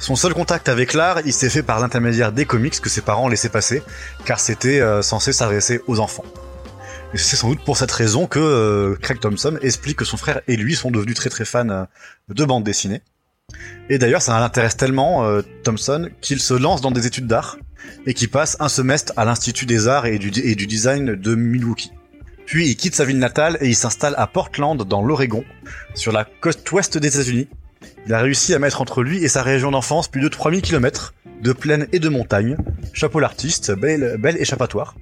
Son 0.00 0.16
seul 0.16 0.34
contact 0.34 0.68
avec 0.68 0.94
l'art, 0.94 1.20
il 1.24 1.32
s'est 1.32 1.50
fait 1.50 1.62
par 1.62 1.78
l'intermédiaire 1.78 2.32
des 2.32 2.46
comics 2.46 2.80
que 2.80 2.88
ses 2.88 3.00
parents 3.00 3.28
laissaient 3.28 3.48
passer, 3.48 3.82
car 4.24 4.40
c'était 4.40 4.80
euh, 4.80 5.02
censé 5.02 5.32
s'adresser 5.32 5.82
aux 5.86 6.00
enfants. 6.00 6.24
C'est 7.14 7.36
sans 7.36 7.48
doute 7.48 7.64
pour 7.64 7.76
cette 7.76 7.92
raison 7.92 8.26
que 8.26 8.96
Craig 9.02 9.18
Thompson 9.20 9.58
explique 9.62 9.98
que 9.98 10.04
son 10.04 10.16
frère 10.16 10.42
et 10.46 10.56
lui 10.56 10.76
sont 10.76 10.90
devenus 10.90 11.16
très 11.16 11.28
très 11.28 11.44
fans 11.44 11.86
de 12.28 12.44
bande 12.44 12.62
dessinée. 12.62 13.02
Et 13.88 13.98
d'ailleurs, 13.98 14.22
ça 14.22 14.38
l'intéresse 14.38 14.76
tellement, 14.76 15.26
Thompson, 15.64 16.08
qu'il 16.20 16.40
se 16.40 16.54
lance 16.54 16.80
dans 16.80 16.92
des 16.92 17.08
études 17.08 17.26
d'art 17.26 17.58
et 18.06 18.14
qu'il 18.14 18.30
passe 18.30 18.56
un 18.60 18.68
semestre 18.68 19.12
à 19.16 19.24
l'Institut 19.24 19.66
des 19.66 19.88
Arts 19.88 20.06
et 20.06 20.18
du, 20.18 20.30
Design 20.30 21.14
de 21.14 21.34
Milwaukee. 21.34 21.92
Puis 22.46 22.68
il 22.68 22.76
quitte 22.76 22.94
sa 22.94 23.04
ville 23.04 23.18
natale 23.18 23.58
et 23.60 23.68
il 23.68 23.76
s'installe 23.76 24.14
à 24.16 24.26
Portland, 24.26 24.82
dans 24.82 25.02
l'Oregon, 25.02 25.44
sur 25.94 26.12
la 26.12 26.24
côte 26.24 26.70
ouest 26.72 26.98
des 26.98 27.08
États-Unis. 27.08 27.48
Il 28.06 28.14
a 28.14 28.20
réussi 28.20 28.54
à 28.54 28.58
mettre 28.58 28.80
entre 28.80 29.02
lui 29.02 29.22
et 29.22 29.28
sa 29.28 29.42
région 29.42 29.70
d'enfance 29.70 30.08
plus 30.08 30.20
de 30.20 30.28
3000 30.28 30.62
km 30.62 31.14
de 31.42 31.52
plaine 31.52 31.86
et 31.92 31.98
de 31.98 32.08
montagne. 32.08 32.56
Chapeau 32.92 33.20
l'artiste, 33.20 33.72
belle, 33.72 34.36
échappatoire. 34.38 34.96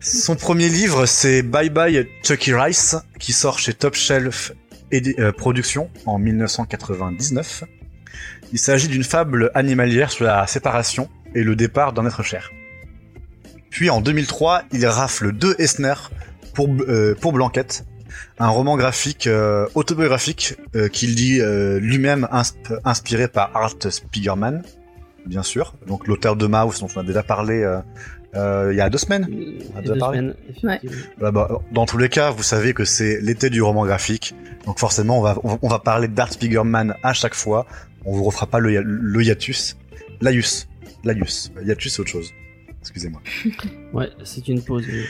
Son 0.00 0.34
premier 0.34 0.68
livre, 0.68 1.06
c'est 1.06 1.42
Bye 1.42 1.70
Bye 1.70 2.08
Chucky 2.22 2.54
Rice, 2.54 2.96
qui 3.18 3.32
sort 3.32 3.58
chez 3.58 3.74
Top 3.74 3.94
Shelf 3.94 4.52
euh, 4.92 5.32
Productions 5.32 5.90
en 6.06 6.18
1999. 6.18 7.64
Il 8.52 8.58
s'agit 8.58 8.88
d'une 8.88 9.04
fable 9.04 9.50
animalière 9.54 10.10
sur 10.10 10.24
la 10.24 10.46
séparation 10.46 11.08
et 11.34 11.42
le 11.44 11.54
départ 11.56 11.92
d'un 11.92 12.06
être 12.06 12.22
cher. 12.22 12.50
Puis 13.70 13.90
en 13.90 14.00
2003, 14.00 14.62
il 14.72 14.84
rafle 14.86 15.32
deux 15.32 15.54
Esner 15.58 15.94
pour, 16.54 16.68
euh, 16.88 17.14
pour 17.20 17.32
Blanquette, 17.32 17.84
un 18.40 18.48
roman 18.48 18.76
graphique 18.76 19.28
euh, 19.28 19.66
autobiographique 19.76 20.56
euh, 20.74 20.88
qu'il 20.88 21.14
dit 21.14 21.40
lui-même 21.80 22.26
insp- 22.32 22.78
inspiré 22.84 23.28
par 23.28 23.56
Art 23.56 23.76
Spiegelman, 23.88 24.62
bien 25.26 25.44
sûr, 25.44 25.74
donc 25.86 26.08
l'auteur 26.08 26.34
de 26.34 26.46
Mouse 26.46 26.80
dont 26.80 26.88
on 26.96 27.00
a 27.00 27.04
déjà 27.04 27.22
parlé 27.22 27.64
il 28.34 28.76
y 28.76 28.80
a 28.80 28.88
deux 28.90 28.98
semaines. 28.98 29.26
Il 29.30 29.74
y 29.74 29.78
a 29.78 29.80
déjà 29.80 29.92
deux 29.94 29.98
parlé 29.98 30.18
semaines, 30.18 30.34
effectivement. 30.48 30.76
Voilà, 31.18 31.32
bah, 31.32 31.60
dans 31.72 31.86
tous 31.86 31.98
les 31.98 32.08
cas, 32.08 32.30
vous 32.30 32.42
savez 32.42 32.74
que 32.74 32.84
c'est 32.84 33.20
l'été 33.20 33.50
du 33.50 33.62
roman 33.62 33.84
graphique, 33.86 34.34
donc 34.66 34.78
forcément 34.78 35.18
on 35.18 35.22
va 35.22 35.36
on, 35.44 35.58
on 35.62 35.68
va 35.68 35.78
parler 35.78 36.08
d'Art 36.08 36.32
Spiegelman 36.32 36.94
à 37.02 37.12
chaque 37.12 37.34
fois. 37.34 37.66
On 38.04 38.14
vous 38.16 38.24
refera 38.24 38.46
pas 38.46 38.58
le, 38.60 38.80
le 38.82 39.22
hiatus. 39.22 39.76
Laius. 40.20 40.68
Laius. 41.04 41.50
Hiatus, 41.64 41.94
c'est 41.94 42.00
autre 42.00 42.10
chose. 42.10 42.30
Excusez-moi. 42.80 43.20
Ouais, 43.92 44.08
c'est 44.24 44.46
une 44.48 44.62
pause. 44.62 44.84
oui. 44.88 45.02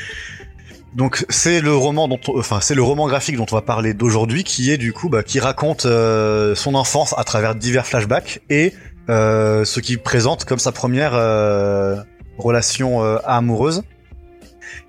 Donc 0.96 1.24
c'est 1.28 1.60
le 1.60 1.72
roman 1.72 2.08
dont, 2.08 2.18
on- 2.26 2.38
enfin 2.40 2.60
c'est 2.60 2.74
le 2.74 2.82
roman 2.82 3.06
graphique 3.06 3.36
dont 3.36 3.46
on 3.52 3.54
va 3.54 3.62
parler 3.62 3.94
d'aujourd'hui, 3.94 4.42
qui 4.42 4.70
est 4.72 4.76
du 4.78 4.92
coup, 4.92 5.08
bah, 5.08 5.22
qui 5.22 5.38
raconte 5.38 5.86
euh, 5.86 6.54
son 6.56 6.74
enfance 6.74 7.14
à 7.16 7.22
travers 7.24 7.54
divers 7.54 7.86
flashbacks 7.86 8.40
et 8.50 8.72
euh, 9.08 9.64
ce 9.64 9.78
qui 9.80 9.96
présente 9.98 10.44
comme 10.46 10.58
sa 10.58 10.72
première 10.72 11.12
euh, 11.14 11.96
relation 12.40 13.04
euh, 13.04 13.18
amoureuse, 13.24 13.82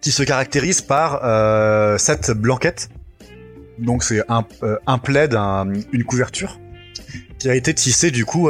qui 0.01 0.11
se 0.11 0.23
caractérise 0.23 0.81
par 0.81 1.21
euh, 1.23 1.97
cette 1.97 2.31
blanquette. 2.31 2.89
Donc 3.79 4.03
c'est 4.03 4.21
un, 4.29 4.45
euh, 4.63 4.77
un 4.87 4.97
plaid, 4.97 5.33
un- 5.35 5.71
une 5.91 6.03
couverture, 6.03 6.59
qui 7.39 7.49
a 7.49 7.55
été 7.55 7.73
tissée 7.73 8.11
du 8.11 8.25
coup 8.25 8.49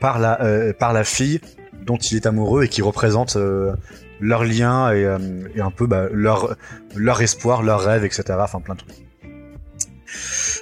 par 0.00 0.18
la 0.18 0.72
par 0.78 0.92
la 0.92 1.04
fille 1.04 1.40
dont 1.86 1.96
il 1.96 2.16
est 2.16 2.26
amoureux 2.26 2.64
et 2.64 2.68
qui 2.68 2.82
représente 2.82 3.36
leur 4.20 4.44
lien 4.44 4.92
et, 4.92 5.06
et 5.54 5.60
un 5.60 5.70
peu 5.70 5.86
bah, 5.86 6.06
leur 6.12 6.56
leur 6.96 7.22
espoir, 7.22 7.62
leur 7.62 7.80
rêve, 7.80 8.04
etc. 8.04 8.24
Enfin 8.40 8.60
plein 8.60 8.74
de 8.74 8.80
trucs. 8.80 8.96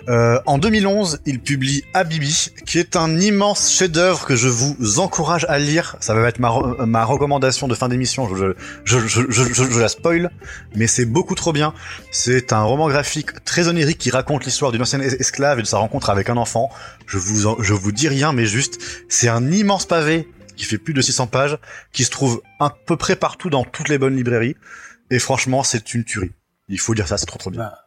Euh, 0.08 0.38
en 0.46 0.58
2011, 0.58 1.20
il 1.26 1.40
publie 1.40 1.84
Habibi, 1.94 2.50
qui 2.66 2.78
est 2.78 2.96
un 2.96 3.18
immense 3.20 3.72
chef-d'œuvre 3.72 4.24
que 4.26 4.36
je 4.36 4.48
vous 4.48 4.98
encourage 4.98 5.44
à 5.48 5.58
lire. 5.58 5.96
Ça 6.00 6.14
va 6.14 6.26
être 6.28 6.38
ma, 6.38 6.52
ma 6.86 7.04
recommandation 7.04 7.68
de 7.68 7.74
fin 7.74 7.88
d'émission. 7.88 8.28
Je, 8.34 8.54
je, 8.84 8.98
je, 9.06 9.22
je, 9.30 9.78
la 9.80 9.88
spoil, 9.88 10.30
mais 10.74 10.86
c'est 10.86 11.04
beaucoup 11.04 11.34
trop 11.34 11.52
bien. 11.52 11.74
C'est 12.10 12.52
un 12.52 12.62
roman 12.62 12.88
graphique 12.88 13.44
très 13.44 13.68
onirique 13.68 13.98
qui 13.98 14.10
raconte 14.10 14.44
l'histoire 14.44 14.72
d'une 14.72 14.82
ancienne 14.82 15.02
es- 15.02 15.20
esclave 15.20 15.58
et 15.58 15.62
de 15.62 15.66
sa 15.66 15.78
rencontre 15.78 16.10
avec 16.10 16.30
un 16.30 16.36
enfant. 16.36 16.70
Je 17.06 17.18
vous, 17.18 17.46
en- 17.46 17.56
je 17.62 17.74
vous 17.74 17.92
dis 17.92 18.08
rien, 18.08 18.32
mais 18.32 18.46
juste, 18.46 18.78
c'est 19.08 19.28
un 19.28 19.50
immense 19.50 19.86
pavé 19.86 20.28
qui 20.56 20.64
fait 20.64 20.78
plus 20.78 20.94
de 20.94 21.00
600 21.00 21.28
pages, 21.28 21.56
qui 21.92 22.04
se 22.04 22.10
trouve 22.10 22.42
à 22.58 22.74
peu 22.86 22.96
près 22.96 23.14
partout 23.16 23.48
dans 23.50 23.64
toutes 23.64 23.88
les 23.88 23.98
bonnes 23.98 24.16
librairies. 24.16 24.56
Et 25.10 25.18
franchement, 25.20 25.62
c'est 25.62 25.94
une 25.94 26.04
tuerie. 26.04 26.32
Il 26.68 26.80
faut 26.80 26.94
dire 26.94 27.06
ça, 27.08 27.16
c'est 27.16 27.26
trop 27.26 27.38
trop 27.38 27.50
bien. 27.50 27.60
Bah, 27.62 27.78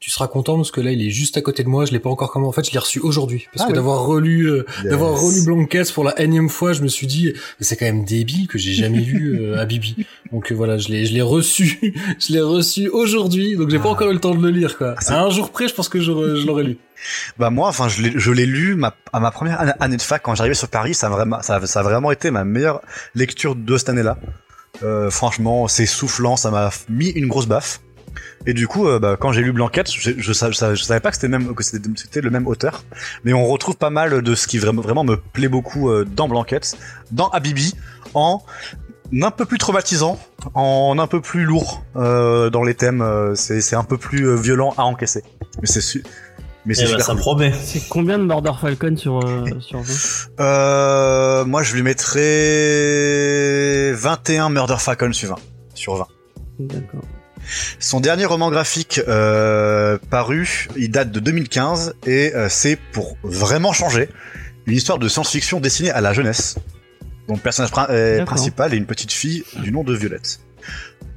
tu 0.00 0.10
seras 0.10 0.28
content 0.28 0.54
parce 0.56 0.70
que 0.70 0.80
là, 0.80 0.92
il 0.92 1.04
est 1.04 1.10
juste 1.10 1.36
à 1.36 1.40
côté 1.42 1.64
de 1.64 1.68
moi. 1.68 1.84
Je 1.84 1.90
l'ai 1.92 1.98
pas 1.98 2.08
encore 2.08 2.30
comment. 2.30 2.46
En 2.48 2.52
fait, 2.52 2.64
je 2.64 2.70
l'ai 2.72 2.78
reçu 2.78 3.00
aujourd'hui 3.00 3.48
parce 3.52 3.62
Ah 3.62 3.64
que 3.66 3.72
oui. 3.72 3.74
d'avoir 3.74 4.04
relu, 4.04 4.44
euh, 4.48 4.64
Yes. 4.82 4.90
d'avoir 4.90 5.20
relu 5.20 5.44
Blankets 5.44 5.92
pour 5.92 6.04
la 6.04 6.16
énième 6.20 6.48
fois, 6.48 6.72
je 6.72 6.82
me 6.82 6.88
suis 6.88 7.08
dit, 7.08 7.32
mais 7.34 7.66
c'est 7.66 7.76
quand 7.76 7.84
même 7.86 8.04
débile 8.04 8.46
que 8.46 8.58
j'ai 8.58 8.74
jamais 8.74 9.00
vu 9.00 9.40
euh, 9.40 9.58
à 9.60 9.64
Bibi. 9.64 10.06
Donc 10.32 10.52
euh, 10.52 10.54
voilà, 10.54 10.78
je 10.78 10.88
l'ai, 10.88 11.04
je 11.04 11.12
l'ai 11.14 11.20
reçu, 11.22 11.94
je 12.20 12.32
l'ai 12.32 12.40
reçu 12.40 12.88
aujourd'hui. 12.88 13.56
Donc 13.56 13.70
j'ai 13.70 13.78
pas 13.78 13.88
Ah. 13.88 13.92
encore 13.92 14.10
eu 14.10 14.14
le 14.14 14.20
temps 14.20 14.34
de 14.36 14.42
le 14.42 14.50
lire 14.50 14.78
quoi. 14.78 14.94
C'est- 15.00 15.12
À 15.12 15.20
un 15.22 15.30
jour 15.30 15.50
près, 15.50 15.66
je 15.66 15.74
pense 15.74 15.88
que 15.88 16.00
j'aurais- 16.00 16.36
je 16.40 16.46
l'aurais 16.46 16.62
lu. 16.64 16.78
Bah 17.38 17.50
moi, 17.50 17.68
enfin, 17.68 17.88
je 17.88 18.02
l'ai, 18.02 18.12
je 18.16 18.30
l'ai 18.32 18.46
lu 18.46 18.74
ma, 18.76 18.94
à 19.12 19.18
ma 19.20 19.30
première 19.32 19.60
année- 19.60 19.72
année 19.80 19.96
de 19.96 20.02
fac 20.02 20.22
quand 20.22 20.34
j'arrivais 20.36 20.54
sur 20.54 20.68
Paris. 20.68 20.94
Ça 20.94 21.06
a 21.08 21.10
vraiment, 21.10 21.42
ça, 21.42 21.56
a- 21.56 21.66
ça 21.66 21.80
a 21.80 21.82
vraiment 21.82 22.10
été 22.12 22.30
ma 22.30 22.44
meilleure 22.44 22.80
lecture 23.16 23.54
de 23.56 23.76
cette 23.78 23.88
année-là. 23.88 24.16
Euh, 24.84 25.10
franchement, 25.10 25.66
c'est 25.66 25.86
soufflant, 25.86 26.36
ça 26.36 26.50
m'a 26.52 26.70
mis 26.88 27.08
une 27.08 27.26
grosse 27.26 27.46
baffe. 27.46 27.80
Et 28.46 28.54
du 28.54 28.66
coup, 28.66 28.88
euh, 28.88 28.98
bah, 28.98 29.16
quand 29.18 29.32
j'ai 29.32 29.42
lu 29.42 29.52
Blanquette, 29.52 29.90
je, 29.92 30.00
je, 30.00 30.10
je, 30.20 30.32
je 30.32 30.82
savais 30.82 31.00
pas 31.00 31.10
que 31.10 31.16
c'était 31.16 31.28
même 31.28 31.54
que 31.54 31.62
c'était, 31.62 31.88
c'était 31.96 32.20
le 32.20 32.30
même 32.30 32.46
auteur, 32.46 32.84
mais 33.24 33.32
on 33.32 33.46
retrouve 33.46 33.76
pas 33.76 33.90
mal 33.90 34.22
de 34.22 34.34
ce 34.34 34.46
qui 34.46 34.58
vraiment, 34.58 34.82
vraiment 34.82 35.04
me 35.04 35.16
plaît 35.16 35.48
beaucoup 35.48 35.90
euh, 35.90 36.04
dans 36.04 36.28
Blanquette, 36.28 36.76
dans 37.12 37.28
Habibi, 37.30 37.74
en 38.14 38.42
un 39.22 39.30
peu 39.30 39.46
plus 39.46 39.58
traumatisant, 39.58 40.18
en 40.54 40.96
un 40.98 41.06
peu 41.06 41.20
plus 41.20 41.44
lourd 41.44 41.82
euh, 41.96 42.50
dans 42.50 42.62
les 42.62 42.74
thèmes. 42.74 43.00
euh, 43.00 43.34
c'est, 43.34 43.74
un 43.76 43.84
peu 43.84 43.96
plus 43.98 44.28
euh, 44.28 44.36
violent 44.36 44.74
à 44.76 44.84
encaisser. 44.84 45.22
Mais 45.62 45.66
c'est 45.66 45.80
su- 45.80 46.04
mais 46.66 46.74
c'est 46.74 46.86
super 46.86 47.04
ça 47.06 47.12
cool. 47.12 47.20
promet. 47.20 47.52
C'est 47.64 47.88
combien 47.88 48.18
de 48.18 48.24
Murder 48.24 48.52
Falcon 48.60 48.94
sur, 48.96 49.20
euh, 49.26 49.44
sur 49.60 49.80
20 49.80 49.94
Euh, 50.40 51.44
moi, 51.46 51.62
je 51.62 51.74
lui 51.74 51.82
mettrais 51.82 52.18
21 53.94 54.50
Murder 54.50 54.76
Falcon 54.78 55.12
sur 55.12 55.30
20. 55.30 55.36
Sur 55.74 55.96
20. 55.96 56.06
D'accord. 56.60 57.00
Son 57.78 58.00
dernier 58.00 58.24
roman 58.26 58.50
graphique 58.50 59.00
euh, 59.08 59.98
paru, 60.10 60.68
il 60.76 60.90
date 60.90 61.10
de 61.10 61.20
2015 61.20 61.94
et 62.06 62.34
euh, 62.34 62.48
c'est 62.48 62.76
pour 62.92 63.16
vraiment 63.22 63.72
changer 63.72 64.08
une 64.66 64.74
histoire 64.76 64.98
de 64.98 65.08
science-fiction 65.08 65.60
destinée 65.60 65.90
à 65.90 66.00
la 66.00 66.12
jeunesse. 66.12 66.56
Donc 67.26 67.38
le 67.38 67.42
personnage 67.42 67.70
euh, 67.90 68.24
principal 68.24 68.74
est 68.74 68.76
une 68.76 68.86
petite 68.86 69.12
fille 69.12 69.44
du 69.62 69.72
nom 69.72 69.84
de 69.84 69.94
Violette. 69.94 70.40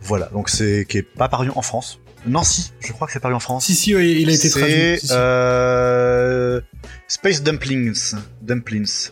Voilà, 0.01 0.27
donc 0.33 0.49
c'est 0.49 0.85
qui 0.87 0.97
est 0.99 1.03
pas 1.03 1.29
paru 1.29 1.49
en 1.55 1.61
France. 1.61 1.99
Non, 2.25 2.43
si, 2.43 2.71
je 2.79 2.91
crois 2.91 3.07
que 3.07 3.13
c'est 3.13 3.19
paru 3.19 3.33
en 3.33 3.39
France. 3.39 3.65
Si 3.65 3.73
si, 3.75 3.95
ouais, 3.95 4.11
il 4.11 4.29
a 4.29 4.33
été 4.33 4.49
C'est 4.49 4.59
traduit. 4.59 4.99
Si, 4.99 5.07
si. 5.07 5.13
euh, 5.15 6.61
Space 7.07 7.41
Dumplings. 7.41 8.13
Dumplings. 8.41 9.09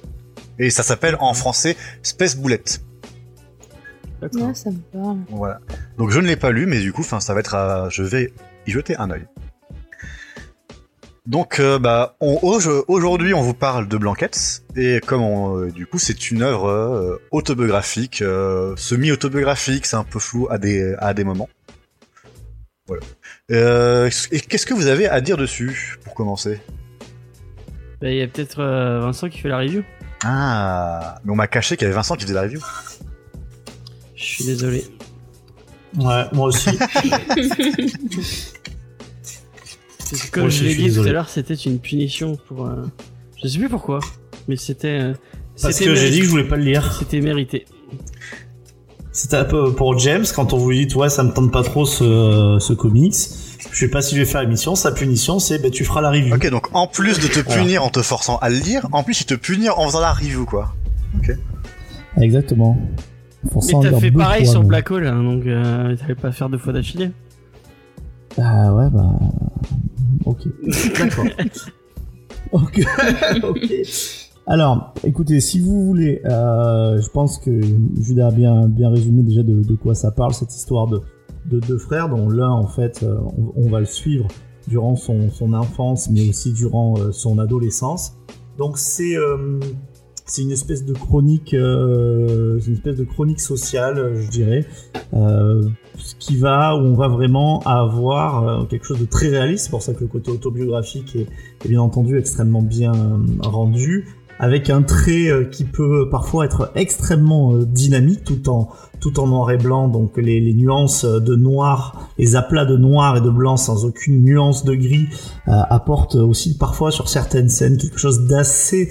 Et 0.60 0.70
ça 0.70 0.84
s'appelle 0.84 1.16
en 1.20 1.34
français 1.34 1.76
Space 2.04 2.36
Boulette. 2.36 2.82
Ouais, 4.22 4.54
ça 4.54 4.72
me 4.72 4.80
parle. 4.92 5.18
Voilà. 5.30 5.60
Donc 5.98 6.12
je 6.12 6.20
ne 6.20 6.28
l'ai 6.28 6.36
pas 6.36 6.52
lu, 6.52 6.66
mais 6.66 6.80
du 6.80 6.94
coup, 6.94 7.02
enfin, 7.02 7.20
ça 7.20 7.34
va 7.34 7.40
être 7.40 7.56
à... 7.56 7.90
je 7.90 8.04
vais 8.04 8.34
y 8.68 8.72
jeter 8.72 8.96
un 8.98 9.12
œil. 9.12 9.26
Donc, 11.26 11.60
euh, 11.60 11.78
bah, 11.78 12.16
aujourd'hui, 12.20 13.36
on 13.36 13.44
vous 13.44 13.54
parle 13.54 13.88
de 13.88 13.98
Blanquette, 13.98 14.64
et 14.76 15.00
comme 15.06 15.22
on, 15.22 15.60
euh, 15.60 15.72
du 15.72 15.86
coup, 15.86 16.00
c'est 16.00 16.32
une 16.32 16.42
œuvre 16.42 16.68
euh, 16.68 17.22
autobiographique, 17.30 18.24
euh, 18.24 18.76
semi-autobiographique, 18.78 19.86
c'est 19.86 19.98
un 19.98 20.04
peu 20.04 20.18
flou 20.18 20.48
à 20.50 20.58
des, 20.58 20.96
à 20.98 21.14
des 21.14 21.24
moments. 21.24 21.50
Voilà. 22.88 23.04
Euh, 23.52 24.10
et 24.32 24.40
qu'est-ce 24.40 24.66
que 24.66 24.74
vous 24.74 24.88
avez 24.88 25.08
à 25.08 25.22
dire 25.22 25.38
dessus, 25.38 26.00
pour 26.04 26.16
commencer? 26.16 26.62
Bah, 28.02 28.10
Il 28.10 28.18
y 28.18 28.24
a 28.24 28.28
peut-être 28.28 28.60
euh, 28.60 29.00
Vincent 29.00 29.30
qui 29.30 29.38
fait 29.38 29.50
la 29.50 29.60
review. 29.60 29.84
Ah, 30.24 31.20
mais 31.24 31.32
on 31.32 31.36
m'a 31.36 31.48
caché 31.48 31.78
qu'il 31.78 31.86
y 31.86 31.90
avait 31.90 31.96
Vincent 31.96 32.16
qui 32.16 32.24
faisait 32.24 32.34
la 32.34 32.42
review. 32.42 32.62
Je 34.20 34.26
suis 34.26 34.44
désolé. 34.44 34.84
Ouais, 35.98 36.24
moi 36.34 36.48
aussi. 36.48 36.70
Comme 40.32 40.44
Moi 40.44 40.50
je 40.50 40.64
aussi, 40.66 40.76
l'ai 40.76 40.76
dit 40.90 40.96
tout 40.96 41.02
à 41.02 41.12
l'heure, 41.12 41.30
c'était 41.30 41.54
une 41.54 41.80
punition 41.80 42.36
pour. 42.48 42.66
euh, 42.66 42.86
Je 43.42 43.48
sais 43.48 43.58
plus 43.60 43.70
pourquoi, 43.70 44.00
mais 44.48 44.56
c'était. 44.58 44.88
euh, 45.00 45.14
Parce 45.62 45.80
que 45.80 45.96
j'ai 45.96 46.10
dit 46.10 46.20
que 46.20 46.26
je 46.26 46.30
voulais 46.32 46.48
pas 46.48 46.56
le 46.58 46.64
lire. 46.64 46.96
C'était 47.00 47.22
mérité. 47.22 47.66
C'était 49.12 49.38
un 49.38 49.46
peu 49.46 49.74
pour 49.74 49.98
James, 50.00 50.26
quand 50.36 50.54
on 50.54 50.58
vous 50.58 50.72
dit, 50.74 50.88
ouais, 50.96 51.10
ça 51.10 51.24
me 51.24 51.32
tente 51.32 51.52
pas 51.52 51.64
trop 51.64 51.86
ce, 51.86 52.58
ce 52.60 52.74
comics. 52.74 53.14
Je 53.72 53.78
sais 53.78 53.90
pas 53.90 54.02
si 54.02 54.16
je 54.16 54.22
vais 54.22 54.26
faire 54.26 54.42
l'émission. 54.42 54.76
Sa 54.76 54.92
punition, 54.92 55.40
c'est, 55.40 55.60
bah, 55.60 55.70
tu 55.70 55.84
feras 55.86 56.02
la 56.02 56.10
review. 56.12 56.34
Ok, 56.36 56.50
donc 56.50 56.68
en 56.74 56.88
plus 56.88 57.20
de 57.20 57.28
te 57.28 57.40
Voilà. 57.40 57.62
punir 57.62 57.84
en 57.84 57.90
te 57.90 58.02
forçant 58.02 58.38
à 58.38 58.50
le 58.50 58.58
lire, 58.58 58.88
en 58.92 59.04
plus 59.04 59.22
il 59.22 59.26
te 59.26 59.34
punir 59.36 59.78
en 59.80 59.86
faisant 59.88 60.00
la 60.00 60.14
review, 60.14 60.46
quoi. 60.46 60.74
Exactement. 62.20 62.78
Mais 63.44 63.90
t'as 63.90 64.00
fait 64.00 64.12
pareil 64.12 64.46
fois, 64.46 64.52
sur 64.52 64.64
Black 64.64 64.92
Hole, 64.92 65.08
hein, 65.08 65.24
donc 65.24 65.46
euh, 65.46 65.96
t'allais 65.96 66.16
pas 66.16 66.32
faire 66.32 66.50
deux 66.50 66.58
fois 66.58 66.74
d'affilée. 66.74 67.12
Ah 68.38 68.74
ouais, 68.76 68.90
bah. 68.90 69.10
Ok. 70.26 70.48
D'accord. 71.00 71.26
Ok. 72.52 72.82
ok. 73.44 73.74
Alors, 74.48 74.96
écoutez, 75.04 75.40
si 75.40 75.60
vous 75.60 75.86
voulez, 75.86 76.20
euh, 76.26 77.00
je 77.00 77.08
pense 77.10 77.38
que 77.38 77.62
Judas 78.02 78.30
a 78.30 78.32
bien, 78.32 78.68
bien 78.68 78.90
résumé 78.90 79.22
déjà 79.22 79.44
de, 79.44 79.62
de 79.62 79.76
quoi 79.76 79.94
ça 79.94 80.10
parle, 80.10 80.34
cette 80.34 80.56
histoire 80.56 80.88
de, 80.88 81.02
de 81.46 81.60
deux 81.60 81.78
frères, 81.78 82.10
dont 82.10 82.28
l'un, 82.28 82.50
en 82.50 82.66
fait, 82.66 83.04
euh, 83.04 83.20
on, 83.38 83.66
on 83.66 83.70
va 83.70 83.80
le 83.80 83.86
suivre 83.86 84.28
durant 84.68 84.96
son, 84.96 85.30
son 85.30 85.54
enfance, 85.54 86.10
mais 86.10 86.28
aussi 86.28 86.54
durant 86.54 86.96
euh, 86.98 87.12
son 87.12 87.38
adolescence. 87.38 88.14
Donc 88.58 88.78
c'est 88.78 89.16
euh, 89.16 89.60
c'est 90.30 90.44
une 90.44 90.52
espèce 90.52 90.86
de 90.86 90.94
chronique, 90.94 91.54
euh, 91.54 92.60
une 92.66 92.74
espèce 92.74 92.96
de 92.96 93.04
chronique 93.04 93.40
sociale, 93.40 94.14
je 94.16 94.30
dirais, 94.30 94.66
euh, 95.14 95.68
qui 96.20 96.38
va 96.38 96.76
où 96.76 96.80
on 96.80 96.96
va 96.96 97.08
vraiment 97.08 97.60
avoir 97.62 98.48
euh, 98.48 98.66
quelque 98.66 98.86
chose 98.86 99.00
de 99.00 99.06
très 99.06 99.30
réaliste. 99.30 99.66
C'est 99.66 99.72
pour 99.72 99.82
ça 99.82 99.94
que 99.94 100.02
le 100.02 100.08
côté 100.08 100.32
autobiographique 100.32 101.16
est, 101.16 101.68
bien 101.68 101.82
entendu 101.82 102.18
extrêmement 102.18 102.62
bien 102.62 102.94
euh, 102.94 103.18
rendu, 103.42 104.08
avec 104.40 104.70
un 104.70 104.82
trait 104.82 105.30
euh, 105.30 105.46
qui 105.46 105.66
peut 105.66 106.10
parfois 106.10 106.46
être 106.46 106.72
extrêmement 106.76 107.58
dynamique, 107.58 108.24
tout 108.24 108.50
en 108.50 108.70
tout 109.00 109.20
en 109.20 109.28
noir 109.28 109.52
et 109.52 109.58
blanc. 109.58 109.88
Donc 109.88 110.18
les, 110.18 110.40
les 110.40 110.54
nuances 110.54 111.06
de 111.06 111.36
noir, 111.36 112.10
les 112.18 112.36
aplats 112.36 112.66
de 112.66 112.78
noir 112.78 113.18
et 113.18 113.22
de 113.22 113.30
blanc 113.30 113.58
sans 113.58 113.86
aucune 113.86 114.24
nuance 114.24 114.66
de 114.66 114.74
gris 114.76 115.08
euh, 115.48 115.52
apportent 115.70 116.16
aussi 116.16 116.58
parfois 116.58 116.92
sur 116.92 117.10
certaines 117.10 117.50
scènes 117.50 117.78
quelque 117.78 118.00
chose 118.00 118.28
d'assez 118.28 118.90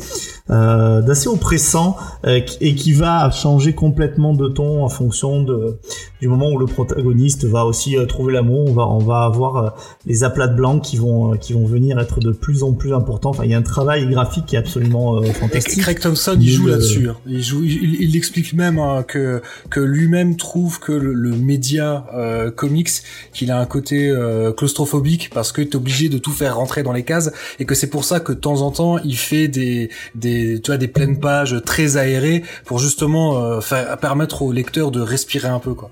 euh, 0.50 1.02
d'assez 1.02 1.28
oppressant 1.28 1.96
euh, 2.26 2.40
et 2.60 2.74
qui 2.74 2.92
va 2.92 3.30
changer 3.30 3.74
complètement 3.74 4.32
de 4.34 4.48
ton 4.48 4.84
en 4.84 4.88
fonction 4.88 5.42
de 5.42 5.78
du 6.20 6.28
moment 6.28 6.50
où 6.50 6.58
le 6.58 6.66
protagoniste 6.66 7.44
va 7.44 7.64
aussi 7.64 7.96
euh, 7.96 8.06
trouver 8.06 8.32
l'amour. 8.32 8.68
On 8.68 8.72
va 8.72 8.88
on 8.88 8.98
va 8.98 9.24
avoir 9.24 9.56
euh, 9.56 9.70
les 10.06 10.24
aplats 10.24 10.48
de 10.48 10.56
blanc 10.56 10.78
qui 10.80 10.96
vont 10.96 11.32
euh, 11.32 11.36
qui 11.36 11.52
vont 11.52 11.66
venir 11.66 11.98
être 11.98 12.20
de 12.20 12.32
plus 12.32 12.62
en 12.62 12.72
plus 12.72 12.94
importants. 12.94 13.30
Enfin, 13.30 13.44
il 13.44 13.50
y 13.50 13.54
a 13.54 13.58
un 13.58 13.62
travail 13.62 14.06
graphique 14.06 14.46
qui 14.46 14.56
est 14.56 14.58
absolument 14.58 15.16
euh, 15.16 15.32
fantastique. 15.32 15.82
Craig 15.82 16.00
Thompson, 16.00 16.36
il 16.40 16.48
joue 16.48 16.66
là-dessus. 16.66 17.08
Hein. 17.10 17.16
Il 17.26 17.42
joue, 17.42 17.62
il, 17.62 18.00
il 18.00 18.16
explique 18.16 18.54
même 18.54 18.78
hein, 18.78 19.02
que 19.06 19.42
que 19.70 19.80
lui-même 19.98 20.36
trouve 20.36 20.80
que 20.80 20.92
le, 20.92 21.30
média 21.36 22.06
euh, 22.14 22.50
comics, 22.50 22.90
qu'il 23.32 23.50
a 23.50 23.58
un 23.58 23.66
côté 23.66 24.08
euh, 24.08 24.52
claustrophobique 24.52 25.30
parce 25.32 25.52
que 25.52 25.62
t'es 25.62 25.76
obligé 25.76 26.08
de 26.08 26.18
tout 26.18 26.32
faire 26.32 26.56
rentrer 26.56 26.82
dans 26.82 26.92
les 26.92 27.02
cases 27.02 27.30
et 27.58 27.64
que 27.64 27.74
c'est 27.74 27.90
pour 27.90 28.04
ça 28.04 28.20
que 28.20 28.32
de 28.32 28.38
temps 28.38 28.62
en 28.62 28.70
temps 28.70 28.98
il 28.98 29.16
fait 29.16 29.48
des 29.48 29.90
des 30.14 30.60
tu 30.60 30.70
vois 30.70 30.78
des 30.78 30.88
pleines 30.88 31.20
pages 31.20 31.56
très 31.64 31.96
aérées 31.96 32.42
pour 32.64 32.78
justement 32.78 33.38
euh, 33.38 33.60
faire 33.60 33.98
permettre 33.98 34.42
au 34.42 34.52
lecteur 34.52 34.90
de 34.90 35.00
respirer 35.00 35.48
un 35.48 35.58
peu 35.58 35.74
quoi. 35.74 35.90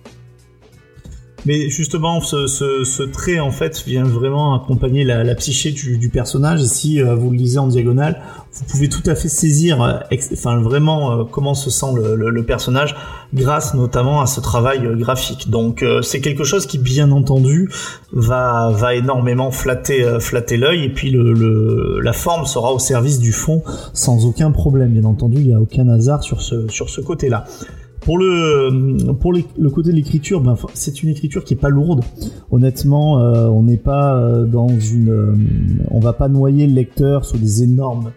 Mais 1.46 1.70
justement, 1.70 2.20
ce, 2.20 2.48
ce, 2.48 2.82
ce, 2.82 3.04
trait 3.04 3.38
en 3.38 3.52
fait 3.52 3.84
vient 3.86 4.02
vraiment 4.02 4.54
accompagner 4.60 5.04
la, 5.04 5.22
la 5.22 5.34
psyché 5.36 5.70
du, 5.70 5.96
du, 5.96 6.08
personnage. 6.08 6.60
Si 6.64 7.00
euh, 7.00 7.14
vous 7.14 7.30
le 7.30 7.36
lisez 7.36 7.58
en 7.58 7.68
diagonale, 7.68 8.20
vous 8.52 8.64
pouvez 8.64 8.88
tout 8.88 9.02
à 9.06 9.14
fait 9.14 9.28
saisir, 9.28 9.80
euh, 9.80 9.92
enfin 10.32 10.60
vraiment 10.60 11.12
euh, 11.12 11.24
comment 11.24 11.54
se 11.54 11.70
sent 11.70 11.86
le, 11.94 12.16
le, 12.16 12.30
le, 12.30 12.42
personnage, 12.44 12.96
grâce 13.32 13.74
notamment 13.74 14.20
à 14.20 14.26
ce 14.26 14.40
travail 14.40 14.80
graphique. 14.96 15.48
Donc 15.48 15.84
c'est 16.02 16.20
quelque 16.20 16.42
chose 16.42 16.66
qui, 16.66 16.78
bien 16.78 17.12
entendu, 17.12 17.70
va 18.12 18.72
va 18.72 18.96
énormément 18.96 19.52
flatter 19.52 20.18
flatter 20.18 20.56
l'œil. 20.56 20.84
Et 20.84 20.88
puis 20.92 21.10
le, 21.10 21.32
le, 21.32 22.00
la 22.00 22.12
forme 22.12 22.46
sera 22.46 22.72
au 22.72 22.80
service 22.80 23.20
du 23.20 23.32
fond 23.32 23.62
sans 23.92 24.26
aucun 24.26 24.50
problème. 24.50 24.90
Bien 24.90 25.04
entendu, 25.04 25.36
il 25.36 25.46
n'y 25.46 25.54
a 25.54 25.60
aucun 25.60 25.88
hasard 25.88 26.24
sur 26.24 26.42
ce 26.42 26.66
sur 26.68 26.90
ce 26.90 27.00
côté-là. 27.00 27.44
Pour 28.06 28.18
le 28.18 29.12
pour 29.14 29.32
le 29.32 29.68
côté 29.68 29.90
de 29.90 29.96
l'écriture, 29.96 30.40
ben, 30.40 30.56
c'est 30.74 31.02
une 31.02 31.08
écriture 31.08 31.42
qui 31.42 31.54
est 31.54 31.56
pas 31.60 31.70
lourde. 31.70 32.04
Honnêtement, 32.52 33.18
euh, 33.18 33.48
on 33.48 33.64
n'est 33.64 33.76
pas 33.76 34.14
euh, 34.14 34.44
dans 34.44 34.68
une, 34.68 35.08
euh, 35.08 35.34
on 35.90 35.98
va 35.98 36.12
pas 36.12 36.28
noyer 36.28 36.68
le 36.68 36.72
lecteur 36.72 37.24
sous 37.24 37.36
des 37.36 37.64
énormes 37.64 38.12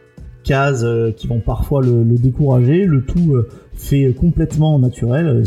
euh, 0.51 1.11
qui 1.11 1.27
vont 1.27 1.39
parfois 1.39 1.81
le, 1.81 2.03
le 2.03 2.17
décourager. 2.17 2.85
Le 2.85 3.03
tout 3.05 3.35
euh, 3.35 3.47
fait 3.79 4.13
complètement 4.13 4.77
naturel, 4.77 5.43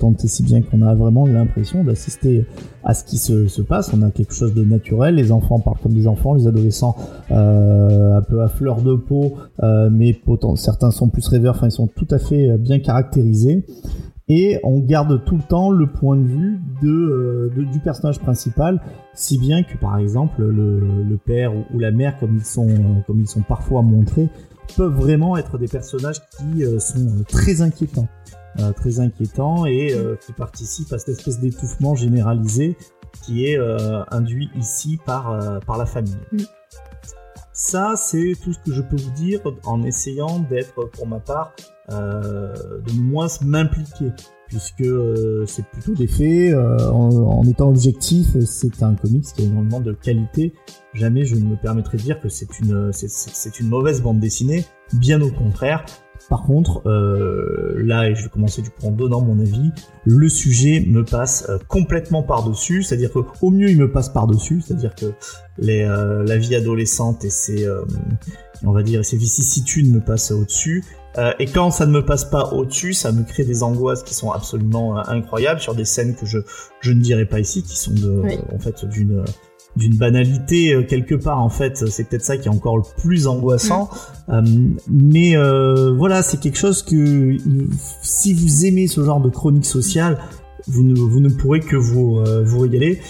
tant 0.00 0.12
et 0.12 0.26
si 0.26 0.42
bien 0.42 0.60
qu'on 0.60 0.82
a 0.82 0.94
vraiment 0.94 1.24
l'impression 1.24 1.84
d'assister 1.84 2.44
à 2.82 2.94
ce 2.94 3.04
qui 3.04 3.16
se, 3.16 3.46
se, 3.46 3.62
passe. 3.62 3.92
On 3.94 4.02
a 4.02 4.10
quelque 4.10 4.34
chose 4.34 4.54
de 4.54 4.64
naturel. 4.64 5.14
Les 5.14 5.30
enfants 5.30 5.60
parlent 5.60 5.78
comme 5.82 5.94
des 5.94 6.08
enfants, 6.08 6.34
les 6.34 6.48
adolescents 6.48 6.96
euh, 7.30 8.18
un 8.18 8.22
peu 8.22 8.42
à 8.42 8.48
fleur 8.48 8.82
de 8.82 8.94
peau, 8.94 9.34
euh, 9.62 9.88
mais 9.90 10.14
pourtant 10.14 10.56
certains 10.56 10.90
sont 10.90 11.08
plus 11.08 11.26
rêveurs. 11.28 11.54
Enfin, 11.56 11.68
ils 11.68 11.72
sont 11.72 11.86
tout 11.86 12.08
à 12.10 12.18
fait 12.18 12.58
bien 12.58 12.80
caractérisés. 12.80 13.64
Et 14.28 14.58
on 14.64 14.80
garde 14.80 15.24
tout 15.24 15.36
le 15.36 15.42
temps 15.42 15.70
le 15.70 15.86
point 15.86 16.16
de 16.16 16.26
vue 16.26 16.58
de, 16.82 16.88
euh, 16.88 17.64
du 17.72 17.78
personnage 17.78 18.18
principal, 18.18 18.82
si 19.14 19.38
bien 19.38 19.62
que 19.62 19.76
par 19.76 19.98
exemple 19.98 20.42
le, 20.42 20.80
le 21.04 21.16
père 21.16 21.52
ou, 21.54 21.78
la 21.78 21.92
mère, 21.92 22.18
comme 22.18 22.36
ils 22.36 22.44
sont, 22.44 23.02
comme 23.06 23.20
ils 23.20 23.28
sont 23.28 23.42
parfois 23.42 23.82
montrés, 23.82 24.28
peuvent 24.76 24.94
vraiment 24.94 25.36
être 25.36 25.58
des 25.58 25.68
personnages 25.68 26.20
qui 26.36 26.64
euh, 26.64 26.80
sont 26.80 27.24
très 27.28 27.62
inquiétants. 27.62 28.08
Euh, 28.58 28.72
très 28.72 29.00
inquiétants 29.00 29.66
et 29.66 29.92
euh, 29.92 30.16
qui 30.16 30.32
participent 30.32 30.90
à 30.94 30.98
cette 30.98 31.18
espèce 31.18 31.40
d'étouffement 31.40 31.94
généralisé 31.94 32.74
qui 33.22 33.44
est 33.44 33.58
euh, 33.58 34.02
induit 34.10 34.48
ici 34.56 34.98
par, 35.04 35.60
par 35.66 35.76
la 35.76 35.84
famille. 35.84 36.16
Ça, 37.58 37.94
c'est 37.96 38.34
tout 38.44 38.52
ce 38.52 38.58
que 38.58 38.72
je 38.72 38.82
peux 38.82 38.96
vous 38.96 39.10
dire 39.12 39.40
en 39.64 39.82
essayant 39.82 40.38
d'être, 40.38 40.84
pour 40.92 41.06
ma 41.06 41.18
part, 41.18 41.54
de 41.88 42.92
moins 43.00 43.26
m'impliquer 43.42 44.12
puisque 44.48 44.82
euh, 44.82 45.44
c'est 45.46 45.66
plutôt 45.66 45.94
des 45.94 46.06
faits. 46.06 46.54
Euh, 46.54 46.76
en, 46.90 47.10
en, 47.10 47.44
étant 47.44 47.68
objectif, 47.68 48.38
c'est 48.44 48.82
un 48.82 48.94
comics 48.94 49.24
qui 49.24 49.42
a 49.42 49.44
énormément 49.44 49.80
de 49.80 49.92
qualité. 49.92 50.52
Jamais 50.94 51.24
je 51.24 51.36
ne 51.36 51.44
me 51.44 51.56
permettrai 51.56 51.98
de 51.98 52.02
dire 52.02 52.20
que 52.20 52.28
c'est 52.28 52.58
une, 52.60 52.92
c'est 52.92 53.60
une 53.60 53.68
mauvaise 53.68 54.02
bande 54.02 54.20
dessinée. 54.20 54.64
Bien 54.92 55.20
au 55.20 55.30
contraire. 55.30 55.84
Par 56.28 56.42
contre, 56.44 56.82
euh, 56.86 57.74
là, 57.78 58.08
et 58.08 58.14
je 58.14 58.24
vais 58.24 58.28
commencer 58.28 58.62
du 58.62 58.70
coup 58.70 58.86
en 58.86 58.90
donnant 58.90 59.20
mon 59.20 59.38
avis, 59.40 59.70
le 60.04 60.28
sujet 60.28 60.84
me 60.86 61.04
passe 61.04 61.46
euh, 61.48 61.58
complètement 61.68 62.22
par-dessus, 62.22 62.82
c'est-à-dire 62.82 63.12
que 63.12 63.20
au 63.42 63.50
mieux 63.50 63.70
il 63.70 63.78
me 63.78 63.90
passe 63.90 64.08
par-dessus, 64.08 64.60
c'est-à-dire 64.60 64.94
que 64.94 65.12
les, 65.58 65.82
euh, 65.82 66.24
la 66.24 66.36
vie 66.36 66.54
adolescente 66.54 67.24
et 67.24 67.30
ses, 67.30 67.66
on 68.64 68.72
va 68.72 68.82
dire, 68.82 69.04
ses 69.04 69.16
vicissitudes 69.16 69.92
me 69.92 70.00
passent 70.00 70.30
au-dessus, 70.30 70.84
euh, 71.18 71.32
et 71.38 71.46
quand 71.46 71.70
ça 71.70 71.86
ne 71.86 71.92
me 71.92 72.04
passe 72.04 72.24
pas 72.24 72.52
au-dessus, 72.52 72.92
ça 72.92 73.10
me 73.10 73.22
crée 73.22 73.44
des 73.44 73.62
angoisses 73.62 74.02
qui 74.02 74.14
sont 74.14 74.30
absolument 74.30 74.96
incroyables 74.96 75.60
sur 75.60 75.74
des 75.74 75.84
scènes 75.84 76.14
que 76.14 76.26
je 76.26 76.38
je 76.80 76.92
ne 76.92 77.00
dirais 77.00 77.24
pas 77.24 77.40
ici, 77.40 77.62
qui 77.62 77.76
sont 77.76 77.92
de 77.92 78.20
oui. 78.22 78.38
en 78.54 78.58
fait 78.58 78.84
d'une 78.84 79.24
d'une 79.76 79.96
banalité 79.96 80.74
euh, 80.74 80.82
quelque 80.82 81.14
part 81.14 81.40
en 81.40 81.50
fait. 81.50 81.88
C'est 81.88 82.08
peut-être 82.08 82.24
ça 82.24 82.36
qui 82.36 82.48
est 82.48 82.52
encore 82.52 82.76
le 82.76 82.84
plus 82.98 83.26
angoissant. 83.26 83.90
Mmh. 84.28 84.32
euh, 84.32 84.42
mais 84.90 85.36
euh, 85.36 85.94
voilà 85.96 86.22
c'est 86.22 86.40
quelque 86.40 86.58
chose 86.58 86.82
que 86.82 87.36
si 88.02 88.34
vous 88.34 88.66
aimez 88.66 88.88
ce 88.88 89.04
genre 89.04 89.20
de 89.20 89.28
chronique 89.28 89.66
sociale 89.66 90.18
vous 90.68 90.82
ne, 90.82 90.94
vous 90.94 91.20
ne 91.20 91.28
pourrez 91.28 91.60
que 91.60 91.76
vous, 91.76 92.18
euh, 92.18 92.42
vous 92.44 92.60
régaler. 92.60 93.00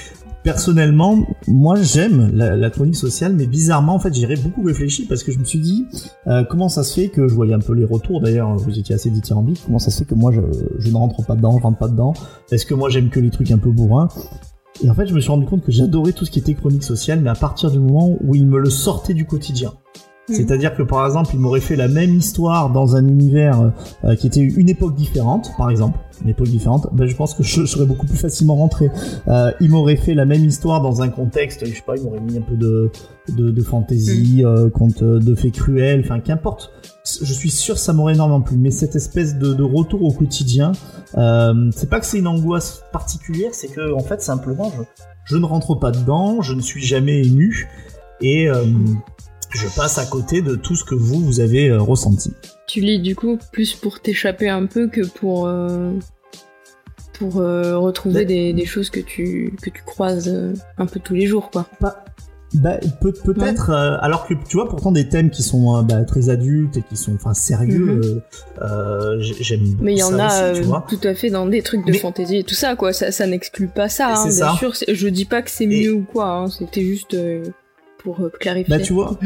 Personnellement, 0.43 1.27
moi 1.49 1.75
j'aime 1.83 2.31
la, 2.33 2.55
la, 2.55 2.71
chronique 2.71 2.95
sociale, 2.95 3.35
mais 3.35 3.47
bizarrement 3.47 3.97
en 3.97 3.99
fait 3.99 4.15
j'irai 4.15 4.37
beaucoup 4.37 4.63
réfléchi 4.63 5.05
parce 5.05 5.25
que 5.25 5.33
je 5.33 5.41
me 5.41 5.45
suis 5.45 5.59
dit 5.59 5.87
euh, 6.29 6.45
comment 6.49 6.69
ça 6.69 6.85
se 6.85 6.95
fait 6.95 7.09
que 7.09 7.27
je 7.27 7.35
voyais 7.35 7.55
un 7.55 7.59
peu 7.59 7.73
les 7.73 7.85
retours? 7.85 8.21
D'ailleurs, 8.21 8.55
vous 8.57 8.79
étiez 8.79 8.95
assez 8.95 9.11
dithyrambique, 9.11 9.61
comment 9.67 9.81
ça 9.81 9.91
se 9.91 9.99
fait 9.99 10.05
que 10.05 10.15
moi 10.15 10.31
je, 10.31 10.41
je, 10.79 10.89
ne 10.91 10.97
rentre 10.97 11.25
pas 11.25 11.35
dedans, 11.35 11.59
je 11.59 11.63
rentre 11.65 11.79
pas 11.79 11.89
dedans, 11.89 12.15
est-ce 12.53 12.65
que 12.65 12.75
moi 12.75 12.91
j'aime 12.91 13.11
que 13.11 13.19
les 13.19 13.31
trucs 13.31 13.51
un 13.51 13.59
peu 13.59 13.71
bourrins? 13.71 14.07
Et 14.83 14.91
en 14.91 14.95
fait 14.95 15.07
je 15.07 15.15
me 15.15 15.21
suis 15.21 15.31
rendu 15.31 15.47
compte 15.47 15.65
que 15.65 15.73
j'adorais 15.73 16.13
tout 16.13 16.25
ce 16.25 16.31
qui 16.31 16.39
était 16.39 16.55
chronique 16.55 16.85
sociale, 16.85 17.21
mais 17.21 17.31
à 17.31 17.35
partir 17.35 17.71
du 17.71 17.79
moment 17.79 18.17
où 18.21 18.35
il 18.35 18.47
me 18.47 18.59
le 18.59 18.71
sortait 18.71 19.15
du 19.15 19.27
quotidien. 19.27 19.73
C'est-à-dire 20.29 20.75
que 20.75 20.83
par 20.83 21.07
exemple, 21.07 21.31
il 21.35 21.41
m'aurait 21.41 21.61
fait 21.61 21.77
la 21.77 21.89
même 21.89 22.15
histoire 22.15 22.71
dans 22.71 22.97
un 22.97 23.07
univers 23.07 23.73
euh, 24.05 24.17
qui 24.17 24.27
était 24.27 24.41
une 24.41 24.69
époque 24.69 24.95
différente, 24.95 25.53
par 25.57 25.71
exemple, 25.71 25.99
une 26.23 26.31
époque 26.31 26.49
différente, 26.49 26.89
ben, 26.93 27.07
je 27.07 27.15
pense 27.15 27.35
que 27.35 27.43
je, 27.43 27.61
je 27.61 27.67
serais 27.67 27.87
beaucoup 27.87 28.07
plus 28.07 28.17
facilement 28.17 28.57
rentré. 28.57 28.91
Euh, 29.29 29.53
il 29.61 29.71
m'aurait 29.71 29.97
fait 29.97 30.15
la 30.15 30.25
même 30.25 30.45
histoire 30.45 30.81
dans 30.81 31.03
un 31.03 31.09
contexte, 31.09 31.65
je 31.67 31.75
sais 31.75 31.83
pas, 31.87 31.97
il 31.97 32.03
m'aurait 32.03 32.21
mis 32.21 32.39
un 32.39 32.43
peu 32.43 32.57
de 32.57 32.91
de, 33.29 33.51
de 33.51 33.63
fantasy, 33.63 34.43
mmh. 34.43 34.47
euh, 34.47 34.71
conte 34.71 35.03
de 35.03 35.35
faits 35.35 35.53
cruels, 35.53 36.01
enfin 36.05 36.21
qu'importe. 36.21 36.73
Je 37.05 37.33
suis 37.33 37.51
sûr 37.51 37.79
ça 37.79 37.93
m'aurait 37.93 38.15
énormément 38.15 38.41
plu, 38.41 38.57
mais 38.57 38.71
cette 38.71 38.97
espèce 38.97 39.37
de, 39.37 39.55
de 39.55 39.63
retour 39.63 40.03
au 40.03 40.13
quotidien, 40.13 40.73
euh, 41.17 41.71
c'est 41.75 41.89
pas 41.89 42.01
que 42.01 42.07
c'est 42.07 42.19
une 42.19 42.27
angoisse 42.27 42.83
particulière, 42.93 43.51
c'est 43.53 43.69
que 43.69 43.93
en 43.93 44.01
fait 44.01 44.23
simplement 44.23 44.73
je, 44.77 44.83
je 45.25 45.37
ne 45.37 45.45
rentre 45.45 45.75
pas 45.77 45.91
dedans, 45.91 46.43
je 46.43 46.55
ne 46.55 46.61
suis 46.61 46.83
jamais 46.83 47.23
ému 47.23 47.69
et 48.21 48.49
euh, 48.49 48.65
je 49.57 49.69
passe 49.75 49.99
à 49.99 50.07
côté 50.07 50.43
de 50.43 50.55
tout 50.55 50.77
ce 50.77 50.85
que 50.85 50.95
vous, 50.95 51.21
vous 51.21 51.41
avez 51.41 51.69
euh, 51.69 51.81
ressenti. 51.81 52.33
Tu 52.67 52.81
lis 52.81 52.99
du 53.01 53.17
coup 53.17 53.39
plus 53.53 53.75
pour 53.75 54.01
t'échapper 54.01 54.49
un 54.49 54.67
peu 54.67 54.89
que 54.89 55.07
pour, 55.07 55.47
euh, 55.47 55.93
pour 57.19 57.39
euh, 57.39 57.79
retrouver 57.79 58.25
des, 58.25 58.53
des, 58.53 58.67
choses 58.67 58.91
que 58.91 59.01
tu, 59.01 59.55
que 59.63 59.71
tu 59.71 59.83
croises 59.85 60.33
un 60.79 60.87
peu 60.87 61.01
tous 61.01 61.15
les 61.15 61.27
jours, 61.27 61.51
quoi. 61.51 61.67
Bah, 61.81 62.05
bah 62.55 62.79
peut, 63.01 63.13
peut-être, 63.13 63.71
ouais. 63.71 63.99
alors 64.01 64.27
que 64.27 64.35
tu 64.49 64.57
vois, 64.57 64.69
pourtant 64.69 64.93
des 64.93 65.09
thèmes 65.09 65.31
qui 65.31 65.43
sont 65.43 65.83
bah, 65.83 66.05
très 66.05 66.31
adultes 66.31 66.77
et 66.77 66.83
qui 66.83 66.97
sont 66.97 67.15
enfin 67.15 67.35
sérieux, 67.35 68.01
mm 68.01 68.23
-hmm. 68.61 69.43
j'aime 69.43 69.77
Mais 69.81 69.93
il 69.95 69.99
y 69.99 70.03
en 70.03 70.19
a 70.19 70.53
aussi, 70.53 70.63
tout 70.89 71.09
à 71.09 71.15
fait 71.15 71.31
dans 71.31 71.47
des 71.47 71.63
trucs 71.63 71.85
de 71.85 71.93
Mais... 71.93 71.99
fantasy 71.99 72.37
et 72.39 72.45
tout 72.45 72.55
ça, 72.55 72.77
quoi. 72.77 72.93
Ça, 72.93 73.11
ça 73.11 73.27
n'exclut 73.27 73.69
pas 73.69 73.89
ça, 73.89 74.15
hein, 74.15 74.23
bien 74.25 74.33
ça. 74.33 74.55
sûr. 74.59 74.73
Je 74.89 75.09
dis 75.09 75.25
pas 75.25 75.43
que 75.43 75.51
c'est 75.51 75.67
mieux 75.67 75.93
ou 75.93 76.05
quoi, 76.05 76.29
hein. 76.29 76.47
c'était 76.49 76.85
juste 76.85 77.17
pour 77.99 78.21
euh, 78.21 78.31
clarifier. 78.31 78.77
Bah 78.77 78.83
tu 78.83 78.93
vois. 78.93 79.19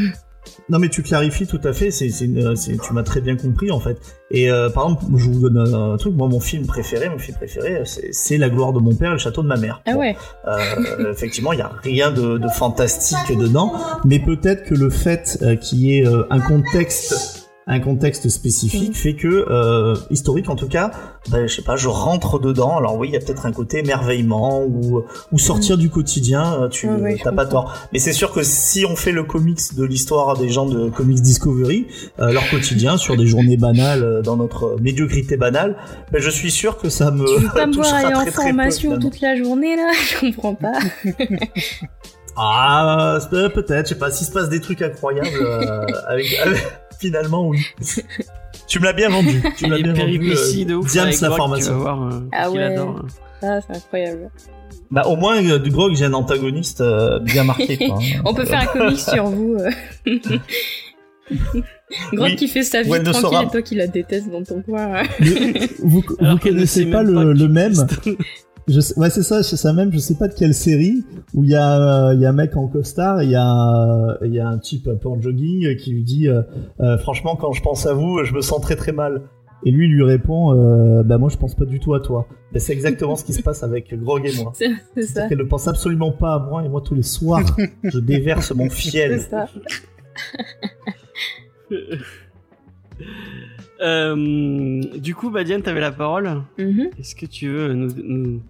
Non 0.71 0.79
mais 0.79 0.89
tu 0.89 1.03
clarifies 1.03 1.47
tout 1.47 1.61
à 1.65 1.75
fait, 1.75 1.91
c'est, 1.91 2.09
tu 2.09 2.93
m'as 2.93 3.03
très 3.03 3.21
bien 3.21 3.37
compris 3.37 3.71
en 3.71 3.79
fait. 3.79 3.99
Et 4.31 4.51
euh, 4.51 4.71
par 4.71 4.85
exemple, 4.85 5.05
je 5.17 5.29
vous 5.29 5.49
donne 5.49 5.59
un, 5.59 5.93
un, 5.93 5.97
truc, 5.99 6.15
moi 6.15 6.29
mon 6.29 6.41
film 6.41 6.67
préféré, 6.67 7.11
mon 7.11 7.19
film 7.19 7.37
préféré, 7.37 7.83
c'est, 7.85 8.39
La 8.39 8.49
gloire 8.49 8.73
de 8.73 8.81
mon 8.81 8.95
père 8.95 9.11
et 9.11 9.13
le 9.13 9.19
château 9.19 9.43
de 9.43 9.49
ma 9.49 9.59
mère. 9.59 9.83
Ah 9.87 9.97
ouais. 9.97 10.17
Euh, 10.49 11.13
effectivement, 11.13 11.53
il 11.53 11.59
y 11.59 11.63
a 11.63 11.71
rien 11.83 12.11
de, 12.11 12.39
de, 12.39 12.49
fantastique 12.49 13.37
dedans, 13.37 13.75
mais 14.07 14.19
peut-être 14.19 14.65
que 14.65 14.75
le 14.75 14.89
fait 14.89 15.39
qu'il 15.61 15.81
y 15.81 15.99
ait 15.99 16.07
un 16.31 16.41
contexte 16.41 17.40
un 17.71 17.81
contexte 17.81 18.29
spécifique 18.29 18.97
fait 18.97 19.15
que 19.15 19.29
euh, 19.29 19.95
historique 20.11 20.51
en 20.51 20.57
tout 20.57 20.67
cas 20.67 20.91
bah, 21.31 21.47
je 21.47 21.55
sais 21.55 21.63
pas 21.63 21.77
je 21.77 21.89
rentre 21.89 22.41
dedans. 22.41 22.77
Alors 22.77 22.97
oui 22.97 23.09
il 23.09 23.15
y 23.15 23.17
a 23.17 23.21
peut-être 23.21 23.47
un 23.47 23.53
côté 23.53 23.79
émerveillement 23.79 24.63
ou 24.65 25.03
ou 25.31 25.39
sortir 25.39 25.77
mmh. 25.77 25.81
du 25.81 25.89
quotidien 25.89 26.69
tu 26.71 26.89
ah, 26.89 26.97
ouais, 26.97 27.17
t'as 27.23 27.33
pas 27.33 27.47
tort. 27.47 27.73
Mais 27.93 28.01
c'est 28.01 28.13
sûr 28.13 28.33
que 28.33 28.43
si 28.43 28.85
on 28.85 28.97
fait 28.97 29.13
le 29.13 29.23
comics 29.23 29.75
de 29.77 29.85
l'histoire 29.85 30.37
des 30.37 30.49
gens 30.49 30.67
de 30.67 30.91
Comics 30.91 31.21
Discovery 31.21 31.87
euh, 32.19 32.33
leur 32.33 32.49
quotidien 32.51 32.97
sur 32.97 33.17
des 33.17 33.27
journées 33.27 33.57
banales 33.57 34.03
euh, 34.03 34.23
dans 34.23 34.37
notre 34.37 34.77
médiocrité 34.81 35.37
banale 35.37 35.77
bah, 36.11 36.19
je 36.21 36.31
suis 36.31 36.51
sûr 36.51 36.77
que 36.77 36.89
ça 36.89 37.13
me 37.13 37.25
tu 37.25 37.41
veux 37.41 37.49
pas 37.51 37.67
me 37.67 37.75
voir 37.77 37.95
aller 37.95 38.15
en 38.15 38.27
formation 38.27 38.99
toute 38.99 39.21
la 39.21 39.37
journée 39.37 39.77
là? 39.77 39.93
Je 40.11 40.19
comprends 40.19 40.55
pas. 40.55 40.73
Ah 42.37 43.19
peut-être 43.31 43.87
je 43.87 43.89
sais 43.91 43.99
pas 43.99 44.11
s'il 44.11 44.27
se 44.27 44.33
passe 44.33 44.49
des 44.49 44.61
trucs 44.61 44.83
incroyables 44.83 45.29
euh, 45.41 45.85
avec, 46.09 46.35
avec 46.39 46.59
finalement, 47.01 47.49
oui. 47.49 47.65
tu 48.67 48.79
me 48.79 48.85
l'as 48.85 48.93
bien 48.93 49.09
vendu. 49.09 49.43
Tu 49.57 49.67
me 49.67 49.71
l'as 49.71 49.83
bien 49.83 49.93
vendu. 49.93 50.33
Euh, 50.33 50.65
de 50.65 50.75
ouf 50.75 50.91
Diams, 50.91 51.11
la 51.21 51.31
formation. 51.31 51.79
Voir, 51.79 52.03
euh, 52.03 52.21
ah 52.33 52.51
ouais. 52.51 52.63
Adore. 52.63 53.07
Ah, 53.43 53.59
c'est 53.67 53.77
incroyable. 53.77 54.31
Bah, 54.91 55.03
au 55.07 55.17
moins, 55.17 55.43
euh, 55.45 55.59
du 55.59 55.71
Grog, 55.71 55.95
j'ai 55.95 56.05
un 56.05 56.13
antagoniste 56.13 56.81
euh, 56.81 57.21
bien 57.21 57.45
marqué. 57.45 57.77
Quoi, 57.79 57.97
hein. 57.97 58.21
On 58.25 58.35
peut 58.35 58.45
faire 58.45 58.61
un 58.61 58.67
comic 58.67 58.99
sur 58.99 59.27
vous. 59.27 59.57
Oui. 62.13 62.37
qui 62.37 62.49
fait 62.49 62.63
sa 62.65 62.83
vie 62.83 62.91
tranquille 62.91 63.15
Sora. 63.15 63.45
et 63.45 63.49
toi 63.49 63.63
qui 63.63 63.77
la 63.77 63.87
détestes 63.87 64.31
dans 64.31 64.43
ton 64.43 64.63
coin. 64.63 65.03
vous, 65.79 66.03
vous 66.21 66.39
connaissez 66.39 66.87
pas 66.87 67.03
le, 67.03 67.49
même. 67.49 67.75
Je 68.71 68.81
sais, 68.81 68.99
ouais 68.99 69.11
c'est 69.11 69.23
ça 69.23 69.43
c'est 69.43 69.57
ça 69.57 69.73
même 69.73 69.93
je 69.93 69.99
sais 69.99 70.15
pas 70.15 70.29
de 70.29 70.35
quelle 70.35 70.55
série 70.55 71.05
où 71.35 71.45
il 71.45 71.51
y 71.51 71.55
a 71.55 72.09
euh, 72.11 72.15
il 72.15 72.21
y 72.21 72.27
a 72.27 72.31
un 72.31 72.33
mec 72.33 72.57
en 72.57 72.67
costard 72.69 73.21
et 73.21 73.25
il 73.25 73.31
y 73.31 73.37
a 73.37 73.45
un, 73.45 74.17
il 74.25 74.33
y 74.33 74.41
a 74.41 74.49
un 74.49 74.59
type 74.59 74.89
un 74.89 74.97
peu 74.97 75.09
en 75.09 75.21
jogging 75.21 75.77
qui 75.77 75.93
lui 75.93 76.05
dit 76.05 76.29
euh, 76.29 76.43
Euh, 76.81 76.97
franchement 76.99 77.37
quand 77.37 77.53
je 77.53 77.63
pense 77.63 77.87
à 77.87 77.95
vous 77.95 78.25
je 78.25 78.33
me 78.33 78.41
sens 78.41 78.61
très 78.61 78.77
très 78.77 78.93
mal 78.93 79.23
et 79.65 79.71
lui 79.71 79.89
lui 79.89 80.03
répond 80.03 80.55
euh, 80.55 81.03
bah 81.03 81.19
moi 81.19 81.29
je 81.31 81.37
pense 81.37 81.55
pas 81.55 81.65
du 81.67 81.81
tout 81.81 81.95
à 81.95 82.01
toi 82.01 82.27
Ben, 82.53 82.61
c'est 82.61 82.73
exactement 82.73 83.17
ce 83.17 83.25
qui 83.25 83.33
se 83.33 83.43
passe 83.43 83.63
avec 83.63 83.95
Grog 83.95 84.25
et 84.27 84.33
moi 84.43 84.53
c'est 84.55 84.71
c'est 84.95 85.03
ça. 85.03 85.23
c'est 85.23 85.29
qu'elle 85.29 85.39
ne 85.39 85.45
pense 85.45 85.69
absolument 85.69 86.13
pas 86.13 86.35
à 86.35 86.39
moi 86.39 86.65
et 86.65 86.69
moi 86.69 86.81
tous 86.85 86.95
les 86.95 87.03
soirs 87.03 87.45
je 87.85 87.99
déverse 87.99 88.53
mon 88.55 88.69
C'est 88.71 88.77
fiel 88.77 89.21
ça. 89.21 89.47
Euh, 93.83 94.83
du 94.99 95.15
coup, 95.15 95.31
Badiane, 95.31 95.63
t'avais 95.63 95.81
la 95.81 95.93
parole. 95.93 96.43
Mhm. 96.59 96.91
Est-ce 96.99 97.15
que 97.15 97.27
tu 97.27 97.49
veux 97.49 97.73
nous, 97.73 97.91
nous, 98.03 98.43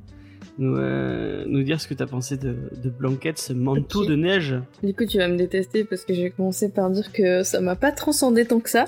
nous, 0.61 0.77
euh, 0.77 1.45
nous 1.47 1.62
dire 1.62 1.81
ce 1.81 1.89
que 1.89 1.95
t'as 1.95 2.07
pensé 2.07 2.37
de, 2.37 2.55
de 2.77 2.91
Blanquette, 2.91 3.39
ce 3.39 3.53
manteau 3.53 4.05
de 4.05 4.15
neige 4.15 4.55
Du 4.82 4.95
coup, 4.95 5.07
tu 5.07 5.16
vas 5.19 5.27
me 5.27 5.37
détester 5.37 5.85
parce 5.85 6.05
que 6.05 6.12
j'ai 6.15 6.31
commencé 6.31 6.69
par 6.69 6.91
dire 6.91 7.11
que 7.12 7.43
ça 7.43 7.61
m'a 7.61 7.77
pas 7.77 7.91
transcendé 7.93 8.45
tant 8.45 8.61
que 8.61 8.70
ça. 8.70 8.85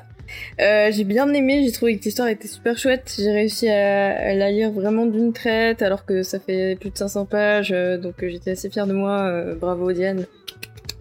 Euh, 0.61 0.91
j'ai 0.93 1.05
bien 1.05 1.33
aimé, 1.33 1.63
j'ai 1.65 1.73
trouvé 1.73 1.99
que 1.99 2.05
l'histoire 2.05 2.29
était 2.29 2.47
super 2.47 2.77
chouette. 2.79 3.15
J'ai 3.19 3.31
réussi 3.31 3.69
à, 3.69 4.11
à 4.17 4.35
la 4.35 4.51
lire 4.51 4.71
vraiment 4.71 5.07
d'une 5.07 5.33
traite 5.33 5.83
alors 5.83 6.05
que 6.05 6.23
ça 6.23 6.39
fait 6.39 6.77
plus 6.79 6.91
de 6.91 6.97
500 6.97 7.25
pages, 7.27 7.73
euh, 7.75 7.99
donc 7.99 8.15
j'étais 8.21 8.53
assez 8.53 8.71
fière 8.71 8.87
de 8.87 8.93
moi. 8.93 9.21
euh, 9.23 9.55
bravo 9.55 9.93
Diane. 9.93 10.27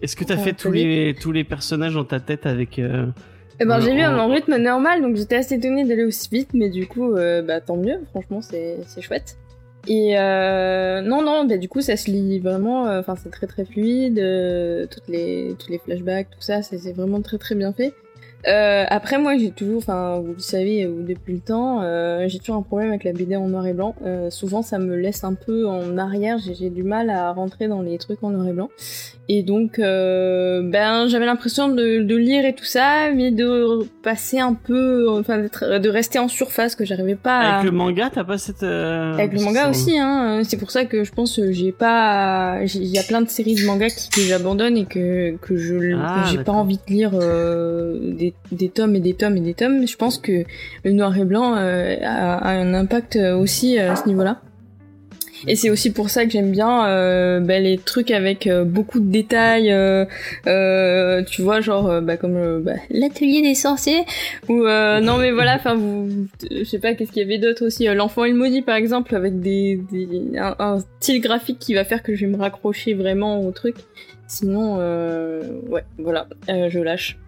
Est-ce 0.00 0.16
que 0.16 0.24
t'as 0.24 0.34
Ah, 0.34 0.38
fait 0.38 0.52
tous 0.54 0.72
les, 0.72 1.14
tous 1.20 1.32
les 1.32 1.44
personnages 1.44 1.94
dans 1.94 2.04
ta 2.04 2.18
tête 2.18 2.46
avec... 2.46 2.78
Eh 2.78 3.64
ben, 3.64 3.78
j'ai 3.78 3.92
lu 3.92 4.00
mon 4.00 4.28
rythme 4.28 4.56
normal, 4.56 5.02
donc 5.02 5.16
j'étais 5.16 5.36
assez 5.36 5.54
étonnée 5.54 5.84
d'aller 5.84 6.04
aussi 6.04 6.28
vite, 6.32 6.48
mais 6.54 6.68
du 6.70 6.86
coup, 6.86 7.14
bah 7.14 7.60
tant 7.60 7.76
mieux, 7.76 8.00
franchement, 8.10 8.40
c'est 8.42 8.78
chouette. 9.00 9.36
Et 9.88 10.18
euh, 10.18 11.00
non, 11.00 11.22
non, 11.22 11.44
bah 11.44 11.56
du 11.58 11.68
coup, 11.68 11.80
ça 11.80 11.96
se 11.96 12.10
lit 12.10 12.38
vraiment, 12.38 12.86
euh, 12.86 13.00
enfin, 13.00 13.16
c'est 13.16 13.30
très 13.30 13.48
très 13.48 13.64
fluide, 13.64 14.18
euh, 14.18 14.86
toutes 14.86 15.08
les, 15.08 15.56
tous 15.58 15.70
les 15.70 15.78
flashbacks, 15.78 16.30
tout 16.30 16.40
ça, 16.40 16.62
c'est 16.62 16.78
c'est 16.78 16.92
vraiment 16.92 17.20
très 17.20 17.38
très 17.38 17.54
bien 17.56 17.72
fait. 17.72 17.92
Euh, 18.48 18.84
après, 18.88 19.18
moi, 19.18 19.36
j'ai 19.38 19.50
toujours, 19.50 19.78
enfin, 19.78 20.20
vous 20.24 20.32
le 20.32 20.38
savez, 20.40 20.84
euh, 20.84 21.02
depuis 21.06 21.34
le 21.34 21.40
temps, 21.40 21.80
euh, 21.82 22.24
j'ai 22.28 22.38
toujours 22.38 22.56
un 22.56 22.62
problème 22.62 22.88
avec 22.90 23.04
la 23.04 23.12
BD 23.12 23.36
en 23.36 23.48
noir 23.48 23.66
et 23.66 23.72
blanc. 23.72 23.94
Euh, 24.04 24.30
souvent, 24.30 24.62
ça 24.62 24.78
me 24.78 24.96
laisse 24.96 25.22
un 25.24 25.34
peu 25.34 25.66
en 25.68 25.96
arrière, 25.96 26.38
j'ai 26.38 26.70
du 26.70 26.82
mal 26.82 27.08
à 27.10 27.32
rentrer 27.32 27.68
dans 27.68 27.82
les 27.82 27.98
trucs 27.98 28.22
en 28.24 28.30
noir 28.30 28.46
et 28.48 28.52
blanc. 28.52 28.68
Et 29.28 29.42
donc, 29.44 29.78
euh, 29.78 30.62
ben, 30.64 31.06
j'avais 31.08 31.26
l'impression 31.26 31.68
de, 31.68 32.02
de 32.02 32.16
lire 32.16 32.44
et 32.44 32.54
tout 32.54 32.64
ça, 32.64 33.12
mais 33.14 33.30
de 33.30 33.86
passer 34.02 34.40
un 34.40 34.54
peu, 34.54 35.08
enfin, 35.10 35.38
de 35.38 35.88
rester 35.88 36.18
en 36.18 36.26
surface, 36.28 36.74
que 36.74 36.84
j'arrivais 36.84 37.14
pas 37.14 37.38
à... 37.38 37.54
Avec 37.58 37.70
le 37.70 37.76
manga, 37.76 38.10
t'as 38.12 38.24
pas 38.24 38.38
cette... 38.38 38.64
euh, 38.64 39.14
Avec 39.14 39.32
le 39.32 39.40
manga 39.44 39.70
aussi, 39.70 39.96
hein. 39.98 40.42
C'est 40.44 40.56
pour 40.56 40.70
ça 40.72 40.84
que 40.84 41.04
je 41.04 41.12
pense 41.12 41.40
j'ai 41.50 41.70
pas, 41.72 42.58
il 42.64 42.86
y 42.86 42.98
a 42.98 43.02
plein 43.04 43.22
de 43.22 43.28
séries 43.28 43.54
de 43.54 43.64
mangas 43.64 44.08
que 44.14 44.20
j'abandonne 44.22 44.76
et 44.76 44.84
que 44.86 45.36
que 45.36 45.56
je 45.56 45.94
Ah, 45.96 46.24
j'ai 46.30 46.42
pas 46.42 46.52
envie 46.52 46.78
de 46.78 46.92
lire 46.92 47.12
euh, 47.14 48.12
des, 48.50 48.68
tomes 48.68 48.96
et 48.96 49.00
des 49.00 49.14
tomes 49.14 49.36
et 49.36 49.40
des 49.40 49.54
tomes. 49.54 49.86
Je 49.86 49.96
pense 49.96 50.18
que 50.18 50.44
le 50.84 50.92
noir 50.92 51.16
et 51.16 51.24
blanc 51.24 51.54
euh, 51.56 51.96
a, 52.02 52.50
un 52.50 52.74
impact 52.74 53.16
aussi 53.16 53.78
euh, 53.78 53.92
à 53.92 53.96
ce 53.96 54.06
niveau-là. 54.06 54.40
Et 55.46 55.56
c'est 55.56 55.70
aussi 55.70 55.92
pour 55.92 56.10
ça 56.10 56.24
que 56.24 56.30
j'aime 56.30 56.50
bien 56.50 56.86
euh, 56.86 57.40
bah, 57.40 57.58
les 57.58 57.78
trucs 57.78 58.10
avec 58.10 58.46
euh, 58.46 58.64
beaucoup 58.64 59.00
de 59.00 59.10
détails, 59.10 59.72
euh, 59.72 60.04
euh, 60.46 61.22
tu 61.24 61.42
vois, 61.42 61.60
genre 61.60 61.88
euh, 61.88 62.00
bah, 62.00 62.16
comme 62.16 62.36
euh, 62.36 62.60
bah, 62.60 62.74
l'atelier 62.90 63.42
des 63.42 63.54
sorciers, 63.54 64.04
ou 64.48 64.64
euh, 64.64 65.00
non 65.00 65.18
mais 65.18 65.32
voilà, 65.32 65.56
enfin 65.56 65.74
vous, 65.74 66.28
je 66.50 66.64
sais 66.64 66.78
pas 66.78 66.94
qu'est-ce 66.94 67.10
qu'il 67.10 67.22
y 67.22 67.24
avait 67.24 67.38
d'autre 67.38 67.66
aussi, 67.66 67.88
euh, 67.88 67.94
l'enfant 67.94 68.24
et 68.24 68.30
le 68.30 68.36
maudit 68.36 68.62
par 68.62 68.76
exemple, 68.76 69.14
avec 69.14 69.40
des, 69.40 69.80
un, 70.38 70.78
style 71.00 71.20
graphique 71.20 71.58
qui 71.58 71.74
va 71.74 71.84
faire 71.84 72.02
que 72.02 72.14
je 72.14 72.26
vais 72.26 72.32
me 72.32 72.38
raccrocher 72.38 72.94
vraiment 72.94 73.44
au 73.44 73.50
truc. 73.50 73.76
Sinon, 74.28 74.76
euh, 74.78 75.42
ouais, 75.68 75.84
voilà, 75.98 76.26
euh, 76.48 76.70
je 76.70 76.78
lâche. 76.78 77.18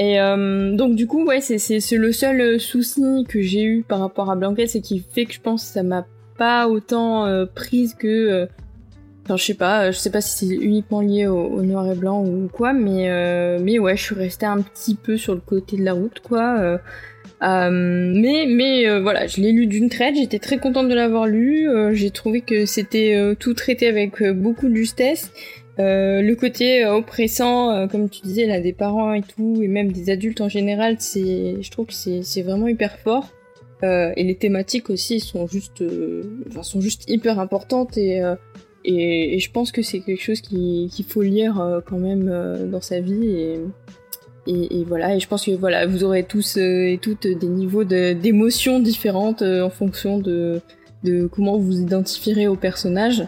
Et 0.00 0.18
euh, 0.18 0.74
donc 0.74 0.94
du 0.94 1.06
coup, 1.06 1.26
ouais, 1.26 1.42
c'est 1.42 1.96
le 1.96 2.12
seul 2.12 2.40
euh, 2.40 2.58
souci 2.58 3.26
que 3.28 3.42
j'ai 3.42 3.64
eu 3.64 3.82
par 3.86 4.00
rapport 4.00 4.30
à 4.30 4.34
Blanquette, 4.34 4.70
c'est 4.70 4.80
qui 4.80 5.04
fait 5.12 5.26
que 5.26 5.34
je 5.34 5.42
pense 5.42 5.62
que 5.62 5.72
ça 5.72 5.82
m'a 5.82 6.06
pas 6.38 6.68
autant 6.68 7.26
euh, 7.26 7.44
prise 7.44 7.92
que 7.92 8.48
enfin 9.24 9.36
je 9.36 9.44
sais 9.44 9.52
pas 9.52 9.90
je 9.90 9.98
sais 9.98 10.08
pas 10.08 10.22
si 10.22 10.46
c'est 10.46 10.54
uniquement 10.54 11.02
lié 11.02 11.26
au, 11.26 11.60
noir 11.60 11.86
et 11.92 11.94
blanc 11.94 12.24
ou 12.24 12.48
quoi 12.50 12.72
mais 12.72 13.10
mais 13.60 13.78
ouais 13.78 13.94
je 13.94 14.02
suis 14.02 14.14
restée 14.14 14.46
un 14.46 14.62
petit 14.62 14.94
peu 14.94 15.18
sur 15.18 15.34
le 15.34 15.40
côté 15.40 15.76
de 15.76 15.84
la 15.84 15.92
route 15.92 16.20
quoi 16.20 16.78
mais 17.42 18.98
voilà 19.00 19.26
je 19.26 19.42
l'ai 19.42 19.52
lu 19.52 19.66
d'une 19.66 19.90
traite 19.90 20.14
j'étais 20.16 20.38
très 20.38 20.56
contente 20.56 20.88
de 20.88 20.94
l'avoir 20.94 21.26
lu 21.26 21.68
j'ai 21.92 22.10
trouvé 22.10 22.40
que 22.40 22.64
c'était 22.64 23.34
tout 23.38 23.52
traité 23.52 23.86
avec 23.86 24.22
beaucoup 24.32 24.70
de 24.70 24.74
justesse 24.74 25.30
euh, 25.78 26.20
le 26.20 26.34
côté 26.34 26.84
euh, 26.84 26.96
oppressant, 26.96 27.70
euh, 27.70 27.86
comme 27.86 28.08
tu 28.10 28.22
disais, 28.22 28.46
là, 28.46 28.60
des 28.60 28.72
parents 28.72 29.14
et 29.14 29.22
tout, 29.22 29.60
et 29.62 29.68
même 29.68 29.92
des 29.92 30.10
adultes 30.10 30.40
en 30.40 30.48
général, 30.48 30.96
c'est, 30.98 31.62
je 31.62 31.70
trouve 31.70 31.86
que 31.86 31.94
c'est, 31.94 32.42
vraiment 32.42 32.68
hyper 32.68 32.98
fort. 32.98 33.28
Et 33.82 34.24
les 34.24 34.34
thématiques 34.34 34.90
aussi 34.90 35.20
sont 35.20 35.46
juste, 35.46 35.82
sont 36.60 36.82
juste 36.82 37.08
hyper 37.08 37.40
importantes 37.40 37.96
et, 37.96 38.20
et, 38.84 39.38
je 39.38 39.50
pense 39.50 39.72
que 39.72 39.80
c'est 39.80 40.00
quelque 40.00 40.20
chose 40.20 40.42
qui- 40.42 40.90
qu'il 40.92 41.06
faut 41.06 41.22
lire 41.22 41.80
quand 41.86 41.96
même 41.96 42.68
dans 42.70 42.82
sa 42.82 43.00
vie 43.00 43.26
et, 43.26 43.58
et, 44.46 44.84
voilà. 44.84 45.16
Et 45.16 45.20
je 45.20 45.26
pense 45.26 45.46
que 45.46 45.52
voilà, 45.52 45.86
vous 45.86 46.04
aurez 46.04 46.24
tous 46.24 46.58
et 46.58 46.98
toutes 47.00 47.26
des 47.26 47.46
niveaux 47.46 47.84
d'émotions 47.84 48.80
différentes 48.80 49.40
en 49.40 49.70
fonction 49.70 50.18
de, 50.18 50.60
de 51.02 51.26
comment 51.26 51.56
vous 51.56 51.80
identifierez 51.80 52.48
au 52.48 52.56
personnage. 52.56 53.24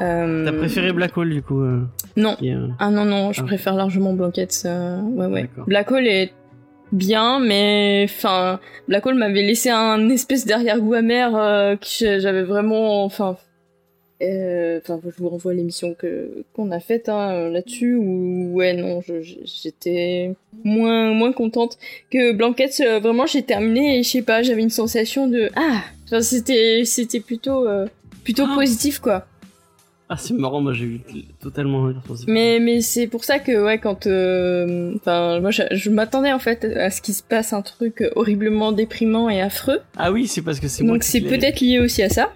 Euh, 0.00 0.44
T'as 0.44 0.52
préféré 0.52 0.92
Black 0.92 1.16
Hole, 1.16 1.30
du 1.30 1.42
coup 1.42 1.60
euh, 1.60 1.80
Non. 2.16 2.36
qui 2.36 2.52
euh, 2.52 2.68
Ah 2.78 2.90
non, 2.90 3.04
non, 3.04 3.32
je 3.32 3.40
Ah. 3.42 3.44
préfère 3.44 3.74
largement 3.74 4.12
Blanquette. 4.12 4.52
ça. 4.52 4.98
Ouais, 5.02 5.26
ouais. 5.26 5.48
Black 5.66 5.90
Hole 5.90 6.06
est 6.06 6.32
bien, 6.92 7.40
mais 7.40 8.06
enfin, 8.08 8.60
Black 8.86 9.04
Hole 9.06 9.16
m'avait 9.16 9.42
laissé 9.42 9.70
un 9.70 10.08
espèce 10.08 10.46
d'arrière-goût 10.46 10.94
amer 10.94 11.36
euh, 11.36 11.76
que 11.76 12.18
j'avais 12.20 12.44
vraiment, 12.44 13.04
enfin, 13.04 13.36
euh, 14.22 14.80
enfin, 14.82 14.98
je 15.04 15.22
vous 15.22 15.28
renvoie 15.28 15.52
à 15.52 15.54
l'émission 15.54 15.94
que 15.94 16.44
qu'on 16.52 16.70
a 16.72 16.80
faite 16.80 17.08
hein, 17.08 17.50
là-dessus 17.50 17.94
où 17.94 18.50
ouais 18.54 18.72
non, 18.74 19.00
j'étais 19.62 20.34
moins 20.64 21.12
moins 21.12 21.32
contente 21.32 21.78
que 22.10 22.32
euh, 22.32 22.98
vraiment, 22.98 23.26
j'ai 23.26 23.42
terminé 23.42 23.98
et 23.98 24.02
je 24.02 24.08
sais 24.08 24.22
pas, 24.22 24.42
j'avais 24.42 24.62
une 24.62 24.70
sensation 24.70 25.28
de 25.28 25.50
ah, 25.54 25.82
c'était 26.20 26.82
c'était 26.84 27.20
plutôt 27.20 27.68
euh, 27.68 27.86
plutôt 28.24 28.44
Ah. 28.48 28.54
positif 28.56 28.98
quoi. 28.98 29.26
Ah, 30.10 30.16
c'est 30.16 30.32
marrant, 30.32 30.60
moi 30.62 30.72
j'ai 30.72 30.86
eu 30.86 31.00
totalement. 31.40 31.92
Mais, 32.26 32.60
mais 32.60 32.80
c'est 32.80 33.06
pour 33.06 33.24
ça 33.24 33.38
que, 33.38 33.62
ouais, 33.62 33.78
quand. 33.78 34.06
euh, 34.06 34.94
Enfin, 34.96 35.38
moi, 35.40 35.50
je, 35.50 35.62
je 35.72 35.90
m'attendais 35.90 36.32
en 36.32 36.38
fait 36.38 36.64
à 36.64 36.90
ce 36.90 37.02
qu'il 37.02 37.14
se 37.14 37.22
passe 37.22 37.52
un 37.52 37.60
truc 37.62 38.02
horriblement 38.16 38.72
déprimant 38.72 39.28
et 39.28 39.40
affreux. 39.42 39.80
Ah 39.98 40.10
oui, 40.10 40.26
c'est 40.26 40.40
parce 40.42 40.60
que 40.60 40.68
c'est 40.68 40.82
moi 40.82 40.94
Donc, 40.94 41.04
c'est 41.04 41.20
peut-être 41.20 41.60
lié 41.60 41.78
aussi 41.78 42.02
à 42.02 42.08
ça. 42.08 42.32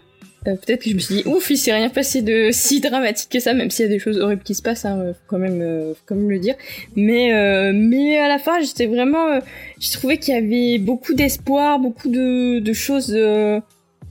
Euh, 0.49 0.57
peut-être 0.57 0.83
que 0.83 0.91
je 0.91 0.95
me 0.97 0.99
suis 0.99 1.15
dit, 1.15 1.23
ouf, 1.25 1.51
il 1.51 1.57
s'est 1.57 1.73
rien 1.73 1.89
passé 1.89 2.21
de 2.21 2.49
si 2.51 2.81
dramatique 2.81 3.29
que 3.31 3.39
ça, 3.39 3.55
même 3.55 3.71
s'il 3.71 3.85
y 3.87 3.89
a 3.89 3.91
des 3.93 4.01
choses 4.01 4.19
horribles 4.19 4.43
qui 4.43 4.57
se 4.57 4.63
passent, 4.63 4.85
hein, 4.85 5.13
faut 5.15 5.21
quand 5.29 5.39
même, 5.39 5.61
euh, 5.63 5.95
faut 5.95 6.03
quand 6.05 6.17
même 6.17 6.29
le 6.29 6.41
dire. 6.41 6.57
Mais, 6.97 7.33
euh, 7.33 7.73
mais 7.73 8.19
à 8.19 8.27
la 8.29 8.39
fin, 8.39 8.61
j'étais 8.61 8.87
vraiment. 8.87 9.29
euh, 9.29 9.41
j'ai 9.79 9.93
trouvé 9.93 10.19
qu'il 10.19 10.35
y 10.35 10.37
avait 10.37 10.79
beaucoup 10.79 11.15
d'espoir, 11.15 11.79
beaucoup 11.79 12.09
de, 12.09 12.59
de 12.59 12.73
choses. 12.73 13.17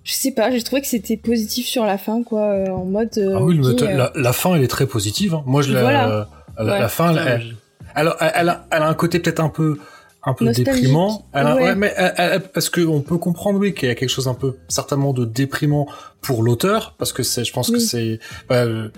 Euh, 0.01 0.03
je 0.03 0.13
sais 0.13 0.31
pas, 0.31 0.51
j'ai 0.51 0.61
trouvé 0.63 0.81
que 0.81 0.87
c'était 0.87 1.17
positif 1.17 1.65
sur 1.67 1.85
la 1.85 1.97
fin, 1.97 2.23
quoi, 2.23 2.51
euh, 2.51 2.67
en 2.69 2.85
mode. 2.85 3.09
euh, 3.17 3.33
Ah 3.37 3.43
oui, 3.43 3.59
euh, 3.63 3.95
la, 3.97 4.11
la 4.15 4.33
fin, 4.33 4.55
elle 4.55 4.63
est 4.63 4.67
très 4.67 4.87
positive. 4.87 5.33
hein. 5.35 5.43
Moi, 5.45 5.61
je 5.61 5.73
la, 5.73 5.81
Voilà. 5.81 6.27
la, 6.57 6.65
Ouais. 6.65 6.79
la 6.79 6.87
fin, 6.89 7.09
elle, 7.15 7.17
Putain, 7.39 7.55
elle, 7.95 8.13
elle, 8.19 8.31
elle 8.35 8.49
a, 8.49 8.67
elle 8.71 8.81
a 8.83 8.87
un 8.87 8.93
côté 8.93 9.19
peut-être 9.19 9.39
un 9.39 9.49
peu, 9.49 9.77
un 10.23 10.33
peu 10.33 10.51
déprimant. 10.51 11.25
Elle 11.33 11.47
a- 11.47 11.55
Ouais. 11.55 11.63
ouais, 11.63 11.75
mais 11.75 11.93
elle- 11.97 12.13
elle- 12.17 12.41
parce 12.41 12.69
que 12.69 12.81
on 12.81 13.01
peut 13.01 13.17
comprendre, 13.17 13.59
oui, 13.59 13.73
qu'il 13.73 13.87
y 13.87 13.91
a 13.91 13.95
quelque 13.95 14.09
chose 14.09 14.27
un 14.27 14.33
peu 14.35 14.57
certainement 14.67 15.13
de 15.13 15.25
déprimant 15.25 15.87
pour 16.21 16.43
l'auteur, 16.43 16.95
parce 16.97 17.13
que 17.13 17.23
c'est, 17.23 17.43
je 17.43 17.51
pense 17.53 17.69
que 17.71 17.79
c'est, 17.79 18.19
bah, 18.49 18.63
euh, 18.65 18.89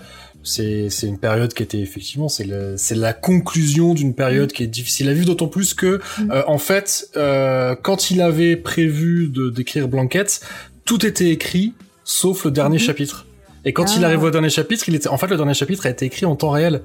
c'est, 0.42 0.90
c'est 0.90 1.06
une 1.06 1.18
période 1.18 1.54
qui 1.54 1.62
était 1.62 1.78
effectivement, 1.80 2.28
c'est 2.28 2.44
le, 2.44 2.74
c'est 2.76 2.94
la 2.94 3.14
conclusion 3.14 3.94
d'une 3.94 4.14
période 4.14 4.52
qui 4.52 4.62
est 4.62 4.66
difficile 4.66 5.08
à 5.08 5.14
vivre, 5.14 5.26
d'autant 5.26 5.48
plus 5.48 5.72
que, 5.72 6.00
Mm. 6.18 6.30
euh, 6.30 6.42
en 6.46 6.58
fait, 6.58 7.08
euh, 7.16 7.74
quand 7.82 8.10
il 8.10 8.20
avait 8.20 8.56
prévu 8.56 9.28
de 9.28 9.48
d'écrire 9.48 9.88
Blanquette, 9.88 10.40
tout 10.84 11.04
était 11.06 11.30
écrit 11.30 11.72
sauf 12.04 12.44
le 12.44 12.50
dernier 12.50 12.76
Mhm. 12.78 12.82
chapitre. 12.84 13.26
Et 13.64 13.72
quand 13.72 13.86
Ah. 13.88 13.94
il 13.96 14.04
arrive 14.04 14.22
au 14.22 14.30
dernier 14.30 14.50
chapitre, 14.50 14.84
il 14.88 14.94
était, 14.94 15.08
en 15.08 15.16
fait, 15.16 15.26
le 15.28 15.36
dernier 15.36 15.54
chapitre 15.54 15.86
a 15.86 15.90
été 15.90 16.04
écrit 16.04 16.26
en 16.26 16.36
temps 16.36 16.50
réel. 16.50 16.82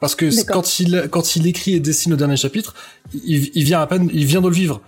Parce 0.00 0.14
que 0.16 0.26
quand 0.50 0.80
il, 0.80 1.06
quand 1.10 1.36
il 1.36 1.46
écrit 1.46 1.74
et 1.74 1.80
dessine 1.80 2.10
le 2.12 2.16
dernier 2.18 2.36
chapitre, 2.36 2.74
il, 3.24 3.50
il 3.54 3.62
vient 3.64 3.80
à 3.80 3.86
peine, 3.86 4.10
il 4.12 4.24
vient 4.26 4.40
de 4.40 4.48
le 4.48 4.54
vivre. 4.54 4.80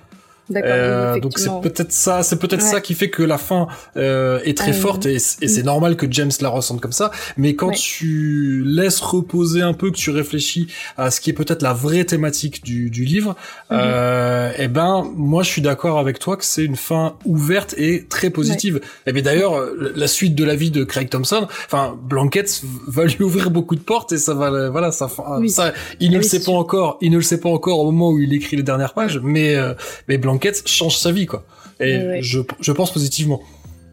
D'accord. 0.50 0.70
Euh, 0.72 1.20
donc 1.20 1.38
c'est 1.38 1.48
peut-être 1.62 1.90
ça, 1.92 2.22
c'est 2.22 2.36
peut-être 2.38 2.62
Ouais. 2.62 2.70
ça 2.70 2.80
qui 2.82 2.94
fait 2.94 3.08
que 3.08 3.22
la 3.22 3.38
fin 3.38 3.66
euh, 3.96 4.40
est 4.44 4.56
très 4.56 4.70
Ah, 4.72 4.74
forte 4.74 5.06
et, 5.06 5.14
et 5.14 5.48
c'est 5.48 5.62
normal 5.62 5.96
que 5.96 6.06
James 6.10 6.30
la 6.40 6.50
ressente 6.50 6.80
comme 6.82 6.92
ça. 6.92 7.10
Mais 7.38 7.54
quand 7.54 7.68
Ouais. 7.68 7.74
tu 7.74 8.62
laisses 8.66 9.00
reposer 9.00 9.62
un 9.62 9.72
peu, 9.72 9.90
que 9.90 9.96
tu 9.96 10.10
réfléchis 10.10 10.66
à 10.98 11.10
ce 11.10 11.20
qui 11.22 11.30
est 11.30 11.32
peut-être 11.32 11.62
la 11.62 11.72
vraie 11.72 12.04
thématique 12.04 12.62
du, 12.62 12.90
du 12.90 13.04
livre, 13.04 13.36
Mhm. 13.70 13.78
euh, 13.80 14.52
eh 14.58 14.68
ben 14.68 15.10
moi 15.16 15.42
je 15.42 15.48
suis 15.48 15.62
d'accord 15.62 15.98
avec 15.98 16.18
toi 16.18 16.36
que 16.36 16.44
c'est 16.44 16.64
une 16.64 16.76
fin 16.76 17.16
ouverte 17.24 17.74
et 17.78 18.04
très 18.08 18.28
positive. 18.30 18.80
Et 19.06 19.12
bien 19.12 19.22
d'ailleurs 19.22 19.54
euh, 19.58 19.92
la 19.96 20.06
suite 20.08 20.34
de 20.34 20.44
la 20.44 20.56
vie 20.56 20.70
de 20.70 20.84
Craig 20.84 21.08
Thompson, 21.08 21.46
enfin 21.66 21.96
Blankets 22.02 22.62
va 22.86 23.04
lui 23.06 23.22
ouvrir 23.22 23.50
beaucoup 23.50 23.76
de 23.76 23.80
portes 23.80 24.12
et 24.12 24.18
ça 24.18 24.34
va, 24.34 24.50
le- 24.50 24.68
voilà 24.68 24.92
ça, 24.92 25.08
Oui. 25.38 25.48
ça 25.48 25.72
il 26.00 26.10
ne 26.10 26.16
Ah 26.16 26.18
le 26.18 26.24
oui, 26.24 26.28
sait 26.28 26.38
pas 26.40 26.44
sûr. 26.44 26.54
encore, 26.54 26.98
il 27.00 27.10
ne 27.10 27.16
le 27.16 27.22
sait 27.22 27.40
pas 27.40 27.48
encore 27.48 27.78
au 27.80 27.86
moment 27.90 28.10
où 28.10 28.18
il 28.18 28.32
écrit 28.34 28.56
les 28.56 28.62
dernières 28.62 28.92
pages, 28.94 29.18
mais 29.22 29.54
euh, 29.56 29.72
mais 30.08 30.18
Blankets 30.38 30.62
change 30.66 30.96
sa 30.98 31.12
vie 31.12 31.26
quoi. 31.26 31.44
Et 31.80 31.96
Ouais, 31.96 32.06
ouais. 32.06 32.22
je 32.22 32.40
je 32.60 32.72
pense 32.72 32.92
positivement. 32.92 33.40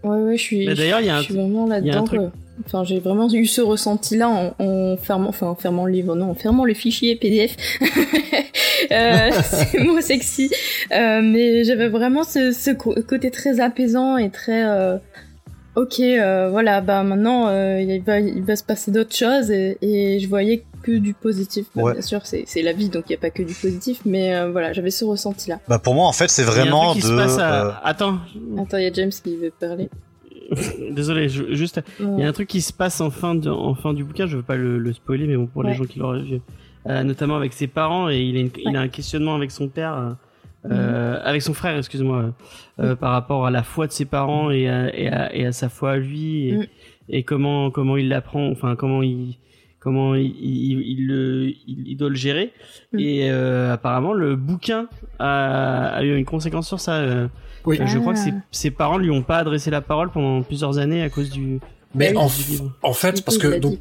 Ouais, 0.03 0.17
ouais, 0.17 0.37
je 0.37 0.41
suis. 0.41 0.65
D'ailleurs, 0.65 0.99
il 0.99 1.05
y 1.05 1.09
a 1.09 1.17
un 1.17 1.19
je 1.19 1.25
suis 1.25 1.33
vraiment 1.35 1.67
là-dedans. 1.67 2.03
truc-. 2.05 2.21
Enfin, 2.65 2.83
j'ai 2.83 2.99
vraiment 2.99 3.31
eu 3.31 3.45
ce 3.45 3.61
ressenti-là 3.61 4.29
en, 4.29 4.53
en 4.63 4.97
fermant, 4.97 5.29
enfin, 5.29 5.47
en 5.47 5.55
fermant 5.55 5.85
le 5.85 5.91
livre, 5.93 6.15
non, 6.15 6.31
en 6.31 6.35
fermant 6.35 6.63
le 6.65 6.73
fichier 6.75 7.15
PDF. 7.15 7.55
euh, 8.91 9.29
c'est 9.43 9.79
moins 9.79 10.01
sexy. 10.01 10.51
Euh, 10.91 11.21
mais 11.23 11.63
j'avais 11.63 11.87
vraiment 11.87 12.23
ce, 12.23 12.73
côté 12.73 13.31
très 13.31 13.59
apaisant 13.59 14.17
et 14.17 14.29
très. 14.29 14.63
euh, 14.63 14.97
ok, 15.75 15.99
euh, 15.99 16.49
voilà, 16.49 16.81
bah 16.81 17.03
maintenant, 17.03 17.47
euh, 17.47 17.81
il, 17.81 18.01
va, 18.01 18.19
il 18.19 18.43
va 18.43 18.55
se 18.55 18.63
passer 18.63 18.91
d'autres 18.91 19.15
choses 19.15 19.49
et, 19.51 19.77
et 19.81 20.19
je 20.19 20.27
voyais 20.27 20.63
que 20.83 20.91
du 20.97 21.13
positif. 21.13 21.67
Bah, 21.75 21.83
Ouais. 21.83 21.91
Bien 21.93 22.01
sûr, 22.01 22.25
c'est 22.25 22.43
c'est 22.47 22.61
la 22.61 22.73
vie, 22.73 22.89
donc 22.89 23.03
il 23.07 23.11
n'y 23.11 23.15
a 23.15 23.19
pas 23.19 23.29
que 23.29 23.43
du 23.43 23.53
positif, 23.53 24.01
mais 24.05 24.33
euh, 24.35 24.51
voilà, 24.51 24.73
j'avais 24.73 24.89
ce 24.91 25.05
ressenti-là. 25.05 25.59
Bah 25.67 25.79
pour 25.79 25.93
moi 25.93 26.07
en 26.07 26.11
fait 26.13 26.29
c'est 26.29 26.41
Il 26.41 26.45
y 26.45 26.47
a 26.49 26.51
un 26.51 26.55
vraiment 26.55 26.91
truc 26.91 27.01
qui 27.03 27.07
de 27.07 27.13
se 27.13 27.17
passe 27.17 27.37
à- 27.37 27.67
euh, 27.67 27.71
Attends, 27.83 28.17
Attends, 28.57 28.77
il 28.77 28.83
y 28.83 28.87
a 28.87 28.93
James 28.93 29.11
qui 29.11 29.35
veut 29.37 29.51
parler. 29.59 29.89
désolé, 30.91 31.29
je- 31.29 31.53
juste, 31.53 31.81
il 31.99 32.19
y 32.19 32.23
a 32.23 32.27
un 32.27 32.33
truc 32.33 32.47
qui 32.49 32.61
se 32.61 32.73
passe 32.73 32.99
en 32.99 33.09
fin, 33.09 33.35
de, 33.35 33.49
en 33.49 33.73
fin 33.75 33.93
du 33.93 34.03
bouquin, 34.03 34.25
je 34.27 34.37
veux 34.37 34.43
pas 34.43 34.55
le, 34.55 34.79
le 34.79 34.93
spoiler, 34.93 35.25
mais 35.27 35.37
bon, 35.37 35.47
pour 35.47 35.63
les 35.63 35.73
gens 35.73 35.85
qui 35.85 35.99
l'auraient 35.99 36.23
vu, 36.23 36.41
euh, 36.87 37.03
notamment 37.03 37.37
avec 37.37 37.53
ses 37.53 37.67
parents, 37.67 38.09
et 38.09 38.19
il 38.19 38.35
a, 38.35 38.39
une- 38.41 38.49
il 38.57 38.75
a 38.75 38.81
un 38.81 38.87
questionnement 38.89 39.35
avec 39.35 39.51
son 39.51 39.69
père, 39.69 40.17
euh, 40.65 40.69
euh, 40.71 41.19
avec 41.23 41.41
son 41.41 41.53
frère, 41.53 41.77
excuse-moi, 41.77 42.33
euh, 42.79 42.95
par 42.95 43.11
rapport 43.11 43.45
à 43.45 43.51
la 43.51 43.63
foi 43.63 43.87
de 43.87 43.91
ses 43.91 44.05
parents 44.05 44.51
et 44.51 44.67
à, 44.69 44.95
et 44.95 45.07
à, 45.07 45.35
et 45.35 45.45
à 45.45 45.51
sa 45.51 45.69
foi 45.69 45.91
à 45.93 45.97
lui, 45.97 46.49
et, 46.49 46.57
Mm. 46.57 46.65
et 47.09 47.23
comment, 47.23 47.71
comment 47.71 47.97
il 47.97 48.09
l'apprend, 48.09 48.47
enfin, 48.51 48.75
comment 48.75 49.01
il, 49.01 49.37
comment 49.79 50.13
il, 50.15 50.25
il, 50.39 50.81
il, 50.81 51.07
le, 51.07 51.47
il, 51.67 51.87
il 51.87 51.95
doit 51.97 52.09
le 52.09 52.15
gérer. 52.15 52.53
Mm. 52.93 52.99
Et 52.99 53.29
euh, 53.31 53.73
apparemment, 53.73 54.13
le 54.13 54.35
bouquin 54.35 54.87
a, 55.19 55.87
a 55.95 56.03
eu 56.03 56.15
une 56.15 56.25
conséquence 56.25 56.67
sur 56.67 56.79
ça. 56.79 56.95
euh, 56.97 57.27
Oui. 57.65 57.77
euh, 57.81 57.87
Je 57.87 57.97
crois 57.97 58.13
que 58.13 58.19
Ah. 58.19 58.23
ses, 58.23 58.33
ses 58.51 58.71
parents 58.71 58.97
lui 58.99 59.09
ont 59.11 59.23
pas 59.23 59.37
adressé 59.39 59.71
la 59.71 59.81
parole 59.81 60.11
pendant 60.11 60.41
plusieurs 60.43 60.77
années 60.77 61.01
à 61.01 61.09
cause 61.09 61.29
du, 61.31 61.59
Mais 61.95 62.11
oui, 62.11 62.17
en, 62.17 62.27
du 62.27 62.43
livre. 62.51 62.71
en 62.83 62.93
fait 62.93 63.23
parce 63.25 63.37
que 63.39 63.59
donc. 63.59 63.79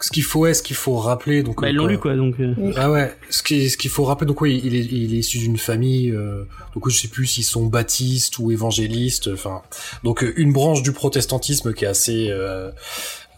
Ce 0.00 0.10
qu'il 0.10 0.22
faut 0.22 0.46
est 0.46 0.54
ce 0.54 0.62
qu'il 0.62 0.76
faut 0.76 0.96
rappeler 0.96 1.42
donc 1.42 1.60
Bah, 1.60 1.66
euh, 1.66 1.70
ils 1.70 1.76
l'ont 1.76 1.86
lu 1.86 1.98
quoi, 1.98 2.14
donc. 2.14 2.34
euh. 2.40 2.54
Ah 2.76 2.90
ouais, 2.90 3.12
ce 3.30 3.42
qui 3.42 3.68
ce 3.68 3.76
qu'il 3.76 3.90
faut 3.90 4.04
rappeler 4.04 4.26
donc 4.26 4.40
oui, 4.40 4.60
il 4.64 4.74
est 4.76 4.84
il 4.84 5.14
est 5.14 5.18
issu 5.18 5.38
d'une 5.38 5.56
famille 5.58 6.10
euh, 6.12 6.44
donc 6.74 6.88
je 6.88 6.96
sais 6.96 7.08
plus 7.08 7.26
s'ils 7.26 7.44
sont 7.44 7.66
baptistes 7.66 8.38
ou 8.38 8.50
évangélistes, 8.52 9.28
enfin 9.32 9.62
donc 10.04 10.22
euh, 10.22 10.32
une 10.36 10.52
branche 10.52 10.82
du 10.82 10.92
protestantisme 10.92 11.74
qui 11.74 11.84
est 11.84 11.88
assez 11.88 12.30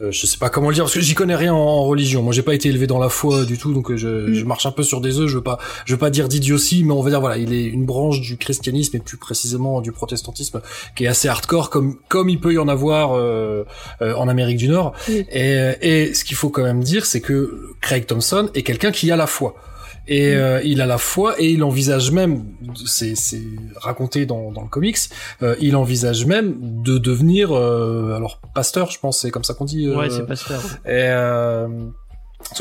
euh, 0.02 0.10
je 0.10 0.26
sais 0.26 0.38
pas 0.38 0.48
comment 0.50 0.68
le 0.68 0.74
dire 0.74 0.84
parce 0.84 0.94
que 0.94 1.00
j'y 1.00 1.14
connais 1.14 1.34
rien 1.36 1.52
en, 1.54 1.58
en 1.58 1.84
religion. 1.84 2.22
Moi 2.22 2.32
j'ai 2.32 2.42
pas 2.42 2.54
été 2.54 2.68
élevé 2.68 2.86
dans 2.86 2.98
la 2.98 3.08
foi 3.08 3.44
du 3.44 3.58
tout 3.58 3.72
donc 3.72 3.90
euh, 3.90 3.96
je, 3.96 4.08
Mm. 4.08 4.34
je 4.34 4.44
marche 4.44 4.66
un 4.66 4.70
peu 4.70 4.82
sur 4.82 5.00
des 5.00 5.18
œufs, 5.18 5.28
je 5.28 5.36
veux 5.36 5.42
pas 5.42 5.58
je 5.84 5.92
veux 5.94 5.98
pas 5.98 6.10
dire 6.10 6.28
d'idiotie 6.28 6.84
mais 6.84 6.92
on 6.92 7.02
va 7.02 7.10
dire 7.10 7.20
voilà, 7.20 7.36
il 7.38 7.52
est 7.52 7.64
une 7.64 7.84
branche 7.86 8.20
du 8.20 8.36
christianisme 8.36 8.96
et 8.96 9.00
plus 9.00 9.16
précisément 9.18 9.80
du 9.80 9.92
protestantisme 9.92 10.60
qui 10.96 11.04
est 11.04 11.08
assez 11.08 11.28
hardcore 11.28 11.70
comme 11.70 11.96
comme 12.08 12.28
il 12.28 12.40
peut 12.40 12.52
y 12.54 12.58
en 12.58 12.68
avoir 12.68 13.12
euh, 13.14 13.64
euh, 14.02 14.14
en 14.14 14.28
Amérique 14.28 14.56
du 14.58 14.68
Nord. 14.68 14.92
Oui. 15.08 15.26
Et, 15.30 15.72
et 15.82 16.14
ce 16.14 16.24
qu'il 16.24 16.36
faut 16.36 16.50
quand 16.50 16.62
même 16.62 16.82
dire, 16.82 17.04
c'est 17.06 17.20
que 17.20 17.70
Craig 17.80 18.06
Thompson 18.06 18.48
est 18.54 18.62
quelqu'un 18.62 18.90
qui 18.92 19.10
a 19.10 19.16
la 19.16 19.26
foi. 19.26 19.54
Et 20.12 20.34
euh, 20.34 20.60
il 20.64 20.80
a 20.80 20.86
la 20.86 20.98
foi 20.98 21.36
et 21.40 21.48
il 21.50 21.62
envisage 21.62 22.10
même, 22.10 22.44
c'est 22.84 23.14
raconté 23.76 24.26
dans, 24.26 24.50
dans 24.50 24.62
le 24.62 24.68
comics, 24.68 24.98
euh, 25.42 25.54
il 25.60 25.76
envisage 25.76 26.26
même 26.26 26.56
de 26.82 26.98
devenir, 26.98 27.52
euh, 27.52 28.14
alors 28.16 28.40
pasteur, 28.52 28.90
je 28.90 28.98
pense, 28.98 29.20
c'est 29.20 29.30
comme 29.30 29.44
ça 29.44 29.54
qu'on 29.54 29.64
dit. 29.66 29.86
euh, 29.86 29.96
Ouais, 29.96 30.10
c'est 30.10 30.26
pasteur. 30.26 30.60
et 30.84 30.88
euh, 30.90 31.68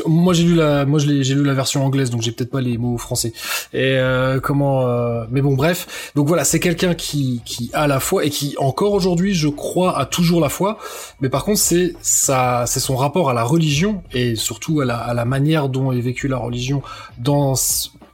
moi 0.06 0.34
j'ai 0.34 0.44
lu 0.44 0.54
la, 0.54 0.86
moi 0.86 0.98
j'ai 0.98 1.34
lu 1.34 1.44
la 1.44 1.54
version 1.54 1.84
anglaise, 1.84 2.10
donc 2.10 2.22
j'ai 2.22 2.32
peut-être 2.32 2.50
pas 2.50 2.60
les 2.60 2.78
mots 2.78 2.98
français. 2.98 3.32
Et 3.72 3.96
euh, 3.98 4.40
comment, 4.40 4.86
euh, 4.86 5.24
mais 5.30 5.40
bon 5.40 5.54
bref. 5.54 6.12
Donc 6.14 6.28
voilà, 6.28 6.44
c'est 6.44 6.60
quelqu'un 6.60 6.94
qui 6.94 7.42
qui 7.44 7.70
a 7.72 7.86
la 7.86 8.00
foi 8.00 8.24
et 8.24 8.30
qui 8.30 8.54
encore 8.58 8.92
aujourd'hui, 8.92 9.34
je 9.34 9.48
crois, 9.48 9.98
a 9.98 10.06
toujours 10.06 10.40
la 10.40 10.48
foi. 10.48 10.78
Mais 11.20 11.28
par 11.28 11.44
contre, 11.44 11.58
c'est 11.58 11.94
ça, 12.00 12.64
c'est 12.66 12.80
son 12.80 12.96
rapport 12.96 13.30
à 13.30 13.34
la 13.34 13.42
religion 13.42 14.02
et 14.12 14.36
surtout 14.36 14.80
à 14.80 14.84
la 14.84 14.96
à 14.96 15.14
la 15.14 15.24
manière 15.24 15.68
dont 15.68 15.92
est 15.92 16.00
vécue 16.00 16.28
la 16.28 16.38
religion 16.38 16.82
dans 17.18 17.54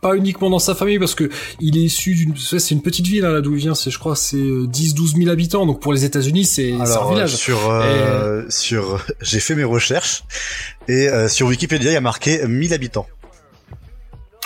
pas 0.00 0.16
uniquement 0.16 0.50
dans 0.50 0.58
sa 0.58 0.74
famille 0.74 0.98
parce 0.98 1.14
que 1.14 1.30
il 1.60 1.76
est 1.76 1.82
issu 1.82 2.14
d'une 2.14 2.34
c'est 2.36 2.74
une 2.74 2.82
petite 2.82 3.06
ville 3.06 3.24
hein, 3.24 3.32
là 3.32 3.40
d'où 3.40 3.54
il 3.54 3.58
vient 3.58 3.74
c'est 3.74 3.90
je 3.90 3.98
crois 3.98 4.16
c'est 4.16 4.36
10 4.36 4.94
12 4.94 5.16
000 5.16 5.30
habitants 5.30 5.66
donc 5.66 5.80
pour 5.80 5.92
les 5.92 6.04
États-Unis 6.04 6.44
c'est 6.44 6.72
un 6.72 6.80
Alors 6.80 7.08
euh, 7.08 7.14
village 7.14 7.36
sur 7.36 7.70
euh, 7.70 8.44
sur 8.48 9.04
j'ai 9.20 9.40
fait 9.40 9.54
mes 9.54 9.64
recherches 9.64 10.24
et 10.88 11.08
euh, 11.08 11.28
sur 11.28 11.46
Wikipédia 11.48 11.90
il 11.90 11.94
y 11.94 11.96
a 11.96 12.00
marqué 12.00 12.46
1000 12.46 12.72
habitants. 12.74 13.06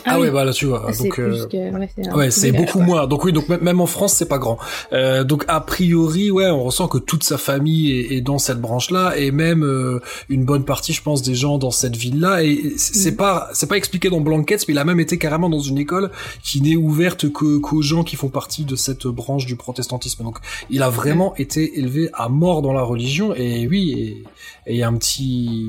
Ah, 0.07 0.17
oui. 0.19 0.27
ouais 0.27 0.31
bah 0.31 0.45
là 0.45 0.53
tu 0.53 0.67
vois 0.67 0.87
donc 0.99 1.19
euh, 1.19 1.47
que- 1.47 2.17
ouais, 2.17 2.31
c'est 2.31 2.51
Ouais, 2.51 2.57
beaucoup 2.57 2.81
moins. 2.81 3.07
Donc 3.07 3.25
oui, 3.25 3.33
donc 3.33 3.49
même- 3.49 3.81
en 3.81 3.87
France, 3.87 4.15
c'est 4.15 4.29
pas 4.29 4.39
grand. 4.39 4.59
Euh, 4.93 5.25
donc 5.25 5.45
a 5.49 5.61
priori, 5.61 6.31
ouais, 6.31 6.51
on 6.51 6.63
ressent 6.65 6.89
que 6.89 6.99
toute 6.99 7.23
sa 7.25 7.39
famille 7.39 7.93
est, 7.93 8.17
est 8.17 8.21
dans 8.21 8.39
cette 8.39 8.61
branche-là, 8.61 9.15
et 9.17 9.31
même 9.31 9.63
euh, 9.65 10.01
une 10.29 10.45
bonne 10.45 10.65
partie, 10.65 10.93
je 10.93 11.03
pense, 11.03 11.23
des 11.23 11.35
gens 11.35 11.59
dans 11.59 11.71
cette 11.71 11.97
ville-là. 11.97 12.43
Et 12.45 12.75
c'est 12.77 13.11
Mhm. 13.13 13.17
pas, 13.17 13.49
c'est 13.53 13.69
pas 13.69 13.77
expliqué 13.77 14.11
dans 14.11 14.21
Blankets, 14.21 14.65
mais 14.69 14.75
il 14.75 14.79
a 14.79 14.85
même 14.85 15.01
été 15.01 15.19
carrément 15.19 15.49
dans 15.49 15.61
une 15.61 15.79
école 15.79 16.11
qui 16.43 16.61
n'est 16.61 16.77
ouverte 16.77 17.31
que 17.33 17.59
qu'aux 17.59 17.83
gens 17.83 18.05
qui 18.05 18.17
font 18.17 18.29
partie 18.29 18.65
de 18.65 18.77
cette 18.77 19.07
branche 19.07 19.47
du 19.47 19.57
protestantisme. 19.57 20.23
Donc 20.25 20.39
il 20.71 20.83
a 20.83 20.91
vraiment 20.91 21.35
été 21.37 21.79
élevé 21.79 22.11
à 22.15 22.29
mort 22.29 22.63
dans 22.63 22.73
la 22.73 22.83
religion. 22.83 23.35
Et 23.35 23.67
oui, 23.69 23.95
et 23.97 24.25
et 24.67 24.75
il 24.75 24.79
y 24.79 24.83
a 24.83 24.89
un 24.89 24.95
petit, 24.95 25.69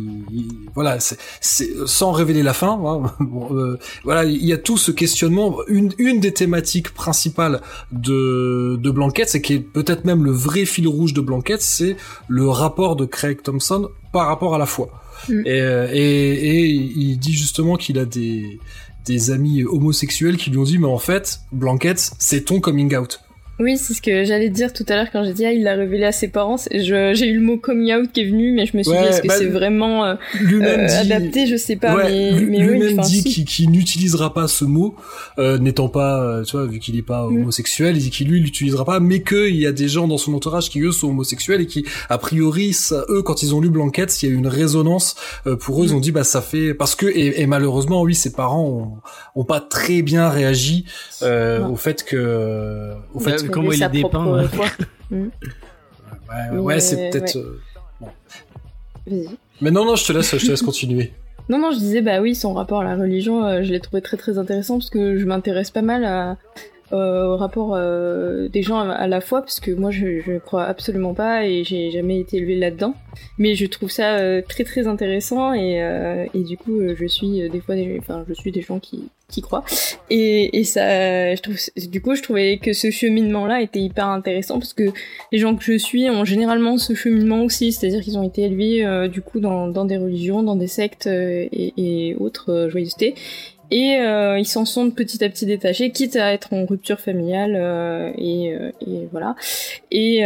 voilà, 0.75 0.97
c'est 0.99 1.69
sans 1.85 2.11
révéler 2.11 2.43
la 2.43 2.53
fin. 2.53 2.71
hein, 2.85 3.11
bon, 3.19 3.55
euh, 3.55 3.79
voilà, 4.21 4.37
il 4.37 4.45
y 4.45 4.53
a 4.53 4.57
tout 4.57 4.77
ce 4.77 4.91
questionnement. 4.91 5.59
Une, 5.67 5.93
une 5.97 6.19
des 6.19 6.33
thématiques 6.33 6.93
principales 6.93 7.61
de, 7.91 8.77
de 8.79 8.91
Blanquette, 8.91 9.29
c'est 9.29 9.41
qui 9.41 9.53
est 9.53 9.59
peut-être 9.59 10.05
même 10.05 10.23
le 10.23 10.31
vrai 10.31 10.65
fil 10.65 10.87
rouge 10.87 11.13
de 11.13 11.21
Blanquette, 11.21 11.61
c'est 11.61 11.95
le 12.27 12.47
rapport 12.47 12.95
de 12.95 13.05
Craig 13.05 13.41
Thompson 13.41 13.89
par 14.11 14.27
rapport 14.27 14.55
à 14.55 14.57
la 14.57 14.65
foi. 14.65 14.89
Mm. 15.29 15.41
Et, 15.45 15.61
euh, 15.61 15.89
et, 15.91 15.99
et 15.99 16.65
il 16.65 17.17
dit 17.17 17.33
justement 17.33 17.75
qu'il 17.75 17.99
a 17.99 18.05
des, 18.05 18.59
des 19.05 19.31
amis 19.31 19.63
homosexuels 19.63 20.37
qui 20.37 20.49
lui 20.49 20.57
ont 20.57 20.63
dit, 20.63 20.77
mais 20.77 20.87
en 20.87 20.99
fait, 20.99 21.41
Blanquette, 21.51 22.11
c'est 22.19 22.45
ton 22.45 22.59
coming 22.59 22.95
out. 22.95 23.19
Oui, 23.59 23.77
c'est 23.77 23.93
ce 23.93 24.01
que 24.01 24.23
j'allais 24.23 24.49
dire 24.49 24.73
tout 24.73 24.85
à 24.89 24.95
l'heure 24.95 25.11
quand 25.13 25.23
j'ai 25.23 25.33
dit 25.33 25.45
ah 25.45 25.51
il 25.51 25.61
l'a 25.61 25.75
révélé 25.75 26.05
à 26.05 26.11
ses 26.11 26.29
parents. 26.29 26.57
C'est- 26.57 26.83
je- 26.83 27.13
J'ai 27.13 27.27
eu 27.27 27.35
le 27.35 27.41
mot 27.41 27.57
coming 27.57 27.93
out 27.93 28.11
qui 28.11 28.21
est 28.21 28.25
venu, 28.25 28.53
mais 28.53 28.65
je 28.65 28.75
me 28.75 28.81
suis 28.81 28.91
Ouais, 28.91 29.01
dit 29.03 29.07
est-ce 29.09 29.21
que 29.21 29.27
bah, 29.27 29.35
c'est 29.37 29.45
vraiment 29.45 30.03
euh, 30.03 30.15
Lui-même 30.39 30.79
euh, 30.79 30.85
dit, 30.87 30.93
adapté? 31.13 31.45
Je 31.45 31.55
sais 31.57 31.75
pas, 31.75 31.95
Ouais, 31.95 32.03
mais, 32.05 32.31
lui- 32.31 32.45
mais 32.47 32.57
oui, 32.67 32.79
lui-même 32.79 32.97
dit 33.01 33.23
qu'il 33.23 33.45
qu'il 33.45 33.69
n'utilisera 33.69 34.33
pas 34.33 34.47
ce 34.47 34.65
mot, 34.65 34.95
euh, 35.37 35.59
n'étant 35.59 35.89
pas, 35.89 36.23
euh, 36.23 36.43
tu 36.43 36.57
vois, 36.57 36.65
vu 36.65 36.79
qu'il 36.79 36.97
est 36.97 37.03
pas 37.03 37.27
Mm. 37.27 37.37
homosexuel, 37.43 37.97
il 37.97 38.01
dit 38.01 38.09
qu'il 38.09 38.29
lui 38.29 38.39
l'utilisera 38.39 38.83
pas, 38.83 38.99
mais 38.99 39.21
qu'il 39.21 39.55
y 39.57 39.67
a 39.67 39.71
des 39.71 39.87
gens 39.87 40.07
dans 40.07 40.17
son 40.17 40.33
entourage 40.33 40.71
qui 40.71 40.79
eux 40.81 40.91
sont 40.91 41.09
homosexuels 41.09 41.61
et 41.61 41.67
qui, 41.67 41.85
a 42.09 42.17
priori, 42.17 42.73
ça, 42.73 43.05
eux, 43.09 43.21
quand 43.21 43.43
ils 43.43 43.53
ont 43.53 43.61
lu 43.61 43.69
Blanquette, 43.69 44.23
il 44.23 44.29
y 44.29 44.31
a 44.31 44.33
eu 44.33 44.37
une 44.37 44.47
résonance 44.47 45.15
euh, 45.45 45.55
pour 45.55 45.83
eux. 45.83 45.85
Ils 45.85 45.91
Mm. 45.93 45.97
ont 45.97 45.99
dit, 45.99 46.11
bah 46.11 46.23
ça 46.23 46.41
fait 46.41 46.73
parce 46.73 46.95
que 46.95 47.05
et, 47.05 47.41
et 47.41 47.45
malheureusement, 47.45 48.01
oui, 48.01 48.15
ses 48.15 48.31
parents 48.33 48.65
ont, 49.35 49.39
ont 49.39 49.45
pas 49.45 49.59
très 49.59 50.01
bien 50.01 50.29
réagi 50.29 50.85
euh, 51.21 51.63
au 51.67 51.75
fait 51.75 52.03
que, 52.03 52.93
au 53.13 53.19
fait, 53.19 53.43
mais 53.43 53.50
Il 53.50 53.50
comment 53.51 53.71
il 53.71 53.83
est 53.83 53.89
dépeint, 53.89 54.09
propre 54.09 54.41
ouais. 54.41 54.47
foi. 54.47 54.65
ouais, 55.11 56.57
ouais, 56.57 56.79
c'est 56.79 57.09
peut-être. 57.09 57.35
ouais. 58.01 58.07
euh, 58.07 58.09
Vas-y. 59.07 59.37
Mais 59.61 59.71
non, 59.71 59.85
non, 59.85 59.95
je 59.95 60.05
te 60.05 60.13
laisse, 60.13 60.35
je 60.37 60.45
te 60.45 60.51
laisse 60.51 60.61
continuer. 60.61 61.13
Non, 61.49 61.57
non, 61.57 61.71
je 61.71 61.79
disais, 61.79 62.01
bah 62.01 62.21
oui, 62.21 62.33
son 62.33 62.53
rapport 62.53 62.79
à 62.79 62.83
la 62.85 62.95
religion, 62.95 63.43
euh, 63.43 63.61
je 63.63 63.71
l'ai 63.71 63.81
trouvé 63.81 64.01
très 64.01 64.15
très 64.15 64.37
intéressant 64.37 64.77
parce 64.77 64.89
que 64.89 65.17
je 65.17 65.25
m'intéresse 65.25 65.69
pas 65.69 65.81
mal 65.81 66.05
à, 66.05 66.37
au 66.91 67.37
rapport 67.37 67.75
euh, 67.75 68.47
des 68.49 68.61
gens 68.61 68.79
à, 68.79 69.07
la 69.07 69.21
foi 69.21 69.41
parce 69.41 69.59
que 69.59 69.71
moi 69.71 69.91
je, 69.91 70.19
je 70.21 70.37
crois 70.37 70.63
absolument 70.63 71.13
pas 71.13 71.45
et 71.45 71.63
j'ai 71.63 71.91
jamais 71.91 72.19
été 72.19 72.37
élevée 72.37 72.55
là-dedans. 72.55 72.95
Mais 73.37 73.55
je 73.55 73.65
trouve 73.65 73.91
ça 73.91 74.17
euh, 74.17 74.41
très 74.47 74.63
très 74.63 74.87
intéressant 74.87 75.53
et, 75.53 75.81
euh, 75.81 76.25
et 76.33 76.43
du 76.43 76.57
coup 76.57 76.79
euh, 76.79 76.95
je 76.97 77.05
suis 77.05 77.41
euh, 77.41 77.49
des 77.49 77.61
fois 77.61 77.75
des, 77.75 77.97
enfin 77.99 78.25
je 78.27 78.33
suis 78.33 78.51
des 78.51 78.61
gens 78.61 78.79
qui 78.79 79.09
qui 79.31 79.41
croient 79.41 79.63
et, 80.09 80.59
et 80.59 80.63
ça 80.63 81.33
je 81.33 81.41
trouve 81.41 81.57
du 81.89 82.01
coup 82.01 82.13
je 82.15 82.21
trouvais 82.21 82.57
que 82.57 82.73
ce 82.73 82.91
cheminement 82.91 83.47
là 83.47 83.61
était 83.61 83.79
hyper 83.79 84.07
intéressant 84.07 84.59
parce 84.59 84.73
que 84.73 84.91
les 85.31 85.39
gens 85.39 85.55
que 85.55 85.63
je 85.63 85.77
suis 85.77 86.09
ont 86.09 86.25
généralement 86.25 86.77
ce 86.77 86.93
cheminement 86.93 87.41
aussi 87.43 87.71
c'est-à-dire 87.71 88.01
qu'ils 88.01 88.17
ont 88.17 88.23
été 88.23 88.43
élevés 88.43 88.85
euh, 88.85 89.07
du 89.07 89.21
coup 89.21 89.39
dans, 89.39 89.67
dans 89.67 89.85
des 89.85 89.97
religions 89.97 90.43
dans 90.43 90.55
des 90.55 90.67
sectes 90.67 91.07
euh, 91.07 91.47
et, 91.51 91.73
et 91.77 92.15
autres 92.15 92.51
euh, 92.51 92.69
joyeusetés 92.69 93.15
et 93.71 93.95
euh, 94.01 94.37
ils 94.37 94.45
s'en 94.45 94.65
sont 94.65 94.91
petit 94.91 95.23
à 95.23 95.29
petit 95.29 95.45
détachés, 95.45 95.91
quitte 95.91 96.17
à 96.17 96.33
être 96.33 96.53
en 96.53 96.65
rupture 96.65 96.99
familiale 96.99 97.55
euh, 97.55 98.11
et, 98.17 98.53
euh, 98.53 98.71
et, 98.85 99.07
voilà. 99.11 99.35
Et 99.91 100.21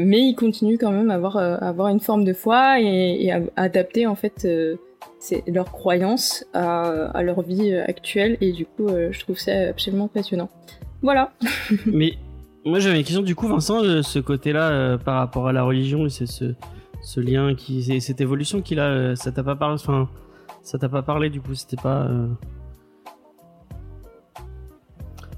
mais 0.00 0.20
ils 0.20 0.34
continuent 0.34 0.78
quand 0.78 0.90
même 0.90 1.10
à 1.10 1.14
avoir, 1.14 1.86
une 1.86 2.00
forme 2.00 2.24
de 2.24 2.32
foi 2.32 2.80
et, 2.80 3.30
à 3.30 3.40
adapter 3.56 4.06
en 4.06 4.16
fait 4.16 4.46
c'est 5.20 5.44
leur 5.46 5.70
croyance 5.70 6.44
à, 6.52 7.22
leur 7.22 7.42
vie 7.42 7.74
actuelle 7.74 8.36
et 8.40 8.52
du 8.52 8.66
coup 8.66 8.88
je 8.88 9.20
trouve 9.20 9.38
ça 9.38 9.52
absolument 9.68 10.08
passionnant. 10.08 10.50
Voilà. 11.00 11.32
mais 11.86 12.14
moi 12.64 12.80
j'avais 12.80 12.98
une 12.98 13.04
question 13.04 13.22
du 13.22 13.36
coup 13.36 13.46
Vincent, 13.46 14.02
ce 14.02 14.18
côté-là 14.18 14.98
par 14.98 15.16
rapport 15.16 15.46
à 15.46 15.52
la 15.52 15.62
religion, 15.62 16.08
c'est 16.08 16.26
ce, 16.26 16.54
ce 17.02 17.20
lien 17.20 17.54
qui, 17.54 18.00
cette 18.00 18.20
évolution 18.20 18.62
qu'il 18.62 18.80
a, 18.80 19.14
ça 19.14 19.30
t'a 19.30 19.44
pas 19.44 19.54
parlé, 19.54 19.74
enfin 19.74 20.08
ça 20.62 20.76
t'a 20.78 20.88
pas 20.88 21.02
parlé 21.02 21.30
du 21.30 21.40
coup, 21.40 21.54
c'était 21.54 21.80
pas. 21.80 22.08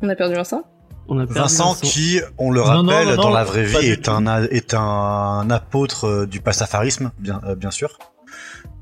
On 0.03 0.09
a 0.09 0.17
perdu 0.17 0.35
Vincent 0.35 0.65
on 1.09 1.19
a 1.19 1.27
perdu 1.27 1.41
Vincent, 1.41 1.75
qui, 1.75 2.21
on 2.39 2.51
le 2.51 2.61
rappelle, 2.61 3.17
dans 3.17 3.31
la 3.31 3.45
vraie 3.45 3.65
vie, 3.65 3.87
est 3.89 4.09
un, 4.09 4.45
est 4.45 4.75
un 4.75 5.49
apôtre 5.51 6.05
euh, 6.05 6.27
du 6.27 6.41
pastafarisme, 6.41 7.11
bien, 7.19 7.41
euh, 7.45 7.57
bien 7.57 7.73
sûr, 7.73 7.99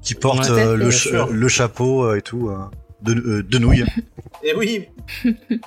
qui 0.03 0.15
porte 0.15 0.51
euh, 0.51 0.77
le, 0.77 0.91
le, 1.33 1.49
chapeau 1.49 2.15
et 2.15 2.21
tout, 2.21 2.51
de, 3.03 3.41
de 3.41 3.59
nouilles. 3.59 3.85
Et 4.43 4.55
oui, 4.55 4.87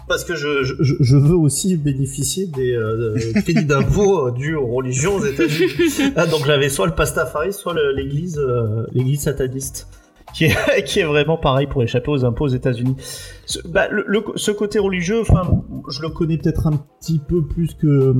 parce 0.07 0.23
que 0.23 0.35
je, 0.35 0.63
je, 0.63 0.93
je, 0.99 1.17
veux 1.17 1.35
aussi 1.35 1.77
bénéficier 1.77 2.47
des 2.47 2.75
crédits 3.35 3.65
d'impôt 3.65 4.31
dus 4.31 4.55
aux 4.55 4.67
religions 4.67 5.15
aux 5.15 5.25
États-Unis. 5.25 6.13
Ah, 6.15 6.25
donc 6.25 6.45
j'avais 6.45 6.69
soit 6.69 6.87
le 6.87 6.95
pastafarisme, 6.95 7.59
soit 7.59 7.75
l'église 7.95 8.41
l'église 8.93 9.21
sataniste 9.21 9.87
qui 10.33 10.45
est, 10.45 10.83
qui 10.85 10.99
est 10.99 11.05
vraiment 11.05 11.37
pareil 11.37 11.67
pour 11.67 11.83
échapper 11.83 12.11
aux 12.11 12.25
impôts 12.25 12.45
aux 12.45 12.49
États-Unis. 12.49 12.95
Ce, 13.45 13.59
bah, 13.67 13.87
le, 13.89 14.23
ce 14.35 14.51
côté 14.51 14.79
religieux, 14.79 15.21
enfin, 15.21 15.63
je 15.89 16.01
le 16.01 16.09
connais 16.09 16.37
peut-être 16.37 16.67
un 16.67 16.73
petit 16.99 17.19
peu 17.19 17.45
plus 17.45 17.73
que 17.75 18.13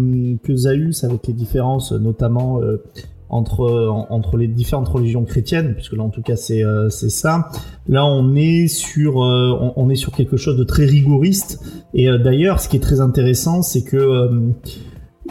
que 0.44 0.56
Zaius 0.56 1.04
avec 1.04 1.28
les 1.28 1.34
différences, 1.34 1.92
notamment 1.92 2.62
euh, 2.62 2.84
entre 3.30 4.06
entre 4.10 4.38
les 4.38 4.48
différentes 4.48 4.90
religions 4.90 5.24
chrétiennes, 5.24 5.74
puisque 5.76 5.94
là 5.94 6.04
en 6.04 6.10
tout 6.10 6.22
cas 6.22 6.36
c'est 6.36 6.64
euh, 6.64 6.90
c'est 6.90 7.10
ça. 7.10 7.50
Là 7.88 8.06
on 8.06 8.36
est 8.36 8.68
sur 8.68 9.24
euh, 9.24 9.74
on, 9.76 9.90
est 9.90 9.96
sur 9.96 10.12
quelque 10.12 10.38
chose 10.38 10.58
de 10.58 10.64
très 10.64 10.86
rigoriste. 10.86 11.64
Et 11.94 12.08
d'ailleurs, 12.18 12.60
ce 12.60 12.70
qui 12.70 12.78
est 12.78 12.82
très 12.82 13.02
intéressant, 13.02 13.62
c'est 13.62 13.84
que 13.84 14.30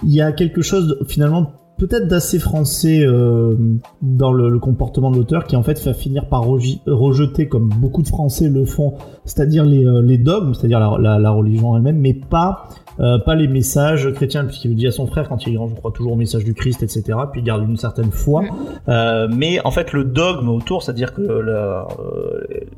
il 0.03 0.13
y 0.13 0.23
a 0.23 0.33
quelque 0.33 0.63
chose 0.63 0.99
finalement 1.07 1.62
peut-être 1.83 2.07
d'assez 2.07 2.39
français 2.39 3.05
euh, 3.05 3.57
dans 4.03 4.33
le, 4.33 4.57
comportement 4.61 5.11
de 5.11 5.17
l'auteur 5.17 5.45
qui 5.45 5.57
en 5.57 5.65
fait 5.65 5.83
va 5.85 5.93
finir 5.95 6.29
par 6.29 6.45
rejeter 6.45 7.49
comme 7.49 7.71
beaucoup 7.71 8.03
de 8.03 8.07
Français 8.07 8.49
le 8.49 8.65
font, 8.65 8.95
c'est-à-dire 9.25 9.65
les, 9.65 9.85
euh, 9.85 10.01
les, 10.01 10.17
dogmes, 10.17 10.55
c'est-à-dire 10.55 10.79
la, 10.79 11.19
la, 11.19 11.31
religion 11.33 11.77
elle-même, 11.77 11.99
mais 11.99 12.15
pas 12.15 12.69
euh, 13.01 13.19
pas 13.19 13.35
les 13.35 13.49
messages 13.49 14.13
chrétiens, 14.13 14.45
puisqu'il 14.45 14.77
dit 14.77 14.87
à 14.87 14.93
son 14.93 15.09
frère 15.09 15.29
quand 15.29 15.45
il 15.45 15.55
est 15.55 15.57
grand, 15.57 15.67
je 15.67 15.75
crois 15.75 15.91
toujours 15.91 16.13
au 16.13 16.17
message 16.17 16.45
du 16.45 16.55
Christ, 16.55 16.85
etc. 16.85 17.19
Puis 17.33 17.41
il 17.41 17.45
garde 17.45 17.69
une 17.69 17.77
certaine 17.77 18.13
foi. 18.13 18.45
Euh, 18.89 19.27
mais 19.35 19.59
en 19.65 19.73
fait, 19.73 19.93
le 19.93 20.05
dogme 20.05 20.51
autour, 20.51 20.85
c'est-à-dire 20.85 21.13
que 21.15 21.23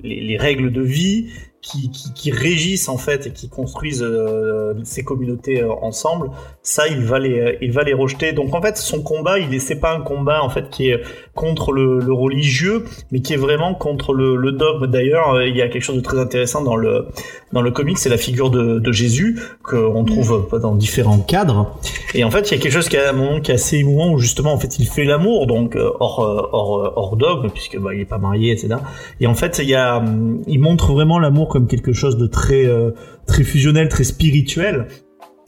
les, 0.03 0.21
les, 0.21 0.37
règles 0.39 0.73
de 0.73 0.81
vie, 0.81 1.27
qui, 1.65 1.91
qui, 1.91 2.13
qui, 2.13 2.31
régissent 2.31 2.91
en 2.91 2.99
fait 2.99 3.27
et 3.27 3.31
qui 3.33 3.49
construisent 3.49 4.03
euh, 4.03 4.75
ces 4.85 5.03
communautés 5.03 5.63
euh, 5.63 5.73
ensemble, 5.81 6.31
ça 6.63 6.89
il 6.89 7.01
va 7.05 7.19
les 7.19 7.57
il 7.63 7.73
va 7.73 7.85
les 7.85 7.95
rejeter. 7.95 8.33
Donc 8.33 8.55
en 8.55 8.61
fait 8.61 8.77
son 8.77 9.03
combat 9.03 9.39
il 9.39 9.59
c'est 9.63 9.81
pas 9.81 9.95
un 9.95 10.03
combat 10.03 10.43
en 10.43 10.51
fait 10.51 10.69
qui 10.69 10.91
est 10.91 11.01
contre 11.35 11.73
le, 11.73 12.01
le 12.01 12.13
religieux, 12.13 12.85
mais 13.11 13.21
qui 13.21 13.33
est 13.33 13.39
vraiment 13.39 13.75
contre 13.75 14.13
le, 14.13 14.37
le 14.37 14.53
dogme. 14.53 14.89
D'ailleurs 14.89 15.31
euh, 15.31 15.47
il 15.47 15.57
y 15.57 15.63
a 15.63 15.69
quelque 15.69 15.83
chose 15.83 15.97
de 15.97 16.03
très 16.03 16.19
intéressant 16.19 16.63
dans 16.63 16.77
le 16.77 17.07
dans 17.53 17.63
le 17.63 17.71
comic, 17.71 17.97
c'est 17.97 18.11
la 18.11 18.19
figure 18.19 18.51
de, 18.51 18.79
de 18.79 18.93
Jésus 18.93 19.41
qu'on 19.63 20.05
trouve 20.05 20.49
dans 20.61 20.75
différents 20.75 21.21
cadres. 21.21 21.79
Et 22.15 22.25
en 22.25 22.31
fait 22.31 22.51
il 22.51 22.57
y 22.57 22.59
a 22.59 22.63
quelque 22.63 22.73
chose 22.73 22.91
qui 22.91 22.99
a 22.99 23.09
un 23.09 23.13
moment 23.13 23.41
qui 23.41 23.53
est 23.53 23.55
assez 23.55 23.79
émouvant 23.79 24.13
où 24.13 24.19
justement 24.19 24.53
en 24.53 24.59
fait 24.59 24.79
il 24.79 24.87
fait 24.87 25.05
l'amour 25.05 25.47
donc 25.47 25.77
hors 25.77 26.19
hors 26.19 26.93
hors 26.95 27.17
dogme 27.17 27.49
puisque 27.49 27.79
bah, 27.79 27.95
il 27.95 28.03
est 28.03 28.05
pas 28.05 28.19
marié 28.19 28.53
etc. 28.53 28.77
Et 29.21 29.27
en 29.27 29.35
fait 29.35 29.61
il 29.63 29.69
y 29.71 29.75
a 29.75 30.05
il 30.47 30.61
montre 30.61 30.93
vraiment 30.93 31.19
l'amour 31.19 31.54
comme 31.55 31.69
quelque 31.69 31.93
chose 31.93 32.17
de 32.17 32.27
très 32.27 32.67
euh, 32.67 32.91
très 33.29 33.45
fusionnel, 33.45 33.89
très 33.89 34.03
spirituel. 34.03 34.89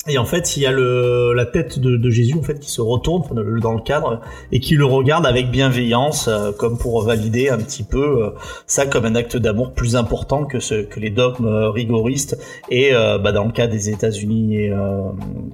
Et 0.09 0.19
en 0.19 0.25
fait, 0.25 0.57
il 0.57 0.63
y 0.63 0.67
a 0.67 0.73
le, 0.73 1.33
la 1.35 1.47
tête 1.47 1.79
de, 1.79 1.97
de 1.97 2.11
Jésus 2.11 2.35
en 2.39 2.43
fait 2.43 2.59
qui 2.59 2.71
se 2.71 2.81
retourne 2.81 3.61
dans 3.61 3.73
le 3.73 3.81
cadre 3.81 4.21
et 4.53 4.61
qui 4.61 4.75
le 4.75 4.85
regarde 4.85 5.27
avec 5.27 5.51
bienveillance, 5.51 6.29
euh, 6.29 6.53
comme 6.53 6.79
pour 6.79 7.03
valider 7.03 7.49
un 7.49 7.59
petit 7.59 7.83
peu 7.83 8.25
euh, 8.25 8.31
ça 8.67 8.87
comme 8.87 9.05
un 9.05 9.15
acte 9.15 9.37
d'amour 9.37 9.73
plus 9.73 9.97
important 9.97 10.45
que 10.45 10.61
ce 10.61 10.83
que 10.83 11.01
les 11.01 11.11
dogmes 11.11 11.49
rigoristes 11.49 12.39
et 12.71 12.93
bah, 12.93 13.33
dans 13.33 13.45
le 13.45 13.53
cas 13.53 13.67
des 13.67 13.91
États-Unis 13.91 14.57
et, 14.57 14.73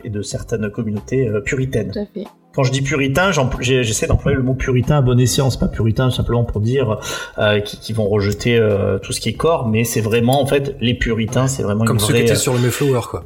et, 0.04 0.10
de 0.10 0.22
certaines 0.22 0.70
communautés 0.70 1.28
puritaines. 1.44 1.90
Tout 1.92 1.98
à 1.98 2.06
fait. 2.06 2.26
Quand 2.54 2.64
je 2.64 2.72
dis 2.72 2.82
puritain, 2.82 3.30
j'essaie 3.60 4.06
d'employer 4.06 4.36
le 4.36 4.42
mot 4.42 4.54
puritain 4.54 4.98
à 4.98 5.00
bon 5.00 5.18
escient. 5.18 5.48
C'est 5.48 5.58
pas 5.58 5.68
puritain 5.68 6.10
simplement 6.10 6.44
pour 6.44 6.60
dire 6.60 7.00
euh, 7.38 7.60
qui, 7.60 7.92
vont 7.92 8.08
rejeter 8.08 8.58
euh, 8.58 8.98
tout 8.98 9.12
ce 9.12 9.20
qui 9.20 9.30
est 9.30 9.34
corps, 9.34 9.68
mais 9.68 9.84
c'est 9.84 10.02
vraiment 10.02 10.40
en 10.40 10.46
fait 10.46 10.76
les 10.80 10.94
puritains, 10.94 11.46
c'est 11.46 11.62
vraiment 11.62 11.84
comme 11.84 11.98
ceux 11.98 12.12
qui 12.12 12.20
étaient 12.20 12.34
sur 12.34 12.52
le 12.52 12.60
Mayflower 12.60 13.00
quoi. 13.10 13.24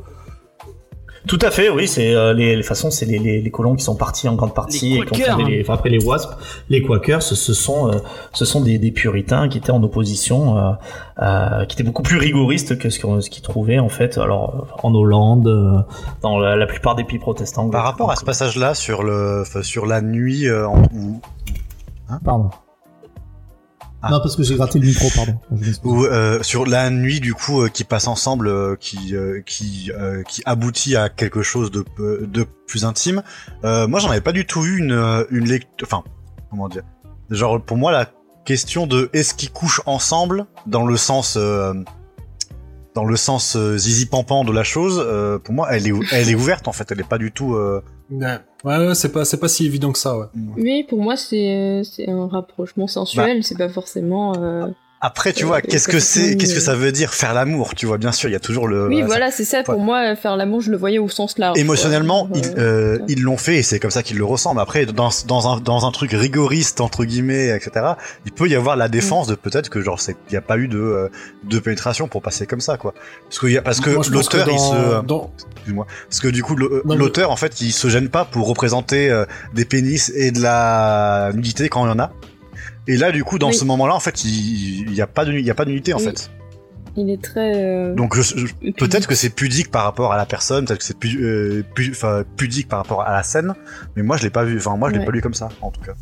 Tout 1.27 1.39
à 1.43 1.51
fait, 1.51 1.69
oui, 1.71 1.89
c'est 1.89 2.15
euh, 2.15 2.33
les, 2.33 2.57
les 2.57 2.63
façons, 2.63 2.91
c'est 2.91 3.07
les, 3.07 3.19
les, 3.19 3.41
les, 3.41 3.51
colons 3.51 3.75
qui 3.75 3.83
sont 3.83 3.97
partis 3.97 4.29
en 4.29 4.35
grande 4.35 4.55
partie 4.55 4.99
et 4.99 5.05
qui 5.05 5.29
ont 5.29 5.39
les, 5.39 5.65
après 5.69 5.89
les 5.89 6.03
Wasps, 6.03 6.37
les 6.69 6.83
Quakers, 6.83 7.23
ce, 7.23 7.35
ce 7.35 7.53
sont 7.53 7.89
euh, 7.89 7.99
ce 8.33 8.45
sont 8.45 8.61
des, 8.61 8.79
des, 8.79 8.93
puritains 8.93 9.49
qui 9.49 9.59
étaient 9.59 9.73
en 9.73 9.83
opposition, 9.83 10.59
euh, 10.59 10.73
euh 11.23 11.65
qui 11.65 11.75
étaient 11.75 11.83
beaucoup 11.83 12.03
plus 12.03 12.19
rigoristes 12.19 12.79
que 12.79 12.91
ce 12.91 12.99
qu'ils 12.99 13.43
trouvaient 13.43 13.79
en 13.79 13.89
fait, 13.89 14.19
alors 14.19 14.79
en 14.83 14.95
Hollande, 14.95 15.85
dans 16.23 16.39
la, 16.39 16.55
la, 16.55 16.67
plupart 16.67 16.95
des 16.95 17.05
pays 17.05 17.19
protestants. 17.19 17.69
Par 17.71 17.85
rapport 17.85 18.11
à 18.11 18.17
ce 18.17 18.25
passage-là 18.25 18.75
sur 18.75 19.03
le 19.03 19.45
sur 19.63 19.87
la 19.87 20.03
nuit 20.03 20.49
où 20.51 21.21
hein 22.09 22.21
Pardon. 22.25 22.51
Ah. 24.03 24.11
Non, 24.11 24.21
parce 24.21 24.37
que 24.37 24.43
j'ai 24.43 24.57
gratté 24.57 24.79
le 24.79 24.87
micro, 24.87 25.09
pardon. 25.15 25.39
Ou 25.85 26.05
euh, 26.05 26.43
sur 26.43 26.67
la 26.67 26.91
nuit 26.91 27.21
du 27.21 27.35
coup 27.35 27.63
euh, 27.63 27.69
qui 27.69 27.85
passe 27.85 28.07
ensemble, 28.07 28.49
euh, 28.49 28.77
qui 28.79 29.17
euh, 29.17 29.41
qui 29.45 29.91
qui 30.29 30.43
aboutit 30.45 30.97
à 30.97 31.09
quelque 31.09 31.43
chose 31.43 31.71
de 31.71 31.85
de 31.99 32.47
plus 32.67 32.85
intime. 32.85 33.23
moi, 33.63 34.01
j'en 34.01 34.11
avais 34.11 34.21
pas 34.21 34.33
du 34.33 34.47
tout 34.47 34.65
eu 34.65 34.79
une 34.79 35.27
une 35.31 35.49
lecture. 35.49 35.87
Enfin, 35.91 36.05
comment 36.51 36.69
dire 36.69 36.83
Genre 37.31 37.61
pour 37.61 37.77
moi 37.77 37.91
la 37.91 38.11
question 38.45 38.87
de 38.87 39.11
est-ce 39.13 39.35
qu'ils 39.35 39.51
couchent 39.51 39.81
ensemble 39.87 40.47
dans 40.67 40.87
le 40.87 40.97
sens 40.97 41.37
dans 42.95 43.05
le 43.05 43.17
sens 43.17 43.57
zizi 43.77 44.07
pampan 44.07 44.45
de 44.45 44.53
la 44.53 44.63
chose. 44.63 45.05
pour 45.43 45.55
moi, 45.55 45.69
elle 45.71 45.87
est 45.89 45.93
elle 46.13 46.29
est 46.29 46.35
ouverte 46.35 46.69
en 46.69 46.73
fait. 46.73 46.91
Elle 46.93 47.01
est 47.01 47.09
pas 47.09 47.19
du 47.19 47.33
tout. 47.33 47.57
Ouais, 48.11 48.39
ouais, 48.67 48.95
c'est 48.95 49.13
pas, 49.13 49.25
c'est 49.25 49.39
pas 49.39 49.49
si 49.49 49.67
évident 49.67 49.93
que 49.93 49.99
ça, 49.99 50.19
ouais. 50.19 50.27
Oui, 50.57 50.85
pour 50.85 51.01
moi, 51.01 51.17
c'est, 51.17 51.83
c'est 51.85 52.09
un 52.09 52.27
rapprochement 52.27 52.87
sensuel, 52.87 53.39
bah. 53.39 53.43
c'est 53.43 53.59
pas 53.59 53.69
forcément. 53.69 54.35
Euh... 54.37 54.69
Après, 55.07 55.33
tu 55.33 55.45
vois, 55.45 55.61
qu'est-ce 55.61 55.87
que 55.87 56.01
c'est, 56.01 56.37
qu'est-ce 56.37 56.53
que 56.53 56.61
ça 56.61 56.75
veut 56.75 56.91
dire 56.91 57.15
faire 57.15 57.33
l'amour 57.33 57.77
Tu 57.77 57.87
vois, 57.87 57.97
bien 57.97 58.11
sûr, 58.11 58.29
il 58.29 58.33
y 58.33 58.37
a 58.37 58.41
toujours 58.41 58.67
le. 58.67 58.89
Oui, 58.89 59.03
voilà, 59.03 59.31
c'est 59.31 59.45
ça. 59.45 59.63
Pour 59.63 59.79
moi, 59.79 60.17
faire 60.17 60.37
l'amour, 60.37 60.63
je 60.63 60.73
le 60.73 60.77
voyais 60.77 60.99
au 60.99 61.09
sens 61.09 61.39
large. 61.39 61.57
Émotionnellement, 61.57 62.29
ils, 62.35 62.43
euh, 62.59 62.99
ils 63.07 63.23
l'ont 63.23 63.37
fait 63.37 63.59
et 63.59 63.63
c'est 63.63 63.79
comme 63.79 63.93
ça 63.93 64.03
qu'ils 64.03 64.19
le 64.19 64.25
ressentent. 64.25 64.59
Après, 64.59 64.85
dans, 64.85 65.11
dans 65.29 65.49
un 65.49 65.61
dans 65.61 65.87
un 65.87 65.93
truc 65.93 66.11
rigoriste 66.11 66.81
entre 66.81 67.05
guillemets, 67.05 67.57
etc. 67.57 67.87
Il 68.25 68.33
peut 68.33 68.49
y 68.49 68.57
avoir 68.57 68.75
la 68.75 68.89
défense 68.89 69.29
de 69.29 69.37
peut-être 69.37 69.69
que 69.69 69.81
genre 69.81 70.01
c'est 70.01 70.17
il 70.29 70.35
y 70.35 70.37
a 70.37 70.41
pas 70.41 70.59
eu 70.59 70.67
de 70.67 70.81
euh, 70.81 71.09
de 71.45 71.61
pénétration 71.61 72.09
pour 72.09 72.21
passer 72.21 72.47
comme 72.49 72.61
ça, 72.61 72.77
quoi. 72.77 72.93
Parce 73.29 73.39
que 73.39 73.47
y 73.47 73.57
a, 73.57 73.63
parce 73.63 73.79
que 73.79 73.91
l'auteur 74.11 74.49
il 74.51 74.59
se. 74.59 75.05
Dans... 75.05 75.31
Excuse-moi. 75.55 75.87
Parce 76.09 76.19
que 76.19 76.29
du 76.29 76.43
coup 76.43 76.57
l'auteur 76.57 77.31
en 77.31 77.37
fait 77.37 77.61
il 77.61 77.71
se 77.71 77.87
gêne 77.87 78.09
pas 78.09 78.25
pour 78.25 78.49
représenter 78.49 79.09
euh, 79.09 79.25
des 79.55 79.67
pénis 79.67 80.11
et 80.17 80.33
de 80.33 80.43
la 80.43 81.31
nudité 81.33 81.69
quand 81.69 81.87
il 81.87 81.91
y 81.91 81.93
en 81.93 82.01
a. 82.01 82.11
Et 82.89 82.97
là, 82.97 83.13
du 83.13 83.25
coup, 83.25 83.39
dans 83.39 83.53
ce 83.53 83.65
moment-là, 83.65 83.95
en 83.95 84.01
fait, 84.01 84.25
il 84.25 84.91
n'y 84.91 85.01
a 85.01 85.07
pas 85.07 85.25
de, 85.25 85.33
il 85.33 85.45
y 85.45 85.51
a 85.51 85.55
pas 85.55 85.65
d'unité, 85.65 85.93
en 85.95 85.99
fait. 85.99 86.31
Il 86.97 87.11
est 87.11 87.23
très. 87.23 87.53
Euh, 87.55 87.95
Donc 87.95 88.17
peut-être 88.79 89.07
que 89.07 89.15
c'est 89.15 89.29
pudique 89.29 89.71
par 89.71 89.85
rapport 89.85 90.13
à 90.13 90.17
la 90.17 90.25
personne, 90.25 90.65
peut-être 90.65 90.79
que 90.79 90.85
c'est 90.85 90.97
euh, 91.19 91.63
pudique 92.37 92.69
par 92.69 92.79
rapport 92.79 93.03
à 93.03 93.13
la 93.13 93.23
scène, 93.23 93.55
mais 93.97 94.03
moi 94.03 94.17
je 94.17 94.23
l'ai 94.23 94.31
pas 94.31 94.45
vu. 94.45 94.57
Enfin 94.57 94.77
moi 94.77 94.91
je 94.91 94.99
l'ai 94.99 95.05
pas 95.05 95.13
lu 95.13 95.21
comme 95.21 95.35
ça, 95.35 95.51
en 95.61 95.71
tout 95.71 95.83
cas 95.83 95.93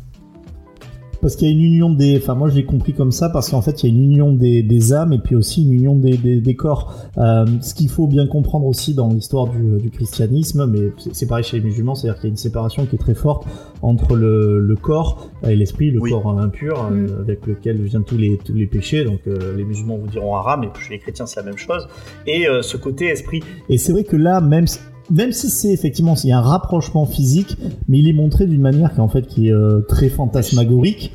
parce 1.25 1.37
qu'il 1.37 1.47
y 1.47 1.49
a 1.49 1.53
une 1.55 1.63
union 1.63 1.89
des. 1.89 2.17
Enfin, 2.17 2.35
moi, 2.35 2.49
je 2.49 2.55
l'ai 2.55 2.65
compris 2.65 2.93
comme 2.93 3.11
ça 3.11 3.29
parce 3.29 3.49
qu'en 3.49 3.63
fait, 3.63 3.81
il 3.81 3.89
y 3.89 3.91
a 3.91 3.95
une 3.95 4.03
union 4.11 4.31
des, 4.31 4.61
des, 4.61 4.93
âmes 4.93 5.11
et 5.11 5.17
puis 5.17 5.35
aussi 5.35 5.63
une 5.63 5.73
union 5.73 5.95
des, 5.95 6.17
des, 6.17 6.39
des 6.39 6.55
corps. 6.55 6.93
Euh, 7.17 7.47
ce 7.63 7.73
qu'il 7.73 7.89
faut 7.89 8.05
bien 8.05 8.27
comprendre 8.27 8.67
aussi 8.67 8.93
dans 8.93 9.09
l'histoire 9.09 9.47
du, 9.47 9.81
du, 9.81 9.89
christianisme, 9.89 10.67
mais 10.67 10.91
c'est 11.13 11.25
pareil 11.25 11.43
chez 11.43 11.57
les 11.57 11.63
musulmans, 11.63 11.95
c'est-à-dire 11.95 12.21
qu'il 12.21 12.27
y 12.27 12.29
a 12.29 12.33
une 12.33 12.37
séparation 12.37 12.85
qui 12.85 12.95
est 12.95 12.99
très 12.99 13.15
forte 13.15 13.47
entre 13.81 14.15
le, 14.15 14.59
le 14.59 14.75
corps 14.75 15.31
et 15.47 15.55
l'esprit, 15.55 15.89
le 15.89 15.99
corps 15.99 16.39
impur 16.39 16.85
euh, 16.91 16.91
mm. 16.91 17.21
avec 17.21 17.47
lequel 17.47 17.81
viennent 17.81 18.03
tous 18.03 18.17
les, 18.17 18.37
tous 18.37 18.53
les 18.53 18.67
péchés. 18.67 19.03
Donc, 19.03 19.21
euh, 19.25 19.57
les 19.57 19.63
musulmans 19.63 19.97
vous 19.97 20.05
diront 20.05 20.35
haram 20.35 20.63
et 20.63 20.69
chez 20.79 20.93
les 20.93 20.99
chrétiens, 20.99 21.25
c'est 21.25 21.39
la 21.39 21.47
même 21.47 21.57
chose. 21.57 21.87
Et 22.27 22.47
euh, 22.47 22.61
ce 22.61 22.77
côté 22.77 23.07
esprit. 23.07 23.41
Et 23.67 23.79
c'est 23.79 23.93
vrai 23.93 24.03
que 24.03 24.15
là, 24.15 24.41
même 24.41 24.67
même 25.09 25.31
si 25.31 25.49
c'est 25.49 25.71
effectivement 25.71 26.15
il 26.23 26.29
y 26.29 26.31
a 26.31 26.37
un 26.37 26.41
rapprochement 26.41 27.05
physique, 27.05 27.57
mais 27.87 27.99
il 27.99 28.07
est 28.07 28.13
montré 28.13 28.47
d'une 28.47 28.61
manière 28.61 28.93
qui 28.93 28.99
en 28.99 29.07
fait 29.07 29.27
qui 29.27 29.47
est 29.47 29.53
euh, 29.53 29.81
très 29.87 30.09
fantasmagorique 30.09 31.13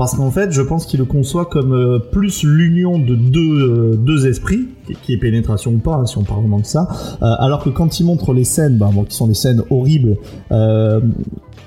parce 0.00 0.16
qu'en 0.16 0.30
fait, 0.30 0.50
je 0.50 0.62
pense 0.62 0.86
qu'il 0.86 0.98
le 0.98 1.04
conçoit 1.04 1.44
comme 1.44 1.74
euh, 1.74 1.98
plus 1.98 2.42
l'union 2.42 2.98
de 2.98 3.14
deux, 3.14 3.40
euh, 3.60 3.96
deux 3.96 4.26
esprits, 4.26 4.68
qui- 4.86 4.94
qui 4.94 5.12
est 5.12 5.18
pénétration 5.18 5.72
ou 5.72 5.78
pas, 5.78 5.94
hein, 5.96 6.06
si 6.06 6.16
on 6.16 6.22
parle 6.24 6.40
vraiment 6.40 6.58
de 6.58 6.64
ça. 6.64 6.88
Euh, 7.22 7.26
alors 7.38 7.62
que 7.62 7.68
quand 7.68 8.00
il 8.00 8.06
montre 8.06 8.32
les 8.32 8.44
scènes, 8.44 8.78
bah, 8.78 8.88
bon, 8.92 9.04
qui 9.04 9.14
sont 9.14 9.26
des 9.26 9.34
scènes 9.34 9.62
horribles 9.68 10.16
euh, 10.52 11.00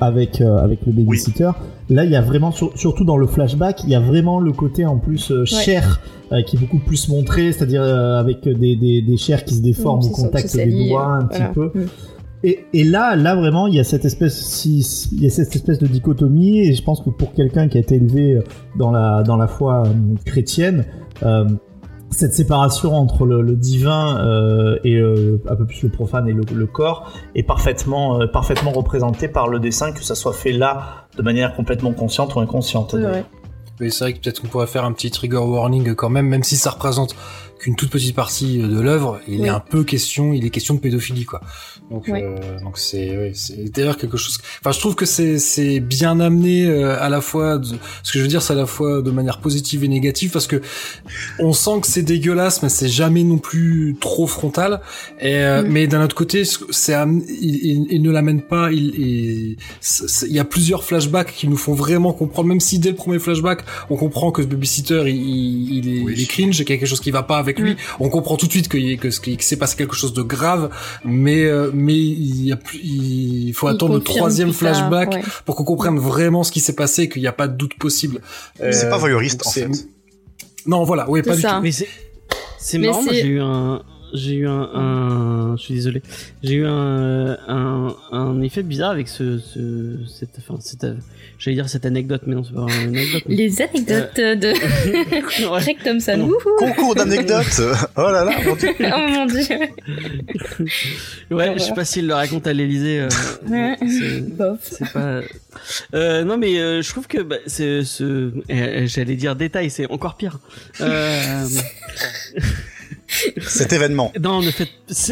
avec 0.02 0.42
euh, 0.42 0.58
avec 0.58 0.80
le 0.88 0.92
babysitter, 0.94 1.52
là, 1.92 2.04
il 2.06 2.12
y 2.12 2.16
a 2.16 2.22
vraiment, 2.22 2.52
sur- 2.52 2.76
surtout 2.76 3.06
dans 3.06 3.18
le 3.18 3.28
flashback, 3.28 3.84
il 3.84 3.92
y 3.92 3.96
a 3.96 4.00
vraiment 4.00 4.40
le 4.40 4.52
côté 4.52 4.86
en 4.88 4.98
plus 4.98 5.32
euh, 5.32 5.46
chair 5.46 6.02
euh, 6.32 6.42
qui 6.42 6.56
est 6.58 6.60
beaucoup 6.60 6.80
plus 6.80 7.08
montré, 7.10 7.52
c'est-à-dire 7.52 7.84
euh, 7.84 8.20
avec 8.20 8.44
des, 8.44 8.76
des, 8.76 9.04
des 9.04 9.18
chairs 9.18 9.46
qui 9.46 9.54
se 9.54 9.62
déforment 9.62 10.00
Oui, 10.02 10.10
au 10.12 10.16
contact 10.24 10.50
qui 10.50 10.58
des 10.58 10.90
doigts 10.90 11.06
un 11.06 11.20
voilà. 11.28 11.46
petit 11.46 11.54
peu. 11.54 11.72
Mm. 11.80 11.86
Et, 12.44 12.66
et 12.74 12.84
là, 12.84 13.16
là 13.16 13.36
vraiment, 13.36 13.68
il 13.68 13.76
y 13.76 13.80
a 13.80 13.84
cette 13.84 14.06
espèce, 14.06 14.38
si, 14.38 14.80
il 15.14 15.24
y 15.24 15.28
a 15.28 15.30
cette 15.30 15.56
espèce 15.56 15.80
de 15.80 15.88
dichotomie, 15.88 16.60
et 16.60 16.74
je 16.74 16.84
pense 16.84 17.02
que 17.02 17.10
pour 17.10 17.34
quelqu'un 17.34 17.70
qui 17.70 17.78
a 17.78 17.82
été 17.82 17.96
élevé 17.96 18.40
dans 18.78 18.92
la 18.92 19.24
dans 19.24 19.38
la 19.38 19.48
foi 19.48 19.84
euh, 19.86 20.16
chrétienne, 20.26 20.86
euh, 21.24 21.46
cette 22.14 22.34
séparation 22.34 22.94
entre 22.94 23.26
le, 23.26 23.42
le 23.42 23.56
divin 23.56 24.20
euh, 24.20 24.78
et 24.84 24.96
euh, 24.96 25.42
un 25.50 25.56
peu 25.56 25.66
plus 25.66 25.84
le 25.84 25.90
profane 25.90 26.28
et 26.28 26.34
le, 26.34 26.44
le 26.54 26.68
corps 26.68 27.12
est 27.36 27.44
parfaitement 27.44 28.22
euh, 28.22 28.28
parfaitement 28.28 28.72
représentée 28.72 29.28
par 29.28 29.48
le 29.48 29.60
dessin, 29.60 29.92
que 29.92 30.04
ça 30.04 30.16
soit 30.16 30.34
fait 30.34 30.52
là 30.52 31.08
de 31.18 31.22
manière 31.22 31.56
complètement 31.56 31.94
consciente 31.94 32.36
ou 32.36 32.40
inconsciente. 32.40 32.96
Mais 33.80 33.90
c'est 33.90 34.04
vrai 34.04 34.14
que 34.14 34.20
peut-être 34.20 34.42
qu'on 34.42 34.48
pourrait 34.48 34.68
faire 34.68 34.86
un 34.86 34.92
petit 34.92 35.10
trigger 35.10 35.38
warning 35.38 35.96
quand 35.96 36.10
même, 36.10 36.28
même 36.28 36.44
si 36.44 36.56
ça 36.56 36.70
représente 36.70 37.16
qu'une 37.64 37.76
toute 37.78 37.90
petite 37.90 38.14
partie 38.16 38.58
de 38.58 38.80
l'œuvre, 38.82 39.22
il 39.28 39.40
Oui. 39.40 39.46
est 39.48 39.50
un 39.50 39.62
peu 39.62 39.86
question, 39.86 40.34
il 40.34 40.46
est 40.46 40.50
question 40.50 40.74
de 40.74 40.80
pédophilie 40.82 41.24
quoi. 41.24 41.40
Donc 41.90 42.04
Oui. 42.10 42.20
euh, 42.22 42.60
donc 42.62 42.78
c'est 42.78 43.18
ouais, 43.18 43.32
c'est 43.34 43.72
d'ailleurs 43.74 43.98
quelque 43.98 44.18
chose. 44.18 44.38
Enfin, 44.60 44.72
je 44.74 44.80
trouve 44.80 44.96
que 44.96 45.06
c'est 45.06 45.40
c'est 45.40 45.80
bien 45.80 46.20
amené 46.20 46.66
euh, 46.66 47.02
à 47.02 47.08
la 47.10 47.22
fois. 47.22 47.58
De, 47.60 47.66
ce 48.04 48.12
que 48.12 48.20
je 48.20 48.22
veux 48.24 48.28
dire, 48.28 48.42
c'est 48.42 48.52
à 48.54 48.56
la 48.58 48.66
fois 48.66 49.02
de 49.02 49.12
manière 49.12 49.40
positive 49.40 49.84
et 49.86 49.88
négative 49.88 50.32
parce 50.32 50.48
que 50.48 50.62
on 51.40 51.54
sent 51.54 51.80
que 51.82 51.88
c'est 51.88 52.04
dégueulasse, 52.04 52.62
mais 52.64 52.70
c'est 52.70 52.90
jamais 52.90 53.24
non 53.24 53.38
plus 53.38 53.96
trop 54.00 54.28
frontal. 54.28 54.82
Et 55.22 55.36
euh, 55.38 55.64
Mm. 55.64 55.68
mais 55.70 55.88
d'un 55.88 56.04
autre 56.04 56.16
côté, 56.16 56.44
c'est 56.44 56.94
il, 56.94 57.56
il, 57.70 57.88
il 57.90 58.02
ne 58.02 58.12
l'amène 58.12 58.42
pas. 58.42 58.72
Il, 58.74 58.94
il, 59.00 59.58
y 60.34 60.40
a 60.40 60.46
plusieurs 60.46 60.84
flashbacks 60.84 61.34
qui 61.34 61.48
nous 61.48 61.58
font 61.58 61.74
vraiment 61.74 62.12
comprendre, 62.12 62.50
même 62.50 62.60
si 62.60 62.80
dès 62.80 62.90
le 62.90 62.96
premier 62.96 63.20
flashback 63.20 63.62
on 63.90 63.96
comprend 63.96 64.32
que 64.32 64.42
ce 64.42 64.48
babysitter 64.48 65.04
il, 65.08 65.16
il, 65.16 65.78
il 65.78 65.98
est, 65.98 66.02
Oui. 66.04 66.14
il 66.18 66.22
est 66.24 66.26
cringe, 66.26 66.58
qu'il 66.58 66.70
y 66.70 66.74
a 66.74 66.78
quelque 66.78 66.86
chose 66.88 67.00
qui 67.00 67.12
va 67.12 67.24
pas 67.24 67.38
avec 67.38 67.53
lui. 67.60 67.76
On 68.00 68.10
comprend 68.10 68.38
tout 68.38 68.48
de 68.48 68.52
suite 68.52 68.70
qu'il 68.70 68.90
y 68.90 68.94
a- 68.94 68.98
que, 68.98 69.10
ce 69.12 69.20
qui- 69.20 69.38
que 69.38 69.44
s'est 69.44 69.58
passé 69.58 69.76
quelque 69.76 69.96
chose 69.96 70.14
de 70.14 70.22
grave, 70.22 70.70
mais 71.06 71.46
euh, 71.46 71.72
mais 71.74 71.96
il 71.96 72.46
y 72.46 72.52
a 72.52 72.56
plus, 72.58 72.80
il 72.84 73.52
faut 73.54 73.68
Il 73.70 73.76
attendre 73.76 73.96
le 73.96 74.02
troisième 74.02 74.50
tard, 74.50 74.58
flashback 74.58 75.12
ouais. 75.14 75.22
pour 75.46 75.56
qu'on 75.56 75.64
comprenne 75.64 75.98
vraiment 76.00 76.44
ce 76.44 76.52
qui 76.52 76.60
s'est 76.60 76.76
passé, 76.76 77.04
et 77.04 77.10
qu'il 77.10 77.22
n'y 77.22 77.28
a 77.28 77.32
pas 77.34 77.48
de 77.48 77.56
doute 77.56 77.74
possible. 77.78 78.22
C'est 78.58 78.86
Euh, 78.86 78.90
pas 78.90 78.98
voyeuriste, 78.98 79.46
en 79.46 79.50
c'est- 79.50 79.62
fait. 79.68 79.88
Non, 80.66 80.84
voilà, 80.84 81.10
oui, 81.10 81.22
C'est 81.24 81.30
pas 81.30 81.36
du 81.36 81.42
ça. 81.42 81.56
tout. 81.56 81.62
Mais 81.64 81.72
c'est 81.72 81.88
c'est 82.58 82.78
Mais 82.78 82.88
marrant. 82.88 83.04
moi, 83.04 83.14
c'est- 83.14 83.22
J'ai 83.22 83.28
eu 83.28 83.42
un 83.42 83.82
j'ai 84.14 84.36
eu 84.36 84.48
un, 84.48 84.70
un- 84.74 85.58
je 85.58 85.62
suis 85.64 85.74
désolé. 85.74 86.02
J'ai 86.44 86.56
eu 86.56 86.66
un, 86.66 87.38
un 87.48 87.96
un 88.12 88.42
effet 88.42 88.64
bizarre 88.64 88.92
avec 88.92 89.08
ce, 89.08 89.40
ce 89.40 89.98
cette 90.08 90.38
enfin 90.40 90.60
cette 90.62 90.86
j'allais 91.40 91.56
dire 91.56 91.68
cette 91.70 91.86
anecdote 91.86 92.22
mais 92.26 92.36
non 92.36 92.44
c'est 92.44 92.54
pas 92.54 92.66
une 92.84 92.96
anecdote. 92.96 93.24
mais- 93.28 93.36
Les 93.36 93.62
anecdotes 93.62 94.16
de 94.18 94.54
Ouais. 95.50 95.60
Greg 95.62 95.78
Thompson. 95.84 96.18
Non. 96.18 96.32
Concours 96.58 96.96
d'anecdotes 96.96 97.62
Oh 97.98 98.02
là 98.12 98.24
là, 98.24 98.32
mon 98.46 98.56
Dieu. 98.56 98.70
Oh 98.80 99.08
mon 99.10 99.26
dieu. 99.26 99.46
Ouais, 101.32 101.54
je 101.58 101.64
sais 101.64 101.74
pas 101.74 101.86
s'il 101.86 102.08
le 102.08 102.14
raconte 102.14 102.48
à 102.48 102.54
l'Elysée. 102.54 103.00
euh, 103.02 103.10
Ouais. 103.50 103.76
Bof. 104.22 104.60
c'est 104.62 104.92
pas. 104.92 105.22
Euh, 105.94 106.24
non, 106.24 106.38
mais 106.38 106.58
euh, 106.60 106.82
je 106.82 106.90
trouve 106.90 107.08
que 107.08 107.22
bah, 107.22 107.38
c'est 107.48 107.84
ce. 107.84 108.32
euh, 108.50 108.88
J'allais 108.88 109.16
dire 109.16 109.36
détail, 109.36 109.70
c'est 109.70 109.90
encore 109.90 110.16
pire. 110.18 110.40
Euh, 110.82 111.46
Cet 113.42 113.74
événement. 113.74 114.12
non, 114.22 114.42
ne 114.42 114.52
faites, 114.52 114.70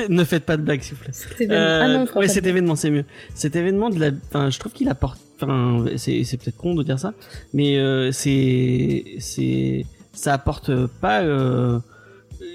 ne 0.10 0.24
faites 0.24 0.46
pas 0.46 0.58
de 0.58 0.64
blagues, 0.64 0.82
s'il 0.82 0.96
vous 0.96 1.04
plaît. 1.04 1.48
Euh, 1.52 1.82
Ah 1.84 1.88
non, 1.88 2.08
ouais, 2.16 2.28
cet 2.28 2.44
de- 2.44 2.50
événement, 2.50 2.76
c'est 2.76 2.90
mieux. 2.92 3.06
Cet 3.36 3.56
événement 3.56 3.90
de 3.90 4.00
la, 4.00 4.12
enfin, 4.30 4.50
je 4.50 4.60
trouve 4.60 4.74
qu'il 4.74 4.90
apporte, 4.90 5.20
enfin, 5.42 5.86
c'est, 5.98 6.24
c'est 6.24 6.38
peut-être 6.38 6.58
con 6.58 6.74
de 6.76 6.84
dire 6.84 7.00
ça, 7.00 7.14
mais 7.54 7.78
euh, 7.78 8.12
c'est, 8.12 9.06
c'est, 9.20 9.86
ça 10.14 10.34
apporte 10.34 10.72
pas. 11.02 11.22
Euh, 11.22 11.80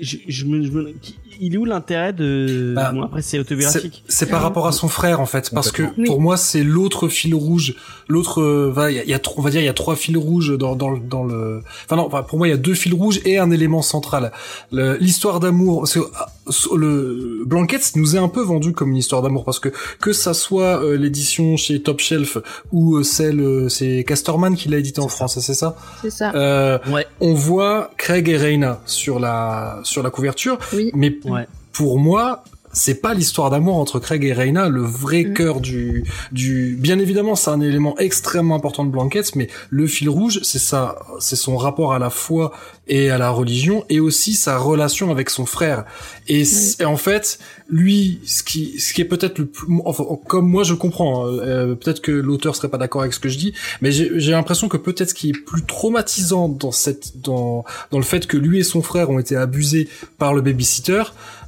je, 0.00 0.16
je 0.28 0.44
me, 0.44 0.62
je 0.64 0.70
me- 0.70 0.94
il 1.40 1.54
est 1.54 1.58
où 1.58 1.64
l'intérêt 1.64 2.12
de 2.12 2.72
Bah, 2.74 2.92
bon 2.92 3.02
après 3.02 3.22
c'est 3.22 3.30
C'est 3.32 3.38
autobiographique 3.38 4.04
c'est 4.08 4.26
par 4.28 4.42
rapport 4.42 4.66
à 4.66 4.72
son 4.72 4.88
frère 4.88 5.20
en 5.20 5.26
fait, 5.26 5.50
parce 5.54 5.70
que. 5.72 5.82
Oui. 5.98 6.04
pour 6.06 6.20
moi 6.20 6.36
c'est 6.36 6.62
l'autre 6.62 7.08
fil 7.08 7.34
rouge, 7.34 7.74
l'autre, 8.08 8.40
euh, 8.42 8.70
va, 8.72 8.90
il 8.90 8.96
y 8.96 9.00
a, 9.00 9.04
il 9.04 9.10
y 9.10 9.14
a 9.14 9.20
on 9.36 9.42
va 9.42 9.50
dire 9.50 9.60
il 9.60 9.64
y 9.66 9.68
a 9.68 9.74
trois 9.74 9.96
fils 9.96 10.16
rouges 10.16 10.56
dans 10.56 10.76
dans 10.76 10.90
le- 10.90 11.00
dans 11.00 11.24
le, 11.24 11.62
enfin 11.84 11.96
non, 11.96 12.08
pour 12.24 12.38
moi 12.38 12.46
il 12.48 12.50
y 12.50 12.54
a 12.54 12.56
deux 12.58 12.74
fils 12.74 12.92
rouges 12.94 13.20
et 13.24 13.38
un 13.38 13.50
élément 13.50 13.82
central, 13.82 14.32
l'histoire 14.72 15.40
d'amour. 15.40 15.86
ah, 16.14 16.26
sur 16.48 16.76
Le 16.76 17.42
Blankets 17.44 17.96
nous 17.96 18.14
est 18.14 18.18
un 18.20 18.28
peu 18.28 18.40
vendu 18.42 18.72
comme 18.72 18.90
une 18.90 18.96
histoire 18.96 19.20
d'amour 19.22 19.44
parce 19.44 19.58
que 19.58 19.70
que 20.00 20.12
ça 20.12 20.32
soit 20.34 20.80
euh, 20.82 20.96
l'édition 20.96 21.56
chez 21.56 21.82
Top 21.82 21.98
Shelf 22.00 22.38
ou 22.72 22.96
euh, 22.96 23.02
celle 23.02 23.40
euh, 23.40 23.68
c'est 23.68 24.04
Casterman 24.06 24.54
qui 24.54 24.68
l'a 24.68 24.78
édité 24.78 25.00
en 25.00 25.08
France, 25.08 25.38
c'est 25.40 25.54
ça? 25.54 25.76
C'est 26.02 26.10
ça. 26.10 26.32
Euh, 26.36 26.78
ouais 26.92 27.06
on 27.20 27.34
voit 27.34 27.90
Craig 27.96 28.28
et 28.28 28.36
Reina 28.36 28.80
sur 28.86 29.18
la 29.18 29.80
sur 29.82 30.02
la 30.04 30.10
couverture, 30.10 30.58
Oui. 30.72 30.90
mais 30.94 31.10
ouais. 31.30 31.46
Pour 31.72 31.98
moi, 31.98 32.42
c'est 32.78 33.00
pas 33.00 33.14
l'histoire 33.14 33.48
d'amour 33.48 33.76
entre 33.78 33.98
Craig 33.98 34.22
et 34.24 34.34
Reina, 34.34 34.68
le 34.68 34.82
vrai 34.82 35.24
Mm. 35.24 35.32
cœur 35.32 35.60
du, 35.60 36.04
du, 36.30 36.76
bien 36.78 36.98
évidemment, 36.98 37.34
c'est 37.34 37.48
un 37.50 37.62
élément 37.62 37.96
extrêmement 37.98 38.54
important 38.54 38.84
de 38.84 38.90
Blankets, 38.90 39.34
mais 39.34 39.48
le 39.70 39.86
fil 39.86 40.10
rouge, 40.10 40.40
c'est 40.42 40.58
ça, 40.58 40.96
c'est 41.18 41.36
son 41.36 41.56
rapport 41.56 41.94
à 41.94 41.98
la 41.98 42.10
foi 42.10 42.52
et 42.86 43.08
à 43.10 43.16
la 43.18 43.30
religion, 43.30 43.84
et 43.88 43.98
aussi 43.98 44.34
sa 44.34 44.58
relation 44.58 45.10
avec 45.10 45.30
son 45.30 45.46
frère. 45.46 45.84
Et, 46.28 46.44
c'est- 46.44 46.84
en 46.84 46.96
fait, 46.98 47.38
lui, 47.68 48.20
ce 48.26 48.42
qui, 48.42 48.78
ce 48.78 48.92
qui 48.92 49.00
est 49.00 49.06
peut-être 49.06 49.38
le 49.38 49.46
plus, 49.46 49.66
enfin, 49.86 50.04
comme 50.28 50.46
moi 50.48 50.62
je 50.62 50.74
comprends, 50.74 51.26
hein, 51.26 51.30
euh, 51.40 51.74
peut-être 51.74 52.00
que 52.02 52.12
l'auteur 52.12 52.54
serait 52.56 52.68
pas 52.68 52.78
d'accord 52.78 53.00
avec 53.00 53.14
ce 53.14 53.20
que 53.20 53.28
je 53.30 53.38
dis, 53.38 53.54
mais 53.80 53.90
j'ai 53.90 54.10
j'ai 54.20 54.32
l'impression 54.32 54.68
que 54.68 54.76
peut-être 54.76 55.08
ce 55.10 55.14
qui 55.14 55.30
est 55.30 55.32
plus 55.32 55.64
traumatisant 55.64 56.48
dans 56.48 56.72
cette, 56.72 57.20
dans, 57.22 57.64
dans 57.90 57.98
le 57.98 58.04
fait 58.04 58.26
que 58.26 58.36
lui 58.36 58.58
et 58.60 58.64
son 58.64 58.82
frère 58.82 59.08
ont 59.10 59.18
été 59.18 59.34
abusés 59.34 59.88
par 60.18 60.34
le 60.34 60.42
babysitter, 60.42 61.02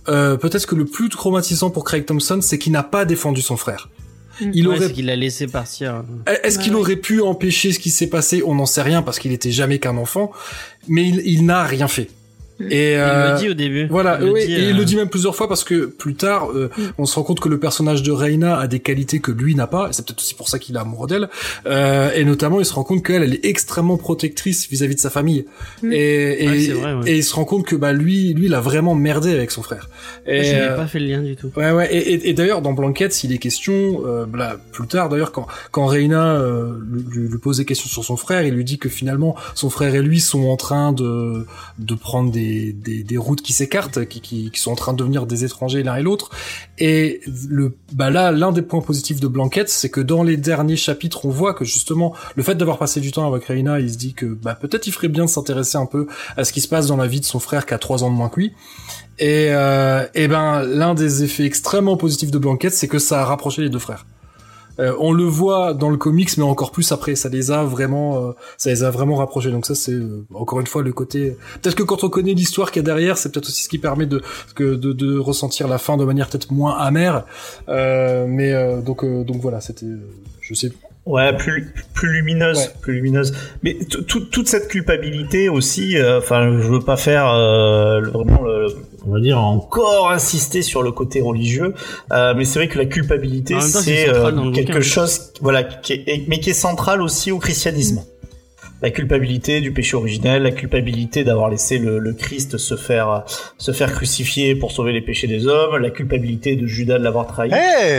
euh, 0.09 0.37
peut-être 0.37 0.67
que 0.67 0.75
le 0.75 0.85
plus 0.85 1.09
traumatisant 1.09 1.71
pour 1.71 1.85
Craig 1.85 2.05
Thompson, 2.07 2.41
c'est 2.43 2.59
qu'il 2.59 2.73
n'a 2.73 2.83
pas 2.83 3.05
défendu 3.05 3.43
son 3.43 3.57
frère. 3.57 3.89
Il 4.41 4.69
Ouais, 4.69 4.77
aurait 4.77 4.93
qu'il 4.93 5.07
l'a 5.07 5.17
laissé 5.17 5.49
partir 5.49 6.05
est-ce 6.45 6.59
Ouais, 6.59 6.65
qu'il 6.65 6.75
ouais. 6.75 6.81
aurait 6.81 6.97
pu 6.97 7.21
empêcher 7.23 7.73
ce 7.73 7.79
qui 7.81 7.91
s'est 7.91 8.07
passé? 8.07 8.43
On 8.47 8.55
n'en 8.55 8.67
sait 8.67 8.83
rien 8.83 9.03
parce 9.03 9.19
qu'il 9.19 9.33
était 9.33 9.51
jamais 9.51 9.81
qu'un 9.81 9.97
enfant, 9.97 10.31
mais 10.87 11.09
il, 11.09 11.23
il 11.27 11.45
n'a 11.45 11.65
rien 11.65 11.89
fait. 11.89 12.09
Et 12.61 12.93
il 12.93 12.99
euh, 12.99 13.33
le 13.35 13.39
dit 13.39 13.49
au 13.51 13.55
début 13.55 13.87
voilà, 13.87 14.19
il 14.21 14.27
le 14.27 14.33
oui, 14.33 14.47
dit, 14.47 14.55
et 14.55 14.59
il 14.69 14.75
euh, 14.75 14.79
le 14.79 14.85
dit 14.85 14.97
même 14.97 15.09
plusieurs 15.09 15.37
fois 15.37 15.49
parce 15.49 15.65
que 15.65 15.87
plus 15.87 16.15
tard, 16.15 16.51
euh, 16.51 16.71
Mm. 16.79 16.83
on 16.99 17.07
se 17.07 17.15
rend 17.15 17.23
compte 17.23 17.41
que 17.41 17.49
le 17.49 17.59
personnage 17.59 18.03
de 18.03 18.13
Reina 18.13 18.59
a 18.59 18.67
des 18.67 18.81
qualités 18.81 19.21
que 19.21 19.33
lui 19.33 19.55
n'a 19.55 19.67
pas, 19.67 19.89
et 19.89 19.93
c'est 19.93 20.05
peut-être 20.07 20.21
aussi 20.21 20.35
pour 20.35 20.49
ça 20.49 20.59
qu'il 20.59 20.77
est 20.77 20.79
amoureux 20.79 21.09
d'elle. 21.09 21.29
Euh, 21.67 22.11
et 22.15 22.25
notamment, 22.25 22.61
il 22.61 22.67
se 22.67 22.73
rend 22.73 22.85
compte 22.85 23.05
qu'elle, 23.05 23.23
elle 23.23 23.35
est 23.35 23.45
extrêmement 23.45 23.97
protectrice 23.97 24.69
vis-à-vis 24.69 24.95
de 24.95 25.01
sa 25.01 25.11
famille. 25.11 25.47
Mm. 25.83 25.93
Et, 25.93 26.45
et, 26.45 26.49
Ouais, 26.49 26.61
c'est 26.61 26.73
vrai, 26.73 26.95
ouais. 26.95 27.11
et 27.11 27.17
il 27.17 27.25
se 27.25 27.35
rend 27.35 27.45
compte 27.45 27.67
que 27.67 27.77
bah 27.77 27.93
lui, 27.93 28.33
lui, 28.33 28.47
il 28.47 28.55
a 28.55 28.61
vraiment 28.61 28.95
merdé 28.95 29.31
avec 29.33 29.51
son 29.51 29.63
frère. 29.63 29.89
Et, 30.27 30.45
je 30.45 30.53
n'ai 30.53 30.61
euh, 30.61 30.77
pas 30.77 30.87
fait 30.87 30.99
le 30.99 31.07
lien 31.07 31.23
du 31.23 31.37
tout 31.37 31.51
Ouais 31.57 31.73
ouais 31.73 31.95
et, 31.95 32.15
et, 32.15 32.31
et 32.31 32.33
d'ailleurs 32.35 32.61
dans 32.61 32.73
Blankets 32.73 33.25
il 33.25 33.33
est 33.33 33.39
question 33.39 34.03
euh, 34.07 34.27
là 34.35 34.57
plus 34.73 34.87
tard 34.87 35.09
d'ailleurs 35.09 35.33
quand 35.33 35.47
quand 35.71 35.87
Reina 35.87 36.37
euh, 36.37 36.75
lui, 37.11 37.29
lui 37.29 37.39
pose 37.39 37.59
des 37.59 37.65
questions 37.65 37.89
sur 37.89 38.05
son 38.05 38.17
frère 38.17 38.43
il 38.43 38.55
lui 38.55 38.65
dit 38.65 38.79
que 38.79 38.89
finalement 38.89 39.37
son 39.55 39.71
frère 39.71 39.95
et 39.95 40.03
lui 40.03 40.21
sont 40.21 40.47
en 40.49 40.57
train 40.57 40.93
de 40.93 41.47
de 41.79 41.95
prendre 41.95 42.31
des 42.31 42.48
des, 42.73 43.03
des 43.03 43.17
routes 43.17 43.43
qui 43.43 43.53
s'écartent 43.53 44.05
qui, 44.07 44.21
qui 44.21 44.51
qui 44.51 44.61
sont 44.61 44.73
en 44.73 44.77
train 44.77 44.93
de 44.93 44.99
devenir 44.99 45.27
des 45.27 45.45
étrangers 45.45 45.83
l'un 45.83 45.97
et 45.97 46.03
l'autre 46.03 46.31
et 46.79 47.21
le 47.49 47.77
bah 47.93 48.11
là 48.11 48.33
l'un 48.33 48.53
des 48.53 48.63
points 48.63 48.81
positifs 48.81 49.21
de 49.21 49.29
Blankets 49.29 49.69
c'est 49.69 49.91
que 49.91 50.01
dans 50.01 50.23
les 50.23 50.37
derniers 50.37 50.77
chapitres 50.77 51.25
on 51.25 51.31
voit 51.31 51.55
que 51.55 51.65
justement 51.65 52.15
le 52.37 52.43
fait 52.43 52.55
d'avoir 52.55 52.79
passé 52.79 53.01
du 53.01 53.13
temps 53.13 53.31
avec 53.33 53.45
Reina 53.45 53.81
il 53.81 53.91
se 53.91 53.99
dit 53.99 54.15
que 54.15 54.27
bah 54.27 54.55
peut-être 54.55 54.87
il 54.87 54.93
ferait 54.93 55.09
bien 55.09 55.25
de 55.25 55.31
s'intéresser 55.31 55.79
un 55.79 55.87
peu 55.87 56.07
à 56.37 56.45
ce 56.45 56.53
qui 56.53 56.61
se 56.61 56.69
passe 56.69 56.87
dans 56.87 56.97
la 56.97 57.07
vie 57.07 57.21
de 57.21 57.25
son 57.25 57.41
frère 57.41 57.67
qui 57.67 57.75
a 57.75 57.79
trois 57.79 58.05
ans 58.05 58.11
de 58.11 58.17
moins 58.17 58.29
que 58.29 58.41
lui 58.41 58.53
et, 59.19 59.49
euh, 59.51 60.07
et 60.15 60.29
ben, 60.29 60.63
l'un 60.63 60.95
des 60.95 61.25
effets 61.25 61.45
extrêmement 61.45 61.97
positifs 61.97 62.31
de 62.31 62.39
Blankets, 62.39 62.71
c'est 62.71 62.89
que 62.89 62.99
ça 62.99 63.21
a 63.21 63.25
rapproché 63.25 63.63
les 63.63 63.69
deux 63.69 63.79
frères. 63.79 64.07
Euh, 64.81 64.95
on 65.01 65.13
le 65.13 65.25
voit 65.25 65.75
dans 65.75 65.91
le 65.91 65.97
comics, 65.97 66.37
mais 66.39 66.45
encore 66.45 66.71
plus 66.71 66.93
après, 66.93 67.15
ça 67.17 67.29
les 67.29 67.51
a 67.51 67.65
vraiment, 67.65 68.29
euh, 68.29 68.33
ça 68.57 68.71
les 68.71 68.85
a 68.85 68.91
vraiment 68.91 69.17
rapprochés. 69.17 69.51
Donc 69.51 69.67
ça, 69.67 69.75
c'est 69.75 69.93
euh, 69.93 70.25
encore 70.35 70.61
une 70.61 70.67
fois 70.67 70.83
le 70.83 70.93
côté. 70.93 71.37
Peut-être 71.61 71.75
que 71.77 71.83
quand 71.83 72.05
on 72.05 72.09
connaît 72.09 72.35
l'histoire 72.35 72.71
qu'il 72.71 72.81
y 72.81 72.85
a 72.85 72.87
derrière, 72.87 73.19
c'est 73.19 73.33
peut-être 73.33 73.49
aussi 73.49 73.65
ce 73.65 73.69
qui 73.69 73.79
permet 73.79 74.07
de, 74.07 74.23
de 74.59 74.75
de 74.93 75.19
ressentir 75.19 75.69
la 75.69 75.79
fin 75.79 75.97
de 75.97 76.05
manière 76.05 76.29
peut-être 76.29 76.53
moins 76.53 76.77
amère. 76.79 77.25
Euh, 77.69 78.27
mais 78.29 78.53
euh, 78.53 78.81
donc 78.81 79.05
euh, 79.05 79.25
donc 79.25 79.39
voilà, 79.41 79.61
c'était, 79.61 79.87
euh, 79.87 79.99
je 80.41 80.55
sais. 80.55 80.71
Ouais, 81.07 81.35
plus 81.35 81.73
plus 81.95 82.13
lumineuse, 82.13 82.59
Ouais. 82.59 82.71
plus 82.83 82.93
lumineuse. 82.95 83.33
Mais 83.63 83.75
t- 83.75 84.05
tout- 84.05 84.27
toute 84.27 84.47
cette 84.47 84.69
culpabilité 84.69 85.49
aussi. 85.49 85.97
euh, 85.97 86.19
Enfin, 86.19 86.61
je 86.61 86.69
veux 86.69 86.81
pas 86.81 86.99
faire 86.99 87.27
euh, 87.33 88.01
le- 88.01 88.11
vraiment 88.11 88.43
le, 88.43 88.67
on 89.09 89.15
va 89.15 89.21
dire 89.21 89.39
encore 89.39 90.11
insister 90.11 90.63
sur 90.63 90.83
le 90.83 90.93
côté 90.93 91.21
religieux, 91.21 91.75
euh, 92.13 92.35
mais 92.37 92.45
c'est 92.45 92.59
vrai 92.59 92.69
que 92.69 92.79
la 92.79 92.87
culpabilité 92.87 93.59
c'est 93.61 94.09
euh, 94.09 94.51
quelque 94.53 94.73
bouquin. 94.73 94.81
chose, 94.81 95.33
voilà, 95.41 95.65
qui 95.65 95.95
est, 95.95 96.25
mais 96.29 96.41
qui 96.41 96.51
est 96.51 96.55
central 96.55 97.01
aussi 97.01 97.33
au 97.33 97.39
christianisme. 97.39 98.05
la 98.83 98.91
culpabilité 98.91 99.61
du 99.61 99.73
péché 99.73 99.97
originel, 99.97 100.43
la 100.43 100.51
culpabilité 100.51 101.25
d'avoir 101.25 101.49
laissé 101.49 101.79
le, 101.79 101.99
le, 101.99 102.13
Christ 102.13 102.59
se 102.59 102.77
faire 102.77 103.25
se 103.57 103.73
faire 103.73 103.93
crucifier 103.93 104.55
pour 104.55 104.73
sauver 104.73 104.93
les 104.93 105.01
péchés 105.01 105.27
des 105.27 105.47
hommes, 105.47 105.79
la 105.79 105.91
culpabilité 105.91 106.55
de 106.55 106.67
Judas 106.67 106.99
de 106.99 107.05
l'avoir 107.05 107.27
trahi. 107.27 107.51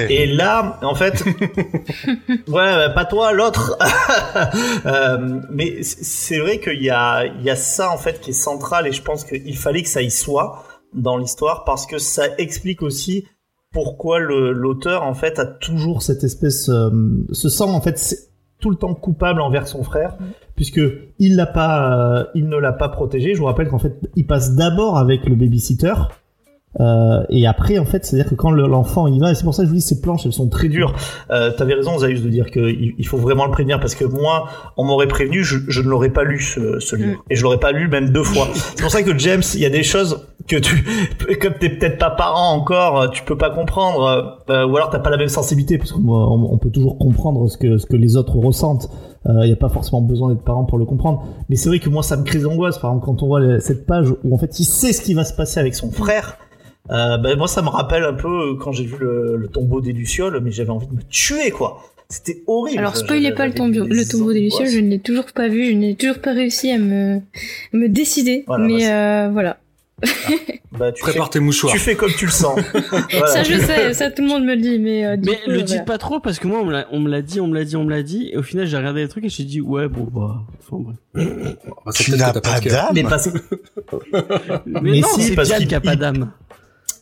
Et 0.10 0.28
là, 0.28 0.80
en 0.84 0.96
fait, 0.96 1.26
ouais, 2.48 2.94
pas 2.94 3.06
toi, 3.06 3.34
l'autre. 3.34 3.78
euh, 4.86 5.42
mais 5.50 5.82
c'est 5.82 6.38
vrai 6.38 6.60
qu'il 6.60 6.84
y 6.84 6.92
a 6.92 7.26
il 7.26 7.44
y 7.44 7.50
a 7.50 7.56
ça 7.56 7.92
en 7.92 7.98
fait 7.98 8.22
qui 8.22 8.30
est 8.30 8.34
central 8.34 8.86
et 8.88 8.92
je 8.92 9.02
pense 9.02 9.24
qu'il 9.24 9.58
fallait 9.58 9.82
que 9.82 9.90
ça 9.90 10.04
y 10.04 10.12
soit 10.12 10.64
dans 10.94 11.18
l'histoire 11.18 11.64
parce 11.64 11.86
que 11.86 11.98
ça 11.98 12.24
explique 12.38 12.82
aussi 12.82 13.26
pourquoi 13.72 14.20
l'auteur 14.20 15.04
en 15.04 15.14
fait 15.14 15.40
a 15.40 15.46
toujours 15.46 16.02
cette 16.02 16.24
espèce 16.24 16.70
euh, 16.70 16.90
se 17.32 17.50
sent 17.50 17.66
en 17.66 17.82
fait 17.82 18.16
tout 18.60 18.72
le 18.72 18.76
temps 18.76 18.96
coupable 18.96 19.42
envers 19.42 19.68
son 19.68 19.84
frère 19.84 20.18
mm. 20.20 20.26
puisque 20.56 20.82
il 21.20 21.36
l'a 21.36 21.46
pas 21.46 22.20
euh, 22.20 22.24
il 22.36 22.50
ne 22.50 22.58
l'a 22.58 22.74
pas 22.74 22.90
protégé 22.90 23.36
je 23.36 23.40
vous 23.40 23.46
rappelle 23.46 23.70
qu'en 23.70 23.80
fait 23.80 24.00
il 24.16 24.26
passe 24.26 24.56
d'abord 24.56 24.98
avec 24.98 25.26
le 25.26 25.36
babysitter 25.36 25.94
euh, 26.80 27.24
et 27.30 27.48
après, 27.48 27.80
en 27.80 27.86
fait, 27.86 28.06
c'est-à-dire 28.06 28.30
que 28.30 28.36
quand 28.36 28.52
l'enfant 28.52 29.08
y 29.08 29.18
va, 29.20 29.32
et 29.32 29.36
c'est 29.36 29.44
pour 29.44 29.56
ça 29.56 29.64
que 29.64 29.68
je 29.68 29.72
vous 29.72 29.78
dis 29.78 29.82
ces 29.82 30.02
planches, 30.02 30.26
elles 30.26 30.34
sont 30.34 30.50
très 30.50 30.68
dures. 30.68 30.94
Euh, 31.32 31.52
T'avais 31.52 31.74
raison, 31.74 31.98
Zayus, 31.98 32.22
de 32.22 32.30
dire 32.30 32.52
qu'il 32.52 32.94
il 32.98 33.08
faut 33.08 33.18
vraiment 33.18 33.46
le 33.46 33.52
prévenir 33.52 33.80
parce 33.80 33.96
que 33.96 34.06
moi, 34.06 34.46
on 34.78 34.84
m'aurait 34.86 35.08
prévenu, 35.08 35.44
je, 35.44 35.58
je, 35.68 35.82
ne 35.82 35.88
l'aurais 35.88 36.12
pas 36.12 36.24
lu 36.24 36.40
ce, 36.40 36.80
ce 36.80 36.96
livre, 36.96 37.18
mm. 37.18 37.32
et 37.32 37.36
je 37.36 37.44
l'aurais 37.44 37.60
pas 37.60 37.72
lu 37.72 37.88
même 37.88 38.12
deux 38.12 38.24
fois. 38.24 38.48
c'est 38.54 38.82
pour 38.82 38.92
ça 38.92 39.02
que 39.02 39.18
James, 39.18 39.42
il 39.56 39.62
y 39.62 39.66
a 39.66 39.70
des 39.70 39.84
choses 39.84 40.28
que 40.48 40.58
tu, 40.58 40.86
comme 41.42 41.54
t'es 41.60 41.70
peut-être 41.70 41.98
pas 41.98 42.12
parent 42.12 42.54
encore, 42.54 43.10
tu 43.10 43.24
peux 43.24 43.38
pas 43.38 43.50
comprendre, 43.50 44.40
euh, 44.50 44.68
ou 44.68 44.78
alors 44.78 44.92
t'as 44.92 45.00
pas 45.00 45.10
la 45.10 45.18
même 45.18 45.28
sensibilité, 45.28 45.80
parce 45.80 45.92
que 45.92 46.00
moi, 46.00 46.32
on, 46.32 46.58
peut 46.60 46.70
toujours 46.70 46.98
comprendre 46.98 47.48
ce 47.50 47.58
que 47.58 47.78
ce 47.78 47.86
que 47.86 47.96
les 47.96 48.16
autres 48.16 48.38
ressentent. 48.38 48.90
Il 49.26 49.32
euh, 49.32 49.46
n'y 49.46 49.52
a 49.52 49.58
pas 49.58 49.70
forcément 49.70 50.02
besoin 50.02 50.30
d'être 50.30 50.44
parent 50.44 50.64
pour 50.64 50.78
le 50.78 50.86
comprendre. 50.86 51.24
Mais 51.50 51.58
c'est 51.58 51.68
vrai 51.68 51.80
que 51.80 51.90
moi, 51.90 52.04
ça 52.04 52.16
me 52.16 52.24
crée 52.24 52.40
d'angoisse. 52.40 52.80
Par 52.80 52.92
exemple, 52.92 53.06
quand 53.06 53.22
on 53.22 53.28
voit 53.28 53.60
cette 53.60 53.86
page 53.86 54.08
où 54.24 54.34
en 54.34 54.38
fait, 54.38 54.60
il 54.60 54.64
sait 54.64 54.94
ce 54.94 55.02
qui 55.02 55.14
va 55.14 55.26
se 55.26 55.34
passer 55.34 55.60
avec 55.60 55.76
son 55.76 55.92
frère 55.92 56.38
euh, 56.92 57.18
ben 57.18 57.38
moi, 57.38 57.48
ça 57.48 57.62
me 57.62 57.70
rappelle 57.70 58.04
un 58.04 58.14
peu 58.14 58.28
euh, 58.28 58.56
quand 58.56 58.72
j'ai 58.72 58.86
vu 58.86 58.98
le, 59.00 59.38
le 59.38 59.48
tombeau 59.48 59.82
des 59.82 59.94
Lucioles, 59.94 60.40
mais 60.42 60.52
j'avais 60.52 60.72
envie 60.72 60.88
de 60.88 60.94
me 60.94 61.04
tuer, 61.04 61.52
quoi. 61.52 61.84
C'était 62.12 62.42
horrible. 62.48 62.80
Alors, 62.80 62.98
spoilez 62.98 63.32
pas 63.34 63.46
le 63.46 63.54
tombeau, 63.54 63.86
le 63.86 64.10
tombeau 64.10 64.34
des 64.34 64.42
Lucioles, 64.42 64.68
je 64.68 64.80
ne 64.80 64.90
l'ai 64.90 65.00
toujours 65.00 65.26
pas 65.26 65.48
vu, 65.48 65.66
je 65.66 65.74
n'ai 65.74 65.96
toujours 65.96 66.20
pas 66.20 66.34
réussi 66.34 66.72
à 66.72 66.80
me, 66.80 67.22
me 67.72 67.88
décider, 67.88 68.46
mais 68.58 68.80
bah, 68.80 69.26
euh, 69.26 69.30
voilà. 69.32 69.58
bah, 70.72 70.92
tu 70.92 71.04
Prépare 71.04 71.30
tes 71.30 71.40
mouchoirs. 71.40 71.72
Tu 71.72 71.78
fais 71.78 71.94
comme 71.94 72.12
tu 72.12 72.26
le 72.26 72.32
sens. 72.32 72.60
voilà. 73.12 73.28
Ça, 73.28 73.44
je 73.44 73.60
sais, 73.60 73.94
ça 73.94 74.10
tout 74.10 74.24
le 74.24 74.28
monde 74.28 74.44
me 74.44 74.56
le 74.56 74.62
dit, 74.62 74.80
mais. 74.80 75.06
Euh, 75.06 75.18
mais 75.24 75.38
le 75.46 75.62
dites 75.62 75.86
pas 75.86 76.00
trop 76.00 76.20
parce 76.20 76.40
que 76.40 76.48
moi, 76.48 76.64
on 76.92 77.00
me 77.00 77.12
l'a 77.12 77.22
dit, 77.22 77.40
on 77.40 77.46
me 77.46 77.54
l'a 77.54 77.64
dit, 77.64 77.76
on 77.76 77.84
me 77.84 77.92
l'a 77.92 78.02
dit, 78.02 78.32
et 78.34 78.38
au 78.38 78.44
final, 78.44 78.66
j'ai 78.66 78.78
regardé 78.78 79.02
les 79.02 79.08
trucs 79.08 79.26
et 79.26 79.30
j'ai 79.30 79.44
dit, 79.44 79.62
ouais, 79.62 79.88
bon, 79.88 80.08
bah, 80.12 80.42
enfin, 80.62 80.84
bref. 80.84 80.98
Bah, 81.86 81.92
tu 81.94 82.12
n'as 82.12 82.34
pas 82.34 82.60
d'âme. 82.60 82.90
Mais, 82.96 83.04
parce... 83.04 83.30
mais, 84.66 84.82
mais 84.82 85.00
non, 85.00 85.08
c'est 85.20 85.36
Diane 85.36 85.68
qui 85.68 85.76
a 85.76 85.80
pas 85.80 85.96
d'âme 85.96 86.32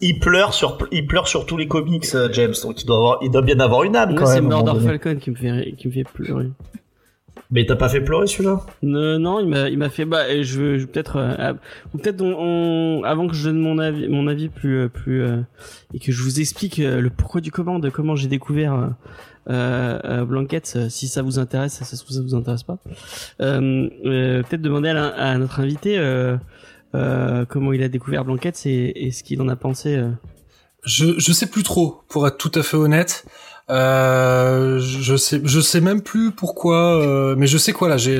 il 0.02 0.20
pleure 0.20 0.54
sur 0.54 0.78
il 0.92 1.08
pleure 1.08 1.28
sur 1.28 1.46
tous 1.46 1.58
les 1.58 1.68
comics 1.68 2.06
euh, 2.16 2.30
James 2.32 2.54
donc 2.64 2.82
il 2.82 2.86
doit 2.86 2.98
avoir 2.98 3.20
il 3.22 3.32
doit 3.32 3.42
bien 3.42 3.60
avoir 3.60 3.84
une 3.84 3.96
âme 3.96 4.16
quand 4.16 4.28
même. 4.28 4.36
C'est 4.36 4.42
Murder 4.42 4.80
Falcon 4.86 5.16
qui 5.18 5.32
me 5.32 5.36
fait 5.36 5.74
qui 5.78 5.88
me 5.88 5.94
fait 5.94 6.04
pleurer. 6.04 6.48
Mais 7.50 7.66
t'as 7.66 7.78
pas 7.78 7.88
fait 7.88 8.02
pleurer 8.02 8.28
celui-là? 8.28 8.60
Non, 8.82 9.40
il 9.40 9.48
m'a 9.48 9.70
il 9.70 9.78
m'a 9.78 9.90
fait 9.90 10.04
bah 10.04 10.26
je, 10.42 10.78
je 10.78 10.86
peut-être 10.86 11.16
euh, 11.18 11.54
ou 11.94 11.98
peut-être 11.98 12.22
on, 12.22 13.04
avant 13.06 13.28
que 13.28 13.36
je 13.36 13.46
donne 13.46 13.60
mon 13.60 13.80
avis 13.80 14.10
mon 14.10 14.28
avis 14.28 14.50
plus 14.50 14.80
euh, 14.80 14.88
plus 14.90 15.24
et 15.94 16.00
que 16.00 16.12
je 16.12 16.24
vous 16.24 16.42
explique 16.42 16.78
le 16.78 17.10
pourquoi 17.10 17.40
du 17.40 17.52
comment 17.52 17.80
de 17.80 17.90
comment 17.90 18.16
j'ai 18.16 18.28
découvert 18.28 18.92
euh, 19.50 20.26
Blanquette 20.26 20.90
si 20.90 21.08
ça 21.08 21.22
vous 21.22 21.40
intéresse 21.40 21.74
ça 21.74 21.86
ça, 21.86 21.96
ça 21.96 22.22
vous 22.22 22.36
intéresse 22.36 22.64
pas 22.64 22.80
peut-être 23.38 24.62
demander 24.62 24.90
à, 24.90 25.06
à, 25.06 25.38
notre 25.38 25.62
invité 25.62 25.98
euh, 25.98 26.36
comment 26.92 27.74
il 27.74 27.84
a 27.84 27.90
découvert 27.90 28.26
Blanquette 28.26 28.66
et, 28.66 29.12
ce 29.12 29.24
qu'il 29.24 29.42
en 29.42 29.48
a 29.48 29.56
pensé. 29.56 29.96
Euh. 29.96 30.12
Je 30.86 31.20
je 31.20 31.32
sais 31.32 31.48
plus 31.48 31.64
trop 31.64 32.04
pour 32.08 32.28
être 32.28 32.38
tout 32.38 32.52
à 32.56 32.64
fait 32.64 32.78
honnête. 32.78 33.26
Euh, 33.70 34.80
je 34.80 35.18
sais, 35.18 35.42
je 35.44 35.60
sais 35.60 35.82
même 35.82 36.02
plus 36.02 36.32
pourquoi, 36.32 37.02
euh, 37.02 37.36
mais 37.38 37.48
je 37.48 37.58
sais 37.58 37.74
quoi 37.74 37.90
là. 37.90 37.98
J'ai 37.98 38.20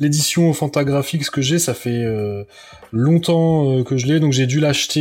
l'édition 0.00 0.52
Fantagraphics 0.52 1.30
que 1.30 1.40
j'ai, 1.40 1.60
ça 1.60 1.72
fait 1.72 2.02
euh, 2.02 2.42
longtemps 2.90 3.84
que 3.84 3.96
je 3.96 4.06
l'ai, 4.06 4.18
donc 4.18 4.32
j'ai 4.32 4.46
dû 4.46 4.58
l'acheter 4.58 4.98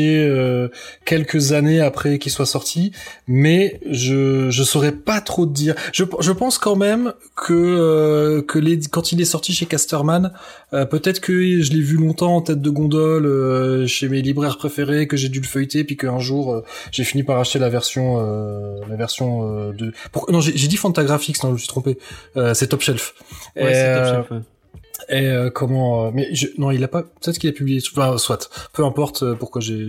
quelques 1.05 1.51
années 1.53 1.81
après 1.81 2.19
qu'il 2.19 2.31
soit 2.31 2.45
sorti. 2.45 2.91
Mais 3.27 3.79
je 3.89 4.51
je 4.51 4.63
saurais 4.63 4.91
pas 4.91 5.19
trop 5.19 5.47
te 5.47 5.53
dire. 5.53 5.73
Je 5.93 6.03
je 6.19 6.31
pense 6.31 6.59
quand 6.59 6.75
même 6.75 7.13
que 7.35 8.41
que 8.47 8.59
les 8.59 8.79
quand 8.91 9.11
il 9.11 9.21
est 9.21 9.25
sorti 9.25 9.53
chez 9.53 9.65
Casterman, 9.65 10.31
peut-être 10.71 11.21
que 11.21 11.33
je 11.61 11.71
l'ai 11.71 11.81
vu 11.81 11.97
longtemps 11.97 12.35
en 12.35 12.41
tête 12.41 12.61
de 12.61 12.69
gondole 12.69 13.87
chez 13.87 14.09
mes 14.09 14.21
libraires 14.21 14.57
préférés, 14.57 15.07
que 15.07 15.17
j'ai 15.17 15.29
dû 15.29 15.39
le 15.39 15.47
feuilleter, 15.47 15.83
puis 15.83 15.97
qu'un 15.97 16.19
jour 16.19 16.61
j'ai 16.91 17.03
fini 17.03 17.23
par 17.23 17.39
acheter 17.39 17.57
la 17.57 17.69
version 17.69 18.17
la 18.87 18.95
version 18.95 19.71
de 19.71 19.86
non, 20.29 20.41
j'ai 20.41 20.67
dit 20.67 20.77
Fantagraphics, 20.77 21.41
non, 21.43 21.49
je 21.49 21.53
me 21.53 21.57
suis 21.57 21.67
trompé. 21.67 21.97
Euh, 22.35 22.53
c'est 22.53 22.67
Top 22.67 22.81
Shelf. 22.81 23.15
Ouais, 23.55 23.73
c'est 23.73 23.95
Top 23.95 24.05
Shelf. 24.05 24.31
Ouais. 24.31 24.41
Et 25.09 25.27
euh, 25.27 25.49
comment 25.49 26.11
mais 26.11 26.33
je, 26.33 26.47
non 26.57 26.71
il 26.71 26.83
a 26.83 26.87
pas 26.87 27.03
peut-être 27.03 27.37
qu'il 27.37 27.49
a 27.49 27.53
publié 27.53 27.81
enfin, 27.95 28.17
soit 28.17 28.49
peu 28.73 28.83
importe 28.83 29.23
euh, 29.23 29.35
pourquoi 29.35 29.61
j'ai 29.61 29.87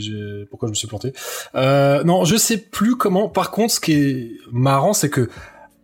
pourquoi 0.51 0.69
je 0.69 0.71
me 0.71 0.75
suis 0.75 0.87
planté 0.87 1.13
euh, 1.55 2.05
non 2.05 2.25
je 2.25 2.37
sais 2.37 2.59
plus 2.59 2.97
comment 2.97 3.29
par 3.29 3.51
contre 3.51 3.73
ce 3.75 3.81
qui 3.81 3.95
est 3.95 4.31
marrant 4.53 4.93
c'est 4.93 5.11
que 5.11 5.29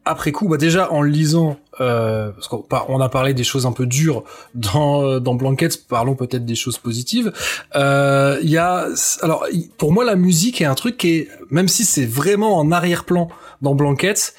après 0.05 0.31
coup 0.31 0.47
bah 0.49 0.57
déjà 0.57 0.93
en 0.93 1.03
lisant 1.03 1.57
euh, 1.80 2.30
parce 2.30 2.48
qu'on 2.48 2.64
on 2.88 3.01
a 3.01 3.09
parlé 3.09 3.34
des 3.34 3.44
choses 3.44 3.66
un 3.66 3.72
peu 3.72 3.86
dures 3.86 4.24
dans 4.55 5.20
dans 5.20 5.34
Blankets 5.34 5.78
parlons 5.88 6.14
peut-être 6.14 6.44
des 6.44 6.55
choses 6.55 6.78
positives. 6.78 7.32
Il 7.74 8.51
y 8.51 8.59
a 8.59 8.86
alors 9.22 9.46
pour 9.78 9.92
moi 9.92 10.05
la 10.05 10.16
musique 10.16 10.60
est 10.60 10.66
un 10.66 10.74
truc 10.74 10.96
qui 10.96 11.16
est 11.16 11.28
même 11.51 11.68
si 11.68 11.84
c'est 11.84 12.06
vraiment 12.06 12.56
en 12.59 12.72
arrière-plan 12.72 13.28
dans 13.62 13.74
Blankets 13.74 14.34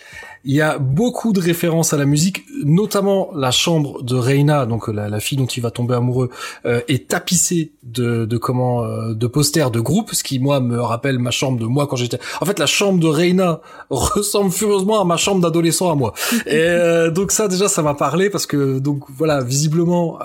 il 0.46 0.54
y 0.54 0.62
a 0.62 0.78
beaucoup 0.78 1.34
de 1.34 1.40
références 1.40 1.92
à 1.94 1.98
la 1.98 2.06
musique, 2.06 2.46
notamment 2.64 3.30
la 3.36 3.50
chambre 3.50 4.04
de 4.04 4.16
Reina, 4.16 4.68
donc 4.68 4.88
la, 4.88 5.10
la 5.10 5.20
fille 5.20 5.40
dont 5.40 5.48
il 5.48 5.62
va 5.62 5.72
tomber 5.72 5.96
amoureux, 5.96 6.30
euh, 6.68 6.82
est 6.88 7.08
tapissée 7.08 7.72
de, 7.82 8.26
de 8.26 8.38
comment 8.38 8.84
euh, 8.84 9.16
de 9.16 9.26
posters 9.26 9.72
de 9.72 9.80
groupe, 9.80 10.14
ce 10.14 10.24
qui 10.24 10.38
moi 10.38 10.60
me 10.60 10.80
rappelle 10.80 11.18
ma 11.18 11.32
chambre 11.32 11.60
de 11.60 11.66
moi 11.66 11.88
quand 11.88 11.96
j'étais. 11.96 12.20
En 12.42 12.46
fait, 12.46 12.60
la 12.60 12.68
chambre 12.68 13.00
de 13.00 13.08
Reina 13.08 13.60
ressemble 13.90 14.52
furieusement 14.52 15.02
à 15.02 15.04
ma 15.04 15.18
chambre 15.18 15.42
d'adolescent 15.42 15.92
à 15.92 15.96
moi. 15.96 16.14
Et 16.46 16.54
euh, 16.54 17.10
donc 17.10 17.32
ça 17.32 17.48
déjà 17.48 17.68
ça 17.68 17.82
m'a 17.82 17.96
parlé 17.96 18.30
parce 18.30 18.46
que 18.46 18.78
donc 18.78 19.06
voilà 19.10 19.42
visiblement 19.42 20.20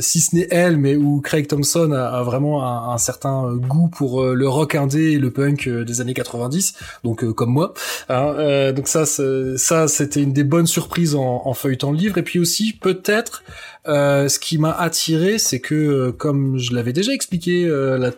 si 0.00 0.20
ce 0.20 0.34
n'est 0.34 0.48
elle, 0.50 0.78
mais 0.78 0.96
où 0.96 1.20
Craig 1.20 1.46
Thompson 1.46 1.92
a, 1.92 2.22
vraiment 2.22 2.64
un, 2.64 2.92
un, 2.92 2.98
certain 2.98 3.54
goût 3.54 3.88
pour 3.88 4.24
le 4.24 4.48
rock 4.48 4.74
indé 4.74 5.12
et 5.12 5.18
le 5.18 5.30
punk 5.30 5.68
des 5.68 6.00
années 6.00 6.14
90, 6.14 6.74
donc 7.04 7.24
comme 7.32 7.50
moi. 7.50 7.72
Hein, 8.08 8.72
donc 8.79 8.79
ça, 8.88 9.04
ça, 9.06 9.88
c'était 9.88 10.22
une 10.22 10.32
des 10.32 10.44
bonnes 10.44 10.66
surprises 10.66 11.14
en, 11.14 11.52
feuilletant 11.54 11.90
le 11.90 11.98
livre. 11.98 12.18
Et 12.18 12.22
puis 12.22 12.38
aussi, 12.38 12.72
peut-être, 12.72 13.42
euh, 13.88 14.28
ce 14.28 14.38
qui 14.38 14.58
m'a 14.58 14.72
attiré, 14.72 15.38
c'est 15.38 15.60
que, 15.60 15.74
euh, 15.74 16.12
comme 16.12 16.58
je 16.58 16.74
l'avais 16.74 16.92
déjà 16.92 17.12
expliqué 17.12 17.64
euh, 17.66 18.10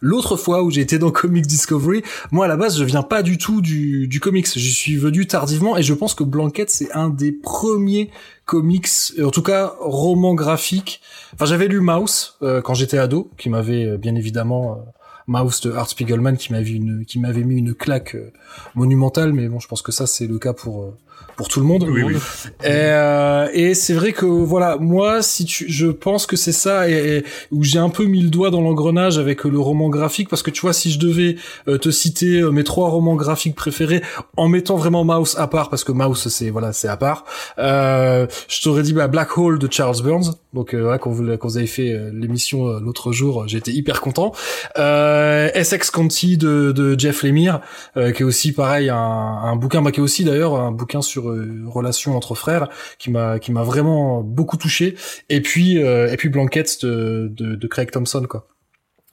l'autre 0.00 0.36
fois 0.36 0.62
où 0.62 0.70
j'ai 0.70 0.80
été 0.80 0.98
dans 0.98 1.10
Comics 1.12 1.46
Discovery, 1.46 2.02
moi 2.30 2.44
à 2.44 2.48
la 2.48 2.56
base, 2.56 2.78
je 2.78 2.84
viens 2.84 3.02
pas 3.02 3.22
du 3.22 3.38
tout 3.38 3.60
du, 3.60 4.08
du 4.08 4.20
comics. 4.20 4.48
J'y 4.54 4.72
suis 4.72 4.96
venu 4.96 5.26
tardivement 5.26 5.76
et 5.76 5.82
je 5.82 5.94
pense 5.94 6.14
que 6.14 6.24
Blanquette, 6.24 6.70
c'est 6.70 6.92
un 6.92 7.08
des 7.08 7.32
premiers 7.32 8.10
comics, 8.44 8.88
en 9.22 9.30
tout 9.30 9.42
cas 9.42 9.74
roman 9.80 10.34
graphique. 10.34 11.00
Enfin, 11.34 11.44
j'avais 11.44 11.68
lu 11.68 11.80
Mouse 11.80 12.38
quand 12.40 12.74
j'étais 12.74 12.98
ado, 12.98 13.30
qui 13.36 13.50
m'avait 13.50 13.98
bien 13.98 14.14
évidemment 14.14 14.82
Mouse 15.28 15.60
de 15.60 15.72
Art 15.72 15.88
Spiegelman 15.88 16.36
qui 16.36 16.52
m'avait 16.52 16.80
qui 17.06 17.20
m'avait 17.20 17.44
mis 17.44 17.58
une 17.58 17.74
claque 17.74 18.14
euh, 18.14 18.32
monumentale 18.74 19.32
mais 19.32 19.48
bon 19.48 19.60
je 19.60 19.68
pense 19.68 19.82
que 19.82 19.92
ça 19.92 20.06
c'est 20.06 20.26
le 20.26 20.38
cas 20.38 20.54
pour 20.54 20.82
euh, 20.82 20.96
pour 21.38 21.46
tout 21.46 21.60
le 21.60 21.66
monde. 21.66 21.86
Oui, 21.88 22.02
oui. 22.02 22.16
Et, 22.64 22.66
euh, 22.66 23.48
et 23.52 23.74
c'est 23.74 23.94
vrai 23.94 24.12
que 24.12 24.26
voilà, 24.26 24.76
moi, 24.76 25.22
si 25.22 25.44
tu, 25.44 25.66
je 25.70 25.86
pense 25.86 26.26
que 26.26 26.34
c'est 26.34 26.52
ça 26.52 26.90
et, 26.90 27.24
où 27.52 27.62
j'ai 27.62 27.78
un 27.78 27.90
peu 27.90 28.06
mis 28.06 28.22
le 28.22 28.28
doigt 28.28 28.50
dans 28.50 28.60
l'engrenage 28.60 29.18
avec 29.18 29.44
le 29.44 29.58
roman 29.60 29.88
graphique 29.88 30.28
parce 30.28 30.42
que 30.42 30.50
tu 30.50 30.62
vois, 30.62 30.72
si 30.72 30.90
je 30.90 30.98
devais 30.98 31.36
euh, 31.68 31.78
te 31.78 31.92
citer 31.92 32.40
euh, 32.40 32.50
mes 32.50 32.64
trois 32.64 32.90
romans 32.90 33.14
graphiques 33.14 33.54
préférés 33.54 34.02
en 34.36 34.48
mettant 34.48 34.74
vraiment 34.74 35.04
Mouse 35.04 35.36
à 35.38 35.46
part 35.46 35.70
parce 35.70 35.84
que 35.84 35.92
Mouse 35.92 36.26
c'est 36.26 36.50
voilà 36.50 36.72
c'est 36.72 36.88
à 36.88 36.96
part, 36.96 37.24
euh, 37.60 38.26
je 38.48 38.60
t'aurais 38.60 38.82
dit 38.82 38.92
bah, 38.92 39.06
Black 39.06 39.38
Hole 39.38 39.60
de 39.60 39.68
Charles 39.70 40.02
Burns. 40.02 40.34
Donc 40.52 40.74
euh, 40.74 40.98
quand 40.98 41.10
vous 41.10 41.24
quand 41.36 41.46
vous 41.46 41.58
avez 41.58 41.68
fait 41.68 41.96
l'émission 42.12 42.80
l'autre 42.80 43.12
jour, 43.12 43.46
j'étais 43.46 43.70
hyper 43.70 44.00
content. 44.00 44.32
Essex 44.74 45.92
County 45.92 46.36
de, 46.36 46.72
de 46.72 46.98
Jeff 46.98 47.22
Lemire, 47.22 47.60
qui 47.94 48.00
est 48.00 48.24
aussi 48.24 48.50
pareil 48.50 48.88
un, 48.88 48.96
un 48.96 49.54
bouquin, 49.54 49.82
bah, 49.82 49.92
qui 49.92 50.00
est 50.00 50.02
aussi 50.02 50.24
d'ailleurs 50.24 50.56
un 50.56 50.72
bouquin 50.72 51.00
sur 51.00 51.27
euh, 51.27 51.27
relation 51.66 52.16
entre 52.16 52.34
frères 52.34 52.68
qui 52.98 53.10
m'a 53.10 53.38
qui 53.38 53.52
m'a 53.52 53.62
vraiment 53.62 54.22
beaucoup 54.22 54.56
touché. 54.56 54.96
Et 55.28 55.40
puis 55.40 55.82
euh, 55.82 56.10
et 56.12 56.16
puis 56.16 56.28
Blankets 56.28 56.82
de, 56.82 57.30
de, 57.32 57.54
de 57.54 57.66
Craig 57.66 57.90
Thompson 57.90 58.26
quoi 58.28 58.46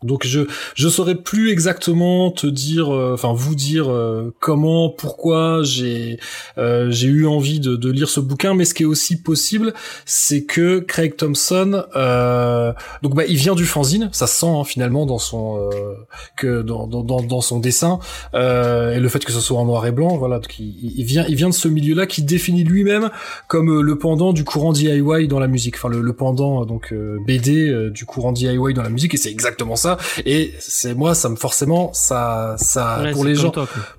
Donc 0.06 0.26
je 0.26 0.42
je 0.76 0.88
saurais 0.88 1.16
plus 1.16 1.52
exactement 1.52 2.32
te 2.32 2.48
dire, 2.48 2.94
euh, 2.94 3.14
enfin 3.14 3.34
vous 3.34 3.56
dire 3.56 3.92
euh, 3.92 4.34
comment, 4.40 4.90
pourquoi 4.90 5.62
j'ai 5.64 6.20
euh, 6.58 6.92
j'ai 6.92 7.08
eu 7.08 7.26
envie 7.26 7.60
de, 7.60 7.76
de, 7.76 7.92
lire 7.92 8.10
ce 8.10 8.20
bouquin, 8.20 8.54
mais 8.54 8.66
ce 8.66 8.74
qui 8.74 8.84
est 8.84 8.86
aussi 8.86 9.22
possible, 9.22 9.74
c'est 10.06 10.44
que 10.44 10.80
Craig 10.80 11.16
Thompson, 11.16 11.84
donc 13.04 13.16
bah 13.16 13.24
il 13.28 13.38
vient 13.38 13.56
du 13.56 13.66
fanzine, 13.66 14.10
ça 14.12 14.28
se 14.28 14.40
sent 14.40 14.48
hein, 14.48 14.64
finalement 14.64 15.06
dans 15.06 15.18
son 15.18 15.70
que 16.38 16.62
dans, 16.62 16.88
dans, 16.88 17.04
dans 17.04 17.42
son 17.42 17.60
dessin 17.60 18.00
et 18.34 19.00
le 19.00 19.08
fait 19.10 19.24
que 19.24 19.32
ce 19.32 19.40
soit 19.40 19.58
en 19.58 19.66
noir 19.66 19.86
et 19.86 19.92
blanc, 19.92 20.18
voilà, 20.18 20.40
donc 20.40 20.60
il, 20.60 21.04
vient 21.04 21.26
il 21.28 21.36
vient 21.36 21.50
de 21.50 21.54
ce 21.54 21.68
milieu-là 21.68 22.06
qui 22.06 22.24
définit 22.24 22.64
lui-même 22.64 23.10
comme 23.48 23.82
le 23.82 23.98
pendant 23.98 24.34
du 24.34 24.44
courant 24.44 24.74
DIY 24.74 25.28
dans 25.28 25.40
la 25.40 25.48
musique, 25.48 25.76
enfin 25.76 25.90
le, 25.90 26.02
le 26.02 26.14
pendant 26.14 26.66
donc 26.66 26.94
BD 27.26 27.90
du 27.92 28.06
courant 28.06 28.32
DIY 28.32 28.74
dans 28.74 28.84
la 28.84 28.90
musique 28.90 29.14
et 29.14 29.18
c'est 29.18 29.32
exactement 29.32 29.76
ça 29.76 29.95
et 30.26 30.54
c'est 30.60 30.94
moi 30.94 31.16
ça 31.16 31.30
me 31.30 31.36
forcément 31.36 31.92
ça 31.94 32.56
ça 32.58 33.04
pour 33.14 33.26
les 33.26 33.36
gens 33.36 33.52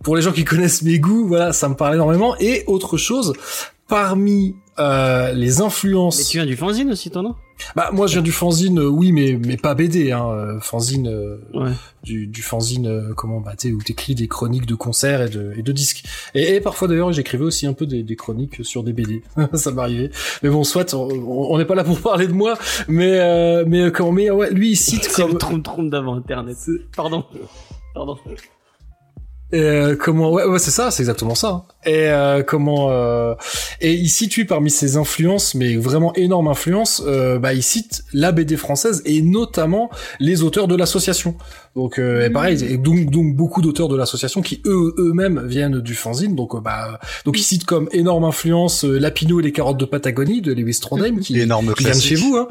pour 0.03 0.17
les 0.17 0.23
gens 0.23 0.33
qui 0.33 0.45
connaissent 0.45 0.83
mes 0.83 0.99
goûts 0.99 1.27
voilà 1.29 1.53
ça 1.53 1.69
me 1.69 1.75
parle 1.75 1.95
énormément. 1.95 2.37
Et 2.39 2.65
autre 2.67 2.97
chose 2.97 3.33
parmi 3.89 4.57
euh, 4.79 5.33
les 5.33 5.61
influences. 5.61 6.19
Mais 6.19 6.25
tu 6.25 6.37
viens 6.39 6.47
du 6.47 6.57
fanzine 6.57 6.91
aussi 6.91 7.11
toi 7.11 7.23
non? 7.23 7.35
Bah 7.75 7.91
moi 7.93 8.07
je 8.07 8.15
viens 8.15 8.23
du 8.23 8.33
fanzine 8.33 8.81
euh, 8.81 8.87
oui 8.89 9.13
mais 9.13 9.39
mais 9.43 9.57
pas 9.57 9.75
BD 9.75 10.13
hein 10.13 10.29
euh, 10.31 10.61
fanzine 10.61 11.09
euh, 11.09 11.39
ouais. 11.55 11.73
du 12.03 12.27
du 12.27 12.43
fanzine 12.43 13.15
comment 13.17 13.41
bah 13.41 13.55
tu 13.57 13.73
où 13.73 13.83
t'écris 13.83 14.15
des 14.15 14.29
chroniques 14.29 14.67
de 14.67 14.75
concerts 14.75 15.23
et 15.23 15.29
de 15.31 15.53
et 15.57 15.63
de 15.63 15.73
disques. 15.73 16.05
Et, 16.35 16.61
parfois 16.61 16.89
d'ailleurs 16.89 17.13
j'écrivais 17.13 17.45
aussi 17.45 17.67
un 17.67 17.73
peu 17.73 17.87
des, 17.87 18.03
des 18.03 18.17
chroniques 18.17 18.65
sur 18.65 18.83
des 18.83 18.93
BD 18.93 19.23
ça 19.55 19.71
m'arrivait. 19.71 20.11
Mais 20.43 20.51
bon 20.51 20.65
soit 20.65 20.93
on 20.95 21.57
n'est 21.57 21.65
pas 21.65 21.75
là 21.75 21.85
pour 21.85 22.01
parler 22.01 22.27
de 22.27 22.35
moi 22.35 22.59
mais 22.89 23.65
mais 23.65 23.91
comment 23.91 24.13
mais 24.13 24.31
ouais 24.31 24.51
lui 24.51 24.73
il 24.73 24.77
cite 24.77 25.09
comme 25.17 25.39
trompe 25.39 25.63
trompe 25.63 25.91
d'avant 25.91 26.15
internet. 26.15 26.59
Pardon. 26.95 27.25
Pardon 27.95 28.19
euh, 29.57 29.97
comment 29.97 30.31
ouais, 30.31 30.45
ouais 30.45 30.59
c'est 30.59 30.71
ça 30.71 30.91
c'est 30.91 31.03
exactement 31.03 31.35
ça 31.35 31.65
et 31.85 32.09
euh, 32.09 32.43
comment 32.43 32.91
euh, 32.91 33.35
et 33.81 33.93
il 33.93 34.09
situe 34.09 34.45
parmi 34.45 34.71
ses 34.71 34.97
influences 34.97 35.55
mais 35.55 35.77
vraiment 35.77 36.15
énorme 36.15 36.49
influence 36.49 37.03
euh, 37.07 37.39
bah 37.39 37.55
il 37.55 37.63
cite 37.63 38.03
la 38.13 38.33
BD 38.33 38.57
française 38.57 39.03
et 39.05 39.23
notamment 39.23 39.91
les 40.21 40.43
auteurs 40.43 40.69
de 40.69 40.77
l'association 40.77 41.37
donc 41.77 41.99
euh, 41.99 42.25
et 42.25 42.31
pareil, 42.31 42.65
et 42.65 42.79
donc 42.79 43.11
donc 43.11 43.37
beaucoup 43.37 43.61
d'auteurs 43.61 43.89
de 43.89 43.97
l'association 43.97 44.41
qui 44.41 44.63
eux 44.65 44.95
eux-mêmes 44.97 45.47
viennent 45.47 45.81
du 45.81 45.93
fanzine. 45.95 46.35
Donc 46.35 46.55
euh, 46.55 46.61
bah 46.61 46.99
donc 47.27 47.39
ils 47.39 47.43
citent 47.43 47.67
comme 47.67 47.87
énorme 47.93 48.25
influence 48.25 48.87
euh, 48.87 48.99
Lapino 48.99 49.41
et 49.41 49.43
les 49.43 49.53
carottes 49.53 49.77
de 49.77 49.85
Patagonie 49.85 50.41
de 50.41 50.55
Lewis 50.55 50.79
Trondheim 50.81 51.21
qui, 51.21 51.39
énorme 51.39 51.75
vient 51.79 51.91
de 51.91 52.01
chez 52.01 52.15
vous, 52.15 52.35
hein. 52.39 52.49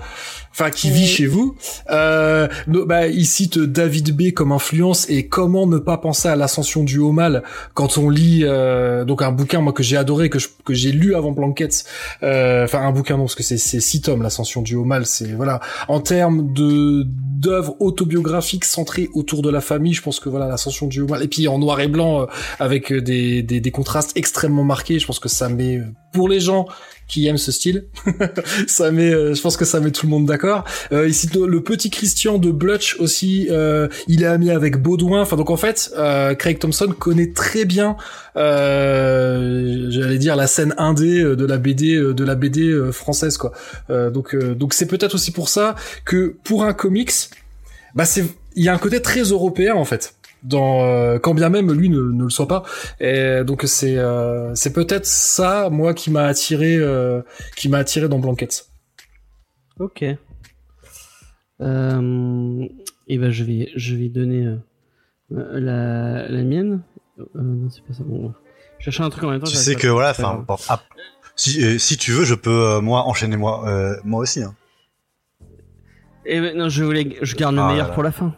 enfin 0.51 0.69
qui 0.69 0.91
vit 0.91 1.07
chez 1.07 1.25
vous. 1.25 1.55
Euh, 1.89 2.47
bah 2.67 3.07
ils 3.07 3.25
citent 3.25 3.57
David 3.57 4.15
B 4.15 4.31
comme 4.31 4.51
influence 4.51 5.09
et 5.09 5.27
comment 5.27 5.65
ne 5.65 5.79
pas 5.79 5.97
penser 5.97 6.27
à 6.27 6.35
l'ascension 6.35 6.83
du 6.83 6.99
haut 6.99 7.11
mal 7.11 7.41
quand 7.73 7.97
on 7.97 8.11
lit 8.11 8.41
euh, 8.43 9.05
donc 9.05 9.23
un 9.23 9.31
bouquin 9.31 9.59
moi 9.59 9.73
que 9.73 9.81
j'ai 9.81 9.97
adoré 9.97 10.29
que 10.29 10.37
que 10.63 10.75
j'ai 10.75 10.91
lu 10.91 11.15
avant 11.15 11.31
Blankets. 11.31 11.85
Enfin 12.21 12.81
un 12.81 12.91
bouquin 12.91 13.17
non 13.17 13.23
parce 13.23 13.33
que 13.33 13.41
c'est 13.41 13.57
c'est 13.57 13.79
six 13.79 14.01
tomes 14.01 14.21
l'ascension 14.21 14.61
du 14.61 14.75
haut 14.75 14.85
mal. 14.85 15.07
C'est 15.07 15.33
voilà 15.33 15.61
en 15.87 15.99
termes 15.99 16.53
de 16.53 17.07
d'œuvres 17.07 17.75
autobiographiques 17.79 18.65
centrées 18.65 19.09
autour 19.15 19.41
de 19.41 19.49
la 19.49 19.61
famille. 19.61 19.93
Je 19.93 20.01
pense 20.01 20.19
que 20.19 20.29
voilà 20.29 20.47
l'ascension 20.47 20.87
du 20.87 21.03
mal 21.03 21.23
et 21.23 21.27
puis 21.27 21.47
en 21.47 21.57
noir 21.57 21.79
et 21.79 21.87
blanc 21.87 22.21
euh, 22.21 22.25
avec 22.59 22.91
euh, 22.91 23.01
des, 23.01 23.41
des, 23.41 23.59
des, 23.59 23.71
contrastes 23.71 24.11
extrêmement 24.15 24.63
marqués. 24.63 24.99
Je 24.99 25.07
pense 25.07 25.19
que 25.19 25.29
ça 25.29 25.49
met 25.49 25.77
euh, 25.77 25.85
pour 26.13 26.29
les 26.29 26.39
gens 26.39 26.67
qui 27.07 27.27
aiment 27.27 27.37
ce 27.37 27.51
style, 27.51 27.85
ça 28.67 28.89
met, 28.89 29.11
je 29.11 29.39
pense 29.39 29.57
que 29.57 29.65
ça 29.65 29.79
met 29.79 29.91
tout 29.91 30.07
le 30.07 30.09
monde 30.09 30.25
d'accord. 30.25 30.63
Euh, 30.91 31.07
ici 31.07 31.29
le, 31.35 31.61
petit 31.61 31.91
Christian 31.91 32.39
de 32.39 32.49
Blutch 32.49 32.95
aussi, 32.99 33.47
il 34.07 34.23
est 34.23 34.25
ami 34.25 34.49
avec 34.49 34.81
Baudouin. 34.81 35.21
Enfin 35.21 35.35
donc 35.35 35.51
en 35.51 35.57
fait, 35.57 35.93
Craig 36.39 36.57
Thompson 36.57 36.87
connaît 36.97 37.31
très 37.31 37.65
bien, 37.65 37.95
j'allais 38.35 40.17
dire 40.17 40.35
la 40.35 40.47
scène 40.47 40.73
indé 40.79 41.21
de 41.21 41.45
la 41.45 41.59
BD 41.59 41.95
de 41.95 42.23
la 42.23 42.33
BD 42.33 42.73
française 42.91 43.37
quoi. 43.37 43.51
donc 43.89 44.35
donc 44.35 44.73
c'est 44.73 44.87
peut-être 44.87 45.13
aussi 45.13 45.29
pour 45.29 45.47
ça 45.47 45.75
que 46.05 46.35
pour 46.43 46.63
un 46.63 46.73
comics, 46.73 47.11
bah 47.93 48.05
c'est 48.05 48.25
il 48.55 48.63
y 48.63 48.69
a 48.69 48.73
un 48.73 48.77
côté 48.77 49.01
très 49.01 49.23
européen 49.23 49.75
en 49.75 49.85
fait. 49.85 50.15
Dans 50.43 50.83
euh, 50.83 51.17
quand 51.17 51.33
bien 51.33 51.49
même 51.49 51.71
lui 51.71 51.89
ne, 51.89 51.99
ne, 51.99 52.23
le 52.23 52.29
soit 52.29 52.47
pas. 52.47 52.63
Et 52.99 53.43
donc 53.43 53.63
c'est 53.65 53.97
euh, 53.97 54.53
c'est 54.53 54.73
peut-être 54.73 55.05
ça 55.05 55.69
moi 55.71 55.93
qui 55.93 56.11
m'a 56.11 56.25
attiré 56.25 56.75
euh, 56.77 57.21
qui 57.55 57.67
m'a 57.67 57.79
attiré 57.79 58.07
dans 58.07 58.19
Blankets 58.19 58.67
ok. 59.79 60.03
Et 60.03 60.17
ben 63.17 63.31
je 63.31 63.43
vais 63.43 63.71
je 63.75 63.95
vais 63.95 64.09
donner 64.09 64.55
la, 65.29 66.27
la 66.27 66.43
mienne. 66.43 66.81
Non 67.33 67.69
c'est 67.69 67.83
pas 67.83 67.93
ça. 67.93 68.03
Bon 68.03 68.33
je 68.77 68.83
cherchais 68.83 69.03
un 69.03 69.09
truc 69.09 69.23
en 69.23 69.31
même 69.31 69.39
temps 69.39 69.47
tu 69.47 69.55
sais 69.55 69.75
que 69.75 69.87
voilà 69.87 70.11
enfin 70.11 70.45
ah, 70.69 70.83
si 71.35 71.79
si 71.79 71.97
tu 71.97 72.11
veux 72.11 72.25
je 72.25 72.35
peux 72.35 72.79
moi 72.81 73.03
enchaîner 73.03 73.37
moi 73.37 73.65
moi 74.03 74.19
aussi 74.19 74.43
hein. 74.43 74.53
Et 76.25 76.41
ben, 76.41 76.57
non, 76.57 76.69
je 76.69 76.83
voulais, 76.83 77.17
je 77.21 77.35
garde 77.35 77.55
le 77.55 77.61
ah 77.61 77.67
meilleur 77.67 77.91
pour 77.93 78.01
la 78.01 78.11
fin. 78.11 78.33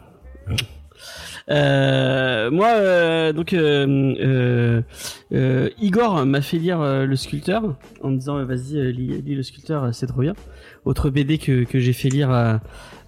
Euh, 1.50 2.50
moi, 2.50 2.68
euh, 2.68 3.32
donc 3.32 3.52
euh, 3.54 4.82
Igor 5.80 6.26
m'a 6.26 6.40
fait 6.42 6.58
lire 6.58 6.80
le 6.82 7.16
sculpteur 7.16 7.76
en 8.02 8.10
me 8.10 8.16
disant 8.16 8.44
vas-y 8.44 8.92
lis, 8.92 9.22
lis, 9.22 9.34
le 9.34 9.42
sculpteur, 9.42 9.94
c'est 9.94 10.06
trop 10.06 10.20
bien. 10.20 10.34
Autre 10.84 11.10
BD 11.10 11.38
que, 11.38 11.64
que 11.64 11.78
j'ai 11.78 11.92
fait 11.92 12.08
lire 12.08 12.30
à, 12.30 12.60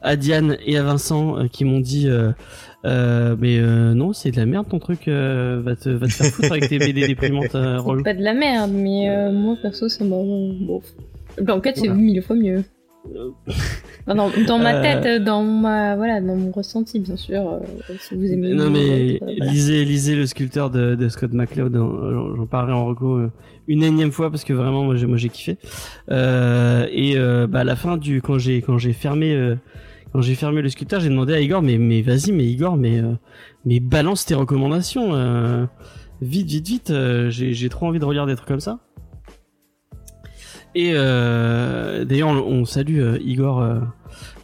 à, 0.02 0.16
Diane 0.16 0.56
et 0.64 0.78
à 0.78 0.82
Vincent 0.82 1.48
qui 1.48 1.64
m'ont 1.64 1.80
dit 1.80 2.08
mais 2.84 3.60
non 3.94 4.12
c'est 4.12 4.30
de 4.30 4.36
la 4.36 4.46
merde 4.46 4.68
ton 4.68 4.78
truc 4.78 5.06
va 5.08 5.76
te 5.76 5.90
va 5.90 6.06
te 6.06 6.12
faire 6.12 6.26
foutre 6.26 6.52
avec 6.52 6.68
tes 6.68 6.78
BD 6.78 7.06
déprimantes. 7.06 7.52
Pas 7.52 8.14
de 8.14 8.22
la 8.22 8.34
merde 8.34 8.72
mais 8.72 9.30
moi 9.32 9.56
perso 9.60 9.88
ça 9.88 10.04
m'a 10.04 10.16
bon. 10.16 10.80
En 11.48 11.60
fait 11.60 11.76
c'est 11.76 11.88
mille 11.88 12.22
fois 12.22 12.36
mieux. 12.36 12.64
Dans, 14.06 14.30
dans 14.46 14.58
ma 14.58 14.74
euh. 14.76 14.82
tête, 14.82 15.24
dans 15.24 15.42
ma 15.42 15.96
voilà, 15.96 16.20
dans 16.20 16.36
mon 16.36 16.50
ressenti 16.50 17.00
bien 17.00 17.16
sûr. 17.16 17.40
Euh, 17.40 17.60
si 17.98 18.14
vous 18.14 18.26
aimez. 18.26 18.52
Non 18.54 18.70
mais 18.70 19.18
euh, 19.22 19.26
lisez, 19.40 19.84
lisez 19.84 20.16
le 20.16 20.26
sculpteur 20.26 20.70
de, 20.70 20.94
de 20.94 21.08
Scott 21.08 21.32
McCloud. 21.32 21.74
J'en 21.74 22.46
parlerai 22.46 22.72
en 22.72 22.86
recours 22.86 23.20
une 23.68 23.82
énième 23.82 24.12
fois 24.12 24.30
parce 24.30 24.44
que 24.44 24.52
vraiment 24.52 24.84
moi 24.84 24.96
j'ai 24.96 25.06
moi 25.06 25.16
j'ai 25.16 25.28
kiffé. 25.28 25.58
et 26.08 27.16
bah 27.48 27.60
à 27.60 27.64
la 27.64 27.76
fin 27.76 27.96
du 27.96 28.22
quand 28.22 28.38
j'ai 28.38 28.62
quand 28.62 28.78
j'ai 28.78 28.92
fermé 28.92 29.56
quand 30.12 30.20
j'ai 30.20 30.34
fermé 30.34 30.60
le 30.60 30.68
sculpteur, 30.68 31.00
j'ai 31.00 31.08
demandé 31.08 31.34
à 31.34 31.40
Igor 31.40 31.62
mais 31.62 31.78
mais 31.78 32.02
vas-y 32.02 32.32
mais 32.32 32.44
Igor 32.44 32.76
mais 32.76 33.00
mais 33.64 33.80
balance 33.80 34.24
tes 34.26 34.34
recommandations. 34.34 35.68
vite 36.20 36.48
vite 36.48 36.68
vite. 36.68 36.92
j'ai 37.28 37.52
j'ai 37.54 37.68
trop 37.68 37.86
envie 37.86 37.98
de 37.98 38.04
relire 38.04 38.26
des 38.26 38.36
trucs 38.36 38.48
comme 38.48 38.60
ça. 38.60 38.78
Et 40.74 40.92
euh, 40.94 42.04
d'ailleurs, 42.04 42.28
on, 42.28 42.64
salue 42.64 43.00
euh, 43.00 43.18
Igor 43.20 43.60
euh, 43.60 43.80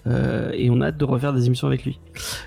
euh, 0.07 0.51
et 0.55 0.71
on 0.71 0.81
a 0.81 0.87
hâte 0.87 0.97
de 0.97 1.05
refaire 1.05 1.33
des 1.33 1.47
émissions 1.47 1.67
avec 1.67 1.85
lui. 1.85 2.01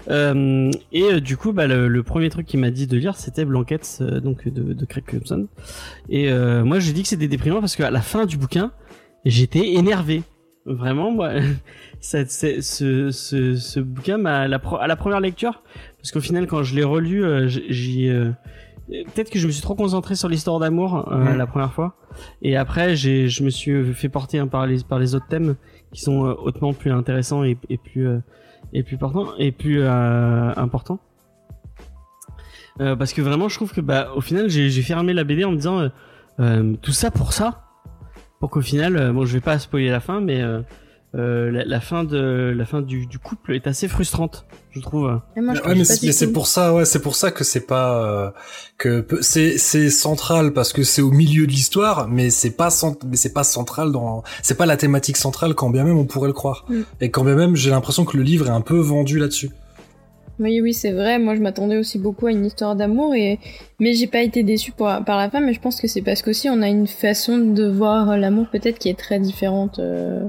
Euh, 0.10 0.72
et 0.92 1.22
du 1.22 1.38
coup, 1.38 1.54
bah, 1.54 1.68
le, 1.68 2.04
premier 2.04 2.30
truc 2.30 2.46
qu'il 2.46 2.60
m'a 2.60 2.72
dit 2.72 2.88
de 2.88 2.98
lire, 2.98 3.16
c'était 3.16 3.46
Blankets, 3.46 4.02
donc 4.02 4.48
de, 4.48 4.74
de 4.74 4.86
Craig 4.86 5.06
Thompson. 5.06 5.48
Et 6.10 6.32
moi, 6.64 6.80
j'ai 6.80 6.94
dit 6.94 7.04
que 7.04 7.08
c'était 7.08 7.28
déprimant 7.28 7.60
parce 7.60 7.76
qu'à 7.76 7.92
la 7.92 8.02
fin 8.02 8.26
du 8.26 8.38
bouquin, 8.38 8.72
j'étais 9.26 9.74
énervé. 9.74 10.24
Vraiment, 10.66 11.12
moi, 11.12 11.32
ce, 12.02 12.26
ce, 12.28 13.12
ce, 13.12 13.80
bouquin, 13.80 14.18
m'a, 14.18 14.42
à 14.42 14.48
la 14.88 14.96
première 14.96 15.20
lecture, 15.22 15.64
parce 15.98 16.12
qu'au 16.12 16.22
final, 16.22 16.48
quand 16.48 16.64
je 16.64 16.76
l'ai 16.76 16.84
relu, 16.84 17.24
j'y 17.48 18.10
peut-être 18.90 19.30
que 19.30 19.40
je 19.40 19.48
me 19.48 19.52
suis 19.52 19.62
trop 19.62 19.76
concentré 19.76 20.16
sur 20.16 20.30
l'histoire 20.30 20.60
d'amour 20.60 21.12
euh, 21.12 21.36
la 21.36 21.48
première 21.48 21.74
fois. 21.74 21.96
Et 22.42 22.58
après 22.58 22.96
j'ai 22.96 23.30
je 23.30 23.44
me 23.44 23.50
suis 23.50 23.94
fait 23.94 24.10
porter 24.10 24.40
hein, 24.40 24.48
par 24.48 24.66
les 24.66 24.84
par 24.84 25.00
les 25.00 25.16
autres 25.16 25.28
thèmes 25.28 25.56
qui 25.94 26.02
sont 26.02 26.26
euh, 26.26 26.34
hautement 26.34 26.74
plus 26.74 26.92
intéressants 26.92 27.44
et, 27.44 27.58
et 27.70 27.78
plus 27.78 28.08
euh, 28.08 28.20
et 28.74 28.84
plus 28.84 28.98
portants 28.98 29.28
et 29.38 29.52
plus 29.52 29.86
importants. 29.86 31.00
Parce 32.78 33.12
que 33.12 33.22
vraiment 33.22 33.50
je 33.50 33.56
trouve 33.56 33.74
que 33.74 33.82
bah 33.82 34.10
au 34.16 34.22
final 34.22 34.50
j'ai 34.50 34.82
fermé 34.82 35.14
la 35.14 35.24
BD 35.26 35.44
en 35.44 35.52
me 35.52 35.58
disant 35.58 35.90
tout 36.82 36.92
ça 36.92 37.12
pour 37.12 37.34
ça. 37.34 37.66
Pour 38.40 38.50
qu'au 38.50 38.62
final 38.62 39.12
bon 39.12 39.26
je 39.26 39.34
vais 39.34 39.42
pas 39.42 39.60
spoiler 39.60 39.90
la 39.90 40.00
fin 40.00 40.22
mais 40.22 40.42
euh, 41.16 41.64
la, 41.66 41.80
fin 41.80 42.04
de 42.04 42.54
la 42.56 42.66
fin 42.66 42.82
du, 42.82 43.08
du, 43.08 43.18
couple 43.18 43.56
est 43.56 43.66
assez 43.66 43.88
frustrante, 43.88 44.46
je 44.70 44.80
trouve. 44.80 45.20
mais, 45.36 45.84
c'est 45.84 46.32
pour 46.32 46.46
ça, 46.46 46.76
ouais, 46.76 46.86
c'est 46.86 47.02
pour 47.02 47.16
ça 47.16 47.32
que 47.32 47.44
c'est 47.44 47.66
pas 47.66 48.06
euh, 48.06 48.30
que 48.78 49.04
c'est 49.22 49.58
c'est 49.58 49.90
central 49.90 50.54
parce 50.54 50.72
que 50.72 50.84
c'est 50.84 51.02
au 51.02 51.10
milieu 51.10 51.48
de 51.48 51.52
l'histoire, 51.52 52.08
mais 52.08 52.30
c'est 52.30 52.52
pas 52.52 52.70
mais 53.08 53.16
c'est 53.16 53.34
pas 53.34 53.44
central 53.44 53.92
dans 53.92 54.24
c'est 54.44 54.56
pas 54.56 54.68
la 54.68 54.78
thématique 54.78 55.18
centrale 55.18 55.56
quand 55.56 55.72
bien 55.72 55.84
même 55.84 55.98
on 55.98 56.06
pourrait 56.06 56.28
le 56.28 56.34
croire. 56.34 56.66
Mm. 56.70 56.82
Et 57.02 57.10
quand 57.10 57.24
bien 57.24 57.36
même 57.36 57.56
j'ai 57.56 57.72
l'impression 57.72 58.06
que 58.06 58.16
le 58.16 58.22
livre 58.22 58.46
est 58.46 58.52
un 58.52 58.62
peu 58.62 58.78
vendu 58.78 59.18
là-dessus. 59.18 59.50
Oui, 60.38 60.62
oui, 60.62 60.74
c'est 60.74 60.94
vrai. 60.94 61.20
Moi, 61.20 61.36
je 61.36 61.42
m'attendais 61.42 61.76
aussi 61.76 62.00
beaucoup 62.00 62.28
à 62.28 62.32
une 62.32 62.46
histoire 62.46 62.76
d'amour 62.76 63.14
et 63.14 63.40
mais 63.80 63.94
j'ai 63.94 64.08
pas 64.08 64.22
été 64.22 64.42
déçue 64.44 64.72
par 64.72 65.04
la 65.06 65.30
fin. 65.30 65.42
Mais 65.42 65.54
je 65.54 65.60
pense 65.60 65.82
que 65.82 65.88
c'est 65.88 66.04
parce 66.04 66.22
qu'aussi 66.22 66.50
on 66.50 66.62
a 66.62 66.70
une 66.70 66.88
façon 66.88 67.40
de 67.40 67.68
voir 67.68 68.16
l'amour 68.16 68.48
peut-être 68.52 68.78
qui 68.78 68.90
est 68.90 68.98
très 68.98 69.20
différente. 69.20 69.80
Euh, 69.80 70.22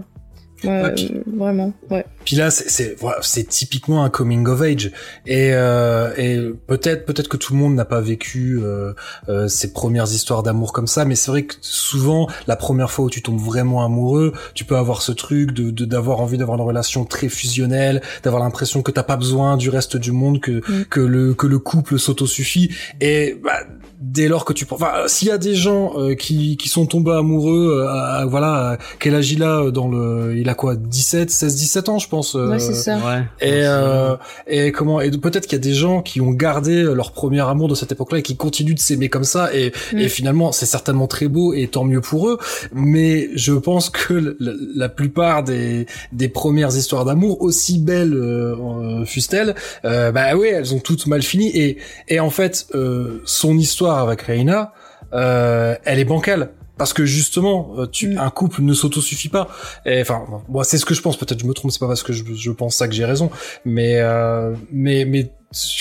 Ouais, 0.65 0.95
vraiment, 1.27 1.73
ouais. 1.91 2.05
Puis 2.25 2.37
là, 2.37 2.51
c'est 2.51 2.97
voilà, 3.01 3.21
typiquement 3.49 4.05
un 4.05 4.11
coming 4.11 4.47
of 4.47 4.61
age. 4.63 4.93
Et, 5.27 5.51
euh, 5.53 6.13
et 6.17 6.39
peut-être 6.67 7.07
peut-être 7.07 7.29
que 7.29 7.37
tout 7.37 7.55
le 7.55 7.59
monde 7.59 7.75
n'a 7.75 7.85
pas 7.85 8.01
vécu 8.01 8.61
euh, 8.63 8.93
euh, 9.29 9.49
ses 9.49 9.73
premières 9.73 10.05
histoires 10.13 10.43
d'amour 10.43 10.73
comme 10.73 10.87
ça, 10.87 11.05
mais 11.05 11.15
c'est 11.15 11.31
vrai 11.31 11.45
que 11.45 11.55
souvent 11.61 12.29
la 12.47 12.57
première 12.57 12.91
fois 12.91 13.07
où 13.07 13.11
tu 13.11 13.23
tombes 13.23 13.41
vraiment 13.41 13.85
amoureux, 13.85 14.33
tu 14.55 14.65
peux 14.65 14.77
avoir 14.77 15.03
ce 15.03 15.13
truc 15.13 15.53
de 15.53 15.71
d'avoir 15.85 16.21
envie 16.21 16.37
d'avoir 16.39 16.59
une 16.59 16.65
relation 16.65 17.05
très 17.05 17.29
fusionnelle, 17.29 18.03
d'avoir 18.23 18.43
l'impression 18.43 18.83
que 18.83 18.91
t'as 18.91 19.03
pas 19.03 19.17
besoin 19.17 19.57
du 19.57 19.71
reste 19.71 19.97
du 19.97 20.13
monde, 20.13 20.41
que 20.41 20.61
Mm. 20.61 20.85
que 20.91 21.01
le 21.01 21.35
que 21.35 21.47
le 21.47 21.59
couple 21.59 21.99
s'autosuffit. 21.99 22.71
Et 23.01 23.37
bah, 23.43 23.61
dès 24.01 24.29
lors 24.29 24.45
que 24.45 24.53
tu 24.53 24.67
enfin 24.71 24.93
s'il 25.07 25.29
y 25.29 25.31
a 25.31 25.39
des 25.39 25.55
gens 25.55 25.93
euh, 25.99 26.15
qui 26.15 26.57
qui 26.57 26.69
sont 26.69 26.87
tombés 26.87 27.13
amoureux 27.13 27.81
euh, 27.83 27.89
à, 27.89 28.19
à- 28.21 28.27
voilà 28.27 28.71
à 28.73 28.79
quel 28.99 29.15
âge 29.15 29.31
il 29.33 29.43
a 29.43 29.61
euh, 29.65 29.71
dans 29.71 29.89
le 29.89 30.37
il 30.37 30.49
a 30.49 30.55
quoi 30.55 30.75
17 30.77 31.31
16 31.31 31.55
17 31.57 31.89
ans 31.91 31.99
je 31.99 32.09
pense 32.11 32.35
euh, 32.37 32.49
Ouais, 32.51 32.59
c'est 32.59 32.75
ça. 32.75 32.97
Ouais. 32.99 33.23
et 33.41 33.63
euh, 33.65 34.17
et 34.47 34.73
comment 34.73 35.01
et 35.01 35.11
peut-être 35.11 35.45
qu'il 35.47 35.55
y 35.55 35.61
a 35.61 35.65
des 35.65 35.73
gens 35.73 36.03
qui 36.03 36.21
ont 36.21 36.33
gardé 36.33 36.83
leur 36.83 37.13
premier 37.13 37.41
amour 37.41 37.69
de 37.69 37.75
cette 37.75 37.93
époque-là 37.93 38.19
et 38.19 38.23
qui 38.23 38.37
continuent 38.37 38.75
de 38.75 38.79
s'aimer 38.81 39.09
comme 39.09 39.25
ça 39.25 39.55
et 39.55 39.73
Mm. 39.93 39.99
et 39.99 40.09
finalement 40.09 40.53
c'est 40.53 40.67
certainement 40.67 41.07
très 41.07 41.29
beau 41.29 41.55
et 41.55 41.69
tant 41.69 41.85
mieux 41.85 42.01
pour 42.01 42.29
eux 42.29 42.39
mais 42.73 43.29
je 43.35 43.53
pense 43.53 43.89
que 43.89 44.37
la, 44.41 44.53
la 44.75 44.89
plupart 44.89 45.45
des 45.45 45.87
des 46.13 46.29
premières 46.29 46.77
histoires 46.77 47.05
d'amour 47.05 47.41
aussi 47.41 47.79
belles 47.79 48.15
euh, 48.15 48.55
euh, 48.57 49.05
fussent-elles 49.05 49.55
euh, 49.85 50.11
bah 50.13 50.35
oui 50.37 50.49
elles 50.49 50.75
ont 50.75 50.81
toutes 50.81 51.07
mal 51.07 51.23
fini 51.23 51.49
et 51.57 51.79
et 52.09 52.19
en 52.21 52.31
fait 52.31 52.67
euh, 52.75 53.21
son 53.25 53.57
histoire 53.57 53.99
avec 54.01 54.23
Reina 54.23 54.73
euh, 55.13 55.75
elle 55.85 55.99
est 55.99 56.05
bancale 56.05 56.51
parce 56.81 56.95
que 56.95 57.05
justement, 57.05 57.75
euh, 57.77 57.87
tu, 57.87 58.09
Mm. 58.15 58.19
un 58.19 58.31
couple 58.31 58.63
ne 58.63 58.73
s'autosuffit 58.73 59.29
pas. 59.29 59.49
Et 59.85 60.01
enfin, 60.01 60.23
moi, 60.49 60.65
c'est 60.65 60.79
ce 60.79 60.87
que 60.87 60.95
je 60.95 61.03
pense. 61.03 61.19
Peut-être 61.19 61.39
je 61.41 61.45
me 61.47 61.53
trompe. 61.53 61.71
C'est 61.73 61.79
pas 61.79 61.87
parce 61.89 62.03
que 62.03 62.15
je, 62.15 62.25
je 62.35 62.51
pense 62.51 62.75
ça 62.75 62.89
que 62.89 62.95
j'ai 62.95 63.05
raison. 63.05 63.29
Mais, 63.67 63.97
euh, 63.99 64.55
mais, 64.73 65.05
mais 65.05 65.31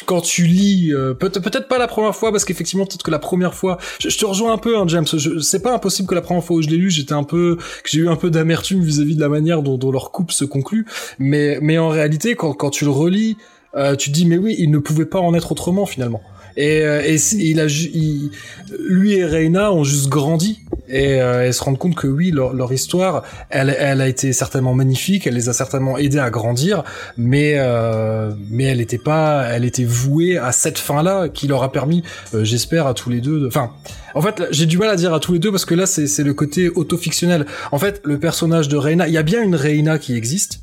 quand 0.05 0.19
tu 0.19 0.43
lis, 0.45 0.91
euh, 0.93 1.13
peut- 1.13 1.29
peut-être 1.29 1.69
pas 1.69 1.77
la 1.77 1.87
première 1.87 2.13
fois, 2.13 2.31
parce 2.31 2.43
qu'effectivement, 2.43 2.85
peut-être 2.85 3.03
que 3.03 3.11
la 3.11 3.19
première 3.19 3.53
fois, 3.53 3.77
je, 4.01 4.09
je 4.09 4.17
te 4.17 4.25
rejoins 4.25 4.51
un 4.51 4.57
peu, 4.57 4.77
hein, 4.77 4.83
James. 4.87 5.05
C'est 5.41 5.61
pas 5.63 5.73
impossible 5.73 6.09
que 6.09 6.15
la 6.15 6.21
première 6.21 6.43
fois 6.43 6.57
où 6.57 6.61
je 6.61 6.67
l'ai 6.67 6.75
lu, 6.75 6.91
j'étais 6.91 7.13
un 7.13 7.23
peu, 7.23 7.55
que 7.55 7.89
j'ai 7.89 7.99
eu 7.99 8.09
un 8.09 8.17
peu 8.17 8.29
d'amertume 8.29 8.83
vis-à-vis 8.83 9.15
de 9.15 9.21
la 9.21 9.29
manière 9.29 9.63
dont, 9.63 9.77
dont 9.77 9.91
leur 9.93 10.11
couple 10.11 10.33
se 10.33 10.43
conclut. 10.43 10.85
Mais, 11.17 11.59
mais 11.61 11.77
en 11.77 11.87
réalité, 11.87 12.35
quand, 12.35 12.51
quand 12.53 12.71
tu 12.71 12.83
le 12.83 12.91
relis, 12.91 13.37
euh, 13.75 13.95
tu 13.95 14.09
te 14.09 14.13
dis, 14.15 14.25
mais 14.25 14.37
oui, 14.37 14.53
il 14.59 14.69
ne 14.69 14.79
pouvait 14.79 15.05
pas 15.05 15.19
en 15.19 15.33
être 15.33 15.53
autrement 15.53 15.85
finalement. 15.85 16.21
Et, 16.61 16.81
euh, 16.81 17.01
et 17.05 17.15
il 17.37 17.59
a, 17.61 17.67
il, 17.67 18.31
lui 18.79 19.13
et 19.13 19.23
Reina 19.23 19.71
ont 19.71 19.85
juste 19.85 20.09
grandi 20.09 20.59
et, 20.89 21.21
euh, 21.21 21.49
se 21.53 21.63
rendent 21.63 21.77
compte 21.77 21.95
que 21.95 22.07
oui, 22.07 22.31
leur, 22.31 22.53
leur 22.53 22.73
histoire, 22.73 23.23
elle, 23.49 23.73
elle 23.79 24.01
a 24.01 24.07
été 24.09 24.33
certainement 24.33 24.73
magnifique, 24.73 25.25
elle 25.25 25.35
les 25.35 25.47
a 25.47 25.53
certainement 25.53 25.97
aidés 25.97 26.19
à 26.19 26.29
grandir, 26.29 26.83
mais 27.17 27.53
euh, 27.57 28.31
mais 28.49 28.65
elle 28.65 28.81
était 28.81 28.97
pas, 28.97 29.45
elle 29.53 29.63
était 29.63 29.85
vouée 29.85 30.37
à 30.37 30.51
cette 30.51 30.79
fin-là 30.79 31.29
qui 31.29 31.47
leur 31.47 31.63
a 31.63 31.71
permis, 31.71 32.03
euh, 32.33 32.43
j'espère, 32.43 32.87
à 32.87 32.93
tous 32.93 33.09
les 33.09 33.21
deux. 33.21 33.39
de- 33.39 33.47
Enfin, 33.47 33.71
en 34.13 34.21
fait, 34.21 34.39
là, 34.39 34.47
j'ai 34.51 34.65
du 34.65 34.77
mal 34.77 34.89
à 34.89 34.95
dire 34.97 35.13
à 35.13 35.19
tous 35.21 35.31
les 35.33 35.39
deux 35.39 35.51
parce 35.51 35.65
que 35.65 35.75
là, 35.75 35.85
c'est 35.85 36.23
le 36.23 36.33
côté 36.33 36.67
autofictionnel. 36.69 37.45
En 37.71 37.77
fait, 37.79 38.01
le 38.03 38.19
personnage 38.19 38.67
de 38.67 38.75
Reina, 38.75 39.07
il 39.07 39.13
y 39.13 39.17
a 39.17 39.23
bien 39.23 39.41
une 39.43 39.55
Reina 39.55 39.97
qui 39.99 40.13
existe. 40.15 40.59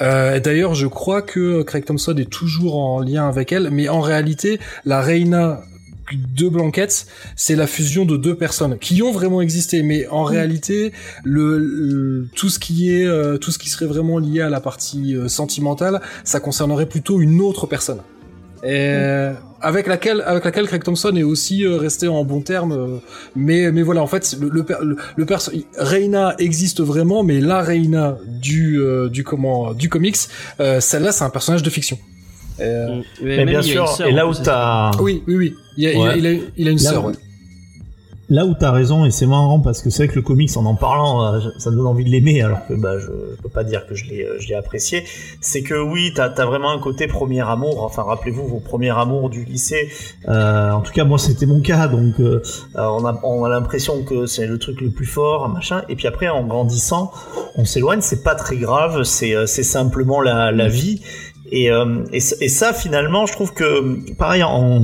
Euh, 0.00 0.40
D'ailleurs, 0.40 0.74
je 0.74 0.86
crois 0.86 1.22
que 1.22 1.62
Craig 1.62 1.84
Thompson 1.84 2.14
est 2.16 2.28
toujours 2.30 2.76
en 2.78 3.00
lien 3.00 3.26
avec 3.28 3.52
elle, 3.52 3.70
mais 3.70 3.88
en 3.88 4.00
réalité, 4.00 4.60
la 4.84 5.00
Reina 5.00 5.60
de 6.12 6.48
Blanquette, 6.48 7.06
c'est 7.34 7.56
la 7.56 7.66
fusion 7.66 8.04
de 8.04 8.16
deux 8.16 8.36
personnes 8.36 8.78
qui 8.78 9.02
ont 9.02 9.10
vraiment 9.10 9.40
existé, 9.40 9.82
mais 9.82 10.06
en 10.08 10.22
réalité, 10.22 10.92
le, 11.24 11.58
le- 11.58 12.28
tout 12.36 12.48
ce 12.48 12.60
qui 12.60 12.92
est, 12.94 13.06
euh, 13.06 13.38
tout 13.38 13.50
ce 13.50 13.58
qui 13.58 13.68
serait 13.70 13.86
vraiment 13.86 14.18
lié 14.18 14.40
à 14.42 14.48
la 14.48 14.60
partie 14.60 15.16
euh, 15.16 15.26
sentimentale, 15.26 16.00
ça 16.22 16.38
concernerait 16.38 16.86
plutôt 16.86 17.20
une 17.20 17.40
autre 17.40 17.66
personne. 17.66 18.02
Et 18.62 18.70
avec 19.66 19.86
laquelle, 19.86 20.22
avec 20.26 20.44
laquelle 20.44 20.66
Craig 20.66 20.82
Thompson 20.82 21.14
est 21.16 21.22
aussi 21.22 21.64
euh, 21.64 21.76
resté 21.76 22.08
en 22.08 22.24
bon 22.24 22.40
terme, 22.40 22.72
euh, 22.72 22.86
mais 23.34 23.70
mais 23.72 23.82
voilà, 23.82 24.02
en 24.02 24.06
fait, 24.06 24.36
le 24.40 24.48
le, 24.48 24.64
le, 24.82 24.96
le 25.16 25.24
perso- 25.26 25.52
Reina 25.78 26.34
existe 26.38 26.80
vraiment, 26.80 27.22
mais 27.22 27.40
la 27.40 27.60
Reina 27.62 28.16
du 28.26 28.80
euh, 28.80 29.08
du 29.08 29.22
comment 29.24 29.72
du 29.74 29.88
comics, 29.88 30.16
euh, 30.60 30.80
celle-là, 30.80 31.12
c'est 31.12 31.24
un 31.24 31.30
personnage 31.30 31.62
de 31.62 31.70
fiction. 31.70 31.98
Euh, 32.60 32.86
Mm. 32.88 33.02
Mais 33.22 33.44
bien 33.44 33.58
a 33.58 33.62
sûr, 33.62 33.86
une 34.00 34.06
et 34.06 34.12
là 34.12 34.26
où 34.26 34.32
t'as, 34.34 34.90
oui, 35.00 35.22
oui, 35.28 35.34
oui, 35.36 35.54
il, 35.76 35.84
y 35.84 35.86
a, 35.88 35.92
il 35.92 35.96
a- 35.96 36.00
Ouais. 36.00 36.18
il 36.18 36.26
a, 36.26 36.30
il 36.56 36.68
a 36.68 36.70
une 36.70 36.78
Là 36.78 36.90
sœur. 36.90 37.04
Ouais. 37.04 37.12
Là 38.28 38.44
où 38.44 38.54
t'as 38.58 38.72
raison, 38.72 39.04
et 39.04 39.12
c'est 39.12 39.26
marrant 39.26 39.60
parce 39.60 39.82
que 39.82 39.90
c'est 39.90 40.04
vrai 40.04 40.12
que 40.12 40.16
le 40.16 40.22
comics, 40.22 40.50
en 40.56 40.64
en 40.64 40.74
parlant, 40.74 41.34
euh, 41.34 41.40
ça 41.58 41.70
donne 41.70 41.86
envie 41.86 42.04
de 42.04 42.10
l'aimer, 42.10 42.42
alors 42.42 42.66
que 42.66 42.74
bah, 42.74 42.98
je, 42.98 43.06
je 43.06 43.42
peux 43.42 43.48
pas 43.48 43.62
dire 43.62 43.86
que 43.86 43.94
je 43.94 44.06
l'ai, 44.06 44.24
euh, 44.24 44.58
apprécié. 44.58 45.04
C'est 45.40 45.62
que 45.62 45.74
oui, 45.74 46.12
t'as 46.14 46.30
as 46.30 46.44
vraiment 46.44 46.70
un 46.70 46.80
côté 46.80 47.06
premier 47.06 47.40
amour. 47.40 47.84
Enfin, 47.84 48.02
rappelez-vous 48.02 48.46
vos 48.46 48.58
premiers 48.58 48.90
amours 48.90 49.30
du 49.30 49.44
lycée. 49.44 49.90
Euh, 50.28 50.72
en 50.72 50.80
tout 50.80 50.92
cas, 50.92 51.04
moi, 51.04 51.18
c'était 51.18 51.46
mon 51.46 51.60
cas. 51.60 51.86
Donc, 51.86 52.18
euh, 52.18 52.42
euh, 52.76 52.82
on 52.82 53.04
a, 53.06 53.20
on 53.22 53.44
a 53.44 53.48
l'impression 53.48 54.02
que 54.02 54.26
c'est 54.26 54.46
le 54.46 54.58
truc 54.58 54.80
le 54.80 54.90
plus 54.90 55.06
fort, 55.06 55.48
machin. 55.48 55.82
Et 55.88 55.94
puis 55.94 56.08
après, 56.08 56.28
en 56.28 56.44
grandissant, 56.44 57.12
on 57.56 57.64
s'éloigne. 57.64 58.00
C'est 58.00 58.24
pas 58.24 58.34
très 58.34 58.56
grave. 58.56 59.04
C'est, 59.04 59.46
c'est 59.46 59.62
simplement 59.62 60.20
la, 60.20 60.50
la 60.50 60.68
vie. 60.68 61.00
Et, 61.52 61.70
euh, 61.70 62.04
et 62.10 62.20
ça, 62.20 62.72
finalement, 62.72 63.26
je 63.26 63.32
trouve 63.32 63.52
que, 63.52 64.12
pareil, 64.14 64.42
en, 64.42 64.82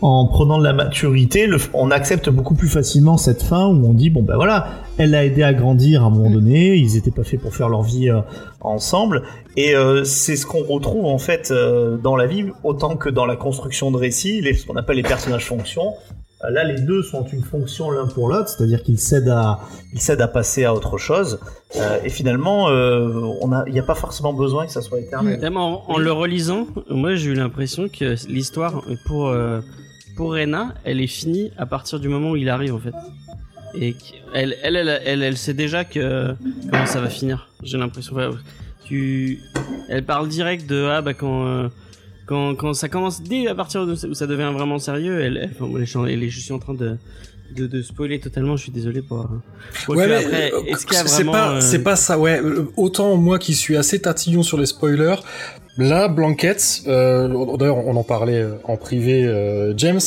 en 0.00 0.26
prenant 0.26 0.58
de 0.58 0.64
la 0.64 0.72
maturité, 0.72 1.46
le- 1.46 1.58
on 1.74 1.90
accepte 1.90 2.28
beaucoup 2.30 2.54
plus 2.54 2.68
facilement 2.68 3.16
cette 3.16 3.42
fin 3.42 3.66
où 3.66 3.84
on 3.86 3.94
dit 3.94 4.10
bon 4.10 4.22
ben 4.22 4.36
voilà, 4.36 4.68
elle 4.96 5.10
l'a 5.10 5.24
aidé 5.24 5.42
à 5.42 5.52
grandir 5.54 6.02
à 6.04 6.06
un 6.06 6.10
moment 6.10 6.30
donné, 6.30 6.76
ils 6.76 6.96
étaient 6.96 7.10
pas 7.10 7.24
faits 7.24 7.40
pour 7.40 7.54
faire 7.54 7.68
leur 7.68 7.82
vie 7.82 8.08
euh, 8.10 8.20
ensemble, 8.60 9.22
et 9.56 9.74
euh, 9.74 10.04
c'est 10.04 10.36
ce 10.36 10.46
qu'on 10.46 10.62
retrouve 10.64 11.06
en 11.06 11.18
fait 11.18 11.50
euh, 11.50 11.96
dans 11.96 12.16
la 12.16 12.26
vie 12.26 12.44
autant 12.64 12.96
que 12.96 13.08
dans 13.08 13.26
la 13.26 13.36
construction 13.36 13.90
de 13.90 13.96
récits, 13.96 14.40
les, 14.40 14.54
ce 14.54 14.66
qu'on 14.66 14.76
appelle 14.76 14.96
les 14.96 15.02
personnages 15.02 15.46
fonctions. 15.46 15.94
Euh, 16.44 16.50
Là, 16.50 16.62
les 16.62 16.80
deux 16.80 17.02
sont 17.02 17.24
une 17.24 17.42
fonction 17.42 17.90
l'un 17.90 18.06
pour 18.06 18.28
l'autre, 18.28 18.48
c'est-à-dire 18.48 18.84
qu'ils 18.84 19.00
cèdent 19.00 19.28
à, 19.28 19.58
ils 19.92 20.00
cèdent 20.00 20.20
à 20.20 20.28
passer 20.28 20.64
à 20.64 20.72
autre 20.72 20.96
chose, 20.96 21.40
euh, 21.76 21.98
et 22.04 22.08
finalement, 22.10 22.68
euh, 22.68 23.10
on 23.40 23.50
a, 23.50 23.64
il 23.66 23.72
n'y 23.72 23.80
a 23.80 23.82
pas 23.82 23.96
forcément 23.96 24.32
besoin 24.32 24.64
que 24.66 24.70
ça 24.70 24.80
soit 24.80 25.00
éternel. 25.00 25.40
Même 25.40 25.56
en, 25.56 25.82
en 25.90 25.98
le 25.98 26.12
relisant, 26.12 26.68
moi 26.88 27.16
j'ai 27.16 27.30
eu 27.30 27.34
l'impression 27.34 27.88
que 27.88 28.14
l'histoire 28.28 28.84
pour 29.06 29.26
euh, 29.26 29.60
pour 30.18 30.32
Rena, 30.32 30.74
elle 30.84 31.00
est 31.00 31.06
finie 31.06 31.52
à 31.56 31.64
partir 31.64 32.00
du 32.00 32.08
moment 32.08 32.32
où 32.32 32.36
il 32.36 32.48
arrive 32.48 32.74
en 32.74 32.80
fait. 32.80 32.92
Et 33.80 33.92
qu'elle 33.94 34.56
elle 34.64 34.76
elle 34.76 35.00
elle, 35.06 35.22
elle 35.22 35.36
sait 35.36 35.54
déjà 35.54 35.84
que 35.84 36.34
comment 36.70 36.86
ça 36.86 37.00
va 37.00 37.08
finir. 37.08 37.48
J'ai 37.62 37.78
l'impression. 37.78 38.16
Ouais, 38.16 38.26
tu, 38.84 39.38
elle 39.88 40.04
parle 40.04 40.28
direct 40.28 40.68
de 40.68 40.80
ah 40.90 41.02
bah 41.02 41.14
quand 41.14 41.46
euh, 41.46 41.68
quand 42.26 42.56
quand 42.56 42.74
ça 42.74 42.88
commence 42.88 43.22
dès 43.22 43.46
à 43.46 43.54
partir 43.54 43.86
de 43.86 43.92
où 43.92 44.14
ça 44.14 44.26
devient 44.26 44.50
vraiment 44.52 44.78
sérieux. 44.80 45.20
Elle, 45.20 45.36
elle, 45.36 45.50
enfin, 45.84 46.04
elle 46.06 46.22
est- 46.24 46.30
je 46.30 46.40
suis 46.40 46.52
en 46.52 46.58
train 46.58 46.74
de 46.74 46.96
de, 47.56 47.66
de 47.66 47.80
spoiler 47.82 48.18
totalement. 48.20 48.56
Je 48.56 48.64
suis 48.64 48.72
désolé 48.72 49.00
pour. 49.02 49.28
pour 49.84 49.96
Ouais, 49.96 50.06
mais 50.08 50.52
euh, 50.52 50.74
c'est 50.76 51.24
pas, 51.24 51.52
euh, 51.52 51.60
c'est 51.60 51.82
pas 51.84 51.96
ça. 51.96 52.18
Ouais, 52.18 52.40
euh, 52.42 52.66
autant 52.76 53.16
moi 53.16 53.38
qui 53.38 53.54
suis 53.54 53.76
assez 53.76 54.00
tatillon 54.00 54.42
sur 54.42 54.58
les 54.58 54.66
spoilers. 54.66 55.16
Là, 55.78 56.08
Blanquette, 56.08 56.82
euh, 56.88 57.28
d'ailleurs 57.56 57.86
on 57.86 57.94
en 57.94 58.02
parlait 58.02 58.40
euh, 58.42 58.54
en 58.64 58.76
privé, 58.76 59.24
euh, 59.24 59.72
James. 59.76 60.00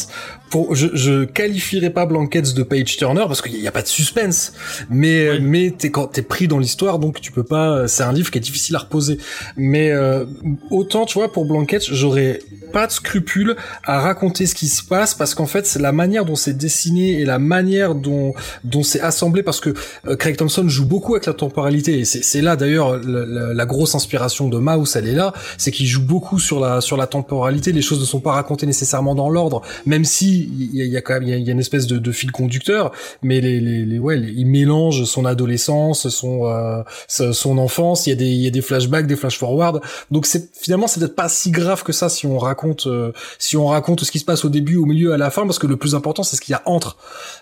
Pour, 0.50 0.76
je, 0.76 0.88
je 0.94 1.24
qualifierais 1.24 1.92
pas 1.92 2.06
Blanquette 2.06 2.54
de 2.54 2.64
page 2.64 2.98
turner 2.98 3.24
parce 3.26 3.42
qu'il 3.42 3.54
n'y 3.54 3.68
a 3.70 3.72
pas 3.72 3.82
de 3.82 3.88
suspense, 3.88 4.52
mais 4.90 5.30
Oui. 5.32 5.40
mais 5.42 5.72
t'es 5.78 5.90
quand 5.92 6.08
t'es 6.08 6.24
pris 6.24 6.50
dans 6.50 6.60
l'histoire 6.60 7.00
donc 7.00 7.22
tu 7.22 7.32
peux 7.32 7.46
pas. 7.46 7.88
C'est 7.88 8.04
un 8.04 8.12
livre 8.12 8.32
qui 8.32 8.38
est 8.38 8.42
difficile 8.42 8.76
à 8.76 8.80
reposer. 8.80 9.18
Mais 9.56 9.92
euh, 9.92 10.26
autant 10.70 11.06
tu 11.06 11.20
vois 11.20 11.32
pour 11.32 11.46
Blanquette, 11.46 11.86
j'aurais 11.90 12.40
pas 12.74 12.86
de 12.88 12.92
scrupule 12.92 13.56
à 13.86 14.02
raconter 14.02 14.46
ce 14.46 14.56
qui 14.56 14.68
se 14.68 14.84
passe 14.84 15.14
parce 15.14 15.36
qu'en 15.36 15.46
fait 15.46 15.66
c'est 15.66 15.80
la 15.80 15.94
manière 15.94 16.26
dont 16.26 16.36
c'est 16.36 16.58
dessiné 16.58 17.22
et 17.22 17.26
la 17.26 17.40
manière 17.40 17.96
dont 17.96 18.34
dont 18.66 18.84
c'est 18.84 19.00
assemblé 19.02 19.44
parce 19.44 19.62
que 19.62 19.74
euh, 20.08 20.18
Craig 20.18 20.36
Thompson 20.36 20.68
joue 20.68 20.86
beaucoup 20.86 21.14
avec 21.16 21.28
la 21.28 21.34
temporalité 21.34 22.00
et 22.00 22.06
c'est 22.06 22.24
c'est 22.26 22.42
là 22.42 22.58
d'ailleurs 22.58 22.98
la, 22.98 23.26
la- 23.26 23.54
la 23.54 23.66
grosse 23.66 23.96
inspiration 23.96 24.50
de 24.50 24.58
Mouse 24.58 24.96
elle 24.98 25.08
est 25.08 25.16
là 25.16 25.32
c'est 25.62 25.72
qu'il 25.72 25.86
joue 25.88 26.06
beaucoup 26.14 26.40
sur 26.40 26.60
la 26.60 26.82
sur 26.82 26.98
la 26.98 27.08
temporalité. 27.08 27.72
Les 27.72 27.82
choses 27.82 28.00
ne 28.02 28.06
sont 28.14 28.20
pas 28.20 28.34
racontées 28.34 28.66
nécessairement 28.66 29.16
dans 29.16 29.30
l'ordre 29.30 29.62
même 29.86 30.06
si 30.06 30.28
il 30.60 30.76
y 30.76 30.82
a, 30.82 30.86
il 30.86 30.92
y 30.92 30.98
a 30.98 31.02
quand 31.02 31.14
même 31.14 31.24
il 31.24 31.30
y 31.30 31.34
a, 31.34 31.38
il 31.38 31.46
y 31.46 31.50
a 31.50 31.54
une 31.54 31.60
espèce 31.68 31.88
de, 31.88 31.98
de 32.00 32.12
fil 32.12 32.32
conducteur 32.32 32.92
mais 33.22 33.40
les 33.42 33.60
les, 33.68 33.86
les 33.86 34.00
ouais 34.00 34.18
les- 34.18 34.32
il 34.42 34.46
mélange 34.48 35.04
son 35.06 35.24
adolescence 35.26 36.10
son 36.10 36.46
euh, 36.48 36.84
son 37.08 37.58
enfance. 37.58 38.08
Il 38.08 38.10
y 38.12 38.14
a 38.14 38.16
des 38.16 38.32
il 38.38 38.42
y 38.42 38.48
a 38.48 38.52
des 38.52 38.62
flashbacks 38.62 39.08
des 39.08 39.16
flash 39.16 39.38
forward 39.38 39.82
donc 40.12 40.26
c'est 40.26 40.50
finalement 40.60 40.88
c'est 40.88 41.00
peut-être 41.00 41.16
pas 41.16 41.30
si 41.30 41.52
grave 41.52 41.84
que 41.84 41.94
ça 41.94 42.10
si 42.10 42.26
on 42.28 42.38
raconte 42.38 42.88
euh, 42.88 43.12
si 43.40 43.56
on 43.58 43.68
raconte 43.68 44.04
ce 44.04 44.12
qui 44.12 44.20
se 44.20 44.26
passe 44.26 44.44
au 44.46 44.50
début 44.50 44.78
au 44.78 44.86
milieu 44.86 45.14
à 45.14 45.18
la 45.18 45.30
fin 45.30 45.44
parce 45.46 45.60
que 45.60 45.68
le 45.68 45.78
plus 45.78 45.94
important 45.96 46.24
c'est 46.24 46.36
ce 46.36 46.42
qu'il 46.42 46.54
y 46.54 46.56
a 46.56 46.62
entre. 46.66 46.98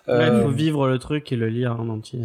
Ouais, 0.07 0.15
il 0.27 0.33
Euh, 0.33 0.43
faut 0.43 0.51
vivre 0.51 0.87
le 0.87 0.99
truc 0.99 1.31
et 1.31 1.35
le 1.35 1.47
lire 1.47 1.77
en 1.79 1.87
entier. 1.89 2.19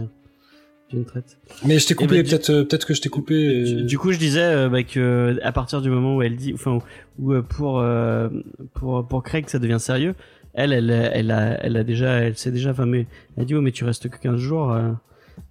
D'une 0.94 1.04
traite. 1.04 1.36
Mais 1.64 1.78
je 1.78 1.86
t'ai 1.86 1.94
coupé, 1.94 2.22
du- 2.22 2.28
peut-être, 2.30 2.50
euh, 2.50 2.64
peut-être 2.64 2.86
que 2.86 2.94
je 2.94 3.00
t'ai 3.02 3.08
coupé. 3.08 3.34
euh, 3.34 3.64
Du, 3.64 3.84
du 3.84 3.98
coup, 3.98 4.12
je 4.12 4.18
disais 4.18 4.40
euh, 4.42 4.68
bah, 4.68 4.82
que 4.82 5.38
à 5.42 5.52
partir 5.52 5.82
du 5.82 5.90
moment 5.90 6.16
où 6.16 6.22
elle 6.22 6.36
dit, 6.36 6.52
enfin, 6.54 6.78
où 7.18 7.32
euh, 7.32 7.42
pour 7.42 7.80
euh, 7.80 8.28
pour 8.74 9.06
pour 9.06 9.22
Craig 9.22 9.48
ça 9.48 9.58
devient 9.58 9.78
sérieux, 9.80 10.14
elle, 10.54 10.72
elle, 10.72 10.90
elle 10.90 11.30
a, 11.30 11.58
elle 11.64 11.76
a 11.76 11.84
déjà, 11.84 12.10
elle 12.20 12.36
sait 12.36 12.50
déjà, 12.52 12.70
enfin, 12.70 12.86
mais 12.86 13.06
elle 13.36 13.44
dit, 13.46 13.54
oh, 13.54 13.60
mais 13.60 13.72
tu 13.72 13.84
restes 13.84 14.08
que 14.08 14.18
15 14.18 14.36
jours. 14.38 14.72
euh. 14.72 14.90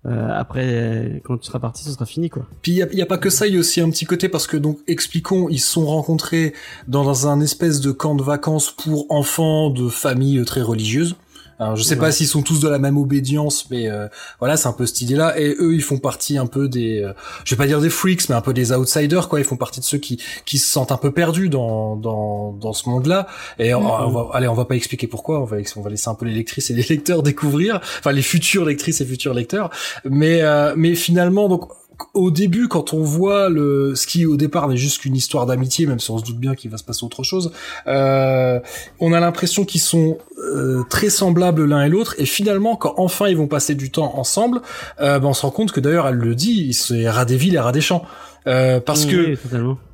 euh, 0.05 0.29
après, 0.33 1.21
quand 1.25 1.37
tu 1.37 1.45
seras 1.47 1.59
parti, 1.59 1.83
ce 1.83 1.91
sera 1.91 2.05
fini, 2.05 2.29
quoi. 2.29 2.45
Puis 2.61 2.71
il 2.71 2.77
y, 2.77 3.01
a, 3.01 3.05
pas 3.05 3.17
que 3.17 3.29
ça, 3.29 3.47
il 3.47 3.53
y 3.53 3.57
a 3.57 3.59
aussi 3.59 3.81
un 3.81 3.89
petit 3.89 4.05
côté 4.05 4.29
parce 4.29 4.47
que 4.47 4.55
donc 4.55 4.79
expliquons, 4.87 5.49
ils 5.49 5.59
se 5.59 5.69
sont 5.71 5.85
rencontrés 5.85 6.53
dans 6.87 7.27
un 7.27 7.41
espèce 7.41 7.81
de 7.81 7.91
camp 7.91 8.15
de 8.15 8.23
vacances 8.23 8.71
pour 8.71 9.05
enfants 9.11 9.69
de 9.69 9.89
familles 9.89 10.43
très 10.45 10.61
religieuses. 10.61 11.15
Alors, 11.59 11.75
je 11.75 11.83
sais 11.83 11.95
pas 11.95 12.11
s'ils 12.11 12.27
sont 12.27 12.41
tous 12.41 12.59
de 12.59 12.67
la 12.67 12.79
même 12.79 12.97
obédience, 12.97 13.69
mais 13.69 13.87
euh, 13.87 14.07
voilà, 14.39 14.57
c'est 14.57 14.67
un 14.67 14.73
peu 14.73 14.85
cette 14.85 15.01
idée-là. 15.01 15.39
Et 15.39 15.55
eux, 15.59 15.75
ils 15.75 15.81
font 15.81 15.97
partie 15.97 16.37
un 16.37 16.45
peu 16.45 16.67
des, 16.67 17.01
euh, 17.01 17.13
je 17.45 17.53
vais 17.53 17.57
pas 17.57 17.67
dire 17.67 17.79
des 17.79 17.89
freaks, 17.89 18.29
mais 18.29 18.35
un 18.35 18.41
peu 18.41 18.53
des 18.53 18.71
outsiders, 18.71 19.29
quoi. 19.29 19.39
Ils 19.39 19.45
font 19.45 19.57
partie 19.57 19.79
de 19.79 19.85
ceux 19.85 19.97
qui 19.97 20.21
qui 20.45 20.57
se 20.57 20.69
sentent 20.69 20.91
un 20.91 20.97
peu 20.97 21.11
perdus 21.11 21.49
dans 21.49 21.95
dans 21.95 22.53
dans 22.53 22.73
ce 22.73 22.89
monde-là. 22.89 23.27
Et 23.59 23.73
on, 23.73 24.09
va, 24.09 24.29
allez, 24.33 24.47
on 24.47 24.53
va 24.53 24.65
pas 24.65 24.75
expliquer 24.75 25.07
pourquoi. 25.07 25.41
On 25.41 25.45
va 25.45 25.57
on 25.75 25.81
va 25.81 25.89
laisser 25.89 26.09
un 26.09 26.15
peu 26.15 26.25
les 26.25 26.33
lectrices 26.33 26.69
et 26.69 26.73
les 26.73 26.83
lecteurs 26.89 27.23
découvrir, 27.23 27.79
enfin 27.99 28.11
les 28.11 28.21
futures 28.21 28.65
lectrices 28.65 29.01
et 29.01 29.05
futurs 29.05 29.33
lecteurs. 29.33 29.69
Mais 30.05 30.41
euh, 30.41 30.73
mais 30.75 30.95
finalement, 30.95 31.49
donc 31.49 31.69
au 32.13 32.31
début, 32.31 32.67
quand 32.67 32.93
on 32.93 33.01
voit 33.01 33.49
le 33.49 33.95
ce 33.95 34.07
qui 34.07 34.25
au 34.25 34.37
départ 34.37 34.67
n'est 34.67 34.77
juste 34.77 35.01
qu'une 35.01 35.15
histoire 35.15 35.45
d'amitié, 35.45 35.85
même 35.85 35.99
si 35.99 36.11
on 36.11 36.17
se 36.17 36.23
doute 36.23 36.37
bien 36.37 36.55
qu'il 36.55 36.69
va 36.71 36.77
se 36.77 36.83
passer 36.83 37.03
autre 37.03 37.23
chose, 37.23 37.51
euh, 37.87 38.59
on 38.99 39.13
a 39.13 39.19
l'impression 39.19 39.65
qu'ils 39.65 39.81
sont 39.81 40.17
euh, 40.39 40.83
très 40.89 41.09
semblables 41.09 41.65
l'un 41.65 41.83
et 41.83 41.89
l'autre. 41.89 42.15
Et 42.17 42.25
finalement, 42.25 42.75
quand 42.75 42.93
enfin 42.97 43.27
ils 43.27 43.37
vont 43.37 43.47
passer 43.47 43.75
du 43.75 43.91
temps 43.91 44.17
ensemble, 44.17 44.61
euh, 45.01 45.19
ben 45.19 45.27
on 45.27 45.33
se 45.33 45.41
rend 45.43 45.51
compte 45.51 45.71
que 45.71 45.79
d'ailleurs 45.79 46.07
elle 46.07 46.15
le 46.15 46.35
dit, 46.35 46.73
c'est 46.73 47.09
rat 47.09 47.25
des 47.25 47.37
villes 47.37 47.55
et 47.55 47.59
rat 47.59 47.71
des 47.71 47.81
champs. 47.81 48.05
Euh, 48.45 48.81
parce 48.81 49.05
que 49.05 49.37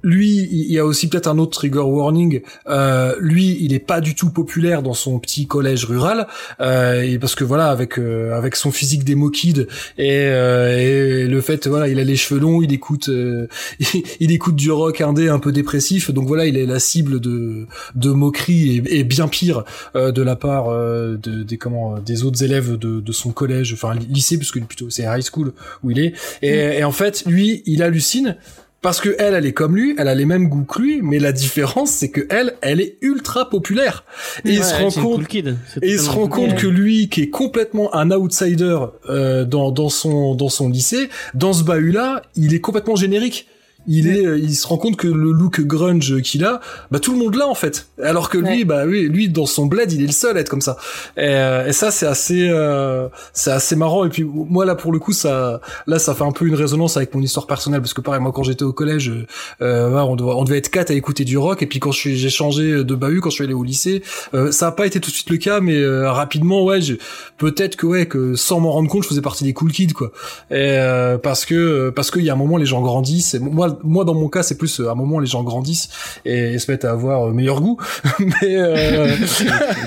lui, 0.04 0.48
il 0.52 0.72
y 0.72 0.80
a 0.80 0.86
aussi 0.86 1.10
peut-être 1.10 1.28
un 1.28 1.38
autre 1.38 1.52
trigger 1.52 1.80
warning. 1.80 2.42
Euh, 2.68 3.16
lui, 3.20 3.58
il 3.62 3.74
est 3.74 3.80
pas 3.80 4.02
du 4.02 4.16
tout 4.16 4.30
populaire 4.30 4.82
dans 4.82 4.94
son 4.94 5.20
petit 5.20 5.48
collège 5.48 5.86
rural, 5.86 6.28
euh, 6.62 7.02
et 7.02 7.20
parce 7.20 7.36
que 7.36 7.44
voilà, 7.44 7.70
avec 7.70 7.98
euh, 8.00 8.38
avec 8.38 8.56
son 8.56 8.72
physique 8.72 9.04
démo 9.04 9.30
kid 9.30 9.68
et, 9.98 10.08
et, 10.08 11.28
le 11.28 11.42
fait, 11.42 11.68
voilà, 11.68 11.88
il 11.88 12.00
a 12.00 12.04
les 12.04 12.16
cheveux 12.16 12.40
longs, 12.40 12.62
il 12.62 12.74
écoute 12.74 13.10
il, 14.20 14.32
écoute 14.32 14.56
du 14.56 14.72
rock 14.72 15.02
indé 15.02 15.30
un 15.30 15.40
peu 15.40 15.52
dépressif, 15.52 16.12
donc 16.12 16.28
voilà, 16.28 16.46
il 16.46 16.58
est 16.58 16.66
la 16.66 16.80
cible 16.80 17.20
de 17.20 17.66
de 17.96 18.10
moqueries 18.12 18.82
et, 18.86 19.04
bien 19.04 19.28
pire 19.28 19.64
de 19.96 20.22
la 20.22 20.36
part 20.36 20.70
de, 20.70 21.44
des 21.44 21.58
comment 21.58 22.00
des 22.00 22.24
autres 22.24 22.44
élèves 22.44 22.78
de, 22.78 23.00
de 23.00 23.12
son 23.12 23.32
collège, 23.32 23.74
enfin 23.74 23.96
lycée, 23.96 24.38
parce 24.38 24.52
que 24.52 24.60
plutôt 24.60 24.90
c'est 24.90 25.04
high 25.04 25.24
school 25.24 25.54
où 25.84 25.92
il 25.92 26.00
est, 26.00 26.14
et, 26.42 26.80
et 26.80 26.84
en 26.84 26.92
fait, 26.92 27.24
lui, 27.26 27.64
il 27.66 27.84
hallucine 27.84 28.38
parce 28.82 29.02
que 29.02 29.16
elle, 29.20 29.34
elle 29.34 29.46
est 29.46 29.54
comme 29.54 29.76
lui, 29.76 29.96
elle 29.98 30.08
a 30.08 30.16
les 30.16 30.26
mêmes 30.26 30.48
goûts 30.48 30.64
que 30.64 30.82
lui, 30.82 31.02
mais 31.02 31.20
la 31.20 31.32
différence, 31.32 31.92
c'est 31.92 32.10
que 32.10 32.26
elle, 32.30 32.56
elle 32.62 32.80
est 32.80 32.98
ultra 33.02 33.50
populaire. 33.50 34.04
Et 34.46 34.54
il 34.54 34.64
se 34.64 34.74
rend 34.74 34.92
compte, 34.92 35.36
et 35.36 35.44
il 35.82 36.00
se 36.00 36.10
rend 36.10 36.28
compte 36.28 36.56
que 36.56 36.68
lui, 36.68 37.10
qui 37.10 37.24
est 37.24 37.30
complètement 37.30 37.94
un 37.94 38.12
outsider 38.12 38.80
euh, 39.10 39.46
dans, 39.46 39.72
dans 39.72 39.90
son 39.90 40.36
dans 40.36 40.50
son 40.50 40.70
lycée, 40.70 41.10
dans 41.34 41.54
ce 41.54 41.64
bahut-là, 41.64 42.22
il 42.36 42.54
est 42.54 42.62
complètement 42.62 42.96
générique 42.96 43.48
il 43.90 44.08
est, 44.08 44.24
euh, 44.24 44.38
il 44.38 44.54
se 44.54 44.68
rend 44.68 44.78
compte 44.78 44.96
que 44.98 45.08
le 45.08 45.32
look 45.32 45.62
grunge 45.62 46.22
qu'il 46.22 46.46
a, 46.46 46.62
bah 46.92 47.00
tout 47.00 47.12
le 47.12 47.18
monde 47.18 47.36
l'a 47.36 47.48
en 47.48 47.56
fait. 47.56 47.88
Alors 48.02 48.30
que 48.30 48.38
lui, 48.38 48.64
bah 48.64 48.84
oui, 48.86 49.10
lui 49.10 49.30
dans 49.30 49.48
son 49.48 49.66
bled, 49.66 49.92
il 49.92 50.04
est 50.04 50.06
le 50.06 50.12
seul 50.12 50.38
à 50.38 50.42
être 50.42 50.50
comme 50.50 50.62
ça. 50.62 50.78
Et, 51.18 51.22
euh, 51.26 51.68
et 51.68 51.74
ça 51.74 51.90
c'est 51.90 52.06
assez, 52.06 52.48
euh, 52.50 53.10
c'est 53.34 53.50
assez 53.50 53.76
marrant. 53.76 54.06
Et 54.06 54.10
puis 54.10 54.24
moi 54.24 54.64
là 54.64 54.76
pour 54.76 54.92
le 54.92 55.00
coup 55.00 55.12
ça, 55.12 55.60
là 55.88 55.98
ça 55.98 56.14
fait 56.14 56.24
un 56.24 56.32
peu 56.32 56.46
une 56.46 56.54
résonance 56.54 56.98
avec 56.98 57.16
mon 57.16 57.22
histoire 57.22 57.48
personnelle 57.48 57.82
parce 57.82 57.96
que 57.96 58.02
pareil 58.02 58.22
moi 58.22 58.32
quand 58.32 58.44
j'étais 58.44 58.64
au 58.64 58.74
collège, 58.74 59.12
euh, 59.62 59.90
on, 59.92 60.16
devait, 60.16 60.32
on 60.34 60.44
devait 60.44 60.60
être 60.60 60.70
quatre 60.70 60.92
à 60.92 60.94
écouter 60.94 61.26
du 61.26 61.40
rock 61.40 61.64
et 61.64 61.66
puis 61.66 61.80
quand 61.80 61.92
j'ai 61.92 62.30
changé 62.30 62.84
de 62.84 62.96
bahut 62.96 63.22
quand 63.22 63.32
je 63.32 63.36
suis 63.36 63.44
allé 63.44 63.56
au 63.56 63.64
lycée, 63.64 64.04
ça 64.52 64.68
a 64.68 64.72
pas 64.72 64.86
été 64.86 65.00
tout 65.00 65.10
de 65.10 65.16
suite 65.16 65.32
le 65.32 65.38
cas, 65.38 65.62
mais 65.62 65.84
rapidement 66.06 66.64
ouais, 66.64 66.80
peut-être 67.40 67.76
que 67.76 67.88
ouais 67.88 68.06
que 68.06 68.36
sans 68.36 68.60
m'en 68.60 68.72
rendre 68.72 68.90
compte, 68.90 69.04
je 69.04 69.10
faisais 69.10 69.22
partie 69.22 69.44
des 69.44 69.54
cool 69.54 69.72
kids 69.72 69.94
quoi. 69.94 70.12
Et 70.52 70.78
parce 71.24 71.46
que 71.46 71.90
parce 71.90 72.12
qu'il 72.12 72.24
y 72.24 72.30
a 72.30 72.34
un 72.34 72.38
moment 72.38 72.58
les 72.58 72.68
gens 72.68 72.82
grandissent. 72.82 73.34
Et 73.34 73.40
moi 73.40 73.79
moi 73.84 74.06
dans 74.06 74.14
mon 74.14 74.30
cas 74.30 74.44
c'est 74.44 74.58
plus 74.58 74.80
euh, 74.80 74.90
à 74.90 74.92
un 74.92 74.96
moment 74.96 75.20
les 75.20 75.28
gens 75.28 75.44
grandissent 75.44 75.90
et, 76.26 76.58
se 76.60 76.72
mettent 76.72 76.86
à 76.86 76.92
avoir 76.92 77.28
euh, 77.28 77.32
meilleur 77.32 77.62
goût. 77.62 77.78
Mais, 78.20 78.56
euh, 78.56 79.16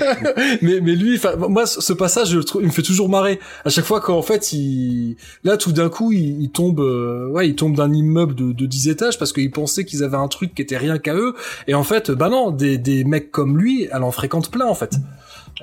mais 0.61 0.81
mais 0.81 0.95
lui 0.95 1.15
enfin 1.15 1.35
moi 1.35 1.65
ce 1.65 1.93
passage 1.93 2.29
je 2.29 2.37
le 2.37 2.43
trouve 2.43 2.61
il 2.61 2.67
me 2.67 2.71
fait 2.71 2.81
toujours 2.81 3.09
marrer. 3.09 3.39
À 3.65 3.69
chaque 3.69 3.85
fois 3.85 4.01
qu'en 4.01 4.21
fait 4.21 4.53
il 4.53 5.15
là 5.43 5.57
tout 5.57 5.71
d'un 5.71 5.89
coup 5.89 6.11
il, 6.11 6.49
tombe 6.49 6.79
ouais 6.79 7.49
il 7.49 7.55
tombe 7.55 7.75
d'un 7.75 7.91
immeuble 7.93 8.35
de, 8.35 8.51
de 8.51 8.65
10 8.65 8.89
étages 8.89 9.19
parce 9.19 9.33
qu'il 9.33 9.51
pensait 9.51 9.85
qu'ils 9.85 10.03
avaient 10.03 10.17
un 10.17 10.27
truc 10.27 10.55
qui 10.55 10.61
était 10.61 10.77
rien 10.77 10.97
qu'à 10.97 11.15
eux. 11.15 11.35
Et 11.67 11.73
en 11.73 11.83
fait 11.83 12.11
bah 12.11 12.29
non 12.29 12.51
des, 12.51 12.77
des 12.77 13.03
mecs 13.03 13.31
comme 13.31 13.57
lui 13.57 13.87
elle 13.91 14.03
en 14.03 14.11
fréquente 14.11 14.51
plein 14.51 14.67
en 14.67 14.75
fait. 14.75 14.95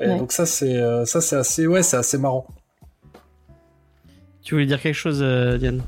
Donc 0.04 0.32
ça 0.32 0.46
c'est 0.46 0.80
ça 1.06 1.20
c'est 1.20 1.36
assez 1.36 1.66
ouais 1.66 1.82
c'est 1.82 1.96
assez 1.96 2.18
marrant. 2.18 2.46
Tu 4.42 4.54
voulais 4.54 4.66
dire 4.66 4.80
quelque 4.80 4.94
chose 4.94 5.18
Diane? 5.58 5.82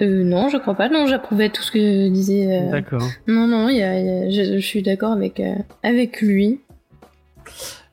Euh, 0.00 0.24
non, 0.24 0.48
je 0.48 0.56
crois 0.56 0.74
pas. 0.74 0.88
Non, 0.88 1.06
j'approuvais 1.06 1.48
tout 1.48 1.62
ce 1.62 1.72
que 1.72 2.08
disait. 2.08 2.46
Euh... 2.46 2.70
D'accord. 2.70 3.02
Non, 3.26 3.46
non, 3.46 3.68
y 3.68 3.82
a, 3.82 4.30
je, 4.30 4.54
je, 4.56 4.58
suis 4.58 4.82
d'accord 4.82 5.12
avec, 5.12 5.40
euh, 5.40 5.54
avec 5.82 6.20
lui. 6.20 6.60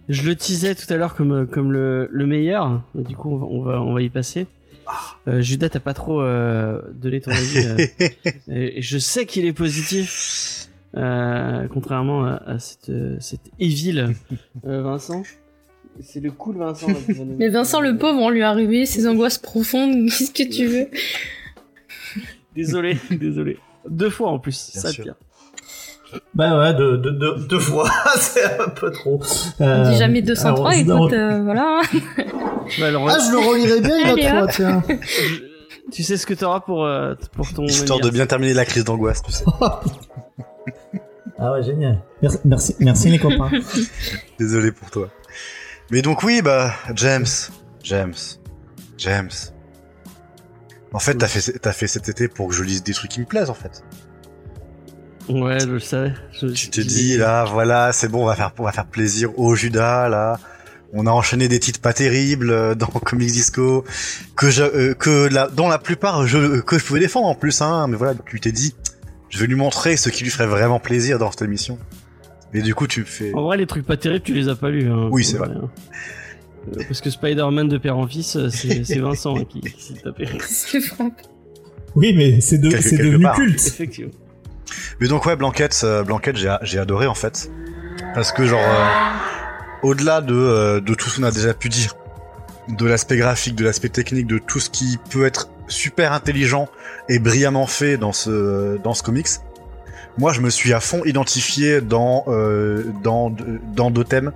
Je 0.10 0.24
le 0.24 0.36
teasais 0.36 0.76
tout 0.76 0.92
à 0.94 0.98
l'heure 0.98 1.16
comme, 1.16 1.48
comme 1.48 1.72
le, 1.72 2.08
le 2.12 2.26
meilleur. 2.26 2.82
Du 2.96 3.16
coup, 3.16 3.32
on 3.32 3.38
va, 3.38 3.46
on 3.46 3.62
va, 3.62 3.82
on 3.82 3.94
va 3.94 4.02
y 4.02 4.10
passer. 4.10 4.48
Euh, 5.28 5.42
Judas, 5.42 5.70
t'as 5.70 5.80
pas 5.80 5.94
trop 5.94 6.22
euh, 6.22 6.82
donné 6.94 7.22
ton 7.22 7.32
avis. 7.32 7.58
Euh, 7.58 8.32
et 8.48 8.82
je 8.82 8.98
sais 8.98 9.26
qu'il 9.26 9.46
est 9.46 9.54
positif, 9.54 10.70
euh, 10.96 11.68
contrairement 11.74 12.26
à, 12.26 12.42
à, 12.46 12.60
cette, 12.60 12.92
cette 13.20 13.52
evil 13.60 14.14
Vincent? 14.64 15.24
C'est 16.02 16.20
le 16.20 16.32
cool 16.32 16.58
Vincent. 16.58 16.88
Mais 17.38 17.50
Vincent, 17.50 17.82
le 17.82 17.98
pauvre, 17.98 18.22
on 18.22 18.30
lui 18.30 18.44
a 18.44 18.50
arrivé 18.50 18.86
ses 18.86 19.08
angoisses 19.08 19.40
profondes. 19.40 20.10
Qu'est-ce 20.10 20.32
que 20.32 20.50
tu 20.50 20.66
veux? 20.68 20.88
Désolé, 22.58 22.98
désolé. 23.12 23.60
Deux 23.88 24.10
fois 24.10 24.32
en 24.32 24.40
plus, 24.40 24.72
Bien 24.74 24.82
ça 24.82 24.90
sûr. 24.92 25.04
pire. 25.04 25.16
Bah 26.34 26.58
ouais, 26.58 26.74
deux, 26.74 26.98
deux, 26.98 27.12
deux, 27.12 27.36
deux 27.48 27.60
fois, 27.60 27.88
c'est 28.20 28.60
un 28.60 28.70
peu 28.70 28.92
trop. 28.92 29.22
Euh, 29.62 29.84
On 29.86 29.92
dit 29.92 29.98
jamais 29.98 30.22
203, 30.24 30.76
écoute, 30.78 31.14
euh, 31.14 31.44
voilà. 31.44 31.82
Bah, 32.80 32.88
alors, 32.88 33.08
ah, 33.10 33.18
je 33.26 33.32
le 33.32 33.38
relirai 33.38 33.80
bien 33.80 33.98
une 33.98 34.10
autre 34.12 34.30
fois, 34.30 34.48
tiens. 34.48 34.84
tu 35.90 36.04
sais 36.04 36.18
ce 36.18 36.26
que 36.26 36.34
t'auras 36.34 36.60
pour, 36.60 36.84
euh, 36.86 37.14
pour 37.32 37.54
ton... 37.54 37.64
Histoire 37.66 38.02
de 38.02 38.10
bien 38.10 38.26
terminer 38.26 38.54
la 38.54 38.66
crise 38.66 38.84
d'angoisse, 38.84 39.22
tu 39.24 39.32
sais. 39.32 39.46
ah 41.40 41.54
ouais, 41.54 41.64
génial. 41.64 42.02
Merci, 42.22 42.38
merci, 42.44 42.76
merci 42.82 43.10
les 43.10 43.20
copains. 43.20 43.50
Désolé 44.38 44.74
pour 44.74 44.92
toi. 44.92 45.08
Mais 45.92 46.02
donc 46.02 46.24
oui, 46.24 46.42
bah, 46.42 46.74
James, 46.96 47.26
James, 47.84 48.14
James, 48.98 49.30
en 50.94 51.00
fait, 51.00 51.16
t'as 51.16 51.28
fait, 51.28 51.60
t'as 51.60 51.74
fait 51.74 51.88
cet 51.88 52.10
été 52.10 52.28
pour 52.28 52.50
que 52.50 52.56
je 52.56 52.64
lise 52.64 52.84
des 52.84 52.94
trucs 52.94 53.12
qui 53.12 53.20
me 53.20 53.26
plaisent, 53.26 53.50
en 53.50 53.56
fait. 53.56 53.84
Ouais, 55.30 55.60
je 55.60 55.68
le 55.68 55.80
savais. 55.80 56.14
Je, 56.32 56.48
tu 56.48 56.70
t'es 56.70 56.84
dit, 56.84 57.18
là, 57.18 57.44
voilà, 57.46 57.92
c'est 57.92 58.08
bon, 58.08 58.24
on 58.24 58.28
va 58.28 58.36
faire, 58.36 58.54
on 58.58 58.64
va 58.64 58.72
faire 58.72 58.86
plaisir 58.88 59.38
au 59.38 59.56
Judas, 59.56 60.08
là. 60.10 60.40
On 60.94 61.06
a 61.06 61.12
enchaîné 61.12 61.50
des 61.50 61.60
titres 61.60 61.82
pas 61.82 61.92
terribles 61.92 62.50
euh, 62.50 62.74
dans 62.74 62.88
Comics 63.06 63.32
Disco, 63.32 63.84
que 64.38 64.50
je, 64.50 64.64
euh, 64.64 64.94
que 64.94 65.28
la, 65.28 65.48
dont 65.50 65.68
la 65.68 65.80
plupart 65.80 66.26
je, 66.26 66.62
que 66.62 66.80
je 66.80 66.86
pouvais 66.86 67.02
défendre 67.02 67.28
en 67.28 67.36
plus, 67.36 67.62
hein. 67.62 67.88
Mais 67.88 67.98
voilà, 67.98 68.16
tu 68.26 68.40
t'es 68.40 68.54
dit, 68.54 68.74
je 69.30 69.40
vais 69.40 69.48
lui 69.48 69.56
montrer 69.56 69.98
ce 69.98 70.10
qui 70.10 70.24
lui 70.24 70.32
ferait 70.32 70.48
vraiment 70.48 70.80
plaisir 70.80 71.20
dans 71.20 71.30
cette 71.30 71.42
émission. 71.42 71.78
Et 72.54 72.62
du 72.62 72.74
coup, 72.74 72.88
tu 72.88 73.04
fais. 73.04 73.34
En 73.34 73.44
vrai, 73.44 73.58
les 73.58 73.68
trucs 73.68 73.86
pas 73.86 73.98
terribles, 73.98 74.24
tu 74.24 74.34
les 74.34 74.48
as 74.48 74.56
pas 74.56 74.70
lus. 74.70 74.90
Hein, 74.90 75.10
oui, 75.12 75.26
c'est 75.26 75.38
vrai. 75.38 75.50
Euh, 75.50 75.68
parce 76.88 77.02
que 77.02 77.10
Spider-Man 77.10 77.68
de 77.68 77.78
père 77.78 77.98
en 77.98 78.08
fils, 78.08 78.36
euh, 78.36 78.50
c'est 78.50 78.98
Vincent 79.00 79.36
qui, 79.46 79.62
qui 79.62 79.82
s'est 79.82 80.02
tapé. 80.02 80.28
C'est 80.40 80.82
frappe. 80.82 81.22
Oui, 81.96 82.14
mais 82.16 82.42
c'est 82.42 82.60
de, 82.60 82.70
devenu 82.70 83.26
culte. 83.36 83.66
Effectivement. 83.66 84.12
Mais 85.00 85.08
donc 85.08 85.26
ouais, 85.26 85.36
Blanquette, 85.36 85.82
euh, 85.84 86.04
Blanquette, 86.04 86.38
j'ai 86.38 86.80
adoré 86.80 87.08
en 87.08 87.16
fait, 87.16 87.50
parce 88.14 88.32
que 88.32 88.46
genre 88.46 88.62
au-delà 89.82 90.22
de 90.22 90.80
de 90.80 90.94
tout 90.94 91.10
ce 91.10 91.18
qu'on 91.18 91.24
a 91.24 91.32
déjà 91.32 91.54
pu 91.56 91.70
dire, 91.70 91.96
de 92.68 92.86
l'aspect 92.86 93.18
graphique, 93.18 93.56
de 93.56 93.64
l'aspect 93.64 93.90
technique, 93.90 94.28
de 94.28 94.38
tout 94.38 94.60
ce 94.60 94.70
qui 94.70 95.00
peut 95.10 95.26
être 95.26 95.50
super 95.68 96.14
intelligent 96.14 96.68
et 97.10 97.20
brillamment 97.20 97.68
fait 97.68 97.98
dans 97.98 98.14
ce 98.14 98.78
dans 98.84 98.94
ce 98.94 99.04
comics, 99.04 99.28
moi 100.18 100.34
je 100.34 100.42
me 100.42 100.50
suis 100.50 100.74
à 100.74 100.80
fond 100.80 101.04
identifié 101.06 101.82
dans 101.82 102.26
euh, 102.28 102.84
dans 103.04 103.34
dans 103.76 103.92
deux 103.92 104.04
thèmes 104.04 104.32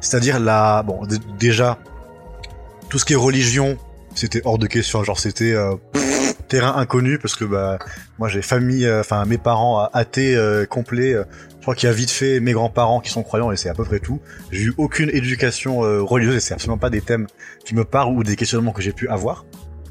c'est-à-dire 0.00 0.40
la, 0.40 0.82
bon, 0.82 1.00
déjà, 1.38 1.78
tout 2.88 2.98
ce 2.98 3.04
qui 3.04 3.12
est 3.14 3.16
religion, 3.16 3.76
c'était 4.14 4.42
hors 4.44 4.58
de 4.58 4.66
question. 4.66 5.02
Genre, 5.04 5.18
c'était 5.18 5.52
euh, 5.52 5.74
terrain 6.48 6.76
inconnu 6.76 7.18
parce 7.18 7.36
que 7.36 7.44
bah, 7.44 7.78
moi 8.18 8.28
j'ai 8.28 8.42
famille, 8.42 8.86
euh, 8.86 9.00
enfin 9.00 9.24
mes 9.26 9.38
parents 9.38 9.88
athées 9.92 10.34
euh, 10.34 10.64
complets. 10.66 11.12
je 11.12 11.62
crois 11.62 11.74
qu'il 11.74 11.88
y 11.88 11.92
a 11.92 11.94
vite 11.94 12.10
fait 12.10 12.40
mes 12.40 12.52
grands-parents 12.52 13.00
qui 13.00 13.10
sont 13.10 13.22
croyants 13.22 13.52
et 13.52 13.56
c'est 13.56 13.68
à 13.68 13.74
peu 13.74 13.84
près 13.84 14.00
tout. 14.00 14.20
J'ai 14.50 14.64
eu 14.64 14.74
aucune 14.78 15.10
éducation 15.10 15.78
religieuse 16.04 16.36
et 16.36 16.40
c'est 16.40 16.54
absolument 16.54 16.78
pas 16.78 16.90
des 16.90 17.00
thèmes 17.00 17.26
qui 17.64 17.74
me 17.74 17.84
parlent 17.84 18.14
ou 18.14 18.24
des 18.24 18.36
questionnements 18.36 18.72
que 18.72 18.82
j'ai 18.82 18.92
pu 18.92 19.08
avoir. 19.08 19.44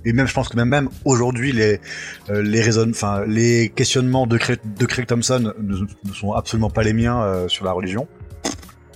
Et 0.05 0.13
même, 0.13 0.27
je 0.27 0.33
pense 0.33 0.47
que 0.47 0.55
même, 0.55 0.69
même 0.69 0.89
aujourd'hui, 1.05 1.51
les 1.51 1.81
les 2.29 2.61
raisons, 2.61 2.89
enfin 2.89 3.23
les 3.27 3.69
questionnements 3.69 4.25
de, 4.25 4.37
de 4.37 4.85
Craig 4.85 5.05
Thompson 5.05 5.53
ne, 5.59 5.75
ne, 5.75 6.13
sont 6.13 6.31
absolument 6.31 6.69
pas 6.69 6.83
les 6.83 6.93
miens 6.93 7.45
sur 7.47 7.65
la 7.65 7.71
religion. 7.71 8.07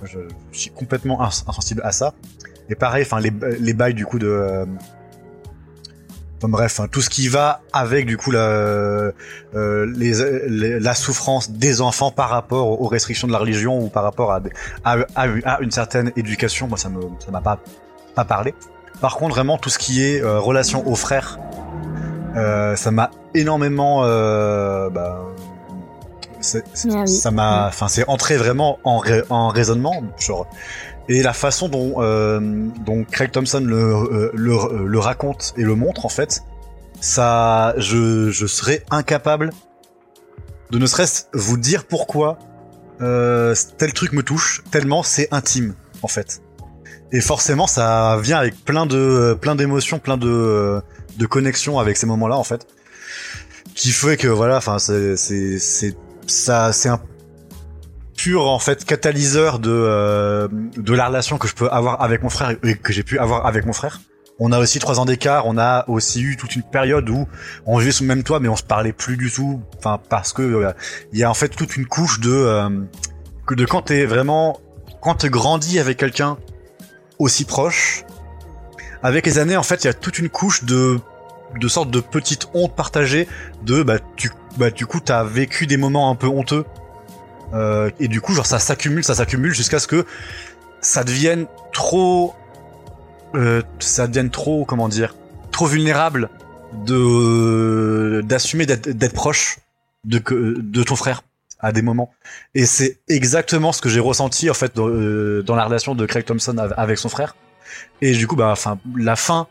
Je, 0.03 0.19
suis 0.51 0.71
complètement 0.71 1.21
insensible 1.21 1.81
à 1.83 1.91
ça. 1.91 2.13
Et 2.69 2.75
pareil, 2.75 3.03
enfin 3.03 3.19
les, 3.19 3.31
les 3.59 3.73
bails 3.73 3.93
du 3.93 4.05
coup 4.05 4.19
de 4.19 4.27
euh, 4.27 4.65
bref, 6.47 6.79
hein, 6.79 6.87
tout 6.91 7.01
ce 7.01 7.09
qui 7.09 7.27
va 7.27 7.61
avec 7.73 8.05
du 8.05 8.17
coup 8.17 8.31
la, 8.31 8.39
euh, 8.39 9.11
la 9.53 10.93
souffrance 10.93 11.51
des 11.51 11.81
enfants 11.81 12.11
par 12.11 12.29
rapport 12.29 12.81
aux 12.81 12.87
restrictions 12.87 13.27
de 13.27 13.33
la 13.33 13.39
religion 13.39 13.79
ou 13.79 13.89
par 13.89 14.03
rapport 14.03 14.31
à, 14.31 14.41
une 15.61 15.71
certaine 15.71 16.11
éducation, 16.15 16.67
moi 16.67 16.77
ça 16.77 16.89
me 16.89 17.01
ça 17.19 17.31
m'a 17.31 17.41
pas 17.41 17.59
pas 18.15 18.25
parlé. 18.25 18.53
Par 18.99 19.17
contre, 19.17 19.35
vraiment 19.35 19.57
tout 19.57 19.69
ce 19.69 19.79
qui 19.79 20.03
est 20.03 20.21
euh, 20.21 20.39
relation 20.39 20.87
aux 20.87 20.95
frères, 20.95 21.39
euh, 22.35 22.75
ça 22.75 22.91
m'a 22.91 23.11
énormément, 23.33 24.03
euh, 24.03 24.89
bah, 26.41 26.95
ah 26.95 27.07
ça 27.07 27.31
m'a, 27.31 27.67
enfin 27.67 27.87
c'est 27.87 28.07
entré 28.07 28.37
vraiment 28.37 28.79
en, 28.83 29.01
en 29.29 29.47
raisonnement, 29.49 30.03
genre 30.17 30.47
et 31.09 31.21
la 31.23 31.33
façon 31.33 31.67
dont, 31.67 31.95
euh, 31.97 32.39
dont 32.85 33.03
Craig 33.03 33.31
Thompson 33.31 33.63
le, 33.65 33.75
euh, 33.75 34.31
le, 34.33 34.87
le, 34.87 34.99
raconte 34.99 35.53
et 35.57 35.63
le 35.63 35.75
montre, 35.75 36.05
en 36.05 36.09
fait, 36.09 36.43
ça, 37.01 37.73
je, 37.77 38.29
je 38.31 38.45
serais 38.45 38.85
incapable 38.91 39.51
de 40.69 40.77
ne 40.77 40.85
serait-ce 40.85 41.23
vous 41.33 41.57
dire 41.57 41.85
pourquoi 41.85 42.37
euh, 43.01 43.55
tel 43.77 43.93
truc 43.93 44.13
me 44.13 44.23
touche, 44.23 44.63
tellement 44.71 45.03
c'est 45.03 45.27
intime, 45.31 45.73
en 46.01 46.07
fait. 46.07 46.41
Et 47.11 47.19
forcément, 47.19 47.67
ça 47.67 48.17
vient 48.21 48.37
avec 48.37 48.63
plein 48.63 48.85
de, 48.85 49.37
plein 49.41 49.55
d'émotions, 49.55 49.99
plein 49.99 50.17
de, 50.17 50.81
de 51.17 51.25
connexions 51.25 51.77
avec 51.77 51.97
ces 51.97 52.05
moments-là, 52.05 52.37
en 52.37 52.45
fait, 52.45 52.67
qui 53.75 53.91
fait 53.91 54.15
que 54.15 54.27
voilà, 54.29 54.57
enfin, 54.57 54.79
c'est, 54.79 55.17
c'est, 55.17 55.59
c'est, 55.59 55.97
ça, 56.31 56.73
c'est 56.73 56.89
un 56.89 57.01
pur 58.15 58.47
en 58.47 58.59
fait 58.59 58.85
catalyseur 58.85 59.59
de 59.59 59.71
euh, 59.71 60.47
de 60.77 60.93
la 60.93 61.07
relation 61.07 61.37
que 61.37 61.47
je 61.47 61.55
peux 61.55 61.69
avoir 61.69 62.01
avec 62.01 62.23
mon 62.23 62.29
frère 62.29 62.55
et 62.63 62.75
que 62.75 62.93
j'ai 62.93 63.03
pu 63.03 63.19
avoir 63.19 63.45
avec 63.45 63.65
mon 63.65 63.73
frère. 63.73 64.01
On 64.39 64.51
a 64.51 64.59
aussi 64.59 64.79
trois 64.79 64.99
ans 64.99 65.05
d'écart. 65.05 65.45
On 65.45 65.57
a 65.57 65.87
aussi 65.87 66.21
eu 66.21 66.35
toute 66.35 66.55
une 66.55 66.63
période 66.63 67.07
où 67.09 67.27
on 67.65 67.77
vivait 67.77 67.91
sous 67.91 68.03
le 68.03 68.07
même 68.07 68.23
toit, 68.23 68.39
mais 68.39 68.47
on 68.47 68.55
se 68.55 68.63
parlait 68.63 68.93
plus 68.93 69.15
du 69.15 69.29
tout. 69.29 69.61
Enfin, 69.77 69.99
parce 70.09 70.33
que 70.33 70.41
euh, 70.41 70.71
il 71.13 71.19
y 71.19 71.23
a 71.23 71.29
en 71.29 71.35
fait 71.35 71.49
toute 71.49 71.77
une 71.77 71.85
couche 71.85 72.19
de 72.19 72.31
euh, 72.31 72.69
de 73.51 73.65
quand 73.65 73.83
t'es 73.83 74.05
vraiment 74.05 74.59
quand 75.01 75.15
tu 75.15 75.29
grandis 75.29 75.79
avec 75.79 75.97
quelqu'un 75.97 76.37
aussi 77.19 77.45
proche. 77.45 78.03
Avec 79.03 79.25
les 79.25 79.39
années, 79.39 79.57
en 79.57 79.63
fait, 79.63 79.83
il 79.83 79.87
y 79.87 79.89
a 79.89 79.95
toute 79.95 80.19
une 80.19 80.29
couche 80.29 80.63
de 80.63 80.99
de 81.59 81.67
sorte 81.67 81.91
de 81.91 81.99
petite 81.99 82.47
honte 82.53 82.75
partagée 82.75 83.27
de 83.63 83.83
bah 83.83 83.97
tu 84.15 84.31
bah 84.57 84.71
du 84.71 84.85
coup 84.85 84.99
t'as 84.99 85.23
vécu 85.23 85.67
des 85.67 85.77
moments 85.77 86.09
un 86.09 86.15
peu 86.15 86.27
honteux 86.27 86.65
euh, 87.53 87.89
et 87.99 88.07
du 88.07 88.21
coup, 88.21 88.33
genre 88.33 88.45
ça 88.45 88.59
s'accumule, 88.59 89.03
ça 89.03 89.15
s'accumule 89.15 89.53
jusqu'à 89.53 89.79
ce 89.79 89.87
que 89.87 90.05
ça 90.79 91.03
devienne 91.03 91.47
trop, 91.73 92.33
euh, 93.35 93.61
ça 93.79 94.07
devienne 94.07 94.29
trop, 94.29 94.65
comment 94.65 94.89
dire, 94.89 95.15
trop 95.51 95.65
vulnérable 95.65 96.29
de 96.85 98.21
d'assumer 98.23 98.65
d'être 98.65 99.13
proche 99.13 99.59
de 100.05 100.19
de 100.57 100.83
ton 100.83 100.95
frère 100.95 101.23
à 101.59 101.71
des 101.71 101.81
moments. 101.81 102.13
Et 102.55 102.65
c'est 102.65 102.99
exactement 103.07 103.71
ce 103.71 103.81
que 103.81 103.89
j'ai 103.89 103.99
ressenti 103.99 104.49
en 104.49 104.53
fait 104.53 104.75
dans, 104.75 104.87
euh, 104.87 105.43
dans, 105.43 105.55
la 105.55 105.65
relation 105.65 105.93
de 105.93 106.05
Craig 106.05 106.25
Thompson 106.25 106.57
avec 106.57 106.97
son 106.97 107.09
frère. 107.09 107.35
Et 108.01 108.13
du 108.13 108.27
coup, 108.27 108.35
bah, 108.35 108.49
enfin, 108.51 108.79
la 108.95 109.15
fin 109.15 109.47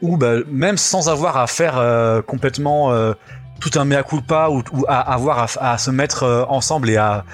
où 0.00 0.16
bah, 0.16 0.36
même 0.50 0.76
sans 0.76 1.08
avoir 1.08 1.36
à 1.36 1.46
faire 1.46 1.78
euh, 1.78 2.22
complètement 2.22 2.92
euh, 2.92 3.14
tout 3.60 3.70
un 3.76 3.84
mea 3.84 4.02
culpa 4.02 4.48
ou, 4.50 4.62
ou 4.72 4.84
à 4.88 5.00
avoir 5.12 5.48
à, 5.58 5.78
se 5.78 5.90
mettre 5.90 6.22
euh, 6.22 6.44
ensemble 6.48 6.90
et 6.90 6.96
à, 6.96 7.24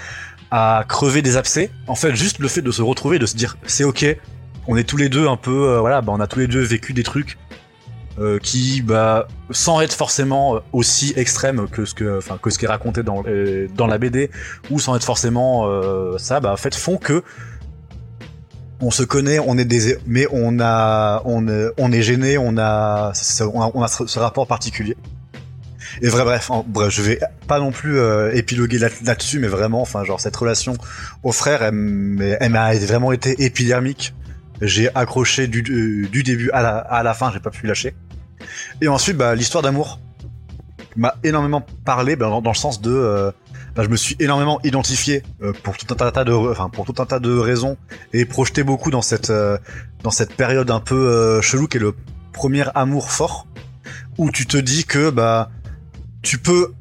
à 0.51 0.85
crever 0.89 1.23
des 1.23 1.37
abcès. 1.37 1.71
En 1.87 1.95
fait, 1.95 2.15
juste 2.15 2.39
le 2.39 2.49
fait 2.49 2.63
de 2.63 2.71
se 2.71 2.83
retrouver, 2.83 3.19
de 3.19 3.27
se 3.27 3.37
dire 3.37 3.57
c'est 3.67 3.85
ok, 3.85 4.07
on 4.67 4.77
est 4.77 4.85
tous 4.85 4.97
les 4.97 5.09
deux 5.09 5.27
un 5.27 5.37
peu, 5.37 5.69
euh, 5.69 5.81
voilà, 5.81 6.01
bah, 6.01 6.13
on 6.15 6.21
a 6.21 6.27
tous 6.27 6.39
les 6.39 6.47
deux 6.47 6.61
vécu 6.61 6.93
des 6.93 7.03
trucs 7.03 7.39
euh, 8.19 8.39
qui, 8.39 8.81
bah, 8.81 9.27
sans 9.51 9.81
être 9.81 9.93
forcément 9.93 10.61
aussi 10.73 11.13
extrêmes 11.17 11.69
que 11.69 11.85
ce 11.85 11.95
que, 11.95 12.19
enfin, 12.19 12.39
que 12.41 12.51
ce 12.51 12.59
qui 12.59 12.65
est 12.65 12.69
raconté 12.69 13.03
dans 13.03 13.25
dans 13.75 13.87
la 13.87 13.99
BD, 13.99 14.31
ou 14.71 14.79
sans 14.79 14.97
être 14.97 15.05
forcément 15.05 15.69
ça, 16.19 16.41
bah, 16.41 16.53
en 16.53 16.57
fait, 16.57 16.75
font 16.75 16.97
que 16.97 17.23
on 18.85 18.91
se 18.91 19.03
connaît, 19.03 19.39
on 19.39 19.57
est 19.57 19.65
des, 19.65 19.97
mais 20.07 20.27
on 20.31 20.61
a, 20.61 21.23
on, 21.25 21.47
est 21.93 22.03
gêné, 22.03 22.37
on 22.37 22.59
a, 22.59 23.13
on 23.41 23.83
a 23.83 23.89
ce 23.89 24.19
rapport 24.19 24.47
particulier. 24.47 24.97
Et 26.03 26.09
vrai, 26.09 26.25
bref, 26.25 26.51
je 26.89 27.03
vais 27.03 27.21
pas 27.47 27.59
non 27.61 27.71
plus 27.71 27.99
euh, 27.99 28.35
épiloguer 28.35 28.79
là-dessus, 28.79 29.39
mais 29.39 29.49
vraiment, 29.49 29.81
enfin, 29.81 30.05
genre 30.05 30.21
cette 30.21 30.37
relation 30.37 30.77
au 31.23 31.33
frère, 31.33 31.63
elle, 31.63 31.73
m'a 31.73 32.75
vraiment 32.75 33.13
été 33.13 33.43
épidermique. 33.45 34.15
J'ai 34.61 34.95
accroché 34.95 35.47
du, 35.47 35.63
du 35.63 36.23
début 36.23 36.51
à 36.53 36.63
la, 36.63 36.79
à 36.79 37.03
la 37.03 37.15
fin, 37.15 37.31
j'ai 37.33 37.41
pas 37.41 37.51
pu 37.51 37.67
lâcher. 37.67 37.95
Et 38.81 38.89
ensuite, 38.89 39.17
bah, 39.17 39.35
l'histoire 39.35 39.63
d'amour 39.63 39.99
m'a 40.97 41.15
énormément 41.25 41.65
parlé, 41.85 42.17
bah, 42.17 42.29
dans, 42.43 42.51
le 42.51 42.57
sens 42.57 42.81
de, 42.81 42.91
euh, 42.91 43.31
bah, 43.75 43.83
je 43.85 43.89
me 43.89 43.97
suis 43.97 44.17
énormément 44.21 44.61
identifié 44.65 45.23
euh, 45.43 45.53
pour 45.63 45.77
tout 45.77 45.87
un 45.93 46.11
tas 46.11 46.25
de, 46.25 46.69
pour 46.69 46.85
tout 46.85 47.03
un 47.03 47.07
tas 47.07 47.19
de 47.19 47.37
raisons 47.37 47.77
et 48.13 48.25
projeté 48.25 48.63
beaucoup 48.63 48.91
dans 48.91 49.03
cette, 49.03 49.33
cette 50.11 50.35
période 50.35 50.71
un 50.71 50.81
peu 50.81 51.41
chelou 51.41 51.67
qui 51.67 51.79
est 51.79 51.81
le 51.81 51.95
premier 52.33 52.65
amour 52.75 53.11
fort 53.11 53.47
où 54.19 54.31
tu 54.31 54.47
te 54.47 54.57
dis 54.57 54.85
que 54.85 55.11
bah 55.11 55.51
tu 56.23 56.39
peux 56.39 56.73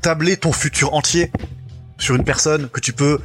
tabler 0.00 0.36
ton 0.36 0.52
futur 0.52 0.94
entier 0.94 1.30
sur 1.98 2.16
une 2.16 2.24
personne 2.24 2.68
que 2.68 2.80
tu 2.80 2.92
peux 2.92 3.18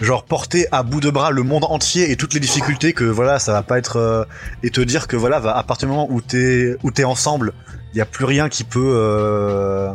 genre 0.00 0.24
porter 0.24 0.66
à 0.72 0.82
bout 0.82 1.00
de 1.00 1.10
bras 1.10 1.30
le 1.30 1.42
monde 1.42 1.64
entier 1.64 2.10
et 2.10 2.16
toutes 2.16 2.34
les 2.34 2.40
difficultés 2.40 2.92
que 2.92 3.04
voilà 3.04 3.38
ça 3.38 3.52
va 3.52 3.62
pas 3.62 3.78
être 3.78 3.96
euh, 3.96 4.24
et 4.62 4.70
te 4.70 4.80
dire 4.80 5.06
que 5.06 5.16
voilà 5.16 5.36
à 5.36 5.62
partir 5.62 5.88
du 5.88 5.94
moment 5.94 6.08
où 6.10 6.20
t'es 6.20 6.76
où 6.82 6.90
ensemble 7.04 7.52
il 7.92 7.98
y 7.98 8.00
a 8.00 8.06
plus 8.06 8.24
rien 8.24 8.48
qui 8.48 8.64
peut 8.64 8.94
euh, 8.94 9.92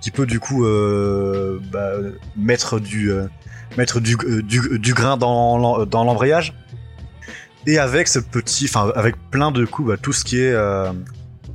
qui 0.00 0.10
peut 0.10 0.26
du 0.26 0.40
coup 0.40 0.64
euh, 0.64 1.60
bah, 1.72 1.92
mettre 2.36 2.80
du 2.80 3.12
mettre 3.76 4.00
du, 4.00 4.16
du, 4.42 4.78
du, 4.78 4.94
grain 4.94 5.16
dans 5.16 5.86
dans 5.86 6.04
l'embrayage. 6.04 6.54
Et 7.66 7.78
avec 7.78 8.08
ce 8.08 8.18
petit 8.18 8.64
enfin 8.64 8.90
avec 8.94 9.16
plein 9.30 9.50
de 9.50 9.64
coups 9.64 9.88
bah, 9.88 9.96
tout 9.96 10.12
ce 10.12 10.24
qui 10.24 10.38
est 10.38 10.54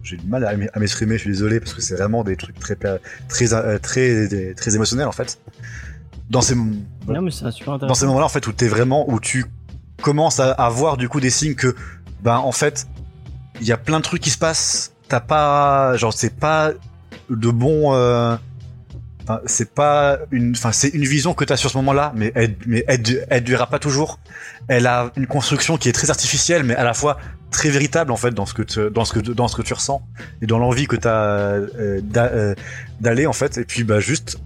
j'ai 0.05 0.17
du 0.17 0.27
mal 0.27 0.45
à 0.45 0.80
m'exprimer, 0.80 1.15
je 1.15 1.22
suis 1.22 1.31
désolé 1.31 1.59
parce 1.59 1.73
que 1.73 1.81
c'est 1.81 1.95
vraiment 1.95 2.23
des 2.23 2.35
trucs 2.35 2.59
très 2.59 2.76
très 2.76 2.99
très 3.27 3.80
très, 3.80 4.53
très 4.53 4.76
émotionnels 4.76 5.07
en 5.07 5.11
fait. 5.11 5.39
Dans 6.30 6.41
ces 6.41 6.55
non, 6.55 7.30
super 7.51 7.80
dans 7.80 7.93
ces 7.93 8.05
moments-là 8.05 8.26
en 8.26 8.30
fait 8.30 8.45
où 8.47 8.51
t'es 8.51 8.67
vraiment 8.67 9.09
où 9.09 9.19
tu 9.19 9.45
commences 10.01 10.39
à, 10.39 10.51
avoir 10.51 10.72
voir 10.72 10.97
du 10.97 11.09
coup 11.09 11.19
des 11.19 11.30
signes 11.30 11.55
que 11.55 11.76
ben 12.22 12.38
en 12.38 12.51
fait 12.51 12.88
il 13.61 13.67
y 13.67 13.72
a 13.72 13.77
plein 13.77 13.97
de 13.97 14.03
trucs 14.03 14.22
qui 14.22 14.30
se 14.30 14.38
passent, 14.38 14.93
t'as 15.07 15.19
pas 15.19 15.97
genre 15.97 16.13
c'est 16.13 16.35
pas 16.35 16.72
de 17.30 17.49
bon 17.49 17.93
euh, 17.93 18.35
c'est 19.45 19.73
pas 19.73 20.19
une, 20.31 20.52
enfin, 20.52 20.72
c'est 20.72 20.89
une 20.89 21.06
vision 21.06 21.34
que 21.34 21.43
tu 21.43 21.53
as 21.53 21.57
sur 21.57 21.69
ce 21.69 21.77
moment-là, 21.77 22.14
mais 22.15 22.31
elle, 22.35 22.56
mais 22.68 22.85
elle, 22.88 23.43
durera 23.43 23.68
pas 23.68 23.80
toujours. 23.80 24.19
Elle 24.68 24.88
a 24.88 25.11
une 25.15 25.27
construction 25.27 25.77
qui 25.77 25.89
est 25.89 25.93
très 25.93 26.10
artificielle, 26.10 26.64
mais 26.64 26.76
à 26.76 26.84
la 26.84 26.93
fois 26.93 27.18
très 27.52 27.69
véritable 27.69 28.11
en 28.11 28.18
fait 28.18 28.31
dans 28.31 28.45
ce 28.45 28.53
que 28.53 28.89
dans 28.89 29.06
ce 29.06 29.14
que 29.14 29.19
dans 29.19 29.47
ce 29.47 29.56
que 29.56 29.61
tu 29.61 29.73
ressens 29.73 30.02
et 30.41 30.45
dans 30.45 30.60
l'envie 30.60 30.88
que 30.88 30.95
tu 30.97 31.07
as 31.07 31.14
euh, 31.14 32.02
euh, 32.18 32.56
d'aller 32.99 33.26
en 33.26 33.34
fait. 33.34 33.57
Et 33.57 33.65
puis 33.65 33.84
bah 33.84 33.99
juste 33.99 34.38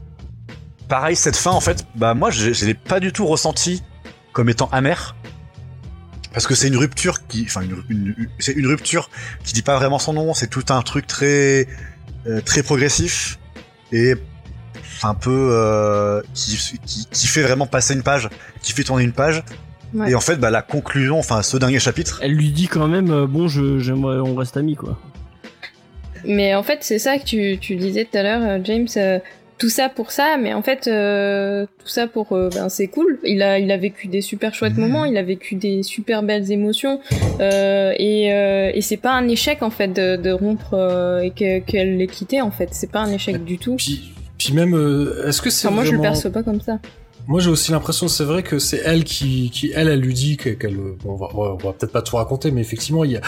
pareil 0.87 1.15
cette 1.15 1.37
fin 1.37 1.51
en 1.51 1.61
fait, 1.61 1.85
bah 1.95 2.13
moi 2.13 2.29
je, 2.31 2.53
je 2.53 2.65
l'ai 2.65 2.73
pas 2.73 2.99
du 2.99 3.11
tout 3.11 3.25
ressenti 3.25 3.83
comme 4.31 4.49
étant 4.49 4.69
amer 4.71 5.15
parce 6.33 6.47
que 6.47 6.55
c'est 6.55 6.67
une 6.67 6.77
rupture 6.77 7.25
qui, 7.27 7.43
enfin 7.47 7.61
une, 7.61 8.29
c'est 8.39 8.53
une 8.53 8.67
rupture 8.67 9.09
qui 9.43 9.53
dit 9.53 9.61
pas 9.61 9.77
vraiment 9.77 9.99
son 9.99 10.13
nom. 10.13 10.33
C'est 10.33 10.47
tout 10.47 10.65
un 10.69 10.81
truc 10.81 11.07
très 11.07 11.67
euh, 12.27 12.41
très 12.41 12.63
progressif 12.63 13.39
et 13.91 14.15
un 15.03 15.13
peu 15.13 15.49
euh, 15.51 16.21
qui, 16.33 16.79
qui, 17.11 17.27
fait 17.27 17.41
vraiment 17.41 17.67
passer 17.67 17.93
une 17.93 18.03
page, 18.03 18.29
qui 18.61 18.73
fait 18.73 18.83
tourner 18.83 19.03
une 19.03 19.13
page. 19.13 19.43
Et 20.07 20.13
en 20.13 20.19
fait, 20.19 20.35
bah, 20.35 20.51
la 20.51 20.61
conclusion, 20.61 21.17
enfin 21.17 21.41
ce 21.41 21.57
dernier 21.57 21.79
chapitre. 21.79 22.19
Elle 22.21 22.33
lui 22.33 22.51
dit 22.51 22.67
quand 22.67 22.87
même, 22.87 23.09
euh, 23.09 23.25
bon, 23.25 23.47
je, 23.47 23.79
j'aimerais, 23.79 24.17
on 24.17 24.35
reste 24.35 24.55
amis, 24.55 24.75
quoi. 24.75 24.99
Mais 26.23 26.53
en 26.53 26.63
fait, 26.63 26.79
c'est 26.81 26.99
ça 26.99 27.17
que 27.17 27.23
tu, 27.23 27.57
tu 27.59 27.75
disais 27.75 28.05
tout 28.05 28.17
à 28.17 28.23
l'heure, 28.23 28.41
euh, 28.43 28.59
James. 28.63 28.87
Tout 29.59 29.69
ça 29.69 29.89
pour 29.89 30.09
ça, 30.11 30.37
mais 30.41 30.53
en 30.55 30.63
fait, 30.63 30.85
tout 30.85 31.87
ça 31.87 32.07
pour, 32.07 32.29
ben, 32.31 32.69
c'est 32.69 32.87
cool. 32.87 33.19
Il 33.23 33.43
a, 33.43 33.59
il 33.59 33.69
a 33.71 33.77
vécu 33.77 34.07
des 34.07 34.21
super 34.21 34.55
chouettes 34.55 34.77
mmh. 34.77 34.81
moments, 34.81 35.05
il 35.05 35.17
a 35.17 35.23
vécu 35.23 35.55
des 35.55 35.83
super 35.83 36.23
belles 36.23 36.51
émotions, 36.51 36.99
et, 37.39 38.25
et 38.73 38.81
c'est 38.81 38.97
pas 38.97 39.11
un 39.11 39.27
échec 39.27 39.61
en 39.61 39.69
fait 39.69 39.89
de, 39.89 40.15
de 40.15 40.31
rompre 40.31 41.21
et 41.21 41.31
qu'elle 41.31 41.97
l'ait 41.97 42.07
quitté 42.07 42.41
en 42.41 42.51
fait. 42.51 42.69
C'est 42.71 42.91
pas 42.91 43.01
un 43.01 43.11
échec 43.11 43.43
du 43.43 43.59
tout. 43.59 43.77
Puis 44.39 44.53
même, 44.53 44.73
euh, 44.73 45.27
est-ce 45.27 45.41
que 45.41 45.49
c'est 45.49 45.67
enfin, 45.67 45.75
moi 45.75 45.83
je 45.83 45.91
le 45.91 46.01
perçois 46.01 46.31
pas 46.31 46.43
comme 46.43 46.61
ça. 46.61 46.79
Moi 47.27 47.41
j'ai 47.41 47.49
aussi 47.49 47.71
l'impression, 47.71 48.07
c'est 48.07 48.23
vrai 48.23 48.41
que 48.41 48.57
c'est 48.57 48.81
elle 48.85 49.03
qui, 49.03 49.51
qui 49.51 49.71
elle, 49.75 49.89
elle 49.89 49.99
lui 49.99 50.13
dit 50.13 50.37
qu'elle, 50.37 50.77
bon, 50.77 50.95
on 51.11 51.15
va, 51.15 51.57
va 51.61 51.73
peut-être 51.73 51.91
pas 51.91 52.01
tout 52.01 52.15
raconter, 52.15 52.49
mais 52.49 52.61
effectivement 52.61 53.03
il 53.03 53.11
y 53.11 53.17
a, 53.17 53.21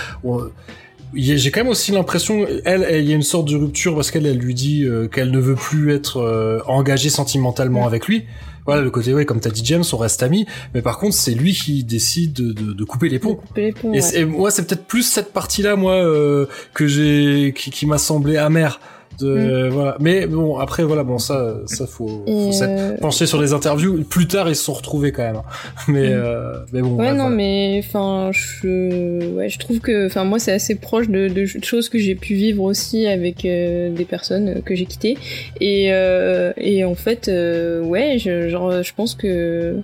j'ai 1.13 1.51
quand 1.51 1.61
même 1.61 1.69
aussi 1.69 1.91
l'impression, 1.91 2.45
elle, 2.65 2.87
il 2.99 3.09
y 3.09 3.13
a 3.13 3.15
une 3.15 3.23
sorte 3.23 3.47
de 3.47 3.55
rupture 3.55 3.95
parce 3.95 4.11
qu'elle, 4.11 4.25
elle 4.25 4.37
lui 4.37 4.53
dit 4.53 4.83
euh, 4.83 5.07
qu'elle 5.07 5.31
ne 5.31 5.39
veut 5.39 5.55
plus 5.55 5.93
être 5.93 6.17
euh, 6.17 6.59
engagée 6.67 7.09
sentimentalement 7.09 7.85
avec 7.85 8.07
lui. 8.07 8.25
Voilà, 8.65 8.81
le 8.81 8.91
côté, 8.91 9.13
ouais, 9.13 9.25
comme 9.25 9.39
t'as 9.39 9.49
dit 9.49 9.63
James, 9.65 9.83
on 9.91 9.97
reste 9.97 10.21
amis, 10.21 10.45
mais 10.73 10.81
par 10.81 10.99
contre, 10.99 11.15
c'est 11.15 11.33
lui 11.33 11.53
qui 11.53 11.83
décide 11.83 12.33
de, 12.33 12.73
de, 12.73 12.83
couper 12.83 13.09
les 13.09 13.17
ponts. 13.17 13.35
Couper 13.35 13.61
les 13.61 13.71
ponts 13.71 13.93
et, 13.93 14.25
moi, 14.25 14.51
c'est 14.51 14.67
peut-être 14.67 14.85
plus 14.85 15.01
cette 15.01 15.33
partie-là, 15.33 15.75
moi, 15.75 15.93
euh, 15.93 16.45
que 16.73 16.85
j'ai, 16.85 17.53
qui, 17.57 17.71
qui 17.71 17.87
m'a 17.87 17.97
semblé 17.97 18.37
amère 18.37 18.79
Mm. 19.27 19.69
voilà. 19.69 19.97
Mais 19.99 20.27
bon, 20.27 20.57
après 20.57 20.83
voilà, 20.83 21.03
bon 21.03 21.17
ça, 21.17 21.55
ça 21.65 21.87
faut, 21.87 22.07
faut 22.07 22.63
euh, 22.63 22.97
pencher 22.97 23.25
sur 23.25 23.41
les 23.41 23.53
interviews. 23.53 24.03
Plus 24.03 24.27
tard, 24.27 24.49
ils 24.49 24.55
se 24.55 24.63
sont 24.63 24.73
retrouvés 24.73 25.11
quand 25.11 25.23
même. 25.23 25.37
Hein. 25.37 25.43
Mais 25.87 26.09
mm. 26.09 26.13
euh, 26.13 26.53
mais 26.71 26.81
bon. 26.81 26.95
Ouais 26.95 27.13
non, 27.13 27.29
mais 27.29 27.81
enfin, 27.83 28.31
je 28.31 29.33
ouais, 29.33 29.49
je 29.49 29.59
trouve 29.59 29.79
que 29.79 30.05
enfin 30.05 30.23
moi 30.23 30.39
c'est 30.39 30.51
assez 30.51 30.75
proche 30.75 31.09
de, 31.09 31.27
de, 31.27 31.45
choses 31.45 31.89
que 31.89 31.97
j'ai 31.97 32.15
pu 32.15 32.33
vivre 32.33 32.63
aussi 32.63 33.07
avec 33.07 33.45
euh, 33.45 33.91
des 33.91 34.05
personnes 34.05 34.61
que 34.63 34.75
j'ai 34.75 34.85
quittées. 34.85 35.17
Et 35.59 35.91
et 36.57 36.83
en 36.83 36.95
fait, 36.95 37.27
ouais, 37.27 38.17
je, 38.19 38.49
genre 38.49 38.83
je 38.83 38.93
pense 38.93 39.15
que 39.15 39.75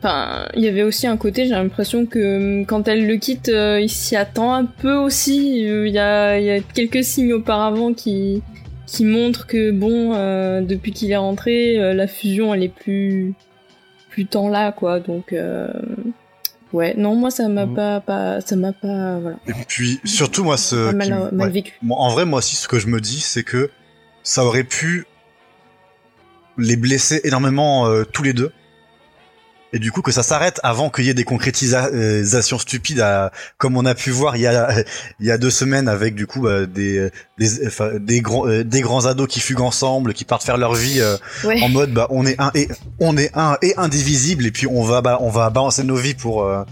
Enfin, 0.00 0.46
il 0.54 0.62
y 0.62 0.68
avait 0.68 0.82
aussi 0.82 1.06
un 1.06 1.16
côté, 1.16 1.44
j'ai 1.44 1.52
l'impression 1.52 2.04
que 2.04 2.58
hum, 2.58 2.66
quand 2.66 2.88
elle 2.88 3.06
le 3.06 3.16
quitte, 3.16 3.50
il 3.50 3.88
s'y 3.88 4.16
attend 4.16 4.52
un 4.52 4.66
peu 4.66 4.96
aussi. 4.96 5.60
Il 5.60 5.88
y 5.88 5.98
a, 5.98 6.38
y 6.38 6.50
a 6.50 6.60
quelques 6.60 7.02
signes 7.02 7.32
auparavant 7.32 7.94
qui, 7.94 8.42
qui 8.86 9.04
montre 9.04 9.46
que 9.46 9.70
bon, 9.70 10.14
euh, 10.14 10.60
depuis 10.60 10.92
qu'il 10.92 11.10
est 11.10 11.16
rentré, 11.16 11.78
euh, 11.78 11.94
la 11.94 12.06
fusion 12.06 12.54
elle 12.54 12.62
est 12.62 12.74
plus 12.74 13.34
plus 14.10 14.26
tant 14.26 14.48
là 14.48 14.72
quoi. 14.72 15.00
Donc 15.00 15.32
euh, 15.32 15.68
ouais, 16.72 16.94
non 16.96 17.14
moi 17.14 17.30
ça 17.30 17.48
m'a 17.48 17.66
mm. 17.66 17.74
pas, 17.74 18.00
pas 18.00 18.40
ça 18.40 18.56
m'a 18.56 18.72
pas 18.72 19.18
voilà. 19.18 19.36
Et 19.46 19.52
puis 19.66 20.00
surtout 20.04 20.44
moi 20.44 20.56
ce 20.56 20.92
mal, 20.92 21.50
vécu. 21.50 21.78
en 21.88 22.10
vrai 22.10 22.24
moi 22.24 22.38
aussi 22.38 22.56
ce 22.56 22.68
que 22.68 22.78
je 22.78 22.88
me 22.88 23.00
dis 23.00 23.20
c'est 23.20 23.44
que 23.44 23.70
ça 24.22 24.44
aurait 24.44 24.64
pu 24.64 25.06
les 26.56 26.76
blesser 26.76 27.20
énormément 27.24 27.88
tous 28.12 28.22
les 28.22 28.32
deux 28.32 28.52
et 29.74 29.80
du 29.80 29.90
coup 29.90 30.02
que 30.02 30.12
ça 30.12 30.22
s'arrête 30.22 30.60
avant 30.62 30.88
qu'il 30.88 31.04
y 31.04 31.10
ait 31.10 31.14
des 31.14 31.24
concrétisations 31.24 32.58
stupides 32.58 33.00
à, 33.00 33.32
comme 33.58 33.76
on 33.76 33.84
a 33.84 33.96
pu 33.96 34.10
voir 34.10 34.36
il 34.36 34.42
y 34.42 34.46
a 34.46 34.72
il 35.20 35.26
y 35.26 35.32
a 35.32 35.36
deux 35.36 35.50
semaines 35.50 35.88
avec 35.88 36.14
du 36.14 36.28
coup 36.28 36.42
bah, 36.42 36.64
des 36.64 37.10
des 37.38 37.66
enfin, 37.66 37.90
des 37.98 38.20
grands 38.20 38.46
euh, 38.46 38.62
des 38.62 38.80
grands 38.80 39.04
ados 39.04 39.26
qui 39.28 39.40
fuguent 39.40 39.62
ensemble 39.62 40.14
qui 40.14 40.24
partent 40.24 40.44
faire 40.44 40.58
leur 40.58 40.74
vie 40.74 41.00
euh, 41.00 41.16
en 41.60 41.68
mode 41.68 41.92
bah 41.92 42.06
on 42.10 42.24
est 42.24 42.40
un 42.40 42.52
et 42.54 42.68
on 43.00 43.16
est 43.16 43.36
un 43.36 43.58
et 43.62 43.74
indivisible 43.76 44.46
et 44.46 44.52
puis 44.52 44.68
on 44.68 44.84
va 44.84 45.02
bah 45.02 45.18
on 45.20 45.28
va 45.28 45.50
balancer 45.50 45.82
nos 45.82 45.96
vies 45.96 46.14
pour 46.14 46.44
euh, 46.44 46.62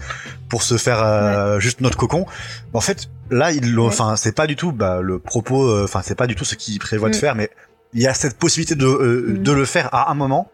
pour 0.47 0.63
se 0.63 0.77
faire 0.77 1.59
juste 1.59 1.81
notre 1.81 1.97
cocon 1.97 2.25
en 2.73 2.81
fait 2.81 3.09
là 3.31 3.51
il 3.51 3.77
enfin 3.79 4.15
c'est 4.15 4.35
pas 4.35 4.47
du 4.47 4.55
tout 4.55 4.71
bah 4.71 5.01
le 5.01 5.19
propos 5.19 5.83
enfin 5.83 6.01
c'est 6.03 6.15
pas 6.15 6.27
du 6.27 6.35
tout 6.35 6.45
ce 6.45 6.55
qu'il 6.55 6.79
prévoit 6.79 7.09
de 7.09 7.15
mm. 7.15 7.19
faire 7.19 7.35
mais 7.35 7.49
il 7.93 8.01
y 8.01 8.07
a 8.07 8.13
cette 8.13 8.37
possibilité 8.37 8.75
de 8.75 8.85
mm. 8.85 9.43
de 9.43 9.51
le 9.51 9.65
faire 9.65 9.93
à 9.93 10.09
un 10.11 10.13
moment 10.13 10.49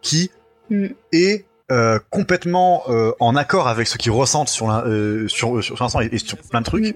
qui 0.00 0.30
mm. 0.70 0.88
est 1.12 1.46
euh, 1.72 1.98
complètement 2.10 2.82
euh, 2.88 3.12
en 3.18 3.34
accord 3.34 3.66
avec 3.66 3.86
ce 3.86 3.96
qu'ils 3.96 4.12
ressentent 4.12 4.50
sur 4.50 4.70
euh, 4.70 5.26
sur 5.26 5.64
sur 5.64 5.74
l'instant 5.80 6.00
et, 6.00 6.18
sur 6.18 6.36
plein 6.36 6.60
de 6.60 6.66
trucs, 6.66 6.94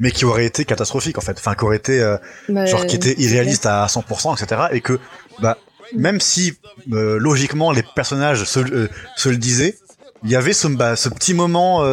mais 0.00 0.10
qui 0.10 0.24
aurait 0.24 0.44
été 0.44 0.64
catastrophique 0.64 1.18
en 1.18 1.20
fait, 1.20 1.38
enfin 1.38 1.54
qui 1.54 1.62
aurait 1.62 1.76
été 1.76 2.00
bah, 2.48 2.66
genre 2.66 2.84
qui 2.84 2.96
était 2.96 3.14
irréaliste 3.20 3.64
à 3.64 3.86
100%, 3.86 4.42
etc. 4.42 4.62
Et 4.72 4.80
que 4.80 4.98
bah 5.40 5.56
même 5.94 6.20
si 6.20 6.54
logiquement 6.88 7.70
les 7.70 7.84
personnages 7.94 8.42
se, 8.42 8.88
se 9.16 9.28
le 9.28 9.36
disaient, 9.36 9.78
il 10.24 10.30
y 10.30 10.36
avait 10.36 10.52
ce, 10.52 10.66
bah, 10.66 10.96
ce 10.96 11.08
petit 11.08 11.34
moment 11.34 11.84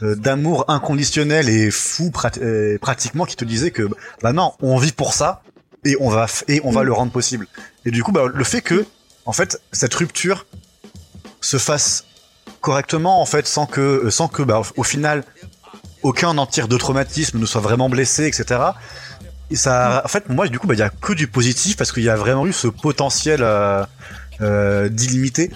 d'amour 0.00 0.64
inconditionnel 0.68 1.50
et 1.50 1.70
fou 1.70 2.10
pratiquement 2.80 3.26
qui 3.26 3.36
te 3.36 3.44
disait 3.44 3.72
que 3.72 3.90
bah 4.22 4.32
non, 4.32 4.54
on 4.62 4.78
vit 4.78 4.92
pour 4.92 5.12
ça 5.12 5.42
et 5.84 5.98
on 6.00 6.08
va 6.08 6.26
et 6.48 6.62
on 6.64 6.70
va 6.70 6.80
mm. 6.80 6.86
le 6.86 6.92
rendre 6.94 7.12
possible. 7.12 7.46
Et 7.84 7.90
du 7.90 8.02
coup, 8.02 8.10
bah, 8.12 8.24
le 8.32 8.44
fait 8.44 8.62
que 8.62 8.86
en 9.26 9.32
fait 9.32 9.60
cette 9.70 9.92
rupture 9.92 10.46
se 11.40 11.58
fasse 11.58 12.04
correctement 12.60 13.20
en 13.20 13.26
fait 13.26 13.46
sans 13.46 13.66
que 13.66 13.80
euh, 13.80 14.10
sans 14.10 14.28
que 14.28 14.42
bah, 14.42 14.62
au 14.76 14.82
final 14.82 15.24
aucun 16.02 16.36
en 16.38 16.46
tire 16.46 16.68
de 16.68 16.76
traumatisme 16.76 17.38
ne 17.38 17.46
soit 17.46 17.60
vraiment 17.60 17.88
blessé 17.88 18.26
etc 18.26 18.60
et 19.50 19.56
ça 19.56 20.02
en 20.04 20.08
fait 20.08 20.28
moi 20.28 20.46
du 20.48 20.58
coup 20.58 20.66
bah 20.66 20.74
il 20.74 20.80
y 20.80 20.82
a 20.82 20.90
que 20.90 21.12
du 21.12 21.26
positif 21.26 21.76
parce 21.76 21.92
qu'il 21.92 22.02
y 22.02 22.08
a 22.08 22.16
vraiment 22.16 22.46
eu 22.46 22.52
ce 22.52 22.68
potentiel 22.68 23.40
euh, 23.42 23.84
euh, 24.40 24.88
d'illimité 24.88 25.50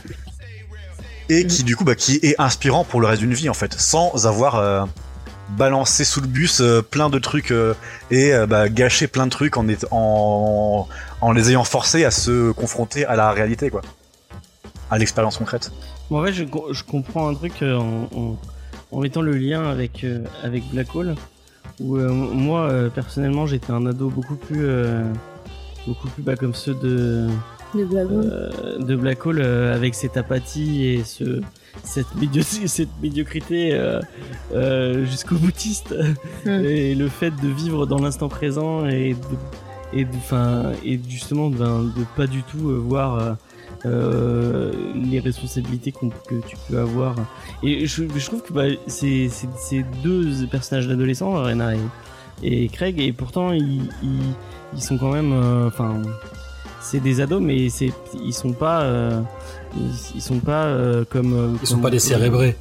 et 1.28 1.46
qui 1.46 1.62
du 1.62 1.76
coup 1.76 1.84
bah, 1.84 1.94
qui 1.94 2.18
est 2.22 2.34
inspirant 2.38 2.84
pour 2.84 3.00
le 3.00 3.06
reste 3.06 3.20
d'une 3.20 3.34
vie 3.34 3.48
en 3.48 3.54
fait 3.54 3.74
sans 3.74 4.26
avoir 4.26 4.56
euh, 4.56 4.84
balancé 5.50 6.04
sous 6.04 6.20
le 6.20 6.26
bus 6.26 6.62
plein 6.90 7.08
de 7.08 7.18
trucs 7.18 7.52
et 8.10 8.32
bah, 8.48 8.68
gâché 8.68 9.06
plein 9.06 9.26
de 9.26 9.30
trucs 9.30 9.56
en, 9.56 9.66
en, 9.90 10.88
en 11.20 11.32
les 11.32 11.50
ayant 11.50 11.64
forcés 11.64 12.04
à 12.04 12.10
se 12.10 12.50
confronter 12.52 13.04
à 13.04 13.14
la 13.14 13.30
réalité 13.30 13.70
quoi 13.70 13.82
à 14.90 14.98
l'expérience 14.98 15.38
concrète. 15.38 15.72
Bon, 16.10 16.20
en 16.20 16.24
fait, 16.24 16.32
je, 16.32 16.44
je 16.44 16.84
comprends 16.84 17.28
un 17.28 17.34
truc 17.34 17.62
euh, 17.62 17.76
en, 17.76 18.38
en, 18.92 19.00
mettant 19.00 19.22
le 19.22 19.36
lien 19.36 19.64
avec, 19.64 20.04
euh, 20.04 20.24
avec 20.42 20.64
Black 20.70 20.94
Hole, 20.94 21.14
où 21.80 21.96
euh, 21.96 22.08
moi, 22.08 22.70
personnellement, 22.94 23.46
j'étais 23.46 23.72
un 23.72 23.86
ado 23.86 24.10
beaucoup 24.10 24.36
plus, 24.36 24.66
beaucoup 25.86 26.08
plus 26.08 26.22
bas 26.22 26.36
comme 26.36 26.54
ceux 26.54 26.74
de, 26.74 27.26
de 27.74 27.84
Black 27.84 28.10
Hole, 28.10 28.84
de 28.86 28.96
Black 28.96 29.26
Hole 29.26 29.42
avec 29.42 29.94
cette 29.94 30.16
apathie 30.16 30.86
et 30.86 31.04
ce, 31.04 31.40
cette, 31.82 32.06
cette 32.66 33.02
médiocrité 33.02 33.80
jusqu'au 35.04 35.36
boutiste, 35.36 35.94
hmm. 36.44 36.50
et 36.50 36.94
le 36.94 37.08
fait 37.08 37.32
de 37.42 37.48
vivre 37.48 37.86
dans 37.86 37.98
l'instant 37.98 38.28
présent 38.28 38.86
et 38.86 39.14
de, 39.14 39.98
et, 39.98 40.04
de, 40.04 40.84
et 40.84 41.00
justement 41.08 41.50
de, 41.50 41.56
de 41.56 42.04
pas 42.16 42.26
du 42.26 42.42
tout 42.42 42.82
voir 42.82 43.36
euh, 43.86 44.72
les 44.94 45.20
responsabilités 45.20 45.92
que 45.92 46.34
tu 46.46 46.56
peux 46.68 46.78
avoir. 46.78 47.16
Et 47.62 47.86
je, 47.86 48.04
je 48.16 48.26
trouve 48.26 48.42
que 48.42 48.52
bah, 48.52 48.64
c'est 48.86 49.28
deux 50.02 50.46
personnages 50.46 50.88
d'adolescents, 50.88 51.32
Rena 51.32 51.72
et, 52.42 52.68
Craig, 52.68 52.98
et 53.00 53.12
pourtant 53.12 53.52
ils, 53.52 53.82
ils, 54.74 54.82
sont 54.82 54.98
quand 54.98 55.12
même, 55.12 55.32
euh, 55.32 55.68
enfin, 55.68 56.00
c'est 56.80 57.00
des 57.00 57.20
ados, 57.20 57.42
mais 57.42 57.68
c'est 57.68 57.92
ils 58.24 58.32
sont 58.32 58.52
pas, 58.52 58.82
euh, 58.82 59.20
ils, 60.14 60.22
sont 60.22 60.40
pas 60.40 60.76
comme. 61.10 61.58
Ils 61.62 61.66
sont 61.66 61.78
pas 61.78 61.90
des 61.90 61.98
cérébrés. 61.98 62.56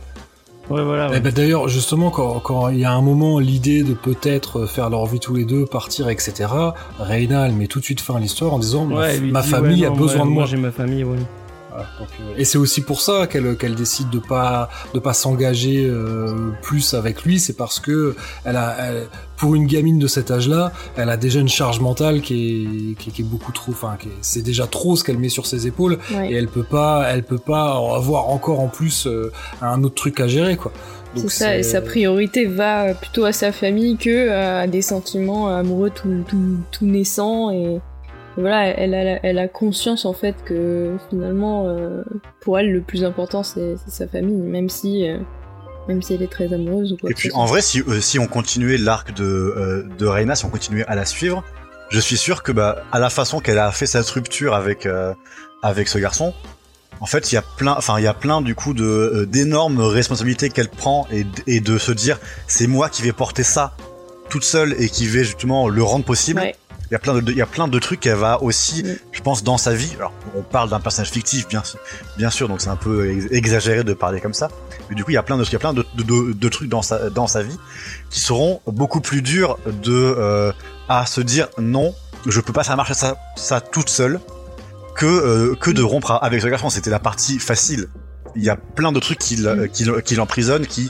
Ouais, 0.69 0.81
voilà. 0.81 1.19
Ben, 1.19 1.31
d'ailleurs, 1.31 1.67
justement, 1.67 2.09
quand, 2.09 2.39
quand 2.39 2.69
il 2.69 2.79
y 2.79 2.85
a 2.85 2.91
un 2.91 3.01
moment 3.01 3.39
l'idée 3.39 3.83
de 3.83 3.93
peut-être 3.93 4.65
faire 4.65 4.89
leur 4.89 5.05
vie 5.05 5.19
tous 5.19 5.35
les 5.35 5.45
deux, 5.45 5.65
partir, 5.65 6.09
etc., 6.09 6.49
Reynal 6.99 7.51
met 7.51 7.67
tout 7.67 7.79
de 7.79 7.85
suite 7.85 8.01
fin 8.01 8.15
à 8.15 8.19
l'histoire 8.19 8.53
en 8.53 8.59
disant 8.59 8.85
ma, 8.85 9.43
famille 9.43 9.85
a 9.85 9.89
besoin 9.89 10.25
de 10.25 10.31
moi. 10.31 10.45
J'ai 10.45 10.57
ma 10.57 10.71
famille, 10.71 11.03
oui. 11.03 11.17
Euh, 11.75 12.33
et 12.37 12.45
c'est 12.45 12.57
aussi 12.57 12.81
pour 12.81 13.01
ça 13.01 13.27
qu'elle 13.27 13.57
qu'elle 13.57 13.75
décide 13.75 14.09
de 14.09 14.19
pas 14.19 14.69
de 14.93 14.99
pas 14.99 15.13
s'engager 15.13 15.85
euh, 15.85 16.51
plus 16.61 16.93
avec 16.93 17.23
lui, 17.23 17.39
c'est 17.39 17.57
parce 17.57 17.79
que 17.79 18.15
elle 18.45 18.57
a 18.57 18.75
pour 19.37 19.55
une 19.55 19.65
gamine 19.65 19.99
de 19.99 20.07
cet 20.07 20.31
âge-là, 20.31 20.71
elle 20.95 21.09
a 21.09 21.17
déjà 21.17 21.39
une 21.39 21.49
charge 21.49 21.79
mentale 21.79 22.21
qui 22.21 22.93
est 22.95 23.11
qui, 23.11 23.21
est 23.21 23.25
beaucoup 23.25 23.51
trop, 23.51 23.71
enfin 23.71 23.97
c'est 24.21 24.41
déjà 24.41 24.67
trop 24.67 24.95
ce 24.95 25.03
qu'elle 25.03 25.17
met 25.17 25.29
sur 25.29 25.45
ses 25.45 25.67
épaules. 25.67 25.97
Et 26.11 26.33
elle 26.33 26.47
peut 26.47 26.63
pas 26.63 27.07
elle 27.09 27.23
peut 27.23 27.37
pas 27.37 27.75
avoir 27.95 28.29
encore 28.29 28.59
en 28.59 28.67
plus 28.67 29.07
euh, 29.07 29.31
un 29.61 29.83
autre 29.83 29.95
truc 29.95 30.19
à 30.19 30.27
gérer 30.27 30.57
quoi. 30.57 30.71
C'est 31.15 31.29
ça, 31.29 31.57
et 31.57 31.61
sa 31.61 31.79
priorité 31.79 32.45
va 32.45 32.95
plutôt 32.95 33.25
à 33.25 33.33
sa 33.33 33.51
famille 33.51 33.97
que 33.97 34.31
à 34.31 34.65
des 34.65 34.81
sentiments 34.81 35.47
amoureux 35.47 35.91
tout, 35.91 36.23
tout, 36.27 36.57
tout 36.71 36.85
naissants 36.85 37.51
et 37.51 37.79
voilà, 38.37 38.67
elle 38.67 38.93
a, 38.95 39.19
elle 39.23 39.37
a 39.37 39.47
conscience 39.47 40.05
en 40.05 40.13
fait 40.13 40.35
que 40.43 40.97
finalement, 41.09 41.67
euh, 41.67 42.03
pour 42.41 42.57
elle, 42.57 42.71
le 42.71 42.81
plus 42.81 43.03
important 43.03 43.43
c'est 43.43 43.75
sa 43.87 44.07
famille, 44.07 44.35
même 44.35 44.69
si, 44.69 45.07
euh, 45.07 45.19
même 45.87 46.01
si 46.01 46.13
elle 46.13 46.23
est 46.23 46.31
très 46.31 46.51
amoureuse 46.51 46.93
ou 46.93 46.97
quoi. 46.97 47.11
Et 47.11 47.13
puis 47.13 47.31
en 47.33 47.45
vrai, 47.45 47.61
si, 47.61 47.81
euh, 47.81 48.01
si 48.01 48.17
on 48.19 48.27
continuait 48.27 48.77
l'arc 48.77 49.13
de, 49.13 49.87
de 49.97 50.05
Reina, 50.05 50.35
si 50.35 50.45
on 50.45 50.49
continuait 50.49 50.85
à 50.85 50.95
la 50.95 51.05
suivre, 51.05 51.43
je 51.89 51.99
suis 51.99 52.17
sûr 52.17 52.41
que 52.41 52.51
bah, 52.51 52.83
à 52.91 52.99
la 52.99 53.09
façon 53.09 53.39
qu'elle 53.39 53.59
a 53.59 53.71
fait 53.71 53.85
sa 53.85 54.01
rupture 54.01 54.55
avec, 54.55 54.87
avec 55.61 55.87
ce 55.87 55.99
garçon, 55.99 56.33
en 57.01 57.05
fait, 57.05 57.31
il 57.31 57.35
y 57.35 57.37
a 57.37 57.43
plein, 57.43 57.75
enfin, 57.77 57.99
il 57.99 58.03
y 58.03 58.07
a 58.07 58.13
plein 58.13 58.41
du 58.41 58.55
coup 58.55 58.73
de 58.73 59.27
d'énormes 59.29 59.81
responsabilités 59.81 60.49
qu'elle 60.49 60.69
prend 60.69 61.05
et, 61.11 61.25
et 61.45 61.59
de 61.59 61.77
se 61.77 61.91
dire, 61.91 62.19
c'est 62.47 62.65
moi 62.65 62.89
qui 62.89 63.01
vais 63.03 63.11
porter 63.11 63.43
ça 63.43 63.75
toute 64.29 64.43
seule 64.43 64.73
et 64.79 64.89
qui 64.89 65.05
vais 65.05 65.23
justement 65.23 65.69
le 65.69 65.83
rendre 65.83 66.05
possible. 66.05 66.39
Ouais 66.39 66.55
y 66.93 66.95
a 66.95 66.99
plein 66.99 67.15
de, 67.15 67.31
il 67.31 67.37
y 67.37 67.41
a 67.41 67.45
plein 67.45 67.67
de 67.67 67.79
trucs 67.79 68.01
qu'elle 68.01 68.15
va 68.17 68.41
aussi, 68.41 68.85
je 69.11 69.21
pense, 69.21 69.43
dans 69.43 69.57
sa 69.57 69.73
vie. 69.73 69.93
Alors, 69.97 70.13
on 70.35 70.43
parle 70.43 70.69
d'un 70.69 70.79
personnage 70.79 71.09
fictif, 71.09 71.47
bien, 71.47 71.63
bien 72.17 72.29
sûr, 72.29 72.47
donc 72.47 72.61
c'est 72.61 72.69
un 72.69 72.75
peu 72.75 73.09
exagéré 73.31 73.83
de 73.83 73.93
parler 73.93 74.21
comme 74.21 74.33
ça. 74.33 74.49
Mais 74.89 74.95
du 74.95 75.03
coup, 75.03 75.11
il 75.11 75.15
y 75.15 75.17
a 75.17 75.23
plein 75.23 75.37
de, 75.37 75.43
il 75.43 75.51
y 75.51 75.55
a 75.55 75.59
plein 75.59 75.73
de, 75.73 75.85
de, 75.95 76.33
de, 76.33 76.49
trucs 76.49 76.69
dans 76.69 76.81
sa, 76.81 77.09
dans 77.09 77.27
sa 77.27 77.41
vie 77.41 77.57
qui 78.09 78.19
seront 78.19 78.61
beaucoup 78.67 79.01
plus 79.01 79.21
durs 79.21 79.57
de, 79.65 79.91
euh, 79.91 80.51
à 80.87 81.05
se 81.05 81.21
dire 81.21 81.47
non, 81.57 81.95
je 82.27 82.39
peux 82.39 82.53
pas 82.53 82.63
faire 82.63 82.77
marcher 82.77 82.93
ça, 82.93 83.17
ça 83.35 83.59
toute 83.59 83.89
seule 83.89 84.19
que, 84.95 85.05
euh, 85.05 85.55
que 85.55 85.71
de 85.71 85.81
rompre 85.81 86.19
avec 86.21 86.41
ce 86.41 86.47
garçon. 86.47 86.69
C'était 86.69 86.91
la 86.91 86.99
partie 86.99 87.39
facile 87.39 87.87
il 88.35 88.43
y 88.43 88.49
a 88.49 88.55
plein 88.55 88.91
de 88.91 88.99
trucs 88.99 89.19
qui, 89.19 89.35
l'emprisonnent, 90.15 90.65
qui, 90.65 90.89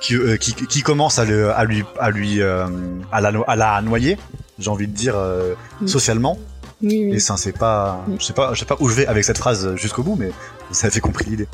qui, 0.00 0.14
euh, 0.14 0.36
qui, 0.36 0.54
qui 0.54 0.82
commencent 0.82 1.18
à, 1.18 1.24
le, 1.24 1.50
à 1.50 1.64
lui, 1.64 1.84
à 1.98 2.10
lui, 2.10 2.40
euh, 2.40 2.66
à 3.10 3.20
la, 3.20 3.32
à 3.46 3.56
la 3.56 3.82
noyer, 3.82 4.18
j'ai 4.62 4.70
envie 4.70 4.86
de 4.88 4.94
dire, 4.94 5.14
euh, 5.16 5.54
socialement. 5.86 6.38
Oui, 6.82 7.04
oui. 7.06 7.14
Et 7.14 7.18
ça, 7.20 7.36
c'est 7.36 7.56
pas, 7.56 8.04
je 8.18 8.24
sais 8.24 8.32
pas, 8.32 8.54
je 8.54 8.58
sais 8.60 8.64
pas 8.66 8.76
où 8.80 8.88
je 8.88 8.94
vais 8.94 9.06
avec 9.06 9.22
cette 9.24 9.38
phrase 9.38 9.74
jusqu'au 9.76 10.02
bout, 10.02 10.16
mais 10.18 10.30
ça 10.72 10.90
fait 10.90 11.00
compris 11.00 11.26
l'idée. 11.30 11.46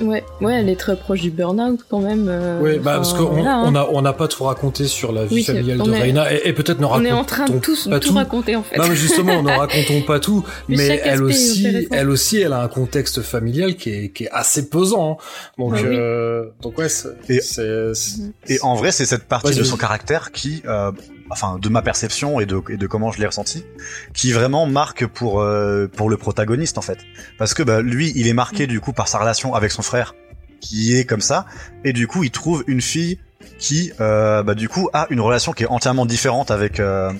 Ouais, 0.00 0.24
ouais, 0.40 0.54
elle 0.54 0.68
est 0.68 0.74
très 0.74 0.96
proche 0.96 1.20
du 1.20 1.30
burn-out 1.30 1.78
quand 1.88 2.00
même. 2.00 2.26
euh, 2.28 2.60
Ouais, 2.60 2.78
bah, 2.80 2.94
parce 2.96 3.12
qu'on 3.12 3.26
voilà, 3.26 3.58
hein. 3.58 3.64
on 3.64 3.74
a, 3.76 3.88
on 3.92 4.02
n'a 4.02 4.12
pas 4.12 4.26
tout 4.26 4.42
raconté 4.42 4.86
sur 4.88 5.12
la 5.12 5.24
vie 5.24 5.36
Oui, 5.36 5.44
familiale 5.44 5.80
on 5.80 5.86
de 5.86 5.92
est- 5.92 6.00
Reina, 6.02 6.34
et, 6.34 6.40
et 6.48 6.52
peut-être 6.52 6.80
ne 6.80 6.84
On 6.84 6.88
racontons 6.88 7.08
est 7.08 7.12
en 7.12 7.24
train 7.24 7.44
de 7.44 7.58
tous 7.60 7.86
pas 7.88 8.00
tout, 8.00 8.08
tout. 8.08 8.14
raconter 8.16 8.56
en 8.56 8.64
fait. 8.64 8.76
Non, 8.76 8.88
mais 8.88 8.96
justement, 8.96 9.40
ne 9.40 9.50
racontons 9.56 10.02
pas 10.02 10.18
tout, 10.18 10.44
Mais 10.68 11.00
elle 11.04 11.22
aussi, 11.22 11.86
elle 11.92 12.10
aussi, 12.10 12.40
elle 12.40 12.52
a 12.54 12.62
un 12.62 12.68
contexte 12.68 13.22
familial 13.22 13.76
qui 13.76 13.90
est, 13.90 14.08
qui 14.08 14.24
est 14.24 14.30
assez 14.32 14.68
pesant. 14.68 15.12
hein. 15.12 15.24
Donc, 15.58 15.74
Ouais, 15.74 15.82
oui. 15.82 15.96
euh, 15.96 16.46
donc 16.60 16.76
ouais, 16.76 16.88
c'est, 16.88 17.10
Et- 17.28 17.40
c'est- 17.40 17.94
c'est- 17.94 18.20
Et 18.48 18.58
en 18.62 18.74
vrai, 18.74 18.90
c'est 18.90 19.06
cette 19.06 19.24
partie 19.28 19.54
de 19.54 19.62
son 19.62 19.76
caractère 19.76 20.32
qui, 20.32 20.60
euh, 20.66 20.90
enfin, 21.30 21.58
de 21.60 21.68
ma 21.68 21.82
perception 21.82 22.40
et 22.40 22.46
de, 22.46 22.60
et 22.70 22.76
de 22.76 22.86
comment 22.86 23.10
je 23.12 23.18
l'ai 23.18 23.26
ressenti, 23.26 23.64
qui 24.12 24.32
vraiment 24.32 24.66
marque 24.66 25.06
pour 25.06 25.40
euh, 25.40 25.86
pour 25.86 26.08
le 26.08 26.16
protagoniste 26.16 26.78
en 26.78 26.82
fait. 26.82 26.98
Parce 27.38 27.54
que 27.54 27.62
bah, 27.62 27.82
lui, 27.82 28.12
il 28.14 28.28
est 28.28 28.34
marqué 28.34 28.66
du 28.66 28.80
coup 28.80 28.92
par 28.92 29.08
sa 29.08 29.18
relation 29.18 29.54
avec 29.54 29.72
son 29.72 29.82
frère, 29.82 30.14
qui 30.60 30.96
est 30.96 31.04
comme 31.04 31.20
ça, 31.20 31.46
et 31.84 31.92
du 31.92 32.06
coup, 32.06 32.24
il 32.24 32.30
trouve 32.30 32.64
une 32.66 32.80
fille 32.80 33.18
qui, 33.58 33.92
euh, 34.00 34.42
bah, 34.42 34.54
du 34.54 34.68
coup, 34.68 34.88
a 34.92 35.06
une 35.10 35.20
relation 35.20 35.52
qui 35.52 35.64
est 35.64 35.68
entièrement 35.68 36.06
différente 36.06 36.50
avec 36.50 36.80
euh, 36.80 37.12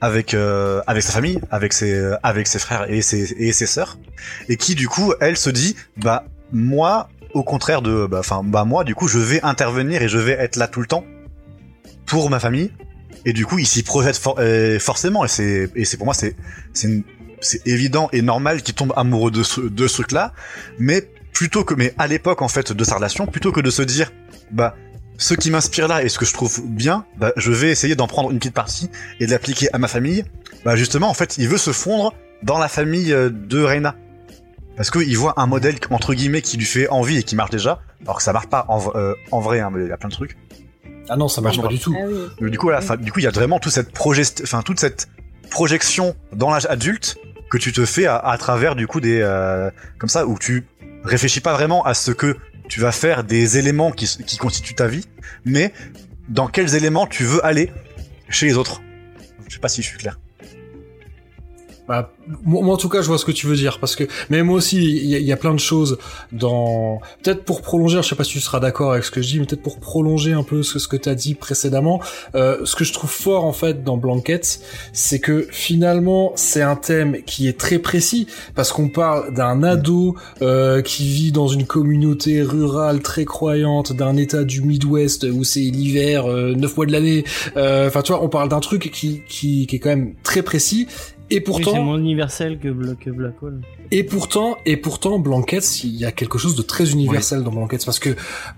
avec 0.00 0.34
euh, 0.34 0.82
avec 0.86 1.02
sa 1.02 1.12
famille, 1.12 1.40
avec 1.50 1.72
ses 1.72 2.14
avec 2.22 2.46
ses 2.46 2.58
frères 2.58 2.90
et 2.90 3.02
ses 3.02 3.32
et 3.32 3.52
ses 3.52 3.66
sœurs, 3.66 3.98
et 4.48 4.56
qui 4.56 4.74
du 4.74 4.88
coup, 4.88 5.12
elle 5.20 5.36
se 5.36 5.50
dit, 5.50 5.76
bah 5.96 6.24
moi, 6.52 7.08
au 7.34 7.44
contraire 7.44 7.82
de, 7.82 8.06
bah, 8.06 8.18
enfin, 8.20 8.42
bah 8.44 8.64
moi, 8.64 8.84
du 8.84 8.94
coup, 8.94 9.08
je 9.08 9.18
vais 9.18 9.40
intervenir 9.42 10.02
et 10.02 10.08
je 10.08 10.18
vais 10.18 10.32
être 10.32 10.56
là 10.56 10.68
tout 10.68 10.80
le 10.80 10.86
temps 10.86 11.04
pour 12.06 12.30
ma 12.30 12.40
famille. 12.40 12.72
Et 13.24 13.32
du 13.32 13.46
coup, 13.46 13.58
il 13.58 13.66
s'y 13.66 13.82
projette 13.82 14.20
euh, 14.38 14.78
forcément. 14.78 15.24
Et 15.24 15.28
c'est, 15.28 15.70
et 15.74 15.84
c'est 15.84 15.96
pour 15.96 16.06
moi, 16.06 16.14
c'est, 16.14 16.36
c'est, 16.72 17.02
c'est 17.40 17.66
évident 17.66 18.08
et 18.12 18.22
normal 18.22 18.62
qu'il 18.62 18.74
tombe 18.74 18.92
amoureux 18.96 19.30
de 19.30 19.42
ce, 19.42 19.60
de 19.60 19.86
ce 19.86 19.94
truc-là. 19.94 20.32
Mais 20.78 21.08
plutôt 21.32 21.64
que, 21.64 21.74
mais 21.74 21.94
à 21.98 22.06
l'époque 22.06 22.42
en 22.42 22.48
fait 22.48 22.72
de 22.72 22.84
sa 22.84 22.96
relation, 22.96 23.26
plutôt 23.26 23.52
que 23.52 23.60
de 23.60 23.70
se 23.70 23.82
dire, 23.82 24.12
bah, 24.50 24.74
ce 25.18 25.34
qui 25.34 25.50
m'inspire 25.50 25.86
là 25.86 26.02
et 26.02 26.08
ce 26.08 26.18
que 26.18 26.24
je 26.24 26.32
trouve 26.32 26.62
bien, 26.66 27.04
bah, 27.18 27.32
je 27.36 27.52
vais 27.52 27.70
essayer 27.70 27.94
d'en 27.94 28.06
prendre 28.06 28.30
une 28.30 28.38
petite 28.38 28.54
partie 28.54 28.90
et 29.20 29.26
de 29.26 29.30
l'appliquer 29.30 29.68
à 29.74 29.78
ma 29.78 29.88
famille. 29.88 30.24
Bah, 30.64 30.76
justement, 30.76 31.08
en 31.08 31.14
fait, 31.14 31.36
il 31.38 31.48
veut 31.48 31.58
se 31.58 31.72
fondre 31.72 32.14
dans 32.42 32.58
la 32.58 32.68
famille 32.68 33.12
euh, 33.12 33.30
de 33.30 33.62
Reina. 33.62 33.96
Parce 34.76 34.90
qu'il 34.90 35.18
voit 35.18 35.34
un 35.36 35.46
modèle, 35.46 35.76
entre 35.90 36.14
guillemets, 36.14 36.40
qui 36.40 36.56
lui 36.56 36.64
fait 36.64 36.88
envie 36.88 37.18
et 37.18 37.22
qui 37.22 37.36
marche 37.36 37.50
déjà. 37.50 37.82
Alors 38.02 38.16
que 38.16 38.22
ça 38.22 38.32
marche 38.32 38.46
pas 38.46 38.64
en, 38.68 38.82
euh, 38.94 39.14
en 39.30 39.40
vrai, 39.40 39.60
hein, 39.60 39.70
mais 39.70 39.84
il 39.84 39.88
y 39.88 39.92
a 39.92 39.98
plein 39.98 40.08
de 40.08 40.14
trucs. 40.14 40.38
Ah 41.10 41.16
non, 41.16 41.28
ça 41.28 41.40
marche 41.40 41.60
pas 41.60 41.68
du 41.68 41.78
tout. 41.78 41.94
Ah 41.98 42.06
oui. 42.40 42.50
Du 42.50 42.56
coup, 42.56 42.66
voilà, 42.66 42.80
du 42.96 43.12
coup, 43.12 43.18
il 43.18 43.24
y 43.24 43.26
a 43.26 43.30
vraiment 43.30 43.58
toute 43.58 43.72
cette 43.72 43.92
progest... 43.92 44.40
enfin, 44.44 44.62
toute 44.62 44.78
cette 44.78 45.08
projection 45.50 46.14
dans 46.32 46.50
l'âge 46.50 46.66
adulte 46.66 47.18
que 47.50 47.58
tu 47.58 47.72
te 47.72 47.84
fais 47.84 48.06
à, 48.06 48.16
à 48.16 48.38
travers, 48.38 48.76
du 48.76 48.86
coup, 48.86 49.00
des, 49.00 49.20
euh, 49.20 49.70
comme 49.98 50.08
ça, 50.08 50.26
où 50.26 50.38
tu 50.38 50.64
réfléchis 51.02 51.40
pas 51.40 51.52
vraiment 51.52 51.84
à 51.84 51.94
ce 51.94 52.12
que 52.12 52.36
tu 52.68 52.80
vas 52.80 52.92
faire 52.92 53.24
des 53.24 53.58
éléments 53.58 53.90
qui, 53.90 54.06
qui 54.24 54.36
constituent 54.36 54.76
ta 54.76 54.86
vie, 54.86 55.04
mais 55.44 55.72
dans 56.28 56.46
quels 56.46 56.76
éléments 56.76 57.08
tu 57.08 57.24
veux 57.24 57.44
aller 57.44 57.72
chez 58.28 58.46
les 58.46 58.56
autres. 58.56 58.80
Je 59.48 59.54
sais 59.54 59.60
pas 59.60 59.68
si 59.68 59.82
je 59.82 59.88
suis 59.88 59.98
clair. 59.98 60.20
Bah, 61.90 62.12
moi, 62.44 62.72
en 62.72 62.76
tout 62.76 62.88
cas, 62.88 63.02
je 63.02 63.08
vois 63.08 63.18
ce 63.18 63.24
que 63.24 63.32
tu 63.32 63.48
veux 63.48 63.56
dire 63.56 63.80
parce 63.80 63.96
que, 63.96 64.04
mais 64.28 64.44
moi 64.44 64.54
aussi, 64.58 64.76
il 64.76 65.06
y, 65.06 65.16
a- 65.16 65.18
il 65.18 65.24
y 65.26 65.32
a 65.32 65.36
plein 65.36 65.52
de 65.52 65.58
choses 65.58 65.98
dans. 66.30 67.00
Peut-être 67.24 67.42
pour 67.44 67.62
prolonger, 67.62 68.00
je 68.00 68.08
sais 68.08 68.14
pas 68.14 68.22
si 68.22 68.34
tu 68.34 68.40
seras 68.40 68.60
d'accord 68.60 68.92
avec 68.92 69.02
ce 69.02 69.10
que 69.10 69.20
je 69.20 69.26
dis, 69.28 69.40
mais 69.40 69.46
peut-être 69.46 69.62
pour 69.64 69.80
prolonger 69.80 70.32
un 70.32 70.44
peu 70.44 70.62
ce, 70.62 70.78
ce 70.78 70.86
que 70.86 70.96
tu 70.96 71.08
as 71.08 71.16
dit 71.16 71.34
précédemment. 71.34 72.00
Euh, 72.36 72.58
ce 72.64 72.76
que 72.76 72.84
je 72.84 72.92
trouve 72.92 73.10
fort 73.10 73.44
en 73.44 73.52
fait 73.52 73.82
dans 73.82 73.96
Blanquette, 73.96 74.60
c'est 74.92 75.18
que 75.18 75.48
finalement, 75.50 76.30
c'est 76.36 76.62
un 76.62 76.76
thème 76.76 77.16
qui 77.26 77.48
est 77.48 77.58
très 77.58 77.80
précis 77.80 78.28
parce 78.54 78.70
qu'on 78.70 78.88
parle 78.88 79.34
d'un 79.34 79.64
ado 79.64 80.14
euh, 80.42 80.82
qui 80.82 81.08
vit 81.08 81.32
dans 81.32 81.48
une 81.48 81.66
communauté 81.66 82.40
rurale 82.42 83.00
très 83.00 83.24
croyante, 83.24 83.92
d'un 83.92 84.16
état 84.16 84.44
du 84.44 84.60
Midwest 84.62 85.24
où 85.24 85.42
c'est 85.42 85.58
l'hiver, 85.58 86.30
euh, 86.30 86.54
neuf 86.54 86.76
mois 86.76 86.86
de 86.86 86.92
l'année. 86.92 87.24
Euh, 87.56 87.88
Enfin, 87.88 88.02
tu 88.02 88.12
vois, 88.12 88.22
on 88.22 88.28
parle 88.28 88.48
d'un 88.48 88.60
truc 88.60 88.90
qui, 88.92 89.22
qui, 89.28 89.66
qui 89.66 89.74
est 89.74 89.78
quand 89.80 89.88
même 89.88 90.14
très 90.22 90.42
précis. 90.42 90.86
Et 91.30 91.36
Oui, 91.36 91.40
pourtant, 91.40 91.72
c'est 91.72 91.80
moins 91.80 91.98
universel 91.98 92.58
que, 92.58 92.68
Bla- 92.68 92.94
que 92.94 93.10
Black 93.10 93.42
Hole. 93.42 93.60
Et 93.90 94.04
pourtant, 94.04 94.56
et 94.66 94.76
pourtant, 94.76 95.18
Blankets, 95.18 95.82
il 95.84 95.96
y 95.96 96.04
a 96.04 96.12
quelque 96.12 96.38
chose 96.38 96.54
de 96.54 96.62
très 96.62 96.92
universel 96.92 97.42
dans 97.42 97.50
Blankets 97.50 97.84
parce 97.84 97.98
que 97.98 98.10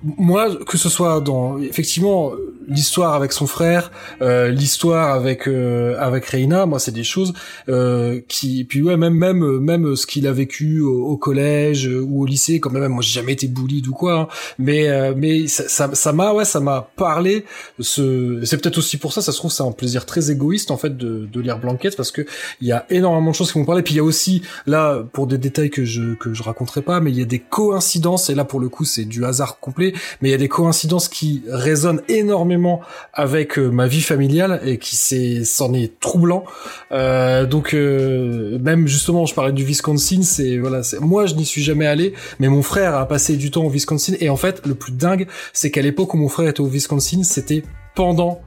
moi, 0.03 0.55
que 0.67 0.77
ce 0.77 0.89
soit 0.89 1.21
dans 1.21 1.59
effectivement 1.59 2.33
l'histoire 2.69 3.15
avec 3.15 3.33
son 3.33 3.47
frère, 3.47 3.91
euh, 4.21 4.51
l'histoire 4.51 5.15
avec 5.15 5.49
euh, 5.49 5.97
avec 5.99 6.27
Reina, 6.27 6.67
moi, 6.67 6.79
c'est 6.79 6.93
des 6.93 7.05
choses 7.05 7.33
euh, 7.69 8.21
qui, 8.29 8.65
puis 8.65 8.83
ouais, 8.83 8.97
même 8.97 9.15
même 9.15 9.59
même 9.59 9.97
ce 9.97 10.07
qu'il 10.07 10.27
a 10.27 10.33
vécu 10.33 10.81
au, 10.81 11.07
au 11.07 11.17
collège 11.17 11.87
ou 11.87 12.23
au 12.23 12.27
lycée, 12.27 12.61
quand 12.61 12.71
même. 12.71 12.87
Moi, 12.89 13.03
j'ai 13.03 13.21
jamais 13.21 13.33
été 13.33 13.49
bullied 13.49 13.87
ou 13.89 13.93
quoi, 13.93 14.21
hein, 14.21 14.29
mais 14.59 14.89
euh, 14.89 15.15
mais 15.17 15.47
ça 15.49 15.95
ça 15.95 16.13
m'a 16.13 16.33
ouais, 16.33 16.45
ça 16.45 16.61
m'a 16.61 16.91
parlé. 16.97 17.45
Ce, 17.81 18.41
c'est 18.45 18.61
peut-être 18.61 18.79
aussi 18.79 18.99
pour 18.99 19.13
ça, 19.13 19.23
ça 19.23 19.33
se 19.33 19.39
trouve, 19.39 19.51
c'est 19.51 19.63
un 19.63 19.73
plaisir 19.73 20.05
très 20.05 20.31
égoïste 20.31 20.71
en 20.71 20.77
fait 20.77 20.97
de 20.97 21.27
de 21.33 21.41
lire 21.41 21.59
Blankets 21.59 21.97
parce 21.97 22.11
que 22.11 22.27
il 22.61 22.69
y 22.69 22.73
a 22.73 22.87
énormément 22.91 23.31
de 23.31 23.37
choses 23.37 23.51
qui 23.51 23.59
m'ont 23.59 23.65
parlé. 23.65 23.83
Puis 23.83 23.95
il 23.95 23.97
y 23.97 24.01
a 24.01 24.05
aussi, 24.05 24.43
là, 24.67 25.03
pour 25.13 25.22
des 25.27 25.39
détails 25.39 25.71
que 25.71 25.85
je, 25.85 26.15
que 26.15 26.33
je 26.35 26.43
raconterai 26.43 26.83
pas, 26.83 27.01
mais 27.01 27.11
il 27.11 27.19
y 27.19 27.23
a 27.23 27.27
des 27.27 27.39
coïncidences, 27.39 28.31
et 28.31 28.35
là 28.35 28.45
pour 28.45 28.61
le 28.61 28.69
coup 28.69 28.85
c'est 28.85 29.05
du 29.05 29.25
hasard 29.25 29.59
complet, 29.59 29.93
mais 30.21 30.29
il 30.29 30.33
y 30.33 30.35
a 30.35 30.39
des 30.39 30.49
coïncidences 30.49 31.09
qui 31.09 31.43
résonnent 31.49 32.03
énormément 32.09 32.81
avec 33.13 33.59
euh, 33.59 33.69
ma 33.69 33.87
vie 33.87 34.01
familiale 34.01 34.61
et 34.65 34.79
qui 34.79 34.97
c'est, 34.97 35.45
c'en 35.45 35.73
est 35.75 35.99
troublant. 36.01 36.45
Euh, 36.93 37.47
donc 37.47 37.75
euh, 37.75 38.59
même 38.59 38.87
justement, 38.87 39.27
je 39.27 39.35
parlais 39.35 39.53
du 39.53 39.65
Wisconsin, 39.65 40.23
c'est 40.23 40.59
voilà, 40.59 40.83
c'est 40.83 41.01
moi 41.01 41.27
je 41.27 41.35
n'y 41.35 41.45
suis 41.45 41.63
jamais 41.63 41.87
allé, 41.87 42.15
mais 42.41 42.49
mon 42.49 42.63
frère 42.63 42.97
a 42.97 43.07
passé 43.07 43.37
du 43.37 43.51
temps 43.51 43.65
au 43.65 43.71
Wisconsin 43.71 44.15
et 44.21 44.29
en 44.29 44.37
fait 44.37 44.67
le 44.67 44.75
plus 44.75 44.93
dingue, 44.93 45.27
c'est 45.53 45.71
qu'à 45.71 45.83
l'époque 45.83 46.15
où 46.15 46.17
mon 46.17 46.29
frère 46.29 46.49
était 46.49 46.61
au 46.61 46.67
Wisconsin, 46.67 47.23
c'était 47.23 47.63
pendant 47.95 48.41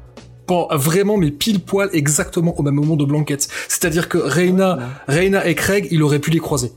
pen- 0.47 0.65
vraiment 0.71 1.17
mais 1.17 1.31
pile 1.31 1.59
poil 1.59 1.89
exactement 1.93 2.57
au 2.57 2.63
même 2.63 2.75
moment 2.75 2.95
de 2.95 3.05
Blanquette. 3.05 3.47
C'est-à-dire 3.67 4.09
que 4.09 4.17
Reina, 4.17 4.79
Reina 5.07 5.45
et 5.47 5.55
Craig, 5.55 5.87
il 5.91 6.03
aurait 6.03 6.19
pu 6.19 6.31
les 6.31 6.39
croiser. 6.39 6.71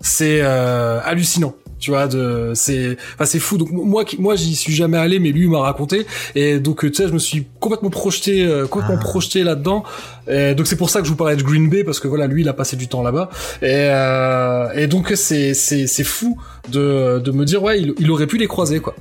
C'est 0.00 0.40
euh, 0.42 1.00
hallucinant. 1.04 1.54
Tu 1.78 1.90
vois, 1.90 2.06
de 2.08 2.52
c'est, 2.54 2.96
enfin 3.14 3.26
c'est 3.26 3.38
fou. 3.38 3.58
Donc 3.58 3.70
moi, 3.70 4.02
moi, 4.18 4.34
j'y 4.34 4.56
suis 4.56 4.72
jamais 4.74 4.96
allé, 4.96 5.18
mais 5.18 5.30
lui 5.30 5.46
m'a 5.46 5.58
raconté. 5.60 6.06
Et 6.34 6.58
donc 6.58 6.80
tu 6.80 6.94
sais, 6.94 7.06
je 7.06 7.12
me 7.12 7.18
suis 7.18 7.46
complètement 7.60 7.90
projeté, 7.90 8.46
euh, 8.46 8.66
complètement 8.66 8.96
Ah. 8.98 9.04
projeté 9.04 9.44
là-dedans. 9.44 9.84
Et 10.26 10.54
donc 10.54 10.66
c'est 10.68 10.76
pour 10.76 10.88
ça 10.88 11.00
que 11.00 11.04
je 11.04 11.10
vous 11.10 11.16
parlais 11.18 11.36
de 11.36 11.42
Green 11.42 11.68
Bay 11.68 11.84
parce 11.84 12.00
que 12.00 12.08
voilà, 12.08 12.26
lui 12.28 12.40
il 12.42 12.48
a 12.48 12.54
passé 12.54 12.76
du 12.76 12.88
temps 12.88 13.02
là-bas. 13.02 13.28
Et, 13.60 13.66
euh, 13.90 14.70
et 14.74 14.86
donc 14.86 15.12
c'est 15.16 15.52
c'est 15.52 15.86
c'est 15.86 16.02
fou 16.04 16.40
de 16.70 17.20
de 17.22 17.30
me 17.30 17.44
dire 17.44 17.62
ouais, 17.62 17.78
il, 17.82 17.92
il 17.98 18.10
aurait 18.10 18.26
pu 18.26 18.38
les 18.38 18.46
croiser 18.46 18.80
quoi. 18.80 18.96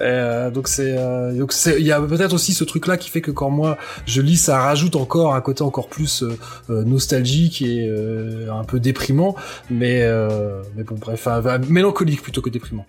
Euh, 0.00 0.30
euh, 0.30 0.50
donc 0.50 0.68
c'est 0.68 0.96
il 1.78 1.86
y 1.86 1.92
a 1.92 2.00
peut-être 2.00 2.32
aussi 2.32 2.52
ce 2.52 2.64
truc 2.64 2.86
là 2.86 2.96
qui 2.96 3.10
fait 3.10 3.20
que 3.20 3.30
quand 3.30 3.50
moi 3.50 3.76
je 4.06 4.22
lis 4.22 4.36
ça 4.36 4.60
rajoute 4.60 4.96
encore 4.96 5.34
un 5.34 5.40
côté 5.40 5.62
encore 5.62 5.88
plus 5.88 6.22
euh, 6.22 6.84
nostalgique 6.84 7.62
et 7.62 7.88
un 8.50 8.64
peu 8.64 8.80
déprimant. 8.80 9.34
Mais 9.70 10.06
mais 10.76 10.84
bon 10.84 10.96
bref 10.96 11.28
mélancolique 11.68 12.22
plutôt 12.22 12.42
que 12.42 12.50
déprimant. 12.50 12.86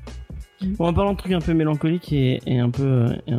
Bon, 0.62 0.86
en 0.86 0.94
parlant 0.94 1.14
de 1.14 1.18
trucs 1.18 1.32
un 1.32 1.42
peu 1.42 1.54
mélancoliques 1.54 2.14
et, 2.14 2.40
un 2.48 2.70
peu 2.70 3.08
et 3.28 3.34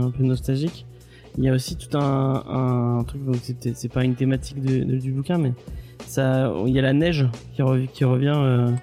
il 1.38 1.44
y 1.44 1.48
a 1.48 1.54
aussi 1.54 1.76
tout 1.76 1.96
un, 1.96 3.04
truc 3.06 3.22
c'est 3.74 3.92
pas 3.92 4.04
une 4.04 4.14
thématique 4.14 4.60
du 4.60 5.12
bouquin 5.12 5.38
mais 5.38 5.52
ça 6.06 6.52
il 6.66 6.74
y 6.74 6.78
a 6.78 6.82
la 6.82 6.92
neige 6.92 7.26
qui 7.54 7.62
revient 7.62 8.74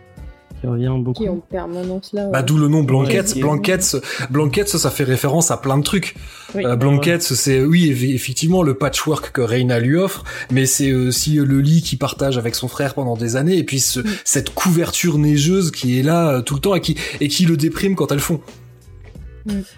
qui 0.62 0.68
revient 0.68 0.92
beaucoup. 1.00 1.24
Qui 1.24 1.30
en 1.30 1.38
permanence 1.38 2.12
là. 2.14 2.30
bah 2.32 2.42
d'où 2.42 2.58
le 2.58 2.68
nom 2.68 2.84
Blanquette 2.84 3.34
Ouais. 3.36 3.42
Blanquette 3.42 3.96
Blanquette 4.30 4.68
ça 4.70 4.90
fait 4.90 5.04
référence 5.04 5.52
à 5.52 5.58
plein 5.58 5.78
de 5.78 5.84
trucs 5.84 6.16
Oui. 6.56 6.66
Euh, 6.66 6.76
Blanquette, 6.76 7.22
c'est 7.22 7.64
oui 7.64 7.90
eff- 7.92 8.14
effectivement 8.14 8.62
le 8.64 8.74
patchwork 8.74 9.32
que 9.32 9.42
Reina 9.42 9.80
lui 9.80 9.96
offre, 9.96 10.24
mais 10.52 10.66
c'est 10.66 10.94
aussi 10.94 11.36
le 11.36 11.62
lit 11.62 11.82
qu'il 11.82 11.98
partage 12.00 12.38
avec 12.38 12.56
son 12.56 12.68
frère 12.68 12.94
pendant 12.94 13.16
des 13.16 13.36
années, 13.36 13.58
et 13.58 13.64
puis 13.64 13.80
ce- 13.80 14.02
cette 14.26 14.54
couverture 14.54 15.18
neigeuse 15.18 15.72
qui 15.72 16.00
est 16.00 16.04
là 16.04 16.30
euh, 16.30 16.42
tout 16.42 16.56
le 16.56 16.62
temps 16.62 16.76
et 16.76 16.82
qui 16.82 16.96
et 17.22 17.28
qui 17.28 17.46
le 17.46 17.56
déprime 17.58 17.96
quand 17.96 18.12
elles 18.12 18.20
font. 18.20 18.40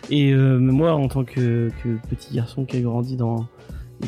Et 0.09 0.31
euh, 0.33 0.57
moi, 0.57 0.93
en 0.93 1.07
tant 1.07 1.23
que, 1.23 1.69
que 1.83 1.89
petit 2.09 2.33
garçon 2.35 2.65
qui 2.65 2.77
a 2.77 2.81
grandi 2.81 3.15
dans 3.15 3.45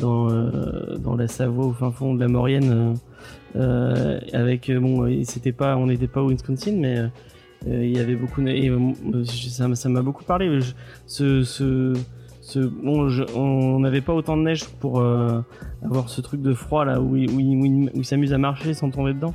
dans 0.00 0.28
euh, 0.30 0.96
dans 0.98 1.14
la 1.16 1.28
Savoie 1.28 1.66
au 1.66 1.72
fin 1.72 1.90
fond 1.92 2.14
de 2.14 2.20
la 2.20 2.28
Maurienne, 2.28 2.94
avec 3.54 4.68
euh, 4.70 4.80
bon, 4.80 5.06
et 5.06 5.24
c'était 5.24 5.52
pas, 5.52 5.76
on 5.76 5.86
n'était 5.86 6.08
pas 6.08 6.22
au 6.22 6.30
Wisconsin, 6.30 6.76
mais 6.76 6.98
euh, 6.98 7.06
euh, 7.68 7.84
il 7.84 7.96
y 7.96 7.98
avait 7.98 8.16
beaucoup, 8.16 8.44
et 8.46 8.68
euh, 8.68 9.24
ça 9.24 9.88
m'a- 9.88 10.02
beaucoup 10.02 10.24
parlé. 10.24 10.60
Ce 11.06 12.58
bon, 12.58 13.08
on 13.34 13.80
n'avait 13.80 14.02
pas 14.02 14.12
autant 14.12 14.36
de 14.36 14.42
neige 14.42 14.66
pour 14.80 15.00
euh, 15.00 15.40
avoir 15.82 16.10
ce 16.10 16.20
truc 16.20 16.42
de 16.42 16.52
froid 16.52 16.84
là 16.84 17.00
où 17.00 17.16
il, 17.16 18.04
s'amuse 18.04 18.34
à 18.34 18.38
marcher 18.38 18.74
sans 18.74 18.90
tomber 18.90 19.14
dedans. 19.14 19.32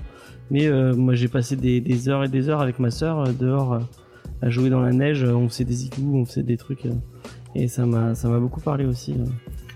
Mais 0.52 0.68
euh, 0.68 0.96
moi 0.96 1.16
j'ai 1.16 1.28
passé 1.28 1.56
des, 1.56 2.10
heures 2.10 2.24
et 2.24 2.28
des 2.28 2.50
heures 2.50 2.62
avec 2.62 2.78
ma 2.78 2.91
sœur 2.91 3.20
euh, 3.22 3.32
dehors 3.32 3.74
euh, 3.74 3.80
à 4.44 4.50
jouer 4.52 4.70
dans 4.70 4.82
la 4.82 4.91
neige. 4.91 5.24
On 5.24 5.50
faisait 5.50 5.66
des 5.66 5.86
igloos, 5.86 6.18
on 6.18 6.26
faisait 6.26 6.44
des 6.44 6.58
trucs. 6.58 6.88
et 7.56 7.68
ça 7.68 7.88
m'a 7.88 8.14
ça 8.14 8.30
m'a 8.30 8.40
beaucoup 8.40 8.62
parlé 8.62 8.86
aussi. 8.86 9.16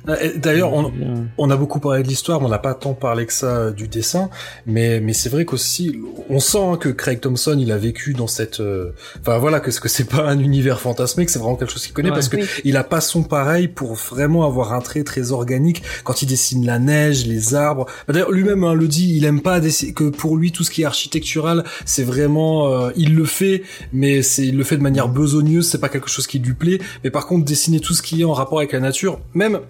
Ah, 0.07 0.15
d'ailleurs, 0.35 0.73
on, 0.73 0.91
on, 1.37 1.49
a 1.49 1.55
beaucoup 1.55 1.79
parlé 1.79 2.03
de 2.03 2.07
l'histoire, 2.09 2.41
mais 2.41 2.47
on 2.47 2.49
n'a 2.49 2.59
pas 2.59 2.73
tant 2.73 2.93
parlé 2.93 3.25
que 3.25 3.31
ça 3.31 3.57
euh, 3.57 3.71
du 3.71 3.87
dessin. 3.87 4.29
Mais, 4.65 4.99
mais 4.99 5.13
c'est 5.13 5.29
vrai 5.29 5.45
qu'aussi, 5.45 5.97
on 6.29 6.39
sent 6.39 6.57
hein, 6.61 6.77
que 6.77 6.89
Craig 6.89 7.21
Thompson, 7.21 7.55
il 7.57 7.71
a 7.71 7.77
vécu 7.77 8.13
dans 8.13 8.27
cette, 8.27 8.59
euh, 8.59 8.91
enfin 9.21 9.37
voilà, 9.37 9.61
que, 9.61 9.71
que 9.71 9.87
c'est 9.87 10.09
pas 10.09 10.23
un 10.23 10.39
univers 10.39 10.81
fantasmé, 10.81 11.25
que 11.25 11.31
c'est 11.31 11.39
vraiment 11.39 11.55
quelque 11.55 11.71
chose 11.71 11.85
qu'il 11.85 11.93
connaît, 11.93 12.09
parce 12.09 12.27
que 12.27 12.37
il 12.65 12.75
a 12.75 12.83
pas 12.83 12.99
son 12.99 13.23
pareil 13.23 13.69
pour 13.69 13.93
vraiment 13.93 14.45
avoir 14.45 14.73
un 14.73 14.81
trait 14.81 15.03
très 15.03 15.31
organique 15.31 15.83
quand 16.03 16.21
il 16.21 16.25
dessine 16.25 16.65
la 16.65 16.79
neige, 16.79 17.25
les 17.25 17.55
arbres. 17.55 17.85
Bah, 18.07 18.13
d'ailleurs, 18.13 18.31
lui-même 18.31 18.65
hein, 18.65 18.73
le 18.73 18.89
dit, 18.89 19.15
il 19.15 19.23
aime 19.23 19.41
pas 19.41 19.61
que 19.61 20.09
pour 20.09 20.35
lui 20.35 20.51
tout 20.51 20.65
ce 20.65 20.71
qui 20.71 20.81
est 20.81 20.85
architectural, 20.85 21.63
c'est 21.85 22.03
vraiment, 22.03 22.67
euh, 22.73 22.91
il 22.97 23.15
le 23.15 23.25
fait, 23.25 23.63
mais 23.93 24.21
c'est, 24.21 24.45
il 24.47 24.57
le 24.57 24.65
fait 24.65 24.75
de 24.75 24.83
manière 24.83 25.07
besogneuse, 25.07 25.67
c'est 25.69 25.79
pas 25.79 25.89
quelque 25.89 26.09
chose 26.09 26.27
qui 26.27 26.39
lui 26.39 26.53
plaît. 26.53 26.79
Mais 27.05 27.09
par 27.09 27.25
contre, 27.25 27.45
dessiner 27.45 27.79
tout 27.79 27.93
ce 27.93 28.01
qui 28.01 28.21
est 28.21 28.25
en 28.25 28.33
rapport 28.33 28.57
avec 28.57 28.73
la 28.73 28.81
nature, 28.81 29.19
même 29.33 29.61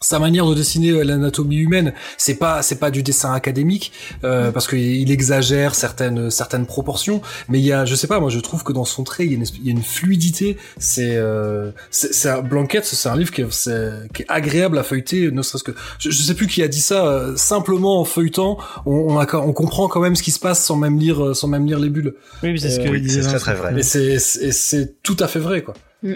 sa 0.00 0.18
manière 0.18 0.46
de 0.46 0.54
dessiner 0.54 0.90
euh, 0.90 1.02
l'anatomie 1.02 1.56
humaine, 1.56 1.92
c'est 2.16 2.36
pas 2.36 2.62
c'est 2.62 2.78
pas 2.78 2.90
du 2.90 3.02
dessin 3.02 3.32
académique 3.32 3.92
euh, 4.24 4.50
parce 4.52 4.66
qu'il 4.68 5.10
exagère 5.10 5.74
certaines 5.74 6.30
certaines 6.30 6.66
proportions, 6.66 7.20
mais 7.48 7.58
il 7.58 7.64
y 7.64 7.72
a 7.72 7.84
je 7.84 7.94
sais 7.94 8.06
pas 8.06 8.20
moi 8.20 8.30
je 8.30 8.40
trouve 8.40 8.64
que 8.64 8.72
dans 8.72 8.84
son 8.84 9.04
trait 9.04 9.26
il 9.26 9.32
y 9.32 9.34
a 9.34 9.38
une, 9.38 9.46
il 9.60 9.66
y 9.66 9.68
a 9.68 9.72
une 9.72 9.82
fluidité. 9.82 10.56
C'est 10.78 11.16
euh, 11.16 11.72
c'est 11.90 12.28
un 12.28 12.42
Blanquette, 12.42 12.84
c'est 12.84 13.08
un 13.08 13.16
livre 13.16 13.32
qui 13.32 13.42
est, 13.42 14.12
qui 14.12 14.22
est, 14.22 14.26
agréable 14.28 14.78
à 14.78 14.82
feuilleter, 14.82 15.30
ne 15.30 15.42
serait-ce 15.42 15.64
que 15.64 15.72
je, 15.98 16.10
je, 16.10 16.22
sais 16.22 16.34
plus 16.34 16.46
qui 16.46 16.62
a 16.62 16.68
dit 16.68 16.80
ça. 16.80 17.06
Euh, 17.06 17.36
simplement 17.36 18.00
en 18.00 18.04
feuilletant, 18.04 18.58
on 18.86 18.98
on, 19.08 19.18
a, 19.18 19.36
on, 19.36 19.52
comprend 19.52 19.88
quand 19.88 20.00
même 20.00 20.16
ce 20.16 20.22
qui 20.22 20.30
se 20.30 20.40
passe 20.40 20.64
sans 20.64 20.76
même 20.76 20.98
lire 20.98 21.34
sans 21.34 21.48
même 21.48 21.66
lire 21.66 21.78
les 21.78 21.88
bulles. 21.88 22.14
Oui, 22.42 22.58
c'est 22.58 22.70
ce 22.70 22.80
que 22.80 22.88
oui, 22.88 23.08
c'est 23.08 23.22
très 23.22 23.38
très 23.38 23.54
vrai. 23.54 23.72
Mais 23.72 23.82
c'est 23.82 24.18
c'est 24.18 25.02
tout 25.02 25.16
à 25.20 25.28
fait 25.28 25.40
vrai 25.40 25.62
quoi. 25.62 25.74
Mm. 26.02 26.14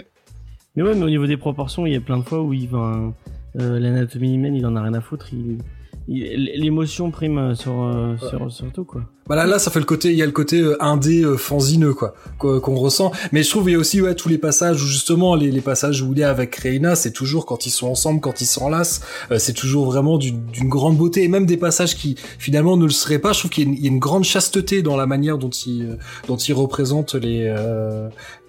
Mais 0.75 0.81
ouais, 0.83 0.95
mais 0.95 1.03
au 1.03 1.09
niveau 1.09 1.27
des 1.27 1.37
proportions, 1.37 1.85
il 1.85 1.93
y 1.93 1.95
a 1.95 2.01
plein 2.01 2.17
de 2.17 2.23
fois 2.23 2.41
où 2.41 2.51
il 2.51 2.67
va 2.67 3.13
euh, 3.59 3.79
l'anatomie 3.79 4.35
humaine, 4.35 4.55
il 4.55 4.65
en 4.65 4.75
a 4.75 4.81
rien 4.81 4.93
à 4.93 5.01
foutre. 5.01 5.29
Il, 5.33 5.59
l'émotion 6.07 7.11
prime 7.11 7.37
euh, 7.37 7.55
sur, 7.55 7.81
euh, 7.81 8.17
sur, 8.17 8.51
sur 8.51 8.71
tout 8.71 8.83
quoi. 8.83 9.03
Bah 9.25 9.37
là, 9.37 9.45
là, 9.45 9.57
ça 9.57 9.71
fait 9.71 9.79
le 9.79 9.85
côté, 9.85 10.11
il 10.11 10.17
y 10.17 10.21
a 10.21 10.25
le 10.25 10.33
côté 10.33 10.59
euh, 10.59 10.75
indé 10.83 11.23
euh, 11.23 11.37
fanzineux 11.37 11.93
quoi, 11.93 12.13
qu'on 12.37 12.75
ressent. 12.75 13.13
Mais 13.31 13.41
je 13.41 13.49
trouve 13.49 13.69
il 13.69 13.73
y 13.73 13.75
a 13.75 13.79
aussi 13.79 14.01
ouais 14.01 14.15
tous 14.15 14.27
les 14.27 14.37
passages 14.37 14.83
où 14.83 14.85
justement 14.85 15.35
les, 15.35 15.49
les 15.49 15.61
passages 15.61 16.01
où 16.01 16.11
il 16.11 16.19
est 16.19 16.25
avec 16.25 16.53
Reina, 16.57 16.95
c'est 16.95 17.11
toujours 17.11 17.45
quand 17.45 17.65
ils 17.65 17.69
sont 17.69 17.87
ensemble, 17.87 18.19
quand 18.19 18.41
ils 18.41 18.45
s'enlacent, 18.45 18.99
euh, 19.31 19.39
c'est 19.39 19.53
toujours 19.53 19.85
vraiment 19.85 20.17
d'une 20.17 20.67
grande 20.67 20.97
beauté 20.97 21.23
et 21.23 21.29
même 21.29 21.45
des 21.45 21.55
passages 21.55 21.95
qui 21.95 22.15
finalement 22.37 22.75
ne 22.75 22.83
le 22.83 22.91
seraient 22.91 23.19
pas. 23.19 23.31
Je 23.31 23.39
trouve 23.39 23.51
qu'il 23.51 23.73
y, 23.73 23.83
y, 23.83 23.85
a 23.85 23.87
une 23.87 23.99
grande 23.99 24.25
chasteté 24.25 24.81
dans 24.81 24.97
la 24.97 25.05
manière 25.05 25.37
dont 25.37 25.49
il 25.49 25.97
dont 26.27 26.35
il 26.35 26.53
représente 26.53 27.15
les 27.15 27.53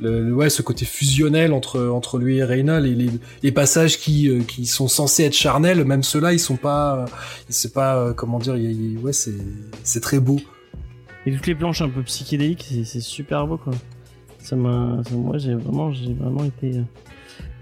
le, 0.01 0.33
ouais 0.33 0.51
ce 0.51 0.63
côté 0.63 0.85
fusionnel 0.87 1.53
entre 1.53 1.87
entre 1.87 2.19
lui 2.19 2.39
et 2.39 2.45
Reina, 2.45 2.81
les 2.81 2.97
les, 2.97 3.11
les 3.45 3.53
passages 3.53 4.01
qui 4.01 4.45
qui 4.49 4.67
sont 4.67 4.89
censés 4.89 5.23
être 5.23 5.35
charnels, 5.35 5.85
même 5.85 6.03
ceux-là 6.03 6.33
ils 6.33 6.41
sont 6.41 6.57
pas, 6.57 7.05
c'est 7.49 7.73
pas 7.73 8.13
comment 8.17 8.41
dire, 8.41 8.57
ouais 9.03 9.13
c'est 9.13 9.35
c'est 9.85 10.01
très 10.01 10.19
beau. 10.19 10.41
Et 11.27 11.33
toutes 11.33 11.47
les 11.47 11.55
planches 11.55 11.81
un 11.81 11.89
peu 11.89 12.03
psychédéliques, 12.03 12.67
c'est 12.85 13.01
super 13.01 13.47
beau 13.47 13.57
quoi. 13.57 13.73
Ça 14.39 14.57
m'a, 14.57 15.01
moi 15.13 15.39
j'ai 15.39 15.55
vraiment, 15.55 15.93
j'ai 15.93 16.13
vraiment 16.13 16.45
été 16.45 16.79
euh, 16.79 16.83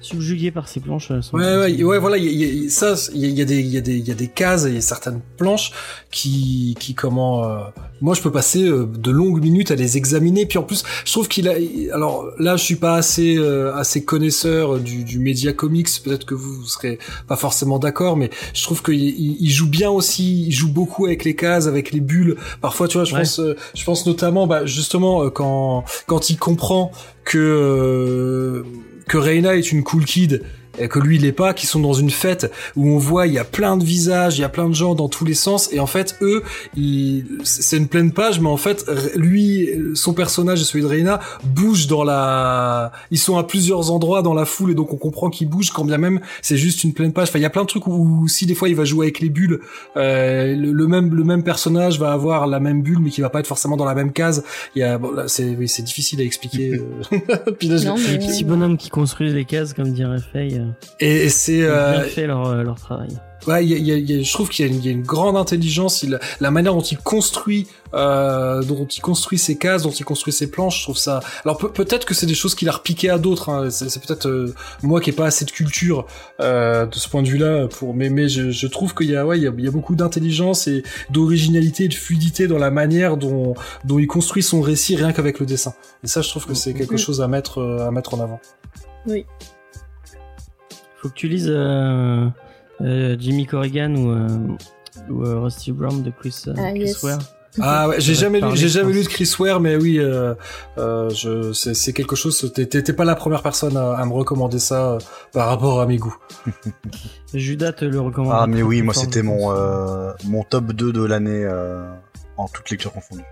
subjugué 0.02 0.50
par 0.50 0.68
ces 0.68 0.80
planches. 0.80 1.10
Ouais, 1.32 1.56
ouais, 1.56 1.82
ouais, 1.82 1.98
voilà, 1.98 2.18
y 2.18 2.26
y 2.26 2.66
a, 2.66 2.70
ça, 2.70 2.94
il 3.14 3.24
y, 3.30 3.40
a 3.40 3.44
des, 3.44 3.60
il 3.60 3.68
y 3.68 3.78
a 3.78 3.80
des, 3.80 3.96
il 3.96 4.06
y 4.06 4.10
a 4.10 4.14
des 4.14 4.28
cases, 4.28 4.64
il 4.66 4.74
y 4.74 4.78
a 4.78 4.80
certaines 4.80 5.20
planches 5.36 5.72
qui, 6.10 6.76
qui 6.78 6.94
comment, 6.94 7.44
euh, 7.44 7.58
moi 8.00 8.14
je 8.14 8.20
peux 8.20 8.32
passer 8.32 8.64
euh, 8.64 8.86
de 8.86 9.10
longues 9.10 9.40
minutes 9.40 9.70
à 9.70 9.76
les 9.76 9.96
examiner, 9.96 10.44
puis 10.46 10.58
en 10.58 10.64
plus, 10.64 10.82
je 11.04 11.12
trouve 11.12 11.28
qu'il 11.28 11.48
a, 11.48 11.54
alors 11.94 12.26
là, 12.38 12.56
je 12.56 12.64
suis 12.64 12.76
pas 12.76 12.96
assez, 12.96 13.36
euh, 13.36 13.74
assez 13.74 14.04
connaisseur 14.04 14.80
du, 14.80 15.04
du 15.04 15.18
média 15.20 15.52
comics, 15.52 15.88
peut-être 16.04 16.26
que 16.26 16.34
vous, 16.34 16.54
vous 16.54 16.66
serez 16.66 16.98
pas 17.28 17.36
forcément 17.36 17.78
d'accord, 17.78 18.16
mais 18.16 18.30
je 18.54 18.62
trouve 18.64 18.82
qu'il 18.82 19.00
il, 19.00 19.50
joue 19.50 19.68
bien 19.68 19.90
aussi, 19.90 20.46
il 20.46 20.52
joue 20.52 20.72
beaucoup 20.72 21.06
avec 21.06 21.24
les 21.24 21.36
cases, 21.36 21.66
avec 21.66 21.92
les 21.92 22.00
bulles. 22.00 22.36
Parfois, 22.60 22.88
tu 22.88 22.98
vois, 22.98 23.04
je 23.04 23.14
pense, 23.14 23.40
je 23.74 23.84
pense 23.84 24.06
notamment, 24.06 24.46
bah, 24.46 24.66
justement, 24.66 25.30
quand, 25.30 25.84
quand 26.06 26.30
il 26.30 26.38
comprend 26.38 26.90
que 27.24 28.64
que 29.08 29.18
Reina 29.18 29.56
est 29.56 29.72
une 29.72 29.82
cool 29.82 30.04
kid 30.04 30.42
que 30.78 30.98
lui 30.98 31.16
il 31.16 31.24
est 31.24 31.32
pas, 31.32 31.54
qui 31.54 31.66
sont 31.66 31.80
dans 31.80 31.92
une 31.92 32.10
fête 32.10 32.50
où 32.76 32.88
on 32.88 32.98
voit 32.98 33.26
il 33.26 33.34
y 33.34 33.38
a 33.38 33.44
plein 33.44 33.76
de 33.76 33.84
visages, 33.84 34.38
il 34.38 34.42
y 34.42 34.44
a 34.44 34.48
plein 34.48 34.68
de 34.68 34.74
gens 34.74 34.94
dans 34.94 35.08
tous 35.08 35.24
les 35.24 35.34
sens 35.34 35.72
et 35.72 35.80
en 35.80 35.86
fait 35.86 36.16
eux, 36.22 36.42
c'est 37.44 37.76
une 37.76 37.88
pleine 37.88 38.12
page 38.12 38.40
mais 38.40 38.48
en 38.48 38.56
fait 38.56 38.84
lui, 39.14 39.70
son 39.94 40.14
personnage 40.14 40.60
et 40.60 40.64
celui 40.64 40.82
de 40.82 40.88
Reina 40.88 41.20
bougent 41.44 41.86
dans 41.86 42.04
la, 42.04 42.92
ils 43.10 43.18
sont 43.18 43.36
à 43.36 43.44
plusieurs 43.44 43.90
endroits 43.90 44.22
dans 44.22 44.34
la 44.34 44.44
foule 44.44 44.72
et 44.72 44.74
donc 44.74 44.92
on 44.92 44.96
comprend 44.96 45.30
qu'ils 45.30 45.48
bougent 45.48 45.70
quand 45.70 45.84
bien 45.84 45.98
même 45.98 46.20
c'est 46.40 46.56
juste 46.56 46.84
une 46.84 46.92
pleine 46.92 47.12
page. 47.12 47.28
Enfin 47.28 47.38
il 47.38 47.42
y 47.42 47.46
a 47.46 47.50
plein 47.50 47.62
de 47.62 47.68
trucs 47.68 47.86
où, 47.86 48.26
si 48.28 48.46
des 48.46 48.54
fois 48.54 48.68
il 48.68 48.76
va 48.76 48.84
jouer 48.84 49.06
avec 49.06 49.20
les 49.20 49.30
bulles, 49.30 49.60
euh, 49.96 50.54
le, 50.56 50.86
même 50.86 51.14
le 51.14 51.24
même 51.24 51.42
personnage 51.42 51.98
va 51.98 52.12
avoir 52.12 52.46
la 52.46 52.60
même 52.60 52.82
bulle 52.82 53.00
mais 53.00 53.10
qui 53.10 53.20
va 53.20 53.30
pas 53.30 53.40
être 53.40 53.46
forcément 53.46 53.76
dans 53.76 53.84
la 53.84 53.94
même 53.94 54.12
case. 54.12 54.44
Il 54.74 54.80
y 54.80 54.82
a 54.82 54.98
bon, 54.98 55.12
là 55.12 55.28
c'est 55.28 55.56
oui, 55.56 55.68
c'est 55.68 55.82
difficile 55.82 56.20
à 56.20 56.24
expliquer. 56.24 56.74
Euh. 56.74 57.52
Puis 57.58 57.68
là, 57.68 57.80
non, 57.84 57.96
Les 57.96 58.18
petits 58.18 58.44
bonhommes 58.44 58.76
qui 58.76 58.90
construisent 58.90 59.34
les 59.34 59.44
cases 59.44 59.72
comme 59.74 59.92
dirait 59.92 60.20
Faye. 60.32 60.61
Et, 61.00 61.28
c'est 61.28 61.58
Ils 61.58 61.64
ont 61.64 61.68
bien 61.68 61.74
euh, 61.74 62.04
fait 62.04 62.26
leur, 62.26 62.46
euh, 62.46 62.62
leur 62.62 62.76
travail. 62.76 63.08
Ouais, 63.46 63.66
y 63.66 63.74
a, 63.90 63.96
y 63.96 64.20
a, 64.20 64.22
je 64.22 64.32
trouve 64.32 64.48
qu'il 64.48 64.72
y, 64.72 64.86
y, 64.86 64.88
a 64.88 64.92
une 64.92 65.02
grande 65.02 65.36
intelligence. 65.36 66.02
Il, 66.04 66.20
la 66.40 66.50
manière 66.52 66.74
dont 66.74 66.80
il 66.80 66.98
construit, 66.98 67.66
euh, 67.92 68.62
dont 68.62 68.86
il 68.86 69.00
construit 69.00 69.38
ses 69.38 69.58
cases, 69.58 69.82
dont 69.82 69.90
il 69.90 70.04
construit 70.04 70.32
ses 70.32 70.48
planches, 70.48 70.78
je 70.78 70.82
trouve 70.84 70.96
ça. 70.96 71.20
Alors 71.44 71.58
peut-être 71.58 72.06
que 72.06 72.14
c'est 72.14 72.26
des 72.26 72.34
choses 72.34 72.54
qu'il 72.54 72.68
a 72.68 72.72
repiqué 72.72 73.10
à 73.10 73.18
d'autres. 73.18 73.48
Hein. 73.48 73.70
C'est 73.70 74.00
peut-être 74.00 74.28
euh, 74.28 74.54
moi 74.82 75.00
qui 75.00 75.10
ai 75.10 75.12
pas 75.12 75.26
assez 75.26 75.44
de 75.44 75.50
culture 75.50 76.06
euh, 76.40 76.86
de 76.86 76.94
ce 76.94 77.08
point 77.08 77.22
de 77.22 77.28
vue-là. 77.28 77.66
Pour 77.66 77.94
mais 77.94 78.10
mais 78.10 78.28
je, 78.28 78.50
je 78.50 78.66
trouve 78.68 78.94
qu'il 78.94 79.10
y 79.10 79.16
a 79.16 79.26
ouais, 79.26 79.38
il 79.38 79.42
y 79.42 79.48
a, 79.48 79.52
y 79.56 79.68
a 79.68 79.72
beaucoup 79.72 79.96
d'intelligence 79.96 80.68
et 80.68 80.84
d'originalité 81.10 81.84
et 81.84 81.88
de 81.88 81.94
fluidité 81.94 82.46
dans 82.46 82.58
la 82.58 82.70
manière 82.70 83.16
dont 83.16 83.54
dont 83.84 83.98
il 83.98 84.06
construit 84.06 84.44
son 84.44 84.60
récit 84.60 84.94
rien 84.94 85.12
qu'avec 85.12 85.40
le 85.40 85.46
dessin. 85.46 85.74
Et 86.04 86.06
ça, 86.06 86.22
je 86.22 86.28
trouve 86.28 86.46
que 86.46 86.54
c'est 86.54 86.74
quelque 86.74 86.96
chose 86.96 87.20
à 87.20 87.26
mettre 87.26 87.60
à 87.60 87.90
mettre 87.90 88.14
en 88.14 88.20
avant. 88.20 88.40
Oui. 89.06 89.26
Faut 91.02 91.08
que 91.08 91.14
tu 91.14 91.26
lises 91.26 91.50
euh, 91.50 92.28
euh, 92.80 93.16
Jimmy 93.18 93.44
Corrigan 93.44 93.92
ou, 93.96 94.10
euh, 94.12 94.28
ou 95.10 95.24
euh, 95.24 95.40
Rusty 95.40 95.72
Brown 95.72 96.00
de 96.02 96.10
Chris, 96.10 96.44
euh, 96.46 96.54
ah, 96.56 96.70
Chris 96.70 96.80
yes. 96.80 97.02
Ware. 97.02 97.18
Ah 97.60 97.88
ouais, 97.88 97.96
j'ai 98.00 98.14
jamais 98.14 98.40
lu, 98.40 98.46
j'ai 98.54 98.68
jamais 98.68 98.92
lu 98.92 99.02
de 99.02 99.08
Chris 99.08 99.30
Ware, 99.38 99.60
mais 99.60 99.76
oui, 99.76 99.98
euh, 99.98 100.34
euh, 100.78 101.10
je, 101.10 101.52
c'est, 101.52 101.74
c'est 101.74 101.92
quelque 101.92 102.16
chose. 102.16 102.50
T'étais 102.54 102.92
pas 102.92 103.04
la 103.04 103.14
première 103.14 103.42
personne 103.42 103.76
à, 103.76 103.94
à 103.94 104.06
me 104.06 104.12
recommander 104.12 104.58
ça 104.58 104.92
euh, 104.92 104.98
par 105.32 105.48
rapport 105.48 105.80
à 105.80 105.86
mes 105.86 105.98
goûts. 105.98 106.16
Judas 107.34 107.72
te 107.72 107.84
le 107.84 108.00
recommande. 108.00 108.34
Ah 108.34 108.46
mais 108.46 108.62
oui, 108.62 108.80
moi 108.80 108.94
c'était 108.94 109.22
mon 109.22 109.52
euh, 109.52 110.12
mon 110.24 110.44
top 110.44 110.72
2 110.72 110.92
de 110.92 111.04
l'année 111.04 111.44
euh, 111.44 111.84
en 112.38 112.46
toutes 112.48 112.70
lectures 112.70 112.92
confondues. 112.92 113.24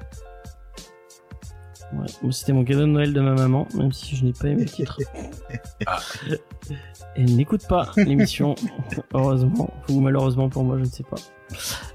Ouais, 1.92 2.06
moi 2.22 2.32
c'était 2.32 2.52
mon 2.52 2.64
cadeau 2.64 2.80
de 2.80 2.86
Noël 2.86 3.14
de 3.14 3.20
ma 3.20 3.34
maman, 3.34 3.66
même 3.74 3.92
si 3.92 4.16
je 4.16 4.24
n'ai 4.24 4.32
pas 4.32 4.48
aimé 4.48 4.64
le 4.64 4.70
titre. 4.70 4.98
Elle 7.16 7.37
n'écoute 7.37 7.66
pas 7.69 7.91
l'émission, 7.97 8.55
heureusement 9.15 9.73
ou 9.89 10.01
malheureusement 10.01 10.49
pour 10.49 10.65
moi, 10.65 10.77
je 10.78 10.82
ne 10.85 10.89
sais 10.89 11.03
pas. 11.05 11.16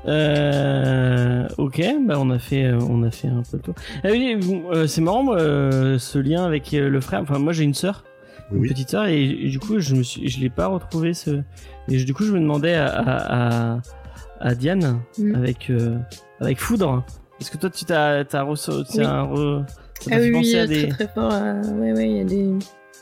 Euh, 0.07 1.47
ok, 1.57 1.81
bah 2.05 2.15
on 2.17 2.29
a 2.29 2.39
fait, 2.39 2.65
euh, 2.65 2.79
on 2.89 3.03
a 3.03 3.11
fait 3.11 3.27
un 3.27 3.41
peu 3.49 3.57
le 3.57 3.59
tour. 3.59 3.75
Ah 4.03 4.09
oui, 4.11 4.37
euh, 4.71 4.87
c'est 4.87 5.01
marrant 5.01 5.23
moi, 5.23 5.37
euh, 5.39 5.97
ce 5.99 6.19
lien 6.19 6.43
avec 6.45 6.71
le 6.71 7.01
frère. 7.01 7.21
Enfin, 7.21 7.39
moi 7.39 7.53
j'ai 7.53 7.63
une 7.63 7.73
sœur, 7.73 8.03
Oui, 8.51 8.57
une 8.57 8.61
oui. 8.63 8.69
petite 8.69 8.89
sœur, 8.89 9.05
et, 9.07 9.23
et 9.23 9.49
du 9.49 9.59
coup 9.59 9.79
je 9.79 9.95
me 9.95 10.03
suis, 10.03 10.27
je 10.27 10.39
l'ai 10.39 10.49
pas 10.49 10.67
retrouvé 10.67 11.13
ce. 11.13 11.41
Et 11.89 12.03
du 12.03 12.13
coup 12.13 12.23
je 12.25 12.31
me 12.33 12.39
demandais 12.39 12.75
à 12.75 12.87
à, 12.87 13.73
à, 13.75 13.79
à 14.41 14.55
Diane 14.55 14.99
Mm. 15.17 15.35
avec 15.35 15.69
euh, 15.69 15.97
avec 16.41 16.59
Foudre. 16.59 17.03
Est-ce 17.39 17.51
que 17.51 17.57
toi 17.57 17.69
tu 17.69 17.85
t'as 17.85 18.23
t'as 18.25 18.41
reçu, 18.43 18.71
c'est 18.89 18.99
Oui. 18.99 19.05
un 19.05 19.23
re- 19.23 19.63
Ah 20.11 20.15
oui, 20.17 20.25
oui, 20.25 20.31
penser 20.33 20.59
à 20.59 20.65
très 20.65 20.75
des. 20.83 20.89
très 20.89 21.07
fort. 21.07 21.31
euh, 21.33 21.61
ouais, 21.79 21.93
ouais, 21.93 22.09
il 22.09 22.17
y 22.17 22.21
a 22.21 22.23
des. 22.25 22.53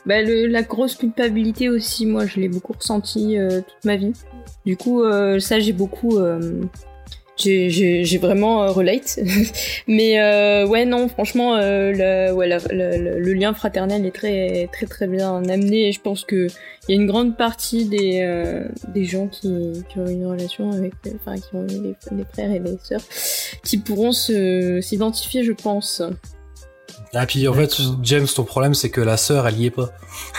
Bah, 0.06 0.22
le, 0.22 0.46
la 0.46 0.62
grosse 0.62 0.96
culpabilité 0.96 1.68
aussi, 1.68 2.04
moi, 2.04 2.26
je 2.26 2.38
l'ai 2.38 2.48
beaucoup 2.48 2.74
ressenti 2.74 3.38
euh, 3.38 3.60
toute 3.60 3.84
ma 3.84 3.96
vie. 3.96 4.12
Du 4.66 4.76
coup, 4.76 5.02
euh, 5.02 5.38
ça, 5.38 5.60
j'ai 5.60 5.72
beaucoup. 5.72 6.18
euh, 6.18 6.60
j'ai- 7.36 8.18
vraiment 8.18 8.62
euh, 8.62 8.70
relate. 8.70 9.18
Mais 9.88 10.20
euh, 10.20 10.66
ouais, 10.66 10.84
non, 10.84 11.08
franchement, 11.08 11.56
euh, 11.56 11.92
le, 11.92 12.32
ouais, 12.34 12.48
le 12.48 13.32
lien 13.32 13.54
fraternel 13.54 14.06
est 14.06 14.10
très 14.14 14.68
très 14.72 14.86
très 14.86 15.06
bien 15.06 15.36
amené. 15.48 15.88
Et 15.88 15.92
je 15.92 16.00
pense 16.00 16.24
que 16.24 16.46
il 16.88 16.94
y 16.94 16.98
a 16.98 17.00
une 17.00 17.06
grande 17.06 17.36
partie 17.36 17.86
des 17.86 18.62
des 18.88 19.04
gens 19.04 19.26
qui, 19.26 19.82
qui 19.88 19.98
ont 19.98 20.06
une 20.06 20.26
relation 20.26 20.70
avec, 20.70 20.92
enfin, 21.16 21.36
qui 21.36 21.54
ont 21.56 21.64
des, 21.64 22.24
frères 22.32 22.52
et 22.52 22.60
des 22.60 22.76
sœurs, 22.82 23.02
qui 23.64 23.78
pourront 23.78 24.12
s'identifier, 24.12 25.44
je 25.44 25.52
pense. 25.52 26.02
Ah 27.16 27.26
puis 27.26 27.46
en 27.46 27.54
fait, 27.54 27.76
James, 28.02 28.26
ton 28.34 28.44
problème 28.44 28.74
c'est 28.74 28.90
que 28.90 29.00
la 29.00 29.16
sœur, 29.16 29.46
elle 29.46 29.58
y 29.60 29.66
est 29.66 29.70
pas. 29.70 29.90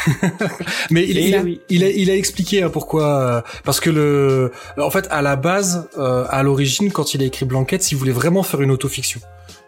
Mais 0.92 1.06
il, 1.08 1.34
a, 1.36 1.42
oui. 1.42 1.62
il, 1.70 1.84
a, 1.84 1.90
il 1.90 2.10
a 2.10 2.16
expliqué 2.16 2.64
hein, 2.64 2.70
pourquoi. 2.70 3.04
euh, 3.22 3.42
Parce 3.64 3.80
que 3.80 3.90
le, 3.90 4.52
en 4.78 4.90
fait, 4.90 5.08
à 5.10 5.22
la 5.22 5.36
base, 5.36 5.88
euh, 5.98 6.26
à 6.30 6.44
l'origine, 6.44 6.92
quand 6.92 7.14
il 7.14 7.22
a 7.22 7.26
écrit 7.26 7.46
Blanquette, 7.46 7.92
il 7.92 7.96
voulait 7.96 8.12
vraiment 8.12 8.44
faire 8.44 8.62
une 8.62 8.72
autofiction. 8.72 9.22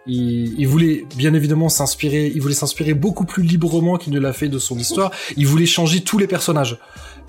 Il, 0.06 0.58
il 0.60 0.68
voulait 0.68 1.06
bien 1.16 1.34
évidemment 1.34 1.70
s'inspirer. 1.70 2.32
Il 2.34 2.42
voulait 2.42 2.54
s'inspirer 2.54 2.94
beaucoup 2.94 3.26
plus 3.26 3.44
librement 3.44 3.98
qu'il 3.98 4.14
ne 4.14 4.20
l'a 4.20 4.34
fait 4.34 4.48
de 4.50 4.60
son 4.60 4.78
histoire. 4.78 5.12
Il 5.36 5.48
voulait 5.48 5.66
changer 5.66 6.02
tous 6.02 6.18
les 6.18 6.28
personnages. 6.28 6.78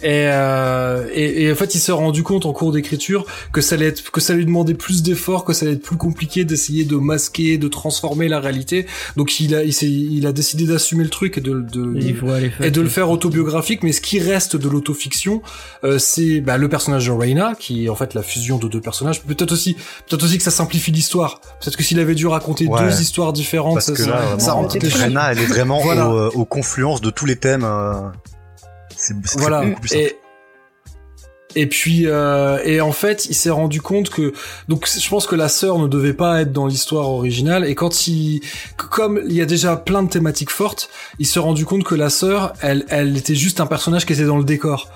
Et, 0.03 0.29
euh, 0.31 1.07
et, 1.13 1.43
et 1.45 1.53
en 1.53 1.55
fait, 1.55 1.75
il 1.75 1.79
s'est 1.81 1.93
rendu 1.93 2.23
compte 2.23 2.47
en 2.47 2.53
cours 2.53 2.71
d'écriture 2.73 3.27
que 3.53 3.61
ça 3.61 3.75
allait 3.75 3.87
être, 3.87 4.11
que 4.11 4.21
ça 4.21 4.35
lui 4.35 4.45
demandait 4.47 4.75
plus 4.75 5.03
d'efforts, 5.03 5.45
que 5.45 5.53
ça 5.53 5.67
allait 5.67 5.75
être 5.75 5.83
plus 5.83 5.97
compliqué 5.97 6.45
d'essayer 6.45 6.85
de 6.85 6.97
masquer, 6.97 7.59
de 7.59 7.67
transformer 7.69 8.29
la 8.29 8.39
réalité. 8.41 8.87
Donc 9.17 9.41
il 9.41 9.55
a, 9.55 9.65
il, 9.65 9.73
s'est- 9.73 9.89
il 9.91 10.27
a 10.27 10.33
décidé 10.33 10.67
d'assumer 10.67 11.03
le 11.05 11.11
truc 11.11 11.39
et 11.39 11.41
de, 11.41 11.61
de, 11.61 12.01
faire. 12.15 12.65
et 12.67 12.71
de 12.71 12.81
le 12.81 12.89
faire 12.89 13.11
autobiographique, 13.11 13.83
mais 13.83 13.93
ce 13.93 14.01
qui 14.01 14.21
reste 14.21 14.57
de 14.57 14.69
l'autofiction, 14.69 15.43
euh, 15.85 15.99
c'est 15.99 16.41
bah, 16.41 16.59
le 16.59 16.69
personnage 16.69 17.07
de 17.07 17.11
Reina, 17.13 17.55
qui 17.59 17.87
est 17.87 17.89
en 17.89 17.97
fait 17.97 18.15
la 18.15 18.23
fusion 18.23 18.59
de 18.59 18.69
deux 18.69 18.81
personnages. 18.81 19.23
Peut-être 19.23 19.53
aussi, 19.53 19.75
peut-être 20.09 20.23
aussi 20.25 20.37
que 20.39 20.45
ça 20.45 20.51
simplifie 20.53 20.93
l'histoire. 20.93 21.41
Peut-être 21.61 21.77
que 21.77 21.83
s'il 21.83 21.99
avait 21.99 22.15
dû 22.15 22.27
raconter 22.27 22.67
Ouais. 22.69 22.81
deux 22.85 23.01
histoires 23.01 23.33
différentes, 23.33 23.75
Parce 23.75 23.87
ça, 23.87 23.93
que 23.93 23.99
ça- 24.03 24.11
là, 24.11 24.39
ça 24.39 24.53
vraiment, 24.53 24.69
rend. 24.69 25.05
Rena, 25.05 25.33
elle 25.33 25.39
est 25.41 25.47
vraiment 25.47 25.81
Voilà. 25.83 26.09
au, 26.09 26.17
euh, 26.17 26.31
aux 26.35 26.45
confluences 26.45 27.01
de 27.01 27.11
tous 27.11 27.27
les 27.27 27.37
thèmes. 27.37 27.65
euh, 27.65 27.95
c'est 28.99 29.15
Voilà. 29.39 29.63
beaucoup 29.63 29.81
plus 29.81 29.89
simple. 29.89 30.03
Et, 30.03 30.19
et 31.57 31.67
puis 31.67 32.03
euh, 32.07 32.59
et 32.65 32.81
en 32.81 32.93
fait, 32.93 33.27
il 33.27 33.35
s'est 33.35 33.51
rendu 33.51 33.81
compte 33.81 34.11
que 34.11 34.33
donc 34.69 34.87
je 34.87 35.09
pense 35.09 35.27
que 35.27 35.35
la 35.35 35.49
sœur 35.49 35.79
ne 35.79 35.89
devait 35.89 36.13
pas 36.13 36.43
être 36.43 36.53
dans 36.53 36.67
l'histoire 36.67 37.09
originale 37.09 37.65
et 37.65 37.75
quand 37.75 38.07
il 38.07 38.43
comme 38.77 39.21
il 39.27 39.33
y 39.33 39.41
a 39.41 39.47
déjà 39.47 39.77
plein 39.77 40.03
de 40.03 40.11
thématiques 40.11 40.51
fortes, 40.51 40.91
il 41.19 41.27
s'est 41.27 41.41
rendu 41.41 41.65
compte 41.65 41.85
que 41.85 41.95
la 41.95 42.11
sœur, 42.11 42.53
elle 42.61 42.85
elle 42.91 43.17
était 43.17 43.35
juste 43.35 43.61
un 43.61 43.67
personnage 43.67 44.05
qui 44.05 44.13
était 44.13 44.27
dans 44.27 44.39
le 44.39 44.45
décor. 44.45 44.91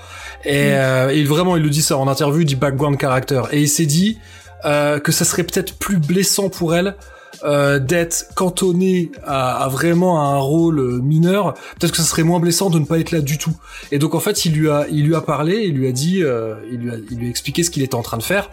Et 0.44 0.72
euh, 0.74 1.24
vraiment 1.26 1.56
il 1.56 1.62
le 1.62 1.70
dit 1.70 1.82
ça 1.82 1.96
en 1.96 2.06
interview, 2.06 2.40
il 2.40 2.46
dit 2.46 2.56
background 2.56 3.00
character 3.00 3.42
et 3.52 3.60
il 3.60 3.68
s'est 3.68 3.86
dit 3.86 4.18
euh, 4.64 5.00
que 5.00 5.10
ça 5.10 5.24
serait 5.24 5.44
peut-être 5.44 5.74
plus 5.78 5.96
blessant 5.96 6.50
pour 6.50 6.74
elle 6.74 6.96
euh, 7.44 7.78
d'être 7.78 8.26
cantonné 8.34 9.10
à, 9.24 9.64
à 9.64 9.68
vraiment 9.68 10.20
à 10.22 10.34
un 10.34 10.38
rôle 10.38 10.78
euh, 10.78 11.00
mineur, 11.00 11.54
peut-être 11.78 11.92
que 11.92 11.96
ça 11.98 12.02
serait 12.04 12.22
moins 12.22 12.40
blessant 12.40 12.70
de 12.70 12.78
ne 12.78 12.84
pas 12.84 12.98
être 12.98 13.10
là 13.10 13.20
du 13.20 13.38
tout. 13.38 13.56
Et 13.90 13.98
donc 13.98 14.14
en 14.14 14.20
fait, 14.20 14.44
il 14.44 14.52
lui 14.54 14.68
a, 14.70 14.86
il 14.90 15.06
lui 15.06 15.14
a 15.14 15.20
parlé, 15.20 15.62
il 15.64 15.74
lui 15.74 15.88
a 15.88 15.92
dit, 15.92 16.22
euh, 16.22 16.54
il 16.70 16.78
lui 16.78 16.90
a, 16.90 16.94
il 17.10 17.18
lui 17.18 17.26
a 17.26 17.30
expliqué 17.30 17.62
ce 17.62 17.70
qu'il 17.70 17.82
était 17.82 17.94
en 17.94 18.02
train 18.02 18.18
de 18.18 18.22
faire. 18.22 18.50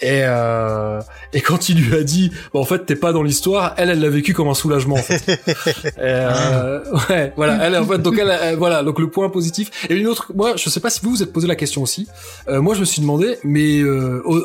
Et 0.00 0.22
euh, 0.24 1.00
et 1.32 1.40
quand 1.40 1.68
il 1.68 1.78
lui 1.80 1.94
a 1.96 2.02
dit, 2.02 2.32
bah, 2.52 2.58
en 2.60 2.64
fait, 2.64 2.84
t'es 2.86 2.96
pas 2.96 3.12
dans 3.12 3.22
l'histoire, 3.22 3.74
elle, 3.76 3.88
elle 3.90 4.00
l'a 4.00 4.08
vécu 4.10 4.34
comme 4.34 4.48
un 4.48 4.54
soulagement. 4.54 4.96
En 4.96 4.98
fait. 4.98 5.40
Euh, 5.98 6.80
ouais, 7.08 7.32
voilà. 7.36 7.58
Elle, 7.66 7.76
en 7.76 7.84
fait, 7.86 7.98
donc 7.98 8.18
elle, 8.18 8.36
elle- 8.42 8.56
voilà, 8.56 8.82
donc 8.82 8.98
le 8.98 9.08
point 9.08 9.28
positif. 9.28 9.70
Et 9.88 9.94
une 9.94 10.06
autre, 10.06 10.32
moi, 10.34 10.54
je 10.56 10.68
sais 10.68 10.80
pas 10.80 10.90
si 10.90 11.00
vous 11.02 11.10
vous 11.10 11.22
êtes 11.22 11.32
posé 11.32 11.46
la 11.46 11.54
question 11.56 11.82
aussi. 11.82 12.08
Euh, 12.48 12.60
moi, 12.60 12.74
je 12.74 12.80
me 12.80 12.84
suis 12.84 13.00
demandé, 13.00 13.38
mais 13.44 13.80
euh, 13.80 14.20
au- 14.24 14.42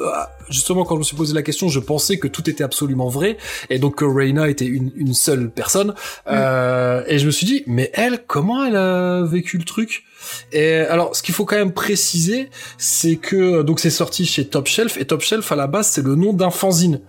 justement, 0.49 0.86
quand 0.86 0.95
je 0.95 0.99
me 0.99 1.03
suis 1.03 1.15
posé 1.15 1.34
la 1.34 1.41
question, 1.41 1.68
je 1.68 1.80
pensais 1.80 2.18
que 2.18 2.28
tout 2.28 2.49
était 2.49 2.64
absolument 2.64 3.10
vrai, 3.10 3.38
et 3.69 3.80
donc 3.80 3.95
que 3.95 4.06
Reina 4.06 4.49
était 4.49 4.65
une, 4.65 4.91
une 4.95 5.14
seule 5.14 5.49
personne. 5.49 5.94
Euh, 6.28 7.03
et 7.07 7.19
je 7.19 7.26
me 7.26 7.32
suis 7.32 7.45
dit, 7.45 7.64
mais 7.68 7.91
elle, 7.94 8.24
comment 8.26 8.65
elle 8.65 8.76
a 8.76 9.24
vécu 9.24 9.57
le 9.57 9.64
truc? 9.64 10.03
Et 10.52 10.76
alors, 10.76 11.15
ce 11.15 11.24
qu'il 11.24 11.36
faut 11.36 11.45
quand 11.45 11.57
même 11.57 11.74
préciser, 11.74 12.49
c'est 12.78 13.15
que 13.15 13.61
donc 13.61 13.80
c'est 13.80 13.90
sorti 13.90 14.26
chez 14.26 14.45
Top 14.45 14.68
Shelf, 14.68 14.98
et 14.98 15.06
Top 15.06 15.22
Shelf 15.22 15.52
à 15.52 15.56
la 15.56 15.68
base, 15.68 15.88
c'est 15.88 16.03
le 16.03 16.15
nom 16.15 16.34
d'un 16.34 16.49
fanzine. 16.49 17.02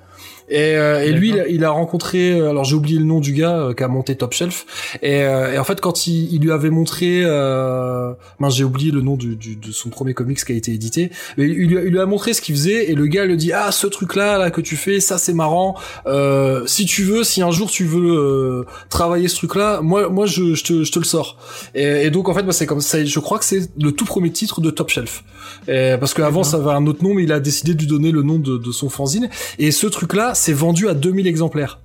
Et, 0.51 0.77
euh, 0.77 1.05
et 1.05 1.13
lui, 1.13 1.31
il 1.31 1.41
a, 1.41 1.47
il 1.49 1.65
a 1.65 1.71
rencontré, 1.71 2.33
euh, 2.33 2.51
alors 2.51 2.65
j'ai 2.65 2.75
oublié 2.75 2.99
le 2.99 3.05
nom 3.05 3.21
du 3.21 3.33
gars 3.33 3.59
euh, 3.59 3.75
qui 3.75 3.83
a 3.83 3.89
monté 3.89 4.15
Top 4.17 4.33
Shelf. 4.33 4.67
Et, 5.03 5.23
euh, 5.23 5.53
et 5.53 5.59
en 5.59 5.65
fait, 5.65 5.81
quand 5.81 6.07
il, 6.07 6.33
il 6.33 6.41
lui 6.41 6.51
avait 6.53 6.71
montré, 6.71 7.23
euh, 7.25 8.13
mince, 8.39 8.57
j'ai 8.57 8.65
oublié 8.65 8.91
le 8.91 9.01
nom 9.01 9.17
du, 9.17 9.37
du- 9.37 9.57
de 9.57 9.73
son 9.73 9.91
premier 9.91 10.15
comics 10.15 10.43
qui 10.45 10.53
a 10.53 10.55
été 10.55 10.73
édité. 10.73 11.11
Mais 11.37 11.45
il, 11.47 11.69
lui 11.69 11.79
a- 11.79 11.83
il 11.85 11.91
lui 11.91 12.01
a 12.01 12.07
montré 12.07 12.33
ce 12.33 12.41
qu'il 12.41 12.55
faisait 12.55 12.91
et 12.91 12.95
le 12.95 13.07
gars 13.07 13.25
lui 13.27 13.37
dit 13.37 13.53
ah 13.53 13.71
ce 13.73 13.87
truc 13.87 14.15
là 14.15 14.39
là 14.39 14.51
que 14.51 14.61
tu 14.61 14.77
fais, 14.77 15.01
ça 15.01 15.19
c'est 15.19 15.35
marrant. 15.35 15.77
Euh, 16.07 16.63
si 16.67 16.87
tu 16.87 17.03
veux, 17.05 17.25
si 17.25 17.43
un 17.43 17.51
jour 17.51 17.71
tu 17.71 17.85
veux 17.85 18.17
euh, 18.19 18.65
travailler 18.89 19.29
ce 19.29 19.37
truc 19.37 19.55
là, 19.55 19.81
moi 19.83 20.09
moi 20.09 20.27
je, 20.27 20.55
je 20.55 20.65
te 20.65 20.85
je 20.85 20.93
te 20.93 20.99
le 20.99 21.05
sors. 21.05 21.37
Et, 21.75 21.83
et 22.07 22.11
donc 22.11 22.29
en 22.29 22.35
fait, 22.35 22.43
bah, 22.43 22.53
c'est 22.53 22.67
comme 22.67 22.81
ça. 22.81 23.05
Je 23.05 23.19
crois 23.21 23.39
que 23.39 23.45
c'est 23.45 23.69
le 23.81 23.93
tout 23.93 24.05
premier 24.05 24.31
titre 24.31 24.61
de 24.61 24.71
Top 24.71 24.89
Shelf. 24.89 25.25
Et 25.67 25.95
parce 26.01 26.15
qu'avant 26.15 26.43
ça 26.45 26.57
avait 26.59 26.71
un 26.71 26.87
autre 26.87 27.03
nom, 27.05 27.15
mais 27.15 27.25
il 27.25 27.33
a 27.33 27.41
décidé 27.41 27.75
de 27.75 27.81
lui 27.81 27.87
donner 27.87 28.11
le 28.13 28.23
nom 28.23 28.39
de, 28.39 28.57
de 28.59 28.73
son 28.73 28.89
fanzine. 28.89 29.29
Et 29.59 29.71
ce 29.71 29.87
truc-là, 29.87 30.35
c'est 30.39 30.53
vendu 30.53 30.89
à 30.89 30.95
2000 30.95 31.27
exemplaires. 31.27 31.81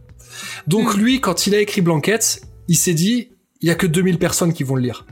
Donc 0.68 0.96
lui, 0.96 1.20
quand 1.20 1.48
il 1.48 1.56
a 1.56 1.60
écrit 1.60 1.82
Blanquette, 1.82 2.42
il 2.68 2.78
s'est 2.78 2.94
dit, 2.94 3.30
il 3.62 3.68
y 3.68 3.72
a 3.72 3.76
que 3.76 3.88
2000 3.88 4.18
personnes 4.18 4.54
qui 4.54 4.64
vont 4.64 4.76
le 4.76 4.82
lire. 4.82 5.06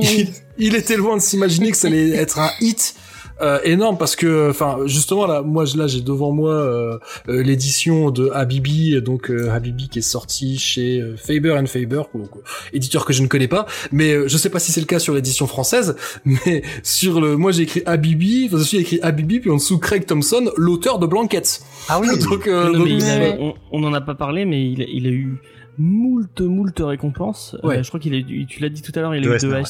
Il, 0.00 0.28
il 0.58 0.74
était 0.74 0.96
loin 0.96 1.16
de 1.16 1.22
s'imaginer 1.22 1.70
que 1.70 1.76
ça 1.76 1.88
allait 1.88 2.10
être 2.10 2.38
un 2.38 2.50
hit 2.60 2.94
euh, 3.42 3.58
énorme 3.64 3.96
parce 3.98 4.16
que, 4.16 4.50
enfin, 4.50 4.78
justement 4.86 5.26
là, 5.26 5.42
moi 5.42 5.64
là 5.76 5.86
j'ai 5.86 6.00
devant 6.00 6.32
moi 6.32 6.52
euh, 6.52 6.98
euh, 7.28 7.42
l'édition 7.42 8.10
de 8.10 8.30
Habibi, 8.30 9.00
donc 9.02 9.30
euh, 9.30 9.50
Habibi 9.50 9.88
qui 9.88 10.00
est 10.00 10.02
sorti 10.02 10.58
chez 10.58 11.00
euh, 11.00 11.16
Faber 11.16 11.52
and 11.52 11.66
Faber, 11.66 12.02
donc 12.14 12.30
euh, 12.36 12.40
éditeur 12.72 13.04
que 13.04 13.12
je 13.12 13.22
ne 13.22 13.28
connais 13.28 13.48
pas, 13.48 13.66
mais 13.92 14.12
euh, 14.12 14.28
je 14.28 14.36
sais 14.36 14.50
pas 14.50 14.58
si 14.58 14.72
c'est 14.72 14.80
le 14.80 14.86
cas 14.86 14.98
sur 14.98 15.14
l'édition 15.14 15.46
française, 15.46 15.96
mais 16.24 16.62
sur 16.82 17.20
le, 17.20 17.36
moi 17.36 17.52
j'ai 17.52 17.62
écrit 17.62 17.82
Habibi, 17.86 18.50
enfin, 18.52 18.62
j'ai 18.62 18.78
écrit 18.78 18.98
Habibi 19.02 19.40
puis 19.40 19.50
en 19.50 19.56
dessous 19.56 19.78
Craig 19.78 20.06
Thompson, 20.06 20.50
l'auteur 20.56 20.98
de 20.98 21.06
Blanquette. 21.06 21.60
Ah 21.88 22.00
oui. 22.00 22.08
donc, 22.30 22.46
euh, 22.46 22.70
Non, 22.70 22.78
donc, 22.80 22.88
il 22.88 23.02
on, 23.38 23.54
on 23.72 23.84
en 23.84 23.92
a 23.92 24.00
pas 24.00 24.14
parlé, 24.14 24.44
mais 24.44 24.62
il, 24.64 24.82
il 24.82 25.06
a 25.06 25.10
eu 25.10 25.38
moult, 25.78 26.40
moult 26.40 26.78
récompenses. 26.80 27.56
Euh, 27.64 27.68
Ouais. 27.68 27.82
je 27.82 27.88
crois 27.88 28.00
qu'il 28.00 28.14
eu, 28.14 28.46
tu 28.46 28.60
l'as 28.62 28.68
dit 28.68 28.82
tout 28.82 28.92
à 28.94 29.00
l'heure, 29.00 29.14
il 29.14 29.18
a 29.24 29.28
De 29.30 29.34
eu 29.34 29.38
deux 29.38 29.48
ouais. 29.52 29.60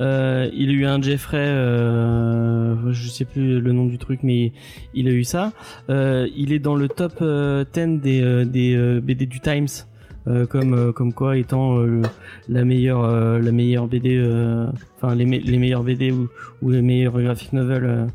Euh, 0.00 0.48
il 0.54 0.70
a 0.70 0.72
eu 0.72 0.84
un 0.86 1.00
Jeffrey, 1.02 1.38
euh, 1.46 2.92
je 2.92 3.08
sais 3.08 3.24
plus 3.24 3.60
le 3.60 3.72
nom 3.72 3.86
du 3.86 3.98
truc, 3.98 4.20
mais 4.22 4.52
il 4.94 5.08
a 5.08 5.10
eu 5.12 5.24
ça. 5.24 5.52
Euh, 5.90 6.28
il 6.36 6.52
est 6.52 6.58
dans 6.58 6.74
le 6.74 6.88
top 6.88 7.14
euh, 7.22 7.64
10 7.74 8.00
des, 8.00 8.22
euh, 8.22 8.44
des 8.44 8.74
euh, 8.76 9.00
BD 9.00 9.26
du 9.26 9.40
Times. 9.40 9.66
euh, 10.28 10.44
comme 10.44 10.74
euh, 10.74 10.90
comme 10.90 11.12
quoi 11.12 11.36
étant 11.36 11.78
euh, 11.78 11.86
le- 11.86 12.02
la 12.48 12.64
meilleure 12.64 13.04
euh, 13.04 13.38
la 13.38 13.52
meilleure 13.52 13.86
BD 13.86 14.16
euh, 14.16 14.66
enfin 14.96 15.14
les, 15.14 15.24
me- 15.24 15.38
les 15.38 15.56
meilleures 15.56 15.84
BD 15.84 16.10
ou, 16.10 16.28
ou 16.62 16.70
les 16.70 16.82
meilleures 16.82 17.20
graphic 17.22 17.52
novels 17.52 17.84
euh, 17.84 18.06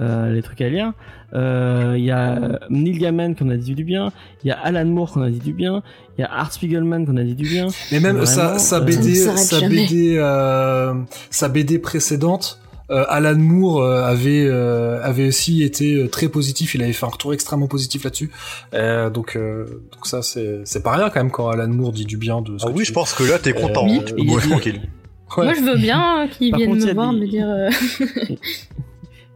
euh, 0.00 0.32
les 0.32 0.42
trucs 0.42 0.60
à 0.60 0.68
lire 0.68 0.92
Euh, 1.34 1.96
il 1.98 2.04
y 2.04 2.10
a 2.12 2.58
Neil 2.70 2.96
Gaiman 2.98 3.34
qu'on 3.34 3.50
a 3.50 3.56
dit 3.58 3.74
du 3.74 3.82
bien 3.84 4.12
il 4.44 4.48
y 4.48 4.50
a 4.52 4.58
Alan 4.60 4.86
Moore 4.86 5.10
qu'on 5.12 5.20
a 5.22 5.30
dit 5.30 5.40
du 5.40 5.52
bien 5.52 5.82
il 6.18 6.22
y 6.22 6.24
a 6.24 6.32
Art 6.32 6.52
Spiegelman 6.52 7.06
qu'on 7.06 7.16
a 7.16 7.22
dit 7.22 7.34
du 7.36 7.44
bien 7.48 7.68
Mais 7.92 8.00
même 8.00 8.26
sa, 8.26 8.42
Vraiment, 8.44 8.58
sa 8.58 8.76
euh, 8.76 8.80
BD, 8.80 9.14
sa. 9.14 9.60
BD, 9.68 10.16
euh, 10.18 10.94
sa 11.30 11.48
BD 11.48 11.78
précédente, 11.78 12.58
euh, 12.90 13.04
Alan 13.08 13.36
Moore 13.38 13.82
euh, 13.82 14.02
avait 14.04 14.46
euh, 14.46 15.00
avait 15.02 15.28
aussi 15.28 15.62
été 15.62 16.08
très 16.10 16.28
positif. 16.28 16.74
Il 16.74 16.82
avait 16.82 16.92
fait 16.92 17.04
un 17.06 17.10
retour 17.10 17.32
extrêmement 17.34 17.66
positif 17.68 18.02
là-dessus. 18.04 18.30
Euh, 18.74 19.10
donc 19.10 19.36
euh, 19.36 19.64
donc 19.92 20.06
ça 20.06 20.22
c'est 20.22 20.62
c'est 20.64 20.82
pas 20.82 20.96
rien 20.96 21.10
quand 21.10 21.20
même 21.20 21.30
quand 21.30 21.48
Alan 21.50 21.68
Moore 21.68 21.92
dit 21.92 22.04
du 22.06 22.16
bien 22.16 22.40
de. 22.42 22.56
Ce 22.58 22.64
Ah 22.66 22.70
que 22.70 22.74
oui, 22.76 22.82
tu- 22.84 22.88
je 22.88 22.92
pense 22.94 23.12
que 23.14 23.22
là, 23.24 23.38
t'es 23.38 23.52
content. 23.52 23.86
Oui. 23.86 24.00
tranquille. 24.48 24.80
Ouais. 25.36 25.44
Moi, 25.44 25.52
je 25.54 25.60
veux 25.60 25.76
bien 25.76 26.26
qu'ils 26.32 26.56
viennent 26.56 26.70
contre, 26.70 26.86
me 26.86 26.92
voir, 26.94 27.12
des- 27.12 27.20
me 27.20 27.26
dire. 27.28 28.38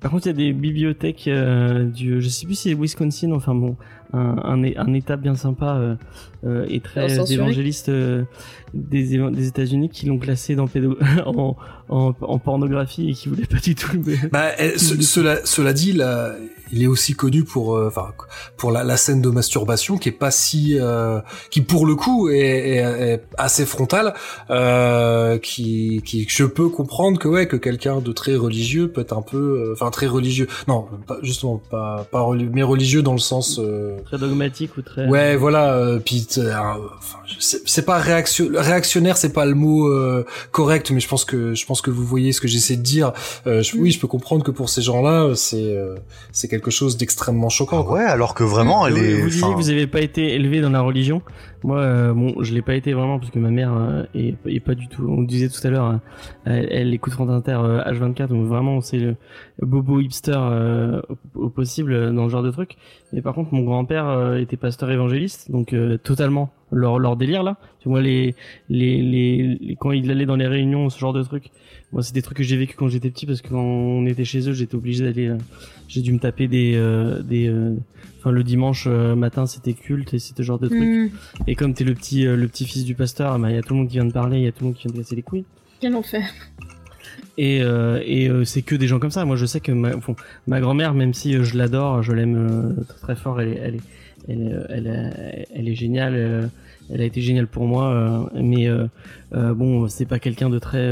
Par 0.01 0.11
contre, 0.11 0.27
il 0.27 0.31
y 0.31 0.33
a 0.33 0.37
des 0.37 0.53
bibliothèques 0.53 1.29
euh, 1.29 1.85
du, 1.85 2.21
je 2.21 2.29
sais 2.29 2.45
plus 2.47 2.57
si 2.57 2.71
c'est 2.71 2.75
Wisconsin, 2.75 3.31
enfin 3.33 3.55
bon, 3.55 3.77
un, 4.13 4.37
un, 4.43 4.65
un 4.65 4.95
état 4.95 5.17
bien 5.17 5.37
sympa 5.37 5.97
euh, 6.45 6.65
et 6.69 6.81
très 6.81 7.09
évangéliste 7.35 7.89
euh, 7.89 8.25
des, 8.75 9.17
éva- 9.17 9.31
des 9.31 9.47
États-Unis 9.49 9.89
qui 9.91 10.07
l'ont 10.07 10.19
classé 10.19 10.55
dans 10.55 10.67
pédo 10.67 10.97
en, 11.27 11.57
en, 11.89 12.15
en 12.21 12.39
pornographie 12.39 13.11
et 13.11 13.15
qui 13.15 13.29
voulaient 13.29 13.47
pas 13.47 13.59
du 13.59 13.75
tout. 13.75 13.93
le- 13.95 14.29
Bah, 14.31 14.51
eh, 14.59 14.79
ce- 14.79 15.01
cela, 15.03 15.39
cela 15.45 15.73
dit, 15.73 15.93
là, 15.93 16.33
il 16.73 16.83
est 16.83 16.87
aussi 16.87 17.13
connu 17.15 17.45
pour, 17.45 17.77
euh, 17.77 17.89
enfin, 17.89 18.09
pour 18.57 18.71
la, 18.73 18.83
la 18.83 18.97
scène 18.97 19.21
de 19.21 19.29
masturbation 19.29 19.99
qui 19.99 20.09
est 20.09 20.13
pas 20.13 20.31
si, 20.31 20.79
euh, 20.81 21.21
qui 21.51 21.61
pour 21.61 21.87
le 21.87 21.95
coup 21.95 22.31
est, 22.31 22.39
est- 22.39 23.13
est 23.13 23.23
assez 23.37 23.67
frontale, 23.67 24.15
euh, 24.51 25.39
qui, 25.39 26.03
qui, 26.05 26.27
je 26.29 26.45
peux 26.45 26.69
comprendre 26.69 27.19
que 27.19 27.29
ouais, 27.29 27.47
que 27.47 27.57
quelqu'un 27.57 28.01
de 28.01 28.13
très 28.13 28.37
religieux 28.37 28.89
peut 28.89 29.01
être 29.03 29.17
un 29.17 29.23
peu, 29.23 29.37
euh, 29.69 29.73
enfin 29.75 29.91
très 29.91 30.07
religieux, 30.07 30.47
non, 30.69 30.87
pas, 31.07 31.19
justement 31.23 31.61
pas, 31.71 32.07
pas 32.11 32.27
mais 32.53 32.63
religieux 32.63 33.03
dans 33.03 33.13
le 33.13 33.19
sens. 33.19 33.59
euh, 33.63 33.99
Très 34.05 34.19
dogmatique 34.19 34.77
ou 34.79 34.83
très. 34.83 35.07
Ouais, 35.09 35.37
voilà. 35.37 35.75
Euh, 35.75 35.99
puis, 35.99 36.27
enfin, 36.39 37.19
sais- 37.39 37.61
c'est 37.67 37.85
pas 37.85 37.99
réaction, 37.99 38.49
réactionnaire, 38.55 39.17
c'est 39.17 39.33
pas 39.33 39.45
le 39.47 39.55
mot 39.55 39.87
euh, 39.89 40.25
correct, 40.51 40.91
mais 40.91 41.01
je 41.01 41.09
pense 41.09 41.25
que 41.25 41.55
je 41.55 41.67
pense 41.67 41.81
que 41.81 41.91
vous 41.91 42.05
voyez 42.05 42.33
ce 42.33 42.41
que 42.41 42.49
j'essaie 42.49 42.77
de 42.77 42.83
dire. 42.83 43.13
Euh, 43.47 43.63
je- 43.63 43.77
Oui, 43.77 43.91
je 43.91 43.99
peux 44.01 44.07
comprendre 44.09 44.45
que 44.45 44.51
pour 44.51 44.69
ces 44.69 44.83
gens-là, 44.83 45.35
c'est 45.35 45.57
euh, 45.77 45.97
c'est 46.33 46.49
quelque 46.49 46.71
chose 46.71 46.97
d'extrêmement 46.97 47.49
choquant. 47.49 47.81
Ah 47.81 47.85
quoi. 47.85 47.95
ouais, 47.99 48.05
alors 48.05 48.35
que 48.35 48.45
vraiment, 48.45 48.87
elle 48.87 48.95
vous, 48.95 48.99
est. 49.05 49.21
vous 49.23 49.29
disiez 49.31 49.55
vous 49.55 49.71
avez 49.71 49.87
pas 49.87 50.01
été 50.01 50.35
élevé 50.35 50.61
dans 50.61 50.71
la 50.71 50.81
religion. 50.81 51.23
Moi, 51.65 51.79
euh, 51.79 52.13
bon, 52.13 52.43
je 52.43 52.53
l'ai 52.55 52.63
pas 52.63 52.75
été 52.75 52.93
vraiment 52.93 53.19
parce 53.19 53.31
que 53.31 53.39
ma 53.39 53.51
mère 53.51 53.73
euh, 53.73 54.05
est, 54.15 54.61
pas 54.61 54.75
du 54.75 54.89
tout. 54.89 55.07
On 55.09 55.23
disait 55.23 55.49
tout 55.49 55.65
à 55.67 55.71
l'heure, 55.71 55.87
euh, 55.87 55.97
elle, 56.45 56.69
elle 56.71 56.95
écoute 56.95 57.13
France 57.13 57.31
Inter 57.31 57.59
euh, 57.63 57.83
H24, 57.85 58.29
donc 58.29 58.47
vraiment 58.47 58.81
c'est 58.81 58.99
le 58.99 59.17
bobo 59.61 60.01
hipster 60.01 60.35
euh, 60.37 61.01
au, 61.35 61.49
possible 61.51 61.93
euh, 61.93 62.13
dans 62.13 62.27
ce 62.27 62.33
genre 62.33 62.43
de 62.43 62.51
truc. 62.51 62.77
Mais 63.13 63.23
par 63.23 63.35
contre, 63.35 63.55
mon 63.55 63.63
grand-père 63.63 64.09
euh, 64.09 64.39
était 64.39 64.57
pasteur 64.57 64.91
évangéliste, 64.91 65.51
donc 65.51 65.73
euh, 65.73 65.99
totalement 65.99 66.51
leur 66.73 66.99
leur 66.99 67.17
délire 67.17 67.43
là. 67.43 67.57
Tu 67.81 67.89
vois 67.89 68.01
les, 68.01 68.35
les 68.69 69.03
les 69.03 69.59
les 69.61 69.77
quand 69.77 69.93
il 69.93 70.11
allait 70.11 70.27
dans 70.27 70.37
les 70.37 70.47
réunions, 70.49 70.89
ce 70.91 70.99
genre 70.99 71.13
de 71.13 71.23
trucs. 71.23 71.51
Moi, 71.93 72.03
c'est 72.03 72.15
des 72.15 72.23
trucs 72.23 72.39
que 72.39 72.43
j'ai 72.43 72.57
vécu 72.57 72.75
quand 72.77 72.89
j'étais 72.89 73.11
petit 73.11 73.27
parce 73.27 73.43
que 73.43 73.49
quand 73.49 73.61
on 73.63 74.07
était 74.07 74.25
chez 74.25 74.49
eux, 74.49 74.53
j'étais 74.55 74.75
obligé 74.75 75.05
d'aller. 75.05 75.29
euh, 75.29 75.37
j'ai 75.89 76.01
dû 76.01 76.13
me 76.13 76.19
taper 76.19 76.49
des 76.49 76.73
euh, 76.75 77.23
des. 77.23 77.49
euh, 77.49 77.75
Enfin, 78.19 78.31
le 78.31 78.45
dimanche 78.45 78.85
euh, 78.89 79.17
matin, 79.17 79.47
c'était 79.47 79.73
culte 79.73 80.15
et 80.15 80.19
c'était 80.21 80.43
ce 80.43 80.47
genre 80.47 80.59
de 80.61 80.69
trucs. 80.69 80.81
Hmm, 80.81 81.09
Et 81.49 81.57
comme 81.57 81.75
t'es 81.75 81.83
le 81.85 81.93
petit 81.95 82.23
le 82.23 82.47
petit 82.49 82.65
fils 82.67 82.85
du 82.85 82.95
pasteur, 82.95 83.37
bah 83.39 83.51
il 83.51 83.57
y 83.57 83.59
a 83.59 83.63
tout 83.63 83.75
le 83.75 83.81
monde 83.81 83.89
qui 83.89 83.95
vient 83.95 84.05
de 84.05 84.13
parler, 84.13 84.39
il 84.39 84.45
y 84.45 84.47
a 84.47 84.53
tout 84.53 84.61
le 84.61 84.67
monde 84.67 84.77
qui 84.77 84.85
vient 84.87 84.93
de 84.93 84.99
casser 84.99 85.17
les 85.17 85.23
couilles. 85.23 85.45
Quel 85.81 85.95
enfer. 85.97 86.23
Et, 87.37 87.63
euh, 87.63 88.01
et 88.05 88.31
c'est 88.45 88.63
que 88.63 88.75
des 88.77 88.87
gens 88.87 88.99
comme 89.01 89.11
ça. 89.11 89.25
Moi, 89.25 89.37
je 89.37 89.45
sais 89.47 89.61
que 89.61 89.73
ma, 89.73 89.97
bon, 89.97 90.15
ma 90.47 90.61
grand-mère, 90.61 90.95
même 90.95 91.15
si 91.15 91.33
je 91.43 91.57
l'adore, 91.59 92.03
je 92.03 92.13
l'aime 92.13 92.77
très, 92.89 92.99
très 92.99 93.17
fort, 93.17 93.41
elle 93.41 93.49
est, 93.49 93.57
elle 93.61 93.75
est, 93.75 93.81
elle, 94.29 94.41
est- 94.47 94.67
elle, 94.71 94.87
est- 94.87 95.47
elle 95.55 95.69
est 95.69 95.75
géniale. 95.75 96.51
Elle 96.93 97.01
a 97.01 97.05
été 97.05 97.21
géniale 97.21 97.47
pour 97.47 97.65
moi, 97.67 97.87
euh, 97.89 98.21
mais 98.35 98.69
euh, 98.69 98.87
euh, 99.35 99.55
bon, 99.55 99.89
c'est 99.89 100.05
pas 100.07 100.19
quelqu'un 100.19 100.51
de 100.51 100.59
très. 100.59 100.91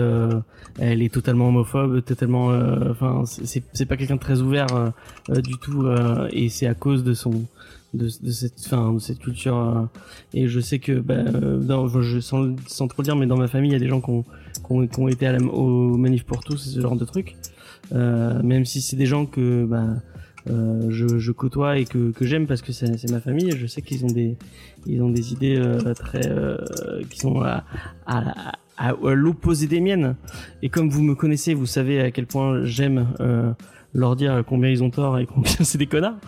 elle 0.79 1.03
est 1.03 1.13
totalement 1.13 1.49
homophobe, 1.49 2.03
totalement. 2.05 2.49
Enfin, 2.91 3.23
c'est- 3.27 3.85
pas 3.87 3.97
quelqu'un 3.97 4.17
de 4.17 4.21
très 4.21 4.41
ouvert 4.41 4.67
du 5.29 5.57
tout, 5.59 5.85
et 6.33 6.49
c'est 6.49 6.67
à 6.67 6.75
cause 6.75 7.05
de 7.05 7.15
son 7.15 7.31
de, 7.93 8.05
de 8.23 8.31
cette 8.31 8.61
fin 8.61 8.93
de 8.93 8.99
cette 9.01 9.19
culture 9.19 9.57
euh, 9.59 9.83
et 10.33 10.47
je 10.47 10.61
sais 10.61 10.79
que 10.79 10.93
bah, 11.01 11.25
dans, 11.25 11.89
je, 11.89 12.21
sans, 12.21 12.55
sans 12.69 12.87
trop 12.87 13.03
le 13.03 13.05
dire 13.05 13.17
mais 13.17 13.27
dans 13.27 13.37
ma 13.37 13.49
famille 13.49 13.71
il 13.71 13.73
y 13.73 13.77
a 13.77 13.81
des 13.81 13.89
gens 13.89 14.01
qui 14.01 14.11
ont, 14.11 14.23
qui 14.23 14.61
ont, 14.71 14.87
qui 14.87 15.01
ont 15.01 15.09
été 15.09 15.27
à 15.27 15.33
la, 15.33 15.43
au 15.45 15.97
manif 15.97 16.25
pour 16.25 16.45
tous 16.45 16.57
ce 16.57 16.81
genre 16.81 16.95
de 16.95 17.05
trucs 17.05 17.35
euh, 17.93 18.41
même 18.45 18.65
si 18.65 18.81
c'est 18.81 18.95
des 18.95 19.07
gens 19.07 19.27
que 19.27 19.65
bah, 19.65 19.89
euh, 20.49 20.87
je, 20.89 21.19
je 21.19 21.33
côtoie 21.33 21.79
et 21.79 21.85
que, 21.85 22.11
que 22.13 22.25
j'aime 22.25 22.47
parce 22.47 22.63
que 22.63 22.73
c'est 22.73 23.11
ma 23.11 23.21
famille 23.21 23.53
je 23.59 23.67
sais 23.67 23.83
qu'ils 23.83 24.05
ont 24.05 24.11
des 24.11 24.37
ils 24.87 25.03
ont 25.03 25.11
des 25.11 25.33
idées 25.33 25.57
euh, 25.59 25.93
très 25.95 26.27
euh, 26.29 26.57
qui 27.11 27.19
sont 27.19 27.41
à, 27.43 27.65
à, 28.07 28.53
à, 28.79 28.89
à 28.89 29.15
l'opposé 29.15 29.67
des 29.67 29.81
miennes. 29.81 30.17
Et 30.63 30.69
comme 30.69 30.89
vous 30.89 31.03
me 31.03 31.15
connaissez 31.15 31.55
vous 31.55 31.67
savez 31.67 32.01
à 32.01 32.11
quel 32.11 32.27
point 32.27 32.65
j'aime 32.65 33.09
euh, 33.21 33.53
leur 33.95 34.17
dire 34.17 34.43
combien 34.47 34.71
ils 34.71 34.83
ont 34.83 34.91
tort 34.91 35.19
et 35.19 35.27
combien 35.35 35.53
c'est 35.61 35.79
des 35.79 35.87
connards. 35.87 36.19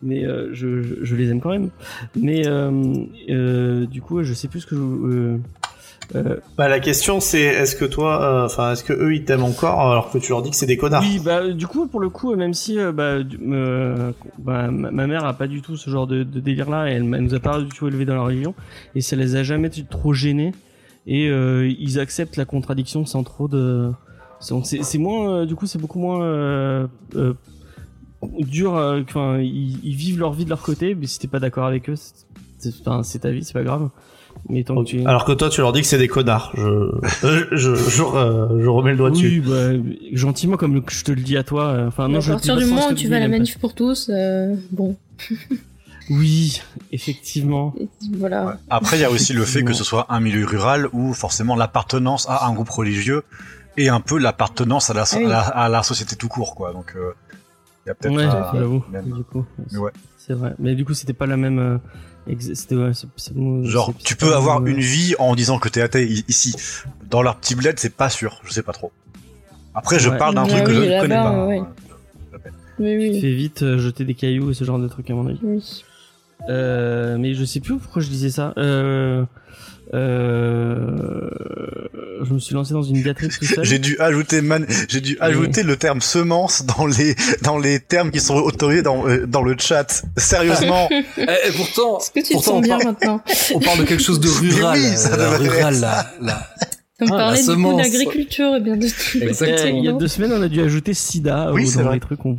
Mais 0.00 0.24
euh, 0.24 0.54
je, 0.54 0.80
je, 0.82 0.94
je 1.02 1.16
les 1.16 1.28
aime 1.30 1.40
quand 1.40 1.50
même. 1.50 1.70
Mais 2.16 2.42
du 3.86 4.00
coup 4.00 4.22
je 4.22 4.32
sais 4.32 4.48
plus 4.48 4.60
ce 4.60 4.66
que 4.66 4.76
je 4.76 5.38
euh, 6.14 6.36
Bah, 6.56 6.68
la 6.68 6.80
question 6.80 7.20
c'est 7.20 7.42
est-ce 7.42 7.76
que 7.76 7.84
toi, 7.84 8.22
euh, 8.22 8.46
enfin, 8.46 8.72
est-ce 8.72 8.84
que 8.84 8.92
eux 8.92 9.14
ils 9.14 9.24
t'aiment 9.24 9.44
encore 9.44 9.80
alors 9.80 10.10
que 10.10 10.18
tu 10.18 10.30
leur 10.32 10.42
dis 10.42 10.50
que 10.50 10.56
c'est 10.56 10.66
des 10.66 10.76
connards? 10.76 11.02
Oui, 11.02 11.20
bah 11.24 11.48
du 11.48 11.66
coup 11.66 11.86
pour 11.86 12.00
le 12.00 12.08
coup, 12.08 12.34
même 12.34 12.54
si 12.54 12.78
euh, 12.78 12.92
bah, 12.92 13.18
bah, 14.38 14.70
ma 14.70 15.06
mère 15.06 15.24
a 15.24 15.34
pas 15.34 15.46
du 15.46 15.62
tout 15.62 15.76
ce 15.76 15.90
genre 15.90 16.06
de, 16.06 16.22
de 16.22 16.40
délire 16.40 16.70
là, 16.70 16.86
elle, 16.86 17.02
elle 17.02 17.22
nous 17.22 17.34
a 17.34 17.40
pas 17.40 17.60
du 17.60 17.68
tout 17.68 17.86
élevé 17.88 18.04
dans 18.04 18.14
la 18.14 18.22
religion 18.22 18.54
et 18.94 19.00
ça 19.00 19.16
les 19.16 19.36
a 19.36 19.42
jamais 19.42 19.70
trop 19.70 20.12
gênés 20.12 20.52
et 21.06 21.26
ils 21.26 22.00
acceptent 22.00 22.36
la 22.36 22.44
contradiction 22.44 23.06
sans 23.06 23.22
trop 23.22 23.48
de 23.48 23.90
c'est 24.40 24.98
moins 24.98 25.46
du 25.46 25.54
coup 25.56 25.66
c'est 25.66 25.78
beaucoup 25.78 25.98
moins 25.98 26.88
dur 28.22 28.72
enfin 29.02 29.38
ils, 29.38 29.82
ils 29.84 29.94
vivent 29.94 30.18
leur 30.18 30.32
vie 30.32 30.44
de 30.44 30.50
leur 30.50 30.62
côté 30.62 30.94
mais 30.94 31.06
si 31.06 31.18
t'es 31.18 31.28
pas 31.28 31.40
d'accord 31.40 31.64
avec 31.66 31.88
eux 31.88 31.94
c'est 32.58 33.18
ta 33.20 33.30
vie 33.30 33.44
c'est 33.44 33.52
pas 33.54 33.62
grave 33.62 33.88
mais 34.48 34.64
tant 34.64 34.76
Ok. 34.76 34.86
que 34.86 34.90
tu 34.90 35.06
Alors 35.06 35.24
que 35.24 35.32
toi 35.32 35.48
tu 35.50 35.60
leur 35.60 35.72
dis 35.72 35.80
que 35.82 35.86
c'est 35.86 35.98
des 35.98 36.08
connards. 36.08 36.52
Je, 36.54 36.62
euh, 36.62 37.46
je, 37.52 37.74
je, 37.74 38.02
euh, 38.02 38.62
je 38.62 38.68
remets 38.68 38.92
le 38.92 38.96
doigt 38.96 39.10
dessus. 39.10 39.42
oui, 39.46 39.50
bah, 39.50 39.90
gentiment 40.12 40.56
comme 40.56 40.82
je 40.88 41.04
te 41.04 41.12
le 41.12 41.20
dis 41.20 41.36
à 41.36 41.42
toi 41.44 41.64
euh, 41.64 41.88
enfin 41.88 42.08
non 42.08 42.20
à 42.20 42.22
partir 42.30 42.56
dis 42.56 42.64
du 42.64 42.70
moment 42.70 42.88
où 42.88 42.94
tu 42.94 43.08
vas 43.08 43.16
à 43.16 43.20
la 43.20 43.28
manif 43.28 43.58
pour 43.58 43.74
tous, 43.74 44.10
euh, 44.12 44.54
bon, 44.72 44.96
Oui, 46.10 46.62
effectivement. 46.90 47.74
voilà. 48.16 48.58
Après, 48.70 48.96
il 48.96 49.00
y 49.02 49.04
a 49.04 49.10
aussi 49.10 49.34
le 49.34 49.44
fait 49.44 49.62
que 49.62 49.74
ce 49.74 49.84
soit 49.84 50.06
un 50.08 50.20
milieu 50.20 50.44
rural 50.46 50.88
où 50.94 51.12
forcément 51.12 51.54
l'appartenance 51.54 52.26
à 52.30 52.46
un 52.46 52.54
groupe 52.54 52.70
religieux 52.70 53.24
et 53.76 53.90
un 53.90 54.00
peu 54.00 54.18
l'appartenance 54.18 54.88
à 54.90 54.94
la, 54.94 55.02
Ah 55.02 55.16
oui. 55.18 55.24
à 55.26 55.28
la, 55.28 55.40
à 55.40 55.68
la 55.68 55.82
société 55.82 56.16
tout 56.16 56.28
court, 56.28 56.54
quoi. 56.54 56.72
Donc, 56.72 56.94
euh, 56.96 57.12
il 57.84 57.88
y 57.88 57.90
a 57.90 57.94
peut-être 57.94 58.14
Ouais, 58.16 58.26
j'avoue. 58.58 58.82
même- 58.90 59.04
Du 59.12 59.22
coup, 59.22 59.44
Mais 59.70 59.78
ouais. 59.78 59.90
c'est 60.16 60.32
vrai. 60.32 60.54
Mais 60.58 60.74
du 60.74 60.84
coup, 60.86 60.94
c'était 60.94 61.12
pas 61.12 61.26
la 61.26 61.36
même. 61.36 61.78
Ouais, 62.28 62.92
Genre, 63.64 63.92
tu 64.04 64.16
peux 64.16 64.34
avoir 64.34 64.64
une 64.66 64.78
vie 64.80 65.14
en 65.18 65.34
disant 65.34 65.58
que 65.58 65.68
t'es 65.68 65.80
athée 65.80 66.06
ici. 66.28 66.54
Dans 67.10 67.22
leur 67.22 67.36
petit 67.36 67.54
bled, 67.54 67.78
c'est 67.78 67.94
pas 67.94 68.08
sûr. 68.10 68.40
Je 68.44 68.52
sais 68.52 68.62
pas 68.62 68.72
trop. 68.72 68.92
Après, 69.74 69.98
je 69.98 70.10
Ouais. 70.10 70.18
parle 70.18 70.34
d'un 70.34 70.46
truc 70.46 70.64
que 70.64 70.74
je 70.74 70.80
ne 70.80 71.00
connais 71.00 71.14
pas. 71.14 71.46
ouais. 71.46 71.62
Oui, 72.80 73.10
Tu 73.10 73.16
te 73.16 73.20
fais 73.22 73.32
vite 73.32 73.62
euh, 73.62 73.78
jeter 73.78 74.04
des 74.04 74.14
cailloux 74.14 74.50
et 74.50 74.54
ce 74.54 74.62
genre 74.64 74.78
de 74.78 74.86
trucs 74.88 75.10
à 75.10 75.14
mon 75.14 75.26
avis. 75.26 75.38
oui. 75.42 75.62
Euh, 76.48 77.16
mais 77.18 77.34
je 77.34 77.44
sais 77.44 77.58
plus 77.58 77.76
pourquoi 77.78 78.00
je 78.00 78.08
disais 78.08 78.30
ça. 78.30 78.54
Euh, 78.58 79.24
euh, 79.94 81.30
je 82.24 82.34
me 82.34 82.38
suis 82.38 82.54
lancé 82.54 82.74
dans 82.74 82.82
une 82.82 83.02
diatribe 83.02 83.30
tout 83.30 83.44
seul. 83.44 83.64
J'ai 83.68 83.78
dû 83.78 83.98
ajouter 83.98 84.42
man... 84.42 84.66
j'ai 84.88 85.00
dû 85.00 85.16
ajouter 85.20 85.62
le 85.62 85.76
terme 85.76 86.00
semence 86.00 86.64
dans 86.64 86.86
les 86.86 87.14
dans 87.42 87.58
les 87.58 87.80
termes 87.80 88.10
qui 88.10 88.20
sont 88.20 88.36
autorisés 88.36 88.82
dans 88.82 89.08
euh, 89.08 89.26
dans 89.26 89.42
le 89.42 89.56
chat. 89.58 90.04
Sérieusement. 90.16 90.88
Et, 90.90 91.04
et 91.22 91.52
pourtant, 91.56 91.98
Est-ce 91.98 92.10
que 92.10 92.20
tu 92.20 92.28
te 92.28 92.32
pourtant 92.34 92.50
sens 92.50 92.58
on, 92.58 92.60
bien 92.60 92.78
parle, 92.78 92.84
maintenant 92.84 93.22
on 93.54 93.60
parle 93.60 93.78
de 93.78 93.84
quelque 93.84 94.02
chose 94.02 94.20
de 94.20 94.28
rural, 94.28 94.78
oui, 94.78 94.96
ça 94.96 95.14
euh, 95.14 95.16
devrait 95.16 95.48
rural 95.48 95.80
là, 95.80 96.06
là. 96.20 96.48
On 97.00 97.06
Ah, 97.06 97.16
parlait 97.16 97.40
du 97.44 97.62
coup 97.62 97.76
d'agriculture 97.76 98.56
et 98.56 98.60
bien 98.60 98.76
de 98.76 98.88
tout. 98.88 99.18
Exactement. 99.22 99.68
Euh, 99.68 99.70
il 99.78 99.84
y 99.84 99.88
a 99.88 99.92
deux 99.92 100.08
semaines, 100.08 100.32
on 100.32 100.42
a 100.42 100.48
dû 100.48 100.60
ajouter 100.60 100.94
SIDA 100.94 101.52
Oui, 101.52 101.62
euh, 101.62 101.66
c'est 101.66 101.78
dans 101.78 101.84
vrai. 101.84 101.94
les 101.94 102.00
trucs. 102.00 102.24
On, 102.26 102.36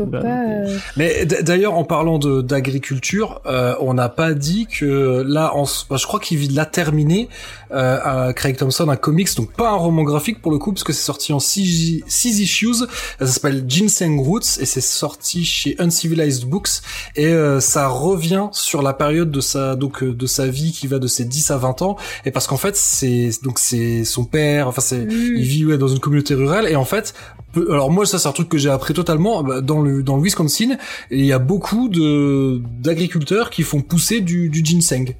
euh, 0.00 0.78
Mais 0.98 1.24
d- 1.24 1.38
d'ailleurs, 1.42 1.72
en 1.74 1.84
parlant 1.84 2.18
d'agriculture, 2.18 3.40
euh, 3.46 3.74
on 3.80 3.94
n'a 3.94 4.08
pas 4.10 4.34
dit 4.34 4.66
que 4.66 5.24
là, 5.26 5.54
en, 5.56 5.64
bah, 5.88 5.96
je 5.98 6.06
crois 6.06 6.20
qu'il 6.20 6.54
l'a 6.54 6.66
terminé, 6.66 7.28
euh, 7.72 8.26
à 8.28 8.32
Craig 8.34 8.56
Thompson, 8.58 8.88
un 8.90 8.96
comics, 8.96 9.34
donc 9.34 9.52
pas 9.52 9.70
un 9.70 9.76
roman 9.76 10.02
graphique 10.02 10.42
pour 10.42 10.52
le 10.52 10.58
coup, 10.58 10.72
parce 10.72 10.84
que 10.84 10.92
c'est 10.92 11.04
sorti 11.04 11.32
en 11.32 11.40
six, 11.40 12.02
six 12.06 12.40
issues. 12.40 12.74
Ça 13.18 13.26
s'appelle 13.26 13.64
Ginseng 13.66 14.18
Roots 14.20 14.58
et 14.60 14.66
c'est 14.66 14.80
sorti 14.82 15.44
chez 15.44 15.74
Uncivilized 15.78 16.44
Books 16.44 16.68
et 17.16 17.26
euh, 17.28 17.60
ça 17.60 17.88
revient 17.88 18.48
sur 18.52 18.82
la 18.82 18.92
période 18.92 19.30
de 19.30 19.40
sa 19.40 19.74
donc 19.74 20.02
euh, 20.02 20.12
de 20.14 20.26
sa 20.26 20.46
vie 20.46 20.72
qui 20.72 20.86
va 20.86 20.98
de 20.98 21.06
ses 21.06 21.24
10 21.24 21.50
à 21.50 21.56
20 21.56 21.82
ans 21.82 21.96
et 22.24 22.30
parce 22.30 22.46
qu'en 22.46 22.56
fait 22.56 22.76
c'est 22.76 23.30
donc 23.42 23.58
c'est 23.58 24.01
son 24.04 24.24
père, 24.24 24.68
enfin 24.68 24.80
c'est 24.80 25.06
mm. 25.06 25.10
il 25.10 25.42
vit 25.42 25.66
ouais, 25.66 25.78
dans 25.78 25.88
une 25.88 25.98
communauté 26.00 26.34
rurale 26.34 26.68
et 26.68 26.76
en 26.76 26.84
fait 26.84 27.14
peu- 27.52 27.72
alors 27.72 27.90
moi 27.90 28.06
ça 28.06 28.18
c'est 28.18 28.28
un 28.28 28.32
truc 28.32 28.48
que 28.48 28.58
j'ai 28.58 28.70
appris 28.70 28.94
totalement 28.94 29.42
bah, 29.42 29.60
dans 29.60 29.80
le 29.80 30.02
dans 30.02 30.16
le 30.16 30.22
Wisconsin 30.22 30.76
il 31.10 31.24
y 31.24 31.32
a 31.32 31.38
beaucoup 31.38 31.88
de 31.88 32.60
d'agriculteurs 32.80 33.50
qui 33.50 33.62
font 33.62 33.80
pousser 33.80 34.20
du, 34.20 34.48
du 34.48 34.64
ginseng 34.64 35.14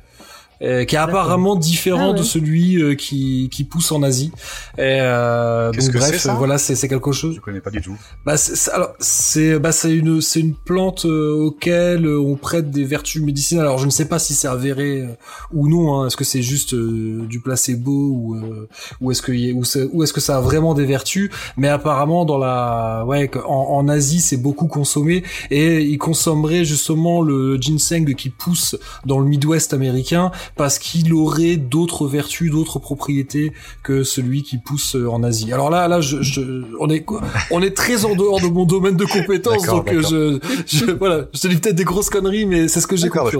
euh, 0.62 0.84
qui 0.84 0.94
est 0.94 0.98
apparemment 0.98 1.56
différent 1.56 2.10
Ah 2.10 2.12
ouais. 2.12 2.18
de 2.18 2.22
celui 2.22 2.80
euh, 2.82 2.94
qui 2.94 3.48
qui 3.50 3.64
pousse 3.64 3.90
en 3.92 4.02
Asie 4.02 4.30
et 4.78 4.98
euh, 5.00 5.72
donc 5.72 5.90
que 5.90 5.98
bref 5.98 6.18
ça 6.20 6.34
voilà 6.34 6.58
c'est 6.58 6.74
c'est 6.74 6.88
quelque 6.88 7.12
chose 7.12 7.34
Je 7.36 7.40
connais 7.40 7.60
pas 7.60 7.70
du 7.70 7.80
tout. 7.80 7.96
bah 8.24 8.36
c'est 8.36 8.70
alors 8.70 8.92
c'est 9.00 9.58
bah 9.58 9.72
c'est 9.72 9.94
une 9.94 10.20
c'est 10.20 10.40
une 10.40 10.54
plante 10.54 11.04
euh, 11.04 11.32
auquel 11.34 12.06
euh, 12.06 12.20
on 12.20 12.36
prête 12.36 12.70
des 12.70 12.84
vertus 12.84 13.22
médicinales. 13.22 13.66
Alors 13.66 13.78
je 13.78 13.86
ne 13.86 13.90
sais 13.90 14.04
pas 14.06 14.18
si 14.18 14.34
c'est 14.34 14.48
avéré 14.48 15.02
euh, 15.02 15.06
ou 15.52 15.68
non. 15.68 15.94
Hein. 16.00 16.06
Est-ce 16.06 16.16
que 16.16 16.24
c'est 16.24 16.42
juste 16.42 16.74
euh, 16.74 17.26
du 17.28 17.40
placebo 17.40 17.90
ou 17.92 18.36
euh, 18.36 18.68
ou 19.00 19.10
est-ce 19.10 19.22
que 19.22 19.32
y 19.32 19.50
a- 19.50 19.54
ou, 19.54 19.64
c'est- 19.64 19.88
ou 19.92 20.02
est-ce 20.02 20.12
que 20.12 20.20
ça 20.20 20.38
a 20.38 20.40
vraiment 20.40 20.74
des 20.74 20.84
vertus? 20.84 21.30
Mais 21.56 21.68
apparemment 21.68 22.24
dans 22.24 22.38
la 22.38 23.04
ouais 23.06 23.30
en, 23.46 23.50
en 23.78 23.88
Asie 23.88 24.20
c'est 24.20 24.36
beaucoup 24.36 24.66
consommé 24.68 25.22
et 25.50 25.80
ils 25.82 25.98
consommeraient 25.98 26.64
justement 26.64 27.22
le 27.22 27.56
ginseng 27.60 28.14
qui 28.14 28.30
pousse 28.30 28.76
dans 29.06 29.18
le 29.18 29.26
Midwest 29.26 29.74
américain 29.74 30.30
parce 30.56 30.78
qu'il 30.78 31.12
aurait 31.14 31.56
d'autres 31.56 32.06
vertus, 32.06 32.50
d'autres 32.50 32.78
propriétés 32.78 33.52
que 33.82 34.02
celui 34.04 34.42
qui 34.42 34.58
pousse 34.58 34.96
euh, 34.96 35.08
en 35.10 35.22
Asie. 35.22 35.52
Alors 35.52 35.70
là, 35.70 35.88
là, 35.88 36.00
je, 36.00 36.22
je- 36.22 36.62
on 36.80 36.88
est 36.90 37.04
on 37.50 37.62
est 37.62 37.76
très 37.76 38.04
en 38.04 38.14
dehors 38.14 38.40
de 38.40 38.46
mon 38.48 38.64
domaine 38.64 38.96
de 38.96 39.04
compétences, 39.04 39.64
donc 39.76 39.88
euh, 39.92 40.40
je, 40.66 40.76
je 40.84 40.90
voilà, 40.92 41.26
je 41.34 41.40
te 41.40 41.48
dis 41.48 41.56
peut-être 41.56 41.76
des 41.76 41.84
grosses 41.84 42.10
conneries, 42.10 42.46
mais 42.46 42.68
c'est 42.68 42.80
ce 42.80 42.86
que 42.86 42.96
j'ai 42.96 43.08
compris. 43.24 43.36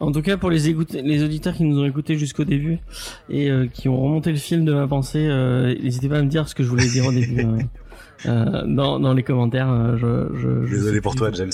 en 0.00 0.10
tout 0.10 0.22
cas, 0.22 0.36
pour 0.36 0.50
les, 0.50 0.74
les 1.04 1.22
auditeurs 1.22 1.54
qui 1.54 1.62
nous 1.62 1.78
ont 1.80 1.84
écoutés 1.86 2.16
jusqu'au 2.18 2.42
début 2.44 2.78
et 3.30 3.48
euh, 3.50 3.68
qui 3.72 3.88
ont 3.88 4.00
remonté 4.02 4.30
le 4.32 4.36
fil 4.38 4.64
de 4.64 4.72
ma 4.74 4.88
pensée, 4.88 5.24
euh, 5.28 5.74
n'hésitez 5.80 6.08
pas 6.08 6.18
à 6.18 6.22
me 6.22 6.28
dire 6.28 6.48
ce 6.48 6.56
que 6.56 6.64
je 6.64 6.68
voulais 6.68 6.88
dire 6.88 7.06
au 7.06 7.12
début 7.12 7.40
euh, 7.44 7.58
euh, 8.26 8.62
dans, 8.66 8.98
dans 8.98 9.14
les 9.14 9.22
commentaires. 9.22 9.70
euh, 9.70 9.96
je, 9.96 10.36
je, 10.40 10.66
je 10.66 10.74
Désolé 10.74 11.00
pour 11.00 11.14
toi, 11.14 11.30
James. 11.32 11.52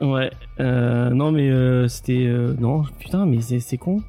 Ouais. 0.00 0.30
Euh, 0.60 1.10
non, 1.10 1.32
mais 1.32 1.50
euh, 1.50 1.88
c'était 1.88 2.26
euh, 2.26 2.54
non. 2.58 2.82
Putain, 2.98 3.26
mais 3.26 3.40
c'est 3.40 3.60
c'est 3.60 3.78
con. 3.78 4.02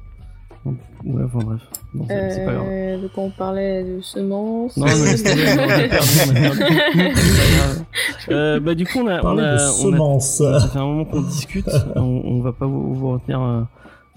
Ouais, 0.64 1.22
enfin 1.24 1.38
bref. 1.38 1.60
Non, 1.94 2.04
c'est 2.06 2.30
c'est 2.30 2.44
pas 2.44 2.52
grave. 2.52 2.66
Euh, 2.68 3.00
donc 3.00 3.10
on 3.16 3.30
parlait 3.30 3.82
de 3.82 4.00
semences. 4.02 4.76
Non, 4.76 4.84
mais 4.86 4.92
laisse 4.92 5.22
tomber, 5.22 5.44
on 5.58 5.70
a 5.70 5.88
perdu, 5.88 6.08
on 6.26 6.30
a 6.30 6.34
perdu. 6.34 6.60
C'est 7.16 7.48
pas 7.48 7.56
grave. 7.56 7.84
Euh, 8.30 8.60
bah 8.60 8.74
du 8.74 8.84
coup, 8.84 8.98
on 8.98 9.06
a, 9.06 9.18
on 9.20 9.22
Parler 9.22 9.42
a, 9.42 9.56
de 9.56 9.60
on 9.60 9.64
a 9.64 9.68
semences. 9.68 10.36
ça 10.36 10.68
fait 10.68 10.78
un 10.78 10.84
moment 10.86 11.04
qu'on 11.06 11.22
discute. 11.22 11.68
On, 11.96 12.02
on 12.02 12.40
va 12.42 12.52
pas 12.52 12.66
vous, 12.66 12.94
vous 12.94 13.12
retenir 13.12 13.40
euh, 13.40 13.62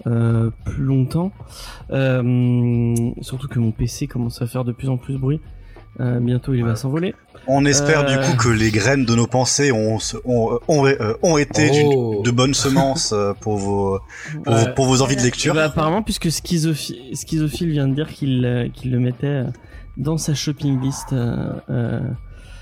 euh, 0.06 0.50
plus 0.66 0.82
longtemps. 0.82 1.32
Euh, 1.90 2.94
surtout 3.22 3.48
que 3.48 3.58
mon 3.58 3.70
PC 3.70 4.06
commence 4.06 4.42
à 4.42 4.46
faire 4.46 4.64
de 4.64 4.72
plus 4.72 4.90
en 4.90 4.98
plus 4.98 5.14
de 5.14 5.18
bruit. 5.18 5.40
Euh, 6.00 6.18
bientôt, 6.20 6.54
il 6.54 6.64
va 6.64 6.74
s'envoler. 6.76 7.14
On 7.46 7.64
espère 7.66 8.00
Euh. 8.00 8.16
du 8.16 8.18
coup 8.18 8.36
que 8.36 8.48
les 8.48 8.70
graines 8.70 9.04
de 9.04 9.14
nos 9.14 9.26
pensées 9.26 9.70
ont 9.70 9.98
ont, 10.24 10.58
ont, 10.66 10.86
euh, 10.86 11.14
ont 11.22 11.36
été 11.38 11.84
Oh. 11.86 12.22
de 12.24 12.30
bonnes 12.30 12.54
semences 12.54 13.12
euh, 13.12 13.32
pour 13.40 13.58
vos 13.58 14.00
pour, 14.44 14.52
Ouais. 14.54 14.64
vos, 14.64 14.72
pour 14.74 14.86
vos 14.86 15.02
envies 15.02 15.16
de 15.16 15.22
lecture. 15.22 15.54
Bah, 15.54 15.64
apparemment, 15.66 16.02
puisque 16.02 16.26
Schizophi- 16.26 17.14
Schizophile 17.14 17.70
vient 17.70 17.86
de 17.86 17.94
dire 17.94 18.08
qu'il 18.08 18.44
euh, 18.44 18.68
qu'il 18.72 18.90
le 18.90 18.98
mettait 18.98 19.26
euh, 19.26 19.44
dans 19.96 20.16
sa 20.18 20.34
shopping 20.34 20.80
list. 20.80 21.12
euh, 21.12 21.52
euh, 21.70 22.00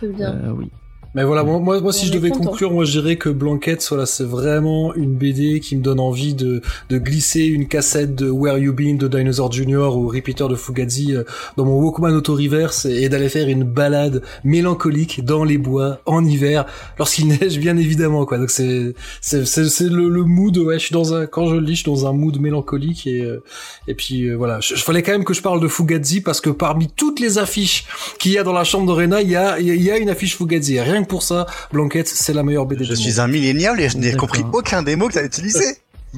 C'est 0.01 0.15
bien. 0.15 0.33
euh, 0.33 0.51
oui. 0.55 0.71
Mais 1.15 1.25
voilà, 1.25 1.45
moi, 1.45 1.59
moi, 1.59 1.79
moi 1.81 1.93
si 1.93 2.07
je 2.07 2.13
devais 2.13 2.31
content. 2.31 2.51
conclure, 2.51 2.73
moi 2.73 2.85
je 2.85 2.99
dirais 2.99 3.17
que 3.17 3.29
Blanquette, 3.29 3.85
voilà, 3.91 4.07
c'est 4.07 4.25
vraiment 4.25 4.95
une 4.95 5.15
BD 5.15 5.61
qui 5.61 5.77
me 5.77 5.83
donne 5.83 6.01
envie 6.01 6.33
de, 6.33 6.63
de 6.89 6.99
glisser 6.99 7.43
une 7.43 7.69
cassette 7.69 8.15
de 8.15 8.31
Where 8.31 8.57
You 8.57 8.73
Been 8.73 8.97
de 8.97 9.09
Dinosaur 9.09 9.53
Jr. 9.53 9.95
ou 9.95 10.09
Repeater 10.09 10.49
de 10.49 10.55
Fugazi 10.55 11.15
euh, 11.15 11.25
dans 11.59 11.67
mon 11.67 11.79
Walkman 11.79 12.15
Auto 12.15 12.35
Reverse 12.35 12.87
et, 12.87 13.03
et 13.03 13.09
d'aller 13.11 13.29
faire 13.29 13.47
une 13.49 13.65
balade 13.65 14.23
mélancolique 14.43 15.23
dans 15.23 15.45
les 15.45 15.59
bois 15.59 16.01
en 16.07 16.25
hiver 16.25 16.65
lorsqu'il 16.99 17.29
neige 17.41 17.59
bien 17.59 17.77
évidemment 17.77 18.25
quoi. 18.25 18.39
Donc 18.39 18.51
c'est 18.51 18.95
c'est 19.21 19.45
c'est, 19.45 19.69
c'est 19.69 19.91
le, 19.91 20.09
le 20.09 20.25
mood 20.25 20.57
ouais, 20.57 20.79
je 20.79 20.87
suis 20.87 20.95
dans 20.95 21.13
un 21.13 21.27
quand 21.27 21.47
je 21.47 21.57
le 21.57 21.61
lis, 21.61 21.75
je 21.75 21.83
suis 21.83 21.91
dans 21.91 22.07
un 22.07 22.15
mood 22.15 22.41
mélancolique 22.41 23.07
et 23.07 23.21
euh, 23.21 23.43
et 23.87 23.95
puis 23.95 24.29
euh, 24.29 24.35
voilà, 24.35 24.61
je, 24.61 24.77
je 24.77 24.83
fallait 24.83 25.03
quand 25.03 25.13
même 25.13 25.25
que 25.25 25.35
je 25.35 25.43
parle 25.43 25.61
de 25.61 25.69
Fugazi 25.69 26.23
parce 26.23 26.41
que 26.41 26.49
parmi 26.49 26.89
toutes 26.89 27.21
les 27.21 27.37
affiches 27.37 27.85
qu'il 28.19 28.33
y 28.33 28.39
a 28.39 28.45
dans 28.45 28.55
la 28.55 28.65
chambre 28.65 28.87
de 28.87 28.93
Rena, 28.93 29.21
il 29.21 29.29
y 29.29 29.37
a 29.37 29.61
il 29.61 29.83
y 29.83 29.91
a 29.91 29.99
une 29.99 30.09
affiche 30.09 30.39
Fugazi. 30.39 30.77
Et 30.77 31.02
rien 31.03 31.05
que 31.05 31.09
pour 31.11 31.23
ça, 31.23 31.47
Blanquette, 31.73 32.09
c'est 32.09 32.33
la 32.33 32.43
meilleure 32.43 32.67
BD 32.67 32.85
Je 32.85 32.95
suis 32.95 33.11
monde. 33.13 33.21
un 33.21 33.27
millénial 33.29 33.81
et 33.81 33.89
je 33.89 33.99
n'ai 33.99 34.15
compris 34.15 34.43
aucun 34.53 34.83
des 34.83 34.97
mots 34.97 35.09
que 35.09 35.15
t'as 35.15 35.25
utilisé. 35.25 35.65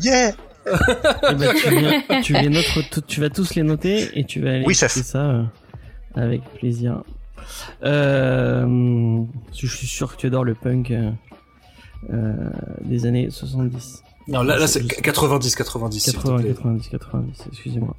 Yeah. 0.01 0.33
Eh 0.67 1.35
ben, 1.35 1.55
tu, 1.55 1.71
viens- 1.71 2.21
tu 2.23 2.33
tout- 2.91 3.01
tu 3.03 3.21
vas 3.21 3.29
tous 3.31 3.55
les 3.55 3.63
noter 3.63 4.11
et 4.19 4.25
tu 4.25 4.41
vas 4.41 4.51
aller 4.51 4.65
Oui, 4.67 4.75
ça 5.03 5.19
euh, 5.19 5.43
avec 6.15 6.43
plaisir. 6.59 7.03
Euh, 7.85 9.23
je 9.53 9.67
suis 9.67 9.87
sûr 9.87 10.15
que 10.15 10.21
tu 10.21 10.27
adores 10.27 10.45
le 10.45 10.55
punk 10.55 10.91
euh, 10.91 11.11
des 12.83 13.07
années 13.07 13.29
70. 13.31 14.03
Non, 14.29 14.43
là, 14.43 14.57
là 14.59 14.67
c'est 14.67 14.87
90 14.87 15.55
90 15.55 16.01
s'il 16.01 16.13
te 16.15 16.19
80, 16.19 16.37
plaît. 16.39 16.49
90, 16.55 16.89
90, 16.89 17.39
excusez-moi. 17.53 17.95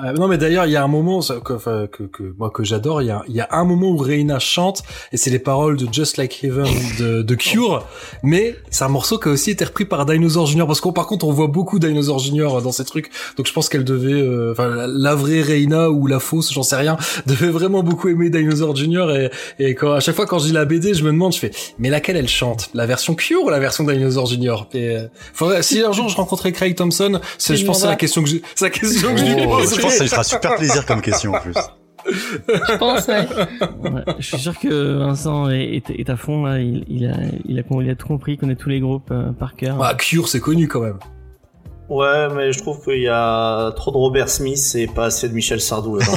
Euh, 0.00 0.12
non 0.12 0.26
mais 0.26 0.38
d'ailleurs 0.38 0.66
il 0.66 0.72
y 0.72 0.76
a 0.76 0.82
un 0.82 0.88
moment 0.88 1.20
que, 1.20 1.86
que, 1.86 2.02
que 2.02 2.34
moi 2.36 2.50
que 2.50 2.64
j'adore 2.64 3.00
il 3.00 3.06
y 3.06 3.10
a, 3.12 3.22
y 3.28 3.38
a 3.40 3.46
un 3.52 3.64
moment 3.64 3.90
où 3.90 3.96
Reina 3.96 4.40
chante 4.40 4.82
et 5.12 5.16
c'est 5.16 5.30
les 5.30 5.38
paroles 5.38 5.76
de 5.76 5.86
Just 5.92 6.16
Like 6.16 6.42
Heaven 6.42 6.66
de, 6.98 7.22
de 7.22 7.34
Cure 7.36 7.86
mais 8.24 8.56
c'est 8.70 8.82
un 8.82 8.88
morceau 8.88 9.18
qui 9.20 9.28
a 9.28 9.30
aussi 9.30 9.52
été 9.52 9.64
repris 9.64 9.84
par 9.84 10.04
Dinosaur 10.04 10.46
Jr 10.46 10.64
parce 10.66 10.80
qu'on 10.80 10.92
par 10.92 11.06
contre 11.06 11.26
on 11.28 11.32
voit 11.32 11.46
beaucoup 11.46 11.78
Dinosaur 11.78 12.18
Jr 12.18 12.48
dans 12.64 12.72
ces 12.72 12.84
trucs 12.84 13.08
donc 13.36 13.46
je 13.46 13.52
pense 13.52 13.68
qu'elle 13.68 13.84
devait 13.84 14.20
euh, 14.20 14.50
enfin 14.50 14.66
la- 14.68 14.88
la 14.88 15.14
vraie 15.14 15.42
Reina 15.42 15.88
ou 15.90 16.08
la 16.08 16.18
fausse 16.18 16.52
j'en 16.52 16.64
sais 16.64 16.74
rien 16.74 16.96
devait 17.26 17.50
vraiment 17.50 17.84
beaucoup 17.84 18.08
aimer 18.08 18.30
Dinosaur 18.30 18.74
Jr 18.74 19.30
et, 19.58 19.64
et 19.64 19.74
quand 19.76 19.92
à 19.92 20.00
chaque 20.00 20.16
fois 20.16 20.26
quand 20.26 20.40
je 20.40 20.46
lis 20.46 20.52
la 20.54 20.64
BD 20.64 20.94
je 20.94 21.04
me 21.04 21.12
demande 21.12 21.34
je 21.34 21.38
fais 21.38 21.52
mais 21.78 21.88
laquelle 21.88 22.16
elle 22.16 22.26
chante? 22.28 22.68
La 22.74 22.86
version 22.86 23.14
Cure 23.14 23.44
ou 23.44 23.48
la 23.48 23.60
version 23.60 23.84
Dinosaur 23.84 24.26
Jr 24.26 24.56
et 24.72 24.96
euh, 24.96 25.06
faudrait, 25.34 25.62
si 25.62 25.80
un 25.82 25.92
jour 25.92 26.08
je 26.08 26.16
rencontrais 26.16 26.50
Craig 26.50 26.74
Thompson 26.74 27.20
c'est 27.38 27.54
je 27.54 27.64
pense 27.64 27.82
c'est 27.82 27.86
la 27.86 27.94
question 27.94 28.24
que 28.24 28.28
je, 28.28 28.38
c'est 28.56 28.64
la 28.64 28.70
question 28.70 29.12
que 29.14 29.20
je 29.20 29.24
lui 29.26 29.34
Oh, 29.46 29.58
poserais. 29.58 29.83
Pense 29.84 29.92
que 29.92 29.98
ça 29.98 30.04
lui 30.04 30.10
fera 30.10 30.24
super 30.24 30.56
plaisir 30.56 30.86
comme 30.86 31.00
question 31.00 31.32
en 31.34 31.40
plus. 31.40 31.54
Je 32.06 32.76
pense, 32.76 33.06
ouais. 33.08 33.26
Ouais, 33.90 34.02
je 34.18 34.26
suis 34.26 34.38
sûr 34.38 34.58
que 34.58 34.98
Vincent 34.98 35.48
est, 35.48 35.76
est, 35.76 35.90
est 35.90 36.10
à 36.10 36.16
fond 36.16 36.44
là. 36.44 36.60
Il, 36.60 36.84
il, 36.88 37.06
a, 37.06 37.14
il, 37.46 37.58
a, 37.58 37.62
il 37.80 37.90
a 37.90 37.94
tout 37.94 38.06
compris, 38.06 38.32
il 38.32 38.38
connaît 38.38 38.56
tous 38.56 38.68
les 38.68 38.80
groupes 38.80 39.10
euh, 39.10 39.32
par 39.32 39.56
cœur. 39.56 39.78
Bah, 39.78 39.94
Cure, 39.94 40.28
c'est 40.28 40.40
connu 40.40 40.68
quand 40.68 40.80
même. 40.80 40.98
Ouais, 41.88 42.28
mais 42.34 42.52
je 42.52 42.60
trouve 42.60 42.82
qu'il 42.82 43.02
y 43.02 43.08
a 43.08 43.72
trop 43.72 43.90
de 43.90 43.96
Robert 43.96 44.28
Smith 44.30 44.72
et 44.74 44.86
pas 44.86 45.06
assez 45.06 45.28
de 45.28 45.34
Michel 45.34 45.60
Sardou. 45.60 45.98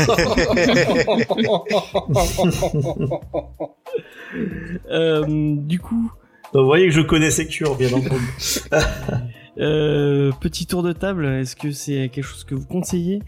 Euh, 4.89 5.25
du 5.27 5.79
coup, 5.79 6.11
Donc, 6.53 6.61
vous 6.61 6.67
voyez 6.67 6.87
que 6.87 6.93
je 6.93 7.01
connaissais 7.01 7.47
Cure, 7.47 7.75
bien 7.75 7.87
entendu. 7.93 8.27
Euh, 9.59 10.31
petit 10.39 10.65
tour 10.65 10.83
de 10.83 10.93
table. 10.93 11.25
Est-ce 11.25 11.55
que 11.55 11.71
c'est 11.71 12.09
quelque 12.09 12.25
chose 12.25 12.43
que 12.43 12.55
vous 12.55 12.65
conseillez 12.65 13.21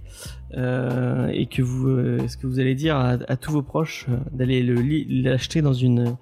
euh, 0.56 1.28
et 1.32 1.46
que 1.46 1.62
vous, 1.62 1.90
euh, 1.90 2.20
est-ce 2.24 2.38
que 2.38 2.48
vous 2.48 2.60
allez 2.60 2.76
dire 2.76 2.98
à, 2.98 3.18
tous 3.38 3.52
vos 3.52 3.62
proches 3.62 4.08
euh, 4.10 4.18
d'aller 4.32 4.64
l'acheter 5.08 5.62
dans 5.62 5.74
une 5.74 6.16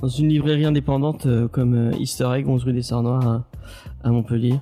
dans 0.00 0.08
une 0.08 0.28
librairie 0.28 0.64
indépendante 0.64 1.26
comme 1.50 1.90
Easter 1.98 2.28
Egg 2.32 2.46
11 2.46 2.64
rue 2.64 2.72
des 2.72 2.82
Sœurs 2.82 3.02
Noires 3.02 3.26
à, 3.26 3.44
à 4.04 4.10
Montpellier? 4.10 4.54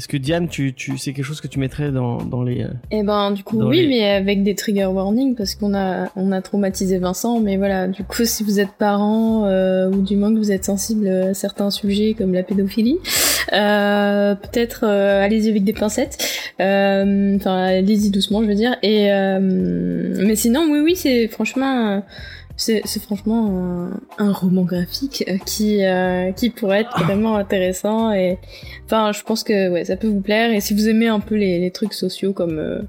Est-ce 0.00 0.08
que 0.08 0.16
Diane, 0.16 0.48
tu, 0.48 0.72
tu, 0.72 0.96
c'est 0.96 1.12
quelque 1.12 1.26
chose 1.26 1.42
que 1.42 1.46
tu 1.46 1.58
mettrais 1.58 1.92
dans, 1.92 2.22
dans 2.22 2.42
les... 2.42 2.62
euh, 2.62 2.68
Eh 2.90 3.02
ben, 3.02 3.32
du 3.32 3.44
coup, 3.44 3.62
oui, 3.62 3.82
les- 3.82 3.86
mais 3.88 4.08
avec 4.08 4.42
des 4.42 4.54
trigger 4.54 4.86
warnings 4.86 5.34
parce 5.34 5.54
qu'on 5.56 5.74
a, 5.74 6.08
on 6.16 6.32
a 6.32 6.40
traumatisé 6.40 6.96
Vincent. 6.96 7.38
Mais 7.40 7.58
voilà, 7.58 7.86
du 7.86 8.02
coup, 8.04 8.24
si 8.24 8.42
vous 8.42 8.60
êtes 8.60 8.72
parent 8.78 9.44
euh, 9.44 9.90
ou 9.90 10.00
du 10.00 10.16
moins 10.16 10.32
que 10.32 10.38
vous 10.38 10.52
êtes 10.52 10.64
sensible 10.64 11.06
à 11.06 11.34
certains 11.34 11.70
sujets 11.70 12.14
comme 12.16 12.32
la 12.32 12.42
pédophilie, 12.42 12.96
euh, 13.52 14.34
peut-être 14.36 14.84
euh, 14.84 15.22
allez-y 15.22 15.50
avec 15.50 15.64
des 15.64 15.74
pincettes. 15.74 16.16
Euh, 16.60 17.36
Enfin, 17.36 17.56
allez-y 17.64 18.08
doucement, 18.10 18.42
je 18.42 18.48
veux 18.48 18.54
dire. 18.54 18.76
Et 18.82 19.12
euh, 19.12 19.38
mais 20.24 20.34
sinon, 20.34 20.62
oui, 20.70 20.78
oui, 20.80 20.96
c'est 20.96 21.28
franchement. 21.28 22.02
C'est 22.56 22.82
c'est 22.84 23.00
franchement 23.00 23.90
un, 24.18 24.24
un 24.24 24.32
roman 24.32 24.62
graphique 24.64 25.24
euh, 25.28 25.38
qui 25.46 25.84
euh, 25.84 26.32
qui 26.32 26.50
pourrait 26.50 26.80
être 26.82 27.04
vraiment 27.04 27.36
intéressant 27.36 28.12
et 28.12 28.38
enfin 28.84 29.12
je 29.12 29.22
pense 29.22 29.42
que 29.44 29.70
ouais 29.70 29.84
ça 29.84 29.96
peut 29.96 30.08
vous 30.08 30.20
plaire. 30.20 30.52
Et 30.52 30.60
si 30.60 30.74
vous 30.74 30.88
aimez 30.88 31.08
un 31.08 31.20
peu 31.20 31.36
les, 31.36 31.58
les 31.58 31.70
trucs 31.70 31.94
sociaux 31.94 32.32
comme 32.32 32.58
euh, 32.58 32.82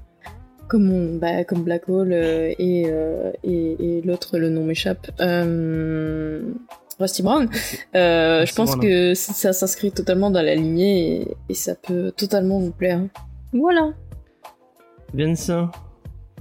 comme 0.68 0.90
on, 0.90 1.16
bah, 1.16 1.44
comme 1.44 1.62
Black 1.64 1.88
Hole 1.88 2.12
euh, 2.12 2.52
et, 2.58 2.86
et 3.44 3.98
et 3.98 4.02
l'autre 4.02 4.38
le 4.38 4.48
nom 4.50 4.64
m'échappe 4.64 5.10
Rusty 7.00 7.22
Brown 7.22 7.48
je 7.94 8.54
pense 8.54 8.70
Brown, 8.76 8.80
que 8.82 9.14
c- 9.14 9.32
ça 9.34 9.52
s'inscrit 9.52 9.90
totalement 9.92 10.30
dans 10.30 10.42
la 10.42 10.54
lignée 10.54 11.22
et, 11.22 11.36
et 11.48 11.54
ça 11.54 11.74
peut 11.74 12.12
totalement 12.16 12.58
vous 12.58 12.70
plaire. 12.72 13.00
Voilà. 13.52 13.92
Vincent, 15.14 15.70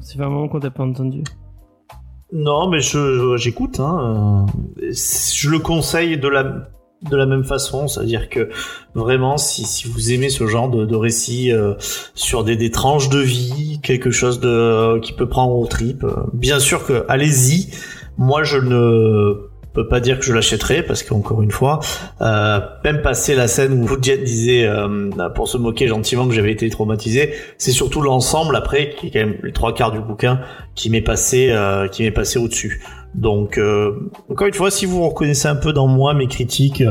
c'est 0.02 0.18
fait 0.18 0.24
un 0.24 0.30
moment 0.30 0.48
qu'on 0.48 0.60
t'a 0.60 0.72
pas 0.72 0.84
entendu. 0.84 1.24
Non, 2.32 2.70
mais 2.70 2.80
je 2.80 3.36
j'écoute. 3.38 3.80
Hein. 3.80 4.46
Je 4.80 5.50
le 5.50 5.60
conseille 5.60 6.18
de 6.18 6.28
la 6.28 6.70
de 7.10 7.18
la 7.18 7.26
même 7.26 7.44
façon, 7.44 7.88
c'est-à-dire 7.88 8.30
que 8.30 8.50
vraiment, 8.94 9.38
si, 9.38 9.64
si 9.64 9.88
vous 9.88 10.12
aimez 10.12 10.30
ce 10.30 10.46
genre 10.46 10.70
de, 10.70 10.86
de 10.86 10.96
récit 10.96 11.52
euh, 11.52 11.74
sur 12.14 12.44
des, 12.44 12.56
des 12.56 12.70
tranches 12.70 13.10
de 13.10 13.18
vie, 13.20 13.80
quelque 13.82 14.12
chose 14.12 14.40
de 14.40 15.00
qui 15.00 15.14
peut 15.14 15.28
prendre 15.28 15.56
au 15.56 15.66
trip, 15.66 16.04
euh, 16.04 16.12
bien 16.34 16.60
sûr 16.60 16.86
que 16.86 17.04
allez-y. 17.08 17.70
Moi, 18.18 18.44
je 18.44 18.58
ne 18.58 19.51
peux 19.74 19.88
pas 19.88 20.00
dire 20.00 20.20
que 20.20 20.26
je 20.26 20.34
l'achèterai 20.34 20.84
parce 20.84 21.04
qu'encore 21.04 21.42
une 21.42 21.52
fois, 21.52 21.80
euh, 22.22 22.60
même 22.84 23.02
passer 23.02 23.36
la 23.36 23.48
scène 23.48 23.74
où 23.74 24.02
Jet 24.02 24.18
disait 24.18 24.66
euh, 24.66 25.10
pour 25.36 25.48
se 25.48 25.58
moquer 25.58 25.88
gentiment 25.88 26.28
que 26.28 26.34
j'avais 26.34 26.52
été 26.52 26.70
traumatisé, 26.70 27.34
c'est 27.58 27.72
surtout 27.72 28.02
l'ensemble 28.02 28.56
après 28.56 28.90
qui 28.90 29.08
est 29.08 29.12
quand 29.12 29.20
même 29.20 29.38
les 29.44 29.54
trois 29.54 29.74
quarts 29.74 29.92
du 29.92 30.00
bouquin 30.00 30.42
qui 30.76 30.90
m'est 30.90 31.02
passé 31.02 31.50
euh, 31.52 31.88
qui 31.88 32.04
m'est 32.04 32.12
passé 32.12 32.40
au-dessus. 32.40 32.82
Donc 33.14 33.58
euh, 33.58 34.10
encore 34.30 34.48
une 34.48 34.54
fois, 34.54 34.72
si 34.72 34.86
vous 34.86 35.08
reconnaissez 35.08 35.48
un 35.48 35.56
peu 35.56 35.74
dans 35.74 35.88
moi 35.88 36.14
mes 36.14 36.28
critiques, 36.28 36.84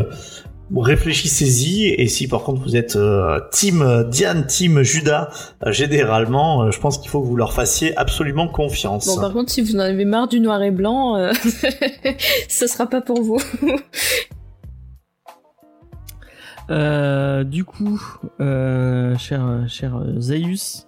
réfléchissez-y 0.77 1.87
et 1.87 2.07
si 2.09 2.29
par 2.29 2.43
contre 2.43 2.63
vous 2.63 2.77
êtes 2.77 2.97
euh, 2.97 3.41
team 3.51 4.05
Diane, 4.09 4.47
team 4.47 4.83
Judas, 4.83 5.31
euh, 5.67 5.73
généralement, 5.73 6.63
euh, 6.63 6.71
je 6.71 6.79
pense 6.79 6.99
qu'il 6.99 7.11
faut 7.11 7.21
que 7.21 7.27
vous 7.27 7.37
leur 7.37 7.53
fassiez 7.53 7.97
absolument 7.97 8.49
confiance. 8.49 9.07
bon 9.07 9.21
par 9.21 9.33
contre 9.33 9.51
si 9.51 9.63
vous 9.63 9.77
en 9.77 9.81
avez 9.81 10.05
marre 10.05 10.29
du 10.29 10.41
noir 10.41 10.63
et 10.63 10.71
blanc 10.71 11.17
euh, 11.17 11.33
ce 12.49 12.67
sera 12.67 12.87
pas 12.87 13.01
pour 13.01 13.23
vous 13.23 13.41
Euh, 16.71 17.43
du 17.43 17.65
coup, 17.65 18.01
euh, 18.41 19.17
cher, 19.19 19.65
cher 19.69 19.97
euh, 19.97 20.21
Zaius, 20.21 20.87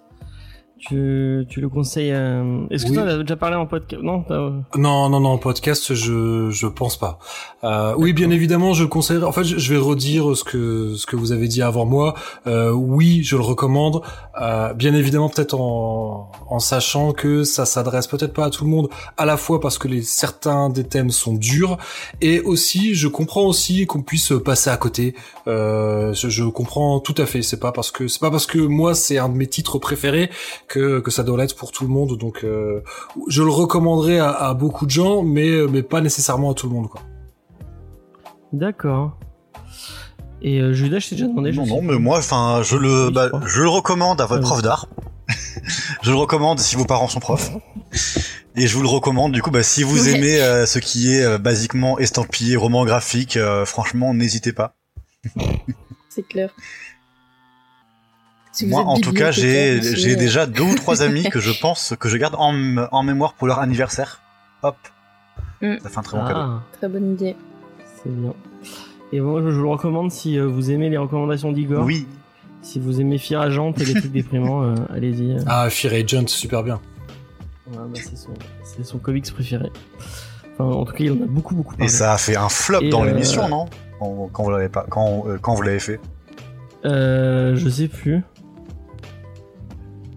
tu, 0.87 1.45
tu 1.49 1.61
le 1.61 1.69
conseilles 1.69 2.11
euh, 2.11 2.65
Est-ce 2.69 2.83
que 2.85 2.89
Oui. 2.89 2.95
tu 2.97 3.01
en 3.01 3.07
as 3.07 3.17
déjà 3.17 3.35
parlé 3.35 3.55
en 3.55 3.65
podcast 3.65 4.01
Non 4.03 4.23
t'as- 4.23 4.51
Non, 4.77 5.09
non, 5.09 5.19
non, 5.19 5.37
podcast, 5.37 5.93
je 5.93 6.49
je 6.51 6.67
pense 6.67 6.97
pas. 6.97 7.19
Euh, 7.63 7.93
oui, 7.97 8.13
bien 8.13 8.29
évidemment, 8.31 8.73
je 8.73 8.83
le 8.83 8.89
conseillerais. 8.89 9.25
En 9.25 9.31
fait, 9.31 9.43
je, 9.43 9.57
je 9.57 9.73
vais 9.73 9.79
redire 9.79 10.35
ce 10.35 10.43
que 10.43 10.95
ce 10.95 11.05
que 11.05 11.15
vous 11.15 11.31
avez 11.31 11.47
dit 11.47 11.61
avant 11.61 11.85
moi. 11.85 12.13
Euh, 12.47 12.71
oui, 12.71 13.21
je 13.23 13.35
le 13.37 13.41
recommande. 13.43 14.01
Euh, 14.41 14.73
bien 14.73 14.93
évidemment, 14.93 15.29
peut-être 15.29 15.53
en 15.59 16.31
en 16.49 16.59
sachant 16.59 17.13
que 17.13 17.43
ça 17.43 17.65
s'adresse 17.65 18.07
peut-être 18.07 18.33
pas 18.33 18.45
à 18.45 18.49
tout 18.49 18.63
le 18.65 18.69
monde, 18.69 18.89
à 19.17 19.25
la 19.25 19.37
fois 19.37 19.59
parce 19.59 19.77
que 19.77 19.87
les 19.87 20.01
certains 20.01 20.69
des 20.69 20.83
thèmes 20.83 21.09
sont 21.11 21.33
durs, 21.33 21.77
et 22.21 22.41
aussi, 22.41 22.93
je 22.93 23.07
comprends 23.07 23.43
aussi 23.45 23.85
qu'on 23.87 24.01
puisse 24.01 24.33
passer 24.43 24.69
à 24.69 24.77
côté. 24.77 25.15
Euh, 25.47 26.13
je, 26.13 26.29
je 26.29 26.43
comprends 26.43 26.99
tout 26.99 27.15
à 27.17 27.25
fait. 27.25 27.41
C'est 27.41 27.59
pas 27.59 27.71
parce 27.71 27.91
que 27.91 28.07
c'est 28.07 28.19
pas 28.19 28.31
parce 28.31 28.45
que 28.45 28.59
moi 28.59 28.93
c'est 28.95 29.17
un 29.17 29.29
de 29.29 29.35
mes 29.35 29.47
titres 29.47 29.77
préférés 29.79 30.29
que 30.67 30.72
que 30.73 31.11
ça 31.11 31.23
doit 31.23 31.37
l'être 31.37 31.55
pour 31.55 31.71
tout 31.71 31.83
le 31.83 31.89
monde. 31.89 32.17
Donc 32.17 32.43
euh, 32.43 32.81
je 33.27 33.41
le 33.43 33.49
recommanderais 33.49 34.19
à, 34.19 34.29
à 34.31 34.53
beaucoup 34.53 34.85
de 34.85 34.91
gens, 34.91 35.23
mais 35.23 35.51
mais 35.71 35.83
pas 35.83 36.01
nécessairement 36.01 36.51
à 36.51 36.53
tout 36.53 36.67
le 36.67 36.73
monde 36.73 36.89
quoi. 36.89 37.01
D'accord. 38.51 39.17
Et 40.41 40.59
euh, 40.59 40.73
Judas, 40.73 40.99
je 40.99 41.09
t'ai 41.09 41.15
déjà 41.15 41.27
demandé. 41.27 41.53
je 41.53 41.59
Non, 41.61 41.65
non, 41.65 41.81
mais 41.81 41.97
moi, 41.97 42.17
enfin, 42.17 42.61
je 42.63 42.75
le, 42.75 43.07
Oui, 43.07 43.13
bah, 43.13 43.29
je 43.45 43.61
le 43.61 43.69
recommande 43.69 44.19
à 44.19 44.25
votre 44.25 44.43
Ah 44.43 44.47
prof 44.47 44.61
d'art. 44.61 44.87
je 46.03 46.11
le 46.11 46.17
recommande 46.17 46.59
si 46.59 46.75
vos 46.75 46.83
parents 46.85 47.07
sont 47.07 47.21
profs. 47.21 47.51
Et 48.55 48.67
je 48.67 48.75
vous 48.75 48.83
le 48.83 48.89
recommande. 48.89 49.31
Du 49.31 49.41
coup, 49.41 49.51
bah, 49.51 49.63
si 49.63 49.83
vous 49.83 50.03
Ouais. 50.09 50.15
aimez 50.15 50.41
euh, 50.41 50.65
ce 50.65 50.79
qui 50.79 51.13
est 51.13 51.23
euh, 51.23 51.37
basiquement 51.37 51.97
estampillé, 51.97 52.57
roman 52.57 52.83
graphique, 52.85 53.37
euh, 53.37 53.65
franchement, 53.65 54.13
n'hésitez 54.13 54.51
pas. 54.51 54.75
C'est 56.09 56.27
clair. 56.27 56.53
Si 58.53 58.67
Moi, 58.67 58.81
en 58.81 58.99
tout 58.99 59.13
cas, 59.13 59.31
j'ai 59.31 59.79
euh, 59.79 60.15
déjà 60.15 60.45
deux 60.45 60.63
ou 60.63 60.75
trois 60.75 61.01
amis 61.01 61.23
que 61.23 61.39
je 61.39 61.51
pense 61.59 61.95
que 61.99 62.07
je 62.07 62.17
garde 62.17 62.35
en, 62.37 62.53
en 62.91 63.03
mémoire 63.03 63.33
pour 63.33 63.47
leur 63.47 63.59
anniversaire. 63.59 64.21
Hop. 64.61 64.77
Mm. 65.61 65.75
Ça 65.81 65.89
fait 65.89 65.97
un 65.97 66.01
très 66.03 66.17
bon 66.17 66.23
cadeau. 66.25 66.39
Ah, 66.39 66.61
Très 66.73 66.87
bonne 66.87 67.13
idée. 67.13 67.35
c'est 68.01 68.09
bien. 68.15 68.33
Et 69.11 69.19
moi, 69.19 69.41
je, 69.41 69.49
je 69.49 69.55
vous 69.55 69.63
le 69.63 69.69
recommande 69.69 70.11
si 70.11 70.37
euh, 70.37 70.45
vous 70.45 70.71
aimez 70.71 70.89
les 70.89 70.97
recommandations 70.97 71.51
d'Igor. 71.51 71.83
Oui. 71.83 72.07
Si 72.61 72.79
vous 72.79 73.01
aimez 73.01 73.17
Fire 73.17 73.41
Agent 73.41 73.73
et 73.73 73.85
les 73.85 73.93
trucs 73.93 74.11
déprimants, 74.11 74.63
euh, 74.63 74.75
allez-y. 74.93 75.37
Ah, 75.47 75.69
Fear 75.69 75.93
Agent, 75.93 76.27
super 76.27 76.63
bien. 76.63 76.79
Ouais, 77.67 77.77
bah, 77.77 77.99
c'est 78.63 78.83
son, 78.83 78.99
comics 78.99 79.31
préféré. 79.33 79.71
Enfin, 80.53 80.65
en 80.65 80.85
tout 80.85 80.93
cas, 80.93 81.03
il 81.03 81.11
en 81.11 81.23
a 81.23 81.27
beaucoup, 81.27 81.55
beaucoup 81.55 81.75
parlé. 81.75 81.91
Et 81.91 81.95
ça 81.95 82.13
a 82.13 82.17
fait 82.17 82.35
un 82.35 82.49
flop 82.49 82.81
Et, 82.81 82.89
dans 82.89 83.03
euh, 83.03 83.07
l'émission, 83.07 83.47
non? 83.49 83.65
Quand, 83.99 84.29
quand 84.31 84.43
vous 84.43 84.51
l'avez 84.51 84.69
pas, 84.69 84.85
quand, 84.89 85.27
euh, 85.27 85.37
quand 85.41 85.55
vous 85.55 85.61
l'avez 85.61 85.79
fait. 85.79 85.99
Euh, 86.85 87.55
je 87.55 87.69
sais 87.69 87.87
plus. 87.87 88.21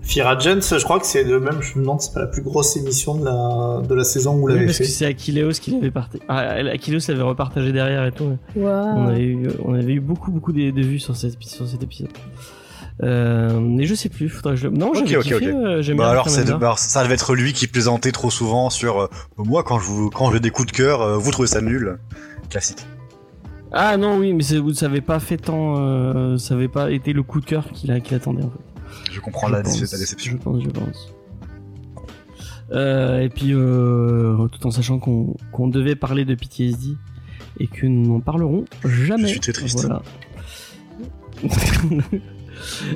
Fear 0.07 0.27
Agents, 0.29 0.61
je 0.79 0.85
crois 0.85 1.01
que 1.01 1.07
c'est 1.07 1.25
de 1.25 1.37
même, 1.37 1.61
je 1.61 1.75
me 1.77 1.83
demande 1.83 2.01
si 2.01 2.09
c'est 2.09 2.15
pas 2.15 2.21
la 2.21 2.27
plus 2.29 2.43
grosse 2.43 2.77
émission 2.77 3.17
de 3.17 3.25
la, 3.25 3.83
de 3.87 3.93
la 3.95 4.05
saison 4.05 4.35
où 4.35 4.39
vous 4.39 4.45
Oui, 4.47 4.53
l'avez 4.55 4.67
parce 4.67 4.79
fait. 4.79 4.85
que 4.85 4.91
c'est 4.91 5.05
Akileos 5.07 5.51
qui 5.61 5.73
l'avait 5.73 5.91
partagé. 5.91 6.23
Ah, 6.29 6.39
Akileos 6.73 7.01
l'avait 7.09 7.23
repartagé 7.23 7.73
derrière 7.73 8.07
et 8.07 8.13
tout. 8.13 8.39
On 8.57 9.09
avait 9.09 9.25
eu, 9.25 9.49
on 9.65 9.75
avait 9.75 9.95
eu 9.95 10.01
beaucoup, 10.01 10.31
beaucoup 10.31 10.53
de, 10.53 10.71
de 10.71 10.81
vues 10.81 11.01
sur, 11.01 11.17
cette, 11.17 11.43
sur 11.43 11.67
cet 11.67 11.83
épisode. 11.83 12.11
Euh, 13.03 13.59
mais 13.61 13.85
je 13.85 13.95
sais 13.95 14.09
plus. 14.09 14.29
Faudrait 14.29 14.55
que 14.55 14.61
je... 14.61 14.69
Non, 14.69 14.89
Ok, 14.91 14.95
j'avais 15.07 15.17
ok, 15.17 15.23
kiffé. 15.25 15.37
ok. 15.37 15.43
euh, 15.55 15.83
J'aime 15.83 15.97
Bah 15.99 16.05
bien 16.05 16.13
alors, 16.13 16.29
c'est 16.31 16.45
de- 16.45 16.55
bah, 16.55 16.75
ça 16.79 17.03
devait 17.03 17.15
être 17.15 17.35
lui 17.35 17.53
qui 17.53 17.67
plaisantait 17.67 18.13
trop 18.13 18.31
souvent 18.31 18.71
sur 18.71 19.01
euh, 19.03 19.07
moi 19.37 19.65
quand 19.65 19.79
je 19.81 19.87
vous, 19.87 20.09
quand 20.09 20.31
j'ai 20.33 20.41
des 20.41 20.51
coups 20.51 20.69
de 20.69 20.73
cœur, 20.77 21.03
euh, 21.03 21.17
vous 21.19 21.31
trouvez 21.33 21.49
ça 21.49 21.61
nul. 21.61 21.99
Classique. 22.49 22.87
Ah 23.73 23.97
non, 23.99 24.17
oui, 24.19 24.33
mais 24.33 24.45
vous 24.59 24.73
savez 24.73 25.01
pas 25.03 25.19
fait 25.21 25.37
tant. 25.37 25.75
Euh, 25.79 26.39
ça 26.39 26.55
avait 26.55 26.69
pas 26.69 26.91
été 26.93 27.13
le 27.13 27.23
coup 27.25 27.41
de 27.41 27.45
cœur 27.45 27.69
qu'il 27.73 27.91
a- 27.91 27.99
qu'il 28.01 28.17
attendait 28.17 28.45
en 28.45 28.51
fait. 28.51 28.76
Je 29.11 29.21
comprends 29.21 29.49
Je 29.49 29.53
la, 29.53 29.63
pense, 29.63 29.81
la 29.93 29.99
déception. 29.99 30.33
Je 30.33 30.37
pense, 30.37 30.63
je 30.63 30.69
pense. 30.71 31.13
Euh, 32.73 33.21
et 33.21 33.29
puis, 33.29 33.53
euh, 33.53 34.49
tout 34.49 34.67
en 34.67 34.71
sachant 34.71 34.99
qu'on 34.99 35.69
devait 35.69 35.95
parler 35.97 36.25
de 36.25 36.35
PTSD 36.35 36.97
et 37.61 37.69
que 37.69 37.87
nous 37.87 38.09
n'en 38.09 38.21
parlerons 38.21 38.65
jamais. 38.85 39.23
Je 39.29 39.33
suis 39.33 39.41
très 39.41 39.53
triste. 39.53 39.81
Voilà. 39.87 40.03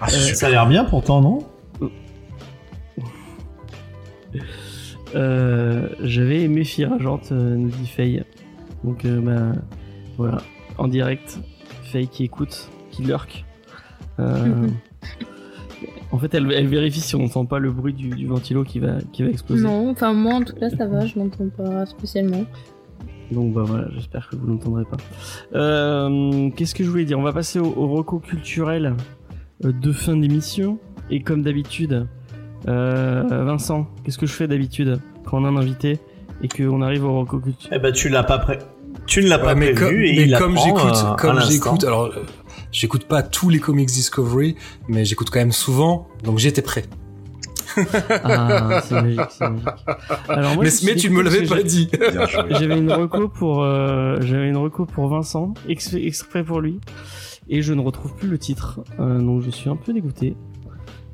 Ah, 0.00 0.06
Euh, 0.06 0.08
super. 0.10 0.36
Ça 0.36 0.46
a 0.46 0.50
l'air 0.50 0.66
bien 0.66 0.84
pourtant, 0.84 1.20
non? 1.20 1.46
Euh, 5.14 5.88
J'avais 6.00 6.42
aimé 6.42 6.64
euh, 7.32 7.56
nous 7.56 7.68
dit 7.68 7.86
Faye. 7.86 8.24
Donc, 8.84 9.04
euh, 9.04 9.20
bah, 9.20 9.60
voilà. 10.16 10.38
En 10.78 10.88
direct, 10.88 11.38
Faye 11.84 12.08
qui 12.08 12.24
écoute, 12.24 12.70
qui 12.90 13.02
lurk. 13.02 13.44
En 16.12 16.18
fait, 16.18 16.34
elle, 16.34 16.50
elle 16.52 16.66
vérifie 16.66 17.00
si 17.00 17.14
on 17.14 17.20
n'entend 17.20 17.44
pas 17.46 17.58
le 17.58 17.70
bruit 17.70 17.92
du, 17.94 18.08
du 18.10 18.26
ventilo 18.26 18.64
qui 18.64 18.80
va, 18.80 18.94
qui 19.12 19.22
va 19.22 19.28
exploser. 19.30 19.62
Non, 19.62 19.90
enfin 19.90 20.12
moi 20.12 20.34
en 20.34 20.42
tout 20.42 20.54
cas 20.56 20.68
ça 20.70 20.86
va, 20.86 21.06
je 21.06 21.18
n'entends 21.18 21.48
pas 21.56 21.86
spécialement. 21.86 22.44
Donc 23.30 23.52
bah 23.54 23.62
voilà, 23.64 23.86
j'espère 23.94 24.28
que 24.28 24.34
vous 24.34 24.48
n'entendrez 24.50 24.84
pas. 24.84 24.96
Euh, 25.54 26.50
Qu'est-ce 26.56 26.74
que 26.74 26.82
je 26.82 26.90
voulais 26.90 27.04
dire? 27.04 27.16
On 27.18 27.22
va 27.22 27.32
passer 27.32 27.60
au, 27.60 27.66
au 27.76 27.86
reco 27.88 28.18
culturel 28.18 28.94
euh, 29.64 29.72
de 29.72 29.92
fin 29.92 30.16
d'émission. 30.16 30.78
Et 31.12 31.22
comme 31.22 31.42
d'habitude, 31.42 32.06
euh, 32.68 33.22
Vincent, 33.30 33.86
qu'est-ce 34.04 34.18
que 34.18 34.26
je 34.26 34.32
fais 34.32 34.48
d'habitude 34.48 35.00
quand 35.24 35.40
on 35.40 35.44
a 35.44 35.48
un 35.48 35.56
invité 35.56 35.98
et 36.42 36.48
qu'on 36.48 36.82
arrive 36.82 37.04
au 37.04 37.20
reco 37.20 37.38
culturel 37.38 37.78
Eh 37.78 37.82
ben, 37.82 37.92
tu 37.92 38.08
l'as 38.08 38.24
pas 38.24 38.38
prêt. 38.38 38.58
Tu 39.06 39.22
ne 39.22 39.28
l'as 39.28 39.38
pas 39.38 39.54
mais 39.54 39.72
prévu 39.72 39.86
comme, 39.86 39.94
et 40.02 40.16
mais 40.16 40.22
il 40.26 40.36
comme 40.36 40.56
j'écoute, 40.56 41.16
comme 41.18 41.40
j'écoute, 41.40 41.84
alors 41.84 42.06
euh, 42.06 42.22
j'écoute 42.72 43.04
pas 43.04 43.22
tous 43.22 43.48
les 43.50 43.58
comics 43.58 43.88
Discovery, 43.88 44.56
mais 44.88 45.04
j'écoute 45.04 45.30
quand 45.30 45.38
même 45.40 45.52
souvent, 45.52 46.08
donc 46.24 46.38
j'étais 46.38 46.62
prêt. 46.62 46.84
Ah, 48.24 48.80
c'est 48.84 48.94
magique, 49.00 49.20
c'est 49.30 49.48
magique. 49.48 49.68
Alors 50.28 50.54
moi, 50.54 50.64
mais 50.84 50.94
tu 50.96 51.10
me 51.10 51.22
dégoûté 51.22 51.22
l'avais 51.22 51.46
pas 51.46 51.62
dit. 51.62 51.88
J'avais 52.50 52.78
une 52.78 52.92
reco 52.92 53.28
pour 53.28 53.62
euh, 53.62 54.16
j'avais 54.20 54.48
une 54.48 54.56
reco 54.56 54.86
pour 54.86 55.08
Vincent 55.08 55.54
ex- 55.68 55.94
exprès 55.94 56.42
pour 56.42 56.60
lui 56.60 56.80
et 57.48 57.62
je 57.62 57.72
ne 57.72 57.80
retrouve 57.80 58.14
plus 58.16 58.28
le 58.28 58.38
titre 58.38 58.80
Euh, 58.98 59.18
donc 59.20 59.42
je 59.42 59.50
suis 59.50 59.70
un 59.70 59.76
peu 59.76 59.92
dégoûté 59.92 60.36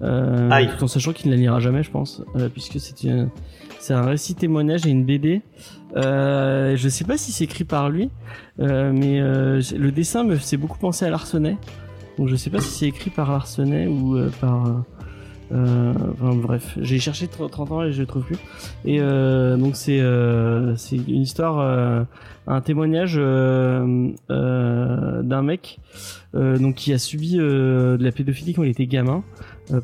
euh, 0.02 0.48
Aïe. 0.50 0.68
tout 0.76 0.84
en 0.84 0.88
sachant 0.88 1.12
qu'il 1.12 1.30
ne 1.30 1.36
la 1.36 1.40
lira 1.40 1.60
jamais 1.60 1.82
je 1.82 1.90
pense 1.90 2.22
euh, 2.36 2.48
puisque 2.48 2.78
c'est 2.80 3.94
un 3.94 4.02
récit 4.06 4.34
témoignage 4.34 4.86
et 4.86 4.90
une 4.90 5.04
BD 5.04 5.42
euh, 5.96 6.76
je 6.76 6.88
sais 6.88 7.04
pas 7.04 7.16
si 7.16 7.32
c'est 7.32 7.44
écrit 7.44 7.64
par 7.64 7.88
lui 7.88 8.10
euh, 8.60 8.92
mais 8.94 9.20
euh, 9.20 9.60
le 9.76 9.90
dessin 9.90 10.24
me 10.24 10.36
fait 10.36 10.56
beaucoup 10.56 10.78
penser 10.78 11.04
à 11.04 11.10
Larsenet 11.10 11.56
donc 12.18 12.28
je 12.28 12.36
sais 12.36 12.50
pas 12.50 12.60
si 12.60 12.70
c'est 12.70 12.86
écrit 12.86 13.10
par 13.10 13.30
Larsenet 13.30 13.86
ou 13.86 14.16
euh, 14.16 14.30
par 14.40 14.84
enfin, 15.52 16.34
bref, 16.34 16.76
j'ai 16.80 16.98
cherché 16.98 17.28
30 17.28 17.70
ans 17.70 17.82
et 17.84 17.92
je 17.92 18.00
le 18.00 18.06
trouve 18.06 18.24
plus. 18.24 18.38
Et 18.84 18.98
donc 18.98 19.76
c'est 19.76 20.02
c'est 20.76 20.96
une 20.96 21.22
histoire, 21.22 22.06
un 22.48 22.60
témoignage 22.62 23.14
d'un 23.14 24.14
mec 25.42 25.78
donc 26.34 26.74
qui 26.74 26.92
a 26.92 26.98
subi 26.98 27.36
de 27.36 27.96
la 28.00 28.10
pédophilie 28.10 28.54
quand 28.54 28.64
il 28.64 28.70
était 28.70 28.88
gamin 28.88 29.22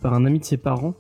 par 0.01 0.15
un 0.15 0.25
ami 0.25 0.41
de 0.41 0.45
ses 0.45 0.57
parents. 0.57 0.95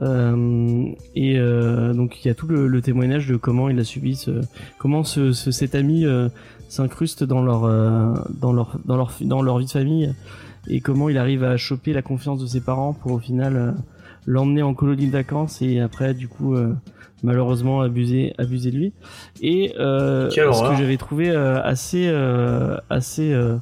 Euh, 0.00 0.84
et 1.16 1.38
euh, 1.38 1.92
donc 1.92 2.24
il 2.24 2.28
y 2.28 2.30
a 2.30 2.34
tout 2.34 2.46
le, 2.46 2.68
le 2.68 2.80
témoignage 2.80 3.26
de 3.26 3.36
comment 3.36 3.68
il 3.68 3.78
a 3.80 3.84
subi, 3.84 4.14
ce, 4.14 4.30
comment 4.78 5.02
ce, 5.04 5.32
ce- 5.32 5.50
cet 5.50 5.74
ami 5.74 6.04
euh, 6.06 6.28
s'incruste 6.68 7.24
dans 7.24 7.42
leur 7.42 7.64
euh, 7.64 8.14
dans 8.40 8.52
leur 8.52 8.78
dans 8.84 8.96
leur 8.96 9.12
dans 9.22 9.42
leur 9.42 9.58
vie 9.58 9.66
de 9.66 9.70
famille 9.70 10.14
et 10.68 10.80
comment 10.80 11.08
il 11.08 11.18
arrive 11.18 11.42
à 11.42 11.56
choper 11.56 11.92
la 11.92 12.02
confiance 12.02 12.40
de 12.40 12.46
ses 12.46 12.60
parents 12.60 12.92
pour 12.92 13.12
au 13.12 13.18
final 13.18 13.74
l'emmener 14.26 14.62
en 14.62 14.74
colonie 14.74 15.06
de 15.06 15.12
vacances 15.12 15.62
et 15.62 15.80
après 15.80 16.14
du 16.14 16.28
coup 16.28 16.54
euh, 16.54 16.72
malheureusement 17.24 17.80
abuser 17.80 18.34
abuser 18.38 18.70
de 18.70 18.76
lui. 18.76 18.92
Et 19.42 19.74
euh, 19.80 20.28
ce 20.52 20.60
que 20.70 20.76
j'avais 20.76 20.96
trouvé 20.96 21.30
euh, 21.30 21.60
assez 21.64 22.06
euh, 22.08 23.56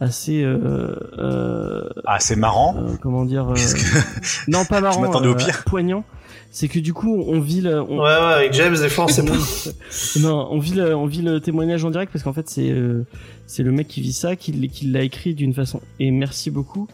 assez 0.00 0.42
euh, 0.42 1.84
assez 2.06 2.32
euh, 2.32 2.34
c'est 2.34 2.36
marrant. 2.36 2.74
euh, 2.78 2.96
comment 3.00 3.24
dire 3.24 3.48
euh, 3.50 3.54
que... 3.54 4.50
non 4.50 4.64
pas 4.64 4.80
marrant 4.80 5.04
au 5.12 5.34
pire. 5.34 5.62
poignant 5.66 6.04
c'est 6.50 6.66
que 6.68 6.78
du 6.80 6.92
coup 6.92 7.22
on 7.28 7.38
vit 7.38 7.60
le, 7.60 7.80
on, 7.80 7.98
Ouais, 7.98 8.02
ouais, 8.04 8.34
avec 8.34 8.52
James, 8.54 8.74
des 8.76 8.88
fois, 8.88 9.06
sait 9.08 9.24
pas. 9.24 9.34
non, 10.20 10.48
on 10.50 10.58
vit 10.58 10.74
le, 10.74 10.96
on 10.96 11.06
vit 11.06 11.22
le 11.22 11.40
témoignage 11.40 11.84
en 11.84 11.90
direct 11.90 12.10
parce 12.12 12.24
qu'en 12.24 12.32
fait 12.32 12.48
c'est 12.48 12.70
euh, 12.70 13.06
c'est 13.46 13.62
le 13.62 13.70
mec 13.70 13.86
qui 13.86 14.00
vit 14.00 14.12
ça, 14.12 14.34
qui, 14.36 14.68
qui 14.68 14.86
l'a 14.86 15.02
écrit 15.02 15.34
d'une 15.34 15.54
façon. 15.54 15.80
Et 16.00 16.10
merci 16.10 16.50
beaucoup 16.50 16.88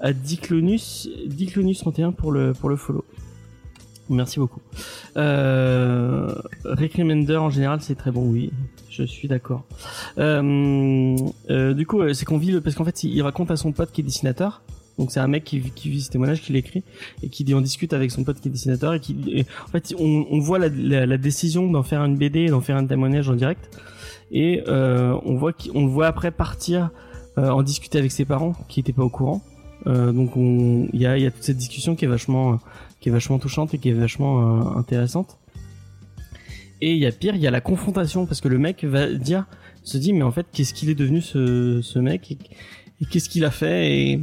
à 0.00 0.12
Diclonus, 0.12 1.08
Diclonus 1.26 1.78
31 1.78 2.12
pour 2.12 2.32
le 2.32 2.52
pour 2.52 2.68
le 2.68 2.76
follow. 2.76 3.04
Merci 4.08 4.38
beaucoup. 4.38 4.60
Euh, 5.16 6.32
en 6.64 7.50
général 7.50 7.80
c'est 7.80 7.94
très 7.96 8.10
bon, 8.10 8.22
oui, 8.22 8.52
je 8.90 9.02
suis 9.02 9.28
d'accord. 9.28 9.64
Euh, 10.18 11.16
euh, 11.50 11.74
du 11.74 11.86
coup, 11.86 12.00
euh, 12.00 12.14
c'est 12.14 12.24
qu'on 12.24 12.38
vit 12.38 12.52
le, 12.52 12.60
parce 12.60 12.76
qu'en 12.76 12.84
fait 12.84 13.04
il 13.04 13.20
raconte 13.22 13.50
à 13.50 13.56
son 13.56 13.72
pote 13.72 13.92
qui 13.92 14.00
est 14.00 14.04
dessinateur. 14.04 14.62
Donc 14.98 15.10
c'est 15.10 15.20
un 15.20 15.26
mec 15.26 15.44
qui, 15.44 15.58
vit 15.58 16.00
ce 16.00 16.10
témoignage, 16.10 16.40
qui 16.40 16.52
l'écrit 16.52 16.82
et 17.22 17.28
qui 17.28 17.52
en 17.52 17.60
discute 17.60 17.92
avec 17.92 18.10
son 18.10 18.24
pote 18.24 18.40
qui 18.40 18.48
est 18.48 18.50
dessinateur 18.50 18.94
et 18.94 19.00
qui 19.00 19.44
en 19.64 19.68
fait 19.68 19.94
on, 19.98 20.38
voit 20.40 20.58
la, 20.58 21.16
décision 21.18 21.70
d'en 21.70 21.82
faire 21.82 22.02
une 22.04 22.16
BD, 22.16 22.48
d'en 22.48 22.62
faire 22.62 22.76
un 22.76 22.86
témoignage 22.86 23.28
en 23.28 23.34
direct 23.34 23.78
et 24.32 24.62
euh, 24.68 25.14
on 25.24 25.36
voit 25.36 25.52
qu'on 25.52 25.84
le 25.84 25.90
voit 25.90 26.06
après 26.06 26.30
partir 26.30 26.90
euh, 27.36 27.50
en 27.50 27.62
discuter 27.62 27.98
avec 27.98 28.10
ses 28.10 28.24
parents 28.24 28.54
qui 28.68 28.80
étaient 28.80 28.94
pas 28.94 29.02
au 29.02 29.10
courant. 29.10 29.42
Euh, 29.86 30.12
donc 30.12 30.36
on 30.36 30.88
il 30.94 31.00
y 31.00 31.06
a 31.06 31.18
y 31.18 31.26
a 31.26 31.30
toute 31.30 31.42
cette 31.42 31.58
discussion 31.58 31.94
qui 31.94 32.06
est 32.06 32.08
vachement 32.08 32.58
qui 33.06 33.10
est 33.10 33.12
vachement 33.12 33.38
touchante 33.38 33.72
et 33.72 33.78
qui 33.78 33.90
est 33.90 33.92
vachement 33.92 34.40
euh, 34.40 34.78
intéressante. 34.80 35.38
Et 36.80 36.92
il 36.92 36.98
y 36.98 37.06
a 37.06 37.12
pire, 37.12 37.36
il 37.36 37.40
y 37.40 37.46
a 37.46 37.52
la 37.52 37.60
confrontation 37.60 38.26
parce 38.26 38.40
que 38.40 38.48
le 38.48 38.58
mec 38.58 38.82
va 38.82 39.06
dire 39.12 39.46
se 39.84 39.96
dit 39.96 40.12
mais 40.12 40.24
en 40.24 40.32
fait 40.32 40.44
qu'est-ce 40.52 40.74
qu'il 40.74 40.90
est 40.90 40.96
devenu 40.96 41.20
ce 41.20 41.80
ce 41.82 42.00
mec 42.00 42.32
et, 42.32 43.04
qu'est-ce 43.06 43.28
qu'il 43.28 43.44
a 43.44 43.52
fait 43.52 43.92
et 43.92 44.20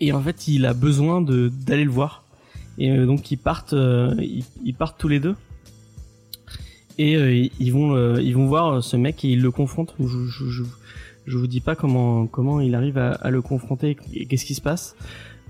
et 0.00 0.12
en 0.12 0.22
fait 0.22 0.48
il 0.48 0.64
a 0.64 0.72
besoin 0.72 1.20
de 1.20 1.52
d'aller 1.66 1.84
le 1.84 1.90
voir. 1.90 2.24
Et 2.78 2.90
euh, 2.92 3.04
donc 3.04 3.30
ils 3.30 3.36
partent 3.36 3.74
euh, 3.74 4.14
ils, 4.64 4.74
partent 4.74 4.98
tous 4.98 5.08
les 5.08 5.20
deux. 5.20 5.36
Et 6.96 7.50
ils 7.60 7.72
vont 7.74 8.16
ils 8.16 8.34
vont 8.34 8.46
voir 8.46 8.82
ce 8.82 8.96
mec 8.96 9.22
et 9.22 9.28
ils 9.28 9.42
le 9.42 9.50
confrontent. 9.50 9.94
Je, 10.00 10.06
je, 10.06 10.48
je, 10.48 10.62
je 11.26 11.36
vous 11.36 11.46
dis 11.46 11.60
pas 11.60 11.76
comment 11.76 12.26
comment 12.26 12.58
il 12.60 12.74
arrive 12.74 12.96
à, 12.96 13.10
à 13.10 13.28
le 13.28 13.42
confronter 13.42 13.98
et 14.14 14.24
qu'est-ce 14.24 14.46
qui 14.46 14.54
se 14.54 14.62
passe 14.62 14.96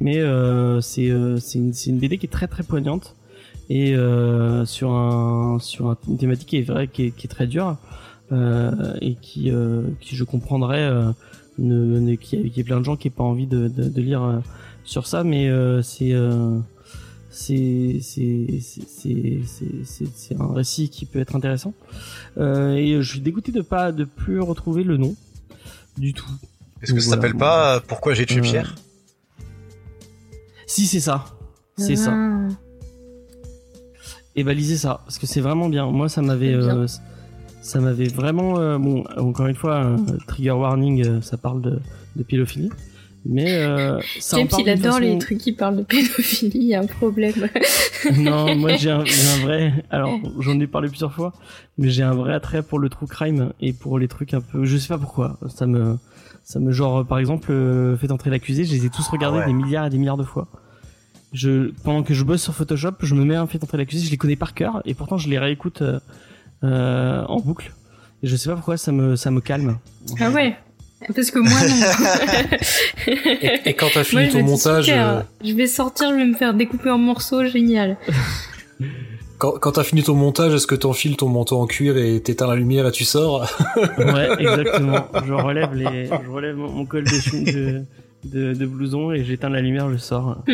mais 0.00 0.18
euh, 0.18 0.80
c'est 0.80 1.10
euh, 1.10 1.38
c'est 1.38 1.58
une, 1.58 1.72
une 1.86 1.98
BD 1.98 2.18
qui 2.18 2.26
est 2.26 2.30
très 2.30 2.46
très 2.48 2.62
poignante 2.62 3.14
et 3.68 3.94
euh, 3.94 4.64
sur 4.66 4.92
un 4.92 5.58
sur 5.60 5.88
un- 5.90 5.96
une 6.08 6.18
thématique 6.18 6.48
qui 6.48 6.56
est 6.58 6.62
vrai 6.62 6.88
qui 6.88 7.04
est, 7.06 7.10
qui 7.10 7.26
est 7.26 7.30
très 7.30 7.46
dure 7.46 7.76
euh, 8.32 8.94
et 9.00 9.14
qui 9.14 9.50
euh, 9.50 9.82
qui 10.00 10.16
je 10.16 10.24
comprendrais 10.24 10.80
euh, 10.82 11.10
ne, 11.58 11.98
ne- 12.00 12.14
qu'il 12.16 12.40
y, 12.40 12.42
a- 12.42 12.60
y 12.60 12.62
plein 12.64 12.80
de 12.80 12.84
gens 12.84 12.96
qui 12.96 13.08
n'aient 13.08 13.14
pas 13.14 13.24
envie 13.24 13.46
de, 13.46 13.68
de, 13.68 13.84
de 13.88 14.00
lire 14.02 14.22
euh, 14.22 14.38
sur 14.84 15.06
ça 15.06 15.22
mais 15.24 15.48
euh, 15.48 15.82
c'est 15.82 16.12
euh, 16.12 16.58
c'est 17.30 17.98
c'est 18.02 18.58
c'est 18.60 19.38
c'est 19.84 20.06
c'est 20.16 20.40
un 20.40 20.52
récit 20.52 20.88
qui 20.88 21.06
peut 21.06 21.20
être 21.20 21.36
intéressant. 21.36 21.74
Euh, 22.38 22.74
et 22.74 23.00
je 23.00 23.08
suis 23.08 23.20
dégoûté 23.20 23.52
de 23.52 23.60
pas 23.60 23.92
de 23.92 24.02
plus 24.04 24.40
retrouver 24.40 24.82
le 24.82 24.96
nom 24.96 25.14
du 25.96 26.12
tout. 26.12 26.26
Est-ce 26.82 26.92
que 26.92 26.98
ça 27.00 27.06
Voilà. 27.08 27.22
s'appelle 27.22 27.38
pas 27.38 27.80
Pourquoi 27.86 28.14
j'ai 28.14 28.26
tué 28.26 28.40
Pierre? 28.40 28.74
Si 30.70 30.86
c'est 30.86 31.00
ça, 31.00 31.24
c'est 31.76 31.96
ça. 31.96 32.12
Ah. 32.14 32.48
Et 34.36 34.44
bah 34.44 34.54
lisez 34.54 34.76
ça 34.76 35.00
parce 35.04 35.18
que 35.18 35.26
c'est 35.26 35.40
vraiment 35.40 35.68
bien. 35.68 35.86
Moi 35.90 36.08
ça 36.08 36.22
m'avait 36.22 36.54
euh, 36.54 36.86
ça 37.60 37.80
m'avait 37.80 38.06
vraiment 38.06 38.56
euh, 38.60 38.78
bon 38.78 39.02
encore 39.16 39.48
une 39.48 39.56
fois 39.56 39.84
euh, 39.84 39.96
trigger 40.28 40.52
warning 40.52 41.04
euh, 41.04 41.20
ça 41.22 41.36
parle 41.36 41.60
de 41.60 41.80
de 42.14 42.22
pédophilie 42.22 42.70
mais 43.26 43.52
euh, 43.52 43.98
ça 44.20 44.36
James, 44.36 44.46
il 44.60 44.68
adore 44.70 44.92
façon- 44.92 45.00
les 45.00 45.18
trucs 45.18 45.38
qui 45.38 45.52
parlent 45.52 45.78
de 45.78 45.82
pédophilie, 45.82 46.52
il 46.54 46.68
y 46.68 46.74
a 46.76 46.80
un 46.80 46.86
problème. 46.86 47.48
non, 48.16 48.54
moi 48.54 48.76
j'ai 48.76 48.90
un, 48.92 49.00
un 49.00 49.38
vrai. 49.42 49.72
Alors 49.90 50.12
j'en 50.38 50.58
ai 50.60 50.68
parlé 50.68 50.88
plusieurs 50.88 51.12
fois, 51.12 51.32
mais 51.78 51.90
j'ai 51.90 52.04
un 52.04 52.14
vrai 52.14 52.32
attrait 52.32 52.62
pour 52.62 52.78
le 52.78 52.88
true 52.88 53.08
crime 53.08 53.52
et 53.60 53.72
pour 53.72 53.98
les 53.98 54.06
trucs 54.06 54.34
un 54.34 54.40
peu. 54.40 54.64
Je 54.64 54.76
sais 54.78 54.88
pas 54.88 54.98
pourquoi. 54.98 55.36
Ça 55.48 55.66
me, 55.66 55.98
ça 56.50 56.58
me 56.58 56.72
genre 56.72 57.06
par 57.06 57.20
exemple, 57.20 57.52
euh, 57.52 57.96
fait 57.96 58.10
entrer 58.10 58.28
l'accusé. 58.28 58.64
Je 58.64 58.72
les 58.72 58.84
ai 58.84 58.90
tous 58.90 59.06
regardés 59.06 59.38
ouais. 59.38 59.46
des 59.46 59.52
milliards 59.52 59.86
et 59.86 59.90
des 59.90 59.98
milliards 59.98 60.16
de 60.16 60.24
fois. 60.24 60.48
Je 61.32 61.70
pendant 61.84 62.02
que 62.02 62.12
je 62.12 62.24
bosse 62.24 62.42
sur 62.42 62.52
Photoshop, 62.52 62.94
je 63.02 63.14
me 63.14 63.24
mets 63.24 63.36
un 63.36 63.46
fait 63.46 63.62
entrer 63.62 63.78
l'accusé. 63.78 64.04
Je 64.04 64.10
les 64.10 64.16
connais 64.16 64.34
par 64.34 64.52
cœur 64.52 64.82
et 64.84 64.94
pourtant 64.94 65.16
je 65.16 65.28
les 65.28 65.38
réécoute 65.38 65.82
euh, 65.82 66.00
euh, 66.64 67.24
en 67.28 67.38
boucle. 67.38 67.72
Et 68.24 68.26
je 68.26 68.34
sais 68.34 68.48
pas 68.48 68.56
pourquoi 68.56 68.76
ça 68.76 68.90
me, 68.90 69.14
ça 69.14 69.30
me 69.30 69.40
calme. 69.40 69.78
Ah 70.18 70.30
ouais 70.30 70.56
Parce 71.14 71.30
que 71.30 71.38
moi, 71.38 71.52
non. 71.68 72.56
Et, 73.06 73.70
et 73.70 73.74
quand 73.74 73.86
t'as 73.94 74.02
fini 74.02 74.28
ton 74.28 74.42
montage, 74.42 74.86
super, 74.86 75.08
euh, 75.08 75.20
je 75.44 75.52
vais 75.54 75.68
sortir, 75.68 76.10
je 76.10 76.16
vais 76.16 76.26
me 76.26 76.34
faire 76.34 76.52
découper 76.52 76.90
en 76.90 76.98
morceaux, 76.98 77.44
génial. 77.44 77.96
quand, 79.40 79.52
quand 79.58 79.72
t'as 79.72 79.84
fini 79.84 80.02
ton 80.02 80.14
montage, 80.14 80.52
est-ce 80.52 80.66
que 80.66 80.74
t'enfiles 80.74 81.16
ton 81.16 81.28
manteau 81.28 81.56
en 81.58 81.66
cuir 81.66 81.96
et 81.96 82.20
t'éteins 82.20 82.46
la 82.46 82.56
lumière 82.56 82.86
et 82.86 82.92
tu 82.92 83.04
sors? 83.04 83.40
Ouais, 83.96 84.28
exactement. 84.38 85.06
Je 85.26 85.32
relève 85.32 85.74
les, 85.74 86.06
je 86.06 86.30
relève 86.30 86.56
mon, 86.56 86.70
mon 86.70 86.84
col 86.84 87.04
de, 87.04 87.50
de, 87.50 87.84
de, 88.24 88.52
de 88.52 88.66
blouson 88.66 89.12
et 89.12 89.24
j'éteins 89.24 89.48
la 89.48 89.62
lumière, 89.62 89.90
je 89.90 89.96
sors 89.96 90.44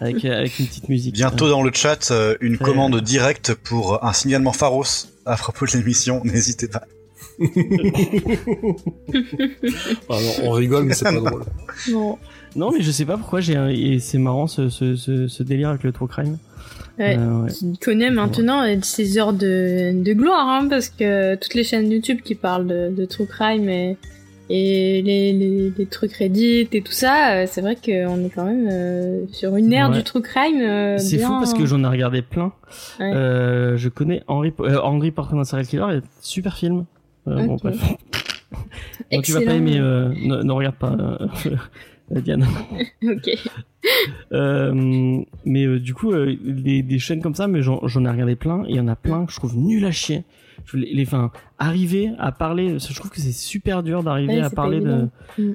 avec, 0.00 0.24
avec 0.24 0.58
une 0.58 0.66
petite 0.66 0.88
musique. 0.88 1.14
Bientôt 1.14 1.48
dans 1.48 1.62
le 1.62 1.70
chat, 1.72 2.10
euh, 2.10 2.34
une 2.40 2.58
commande 2.58 3.00
directe 3.00 3.54
pour 3.54 4.04
un 4.04 4.12
signalement 4.12 4.52
Pharos 4.52 5.06
à 5.24 5.36
propos 5.36 5.64
de 5.66 5.70
l'émission. 5.72 6.20
N'hésitez 6.24 6.66
pas. 6.68 6.82
Ah 10.10 10.14
non, 10.20 10.32
On 10.44 10.50
rigole, 10.50 10.84
mais 10.84 10.94
c'est 10.94 11.04
pas 11.04 11.12
drôle. 11.12 11.44
Bon, 11.92 12.18
Non, 12.56 12.72
mais 12.72 12.82
je 12.82 12.90
sais 12.90 13.04
pas 13.04 13.16
pourquoi 13.16 13.40
j'ai 13.40 13.56
un... 13.56 13.68
et 13.68 13.98
c'est 14.00 14.18
marrant 14.18 14.46
ce, 14.46 14.68
ce, 14.68 14.96
ce, 14.96 15.28
ce 15.28 15.42
délire 15.42 15.70
avec 15.70 15.84
le 15.84 15.92
true 15.92 16.08
crime. 16.08 16.38
Ouais. 16.98 17.16
Euh, 17.18 17.42
ouais. 17.44 17.50
Qui 17.50 17.78
connaît 17.78 18.10
maintenant 18.10 18.62
euh, 18.64 18.76
ses 18.82 19.18
heures 19.18 19.32
de, 19.32 19.92
de 20.02 20.12
gloire, 20.12 20.48
hein, 20.48 20.66
parce 20.68 20.88
que 20.88 21.34
toutes 21.36 21.54
les 21.54 21.64
chaînes 21.64 21.90
YouTube 21.90 22.20
qui 22.24 22.34
parlent 22.34 22.66
de, 22.66 22.90
de 22.94 23.04
true 23.04 23.26
crime 23.26 23.68
et, 23.68 23.96
et 24.50 25.00
les, 25.02 25.32
les, 25.32 25.72
les 25.76 25.86
trucs 25.86 26.12
Reddit 26.14 26.68
et 26.72 26.82
tout 26.82 26.92
ça, 26.92 27.32
euh, 27.32 27.46
c'est 27.48 27.60
vrai 27.60 27.76
qu'on 27.76 28.24
est 28.24 28.30
quand 28.34 28.44
même 28.44 28.68
euh, 28.70 29.24
sur 29.32 29.56
une 29.56 29.72
ère 29.72 29.90
Ouais. 29.90 29.96
du 29.98 30.02
true 30.04 30.20
crime. 30.20 30.60
euh, 30.60 30.98
C'est 30.98 31.18
fou 31.18 31.30
parce 31.32 31.54
que 31.54 31.64
j'en 31.64 31.82
ai 31.84 31.88
regardé 31.88 32.20
plein. 32.22 32.52
Ouais. 33.00 33.12
Je 33.76 33.88
connais 33.88 34.22
Henry, 34.26 34.52
Henry 34.58 35.10
Portrait 35.10 35.36
d'un 35.36 35.44
serial 35.44 35.66
killer, 35.66 35.98
et 35.98 36.00
super 36.20 36.56
film. 36.56 36.84
Bon, 37.24 37.56
bref. 37.62 37.76
Donc 39.12 39.24
tu 39.24 39.32
vas 39.32 39.40
pas 39.40 39.54
aimer, 39.54 39.78
ne, 39.78 40.42
ne 40.42 40.52
regarde 40.52 40.74
pas, 40.76 40.94
Diane. 42.20 42.46
Ok. 43.02 43.30
Euh, 44.32 45.22
mais 45.44 45.66
euh, 45.66 45.80
du 45.80 45.94
coup, 45.94 46.12
euh, 46.12 46.36
des, 46.44 46.82
des 46.82 46.98
chaînes 46.98 47.20
comme 47.22 47.34
ça, 47.34 47.48
mais 47.48 47.62
j'en 47.62 47.80
ai 47.80 48.08
regardé 48.08 48.36
plein, 48.36 48.64
et 48.64 48.70
il 48.70 48.76
y 48.76 48.80
en 48.80 48.88
a 48.88 48.96
plein 48.96 49.26
que 49.26 49.32
je 49.32 49.38
trouve 49.38 49.56
nul 49.56 49.84
à 49.84 49.90
chier. 49.90 50.24
Je, 50.64 50.76
les, 50.76 50.94
les- 50.94 51.02
enfin, 51.06 51.30
arriver 51.58 52.10
à 52.18 52.30
parler, 52.30 52.78
je 52.78 52.94
trouve 52.94 53.10
que 53.10 53.20
c'est 53.20 53.32
super 53.32 53.82
dur 53.82 54.02
d'arriver 54.02 54.34
Ouais, 54.36 54.42
à 54.42 54.50
parler. 54.50 54.80
Mm. 54.80 55.08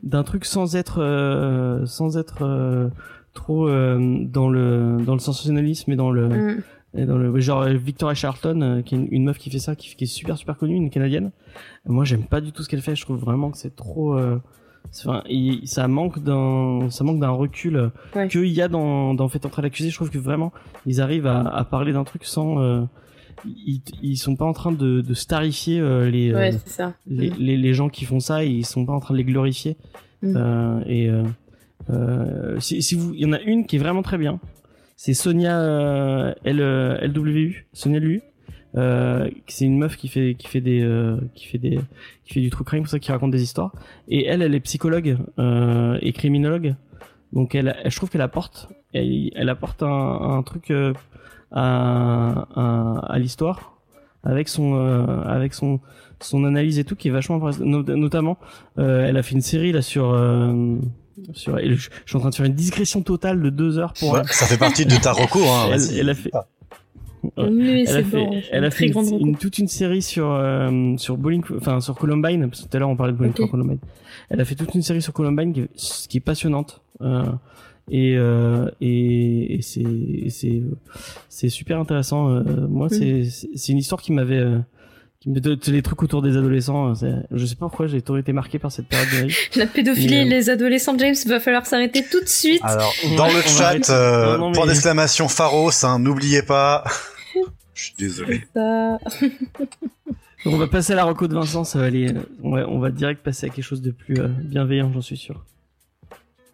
d'un 0.04 0.24
truc 0.24 0.44
sans 0.46 0.76
être 0.76 1.02
euh, 1.02 1.86
sans 1.86 2.18
être 2.18 2.42
euh, 2.44 2.90
trop 3.34 3.70
euh, 3.70 4.20
dans 4.26 4.50
le 4.50 4.98
dans 5.06 5.14
le 5.14 5.20
sensationnalisme 5.20 5.92
et 5.92 5.96
dans 5.96 6.12
le 6.12 6.28
Mm. 6.28 6.64
et 6.98 7.06
dans 7.06 7.18
le 7.18 7.40
genre 7.40 7.64
Victoria 7.66 8.16
Charlton 8.16 8.62
euh, 8.62 8.82
qui 8.82 8.96
est 8.96 8.98
une, 8.98 9.08
une 9.12 9.24
meuf 9.26 9.38
qui 9.38 9.50
fait 9.50 9.60
ça 9.60 9.76
qui, 9.76 9.96
qui 9.96 10.04
est 10.06 10.08
super 10.08 10.38
super 10.38 10.58
connue 10.58 10.76
une 10.76 10.90
canadienne 10.90 11.32
moi 11.86 12.04
j'aime 12.06 12.24
pas 12.24 12.42
du 12.42 12.52
tout 12.52 12.64
ce 12.64 12.70
qu'elle 12.70 12.82
fait 12.82 12.96
je 12.96 13.04
trouve 13.04 13.18
vraiment 13.20 13.52
que 13.52 13.58
c'est 13.58 13.76
trop 13.76 14.18
euh, 14.18 14.40
enfin 15.00 15.24
il- 15.30 15.68
ça 15.68 15.88
manque 15.88 16.24
d'un 16.24 16.88
ça 16.90 17.04
manque 17.04 17.20
d'un 17.20 17.30
recul 17.30 17.92
Ouais. 18.16 18.28
qu'il 18.28 18.46
y 18.48 18.62
a 18.62 18.68
dans 18.68 19.14
dans 19.14 19.28
fait 19.28 19.46
entrer 19.46 19.62
l'accusé 19.62 19.90
je 19.90 19.96
trouve 19.96 20.10
que 20.10 20.18
vraiment 20.18 20.52
ils 20.86 21.02
arrivent 21.02 21.28
à, 21.28 21.42
à 21.42 21.64
parler 21.66 21.94
d'un 21.94 22.04
truc 22.04 22.24
sans 22.26 22.60
euh, 22.62 22.84
ils, 23.46 23.82
ils 24.02 24.18
sont 24.18 24.36
pas 24.36 24.46
en 24.46 24.54
train 24.54 24.72
de, 24.72 25.02
de 25.02 25.14
starifier 25.14 25.80
euh, 25.80 26.10
les, 26.10 26.32
euh, 26.32 26.38
Ouais, 26.38 26.52
c'est 26.52 26.70
ça. 26.70 26.94
les, 27.06 27.30
les 27.38 27.56
les 27.58 27.74
gens 27.74 27.90
qui 27.90 28.06
font 28.06 28.20
ça 28.20 28.44
et 28.44 28.50
ils 28.50 28.66
sont 28.66 28.86
pas 28.86 28.94
en 28.94 29.00
train 29.00 29.14
de 29.14 29.20
les 29.20 29.26
glorifier 29.26 29.78
Mm. 30.24 30.34
Euh, 30.36 30.80
et 30.88 31.10
euh, 31.12 31.24
euh, 31.92 32.60
si, 32.60 32.82
si 32.82 32.96
vous 32.96 33.14
il 33.14 33.20
y 33.22 33.26
en 33.26 33.34
a 33.34 33.40
une 33.42 33.66
qui 33.68 33.76
est 33.76 33.80
vraiment 33.80 34.02
très 34.02 34.18
bien 34.18 34.40
c'est 34.96 35.14
Sonia 35.14 35.60
euh, 35.62 36.34
L, 36.44 36.60
euh, 36.60 36.98
LWU 37.08 37.68
Sonia 37.74 38.00
Lu 38.00 38.22
euh, 38.78 39.30
c'est 39.48 39.66
une 39.66 39.78
meuf 39.78 39.96
qui 39.98 40.08
fait 40.08 40.36
qui 40.40 40.48
fait 40.48 40.62
des 40.62 40.82
euh, 40.82 41.18
qui 41.36 41.48
fait 41.48 41.58
des 41.58 41.80
qui 42.24 42.34
fait 42.36 42.42
du 42.42 42.50
true 42.50 42.64
crime 42.64 42.84
pour 42.84 42.90
ça 42.90 43.00
qui 43.00 43.12
raconte 43.12 43.32
des 43.32 43.44
histoires. 43.44 43.72
Et 44.08 44.26
elle 44.26 44.42
elle 44.42 44.56
est 44.56 44.60
psychologue 44.62 45.18
euh, 45.40 45.98
et 46.02 46.14
criminologue. 46.14 46.76
Donc 47.34 47.56
elle, 47.56 47.76
elle- 47.84 47.92
je 47.92 47.96
trouve 47.98 48.10
qu'elle 48.10 48.22
apporte 48.22 48.70
elle, 48.94 49.32
elle 49.36 49.50
apporte 49.50 49.84
un, 49.84 49.88
un 50.38 50.44
truc 50.44 50.72
à, 51.52 52.48
à, 52.56 53.14
à 53.14 53.20
l'histoire 53.20 53.78
avec 54.24 54.48
son 54.50 54.74
avec 55.26 55.54
son 55.54 55.80
son 56.20 56.44
analyse 56.46 56.80
et 56.80 56.84
tout 56.84 56.96
qui 56.96 57.08
est 57.08 57.12
vachement 57.12 57.40
notamment 57.60 58.38
elle 58.78 59.16
a 59.18 59.24
fait 59.24 59.36
une 59.36 59.42
série 59.42 59.72
là 59.72 59.82
sur 59.82 60.06
sur 61.34 61.58
je, 61.58 61.74
je 61.74 61.90
suis 62.06 62.16
en 62.18 62.20
train 62.20 62.30
de 62.30 62.36
faire 62.36 62.46
une 62.46 62.54
discrétion 62.54 63.02
totale 63.02 63.42
de 63.42 63.50
deux 63.50 63.78
heures 63.80 63.94
pour 63.94 64.14
Ouais, 64.14 64.22
ça 64.26 64.46
fait 64.46 64.58
partie 64.58 64.86
de 64.86 64.96
ta 64.98 65.12
reco, 65.14 65.40
hein. 65.40 65.70
elle, 65.74 65.82
elle 66.00 66.10
a 66.10 66.16
fait 66.16 66.32
Oui, 67.38 67.86
elle 67.88 67.98
a 67.98 68.04
fait, 68.04 68.18
bon. 68.26 68.42
elle 68.52 68.66
a 68.66 68.72
fait 68.72 68.88
une, 68.88 69.20
une- 69.20 69.36
toute 69.38 69.58
une 69.60 69.68
série 69.68 70.02
sur 70.02 70.32
euh, 70.32 70.96
sur 70.98 71.18
Bowling, 71.18 71.44
enfin 71.56 71.80
sur 71.82 71.96
Columbine, 71.96 72.48
parce 72.50 72.62
que 72.64 72.70
tout 72.70 72.78
à 72.78 72.80
l'heure 72.80 72.90
on 72.90 72.96
parlait 72.96 73.14
de 73.14 73.18
Bowling 73.18 73.32
Ok. 73.34 73.40
for 73.42 73.50
Columbine. 73.52 73.80
Elle 74.30 74.40
a 74.42 74.46
fait 74.46 74.56
toute 74.56 74.74
une 74.76 74.82
série 74.82 75.02
sur 75.02 75.14
Columbine 75.14 75.54
qui, 75.54 75.62
est- 75.62 76.08
qui 76.08 76.18
est 76.18 76.22
passionnante 76.22 76.82
euh, 77.02 77.24
et 77.90 78.16
euh, 78.18 78.70
et, 78.82 79.56
et 79.56 79.62
c'est 79.62 79.82
et 79.82 80.30
c'est 81.30 81.50
super 81.50 81.80
intéressant. 81.80 82.30
Euh, 82.30 82.44
moi, 82.68 82.90
c'est 82.90 83.24
c'est 83.26 83.50
c'est 83.56 83.72
une 83.72 83.78
histoire 83.80 84.02
qui 84.02 84.12
m'avait 84.14 84.44
les 85.28 85.82
trucs 85.82 86.02
autour 86.04 86.22
des 86.22 86.38
adolescents. 86.38 86.94
euh, 87.04 87.16
Je 87.32 87.46
sais 87.46 87.56
pas 87.56 87.68
pourquoi 87.68 87.88
j'ai 87.88 88.02
toujours 88.02 88.18
été 88.20 88.32
marqué 88.34 88.60
par 88.60 88.72
cette 88.72 88.88
période 88.88 89.10
de. 89.28 89.34
La 89.60 89.66
pédophilie 89.68 90.16
et 90.16 90.22
euh, 90.22 90.30
les 90.30 90.50
adolescents, 90.50 90.98
James, 90.98 91.16
va 91.26 91.40
falloir 91.40 91.66
s'arrêter 91.66 92.04
tout 92.10 92.22
de 92.22 92.28
suite. 92.28 92.62
Alors, 92.64 92.94
dans 93.18 93.28
le 93.28 93.42
chat, 93.42 93.90
euh, 93.90 94.38
Non, 94.38 94.48
non, 94.48 94.52
point 94.54 94.66
mais- 94.66 94.72
d'exclamation 94.72 95.28
Pharos, 95.28 95.72
hein, 95.86 96.00
n'oubliez 96.00 96.42
pas. 96.44 96.84
Je 97.74 97.84
suis 97.84 97.94
désolé. 97.98 98.44
Ça- 98.56 98.98
Donc 100.46 100.54
on 100.54 100.58
va 100.58 100.68
passer 100.68 100.94
à 100.94 100.96
la 100.96 101.04
reco 101.04 101.28
de 101.28 101.34
Vincent. 101.34 101.64
Ça 101.64 101.80
va 101.80 101.86
aller. 101.86 102.14
On 102.44 102.52
va, 102.52 102.68
on 102.70 102.80
va 102.80 102.90
direct 102.92 103.22
passer 103.24 103.48
à 103.48 103.50
quelque 103.50 103.66
chose 103.66 103.82
de 103.82 103.92
plus 103.92 104.16
euh, 104.20 104.28
bienveillant, 104.28 104.92
j'en 104.94 105.02
suis 105.02 105.18
sûr. 105.18 105.44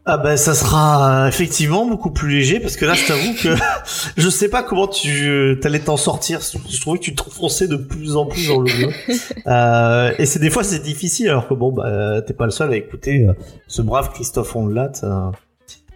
Ah 0.06 0.17
ben 0.17 0.35
ça 0.35 0.53
sera 0.53 1.23
euh, 1.23 1.27
effectivement 1.30 1.85
beaucoup 1.88 2.11
plus 2.11 2.30
léger 2.30 2.59
parce 2.59 2.75
que 2.75 2.83
là 2.83 2.93
je 2.93 3.07
t'avoue 3.07 3.33
que 3.41 3.56
je 4.17 4.30
sais 4.30 4.49
pas 4.49 4.61
comment 4.61 4.88
tu 4.88 5.27
euh, 5.30 5.56
t'allais 5.56 5.80
t'en 5.80 5.95
sortir. 5.95 6.41
Je 6.41 6.82
trouvais 6.82 6.99
que 6.99 7.03
tu 7.06 7.15
t'enfonçais 7.15 7.69
de 7.69 7.77
plus 7.77 8.17
en 8.17 8.25
plus 8.25 8.48
dans 8.49 8.59
le 8.61 8.67
jeu. 8.67 8.90
Euh, 9.48 10.14
et 10.19 10.25
c'est 10.25 10.40
des 10.40 10.49
fois 10.49 10.64
c'est 10.64 10.80
difficile 10.82 11.27
alors 11.30 11.48
que 11.48 11.53
bon 11.53 11.72
bah 11.73 12.22
t'es 12.22 12.33
pas 12.33 12.45
le 12.45 12.51
seul 12.51 12.72
à 12.72 12.75
écouter 12.77 13.25
euh, 13.27 13.33
ce 13.67 13.82
brave 13.82 14.11
Christophe 14.14 14.56
Ondelat. 14.56 14.91
euh. 15.03 15.32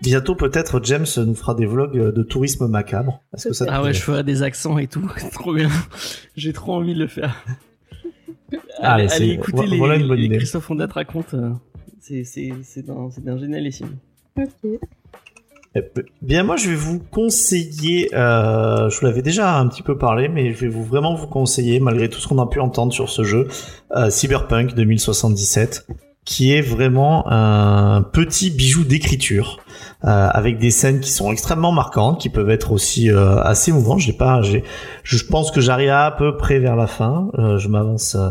Bientôt 0.01 0.35
peut-être 0.35 0.79
James 0.83 1.05
nous 1.17 1.33
fera 1.35 1.55
des 1.55 1.65
vlogs 1.65 1.97
euh, 1.97 2.11
de 2.11 2.23
tourisme 2.23 2.67
macabre. 2.67 3.21
Est-ce 3.33 3.47
que 3.49 3.53
ça 3.53 3.65
te 3.65 3.71
Ah 3.71 3.81
ouais, 3.81 3.93
je 3.93 4.01
ferai 4.01 4.23
des 4.23 4.43
accents 4.43 4.77
et 4.77 4.87
tout. 4.87 5.09
C'est 5.17 5.31
trop 5.31 5.53
bien. 5.53 5.69
J'ai 6.35 6.53
trop 6.53 6.73
envie 6.75 6.93
de 6.93 6.99
le 6.99 7.07
faire. 7.07 7.43
Ah, 8.81 8.93
allez, 8.93 9.07
allez 9.11 9.29
écouter 9.31 9.51
voilà 9.55 9.69
les, 9.71 9.77
voilà 9.77 9.95
une 9.95 10.07
bonne 10.07 10.17
les 10.19 10.25
idée. 10.25 10.37
Christophe 10.37 10.69
Ondat 10.69 10.87
raconte. 10.93 11.33
C'est 11.99 12.23
c'est 12.23 12.51
c'est 12.63 12.85
d'un 12.85 13.09
c'est 13.11 13.23
d'un 13.23 13.37
génialissime. 13.37 13.97
Ok. 14.37 14.79
Eh 15.75 15.81
Bien, 16.21 16.43
moi, 16.43 16.55
je 16.55 16.69
vais 16.69 16.75
vous 16.75 16.99
conseiller. 16.99 18.09
Euh, 18.15 18.89
je 18.89 18.99
vous 18.99 19.05
l'avais 19.05 19.21
déjà 19.21 19.57
un 19.57 19.67
petit 19.67 19.83
peu 19.83 19.97
parlé, 19.97 20.27
mais 20.27 20.51
je 20.53 20.59
vais 20.59 20.67
vous 20.67 20.83
vraiment 20.83 21.13
vous 21.13 21.27
conseiller, 21.27 21.79
malgré 21.79 22.09
tout 22.09 22.19
ce 22.19 22.27
qu'on 22.27 22.39
a 22.39 22.47
pu 22.47 22.59
entendre 22.59 22.93
sur 22.93 23.09
ce 23.09 23.23
jeu, 23.23 23.47
euh, 23.95 24.09
Cyberpunk 24.09 24.73
2077, 24.73 25.85
qui 26.25 26.51
est 26.51 26.61
vraiment 26.61 27.25
un 27.31 28.01
petit 28.01 28.49
bijou 28.49 28.83
d'écriture, 28.83 29.59
euh, 30.03 30.29
avec 30.29 30.57
des 30.57 30.71
scènes 30.71 30.99
qui 30.99 31.11
sont 31.11 31.31
extrêmement 31.31 31.71
marquantes, 31.71 32.19
qui 32.19 32.29
peuvent 32.29 32.49
être 32.49 32.71
aussi 32.71 33.11
euh, 33.11 33.41
assez 33.41 33.71
mouvantes. 33.71 33.99
J'ai 33.99 34.13
pas, 34.13 34.41
j'ai, 34.41 34.63
je 35.03 35.23
pense 35.25 35.51
que 35.51 35.61
j'arrive 35.61 35.91
à 35.91 36.11
peu 36.11 36.37
près 36.37 36.59
vers 36.59 36.75
la 36.75 36.87
fin. 36.87 37.29
Euh, 37.37 37.57
je 37.59 37.67
m'avance 37.67 38.15
euh, 38.15 38.29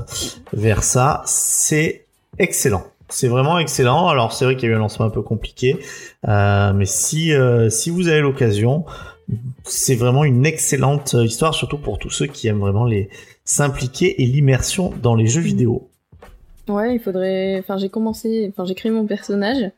vers 0.52 0.82
ça. 0.82 1.22
C'est 1.26 2.06
excellent. 2.38 2.84
C'est 3.08 3.28
vraiment 3.28 3.58
excellent. 3.58 4.08
Alors 4.08 4.32
c'est 4.32 4.44
vrai 4.44 4.56
qu'il 4.56 4.68
y 4.68 4.72
a 4.72 4.74
eu 4.74 4.76
un 4.76 4.80
lancement 4.80 5.06
un 5.06 5.10
peu 5.10 5.22
compliqué. 5.22 5.78
Euh, 6.28 6.72
mais 6.72 6.86
si 6.86 7.32
euh, 7.32 7.70
si 7.70 7.90
vous 7.90 8.08
avez 8.08 8.20
l'occasion, 8.20 8.84
c'est 9.64 9.94
vraiment 9.94 10.24
une 10.24 10.46
excellente 10.46 11.14
histoire, 11.14 11.54
surtout 11.54 11.78
pour 11.78 11.98
tous 11.98 12.10
ceux 12.10 12.26
qui 12.26 12.48
aiment 12.48 12.60
vraiment 12.60 12.84
les 12.84 13.08
s'impliquer 13.44 14.22
et 14.22 14.26
l'immersion 14.26 14.92
dans 15.02 15.14
les 15.14 15.26
jeux 15.26 15.40
vidéo. 15.40 15.88
Ouais, 16.68 16.96
il 16.96 17.00
faudrait. 17.00 17.58
Enfin, 17.58 17.78
j'ai 17.78 17.88
commencé. 17.88 18.46
Enfin, 18.50 18.64
j'ai 18.64 18.74
créé 18.74 18.90
mon 18.90 19.06
personnage 19.06 19.70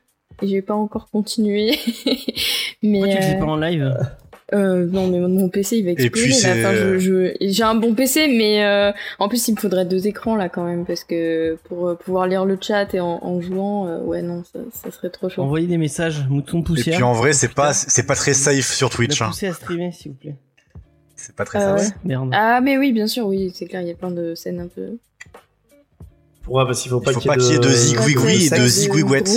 et 0.42 0.48
j'ai 0.48 0.62
pas 0.62 0.74
encore 0.74 1.10
continué. 1.10 1.76
mais 2.82 3.00
Pourquoi 3.00 3.08
tu 3.08 3.16
le 3.16 3.22
fais 3.22 3.38
pas 3.38 3.44
en 3.44 3.56
live? 3.56 3.94
Euh, 4.54 4.86
non, 4.86 5.08
mais 5.08 5.20
mon 5.20 5.48
PC 5.50 5.78
il 5.78 5.84
va 5.84 5.90
exploser. 5.90 6.50
Enfin, 6.50 6.74
je, 6.74 6.98
je... 6.98 7.34
j'ai 7.40 7.62
un 7.62 7.74
bon 7.74 7.94
PC, 7.94 8.28
mais 8.28 8.64
euh, 8.64 8.92
en 9.18 9.28
plus 9.28 9.46
il 9.48 9.54
me 9.54 9.60
faudrait 9.60 9.84
deux 9.84 10.06
écrans 10.06 10.36
là 10.36 10.48
quand 10.48 10.64
même 10.64 10.86
parce 10.86 11.04
que 11.04 11.58
pour 11.64 11.88
euh, 11.88 11.94
pouvoir 11.94 12.26
lire 12.26 12.46
le 12.46 12.56
chat 12.58 12.94
et 12.94 13.00
en, 13.00 13.18
en 13.22 13.40
jouant, 13.42 13.86
euh, 13.86 14.00
ouais 14.00 14.22
non, 14.22 14.44
ça, 14.44 14.60
ça, 14.72 14.90
serait 14.90 15.10
trop 15.10 15.28
chaud. 15.28 15.42
Envoyez 15.42 15.66
des 15.66 15.76
messages, 15.76 16.26
mouton 16.30 16.62
poussière. 16.62 16.94
Et 16.94 16.96
puis 16.96 17.04
en 17.04 17.12
vrai, 17.12 17.34
c'est 17.34 17.52
pas 17.52 17.74
c'est 17.74 18.06
pas 18.06 18.14
très 18.14 18.32
safe 18.32 18.72
sur 18.72 18.88
Twitch. 18.88 19.20
Hein. 19.20 19.30
à 19.42 19.52
streamer 19.52 19.92
s'il 19.92 20.12
vous 20.12 20.18
plaît. 20.18 20.36
C'est 21.14 21.36
pas 21.36 21.44
très 21.44 21.60
safe. 21.60 21.90
Merde. 22.04 22.30
Ah 22.32 22.62
mais 22.62 22.78
oui, 22.78 22.92
bien 22.92 23.06
sûr, 23.06 23.26
oui, 23.26 23.52
c'est 23.54 23.66
clair, 23.66 23.82
il 23.82 23.88
y 23.88 23.92
a 23.92 23.94
plein 23.94 24.10
de 24.10 24.34
scènes 24.34 24.60
un 24.60 24.68
peu. 24.68 24.96
Ouais, 26.48 26.64
parce 26.64 26.80
qu'il 26.80 26.90
faut 26.90 27.00
pas 27.00 27.12
qu'il 27.12 27.52
y, 27.52 27.54
ait 27.54 27.58
de 27.58 27.68
zigouigoui 27.68 28.46
et 28.46 28.50
de 28.50 28.66
zigouigouette. 28.66 29.30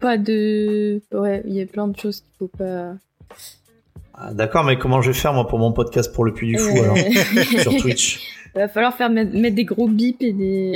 Pas 0.00 0.16
de, 0.16 1.02
ouais, 1.12 1.42
il 1.46 1.54
y 1.54 1.60
a 1.60 1.66
plein 1.66 1.88
de 1.88 1.96
choses 1.98 2.20
qu'il 2.20 2.32
faut 2.38 2.48
pas. 2.48 2.94
Ah, 4.18 4.32
d'accord, 4.32 4.64
mais 4.64 4.78
comment 4.78 5.02
je 5.02 5.10
vais 5.10 5.16
faire 5.16 5.34
moi 5.34 5.46
pour 5.46 5.58
mon 5.58 5.72
podcast 5.72 6.12
pour 6.12 6.24
le 6.24 6.32
Puy 6.32 6.52
du 6.52 6.58
Fou 6.58 6.82
alors 6.82 6.96
sur 7.60 7.76
Twitch 7.76 8.20
Il 8.54 8.60
va 8.60 8.68
falloir 8.68 8.94
faire 8.94 9.10
mettre, 9.10 9.32
des 9.32 9.64
gros 9.64 9.88
bips 9.88 10.22
et 10.22 10.32
des. 10.32 10.74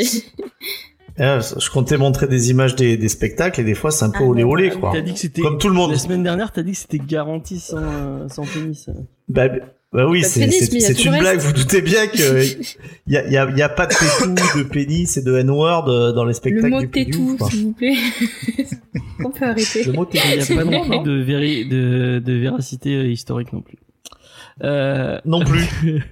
Eh, 1.18 1.38
je 1.40 1.70
comptais 1.70 1.96
montrer 1.96 2.26
des 2.28 2.50
images 2.50 2.76
des, 2.76 3.08
spectacles 3.08 3.60
et 3.60 3.64
des 3.64 3.74
fois 3.74 3.90
c'est 3.90 4.04
un 4.04 4.10
peu 4.10 4.24
ah, 4.24 4.28
olé 4.28 4.44
olé 4.44 4.70
quoi. 4.70 4.94
As 4.94 5.00
dit 5.00 5.14
que 5.14 5.18
c'était 5.18 5.42
comme 5.42 5.58
tout 5.58 5.68
le 5.68 5.74
monde. 5.74 5.90
La 5.90 5.98
semaine 5.98 6.22
dernière, 6.22 6.52
t'as 6.52 6.62
dit 6.62 6.72
que 6.72 6.78
c'était 6.78 6.98
garanti 6.98 7.58
sans, 7.58 7.78
euh, 7.78 8.28
sans 8.28 8.44
pénis. 8.44 8.88
Bah, 9.28 9.48
bah 9.92 10.06
oui, 10.08 10.22
c'est 10.22 11.04
une 11.04 11.18
blague. 11.18 11.40
Vous 11.40 11.52
doutez 11.52 11.82
bien 11.82 12.06
que 12.06 12.44
il 12.44 12.66
y 13.12 13.16
a, 13.16 13.28
y, 13.28 13.36
a, 13.36 13.50
y 13.50 13.62
a 13.62 13.68
pas 13.68 13.86
de 13.86 13.94
tétou, 13.94 14.58
de 14.58 14.62
pénis 14.64 15.16
et 15.16 15.22
de 15.22 15.36
N-word 15.36 15.88
euh, 15.88 16.12
dans 16.12 16.24
les 16.24 16.34
spectacles 16.34 16.66
Le 16.66 16.70
mot 16.70 16.80
du 16.80 16.90
tétou, 16.90 17.36
s'il 17.50 17.64
vous 17.64 17.72
plaît. 17.72 17.96
On 19.24 19.30
peut 19.30 19.44
arrêter. 19.44 19.84
Le 19.84 19.92
mot 19.92 20.04
tétou, 20.04 20.26
il 20.30 20.36
n'y 20.36 20.42
a 20.42 20.64
pas 20.64 20.64
non 20.64 20.84
plus 20.88 21.10
de, 21.10 21.22
véri 21.22 21.68
de, 21.68 22.22
de 22.24 22.32
véracité 22.34 22.94
euh, 22.94 23.08
historique 23.08 23.52
non 23.52 23.62
plus. 23.62 23.78
Euh... 24.62 25.18
Non 25.24 25.44
plus. 25.44 26.04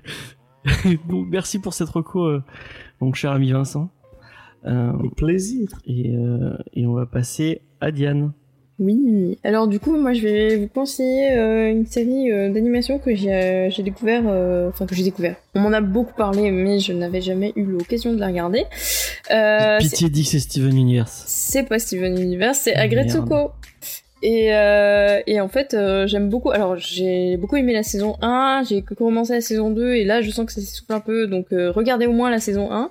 donc 1.09 1.29
merci 1.31 1.59
pour 1.59 1.75
cette 1.75 1.89
reco, 1.89 2.25
euh, 2.25 2.43
mon 3.01 3.13
cher 3.13 3.33
ami 3.33 3.53
Vincent. 3.53 3.91
Euh, 4.67 4.93
plaisir. 5.17 5.69
Et, 5.87 6.15
euh, 6.17 6.57
et 6.75 6.87
on 6.87 6.95
va 6.95 7.07
passer 7.07 7.63
à 7.81 7.91
Diane. 7.91 8.33
Oui, 8.81 9.39
alors 9.43 9.67
du 9.67 9.81
coup, 9.81 9.97
moi 9.97 10.13
je 10.13 10.23
vais 10.23 10.57
vous 10.57 10.69
conseiller 10.69 11.33
euh, 11.33 11.69
une 11.69 11.87
série 11.87 12.31
euh, 12.31 12.49
d'animation 12.49 13.01
que 13.01 13.13
j'ai 13.13 13.33
euh, 13.33 13.83
découvert, 13.83 14.23
euh, 14.27 14.69
enfin 14.69 14.87
que 14.87 14.95
j'ai 14.95 15.03
découvert. 15.03 15.35
On 15.57 15.61
m'en 15.61 15.73
a 15.73 15.81
beaucoup 15.81 16.15
parlé, 16.15 16.53
mais 16.53 16.79
je 16.79 16.93
n'avais 16.93 17.21
jamais 17.21 17.53
eu 17.57 17.65
l'occasion 17.65 18.13
de 18.13 18.21
la 18.21 18.29
regarder. 18.29 18.67
Pitié 19.81 20.09
dit 20.11 20.23
que 20.23 20.29
c'est 20.29 20.39
Steven 20.39 20.77
Universe. 20.77 21.25
C'est 21.27 21.65
pas 21.65 21.81
Steven 21.81 22.21
Universe, 22.21 22.61
c'est 22.63 22.75
Agretsuko. 22.75 23.51
Et, 24.23 24.47
et 24.47 25.41
en 25.41 25.49
fait, 25.49 25.77
j'aime 26.07 26.29
beaucoup. 26.29 26.51
Alors, 26.51 26.77
j'ai 26.77 27.37
beaucoup 27.37 27.57
aimé 27.57 27.73
la 27.73 27.83
saison 27.83 28.17
1, 28.23 28.63
j'ai 28.69 28.83
commencé 28.83 29.33
la 29.33 29.41
saison 29.41 29.71
2, 29.71 29.95
et 29.95 30.05
là, 30.05 30.23
je 30.23 30.31
sens 30.31 30.47
que 30.47 30.53
ça 30.53 30.61
s'essouffle 30.61 30.93
un 30.93 31.01
peu, 31.01 31.27
donc 31.27 31.47
regardez 31.51 32.07
au 32.07 32.13
moins 32.13 32.31
la 32.31 32.39
saison 32.41 32.69
1. 32.71 32.91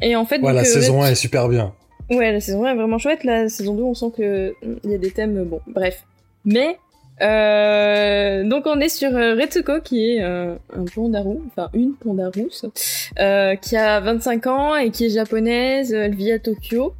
et 0.00 0.16
en 0.16 0.24
fait, 0.24 0.40
ouais, 0.40 0.52
la 0.54 0.64
saison 0.64 1.02
1 1.02 1.10
est 1.10 1.14
super 1.14 1.48
bien. 1.48 1.74
Ouais, 2.10 2.32
la 2.32 2.40
saison 2.40 2.64
1 2.64 2.72
est 2.72 2.76
vraiment 2.76 2.98
chouette. 2.98 3.24
La 3.24 3.48
saison 3.48 3.74
2, 3.74 3.82
on 3.82 3.94
sent 3.94 4.12
que 4.16 4.50
mm, 4.62 4.76
il 4.84 4.90
y 4.90 4.94
a 4.94 4.98
des 4.98 5.10
thèmes, 5.10 5.44
bon, 5.44 5.60
bref. 5.66 6.04
Mais 6.44 6.78
euh, 7.22 8.44
donc 8.44 8.66
on 8.66 8.78
est 8.78 8.90
sur 8.90 9.16
euh, 9.16 9.34
Retsuko 9.34 9.80
qui 9.80 10.10
est 10.10 10.22
euh, 10.22 10.54
un 10.76 10.84
pondarou, 10.84 11.42
enfin 11.46 11.70
une 11.72 11.94
pondarousse, 11.94 12.66
euh, 13.18 13.56
qui 13.56 13.74
a 13.74 14.00
25 14.00 14.46
ans 14.46 14.76
et 14.76 14.90
qui 14.90 15.06
est 15.06 15.10
japonaise. 15.10 15.92
Elle 15.92 16.14
vit 16.14 16.32
à 16.32 16.38
Tokyo. 16.38 16.94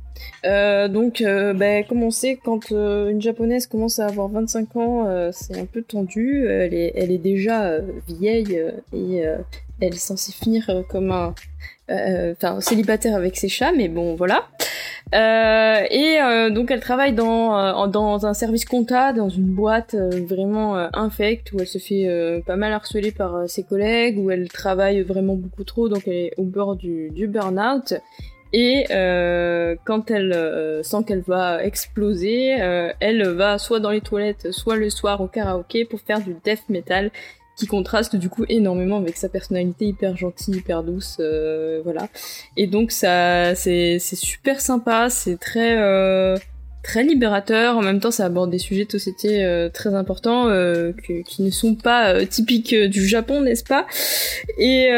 Euh, 0.46 0.88
donc, 0.88 1.22
ben, 1.22 1.84
comme 1.84 2.02
on 2.02 2.10
sait, 2.10 2.38
quand 2.42 2.70
une 2.70 3.20
japonaise 3.20 3.66
commence 3.66 3.98
à 3.98 4.06
avoir 4.06 4.28
25 4.28 4.76
ans, 4.76 5.30
c'est 5.32 5.58
un 5.58 5.66
peu 5.66 5.82
tendu. 5.82 6.46
Elle 6.48 6.72
est, 6.74 6.92
elle 6.94 7.10
est 7.10 7.18
déjà 7.18 7.78
vieille 8.08 8.60
et 8.94 9.18
elle 9.80 9.94
est 9.94 9.96
censée 9.96 10.32
finir 10.32 10.84
comme 10.88 11.10
un, 11.10 11.34
enfin 11.90 12.60
célibataire 12.60 13.14
avec 13.14 13.36
ses 13.36 13.48
chats, 13.48 13.72
mais 13.72 13.88
bon, 13.88 14.14
voilà. 14.14 14.48
Euh, 15.14 15.84
et 15.88 16.20
euh, 16.20 16.50
donc 16.50 16.72
elle 16.72 16.80
travaille 16.80 17.12
dans, 17.12 17.56
euh, 17.56 17.86
dans 17.86 18.26
un 18.26 18.34
service 18.34 18.64
compta, 18.64 19.12
dans 19.12 19.28
une 19.28 19.46
boîte 19.46 19.94
vraiment 19.94 20.76
infecte, 20.92 21.52
où 21.52 21.60
elle 21.60 21.66
se 21.66 21.78
fait 21.78 22.42
pas 22.46 22.56
mal 22.56 22.72
harceler 22.72 23.12
par 23.12 23.48
ses 23.48 23.62
collègues, 23.62 24.18
où 24.18 24.30
elle 24.30 24.48
travaille 24.48 25.02
vraiment 25.02 25.34
beaucoup 25.34 25.64
trop, 25.64 25.88
donc 25.88 26.02
elle 26.06 26.14
est 26.14 26.34
au 26.36 26.44
bord 26.44 26.76
du, 26.76 27.10
du 27.10 27.28
burn-out. 27.28 27.94
Et 28.52 28.84
quand 28.88 30.10
elle 30.10 30.80
sent 30.82 31.04
qu'elle 31.06 31.22
va 31.22 31.62
exploser, 31.62 32.56
elle 33.00 33.28
va 33.28 33.58
soit 33.58 33.80
dans 33.80 33.90
les 33.90 34.00
toilettes, 34.00 34.52
soit 34.52 34.76
le 34.76 34.90
soir 34.90 35.20
au 35.20 35.28
karaoké 35.28 35.84
pour 35.84 36.00
faire 36.00 36.20
du 36.20 36.36
death 36.44 36.68
metal 36.68 37.10
qui 37.56 37.66
contraste 37.66 38.16
du 38.16 38.28
coup 38.28 38.44
énormément 38.48 38.98
avec 38.98 39.16
sa 39.16 39.28
personnalité 39.28 39.86
hyper 39.86 40.16
gentille, 40.16 40.56
hyper 40.56 40.82
douce, 40.82 41.16
euh, 41.20 41.80
voilà. 41.82 42.08
Et 42.56 42.66
donc 42.66 42.92
ça, 42.92 43.54
c'est 43.54 43.98
super 43.98 44.60
sympa, 44.60 45.08
c'est 45.08 45.38
très 45.38 45.78
euh, 45.78 46.36
très 46.82 47.02
libérateur. 47.02 47.78
En 47.78 47.82
même 47.82 47.98
temps, 47.98 48.10
ça 48.10 48.26
aborde 48.26 48.50
des 48.50 48.58
sujets 48.58 48.84
de 48.84 48.90
société 48.90 49.42
euh, 49.42 49.70
très 49.70 49.94
importants 49.94 50.48
euh, 50.48 50.92
qui 51.26 51.42
ne 51.42 51.50
sont 51.50 51.74
pas 51.74 52.26
typiques 52.26 52.74
du 52.74 53.06
Japon, 53.06 53.40
n'est-ce 53.40 53.64
pas? 53.64 53.86
Et 54.58 54.88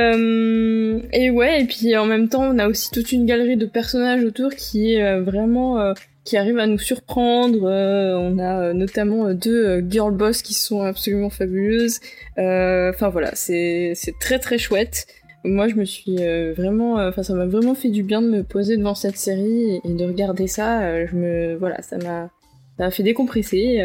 et 1.12 1.30
ouais, 1.30 1.62
et 1.62 1.64
puis 1.64 1.96
en 1.96 2.06
même 2.06 2.28
temps, 2.28 2.42
on 2.42 2.58
a 2.58 2.66
aussi 2.66 2.90
toute 2.90 3.12
une 3.12 3.24
galerie 3.24 3.56
de 3.56 3.66
personnages 3.66 4.24
autour 4.24 4.50
qui 4.50 4.94
est 4.94 5.20
vraiment 5.20 5.94
qui 6.28 6.36
arrivent 6.36 6.58
à 6.58 6.66
nous 6.66 6.78
surprendre. 6.78 7.64
Euh, 7.64 8.18
on 8.18 8.38
a 8.38 8.60
euh, 8.60 8.72
notamment 8.74 9.28
euh, 9.28 9.34
deux 9.34 9.80
girl 9.88 10.14
boss 10.14 10.42
qui 10.42 10.52
sont 10.52 10.82
absolument 10.82 11.30
fabuleuses. 11.30 12.00
Enfin 12.36 13.08
voilà, 13.08 13.34
c'est 13.34 13.94
très 14.20 14.38
très 14.38 14.58
chouette. 14.58 15.06
Moi, 15.44 15.68
je 15.68 15.76
me 15.76 15.84
suis 15.84 16.16
vraiment, 16.16 16.96
enfin, 16.96 17.22
ça 17.22 17.32
m'a 17.32 17.46
vraiment 17.46 17.74
fait 17.74 17.88
du 17.88 18.02
bien 18.02 18.20
de 18.20 18.28
me 18.28 18.42
poser 18.42 18.76
devant 18.76 18.94
cette 18.94 19.16
série 19.16 19.80
et, 19.82 19.88
de 19.88 20.04
regarder 20.04 20.46
ça. 20.46 21.06
je 21.06 21.14
me, 21.14 21.56
voilà, 21.56 21.80
ça 21.80 21.96
m'a, 21.96 22.28
ça 22.76 22.84
m'a 22.84 22.90
fait 22.90 23.04
décompresser 23.04 23.80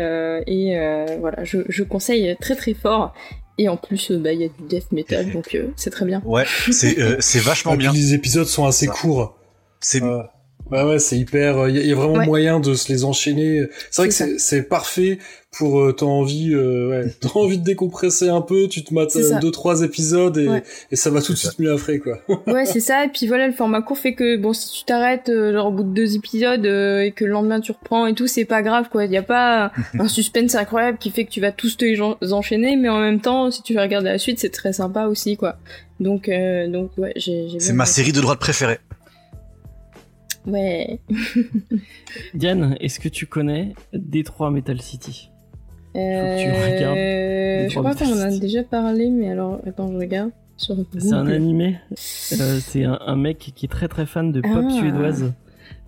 et 0.48 0.78
voilà, 1.20 1.44
je, 1.44 1.60
je 1.70 1.84
conseille 1.84 2.36
très 2.42 2.56
très 2.56 2.74
fort. 2.74 3.14
Et 3.60 3.70
en 3.70 3.78
plus, 3.78 4.12
bah, 4.12 4.34
il 4.34 4.42
y 4.42 4.46
a 4.46 4.48
du 4.48 4.68
death 4.68 4.92
metal, 4.92 5.32
donc 5.34 5.58
c'est 5.76 5.92
très 5.92 6.06
bien. 6.06 6.22
Ouais, 6.26 6.46
c'est 6.72 7.22
c'est 7.22 7.40
vachement 7.40 7.76
bien. 7.78 7.94
Les 7.94 8.14
épisodes 8.14 8.48
sont 8.48 8.66
assez 8.66 8.88
courts. 8.88 9.38
C'est 9.80 10.02
Ouais, 10.72 10.84
ouais, 10.84 11.00
c'est 11.00 11.18
hyper. 11.18 11.68
Il 11.68 11.78
euh, 11.78 11.84
y, 11.84 11.92
a 11.92 11.96
vraiment 11.96 12.24
moyen 12.26 12.60
de 12.60 12.74
se 12.74 12.92
les 12.92 13.04
enchaîner. 13.04 13.64
C'est 13.92 14.02
vrai 14.02 14.10
que 14.10 14.38
c'est 14.40 14.64
parfait 14.64 15.20
pour 15.52 15.82
euh, 15.82 15.92
t'as 15.92 16.06
envie, 16.06 16.52
euh, 16.54 16.90
ouais, 16.90 17.14
t'as 17.22 17.30
envie 17.36 17.58
de 17.58 17.64
décompresser 17.64 18.30
un 18.30 18.42
peu. 18.42 18.68
Tu 18.68 18.84
te 18.84 18.94
mates 18.94 19.16
deux 19.42 19.52
trois 19.52 19.84
épisodes 19.84 20.38
et, 20.38 20.64
et 20.92 20.96
ça 20.96 21.10
va 21.10 21.22
tout 21.22 21.34
de 21.34 21.38
suite 21.38 21.60
mieux 21.60 21.72
après 21.72 22.00
quoi. 22.00 22.20
ouais, 22.48 22.66
c'est 22.66 22.80
ça. 22.80 23.04
Et 23.06 23.10
puis 23.10 23.28
voilà, 23.28 23.48
le 23.48 23.54
format 23.54 23.82
court 23.82 23.98
fait 23.98 24.14
que 24.14 24.38
bon, 24.38 24.54
si 24.54 24.72
tu 24.80 24.86
t'arrêtes 24.86 25.30
genre 25.30 25.68
au 25.68 25.72
bout 25.72 25.84
de 25.84 25.94
deux 25.94 26.16
épisodes 26.16 26.66
et 26.66 27.14
que 27.16 27.26
le 27.26 27.32
lendemain 27.32 27.60
tu 27.60 27.74
reprends 27.74 28.08
et 28.08 28.14
tout, 28.14 28.28
c'est 28.28 28.46
pas 28.46 28.62
grave 28.62 28.88
quoi. 28.90 29.06
Il 29.06 29.12
y 29.12 29.18
a 29.18 29.24
pas 29.24 29.72
un 30.00 30.08
suspense 30.08 30.56
incroyable 30.56 30.98
qui 30.98 31.12
fait 31.12 31.26
que 31.26 31.32
tu 31.32 31.42
vas 31.42 31.52
tous 31.52 31.78
te 31.78 32.32
enchaîner, 32.32 32.78
mais 32.78 32.90
en 32.90 33.00
même 33.00 33.20
temps, 33.20 33.52
si 33.52 33.62
tu 33.62 33.74
veux 33.74 33.82
regarder 33.82 34.10
la 34.10 34.18
suite, 34.18 34.40
c'est 34.40 34.50
très 34.50 34.74
sympa 34.74 35.06
aussi 35.06 35.36
quoi. 35.36 35.58
Donc 36.00 36.30
donc 36.70 36.92
ouais, 36.98 37.14
j'ai. 37.18 37.48
C'est 37.60 37.74
ma 37.74 37.86
série 37.86 38.14
de 38.14 38.22
droite 38.22 38.40
préférée. 38.40 38.80
Ouais. 40.46 41.00
Diane, 42.34 42.76
est-ce 42.80 43.00
que 43.00 43.10
tu 43.10 43.26
connais 43.26 43.74
Détroit 43.94 44.52
Metal 44.52 44.82
City 44.82 45.30
euh... 45.96 46.38
tu 46.38 46.50
regardes. 46.50 47.70
Je 47.70 47.80
crois 47.80 47.94
qu'on 47.94 48.14
en 48.14 48.20
a 48.20 48.38
déjà 48.40 48.64
parlé, 48.64 49.10
mais 49.10 49.30
alors, 49.30 49.62
attends, 49.66 49.92
je 49.92 49.98
regarde. 49.98 50.32
C'est 50.58 51.14
un 51.14 51.28
animé. 51.28 51.78
Euh, 51.92 52.60
c'est 52.60 52.84
un, 52.84 53.16
mec 53.16 53.52
qui 53.56 53.66
est 53.66 53.70
très 53.70 53.88
très 53.88 54.06
fan 54.06 54.32
de 54.32 54.42
pop 54.42 54.66
ah. 54.66 54.70
suédoise, 54.70 55.34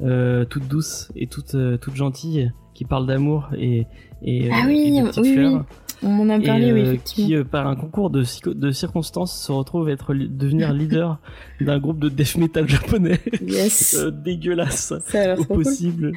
euh, 0.01 0.45
toute 0.45 0.67
douce 0.67 1.11
et 1.15 1.27
toute 1.27 1.55
euh, 1.55 1.77
toute 1.77 1.95
gentille, 1.95 2.51
qui 2.73 2.83
parle 2.83 3.07
d'amour 3.07 3.49
et 3.57 3.85
et, 4.23 4.49
ah 4.51 4.63
oui, 4.65 5.01
oui, 5.17 5.33
oui. 5.37 5.57
On 6.03 6.09
m'en 6.09 6.33
a 6.33 6.39
parlé, 6.39 6.71
oui, 6.71 6.81
euh, 6.81 6.85
effectivement. 6.85 7.27
Qui, 7.27 7.35
euh, 7.35 7.43
par 7.43 7.67
un 7.67 7.75
concours 7.75 8.09
de, 8.09 8.23
de 8.53 8.71
circonstances, 8.71 9.39
se 9.39 9.51
retrouve 9.51 9.87
à 9.87 9.91
être 9.91 10.13
devenir 10.13 10.73
leader 10.73 11.19
d'un 11.61 11.79
groupe 11.79 11.99
de 11.99 12.09
death 12.09 12.37
metal 12.37 12.67
japonais. 12.67 13.19
Yes. 13.41 13.95
Euh, 14.05 14.11
dégueulasse. 14.11 14.93
au 15.37 15.45
possible. 15.45 16.13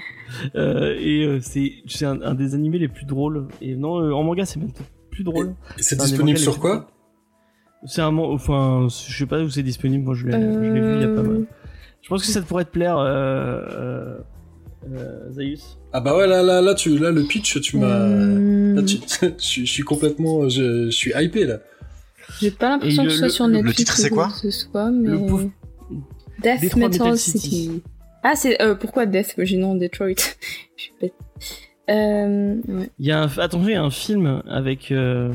et 0.54 1.38
c'est 1.42 1.74
c'est 1.86 2.04
un, 2.04 2.34
des 2.34 2.54
animés 2.54 2.78
les 2.78 2.88
plus 2.88 3.04
drôles. 3.04 3.46
Et 3.60 3.76
non, 3.76 4.12
en 4.12 4.22
manga, 4.24 4.44
c'est 4.44 4.58
même 4.58 4.72
plus 5.10 5.22
drôle. 5.22 5.54
C'est 5.76 5.98
disponible 5.98 6.38
sur 6.38 6.58
quoi 6.58 6.90
C'est 7.84 8.00
un, 8.00 8.16
enfin, 8.16 8.88
je 8.88 9.16
sais 9.16 9.26
pas 9.26 9.40
où 9.40 9.48
c'est 9.48 9.62
disponible. 9.62 10.04
Moi, 10.04 10.14
je 10.14 10.26
l'ai 10.26 10.36
vu 10.36 10.96
il 10.96 11.00
y 11.00 11.04
a 11.04 11.08
pas 11.08 11.22
mal. 11.22 11.46
Je 12.02 12.08
pense 12.08 12.24
que 12.24 12.32
ça 12.32 12.42
pourrait 12.42 12.64
te 12.64 12.70
plaire. 12.70 12.96
Euh, 12.96 13.60
euh, 13.70 14.18
Ah 15.92 16.00
bah 16.00 16.16
ouais, 16.16 16.26
là, 16.26 16.42
là, 16.42 16.60
là, 16.60 16.74
tu, 16.74 16.96
là 16.98 17.10
le 17.10 17.22
pitch, 17.24 17.60
tu 17.60 17.76
m'as. 17.78 18.06
Là, 18.06 18.82
tu- 18.82 18.98
je, 19.38 19.64
suis 19.64 19.82
complètement, 19.82 20.48
je, 20.48 20.86
je 20.86 20.90
suis 20.90 21.12
hypé 21.16 21.44
là. 21.44 21.58
J'ai 22.40 22.50
pas 22.50 22.68
l'impression 22.68 23.02
que 23.04 23.08
le- 23.08 23.14
ce 23.14 23.16
soit 23.18 23.26
le- 23.26 23.32
sur 23.32 23.46
le 23.46 23.52
Netflix. 23.54 23.76
titre, 23.76 23.96
c'est 23.96 24.10
quoi 24.10 24.28
que 24.28 24.34
ce 24.34 24.50
soit, 24.50 24.90
mais... 24.90 25.08
Le 25.08 25.18
pauvre- 25.18 25.50
Death 26.42 26.62
Detroit 26.62 26.88
Metal, 26.88 27.00
Metal 27.06 27.18
City. 27.18 27.38
City. 27.50 27.82
Ah, 28.22 28.34
c'est 28.36 28.60
euh, 28.62 28.74
pourquoi 28.74 29.06
Death? 29.06 29.34
J'ai 29.38 29.56
non 29.56 29.74
Detroit. 29.74 30.10
Je 30.76 30.82
suis 30.82 30.92
bête. 31.00 31.14
Euh, 31.90 32.54
ouais. 32.68 32.90
Il 32.98 33.06
y 33.06 33.10
a 33.12 33.22
un, 33.22 33.28
attention, 33.38 33.68
il 33.68 33.72
y 33.72 33.74
a 33.74 33.82
un 33.82 33.90
film 33.90 34.42
avec, 34.48 34.92
euh, 34.92 35.32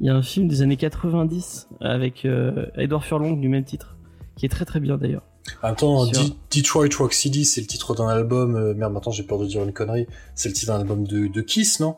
il 0.00 0.06
y 0.06 0.10
a 0.10 0.14
un 0.14 0.22
film 0.22 0.46
des 0.48 0.62
années 0.62 0.76
90 0.76 1.68
avec 1.80 2.24
euh, 2.24 2.66
Edward 2.76 3.02
Furlong 3.04 3.36
du 3.36 3.48
même 3.48 3.64
titre, 3.64 3.96
qui 4.36 4.46
est 4.46 4.48
très 4.48 4.64
très 4.64 4.80
bien 4.80 4.96
d'ailleurs. 4.96 5.24
Attends, 5.62 6.06
D- 6.06 6.34
Detroit 6.54 6.88
Rock 6.98 7.12
City, 7.12 7.44
c'est 7.44 7.60
le 7.60 7.66
titre 7.66 7.94
d'un 7.94 8.08
album. 8.08 8.56
euh, 8.56 8.74
merde, 8.74 8.92
maintenant 8.92 9.12
j'ai 9.12 9.22
peur 9.22 9.38
de 9.38 9.46
dire 9.46 9.62
une 9.62 9.72
connerie. 9.72 10.06
C'est 10.34 10.48
le 10.48 10.54
titre 10.54 10.72
d'un 10.72 10.80
album 10.80 11.06
de, 11.06 11.26
de 11.26 11.40
Kiss, 11.40 11.80
non? 11.80 11.96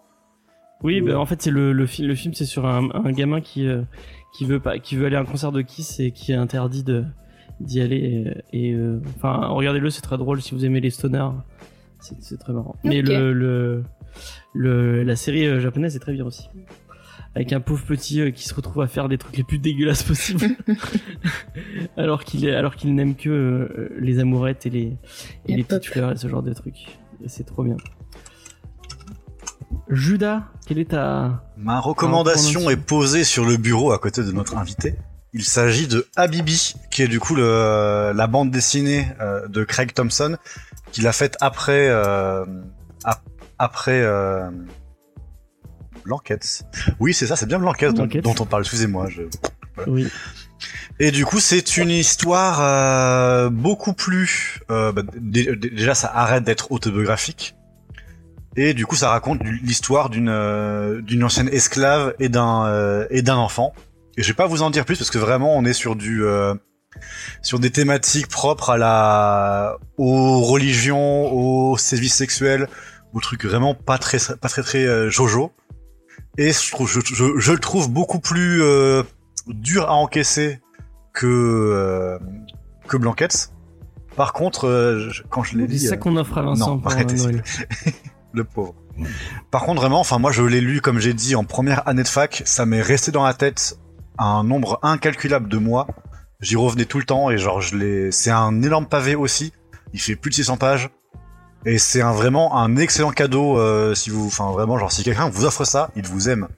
Oui, 0.82 1.00
bah, 1.02 1.18
en 1.18 1.26
fait 1.26 1.42
c'est 1.42 1.50
le, 1.50 1.72
le, 1.72 1.86
film, 1.86 2.08
le 2.08 2.14
film 2.14 2.32
c'est 2.34 2.46
sur 2.46 2.64
un, 2.66 2.88
un 2.94 3.12
gamin 3.12 3.40
qui 3.42 3.66
euh, 3.66 3.82
qui 4.36 4.44
veut 4.46 4.60
pas, 4.60 4.78
qui 4.78 4.96
veut 4.96 5.06
aller 5.06 5.16
à 5.16 5.20
un 5.20 5.24
concert 5.26 5.52
de 5.52 5.60
Kiss 5.60 6.00
et 6.00 6.10
qui 6.10 6.32
est 6.32 6.36
interdit 6.36 6.84
d'y 7.60 7.80
aller 7.82 8.34
et, 8.52 8.68
et, 8.68 8.72
euh, 8.72 9.02
enfin 9.16 9.48
regardez-le 9.48 9.90
c'est 9.90 10.00
très 10.00 10.16
drôle 10.16 10.40
si 10.40 10.54
vous 10.54 10.64
aimez 10.64 10.80
les 10.80 10.88
stoners 10.88 11.28
c'est 12.20 12.38
très 12.38 12.54
marrant 12.54 12.76
mais 12.82 13.02
le, 13.02 13.34
le 13.34 13.84
le 14.54 15.02
la 15.02 15.16
série 15.16 15.60
japonaise 15.60 15.94
est 15.96 15.98
très 15.98 16.14
bien 16.14 16.24
aussi 16.24 16.48
avec 17.34 17.52
un 17.52 17.60
pauvre 17.60 17.84
petit 17.86 18.20
euh, 18.20 18.30
qui 18.30 18.48
se 18.48 18.54
retrouve 18.54 18.82
à 18.82 18.86
faire 18.88 19.08
des 19.08 19.18
trucs 19.18 19.36
les 19.36 19.44
plus 19.44 19.58
dégueulasses 19.58 20.02
possibles. 20.02 20.48
Alors 21.96 22.24
qu'il 22.24 22.48
alors 22.50 22.74
qu'il 22.76 22.94
n'aime 22.94 23.14
que 23.14 23.28
euh, 23.30 23.88
les 23.98 24.18
amourettes 24.18 24.66
et 24.66 24.70
les 24.70 24.96
et 25.46 25.52
Et 25.52 25.56
les 25.56 25.64
petites 25.64 25.86
fleurs 25.86 26.12
et 26.12 26.16
ce 26.16 26.28
genre 26.28 26.42
de 26.42 26.52
trucs. 26.52 26.98
Et 27.24 27.28
c'est 27.28 27.44
trop 27.44 27.62
bien. 27.62 27.76
Judas 29.88 30.44
quelle 30.66 30.78
est 30.78 30.90
ta 30.90 31.42
Ma 31.56 31.80
recommandation 31.80 32.70
est 32.70 32.76
posée 32.76 33.24
sur 33.24 33.44
le 33.44 33.56
bureau 33.56 33.92
à 33.92 33.98
côté 33.98 34.22
de 34.22 34.30
notre 34.32 34.56
invité. 34.56 34.94
Il 35.32 35.44
s'agit 35.44 35.86
de 35.86 36.06
Habibi, 36.16 36.74
qui 36.90 37.02
est 37.02 37.08
du 37.08 37.20
coup 37.20 37.36
le, 37.36 38.12
la 38.14 38.26
bande 38.26 38.50
dessinée 38.50 39.06
euh, 39.20 39.46
de 39.46 39.62
Craig 39.62 39.92
Thompson, 39.92 40.36
qu'il 40.90 41.06
a 41.06 41.12
faite 41.12 41.36
après 41.40 41.88
euh, 41.88 42.44
ap- 43.04 43.22
après 43.58 44.00
euh, 44.02 44.50
Blanquette. 46.04 46.62
Oui, 46.98 47.14
c'est 47.14 47.26
ça, 47.26 47.36
c'est 47.36 47.46
bien 47.46 47.58
Blanquette 47.58 47.94
dont, 47.94 48.34
on 48.40 48.46
parle. 48.46 48.62
Excusez-moi. 48.62 49.08
Je... 49.08 49.22
oui 49.86 50.08
Et 50.98 51.10
du 51.10 51.24
coup, 51.24 51.40
c'est 51.40 51.76
une 51.76 51.90
histoire 51.90 52.60
euh, 52.60 53.50
beaucoup 53.50 53.92
plus. 53.92 54.60
euh, 54.70 54.92
bah, 54.92 55.02
dé- 55.16 55.54
dé- 55.56 55.70
déjà, 55.70 55.94
ça 55.94 56.10
arrête 56.14 56.44
d'être 56.44 56.72
autobiographique. 56.72 57.54
Et 58.56 58.74
du 58.74 58.84
coup, 58.84 58.96
ça 58.96 59.10
raconte 59.10 59.42
l'histoire 59.62 60.10
d'une 60.10 60.28
euh, 60.28 61.00
d'une 61.02 61.22
ancienne 61.22 61.48
esclave 61.52 62.14
et 62.18 62.28
d'un 62.28 62.66
euh, 62.66 63.06
et 63.10 63.22
d'un 63.22 63.36
enfant. 63.36 63.72
Et 64.16 64.22
je 64.22 64.28
vais 64.28 64.34
pas 64.34 64.46
vous 64.48 64.62
en 64.62 64.70
dire 64.70 64.84
plus 64.84 64.98
parce 64.98 65.10
que 65.10 65.18
vraiment, 65.18 65.56
on 65.56 65.64
est 65.64 65.72
sur 65.72 65.94
du 65.94 66.24
euh, 66.24 66.54
sur 67.42 67.60
des 67.60 67.70
thématiques 67.70 68.26
propres 68.26 68.70
à 68.70 68.76
la 68.76 69.76
aux 69.98 70.40
religions, 70.40 71.32
aux 71.32 71.78
sévices 71.78 72.16
sexuels, 72.16 72.68
aux 73.14 73.20
trucs 73.20 73.44
vraiment 73.44 73.74
pas 73.74 73.98
très 73.98 74.18
pas 74.40 74.48
très 74.48 74.62
très 74.62 74.84
euh, 74.84 75.08
jojo. 75.10 75.52
Et 76.38 76.52
je 76.52 76.70
trouve 76.70 76.88
je, 76.90 77.00
je, 77.04 77.38
je 77.38 77.52
le 77.52 77.58
trouve 77.58 77.90
beaucoup 77.90 78.20
plus 78.20 78.62
euh, 78.62 79.02
dur 79.48 79.88
à 79.88 79.94
encaisser 79.94 80.60
que 81.12 81.26
euh, 81.26 82.18
que 82.88 82.96
Blanquette. 82.96 83.52
Par 84.16 84.32
contre, 84.32 84.66
euh, 84.66 85.08
je- 85.10 85.22
quand 85.28 85.42
je 85.42 85.56
l'ai 85.58 85.66
c'est 85.66 85.72
lu, 85.72 85.78
ça 85.78 85.94
euh, 85.94 85.96
qu'on 85.98 86.16
offre 86.16 86.38
à 86.38 86.42
Vincent 86.42 86.70
non, 86.76 86.78
pour 86.78 86.92
arrêtez, 86.92 87.14
Noël. 87.16 87.42
le 88.32 88.44
pauvre. 88.44 88.74
Par 89.50 89.62
contre, 89.64 89.80
vraiment, 89.80 90.00
enfin 90.00 90.18
moi 90.18 90.30
je 90.32 90.42
l'ai 90.42 90.60
lu 90.60 90.80
comme 90.80 90.98
j'ai 90.98 91.14
dit 91.14 91.34
en 91.36 91.44
première 91.44 91.86
année 91.88 92.02
de 92.02 92.08
fac, 92.08 92.42
ça 92.44 92.66
m'est 92.66 92.82
resté 92.82 93.10
dans 93.12 93.24
la 93.24 93.34
tête 93.34 93.76
un 94.18 94.44
nombre 94.44 94.78
incalculable 94.82 95.48
de 95.48 95.56
mois. 95.58 95.86
J'y 96.40 96.56
revenais 96.56 96.84
tout 96.84 96.98
le 96.98 97.04
temps 97.04 97.30
et 97.30 97.38
genre 97.38 97.60
je 97.60 97.76
l'ai. 97.76 98.12
C'est 98.12 98.30
un 98.30 98.62
énorme 98.62 98.86
pavé 98.86 99.14
aussi. 99.14 99.52
Il 99.92 100.00
fait 100.00 100.16
plus 100.16 100.30
de 100.30 100.34
600 100.36 100.56
pages 100.58 100.90
et 101.66 101.78
c'est 101.78 102.02
un 102.02 102.12
vraiment 102.12 102.56
un 102.56 102.76
excellent 102.76 103.10
cadeau 103.10 103.58
euh, 103.58 103.94
si 103.94 104.10
vous, 104.10 104.26
enfin 104.26 104.50
vraiment 104.52 104.78
genre 104.78 104.92
si 104.92 105.02
quelqu'un 105.02 105.28
vous 105.28 105.44
offre 105.44 105.64
ça, 105.64 105.90
il 105.96 106.06
vous 106.06 106.28
aime 106.28 106.48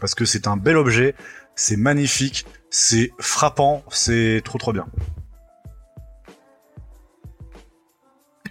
parce 0.00 0.14
que 0.14 0.24
c'est 0.24 0.46
un 0.46 0.56
bel 0.56 0.76
objet, 0.76 1.14
c'est 1.54 1.76
magnifique, 1.76 2.46
c'est 2.70 3.12
frappant, 3.18 3.82
c'est 3.90 4.40
trop 4.44 4.58
trop 4.58 4.72
bien. 4.72 4.86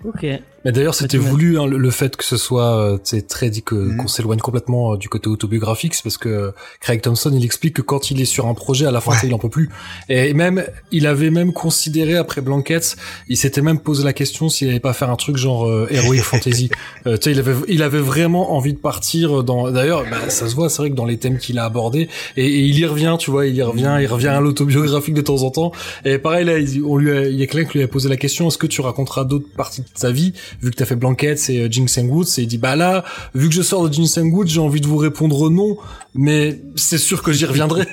ok 0.06 0.26
Mais 0.66 0.72
d'ailleurs, 0.72 0.96
c'était 0.96 1.18
voulu 1.18 1.60
hein, 1.60 1.66
le, 1.66 1.78
le 1.78 1.92
fait 1.92 2.16
que 2.18 2.24
ce 2.24 2.36
soit 2.38 2.76
euh, 2.76 2.98
tu 2.98 3.02
sais, 3.18 3.22
très 3.22 3.50
dit 3.50 3.64
que 3.64 3.76
Mhm. 3.76 3.98
qu'on 3.98 4.08
s'éloigne 4.08 4.40
complètement 4.40 4.94
euh, 4.94 4.98
du 4.98 5.08
côté 5.10 5.30
autobiographique, 5.30 5.94
c'est 5.96 6.04
parce 6.04 6.18
que 6.18 6.54
Craig 6.82 7.02
Thompson, 7.02 7.32
il 7.34 7.46
explique 7.46 7.76
que 7.76 7.82
quand 7.82 8.12
il 8.12 8.20
est 8.22 8.26
sur 8.26 8.48
un 8.48 8.54
projet, 8.54 8.86
à 8.86 8.92
la 8.92 9.00
fin, 9.02 9.12
Ouais. 9.12 9.18
tu 9.18 9.22
sais, 9.22 9.28
il 9.28 9.34
en 9.34 9.38
peut 9.40 9.50
plus. 9.50 9.70
Et 10.10 10.34
même, 10.34 10.66
il 10.92 11.08
avait 11.08 11.30
même 11.30 11.54
considéré 11.54 12.16
après 12.18 12.42
Blanquette, 12.42 12.98
il 13.30 13.38
s'était 13.38 13.62
même 13.62 13.80
posé 13.80 14.04
la 14.04 14.14
question 14.14 14.50
s'il 14.50 14.70
allait 14.70 14.80
pas 14.80 14.94
faire 14.94 15.10
un 15.10 15.16
truc 15.16 15.38
genre 15.38 15.68
euh, 15.68 15.88
heroic 15.92 16.20
fantasy. 16.24 16.70
Euh, 17.08 17.18
tu 17.18 17.24
sais, 17.26 17.32
il 17.32 17.40
avait, 17.40 17.56
il 17.68 17.82
avait 17.84 18.00
vraiment 18.00 18.54
envie 18.56 18.74
de 18.74 18.80
partir 18.80 19.44
dans. 19.44 19.72
D'ailleurs, 19.72 20.04
bah, 20.10 20.30
ça 20.30 20.48
se 20.50 20.56
voit, 20.56 20.70
c'est 20.70 20.82
vrai 20.82 20.90
que 20.92 20.96
dans 20.96 21.06
les 21.06 21.18
thèmes 21.18 21.38
qu'il 21.38 21.58
a 21.60 21.66
abordés, 21.66 22.10
et, 22.36 22.46
et 22.46 22.60
il 22.66 22.78
y 22.78 22.86
revient, 22.86 23.16
tu 23.20 23.32
vois, 23.32 23.46
il 23.48 23.56
y 23.56 23.62
revient, 23.62 23.98
il 24.02 24.08
revient 24.08 24.28
à 24.28 24.42
l'autobiographique 24.42 25.14
de 25.16 25.22
temps 25.22 25.44
en 25.44 25.52
temps. 25.52 25.72
Et 26.06 26.18
pareil 26.18 26.46
là, 26.46 26.58
il, 26.60 26.84
on 26.84 26.98
lui 26.98 27.12
a, 27.12 27.28
il 27.28 27.36
y 27.40 27.44
a 27.44 27.48
quelqu'un 27.48 27.70
qui 27.72 27.78
lui 27.78 27.84
a 27.86 27.88
posé 27.88 28.10
la 28.10 28.18
question 28.18 28.48
est-ce 28.48 28.58
que 28.58 28.68
tu 28.68 28.82
raconteras 28.82 29.24
d'autres 29.24 29.48
parties 29.56 29.82
de 29.82 29.88
ta 30.00 30.12
vie? 30.12 30.34
Vu 30.62 30.72
que 30.72 30.76
t'as 30.76 30.86
fait 30.86 30.96
Blanquette 30.96 31.40
c'est 31.40 31.58
euh, 31.60 31.68
Ginseng 31.72 32.10
Woods 32.10 32.26
et 32.38 32.42
il 32.42 32.48
dit 32.48 32.58
bah 32.58 32.76
là 32.76 33.04
vu 33.36 33.50
que 33.50 33.56
je 33.56 33.62
sors 33.62 33.88
de 33.88 33.94
Ginseng 33.94 34.32
Woods 34.32 34.48
j'ai 34.48 34.60
envie 34.60 34.82
de 34.82 34.88
vous 34.88 34.98
répondre 34.98 35.50
non 35.50 35.78
mais 36.16 36.60
c'est 36.76 36.98
sûr 36.98 37.22
que 37.22 37.32
j'y 37.32 37.46
reviendrai 37.46 37.86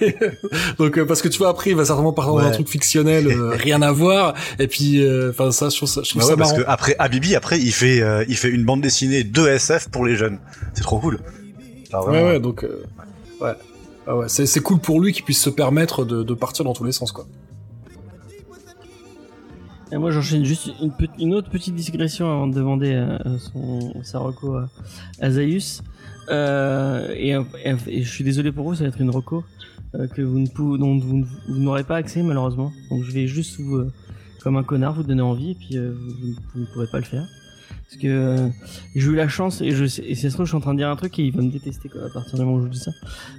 donc 0.79 0.99
euh, 0.99 1.05
parce 1.07 1.23
que 1.23 1.29
tu 1.29 1.39
vois 1.39 1.49
après 1.51 1.71
il 1.71 1.77
va 1.77 1.85
certainement 1.85 2.13
parler 2.13 2.33
dans 2.33 2.39
un 2.39 2.47
Ouais. 2.47 2.53
truc 2.55 2.69
fictionnel 2.69 3.27
euh, 3.29 3.51
rien 3.57 3.83
à 3.83 3.93
voir 3.93 4.35
et 4.59 4.67
puis 4.69 5.03
euh, 5.03 5.31
enfin 5.31 5.51
ça 5.53 5.69
je 5.69 5.77
trouve 5.77 5.89
ça 5.89 6.01
je 6.05 6.11
trouve 6.11 6.23
Bah 6.23 6.27
ça 6.27 6.33
ouais, 6.33 6.39
parce 6.39 6.51
marrant 6.53 6.63
que 6.65 6.69
après 6.71 6.97
Habibi, 6.99 7.35
après 7.35 7.59
il 7.61 7.73
fait 7.73 8.01
euh, 8.03 8.25
il 8.29 8.37
fait 8.37 8.49
une 8.51 8.65
bande 8.65 8.81
dessinée 8.81 9.25
de 9.25 9.47
SF 9.47 9.89
pour 9.91 10.05
les 10.07 10.17
jeunes. 10.17 10.39
C'est 10.75 10.83
trop 10.83 10.99
cool. 10.99 11.19
Enfin, 11.93 12.11
ouais 12.11 12.23
ouais 12.25 12.41
donc 12.41 12.65
euh, 12.65 12.85
ouais 13.41 13.53
Ah 14.07 14.17
ouais, 14.17 14.27
c'est 14.29 14.47
c'est 14.47 14.61
cool 14.61 14.79
pour 14.79 15.01
lui 15.01 15.13
qu'il 15.13 15.25
puisse 15.25 15.41
se 15.41 15.51
permettre 15.51 16.05
de, 16.05 16.23
de 16.23 16.35
partir 16.35 16.65
dans 16.65 16.73
tous 16.75 16.85
les 16.85 16.93
sens 16.93 17.13
quoi. 17.13 17.27
Et 19.93 19.97
moi 19.99 20.11
j'enchaîne 20.11 20.45
juste 20.45 20.71
une, 20.83 20.93
une 21.19 21.35
autre 21.35 21.49
petite 21.49 21.75
digression 21.75 22.31
avant 22.31 22.47
de 22.49 22.55
demander 22.55 22.93
euh, 22.95 23.19
son, 23.39 24.03
sa 24.03 24.19
reco 24.19 24.57
à, 24.57 24.69
à 25.21 25.31
Zaius. 25.31 25.83
Euh, 26.29 27.09
et, 27.17 27.31
et- 27.65 28.03
je 28.03 28.11
suis 28.11 28.25
désolé 28.25 28.51
pour 28.51 28.65
vous, 28.65 28.75
ça 28.75 28.83
va 28.83 28.89
être 28.89 29.01
une 29.01 29.11
reco 29.11 29.45
euh, 29.95 30.09
que 30.09 30.23
vous 30.23 30.41
ne 30.41 30.77
dont 30.77 30.99
vous, 30.99 31.25
n'aurez 31.49 31.85
pas 31.85 31.97
accès 31.97 32.23
malheureusement. 32.23 32.73
Donc 32.91 33.05
je 33.05 33.13
vais 33.13 33.29
juste 33.29 33.61
vous, 33.61 33.77
euh, 33.77 33.93
comme 34.43 34.57
un 34.57 34.65
connard, 34.65 34.95
vous 34.95 35.05
donner 35.05 35.23
envie 35.23 35.53
et 35.53 35.55
puis 35.55 35.77
euh, 35.79 35.93
vous, 35.97 36.33
vous- 36.55 36.61
ne 36.61 36.67
pourrez 36.73 36.89
pas 36.89 36.99
le 36.99 37.05
faire. 37.05 37.25
Parce 37.89 38.03
que 38.03 38.09
euh, 38.09 38.49
j'ai 38.97 39.09
eu 39.11 39.15
la 39.15 39.29
chance 39.29 39.61
et 39.61 39.71
je 39.71 39.85
et 39.85 40.17
ça 40.17 40.31
se 40.31 40.37
je 40.37 40.45
suis 40.45 40.57
en 40.57 40.61
train 40.61 40.73
de 40.75 40.79
dire 40.79 40.89
un 40.89 40.97
truc 40.97 41.17
et 41.21 41.23
il 41.25 41.33
va 41.33 41.43
me 41.43 41.51
détester 41.53 41.89
quoi, 41.89 42.07
à 42.07 42.09
partir 42.09 42.35
du 42.37 42.45
moment 42.45 42.57
où 42.59 42.65
je 42.65 42.71
dis 42.71 42.79
ça. 42.81 42.91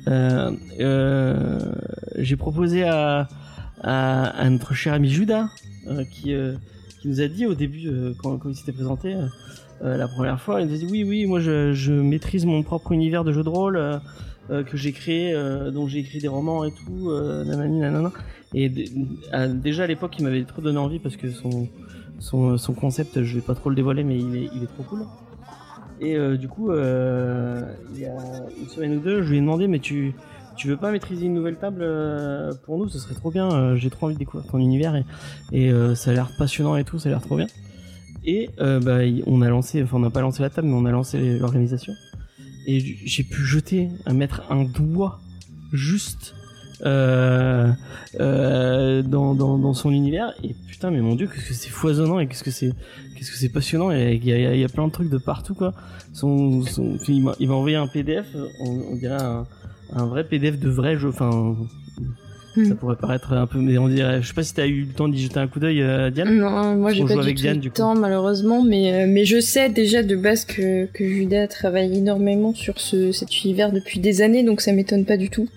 Euh, 0.08 0.52
euh, 0.80 1.60
j'ai 2.20 2.38
proposé 2.38 2.84
à, 2.86 3.28
à, 3.82 4.24
à 4.28 4.50
notre 4.50 4.74
cher 4.74 4.94
ami 4.94 5.10
Judas 5.10 5.44
euh, 5.44 5.48
qui, 6.12 6.34
euh, 6.34 6.54
qui 7.02 7.08
nous 7.08 7.22
a 7.22 7.28
dit 7.28 7.46
au 7.46 7.54
début, 7.54 7.88
euh, 7.88 8.14
quand, 8.22 8.40
il 8.46 8.56
s'était 8.56 8.72
présenté 8.72 9.14
euh, 9.14 9.28
euh, 9.84 9.98
la 9.98 10.08
première 10.08 10.42
fois, 10.42 10.62
il 10.62 10.68
nous 10.68 10.74
a 10.74 10.78
dit 10.78 10.88
oui, 10.90 11.04
oui, 11.04 11.26
moi 11.26 11.40
je, 11.40 11.74
je 11.74 11.94
maîtrise 11.94 12.46
mon 12.46 12.64
propre 12.64 12.92
univers 12.92 13.24
de 13.24 13.32
jeu 13.32 13.44
de 13.44 13.50
rôle 13.50 13.78
euh, 13.78 13.98
euh, 14.50 14.64
que 14.64 14.78
j'ai 14.78 14.92
créé, 14.92 15.34
euh, 15.34 15.72
dont 15.72 15.88
j'ai 15.88 16.00
écrit 16.00 16.20
des 16.20 16.28
romans 16.28 16.64
et 16.64 16.72
tout, 16.72 17.10
euh, 17.10 17.44
nanani, 17.44 17.80
nanana. 17.80 18.12
Et 18.54 18.70
déjà 18.70 19.84
à 19.84 19.88
l'époque, 19.88 20.16
il 20.18 20.24
m'avait 20.24 20.44
trop 20.46 20.62
donné 20.62 20.78
envie 20.78 21.00
parce 21.00 21.18
que 21.18 21.30
son, 21.30 21.68
son, 22.20 22.58
son 22.58 22.74
concept, 22.74 23.24
je 23.24 23.36
vais 23.36 23.42
pas 23.42 23.56
trop 23.56 23.70
le 23.70 23.76
dévoiler, 23.76 24.04
mais 24.04 24.18
il 24.18 24.36
est, 24.36 24.50
il 24.56 24.64
est 24.64 24.68
trop 24.68 24.84
cool. 24.84 25.06
Et 26.00 26.16
euh, 26.16 26.38
du 26.38 26.48
coup, 26.48 26.72
euh, 26.72 27.62
il 27.94 28.02
y 28.02 28.06
a 28.06 28.16
une 28.60 28.70
semaine 28.70 28.98
ou 28.98 29.00
deux, 29.00 29.24
je 29.24 29.30
lui 29.30 29.38
ai 29.38 29.42
demandé, 29.42 29.68
mais 29.68 29.80
tu, 29.80 30.14
tu 30.58 30.68
veux 30.68 30.78
pas 30.78 30.92
maîtriser 30.92 31.26
une 31.28 31.34
nouvelle 31.34 31.56
table 31.58 31.82
euh, 31.82 32.52
pour 32.66 32.78
nous 32.78 32.90
Ce 32.90 33.00
serait 33.00 33.16
trop 33.16 33.32
bien. 33.32 33.50
euh, 33.52 33.76
J'ai 33.76 33.90
trop 33.90 34.08
envie 34.08 34.16
de 34.16 34.20
découvrir 34.20 34.50
ton 34.50 34.58
univers 34.58 34.96
et, 34.96 35.06
et 35.52 35.72
euh, 35.72 35.96
ça 35.96 36.12
a 36.12 36.14
l'air 36.14 36.30
passionnant 36.38 36.76
et 36.76 36.84
tout, 36.84 37.00
ça 37.00 37.10
a 37.10 37.12
l'air 37.14 37.22
trop 37.22 37.38
bien. 37.38 37.48
Et 38.26 38.50
euh, 38.60 38.80
bah, 38.80 39.00
on 39.26 39.42
a 39.42 39.50
lancé, 39.50 39.82
enfin 39.82 39.98
on 39.98 40.00
n'a 40.02 40.10
pas 40.10 40.22
lancé 40.22 40.42
la 40.42 40.50
table, 40.50 40.68
mais 40.68 40.74
on 40.76 40.86
a 40.86 40.92
lancé 40.92 41.40
l'organisation. 41.40 41.94
Et 42.66 42.80
j'ai 42.82 43.24
pu 43.24 43.44
jeter, 43.46 43.88
mettre 44.12 44.44
un 44.50 44.66
doigt 44.66 45.20
juste 45.72 46.36
euh, 46.86 47.72
euh, 48.20 49.02
dans, 49.02 49.34
dans, 49.36 49.58
dans 49.58 49.74
son 49.74 49.92
univers. 49.92 50.34
Et 50.44 50.54
putain, 50.68 50.92
mais 50.92 51.00
mon 51.00 51.16
dieu, 51.16 51.28
qu'est-ce 51.28 51.48
que 51.48 51.54
c'est 51.54 51.70
foisonnant 51.70 52.20
et 52.20 52.28
qu'est-ce 52.28 52.44
que 52.44 52.52
c'est, 52.52 52.74
qu'est-ce 53.16 53.32
que 53.32 53.54
passionnant. 53.54 53.92
Et 53.92 54.16
il 54.22 54.28
y 54.28 54.34
a, 54.34 54.56
y 54.56 54.64
a 54.64 54.70
plein 54.70 54.88
de 54.88 54.92
trucs 54.92 55.10
de 55.10 55.18
partout 55.18 55.56
quoi. 55.56 55.74
Son, 56.14 56.64
son, 56.64 56.98
il 57.08 57.22
m'a 57.24 57.54
envoyé 57.54 57.76
un 57.78 57.88
PDF, 57.88 58.28
on, 58.60 58.70
on 58.92 58.96
dirait 58.96 59.22
un, 59.22 59.46
un 59.94 60.06
vrai 60.06 60.24
PDF 60.24 60.60
de 60.60 60.70
vrai 60.70 60.98
jeu. 60.98 61.10
Enfin, 61.10 61.56
Ça 62.68 62.74
pourrait 62.76 62.96
paraître 62.96 63.34
un 63.34 63.46
peu, 63.46 63.60
mais 63.60 63.78
on 63.78 63.88
dirait. 63.88 64.22
Je 64.24 64.28
sais 64.28 64.34
pas 64.34 64.42
si 64.44 64.54
t'as 64.54 64.66
eu 64.66 64.82
le 64.86 64.94
temps 64.94 65.08
d'y 65.08 65.22
jeter 65.22 65.40
un 65.40 65.48
coup 65.48 65.60
d'œil, 65.60 65.82
euh, 65.84 66.10
Diane. 66.10 66.36
Non, 66.40 66.76
moi 66.76 66.92
j'ai 66.92 67.04
pas 67.06 67.14
du 67.14 67.20
avec 67.20 67.36
tout 67.36 67.42
Diane, 67.44 67.58
le 67.62 67.70
coup. 67.70 67.76
temps 67.76 67.96
malheureusement, 67.96 68.64
mais 68.64 68.94
euh, 68.94 69.06
mais 69.08 69.26
je 69.26 69.40
sais 69.40 69.70
déjà 69.70 70.02
de 70.02 70.16
base 70.16 70.44
que 70.46 70.86
que 70.88 71.08
Judas 71.08 71.48
travaille 71.48 71.96
énormément 71.96 72.56
sur 72.56 72.80
ce 72.80 73.12
cet 73.12 73.44
univers 73.44 73.72
depuis 73.72 74.00
des 74.00 74.22
années, 74.24 74.44
donc 74.44 74.62
ça 74.62 74.74
m'étonne 74.74 75.06
pas 75.06 75.18
du 75.18 75.30
tout. 75.30 75.48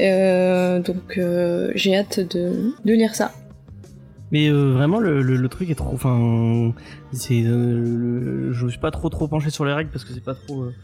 Euh, 0.00 0.80
donc 0.80 1.18
euh, 1.18 1.70
j'ai 1.76 1.96
hâte 1.96 2.18
de 2.18 2.72
de 2.84 2.92
lire 2.94 3.14
ça. 3.14 3.30
Mais 4.32 4.48
euh, 4.48 4.72
vraiment, 4.72 5.00
le, 5.00 5.22
le, 5.22 5.34
le 5.36 5.48
truc 5.48 5.70
est 5.70 5.74
trop. 5.74 5.92
Enfin, 5.94 6.72
c'est. 7.12 7.42
euh, 7.42 8.52
je 8.52 8.66
suis 8.68 8.78
pas 8.78 8.92
trop 8.92 9.08
trop 9.08 9.26
penché 9.26 9.50
sur 9.50 9.64
les 9.64 9.72
règles 9.72 9.90
parce 9.90 10.04
que 10.04 10.12
c'est 10.12 10.22
pas 10.22 10.34
trop. 10.34 10.62
euh, 10.62 10.74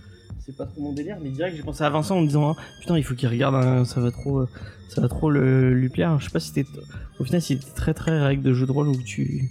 c'est 0.46 0.56
pas 0.56 0.64
trop 0.64 0.80
mon 0.80 0.92
délire. 0.92 1.16
Mais 1.20 1.30
direct, 1.30 1.56
j'ai 1.56 1.62
pensé 1.62 1.82
à 1.82 1.90
Vincent 1.90 2.16
en 2.16 2.20
me 2.20 2.26
disant, 2.26 2.54
ah, 2.56 2.62
putain, 2.80 2.96
il 2.96 3.02
faut 3.02 3.14
qu'il 3.14 3.28
regarde. 3.28 3.84
ça 3.84 4.00
va 4.00 4.10
trop. 4.10 4.40
euh, 4.40 4.48
ça 4.88 5.00
va 5.00 5.08
trop 5.08 5.28
le, 5.30 5.74
lui 5.74 5.88
plaire. 5.88 6.18
Je 6.20 6.26
sais 6.26 6.30
pas 6.30 6.40
si 6.40 6.48
c'était. 6.48 6.66
Au 7.18 7.24
final, 7.24 7.42
c'était 7.42 7.64
très 7.74 7.94
très 7.94 8.20
règle 8.22 8.42
de 8.42 8.54
jeu 8.54 8.66
de 8.66 8.72
rôle 8.72 8.88
où 8.88 9.02
tu. 9.02 9.50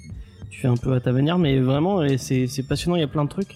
Tu 0.50 0.62
fais 0.62 0.70
un 0.70 0.78
peu 0.78 0.94
à 0.94 1.02
ta 1.02 1.12
manière, 1.12 1.38
mais 1.38 1.60
vraiment, 1.60 2.02
c'est 2.18 2.48
passionnant. 2.68 2.96
Il 2.96 3.02
y 3.02 3.04
a 3.04 3.10
plein 3.10 3.26
de 3.26 3.30
trucs. 3.30 3.56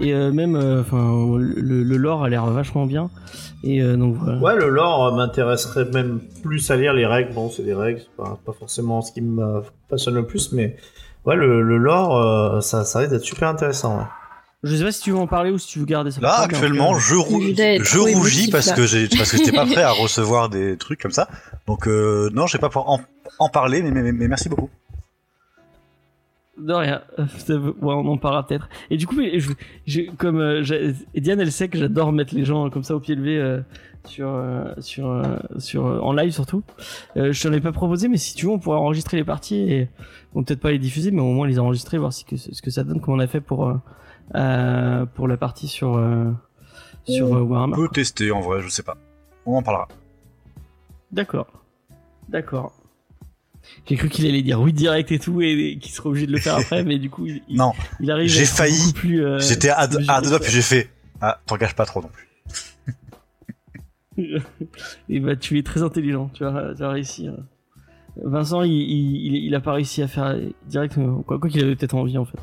Et 0.00 0.12
euh, 0.12 0.32
même, 0.32 0.56
euh, 0.56 0.80
enfin, 0.80 1.38
le, 1.38 1.82
lore 1.96 2.24
a 2.24 2.28
l'air 2.28 2.46
vachement 2.46 2.84
bien. 2.84 3.10
Et 3.62 3.80
donc. 3.80 4.16
Ouais, 4.40 4.56
le 4.56 4.68
lore 4.68 5.14
m'intéresserait 5.14 5.84
même 5.84 6.20
plus 6.42 6.68
à 6.72 6.76
lire 6.76 6.94
les 6.94 7.06
règles. 7.06 7.32
Bon, 7.32 7.48
c'est 7.48 7.62
des 7.62 7.74
règles, 7.74 8.00
pas, 8.16 8.40
pas 8.44 8.52
forcément 8.52 9.02
ce 9.02 9.12
qui 9.12 9.20
me 9.20 9.62
passionne 9.88 10.14
le 10.14 10.26
plus, 10.26 10.50
mais 10.50 10.76
ouais, 11.26 11.36
le, 11.36 11.76
lore, 11.76 12.60
ça, 12.60 12.84
ça 12.84 12.98
risque 12.98 13.12
d'être 13.12 13.22
super 13.22 13.48
intéressant. 13.48 14.00
Je 14.64 14.76
sais 14.76 14.84
pas 14.84 14.92
si 14.92 15.02
tu 15.02 15.10
veux 15.10 15.16
en 15.18 15.26
parler 15.26 15.50
ou 15.50 15.58
si 15.58 15.66
tu 15.66 15.80
veux 15.80 15.84
garder 15.86 16.10
ça. 16.12 16.20
Là, 16.20 16.38
actuellement, 16.40 16.96
je, 16.98 17.16
rou- 17.16 17.40
je 17.42 17.98
rougis 17.98 18.48
parce 18.50 18.68
là. 18.68 18.74
que 18.76 18.86
j'ai, 18.86 19.08
parce 19.08 19.32
que 19.32 19.38
j'étais 19.38 19.50
pas 19.52 19.66
prêt 19.72 19.82
à 19.82 19.90
recevoir 19.90 20.48
des 20.48 20.76
trucs 20.76 21.00
comme 21.00 21.10
ça. 21.10 21.28
Donc, 21.66 21.88
euh, 21.88 22.30
non, 22.32 22.46
je 22.46 22.52
vais 22.56 22.60
pas 22.60 22.68
pouvoir 22.68 22.88
en, 22.90 23.00
en 23.40 23.48
parler, 23.48 23.82
mais, 23.82 23.90
mais, 23.90 24.12
mais 24.12 24.28
merci 24.28 24.48
beaucoup. 24.48 24.70
De 26.58 26.72
rien. 26.74 27.00
Ouais, 27.48 27.94
on 27.94 28.06
en 28.06 28.18
parlera 28.18 28.46
peut-être. 28.46 28.68
Et 28.90 28.96
du 28.96 29.06
coup, 29.06 29.16
mais 29.16 29.40
je, 29.40 29.50
je- 29.86 30.10
comme 30.16 30.38
euh, 30.40 30.62
et 31.14 31.20
Diane, 31.20 31.40
elle 31.40 31.50
sait 31.50 31.68
que 31.68 31.78
j'adore 31.78 32.12
mettre 32.12 32.34
les 32.34 32.44
gens 32.44 32.68
comme 32.70 32.84
ça 32.84 32.94
au 32.94 33.00
pied 33.00 33.14
levé 33.14 33.38
euh, 33.38 33.60
sur 34.06 34.28
euh, 34.28 34.64
sur 34.78 35.10
euh, 35.10 35.22
sur 35.58 35.86
euh, 35.86 35.98
en 36.00 36.12
live 36.12 36.30
surtout. 36.30 36.62
Euh, 37.16 37.32
je 37.32 37.42
t'en 37.42 37.52
ai 37.52 37.60
pas 37.60 37.72
proposé, 37.72 38.06
mais 38.08 38.18
si 38.18 38.34
tu 38.34 38.46
veux, 38.46 38.52
on 38.52 38.58
pourrait 38.58 38.76
enregistrer 38.78 39.16
les 39.16 39.24
parties 39.24 39.56
et 39.72 39.88
bon 40.34 40.44
peut-être 40.44 40.60
pas 40.60 40.70
les 40.70 40.78
diffuser, 40.78 41.10
mais 41.10 41.20
au 41.22 41.32
moins 41.32 41.48
les 41.48 41.58
enregistrer, 41.58 41.98
voir 41.98 42.12
si 42.12 42.24
que, 42.24 42.36
ce 42.36 42.60
que 42.62 42.70
ça 42.70 42.84
donne, 42.84 43.00
comme 43.00 43.14
on 43.14 43.18
a 43.18 43.26
fait 43.26 43.40
pour 43.40 43.66
euh, 44.34 45.06
pour 45.06 45.28
la 45.28 45.36
partie 45.36 45.68
sur 45.68 45.96
euh, 45.96 46.30
sur 47.08 47.26
euh, 47.34 47.40
On 47.40 47.44
Warhammer. 47.44 47.74
peut 47.76 47.88
tester, 47.92 48.30
en 48.32 48.40
vrai, 48.40 48.60
je 48.62 48.68
sais 48.68 48.82
pas. 48.82 48.96
On 49.46 49.56
en 49.56 49.62
parlera. 49.62 49.88
D'accord, 51.10 51.46
d'accord. 52.28 52.72
J'ai 53.86 53.96
cru 53.96 54.08
qu'il 54.08 54.26
allait 54.26 54.42
dire 54.42 54.60
oui 54.60 54.72
direct 54.72 55.12
et 55.12 55.18
tout 55.18 55.40
et, 55.40 55.50
et 55.52 55.78
qu'il 55.78 55.92
serait 55.92 56.08
obligé 56.08 56.26
de 56.26 56.32
le 56.32 56.38
faire 56.38 56.56
après, 56.58 56.82
mais 56.84 56.98
du 56.98 57.10
coup 57.10 57.26
il, 57.26 57.42
Non, 57.50 57.72
il 58.00 58.10
arrive. 58.10 58.28
j'ai 58.28 58.44
failli. 58.44 58.92
Plus, 58.92 59.24
euh, 59.24 59.38
j'étais 59.38 59.68
à, 59.70 59.86
deux 59.86 59.98
doigts, 60.00 60.40
puis 60.40 60.50
j'ai 60.50 60.62
fait. 60.62 60.90
Ah, 61.20 61.38
t'engages 61.46 61.74
pas 61.76 61.84
trop 61.86 62.02
non 62.02 62.08
plus. 62.08 62.28
Et 65.08 65.20
bah 65.20 65.36
tu 65.36 65.58
es 65.58 65.62
très 65.62 65.82
intelligent, 65.82 66.30
tu 66.34 66.44
as, 66.44 66.74
tu 66.76 66.82
as 66.82 66.88
réussi. 66.90 67.28
euh. 67.28 67.32
Vincent, 68.22 68.62
il, 68.62 68.72
il, 68.72 69.54
a 69.54 69.60
pas 69.60 69.72
réussi 69.72 70.02
à 70.02 70.08
faire 70.08 70.36
direct, 70.66 70.98
quoi 71.26 71.38
qu'il 71.48 71.62
avait 71.64 71.74
peut-être 71.76 71.94
envie 71.94 72.18
en 72.18 72.26
fait. 72.26 72.38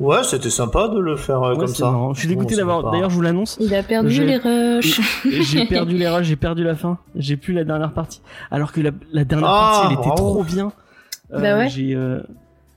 Ouais, 0.00 0.24
c'était 0.24 0.50
sympa 0.50 0.88
de 0.88 0.98
le 0.98 1.14
faire 1.16 1.40
euh, 1.42 1.52
Ouais, 1.52 1.58
comme 1.58 1.68
ça. 1.68 1.90
marrant. 1.90 2.14
Je 2.14 2.20
suis 2.20 2.28
dégoûté 2.28 2.54
Bon, 2.54 2.58
d'avoir. 2.58 2.90
D'ailleurs, 2.90 3.10
je 3.10 3.14
vous 3.14 3.22
l'annonce. 3.22 3.56
Il 3.60 3.72
a 3.74 3.82
perdu 3.84 4.10
J'ai- 4.10 4.26
les 4.26 4.36
rushs. 4.38 5.00
J'ai 5.24 5.66
perdu 5.66 5.96
les 5.96 6.08
rushs, 6.08 6.26
j'ai 6.26 6.36
perdu 6.36 6.64
la 6.64 6.74
fin. 6.74 6.98
J'ai 7.14 7.36
plus 7.36 7.54
la 7.54 7.62
dernière 7.64 7.92
partie. 7.92 8.20
Alors 8.50 8.72
que 8.72 8.80
la, 8.80 8.90
la 9.12 9.24
dernière 9.24 9.48
Ah, 9.48 9.70
partie, 9.82 9.86
elle 9.94 9.98
était 10.00 10.08
bravo. 10.08 10.32
trop 10.34 10.42
bien. 10.44 10.72
Euh, 11.32 11.40
Bah 11.40 11.58
ouais. 11.58 11.68
J'ai. 11.68 11.94
euh, 11.94 12.20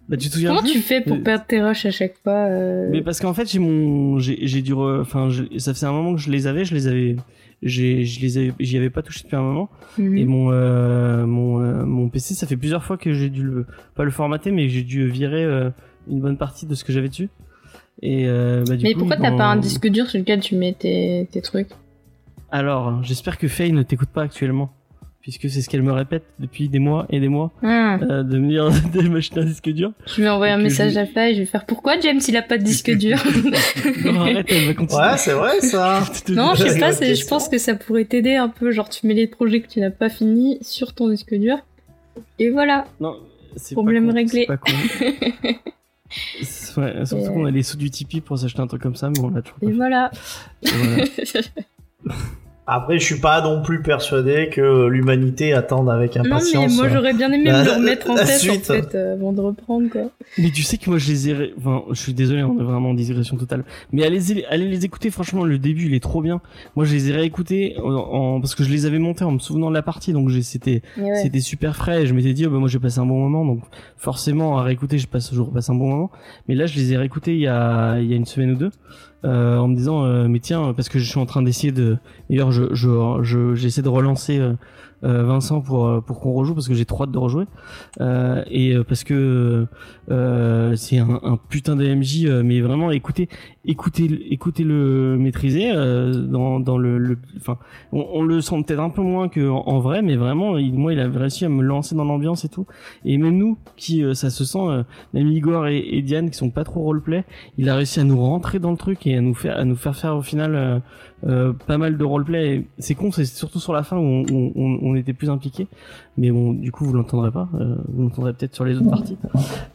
Bah 0.10 0.16
tu 0.18 0.30
te 0.30 0.34
souviens 0.36 0.50
Comment 0.50 0.62
plus 0.62 0.72
tu 0.74 0.80
fais 0.80 1.02
pour 1.02 1.18
Euh, 1.18 1.22
perdre 1.24 1.46
tes 1.48 1.62
rushs 1.62 1.86
à 1.88 1.92
chaque 1.92 2.16
fois 2.24 2.34
euh, 2.50 2.88
Mais 2.92 3.02
parce 3.02 3.20
qu'en 3.20 3.34
fait, 3.34 3.50
j'ai 3.52 3.60
mon, 3.60 4.20
j'ai 4.20 4.38
j'ai 4.48 4.62
dû, 4.62 4.74
re- 4.74 5.02
enfin, 5.02 5.30
je- 5.30 5.58
ça 5.58 5.74
faisait 5.74 5.88
un 5.88 5.92
moment 5.92 6.14
que 6.16 6.22
je 6.22 6.30
les 6.30 6.46
avais, 6.48 6.64
je 6.66 6.74
les 6.76 6.88
avais, 6.88 7.16
j'ai, 7.64 8.06
je 8.06 8.22
les 8.22 8.38
avais, 8.38 8.54
j'y 8.60 8.78
avais 8.78 8.90
pas 8.92 9.02
touché 9.02 9.24
depuis 9.24 9.36
un 9.36 9.42
moment. 9.42 9.70
mhm. 9.98 10.18
Et 10.18 10.24
mon 10.26 10.52
euh, 10.52 11.26
mon 11.26 11.62
euh, 11.62 11.84
mon 11.84 12.10
PC, 12.10 12.36
ça 12.36 12.46
fait 12.48 12.58
plusieurs 12.58 12.84
fois 12.84 12.96
que 12.98 13.12
j'ai 13.14 13.30
dû 13.30 13.42
le 13.44 13.66
pas 13.96 14.04
le 14.06 14.12
formater, 14.12 14.52
mais 14.52 14.70
j'ai 14.70 14.84
dû 14.84 15.10
virer 15.10 15.44
euh, 15.44 15.72
une 16.10 16.20
bonne 16.20 16.38
partie 16.38 16.66
de 16.66 16.76
ce 16.76 16.84
que 16.84 16.92
j'avais 16.94 17.10
dessus. 17.10 17.30
Et 18.02 18.26
euh, 18.28 18.64
bah, 18.68 18.76
du 18.76 18.84
Mais 18.84 18.94
coup, 18.94 19.00
pourquoi 19.00 19.18
t'as 19.18 19.32
dans- 19.32 19.38
pas 19.38 19.46
un 19.46 19.56
disque 19.58 19.88
dur 19.88 20.08
sur 20.10 20.20
lequel 20.20 20.40
tu 20.40 20.56
mets 20.56 20.74
tes, 20.74 21.28
tes 21.32 21.42
trucs? 21.42 21.70
Alors, 22.52 23.04
j'espère 23.04 23.38
que 23.38 23.48
Faye 23.48 23.72
ne 23.72 23.82
t'écoute 23.84 24.10
pas 24.10 24.22
actuellement, 24.22 24.72
puisque 25.20 25.50
c'est 25.50 25.62
ce 25.62 25.68
qu'elle 25.70 25.82
me 25.82 25.92
répète 25.92 26.24
depuis 26.40 26.70
des 26.70 26.80
mois 26.80 27.08
et 27.10 27.20
des 27.20 27.28
mois 27.28 27.52
Ah, 27.64 27.98
euh, 28.02 28.24
de 28.24 28.38
me 28.38 28.48
dire 28.50 28.70
de 28.94 29.02
m'acheter 29.10 29.40
un 29.42 29.46
disque 29.46 29.70
dur. 29.70 29.92
Je 30.06 30.22
vais 30.22 30.30
envoyer 30.30 30.54
un 30.54 30.58
message 30.60 30.94
je- 30.94 31.00
à 31.00 31.06
Faye, 31.08 31.34
je 31.34 31.40
vais 31.40 31.46
faire 31.48 31.66
pourquoi 31.66 32.00
James 32.00 32.20
il 32.28 32.38
a 32.38 32.42
pas 32.44 32.58
de 32.60 32.64
disque 32.64 32.92
dur? 32.98 33.18
Non, 34.06 34.22
arrête, 34.22 34.46
elle 34.50 34.68
va 34.68 34.74
continuer. 34.76 35.02
Ouais, 35.02 35.18
c'est 35.18 35.34
vrai 35.34 35.60
ça. 35.62 36.02
Non, 36.30 36.54
je 36.56 36.68
sais 36.68 36.80
pas, 36.80 36.92
je 36.92 37.28
pense 37.28 37.50
que 37.50 37.58
ça 37.58 37.74
pourrait 37.76 38.06
t'aider 38.06 38.36
un 38.36 38.48
peu, 38.50 38.72
genre 38.72 38.88
tu 38.90 39.08
mets 39.08 39.14
les 39.16 39.28
projets 39.28 39.62
que 39.62 39.68
tu 39.68 39.80
n'as 39.80 39.90
pas 39.92 40.10
finis 40.10 40.60
sur 40.62 40.94
ton 40.94 41.10
disque 41.10 41.34
dur. 41.34 41.58
Et 42.40 42.50
voilà. 42.52 42.86
Non, 43.02 43.18
c'est 43.56 43.74
Problème 43.76 44.06
pas 44.06 44.12
con, 44.12 44.16
réglé. 44.18 44.48
Ouais, 46.78 47.06
surtout 47.06 47.26
Et- 47.26 47.28
qu'on 47.28 47.46
a 47.46 47.52
les 47.52 47.64
sous 47.64 47.78
du 47.78 47.90
Tipeee 47.90 48.22
pour 48.22 48.38
s'acheter 48.40 48.62
un 48.62 48.68
truc 48.68 48.82
comme 48.82 48.96
ça, 48.96 49.10
mais 49.10 49.20
on 49.20 49.30
l'a 49.30 49.42
toujours 49.42 49.60
pas 49.60 49.66
Et 49.66 49.70
fait. 49.70 49.76
voilà. 49.76 50.12
Et 50.62 50.70
voilà. 50.70 51.06
Après, 52.70 53.00
je 53.00 53.06
suis 53.06 53.20
pas 53.22 53.42
non 53.42 53.62
plus 53.62 53.82
persuadé 53.82 54.50
que 54.52 54.88
l'humanité 54.88 55.54
attende 55.54 55.90
avec 55.90 56.18
non 56.18 56.24
mais 56.24 56.30
impatience. 56.32 56.76
moi 56.76 56.88
euh, 56.88 56.90
j'aurais 56.94 57.14
bien 57.14 57.32
aimé 57.32 57.46
la- 57.46 57.60
me 57.62 57.66
le 57.66 57.72
remettre 57.72 58.10
en 58.10 58.16
tête 58.16 58.28
en 58.50 58.60
fait 58.74 58.94
euh, 58.94 59.14
avant 59.14 59.32
de 59.32 59.40
reprendre 59.40 59.90
quoi. 59.90 60.02
Mais 60.38 60.52
tu 60.52 60.64
sais 60.64 60.78
que 60.78 60.90
moi 60.90 61.00
je 61.00 61.08
les 61.10 61.30
ai, 61.30 61.54
enfin, 61.58 61.84
je 61.92 61.96
suis 62.02 62.14
désolé, 62.14 62.44
on 62.44 62.60
est 62.60 62.64
vraiment 62.64 62.90
en 62.90 62.94
digression 62.94 63.38
totale. 63.38 63.64
Mais 63.94 64.04
allez, 64.06 64.44
allez 64.50 64.68
les 64.68 64.84
écouter, 64.84 65.10
franchement, 65.12 65.46
le 65.46 65.58
début 65.58 65.86
il 65.86 65.94
est 65.94 66.04
trop 66.04 66.22
bien. 66.22 66.42
Moi 66.76 66.84
je 66.84 66.94
les 66.94 67.10
ai 67.10 67.14
réécoutés 67.14 67.78
en, 67.82 67.90
en- 67.94 68.42
parce 68.42 68.54
que 68.54 68.66
je 68.66 68.70
les 68.70 68.86
avais 68.86 69.00
montés 69.00 69.24
en 69.24 69.32
me 69.32 69.40
souvenant 69.40 69.70
de 69.70 69.74
la 69.76 69.82
partie, 69.82 70.12
donc 70.12 70.28
j'ai- 70.28 70.42
c'était, 70.42 70.82
ouais. 70.98 71.16
c'était 71.24 71.40
super 71.40 71.74
frais. 71.76 72.04
Et 72.04 72.06
je 72.06 72.14
m'étais 72.14 72.34
dit, 72.34 72.46
oh, 72.48 72.50
bah, 72.50 72.58
moi 72.58 72.68
j'ai 72.68 72.80
passé 72.80 73.00
un 73.00 73.06
bon 73.06 73.18
moment, 73.30 73.46
donc 73.46 73.62
forcément 73.96 74.60
à 74.60 74.64
réécouter, 74.64 74.98
je 74.98 75.08
passe, 75.08 75.34
je 75.34 75.40
repasse 75.40 75.70
un 75.70 75.76
bon 75.76 75.88
moment. 75.88 76.12
Mais 76.50 76.56
là 76.56 76.66
je 76.66 76.76
les 76.76 76.92
ai 76.92 76.98
réécoutés 76.98 77.34
il 77.34 77.40
y 77.42 77.48
a, 77.48 77.98
il 78.00 78.10
y 78.10 78.14
a 78.14 78.18
une 78.18 78.26
semaine 78.26 78.52
ou 78.52 78.56
deux, 78.56 78.72
euh, 79.26 79.58
en 79.58 79.68
me 79.68 79.76
disant, 79.76 80.06
euh, 80.06 80.28
mais 80.28 80.40
tiens, 80.40 80.74
parce 80.74 80.90
que 80.90 81.00
je 81.00 81.10
suis 81.10 81.20
en 81.20 81.26
train 81.26 81.42
d'essayer 81.42 81.72
de, 81.72 81.98
d'ailleurs 82.30 82.52
je, 82.52 82.74
je, 82.74 83.20
je, 83.24 83.56
j'essaie 83.56 83.82
de 83.82 83.90
relancer. 83.90 84.40
euh, 84.40 84.54
euh, 85.04 85.24
Vincent 85.26 85.62
pour 85.62 85.86
euh, 85.86 86.02
pour 86.02 86.20
qu'on 86.20 86.34
rejoue 86.34 86.56
parce 86.56 86.68
que 86.68 86.74
j'ai 86.74 86.84
trop 86.86 87.04
hâte 87.04 87.12
de 87.12 87.20
rejouer 87.20 87.46
euh, 88.02 88.44
et 88.50 88.76
parce 88.88 89.04
que 89.04 89.68
c'est 90.76 90.98
un, 90.98 91.20
un 91.22 91.38
putain 91.50 91.76
de 91.76 91.86
MJ 91.86 92.26
euh, 92.26 92.42
mais 92.44 92.62
vraiment 92.62 92.90
écoutez 92.90 93.30
écoutez 93.68 94.06
écoutez 94.32 94.64
le 94.64 95.18
maîtriser 95.20 95.72
euh, 95.72 96.14
dans 96.14 96.60
dans 96.60 96.78
le 96.78 97.18
enfin 97.38 97.58
on, 97.92 98.06
on 98.14 98.22
le 98.24 98.42
sent 98.42 98.64
peut-être 98.66 98.80
un 98.82 98.90
peu 98.90 99.02
moins 99.02 99.28
que 99.30 99.48
en, 99.50 99.64
en 99.68 99.80
vrai 99.80 100.02
mais 100.02 100.16
vraiment 100.16 100.58
il, 100.58 100.74
moi 100.74 100.94
il 100.94 101.00
a 101.00 101.08
réussi 101.10 101.46
à 101.46 101.50
me 101.50 101.62
lancer 101.62 101.94
dans 101.96 102.06
l'ambiance 102.06 102.46
et 102.46 102.50
tout. 102.50 102.66
Et 103.06 103.18
même 103.18 103.38
nous 103.38 103.58
qui 103.76 104.04
euh, 104.04 104.14
ça 104.14 104.30
se 104.30 104.46
sent 104.46 104.58
euh, 104.62 104.84
même 105.14 105.28
Igor 105.32 105.68
et, 105.68 105.78
et 105.80 106.02
Diane 106.02 106.30
qui 106.30 106.38
sont 106.38 106.50
pas 106.50 106.64
trop 106.64 106.82
roleplay 106.82 107.26
il 107.58 107.70
a 107.70 107.76
réussi 107.76 108.00
à 108.00 108.04
nous 108.04 108.20
rentrer 108.20 108.60
dans 108.60 108.72
le 108.72 108.78
truc 108.78 109.06
et 109.06 109.16
à 109.18 109.22
nous 109.22 109.34
faire 109.34 109.58
à 109.58 109.66
nous 109.66 109.76
faire 109.76 109.96
faire 109.96 110.16
au 110.16 110.22
final 110.22 110.82
pas 111.66 111.78
mal 111.80 111.98
de 111.98 112.04
roleplay. 112.04 112.68
C'est 112.78 112.94
con 112.96 113.12
c'est 113.12 113.26
surtout 113.26 113.60
sur 113.60 113.74
la 113.74 113.84
fin 113.84 113.98
où 113.98 114.02
on, 114.02 114.24
on, 114.32 114.52
on- 114.56 114.80
on 114.84 114.96
était 114.96 115.14
plus 115.14 115.30
impliqué 115.30 115.68
mais 116.18 116.30
bon 116.32 116.54
du 116.54 116.72
coup 116.72 116.86
vous 116.86 116.94
l'entendrez 116.94 117.32
pas 117.32 117.48
euh, 117.60 117.76
vous 117.90 118.04
l'entendrez 118.04 118.34
peut-être 118.34 118.54
sur 118.56 118.66
les 118.66 118.76
autres 118.78 118.90
parties. 118.90 119.18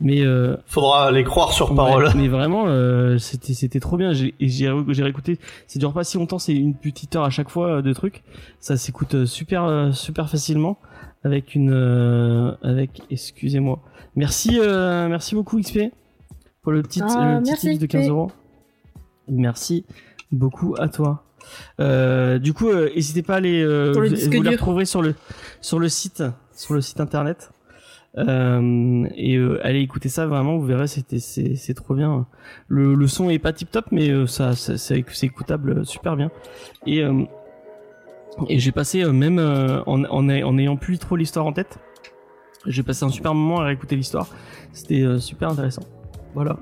Mais 0.00 0.22
euh, 0.24 0.56
Faudra 0.66 1.10
les 1.10 1.24
croire 1.24 1.52
sur 1.52 1.70
Ouais, 1.70 1.76
parole. 1.76 2.08
mais 2.16 2.28
vraiment, 2.28 2.64
euh, 2.66 3.18
c'était 3.18 3.54
c'était 3.54 3.80
trop 3.82 3.96
bien. 3.98 4.12
J'ai 4.12 4.32
réécouté. 5.02 5.38
Ça 5.66 5.78
dure 5.78 5.92
pas 5.92 6.04
si 6.04 6.16
longtemps. 6.16 6.38
C'est 6.38 6.54
une 6.54 6.74
petite 6.74 7.14
heure 7.16 7.24
à 7.24 7.30
chaque 7.30 7.50
fois 7.50 7.76
euh, 7.78 7.82
de 7.82 7.92
trucs. 7.92 8.22
Ça 8.60 8.76
s'écoute 8.76 9.14
euh, 9.14 9.26
super 9.26 9.64
euh, 9.64 9.92
super 9.92 10.30
facilement 10.30 10.78
avec 11.24 11.54
une 11.54 11.70
euh, 11.72 12.52
avec. 12.62 13.02
Excusez-moi. 13.10 13.80
Merci 14.16 14.58
euh, 14.60 15.08
merci 15.08 15.34
beaucoup 15.34 15.60
XP 15.60 15.78
pour 16.62 16.72
le 16.72 16.82
petit 16.82 17.00
Ah, 17.02 17.34
le 17.36 17.40
petit 17.42 17.50
merci, 17.50 17.68
tips 17.70 17.78
de 17.80 17.86
15 17.86 18.00
XP. 18.02 18.10
euros. 18.10 18.30
Merci 19.28 19.84
beaucoup 20.30 20.74
à 20.78 20.88
toi. 20.88 21.24
Euh, 21.80 22.38
du 22.38 22.52
coup, 22.54 22.72
n'hésitez 22.72 23.22
pas 23.22 23.36
à 23.36 23.40
les 23.40 23.64
vous, 23.64 23.92
vous 24.00 24.42
les 24.42 24.50
retrouverez 24.50 24.84
sur 24.84 25.02
le 25.02 25.14
sur 25.60 25.78
le 25.78 25.88
site 25.88 26.22
sur 26.54 26.74
le 26.74 26.80
site 26.80 27.00
internet. 27.00 27.50
Euh, 28.18 29.06
et 29.14 29.36
euh, 29.36 29.58
allez 29.66 29.80
écouter 29.80 30.10
ça 30.10 30.26
vraiment 30.26 30.58
vous 30.58 30.66
verrez 30.66 30.86
c'était 30.86 31.18
c'est 31.18 31.56
c'est 31.56 31.72
trop 31.72 31.94
bien. 31.94 32.26
Le, 32.68 32.94
le 32.94 33.06
son 33.06 33.30
est 33.30 33.38
pas 33.38 33.54
tip 33.54 33.70
top 33.70 33.86
mais 33.90 34.10
euh, 34.10 34.26
ça, 34.26 34.54
c'est 34.54 34.76
c'est 34.76 35.26
écoutable 35.26 35.78
euh, 35.78 35.84
super 35.84 36.16
bien. 36.16 36.30
Et 36.86 37.02
euh, 37.02 37.22
et 38.48 38.58
j'ai 38.58 38.72
passé 38.72 39.02
euh, 39.02 39.12
même 39.12 39.38
en, 39.38 40.04
en, 40.04 40.28
en 40.28 40.58
ayant 40.58 40.76
plus 40.76 40.98
trop 40.98 41.16
l'histoire 41.16 41.46
en 41.46 41.52
tête 41.52 41.78
j'ai 42.66 42.82
passé 42.82 43.04
un 43.04 43.08
super 43.08 43.34
moment 43.34 43.60
à 43.60 43.64
réécouter 43.64 43.96
l'histoire. 43.96 44.28
C'était 44.72 45.18
super 45.18 45.48
intéressant. 45.50 45.82
Voilà. 46.32 46.56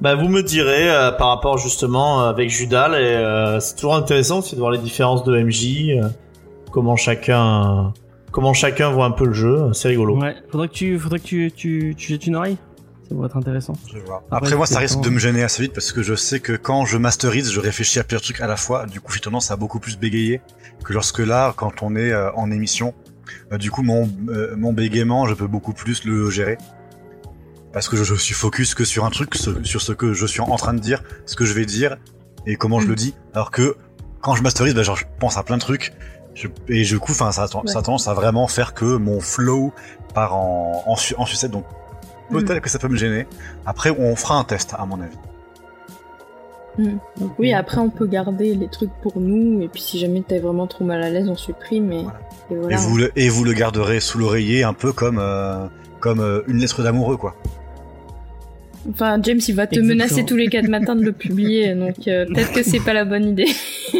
Bah, 0.00 0.14
vous 0.14 0.28
me 0.28 0.42
direz 0.42 0.88
par 1.18 1.28
rapport 1.28 1.58
justement 1.58 2.20
avec 2.20 2.48
Judal 2.48 2.94
et 2.94 3.60
c'est 3.60 3.74
toujours 3.76 3.94
intéressant 3.94 4.38
aussi 4.38 4.54
de 4.54 4.60
voir 4.60 4.70
les 4.70 4.78
différences 4.78 5.22
de 5.22 5.38
MJ, 5.38 6.00
comment 6.70 6.96
chacun 6.96 7.92
comment 8.34 8.52
chacun 8.52 8.90
voit 8.90 9.06
un 9.06 9.12
peu 9.12 9.24
le 9.26 9.32
jeu. 9.32 9.72
C'est 9.72 9.88
rigolo. 9.88 10.18
Ouais, 10.20 10.34
faudrait 10.50 10.68
que 10.68 10.74
tu, 10.74 10.98
faudrait 10.98 11.20
que 11.20 11.24
tu, 11.24 11.52
tu, 11.54 11.94
tu 11.96 12.08
jettes 12.08 12.26
une 12.26 12.34
oreille. 12.36 12.58
Ça 13.08 13.14
va 13.14 13.26
être 13.26 13.36
intéressant. 13.36 13.74
Je 13.92 13.98
vois. 14.00 14.24
Après, 14.30 14.36
Après, 14.48 14.56
moi, 14.56 14.66
ça 14.66 14.78
risque 14.80 15.00
de 15.00 15.10
me 15.10 15.18
gêner 15.18 15.42
assez 15.42 15.62
vite 15.62 15.72
parce 15.74 15.92
que 15.92 16.02
je 16.02 16.14
sais 16.14 16.40
que 16.40 16.54
quand 16.54 16.84
je 16.86 16.96
masterise, 16.98 17.52
je 17.52 17.60
réfléchis 17.60 17.98
à 18.00 18.04
plusieurs 18.04 18.22
trucs 18.22 18.40
à 18.40 18.46
la 18.46 18.56
fois. 18.56 18.86
Du 18.86 19.00
coup, 19.00 19.12
j'ai 19.12 19.20
tendance 19.20 19.50
à 19.50 19.56
beaucoup 19.56 19.78
plus 19.78 19.98
bégayer 19.98 20.40
que 20.84 20.92
lorsque 20.92 21.18
là, 21.20 21.52
quand 21.56 21.82
on 21.82 21.94
est 21.96 22.10
euh, 22.12 22.32
en 22.34 22.50
émission. 22.50 22.92
euh, 23.52 23.58
du 23.58 23.70
coup, 23.70 23.82
mon, 23.82 24.10
euh, 24.28 24.54
mon 24.56 24.72
bégaiement, 24.72 25.26
je 25.26 25.34
peux 25.34 25.46
beaucoup 25.46 25.72
plus 25.74 26.04
le 26.04 26.28
gérer. 26.30 26.56
Parce 27.72 27.88
que 27.88 27.96
je, 27.96 28.04
je 28.04 28.14
suis 28.14 28.34
focus 28.34 28.74
que 28.74 28.84
sur 28.84 29.04
un 29.04 29.10
truc, 29.10 29.34
ce- 29.34 29.62
sur 29.64 29.82
ce 29.82 29.92
que 29.92 30.12
je 30.14 30.26
suis 30.26 30.40
en 30.40 30.56
train 30.56 30.74
de 30.74 30.78
dire, 30.80 31.02
ce 31.26 31.36
que 31.36 31.44
je 31.44 31.52
vais 31.52 31.66
dire 31.66 31.96
et 32.46 32.56
comment 32.56 32.80
je 32.80 32.86
le 32.88 32.94
dis. 32.94 33.14
Alors 33.34 33.50
que 33.50 33.76
quand 34.22 34.34
je 34.34 34.42
masterise, 34.42 34.74
bah, 34.74 34.82
genre, 34.82 34.96
je 34.96 35.04
pense 35.20 35.36
à 35.36 35.42
plein 35.42 35.56
de 35.56 35.62
trucs. 35.62 35.92
Je- 36.34 36.48
et 36.68 36.82
du 36.82 36.98
coup, 36.98 37.12
enfin, 37.12 37.30
ça, 37.32 37.44
a 37.44 37.48
ten- 37.48 37.66
ça 37.66 37.78
a 37.78 37.82
tendance 37.82 38.08
à 38.08 38.14
vraiment 38.14 38.46
faire 38.48 38.74
que 38.74 38.96
mon 38.96 39.20
flow 39.20 39.72
part 40.14 40.34
en, 40.36 40.82
en, 40.86 40.96
su- 40.96 41.14
en 41.16 41.26
sucette. 41.26 41.50
Donc, 41.52 41.64
peut-être 42.30 42.60
que 42.60 42.68
ça 42.68 42.78
peut 42.78 42.88
me 42.88 42.96
gêner. 42.96 43.26
Après, 43.66 43.90
on 43.90 44.16
fera 44.16 44.36
un 44.36 44.44
test, 44.44 44.74
à 44.78 44.84
mon 44.86 45.00
avis. 45.00 45.16
Donc 47.20 47.38
oui, 47.38 47.52
après 47.52 47.78
on 47.78 47.88
peut 47.88 48.06
garder 48.08 48.52
les 48.56 48.66
trucs 48.66 48.90
pour 49.00 49.20
nous, 49.20 49.62
et 49.62 49.68
puis 49.68 49.80
si 49.80 50.00
jamais 50.00 50.22
t'es 50.26 50.40
vraiment 50.40 50.66
trop 50.66 50.84
mal 50.84 51.04
à 51.04 51.08
l'aise, 51.08 51.28
on 51.28 51.36
supprime, 51.36 51.92
et, 51.92 52.02
Voilà. 52.02 52.18
et 52.50 52.54
voilà. 52.56 52.74
Et 52.74 52.78
vous 52.80 52.96
le, 52.96 53.12
et 53.14 53.28
vous 53.28 53.44
le 53.44 53.52
garderez 53.52 54.00
sous 54.00 54.18
l'oreiller 54.18 54.64
un 54.64 54.72
peu 54.72 54.92
comme, 54.92 55.20
euh, 55.20 55.66
comme 56.00 56.18
euh, 56.18 56.40
une 56.48 56.58
lettre 56.58 56.82
d'amoureux, 56.82 57.16
quoi. 57.16 57.36
Enfin, 58.90 59.18
James, 59.22 59.38
il 59.46 59.54
va 59.54 59.68
te 59.68 59.76
Exactement. 59.76 59.88
menacer 60.04 60.24
tous 60.24 60.34
les 60.34 60.48
quatre 60.48 60.66
matins 60.68 60.96
de 60.96 61.04
le 61.04 61.12
publier, 61.12 61.74
donc 61.76 62.08
euh, 62.08 62.26
peut-être 62.26 62.50
que 62.52 62.64
c'est 62.64 62.80
pas 62.80 62.92
la 62.92 63.04
bonne 63.04 63.24
idée. 63.28 63.46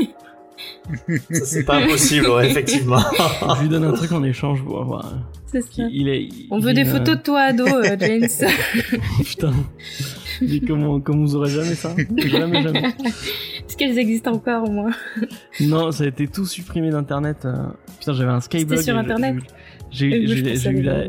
C'est 1.30 1.64
pas 1.64 1.76
impossible, 1.78 2.28
ouais, 2.28 2.50
effectivement. 2.50 2.98
Je 3.56 3.62
lui 3.62 3.68
donne 3.68 3.84
un 3.84 3.92
truc 3.92 4.12
en 4.12 4.22
échange 4.22 4.62
pour 4.62 4.84
voir. 4.84 5.14
C'est 5.46 5.60
ça. 5.62 5.84
Il 5.90 6.08
est, 6.08 6.22
il- 6.24 6.46
On 6.50 6.58
veut 6.58 6.70
il 6.72 6.74
des 6.76 6.88
euh, 6.88 6.92
photos 6.92 7.16
de 7.16 7.22
toi 7.22 7.40
ado, 7.40 7.66
euh, 7.66 7.96
James. 7.98 8.28
Putain. 9.24 9.52
Mais 10.42 10.60
comment, 10.60 11.00
comment 11.00 11.22
vous 11.24 11.36
aurez 11.36 11.50
jamais 11.50 11.74
ça 11.74 11.94
Jamais, 12.16 12.62
jamais. 12.62 12.82
Est-ce 13.66 13.76
qu'elles 13.76 13.98
existent 13.98 14.32
encore 14.32 14.68
au 14.68 14.72
moins? 14.72 14.90
Non, 15.60 15.90
ça 15.92 16.04
a 16.04 16.06
été 16.08 16.26
tout 16.26 16.44
supprimé 16.44 16.90
d'internet. 16.90 17.38
euh. 17.44 17.54
Putain, 18.00 18.12
j'avais 18.14 18.32
un 18.32 18.40
Skyblog. 18.40 18.78
C'était 18.78 18.82
sur 18.90 18.96
et 18.96 18.98
Internet? 19.00 19.36
J'ai 19.90 20.06
eu, 20.08 20.82
la, 20.82 21.04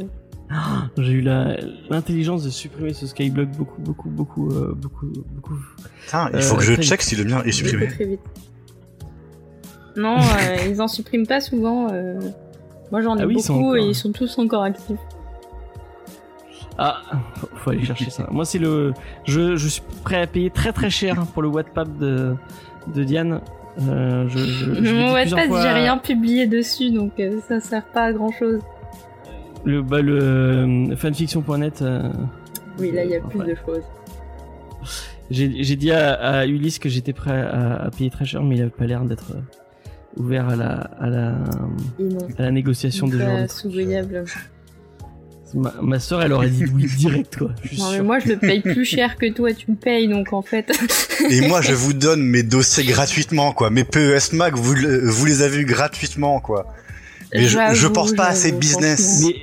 j'ai 0.98 1.12
eu 1.12 1.22
la 1.22 1.58
l'intelligence 1.90 2.44
de 2.44 2.50
supprimer 2.52 2.94
ce 2.94 3.08
Skyblog 3.08 3.50
beaucoup, 3.58 3.82
beaucoup, 3.82 4.10
beaucoup, 4.10 4.52
euh, 4.52 4.74
beaucoup, 4.78 5.12
beaucoup. 5.34 5.56
Putain, 6.06 6.30
il 6.34 6.38
Euh, 6.38 6.42
faut 6.42 6.56
que 6.56 6.64
je 6.64 6.76
check 6.76 7.02
si 7.02 7.16
le 7.16 7.24
mien 7.26 7.42
est 7.44 7.52
supprimé. 7.52 7.90
Non, 9.96 10.18
euh, 10.18 10.56
ils 10.70 10.82
en 10.82 10.88
suppriment 10.88 11.28
pas 11.28 11.42
souvent. 11.42 11.88
euh. 11.92 12.20
Moi 12.92 13.02
j'en 13.02 13.18
ai 13.18 13.22
Ah 13.24 13.26
oui, 13.28 13.36
ils 13.38 13.42
sont 13.44 13.54
beaucoup 13.56 13.66
encore- 13.72 13.78
et 13.78 13.88
ils 13.88 13.96
sont 13.96 14.12
tous 14.12 14.38
encore 14.38 14.64
actifs. 14.64 15.00
Ah, 16.78 17.02
faut, 17.56 17.70
aller 17.70 17.86
chercher 17.86 18.10
ça. 18.10 18.28
Moi, 18.32 18.44
c'est 18.44 18.60
le, 18.60 18.94
je, 19.24 19.56
je 19.56 19.68
suis 19.70 19.82
prêt 20.04 20.22
à 20.22 20.28
payer 20.28 20.50
très 20.50 20.74
très 20.74 20.90
cher 20.90 21.16
pour 21.34 21.42
le 21.42 21.48
Wattpad 21.48 21.98
de 21.98 22.36
de 22.94 23.04
Diane. 23.06 23.40
Euh, 23.90 24.28
je, 24.28 24.82
Mon 24.94 25.14
Wattpad, 25.14 25.48
fois. 25.48 25.62
j'ai 25.62 25.70
rien 25.70 25.98
publié 25.98 26.48
dessus 26.48 26.92
donc 26.92 27.14
ça 27.48 27.60
sert 27.62 27.86
pas 27.86 28.04
à 28.06 28.14
grand 28.14 28.32
chose. 28.32 28.60
Le, 29.64 29.82
bah, 29.82 30.02
le 30.02 30.94
fanfiction.net. 30.98 31.82
euh, 31.82 32.12
Oui, 32.78 32.92
là 32.92 33.04
il 33.06 33.12
y 33.12 33.16
a 33.16 33.20
enfin, 33.26 33.40
plus 33.40 33.48
de 33.52 33.56
choses. 33.66 33.84
J'ai 35.32 35.64
j'ai 35.64 35.76
dit 35.78 35.92
à, 35.92 36.14
à 36.14 36.46
Ulysse 36.46 36.78
que 36.78 36.90
j'étais 36.90 37.14
prêt 37.14 37.42
à, 37.42 37.84
à 37.86 37.90
payer 37.90 38.10
très 38.10 38.26
cher, 38.26 38.44
mais 38.44 38.58
il 38.58 38.62
avait 38.62 38.70
pas 38.70 38.86
l'air 38.86 39.04
d'être 39.06 39.32
ouvert 40.18 40.50
à 40.50 40.56
la, 40.56 40.72
à 41.00 41.08
la, 41.10 41.30
à 42.38 42.42
la 42.42 42.52
négociation 42.52 43.08
de 43.08 43.18
Pas 43.18 43.26
genre. 43.26 43.42
de 43.42 43.48
trucs. 43.48 43.60
sous-voyable. 43.62 44.26
Ma, 45.54 45.74
ma 45.82 46.00
soeur, 46.00 46.22
elle 46.22 46.34
aurait 46.34 46.50
dit 46.50 46.66
oui 46.74 46.86
direct, 46.98 47.38
quoi. 47.38 47.52
Je 47.64 47.78
Non 47.80 47.92
mais 47.92 48.02
moi 48.02 48.20
je 48.20 48.28
le 48.30 48.38
paye 48.38 48.60
plus 48.74 48.84
cher 48.84 49.16
que 49.16 49.32
toi 49.32 49.54
tu 49.54 49.72
me 49.72 49.76
payes 49.78 50.08
donc 50.10 50.34
en 50.34 50.42
fait. 50.42 50.70
Et 51.30 51.48
moi, 51.48 51.62
je 51.62 51.74
vous 51.74 51.94
donne 51.94 52.22
mes 52.24 52.44
dossiers 52.44 52.84
gratuitement, 52.84 53.54
quoi. 53.54 53.70
Mes 53.70 53.86
PES 53.86 54.34
Mac, 54.34 54.56
vous, 54.56 54.74
le- 54.74 55.08
vous 55.08 55.26
les 55.26 55.44
avez 55.44 55.58
eu 55.60 55.66
gratuitement, 55.66 56.40
quoi. 56.42 56.68
Mais 57.34 57.46
je, 57.46 57.58
je 57.74 57.88
pense 57.88 58.12
pas 58.14 58.26
assez 58.28 58.50
j'avoue, 58.50 58.60
business. 58.60 59.24
Mais 59.26 59.36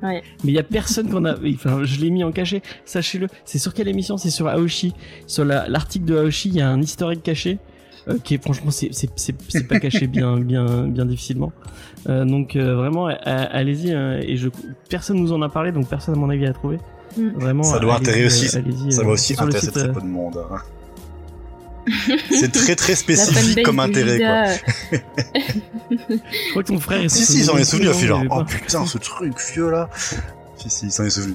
Ouais. 0.00 0.22
mais 0.44 0.52
il 0.52 0.54
y 0.54 0.58
a 0.58 0.62
personne 0.62 1.10
qu'on 1.10 1.24
a. 1.24 1.34
Enfin, 1.54 1.80
je 1.84 2.00
l'ai 2.00 2.10
mis 2.10 2.22
en 2.24 2.30
cachet. 2.32 2.62
Sachez-le. 2.84 3.26
C'est 3.44 3.58
sur 3.58 3.74
quelle 3.74 3.88
émission? 3.88 4.16
C'est 4.16 4.30
sur 4.30 4.46
Aoshi. 4.48 4.94
Sur 5.26 5.44
la- 5.44 5.68
l'article 5.68 6.04
de 6.06 6.16
Aoshi, 6.16 6.48
il 6.50 6.54
y 6.54 6.60
a 6.60 6.68
un 6.70 6.80
historique 6.80 7.22
caché. 7.24 7.58
Euh, 8.08 8.18
qui 8.24 8.34
est 8.34 8.42
franchement 8.42 8.70
c'est 8.70 8.88
c'est 8.92 9.10
c'est 9.16 9.34
c'est 9.48 9.66
pas 9.68 9.78
caché 9.80 10.06
bien 10.06 10.38
bien 10.38 10.86
bien 10.86 11.04
difficilement 11.06 11.52
Euh, 12.08 12.24
donc 12.24 12.54
euh, 12.56 12.76
vraiment 12.76 13.06
allez-y 13.06 13.92
euh, 13.92 14.20
et 14.22 14.36
je 14.36 14.48
personne 14.88 15.18
nous 15.18 15.32
en 15.32 15.42
a 15.42 15.48
parlé 15.48 15.72
donc 15.72 15.88
personne 15.88 16.14
à 16.14 16.18
mon 16.18 16.30
avis 16.30 16.46
a 16.46 16.52
trouvé 16.52 16.78
Mm. 17.16 17.28
vraiment 17.40 17.62
Ça 17.64 17.78
doit 17.78 17.96
intéresser 17.96 18.46
aussi- 18.46 18.58
euh, 18.58 18.90
Ça 18.90 19.00
euh, 19.00 19.04
va 19.06 19.10
aussi 19.12 19.32
intéresser 19.32 19.60
site, 19.66 19.74
très 19.74 19.92
peu 19.92 20.00
de 20.02 20.06
monde. 20.06 20.38
hein. 20.52 20.58
C'est 22.30 22.52
très 22.52 22.76
très 22.76 22.94
spécifique 22.94 23.62
comme 23.64 23.80
intérêt, 23.80 24.18
quoi. 24.18 24.98
Je 25.90 26.50
crois 26.50 26.62
que 26.62 26.68
ton 26.68 26.78
frère 26.78 27.00
est 27.02 27.08
Si, 27.08 27.24
si, 27.24 27.38
ils 27.40 27.50
en 27.50 27.56
est 27.56 27.64
souvenu, 27.64 27.86
il 27.86 27.90
a 27.90 27.94
fait 27.94 28.06
genre, 28.06 28.22
oh 28.30 28.44
putain, 28.44 28.84
ce 28.84 28.98
truc 28.98 29.32
vieux 29.54 29.70
là. 29.70 29.88
Si, 30.58 30.68
si, 30.68 30.86
il 30.86 30.92
s'en 30.92 31.04
est 31.04 31.10
souvenu. 31.10 31.34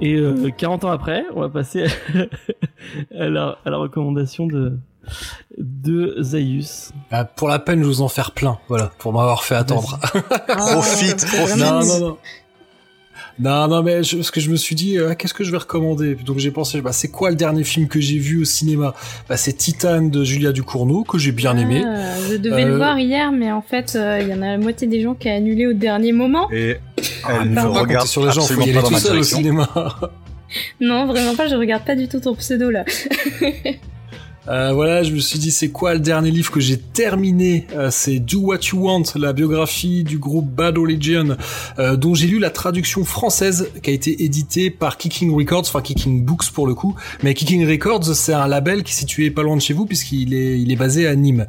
Et 0.00 0.14
euh, 0.16 0.50
40 0.56 0.84
ans 0.84 0.90
après, 0.90 1.24
on 1.34 1.40
va 1.40 1.48
passer 1.48 1.86
à 3.18 3.28
la, 3.28 3.58
à 3.64 3.70
la 3.70 3.76
recommandation 3.76 4.46
de, 4.46 4.78
de 5.58 6.16
Zaius. 6.22 6.92
Bah, 7.10 7.24
pour 7.24 7.48
la 7.48 7.58
peine, 7.58 7.80
je 7.82 7.86
vous 7.86 8.02
en 8.02 8.08
faire 8.08 8.32
plein, 8.32 8.58
voilà, 8.68 8.90
pour 8.98 9.12
m'avoir 9.12 9.42
fait 9.44 9.54
attendre. 9.56 9.98
Profite, 10.48 11.20
c'est 11.20 11.36
profite. 11.38 11.56
vraiment- 11.58 11.80
Non, 11.80 11.86
non, 11.86 12.00
non. 12.00 12.16
Non, 13.38 13.66
non, 13.66 13.82
mais 13.82 14.02
je, 14.04 14.16
parce 14.16 14.30
que 14.30 14.40
je 14.40 14.48
me 14.50 14.56
suis 14.56 14.74
dit, 14.76 14.96
euh, 14.98 15.14
qu'est-ce 15.14 15.34
que 15.34 15.42
je 15.42 15.50
vais 15.50 15.58
recommander? 15.58 16.14
Donc 16.14 16.38
j'ai 16.38 16.52
pensé, 16.52 16.80
bah, 16.80 16.92
c'est 16.92 17.08
quoi 17.08 17.30
le 17.30 17.36
dernier 17.36 17.64
film 17.64 17.88
que 17.88 18.00
j'ai 18.00 18.18
vu 18.18 18.42
au 18.42 18.44
cinéma? 18.44 18.94
Bah, 19.28 19.36
C'est 19.36 19.54
Titan 19.54 20.02
de 20.02 20.22
Julia 20.22 20.52
Ducournau, 20.52 21.02
que 21.02 21.18
j'ai 21.18 21.32
bien 21.32 21.56
aimé. 21.56 21.82
Ah, 21.84 22.14
je 22.30 22.36
devais 22.36 22.62
Euh, 22.64 22.68
le 22.68 22.76
voir 22.76 22.98
hier, 22.98 23.32
mais 23.32 23.50
en 23.50 23.62
fait, 23.62 23.94
euh, 23.96 24.20
il 24.22 24.28
y 24.28 24.32
en 24.34 24.40
a 24.42 24.52
la 24.52 24.58
moitié 24.58 24.86
des 24.86 25.02
gens 25.02 25.14
qui 25.14 25.28
a 25.28 25.34
annulé 25.34 25.66
au 25.66 25.72
dernier 25.72 26.12
moment. 26.12 26.48
Et 26.52 26.76
Ah, 27.24 27.38
elle 27.42 27.50
ne 27.52 27.60
regarde 27.60 28.06
sur 28.06 28.24
les 28.24 28.32
gens, 28.32 28.42
faut 28.42 28.60
y 28.60 28.70
aller 28.70 28.80
tout 28.86 28.94
seul 28.98 29.18
au 29.18 29.22
cinéma. 29.22 29.68
Non, 30.80 31.06
vraiment 31.06 31.34
pas, 31.34 31.48
je 31.48 31.56
regarde 31.56 31.84
pas 31.84 31.96
du 31.96 32.06
tout 32.06 32.20
ton 32.20 32.34
pseudo 32.36 32.70
là. 32.70 32.84
Euh, 34.48 34.72
voilà, 34.74 35.02
je 35.02 35.12
me 35.12 35.18
suis 35.18 35.38
dit 35.38 35.50
c'est 35.50 35.70
quoi 35.70 35.94
le 35.94 36.00
dernier 36.00 36.30
livre 36.30 36.50
que 36.50 36.60
j'ai 36.60 36.76
terminé 36.78 37.66
Euh, 37.74 37.88
C'est 37.90 38.18
Do 38.18 38.40
What 38.40 38.58
You 38.72 38.86
Want, 38.86 39.04
la 39.16 39.32
biographie 39.32 40.04
du 40.04 40.18
groupe 40.18 40.46
Bad 40.50 40.76
Religion, 40.76 41.36
euh, 41.78 41.96
dont 41.96 42.14
j'ai 42.14 42.26
lu 42.26 42.38
la 42.38 42.50
traduction 42.50 43.04
française 43.04 43.70
qui 43.82 43.90
a 43.90 43.92
été 43.92 44.24
éditée 44.24 44.70
par 44.70 44.98
Kicking 44.98 45.34
Records, 45.34 45.60
enfin 45.66 45.80
Kicking 45.80 46.24
Books 46.24 46.50
pour 46.52 46.66
le 46.66 46.74
coup. 46.74 46.94
Mais 47.22 47.34
Kicking 47.34 47.66
Records, 47.66 48.14
c'est 48.14 48.34
un 48.34 48.46
label 48.46 48.82
qui 48.82 48.92
est 48.92 48.96
situé 48.96 49.30
pas 49.30 49.42
loin 49.42 49.56
de 49.56 49.62
chez 49.62 49.74
vous 49.74 49.86
puisqu'il 49.86 50.34
est 50.34 50.60
il 50.60 50.70
est 50.70 50.76
basé 50.76 51.06
à 51.06 51.14
Nîmes. 51.14 51.46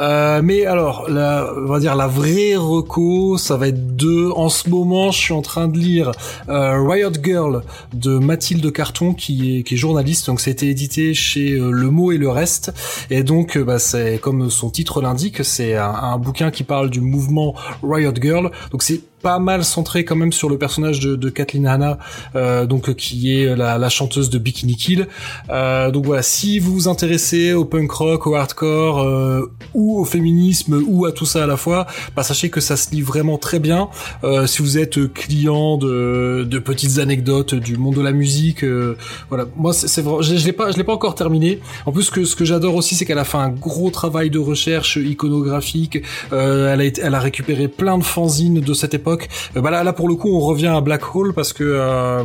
Euh, 0.00 0.40
mais 0.42 0.64
alors, 0.64 1.08
la, 1.08 1.50
on 1.56 1.66
va 1.66 1.80
dire 1.80 1.96
la 1.96 2.06
vraie 2.06 2.54
reco, 2.56 3.36
ça 3.36 3.56
va 3.56 3.68
être 3.68 3.96
deux. 3.96 4.30
En 4.30 4.48
ce 4.48 4.68
moment, 4.68 5.10
je 5.10 5.18
suis 5.18 5.34
en 5.34 5.42
train 5.42 5.66
de 5.66 5.76
lire 5.76 6.12
euh, 6.48 6.86
Riot 6.86 7.10
Girl 7.22 7.62
de 7.94 8.18
Mathilde 8.18 8.70
Carton, 8.72 9.12
qui 9.12 9.58
est, 9.58 9.62
qui 9.64 9.74
est 9.74 9.76
journaliste. 9.76 10.26
Donc, 10.26 10.46
été 10.46 10.68
édité 10.68 11.14
chez 11.14 11.50
Le 11.50 11.90
Mot 11.90 12.12
et 12.12 12.18
le 12.18 12.27
Reste. 12.28 12.72
Et 13.10 13.22
donc, 13.22 13.56
euh, 13.56 13.64
bah, 13.64 13.78
c'est 13.78 14.18
comme 14.18 14.50
son 14.50 14.70
titre 14.70 15.00
l'indique, 15.00 15.44
c'est 15.44 15.76
un, 15.76 15.90
un 15.90 16.18
bouquin 16.18 16.50
qui 16.50 16.64
parle 16.64 16.90
du 16.90 17.00
mouvement 17.00 17.54
Riot 17.82 18.14
Girl. 18.20 18.50
Donc, 18.70 18.82
c'est 18.82 19.00
pas 19.22 19.38
mal 19.38 19.64
centré 19.64 20.04
quand 20.04 20.16
même 20.16 20.32
sur 20.32 20.48
le 20.48 20.58
personnage 20.58 21.00
de, 21.00 21.16
de 21.16 21.28
Kathleen 21.28 21.66
Hanna, 21.66 21.98
euh, 22.36 22.66
donc 22.66 22.94
qui 22.94 23.34
est 23.34 23.56
la, 23.56 23.76
la 23.76 23.88
chanteuse 23.88 24.30
de 24.30 24.38
Bikini 24.38 24.76
Kill. 24.76 25.08
Euh, 25.50 25.90
donc 25.90 26.06
voilà, 26.06 26.22
si 26.22 26.58
vous 26.58 26.72
vous 26.72 26.88
intéressez 26.88 27.52
au 27.52 27.64
punk 27.64 27.90
rock, 27.90 28.26
au 28.26 28.34
hardcore, 28.34 29.00
euh, 29.00 29.50
ou 29.74 29.98
au 29.98 30.04
féminisme, 30.04 30.82
ou 30.86 31.04
à 31.04 31.12
tout 31.12 31.26
ça 31.26 31.44
à 31.44 31.46
la 31.46 31.56
fois, 31.56 31.86
bah 32.14 32.22
sachez 32.22 32.50
que 32.50 32.60
ça 32.60 32.76
se 32.76 32.90
lit 32.92 33.02
vraiment 33.02 33.38
très 33.38 33.58
bien. 33.58 33.88
Euh, 34.24 34.46
si 34.46 34.62
vous 34.62 34.78
êtes 34.78 35.12
client 35.12 35.76
de, 35.76 36.46
de 36.48 36.58
petites 36.58 36.98
anecdotes 36.98 37.54
du 37.54 37.76
monde 37.76 37.96
de 37.96 38.02
la 38.02 38.12
musique, 38.12 38.62
euh, 38.62 38.96
voilà, 39.28 39.46
moi 39.56 39.72
c'est 39.72 39.88
c'est 39.88 40.02
vrai, 40.02 40.22
je, 40.22 40.36
je 40.36 40.44
l'ai 40.46 40.52
pas, 40.52 40.70
je 40.70 40.76
l'ai 40.76 40.84
pas 40.84 40.92
encore 40.92 41.14
terminé. 41.14 41.60
En 41.86 41.92
plus, 41.92 42.10
que 42.10 42.24
ce 42.24 42.36
que 42.36 42.44
j'adore 42.44 42.76
aussi, 42.76 42.94
c'est 42.94 43.04
qu'elle 43.04 43.18
a 43.18 43.24
fait 43.24 43.38
un 43.38 43.48
gros 43.48 43.90
travail 43.90 44.30
de 44.30 44.38
recherche 44.38 44.96
iconographique. 44.96 45.98
Euh, 46.32 46.72
elle 46.72 46.80
a 46.80 46.84
elle 47.02 47.14
a 47.14 47.20
récupéré 47.20 47.66
plein 47.68 47.98
de 47.98 48.04
fanzines 48.04 48.60
de 48.60 48.74
cette 48.74 48.94
époque. 48.94 49.07
Euh, 49.56 49.60
bah 49.60 49.70
là, 49.70 49.92
pour 49.92 50.08
le 50.08 50.14
coup, 50.14 50.28
on 50.34 50.40
revient 50.40 50.68
à 50.68 50.80
Black 50.80 51.14
Hole 51.14 51.32
parce 51.34 51.52
que 51.52 51.64
euh, 51.64 52.22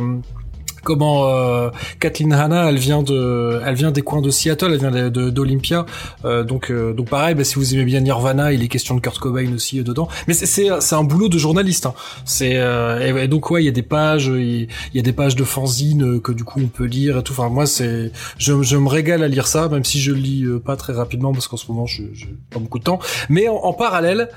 comment 0.84 1.26
euh, 1.26 1.70
Kathleen 1.98 2.32
Hanna 2.32 2.68
elle 2.68 2.78
vient 2.78 3.02
de 3.02 3.60
elle 3.66 3.74
vient 3.74 3.90
des 3.90 4.02
coins 4.02 4.20
de 4.20 4.30
Seattle 4.30 4.70
elle 4.72 4.78
vient 4.78 5.10
de 5.10 5.30
d'Olympia. 5.30 5.86
Euh, 6.24 6.44
donc 6.44 6.70
euh, 6.70 6.92
donc 6.92 7.08
pareil 7.08 7.34
bah, 7.34 7.42
si 7.42 7.56
vous 7.56 7.74
aimez 7.74 7.84
bien 7.84 8.00
Nirvana 8.00 8.52
il 8.52 8.62
est 8.62 8.68
question 8.68 8.94
de 8.94 9.00
Kurt 9.00 9.18
Cobain 9.18 9.52
aussi 9.54 9.80
euh, 9.80 9.82
dedans. 9.82 10.08
Mais 10.28 10.34
c'est 10.34 10.68
c'est 10.80 10.94
un 10.94 11.04
boulot 11.04 11.28
de 11.28 11.38
journaliste 11.38 11.86
hein. 11.86 11.94
c'est 12.24 12.56
euh, 12.56 13.00
et, 13.18 13.24
et 13.24 13.28
donc 13.28 13.50
ouais 13.50 13.62
il 13.62 13.66
y 13.66 13.68
a 13.68 13.72
des 13.72 13.82
pages 13.82 14.26
il 14.26 14.68
y 14.94 14.98
a 14.98 15.02
des 15.02 15.12
pages 15.12 15.34
de 15.34 15.44
fanzine 15.44 16.20
que 16.20 16.32
du 16.32 16.44
coup 16.44 16.60
on 16.62 16.68
peut 16.68 16.84
lire 16.84 17.18
et 17.18 17.22
tout. 17.22 17.32
Enfin 17.32 17.48
moi 17.48 17.66
c'est 17.66 18.12
je, 18.38 18.62
je 18.62 18.76
me 18.76 18.88
régale 18.88 19.22
à 19.24 19.28
lire 19.28 19.46
ça 19.46 19.68
même 19.68 19.84
si 19.84 19.98
je 20.00 20.12
lis 20.12 20.44
pas 20.64 20.76
très 20.76 20.92
rapidement 20.92 21.32
parce 21.32 21.48
qu'en 21.48 21.56
ce 21.56 21.66
moment 21.68 21.86
je 21.86 22.02
j'ai 22.12 22.34
pas 22.50 22.60
beaucoup 22.60 22.78
de 22.78 22.84
temps. 22.84 22.98
Mais 23.28 23.48
en, 23.48 23.56
en 23.56 23.72
parallèle 23.72 24.28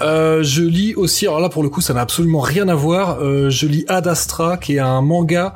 je 0.00 0.62
lis 0.62 0.94
aussi 0.94 1.26
alors 1.26 1.40
là 1.40 1.48
pour 1.48 1.62
le 1.62 1.70
coup 1.70 1.80
ça 1.80 1.94
n'a 1.94 2.02
absolument 2.02 2.40
rien 2.40 2.68
à 2.68 2.74
voir 2.74 3.18
je 3.50 3.66
lis 3.66 3.84
Ad 3.88 4.06
Astra 4.06 4.56
qui 4.58 4.76
est 4.76 4.80
un 4.80 5.00
manga 5.00 5.54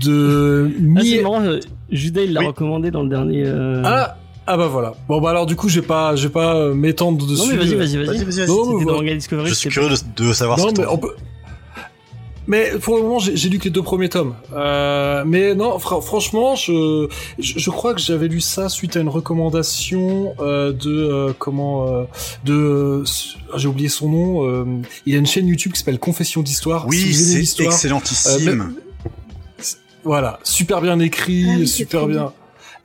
de 0.00 0.70
ah, 0.96 1.00
c'est 1.02 1.22
marrant, 1.22 1.42
euh, 1.42 1.60
Judas 1.90 2.22
il 2.22 2.32
l'a 2.32 2.40
oui. 2.40 2.46
recommandé 2.46 2.90
dans 2.90 3.02
le 3.02 3.08
dernier. 3.08 3.44
Euh... 3.46 3.82
Ah 3.84 4.16
ah 4.46 4.56
bah 4.56 4.66
voilà. 4.66 4.94
Bon 5.08 5.20
bah 5.20 5.30
alors 5.30 5.44
du 5.44 5.56
coup 5.56 5.68
je 5.68 5.80
vais 5.80 5.86
pas 5.86 6.16
je 6.16 6.26
vais 6.26 6.32
pas 6.32 6.56
euh, 6.56 6.74
m'étendre 6.74 7.26
dessus. 7.26 7.42
Non 7.42 7.48
mais 7.48 7.56
vas-y 7.56 7.74
vas-y 7.74 7.96
vas-y. 7.98 8.24
vas-y, 8.24 8.46
vas-y 8.46 8.84
Manga 8.84 9.14
Discovery. 9.14 9.48
Je 9.48 9.54
suis 9.54 9.68
curieux 9.68 9.90
de, 9.90 10.24
de, 10.24 10.32
savoir. 10.32 10.58
Non 10.58 10.72
mais 10.76 10.86
on 10.86 10.96
peut. 10.96 11.14
Mais 12.48 12.70
pour 12.80 12.96
le 12.96 13.02
moment, 13.02 13.18
j'ai 13.18 13.48
lu 13.50 13.58
que 13.58 13.64
les 13.64 13.70
deux 13.70 13.82
premiers 13.82 14.08
tomes. 14.08 14.34
Euh, 14.54 15.22
mais 15.26 15.54
non, 15.54 15.78
fr 15.78 16.00
franchement, 16.02 16.56
je, 16.56 17.06
je, 17.38 17.58
je, 17.58 17.70
crois 17.70 17.92
que 17.92 18.00
j'avais 18.00 18.26
lu 18.26 18.40
ça 18.40 18.70
suite 18.70 18.96
à 18.96 19.00
une 19.00 19.10
recommandation 19.10 20.34
euh, 20.40 20.72
de 20.72 20.90
euh, 20.90 21.32
comment 21.38 21.86
euh, 21.86 22.04
de 22.46 23.04
j'ai 23.54 23.68
oublié 23.68 23.90
son 23.90 24.08
nom. 24.08 24.82
il 25.04 25.14
a 25.14 25.18
une 25.18 25.26
chaîne 25.26 25.46
YouTube 25.46 25.72
qui 25.72 25.78
s'appelle 25.78 25.98
Confession 25.98 26.42
d'histoire. 26.42 26.86
Oui, 26.88 26.96
si 26.96 27.44
c'est 27.44 27.64
excellentissime. 27.64 28.74
Voilà, 30.04 30.38
super 30.42 30.80
bien 30.80 30.98
écrit, 31.00 31.46
ah 31.48 31.56
oui, 31.58 31.68
super 31.68 32.06
bien. 32.06 32.32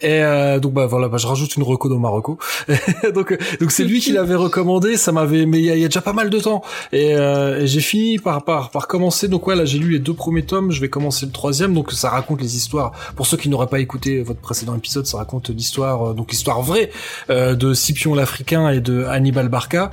Et 0.04 0.22
euh, 0.22 0.60
donc 0.60 0.74
bah 0.74 0.86
voilà, 0.86 1.08
bah, 1.08 1.18
je 1.18 1.28
rajoute 1.28 1.56
une 1.56 1.64
reco 1.64 1.90
dans 1.90 1.98
ma 1.98 2.10
reco. 2.10 2.38
donc 3.16 3.38
donc 3.60 3.72
c'est 3.72 3.84
lui 3.84 4.00
qui 4.00 4.12
l'avait 4.12 4.36
recommandé. 4.36 4.98
Ça 4.98 5.12
m'avait, 5.12 5.46
mais 5.46 5.60
il 5.60 5.66
y, 5.66 5.72
a, 5.72 5.76
y 5.76 5.86
a 5.86 5.88
déjà 5.88 6.02
pas 6.02 6.14
mal 6.14 6.30
de 6.30 6.40
temps. 6.40 6.62
Et, 6.92 7.16
euh, 7.16 7.62
et 7.62 7.68
j'ai 7.68 7.82
fini 7.82 8.20
par 8.20 8.44
par 8.44 8.70
par 8.70 8.88
commencer. 8.88 9.28
Donc 9.28 9.48
ouais, 9.48 9.56
là 9.56 9.66
j'ai 9.66 9.80
lu 9.80 9.92
les 9.92 10.00
deux 10.00 10.14
premiers 10.14 10.44
tomes. 10.44 10.72
Je 10.72 10.82
vais 10.82 10.90
commencer 10.90 11.26
le 11.26 11.32
troisième. 11.32 11.74
Donc 11.74 11.92
ça 11.92 12.10
raconte 12.10 12.42
les 12.42 12.56
histoires. 12.56 12.92
Pour 13.16 13.26
ceux 13.26 13.38
qui 13.38 13.50
n'auraient 13.50 13.68
pas 13.68 13.80
écouté 13.80 14.22
votre 14.22 14.42
précédent 14.42 14.76
épisode, 14.76 15.06
ça 15.06 15.18
raconte 15.18 15.50
l'histoire, 15.50 16.10
euh, 16.10 16.14
donc 16.14 16.32
l'histoire 16.32 16.62
vraie 16.62 16.92
euh, 17.30 17.56
de 17.56 17.74
Scipion 17.74 18.14
l'Africain 18.14 18.70
et 18.70 18.82
de 18.82 19.06
Hannibal 19.06 19.50
Barca. 19.50 19.92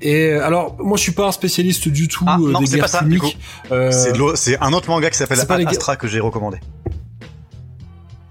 Et 0.00 0.32
alors 0.32 0.76
moi 0.78 0.96
je 0.96 1.02
suis 1.02 1.12
pas 1.12 1.28
un 1.28 1.32
spécialiste 1.32 1.88
du 1.88 2.08
tout 2.08 2.24
ah, 2.26 2.38
euh, 2.40 2.52
non, 2.52 2.60
des 2.60 2.66
guerres 2.66 2.82
pas 2.82 2.88
ça. 2.88 3.04
C'est 4.34 4.58
un 4.60 4.72
autre 4.72 4.88
manga 4.88 5.10
qui 5.10 5.18
s'appelle 5.18 5.40
Astra 5.40 5.96
que 5.96 6.08
j'ai 6.08 6.20
recommandé. 6.20 6.58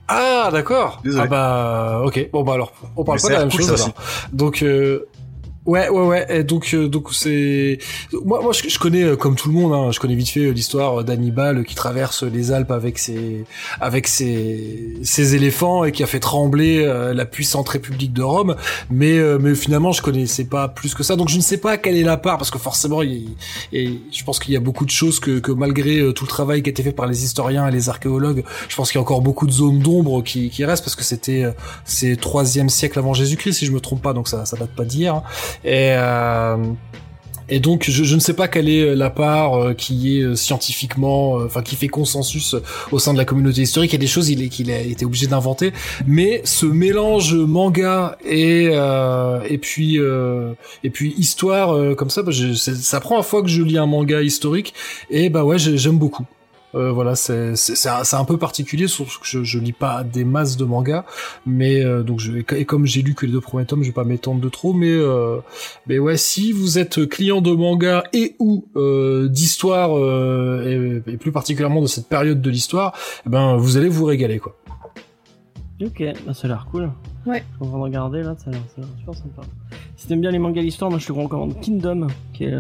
Ah 0.10 0.50
d'accord. 0.52 1.02
Ah 1.18 1.28
bah 1.28 2.02
ok. 2.04 2.30
Bon 2.32 2.44
bah 2.44 2.54
alors 2.54 2.74
on 2.98 3.04
parle 3.04 3.20
Mais 3.20 3.22
pas 3.22 3.28
de 3.30 3.34
la 3.34 3.40
même 3.42 3.52
cool, 3.52 3.62
chose 3.62 3.76
ça 3.76 3.84
alors. 3.86 3.96
Donc 4.34 4.64
euh, 4.64 5.08
Ouais, 5.70 5.88
ouais, 5.88 6.02
ouais. 6.02 6.44
Donc, 6.44 6.74
euh, 6.74 6.88
donc 6.88 7.14
c'est 7.14 7.78
moi, 8.26 8.42
moi, 8.42 8.54
je, 8.54 8.80
connais 8.80 9.04
euh, 9.04 9.16
comme 9.16 9.36
tout 9.36 9.50
le 9.50 9.54
monde. 9.54 9.72
Hein, 9.72 9.92
je 9.92 10.00
connais 10.00 10.16
vite 10.16 10.30
fait 10.30 10.46
euh, 10.48 10.52
l'histoire 10.52 11.04
d'Hannibal 11.04 11.64
qui 11.64 11.76
traverse 11.76 12.24
les 12.24 12.52
Alpes 12.52 12.72
avec 12.72 12.98
ses, 12.98 13.46
avec 13.80 14.08
ses, 14.08 14.96
ses 15.04 15.36
éléphants 15.36 15.84
et 15.84 15.92
qui 15.92 16.02
a 16.02 16.08
fait 16.08 16.20
trembler 16.20 16.80
euh, 16.80 17.14
la 17.14 17.26
puissante 17.26 17.70
République 17.70 18.14
de 18.14 18.24
Rome. 18.24 18.56
Mais, 18.90 19.20
euh, 19.20 19.38
mais 19.40 19.54
finalement, 19.54 19.92
je 19.92 20.02
connaissais 20.02 20.46
pas 20.46 20.68
plus 20.68 20.96
que 20.96 21.04
ça. 21.04 21.16
Donc, 21.16 21.30
je 21.30 21.38
ne 21.38 21.42
sais 21.42 21.58
pas 21.58 21.78
quelle 21.78 21.98
est 21.98 22.04
la 22.04 22.18
part 22.18 22.40
parce 22.40 22.50
que 22.50 22.58
forcément, 22.58 23.04
il, 23.04 23.36
je 23.72 24.24
pense 24.24 24.40
qu'il 24.40 24.54
y 24.54 24.58
a 24.58 24.60
beaucoup 24.60 24.86
de 24.86 24.90
choses 24.90 25.20
que, 25.20 25.40
que 25.40 25.52
malgré 25.52 26.00
euh, 26.00 26.14
tout 26.14 26.26
le 26.26 26.30
travail 26.30 26.64
qui 26.64 26.70
a 26.70 26.72
été 26.72 26.84
fait 26.84 26.92
par 26.92 27.08
les 27.08 27.24
historiens 27.24 27.68
et 27.68 27.72
les 27.72 27.90
archéologues, 27.90 28.44
je 28.68 28.76
pense 28.76 28.92
qu'il 28.92 28.98
y 28.98 29.00
a 29.00 29.02
encore 29.02 29.22
beaucoup 29.22 29.48
de 29.48 29.52
zones 29.52 29.80
d'ombre 29.80 30.24
qui, 30.24 30.50
qui 30.50 30.66
restent 30.66 30.84
parce 30.84 30.96
que 30.96 31.04
c'était, 31.04 31.44
euh, 31.44 31.52
c'est 31.86 32.16
troisième 32.16 32.70
siècle 32.70 32.98
avant 33.00 33.14
Jésus-Christ 33.14 33.54
si 33.54 33.66
je 33.66 33.72
me 33.72 33.80
trompe 33.80 34.02
pas. 34.02 34.14
Donc 34.14 34.28
ça, 34.28 34.46
ça 34.46 34.58
date 34.58 34.72
pas 34.72 34.86
d'hier. 34.86 35.16
Hein. 35.16 35.24
Et, 35.64 35.94
euh, 35.94 36.58
et 37.50 37.60
donc 37.60 37.86
je, 37.90 38.04
je, 38.04 38.16
ne 38.16 38.20
sais 38.20 38.34
pas 38.34 38.48
quelle 38.48 38.70
est 38.70 38.96
la 38.96 39.10
part 39.10 39.56
euh, 39.56 39.74
qui 39.74 40.18
est 40.18 40.22
euh, 40.22 40.36
scientifiquement, 40.36 41.34
enfin 41.34 41.62
qui 41.62 41.76
fait 41.76 41.88
consensus 41.88 42.56
au 42.92 43.00
sein 43.00 43.14
de 43.14 43.18
la 43.18 43.26
communauté 43.26 43.62
historique. 43.62 43.92
Il 43.92 43.96
y 43.96 43.98
a 43.98 44.00
des 44.00 44.08
choses 44.08 44.28
qu'il 44.52 44.72
a 44.72 44.80
été 44.82 45.06
obligé 45.06 45.28
d'inventer, 45.28 45.74
mais 46.06 46.42
ce 46.46 46.66
mélange 46.66 47.34
manga 47.34 48.18
et 48.24 48.70
euh, 48.72 49.42
et 49.50 49.58
puis 49.58 50.00
et 50.84 50.90
puis 50.90 51.14
histoire 51.18 51.96
comme 51.96 52.10
ça, 52.10 52.22
bah, 52.22 52.32
c'est 52.56 52.94
la 52.94 53.00
première 53.00 53.26
fois 53.26 53.42
que 53.42 53.48
je 53.48 53.62
lis 53.62 53.78
un 53.78 53.88
manga 53.88 54.22
historique 54.22 54.74
et 55.10 55.30
bah 55.30 55.44
ouais 55.44 55.58
j'aime 55.58 55.98
beaucoup. 55.98 56.26
Euh, 56.76 56.92
voilà, 56.92 57.16
c'est 57.16 57.56
c'est 57.56 57.90
un, 57.90 58.04
un, 58.12 58.26
peu 58.26 58.38
particulier, 58.38 58.88
sauf 58.88 59.20
que 59.20 59.26
je, 59.26 59.44
je 59.44 59.58
lis 59.58 59.74
pas 59.74 60.04
des 60.04 60.24
masses 60.24 60.56
de 60.56 60.66
mangas, 60.66 61.04
mais 61.46 61.84
euh, 61.84 62.04
donc 62.04 62.20
je 62.20 62.32
et 62.56 62.66
comme 62.66 62.86
j'ai 62.86 63.02
lu 63.02 63.16
que 63.16 63.26
les 63.26 63.32
deux 63.32 63.42
premiers 63.42 63.66
tomes, 63.66 63.82
je 63.82 63.88
vais 63.88 63.94
pas 63.94 64.04
m'étendre 64.04 64.40
de 64.40 64.50
trop, 64.50 64.74
mais 64.74 64.92
euh, 64.92 65.40
mais 65.88 65.98
ouais, 65.98 66.18
si 66.18 66.52
vous 66.52 66.78
êtes 66.78 67.08
client 67.08 67.42
de 67.42 67.52
manga 67.52 68.04
et 68.14 68.36
ou 68.38 68.66
euh, 68.76 69.28
d'histoire 69.28 69.92
et, 70.64 71.02
et, 71.08 71.18
plus 71.18 71.32
particulièrement 71.32 71.82
de 71.82 71.88
cette 71.88 72.08
période 72.08 72.40
de 72.40 72.50
l'histoire, 72.52 72.94
eh 73.26 73.30
ben 73.30 73.58
vous 73.58 73.78
allez 73.78 73.90
vous 73.90 74.06
régaler 74.06 74.38
quoi. 74.38 74.56
Ok, 75.82 76.04
bah, 76.28 76.34
ça 76.34 76.46
a 76.46 76.50
l'air 76.50 76.68
cool. 76.70 76.92
Ouais. 77.26 77.44
Je 77.52 77.56
suis 77.56 77.66
en 77.66 77.68
train 77.68 77.78
de 77.78 77.84
regarder 77.84 78.22
là, 78.22 78.36
ça 78.38 78.50
a 78.50 78.54
l'air 78.54 78.62
super 79.00 79.16
sympa. 79.16 79.42
Si 79.96 80.08
t'aimes 80.08 80.22
bien 80.22 80.32
les 80.32 80.40
mangas 80.40 80.62
d'histoire, 80.62 80.92
moi 80.92 81.00
je 81.00 81.08
te 81.08 81.14
recommande 81.14 81.60
Kingdom, 81.62 82.08
qui 82.34 82.44
est 82.44 82.54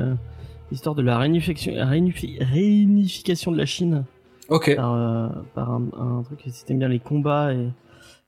l'histoire 0.71 0.95
de 0.95 1.01
la 1.01 1.17
réunification, 1.17 1.73
réunifi, 1.75 2.37
réunification 2.39 3.51
de 3.51 3.57
la 3.57 3.65
Chine. 3.65 4.05
Ok. 4.49 4.75
Par, 4.75 4.93
euh, 4.93 5.27
par 5.53 5.71
un, 5.71 5.83
un, 5.97 6.23
truc, 6.23 6.39
t'aimes 6.65 6.79
bien 6.79 6.87
les 6.87 6.99
combats 6.99 7.53
et, 7.53 7.67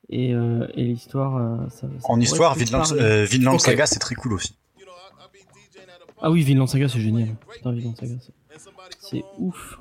et, 0.09 0.33
euh, 0.33 0.67
et 0.75 0.83
l'histoire. 0.83 1.37
Euh, 1.37 1.69
ça, 1.69 1.87
ça 1.99 2.07
en 2.09 2.19
histoire, 2.19 2.55
Vinland, 2.55 2.83
euh, 2.93 3.25
Vinland 3.25 3.55
okay. 3.55 3.63
Saga, 3.63 3.85
c'est 3.85 3.99
très 3.99 4.15
cool 4.15 4.33
aussi. 4.33 4.55
Ah 6.21 6.29
oui, 6.29 6.43
Vinland 6.43 6.67
Saga, 6.67 6.87
c'est 6.87 6.99
génial. 6.99 7.29
Putain, 7.51 7.71
Vinland 7.71 7.95
Saga, 7.95 8.13
c'est 8.99 9.23
ouf. 9.39 9.79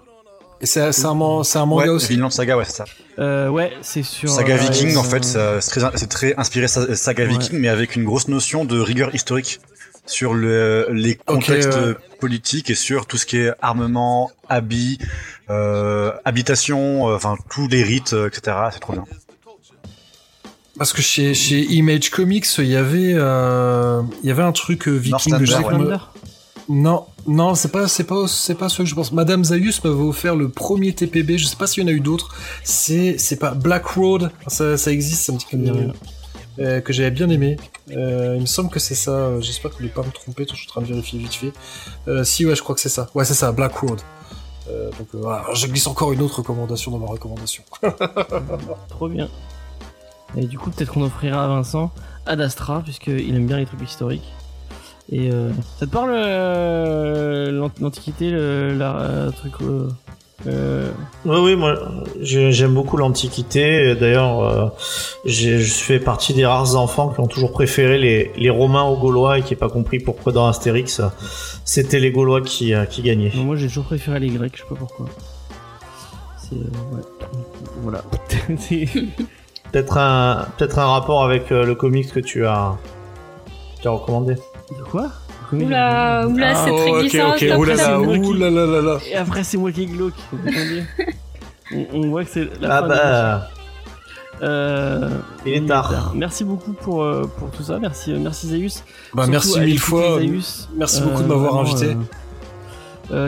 Et 0.63 0.67
c'est 0.67 0.81
un, 0.81 0.91
un 1.05 1.15
manga 1.15 1.85
ouais, 1.85 1.89
aussi. 1.89 2.15
Vinland 2.15 2.31
Saga, 2.31 2.57
ouais, 2.57 2.65
c'est 2.65 2.77
ça. 2.77 2.85
Euh, 3.19 3.49
ouais, 3.49 3.73
c'est 3.83 4.03
sur. 4.03 4.29
Saga 4.29 4.57
Viking, 4.57 4.97
en 4.97 5.03
fait, 5.03 5.25
c'est 5.25 5.61
très, 5.61 6.07
très, 6.07 6.35
inspiré 6.39 6.69
Saga 6.69 7.25
ouais. 7.25 7.31
Viking, 7.31 7.59
mais 7.59 7.69
avec 7.69 7.97
une 7.97 8.05
grosse 8.05 8.29
notion 8.29 8.65
de 8.65 8.79
rigueur 8.79 9.15
historique 9.15 9.61
sur 10.07 10.35
le, 10.35 10.89
les 10.91 11.15
contextes 11.15 11.73
okay, 11.73 11.95
politiques 12.19 12.71
et 12.71 12.75
sur 12.75 13.07
tout 13.07 13.17
ce 13.17 13.27
qui 13.27 13.39
est 13.39 13.53
armement, 13.61 14.31
habits, 14.49 14.99
euh, 15.49 16.13
habitation, 16.25 17.05
enfin 17.05 17.35
euh, 17.35 17.43
tous 17.51 17.69
les 17.69 17.83
rites, 17.83 18.15
etc. 18.27 18.57
C'est 18.73 18.81
trop 18.81 18.93
bien. 18.93 19.05
Parce 20.79 20.93
que 20.93 21.03
chez, 21.03 21.35
chez 21.35 21.61
Image 21.61 22.11
Comics, 22.11 22.47
il 22.59 22.67
y 22.67 22.77
avait 22.77 23.13
euh, 23.15 24.03
il 24.23 24.29
y 24.29 24.33
avait 24.33 24.43
un 24.43 24.53
truc 24.53 24.89
viking. 24.89 25.37
Je 25.41 25.53
sais 25.53 25.61
me... 25.61 25.97
Non, 26.71 27.07
non, 27.27 27.57
c'est 27.57 27.73
pas 27.73 27.89
c'est 27.89 28.05
pas 28.05 28.29
c'est 28.29 28.55
pas 28.55 28.69
ce 28.69 28.79
que 28.79 28.85
je 28.85 28.95
pense. 28.95 29.11
Madame 29.13 29.45
Zayus 29.45 29.81
m'avait 29.83 29.97
offert 29.97 30.37
le 30.37 30.49
premier 30.49 30.93
TPB. 30.93 31.37
Je 31.37 31.47
sais 31.47 31.57
pas 31.57 31.67
s'il 31.67 31.83
y 31.83 31.87
en 31.87 31.89
a 31.89 31.93
eu 31.93 32.01
d'autres. 32.01 32.35
C'est 32.63 33.17
c'est 33.19 33.37
pas 33.37 33.55
Black 33.55 33.87
Road. 33.87 34.31
Ça, 34.47 34.77
ça 34.77 34.93
existe, 34.93 35.25
ça 35.25 35.33
me 35.33 35.39
dit 35.39 35.47
que 35.51 35.57
rien. 35.57 35.93
Euh, 36.59 36.81
que 36.81 36.93
j'avais 36.93 37.11
bien 37.11 37.29
aimé. 37.29 37.57
Euh, 37.91 38.35
il 38.37 38.43
me 38.43 38.47
semble 38.47 38.71
que 38.71 38.81
c'est 38.81 38.95
ça. 38.95 39.41
J'espère 39.41 39.71
que 39.71 39.79
je 39.79 39.85
vais 39.85 39.89
pas 39.89 40.03
me 40.03 40.11
tromper. 40.11 40.47
Je 40.49 40.55
suis 40.55 40.67
en 40.69 40.73
train 40.73 40.81
de 40.83 40.87
vérifier 40.87 41.19
vite 41.19 41.35
fait. 41.35 41.53
Euh, 42.09 42.25
si 42.25 42.45
ouais, 42.45 42.55
je 42.55 42.63
crois 42.63 42.75
que 42.75 42.81
c'est 42.81 42.89
ça. 42.89 43.09
Ouais, 43.15 43.25
c'est 43.25 43.35
ça, 43.35 43.53
Black 43.53 43.77
Road. 43.77 44.01
donc 44.99 45.09
voilà, 45.13 45.45
je 45.55 45.67
glisse 45.67 45.87
encore 45.87 46.13
une 46.13 46.23
autre 46.23 46.39
recommandation 46.39 46.91
dans 46.91 46.99
ma 46.99 47.07
recommandation. 47.07 47.63
Trop 48.89 49.09
bien. 49.09 49.29
Et 50.37 50.47
du 50.47 50.59
coup, 50.59 50.71
peut-être 50.71 50.93
qu'on 50.93 51.03
offrira 51.03 51.45
à 51.45 51.49
Vincent 51.49 51.91
Ad 52.27 52.41
Astra, 52.41 52.83
puisqu'il 52.83 53.35
aime 53.35 53.47
bien 53.47 53.57
les 53.57 53.67
trucs 53.67 53.83
historiques. 53.83 54.33
Et 55.11 55.31
ça 55.79 55.87
te 55.87 55.91
parle 55.91 56.13
l'Antiquité, 57.81 58.31
le 58.31 59.31
truc 59.31 59.55
euh... 60.47 60.91
Oui, 61.25 61.37
oui, 61.39 61.57
moi 61.57 61.75
j'aime 62.21 62.75
beaucoup 62.75 62.97
l'Antiquité. 62.97 63.95
D'ailleurs, 63.95 64.41
euh, 64.41 64.69
je 65.25 65.59
fais 65.59 65.99
partie 65.99 66.33
des 66.33 66.47
rares 66.47 66.77
enfants 66.77 67.09
qui 67.11 67.21
ont 67.21 67.27
toujours 67.27 67.53
préféré 67.53 67.99
les, 67.99 68.33
les 68.37 68.51
Romains 68.51 68.85
aux 68.85 68.97
Gaulois 68.97 69.39
et 69.39 69.43
qui 69.43 69.55
n'ont 69.55 69.61
pas 69.61 69.69
compris 69.69 69.99
pourquoi 69.99 70.33
dans 70.33 70.47
Astérix 70.47 71.03
c'était 71.71 72.01
les 72.01 72.11
Gaulois 72.11 72.41
qui, 72.41 72.75
euh, 72.75 72.85
qui 72.85 73.01
gagnaient. 73.01 73.31
moi 73.37 73.55
j'ai 73.55 73.69
toujours 73.69 73.85
préféré 73.85 74.19
les 74.19 74.29
Grecs, 74.31 74.57
je 74.57 74.63
sais 74.63 74.69
pas 74.69 74.75
pourquoi. 74.75 75.07
C'est. 76.37 76.57
Euh, 76.57 76.97
ouais. 76.97 77.03
Voilà. 77.83 78.03
peut-être 79.71 79.97
un, 79.97 80.49
peut 80.59 80.69
un 80.77 80.87
rapport 80.87 81.23
avec 81.23 81.53
euh, 81.53 81.65
le 81.65 81.77
comics 81.77 82.13
que 82.13 82.19
tu 82.19 82.45
as, 82.45 82.77
tu 83.81 83.87
as 83.87 83.93
recommandé. 83.93 84.35
De 84.35 84.83
quoi? 84.83 85.13
Oula, 85.53 86.27
oula, 86.29 86.55
c'est 86.55 86.71
très 86.71 86.93
glissant. 86.93 87.33
Okay, 87.33 87.53
okay. 87.53 87.57
Oula, 87.57 87.75
là, 87.75 88.01
oula, 88.01 88.51
là, 88.51 88.67
là, 88.67 88.83
là. 88.83 88.99
Et 89.11 89.17
après, 89.17 89.43
c'est 89.45 89.57
moi 89.57 89.73
qui 89.73 89.87
glauque. 89.87 90.15
on, 91.75 91.87
on 91.93 92.09
voit 92.09 92.25
que 92.25 92.31
c'est 92.31 92.49
la 92.61 92.77
ah 92.77 92.81
fin 92.81 92.89
bah. 92.89 93.49
Euh, 94.43 95.11
il 95.45 95.53
est 95.53 95.67
tard. 95.67 96.13
Merci 96.15 96.45
beaucoup 96.45 96.73
pour, 96.73 97.03
euh, 97.03 97.31
pour 97.39 97.51
tout 97.51 97.63
ça. 97.63 97.79
Merci, 97.79 98.13
merci 98.15 98.49
Zaius. 98.49 98.83
Bah, 99.13 99.27
merci 99.29 99.61
mille 99.61 99.79
fois. 99.79 100.19
Zaius. 100.19 100.69
Merci 100.75 101.03
beaucoup 101.03 101.23
de 101.23 101.29
m'avoir 101.29 101.59
invité. 101.59 101.89
Euh, 101.89 101.95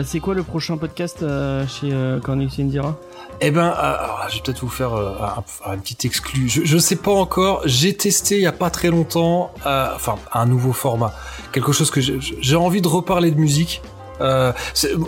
c'est 0.05 0.19
quoi 0.19 0.33
le 0.33 0.43
prochain 0.43 0.77
podcast 0.77 1.23
euh, 1.23 1.65
chez 1.67 1.91
euh, 1.91 2.19
Cornelius 2.19 2.59
Indira? 2.59 2.95
Eh 3.41 3.51
ben, 3.51 3.67
euh, 3.67 3.73
alors, 3.75 4.25
je 4.29 4.35
vais 4.35 4.41
peut-être 4.41 4.61
vous 4.61 4.69
faire 4.69 4.93
euh, 4.93 5.15
un, 5.21 5.71
un 5.73 5.77
petit 5.77 6.07
exclu. 6.07 6.47
Je, 6.47 6.61
je 6.63 6.77
sais 6.77 6.95
pas 6.95 7.11
encore. 7.11 7.61
J'ai 7.65 7.93
testé 7.95 8.35
il 8.35 8.41
y 8.41 8.47
a 8.47 8.51
pas 8.53 8.69
très 8.69 8.89
longtemps, 8.89 9.51
euh, 9.65 9.87
enfin 9.95 10.15
un 10.33 10.45
nouveau 10.45 10.71
format, 10.73 11.13
quelque 11.51 11.71
chose 11.71 11.91
que 11.91 11.99
j'ai- 12.01 12.55
envie 12.55 12.81
de 12.81 12.87
reparler 12.87 13.31
de 13.31 13.39
musique. 13.39 13.81
Euh, 14.21 14.53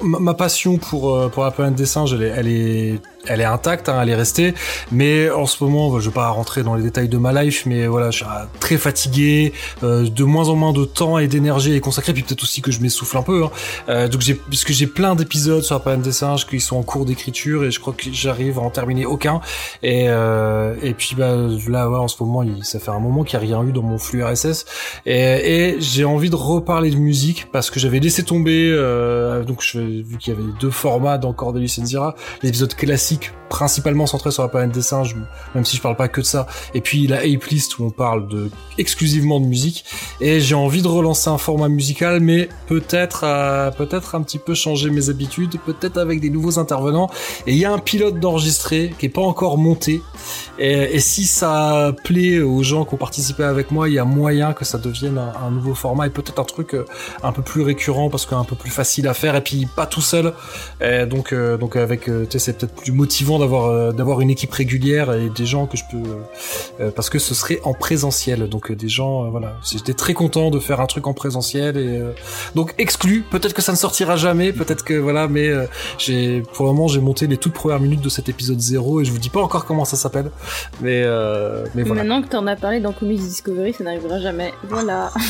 ma 0.02 0.20
ma 0.20 0.34
passion 0.34 0.78
pour 0.78 1.16
euh, 1.16 1.30
pour 1.30 1.44
la 1.44 1.52
planète 1.52 1.76
des 1.76 1.86
singes, 1.86 2.14
elle 2.14 2.24
elle 2.24 2.48
est 2.48 3.00
elle 3.28 3.42
est 3.42 3.46
intacte, 3.46 3.90
hein, 3.90 4.00
elle 4.02 4.10
est 4.10 4.16
restée. 4.16 4.54
Mais 4.92 5.30
en 5.30 5.46
ce 5.46 5.64
moment, 5.64 6.00
je 6.00 6.10
vais 6.10 6.14
pas 6.14 6.30
rentrer 6.30 6.64
dans 6.64 6.76
les 6.76 6.84
détails 6.84 7.10
de 7.10 7.18
ma 7.18 7.44
life, 7.44 7.66
mais 7.66 7.88
voilà, 7.88 8.12
je 8.12 8.18
suis 8.18 8.26
très 8.60 8.78
fatigué, 8.78 9.54
euh, 9.84 10.08
de 10.10 10.24
moins 10.24 10.50
en 10.50 10.56
moins 10.56 10.74
de 10.74 10.86
temps 10.86 11.18
et 11.18 11.28
d'énergie 11.28 11.74
est 11.74 11.80
consacré, 11.80 12.14
puis 12.14 12.24
peut-être 12.24 12.44
aussi 12.44 12.62
que 12.62 12.72
je 12.72 12.82
m'essouffle 12.82 13.18
un 13.18 13.24
peu. 13.24 13.44
Hein. 13.44 13.52
Euh, 13.90 14.08
donc 14.08 14.22
j'ai 14.22 14.36
puisque 14.36 14.72
j'ai 14.72 14.88
plein 14.88 15.16
d'épisodes 15.16 15.64
sur 15.64 15.76
la 15.76 15.80
planète 15.80 16.02
des 16.02 16.12
singes 16.12 16.46
qui 16.48 16.60
sont 16.60 16.78
en 16.78 16.84
cours 16.84 17.06
d'écriture 17.06 17.64
et 17.64 17.72
je 17.72 17.80
crois 17.80 17.94
que 17.94 18.04
j'arrive 18.12 18.60
à 18.60 18.62
en 18.62 18.70
terminer 18.70 19.06
aucun. 19.06 19.42
Et 19.84 20.06
euh, 20.10 20.76
et 20.82 20.94
puis 20.94 21.16
bah 21.18 21.36
là 21.68 21.90
ouais, 21.90 21.98
en 21.98 22.08
ce 22.08 22.22
moment, 22.22 22.44
il, 22.44 22.64
ça 22.64 22.80
fait 22.80 22.92
un 22.92 23.00
moment 23.00 23.24
qu'il 23.24 23.40
n'y 23.40 23.46
a 23.46 23.48
rien 23.48 23.68
eu 23.68 23.72
dans 23.72 23.82
mon 23.82 23.98
flux 23.98 24.24
RSS 24.24 24.66
et, 25.06 25.16
et 25.16 25.82
j'ai 25.82 26.06
envie 26.06 26.30
de 26.30 26.36
reparler 26.36 26.90
de 26.90 26.98
musique 26.98 27.48
parce 27.52 27.70
que 27.70 27.80
j'avais 27.80 28.00
laissé 28.00 28.24
tomber 28.24 28.72
euh, 28.72 29.44
donc 29.44 29.62
je, 29.62 29.80
vu 29.80 30.18
qu'il 30.18 30.34
y 30.34 30.36
avait 30.36 30.46
deux 30.60 30.70
formats 30.70 31.18
dans 31.18 31.34
Cordelius 31.34 31.80
Zira, 31.84 32.16
l'épisode 32.42 32.74
classique 32.76 33.15
principalement 33.50 34.06
centré 34.08 34.32
sur 34.32 34.44
la 34.44 34.50
planète 34.50 34.72
des 34.72 34.82
singes, 34.82 35.16
même 35.54 35.66
si 35.66 35.78
je 35.78 35.82
parle 35.82 35.96
pas 35.96 36.08
que 36.08 36.22
de 36.22 36.26
ça, 36.26 36.48
et 36.74 36.82
puis 36.82 37.08
la 37.08 37.18
Ape 37.18 37.46
List 37.46 37.80
où 37.80 37.86
on 37.86 37.90
parle 37.90 38.28
de 38.28 38.50
exclusivement 38.78 39.40
de 39.40 39.46
musique. 39.46 39.86
Et 40.20 40.40
j'ai 40.40 40.56
envie 40.56 40.82
de 40.82 40.88
relancer 40.88 41.30
un 41.30 41.38
format 41.38 41.70
musical, 41.70 42.20
mais 42.20 42.50
peut-être 42.68 43.22
euh, 43.24 43.72
peut-être 43.72 44.16
un 44.16 44.22
petit 44.22 44.40
peu 44.40 44.54
changer 44.54 44.90
mes 44.90 45.10
habitudes, 45.10 45.58
peut-être 45.66 45.98
avec 45.98 46.20
des 46.20 46.30
nouveaux 46.30 46.60
intervenants. 46.60 47.10
Et 47.48 47.54
il 47.54 47.58
y 47.58 47.66
a 47.66 47.72
un 47.72 47.78
pilote 47.78 48.20
d'enregistré 48.20 48.94
qui 48.98 49.06
est 49.08 49.10
pas 49.10 49.22
encore 49.22 49.58
monté. 49.58 50.02
Et, 50.58 51.00
si 51.00 51.26
ça 51.26 51.94
plaît 52.04 52.40
aux 52.40 52.64
gens 52.64 52.84
qui 52.86 52.96
ont 52.96 52.98
participé 52.98 53.44
avec 53.44 53.72
moi, 53.72 53.90
il 53.90 53.96
y 53.96 54.00
a 54.00 54.06
moyen 54.06 54.54
que 54.54 54.66
ça 54.66 54.78
devienne 54.78 55.18
un, 55.18 55.52
nouveau 55.52 55.76
format 55.76 56.08
et 56.08 56.10
peut-être 56.10 56.40
un 56.40 56.46
truc 56.46 56.74
euh, 56.74 56.86
un 57.24 57.32
peu 57.32 57.42
plus 57.42 57.62
récurrent 57.62 58.10
parce 58.10 58.26
qu'un 58.26 58.44
peu 58.44 58.56
plus 58.56 58.72
facile 58.72 59.08
à 59.08 59.14
faire 59.14 59.36
et 59.36 59.42
puis 59.42 59.68
pas 59.76 59.86
tout 59.86 60.02
seul. 60.02 60.34
Donc 60.82 61.32
euh, 61.32 61.58
donc 61.58 61.76
avec 61.76 62.06
tu 62.06 62.12
sais 62.30 62.40
c'est 62.40 62.58
peut-être 62.58 62.76
plus 62.76 62.92
motivant 63.06 63.38
d'avoir 63.38 63.66
euh, 63.68 63.92
d'avoir 63.92 64.18
une 64.22 64.32
équipe 64.32 64.52
régulière 64.52 65.14
et 65.14 65.30
des 65.30 65.46
gens 65.46 65.68
que 65.68 65.78
je 65.78 65.84
peux 65.92 66.08
euh, 66.80 66.90
parce 66.98 67.10
que 67.12 67.20
ce 67.20 67.34
serait 67.36 67.60
en 67.64 67.74
présentiel 67.76 68.40
donc 68.50 68.72
euh, 68.72 68.76
des 68.76 68.90
gens 68.90 69.26
euh, 69.26 69.30
voilà 69.30 69.54
j'étais 69.72 69.94
très 69.94 70.16
content 70.22 70.50
de 70.50 70.60
faire 70.60 70.80
un 70.82 70.88
truc 70.88 71.06
en 71.06 71.14
présentiel 71.14 71.78
et 71.78 72.00
euh, 72.00 72.12
donc 72.56 72.74
exclu 72.80 73.24
peut-être 73.30 73.54
que 73.54 73.62
ça 73.62 73.72
ne 73.74 73.78
sortira 73.78 74.16
jamais 74.16 74.52
peut-être 74.54 74.84
que 74.84 74.96
voilà 75.08 75.28
mais 75.28 75.48
euh, 75.50 75.66
j'ai 76.00 76.42
pour 76.54 76.66
le 76.66 76.72
moment 76.74 76.88
j'ai 76.88 77.00
monté 77.00 77.28
les 77.28 77.38
toutes 77.38 77.54
premières 77.54 77.80
minutes 77.80 78.02
de 78.02 78.10
cet 78.10 78.28
épisode 78.28 78.60
0 78.60 79.02
et 79.02 79.06
je 79.06 79.12
vous 79.12 79.20
dis 79.20 79.30
pas 79.30 79.42
encore 79.42 79.66
comment 79.66 79.86
ça 79.86 79.98
s'appelle 79.98 80.32
mais 80.82 81.04
euh, 81.06 81.66
mais 81.76 81.84
voilà 81.84 82.02
Maintenant 82.04 82.22
que 82.24 82.28
t'en 82.28 82.48
as 82.48 82.56
parlé 82.56 82.80
dans 82.80 82.92
Comics 82.92 83.20
Discovery, 83.20 83.74
ça 83.74 83.84
n'arrivera 83.84 84.20
jamais. 84.20 84.52
Voilà. 84.70 85.12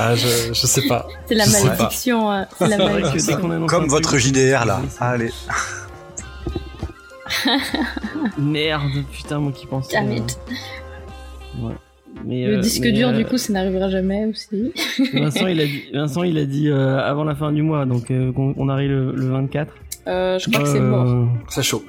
Ah, 0.00 0.14
je, 0.14 0.52
je 0.52 0.66
sais 0.66 0.86
pas 0.86 1.06
C'est 1.28 1.34
la 1.34 1.44
Je 1.44 1.52
malédiction. 1.52 2.46
C'est 2.58 2.68
la 2.68 2.78
malédiction. 2.78 3.36
qu'on 3.40 3.50
annonce 3.50 3.70
Comme 3.70 3.86
votre 3.88 4.16
JDR 4.18 4.64
là. 4.66 4.80
Allez. 5.00 5.32
Merde, 8.38 9.04
putain, 9.12 9.38
moi 9.38 9.52
qui 9.52 9.66
pensais. 9.66 9.96
Damn 9.96 10.10
euh, 10.10 10.16
it. 10.16 10.38
Ouais. 11.60 11.72
Mais, 12.24 12.46
Le 12.46 12.56
euh, 12.56 12.60
disque 12.60 12.82
mais, 12.82 12.92
dur, 12.92 13.08
euh, 13.08 13.12
du 13.16 13.24
coup, 13.24 13.38
ça 13.38 13.52
n'arrivera 13.52 13.88
jamais 13.90 14.26
aussi. 14.26 14.72
Vincent, 15.12 15.46
il 15.46 15.60
a 15.60 15.64
dit, 15.66 15.82
Vincent, 15.92 16.22
il 16.24 16.38
a 16.38 16.44
dit 16.44 16.68
euh, 16.68 16.98
avant 16.98 17.24
la 17.24 17.34
fin 17.34 17.52
du 17.52 17.62
mois, 17.62 17.86
donc 17.86 18.10
euh, 18.10 18.32
qu'on- 18.32 18.54
on 18.56 18.68
arrive 18.68 18.90
le, 18.90 19.12
le 19.12 19.26
24. 19.28 19.72
Euh, 20.08 20.38
je 20.38 20.50
crois 20.50 20.62
que 20.64 20.68
c'est 20.68 20.80
mort. 20.80 21.28
C'est 21.48 21.62
chaud 21.62 21.84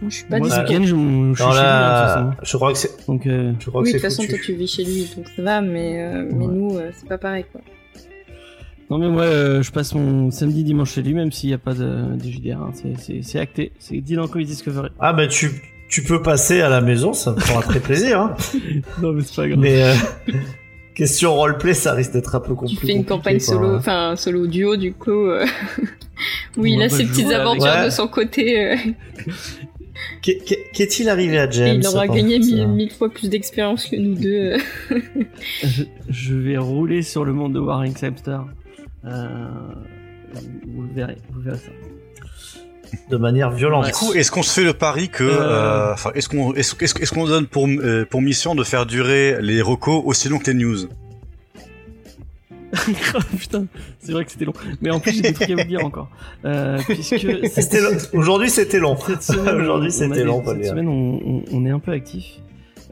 Moi, 0.00 0.08
je 0.10 0.16
suis 0.16 0.24
pas 0.26 0.38
moi, 0.38 0.48
ce 0.48 0.60
week-end, 0.60 0.82
je, 0.82 0.86
je 0.86 0.86
suis 0.86 0.94
Dans 0.94 1.34
chez 1.34 1.34
lui, 1.34 1.34
de 1.34 1.34
toute 1.34 1.54
la... 1.56 2.06
façon. 2.14 2.30
Je 2.42 2.56
crois 2.56 2.72
que 2.72 2.78
c'est. 2.78 3.06
Donc, 3.06 3.26
euh, 3.26 3.52
Je 3.58 3.68
crois 3.70 3.82
Oui, 3.82 3.88
de 3.88 3.92
toute 3.98 4.02
façon, 4.02 4.24
toi, 4.26 4.38
tu 4.42 4.54
vis 4.54 4.66
chez 4.68 4.84
lui, 4.84 5.10
donc 5.16 5.26
ça 5.34 5.42
va, 5.42 5.60
mais, 5.60 6.00
euh, 6.02 6.22
nous, 6.32 6.78
euh, 6.78 6.90
c'est 6.98 7.08
pas 7.08 7.18
pareil, 7.18 7.44
quoi. 7.50 7.60
Non, 8.90 8.98
mais 8.98 9.08
moi, 9.08 9.22
euh, 9.22 9.62
je 9.62 9.70
passe 9.72 9.94
mon 9.94 10.30
samedi, 10.30 10.62
dimanche 10.64 10.92
chez 10.92 11.02
lui, 11.02 11.14
même 11.14 11.32
s'il 11.32 11.48
n'y 11.50 11.54
a 11.54 11.58
pas 11.58 11.74
de, 11.74 12.16
de 12.16 12.22
JDR. 12.30 12.60
hein. 12.60 12.70
C'est- 13.22 13.38
acté. 13.38 13.72
C'est 13.78 14.00
dit 14.00 14.14
dans 14.14 14.28
Comic 14.28 14.46
Discovery. 14.46 14.90
Ah 15.00 15.12
bah 15.12 15.26
tu 15.26 15.50
tu 15.88 16.02
peux 16.02 16.20
passer 16.22 16.60
à 16.60 16.68
la 16.68 16.80
maison, 16.80 17.12
ça 17.12 17.32
me 17.32 17.40
fera 17.40 17.62
très 17.62 17.80
plaisir. 17.80 18.20
Hein. 18.20 18.34
non, 19.02 19.12
mais 19.12 19.22
c'est 19.24 19.36
pas 19.36 19.48
grave. 19.48 19.58
Mais 19.60 19.82
euh, 19.82 19.94
question 20.94 21.34
roleplay, 21.34 21.74
ça 21.74 21.92
risque 21.94 22.12
d'être 22.12 22.34
un 22.34 22.40
peu 22.40 22.50
Tu 22.50 22.54
compliqué. 22.56 22.86
fais 22.86 22.92
une 22.94 23.04
campagne 23.04 23.38
solo, 23.40 23.76
enfin, 23.76 24.14
solo 24.16 24.46
duo, 24.46 24.76
du 24.76 24.92
coup. 24.92 25.10
euh, 25.26 25.44
oui, 26.56 26.72
il 26.74 26.82
a 26.82 26.88
ses 26.88 27.04
petites 27.06 27.30
aventures 27.30 27.64
Ouais. 27.72 27.84
de 27.86 27.90
son 27.90 28.08
côté. 28.08 28.60
euh, 28.72 28.76
Qu'est- 30.22 30.38
qu'est- 30.44 30.70
Qu'est-il 30.74 31.08
arrivé 31.08 31.38
à 31.38 31.48
James 31.50 31.80
il 31.80 31.86
aura 31.86 32.06
gagné 32.06 32.38
mille, 32.38 32.66
mille 32.68 32.90
fois 32.90 33.08
plus 33.08 33.30
d'expérience 33.30 33.86
que 33.86 33.96
nous 33.96 34.14
deux. 34.14 34.56
je, 35.62 35.84
je 36.10 36.34
vais 36.34 36.58
rouler 36.58 37.02
sur 37.02 37.24
le 37.24 37.32
monde 37.32 37.54
de 37.54 37.60
Warring 37.60 37.94
Hamster. 38.02 38.44
Euh, 39.04 39.48
vous 40.66 40.82
le 40.82 40.92
verrez, 40.94 41.16
vous 41.30 41.40
verrez 41.40 41.58
ça. 41.58 41.70
De 43.10 43.16
manière 43.16 43.50
violente. 43.50 43.86
Du 43.86 43.92
coup, 43.92 44.12
est-ce 44.14 44.30
qu'on 44.30 44.42
se 44.42 44.52
fait 44.60 44.64
le 44.64 44.72
pari 44.72 45.08
que, 45.08 45.24
Euh. 45.24 45.40
euh, 45.40 45.92
enfin, 45.92 46.10
est-ce 46.14 46.28
qu'on, 46.28 46.54
est-ce, 46.54 46.74
est-ce, 46.82 47.00
est-ce 47.00 47.12
qu'on 47.12 47.26
donne 47.26 47.46
pour, 47.46 47.66
euh, 47.68 48.04
pour 48.08 48.22
mission 48.22 48.54
de 48.54 48.62
faire 48.64 48.86
durer 48.86 49.40
les 49.42 49.60
recos 49.60 50.02
aussi 50.04 50.28
long 50.28 50.38
que 50.38 50.50
les 50.50 50.56
news? 50.56 50.76
Putain, 53.38 53.66
c'est 54.00 54.12
vrai 54.12 54.24
que 54.24 54.30
c'était 54.32 54.44
long. 54.44 54.52
Mais 54.80 54.90
en 54.90 55.00
plus, 55.00 55.12
j'ai 55.12 55.22
des 55.22 55.32
trucs 55.32 55.50
à 55.50 55.54
vous 55.56 55.64
dire 55.68 55.84
encore. 55.84 56.10
Euh. 56.44 56.78
Aujourd'hui, 58.12 58.50
c'était 58.50 58.78
long. 58.78 58.96
Cette 58.96 59.22
semaine, 59.22 59.54
Aujourd'hui, 59.60 59.88
on- 59.88 59.92
c'était 59.92 60.24
long, 60.24 60.42
Cette 60.44 60.66
semaine, 60.66 60.88
on, 60.88 61.20
on- 61.24 61.44
on 61.52 61.64
est 61.66 61.70
un 61.70 61.78
peu 61.78 61.92
actif. 61.92 62.24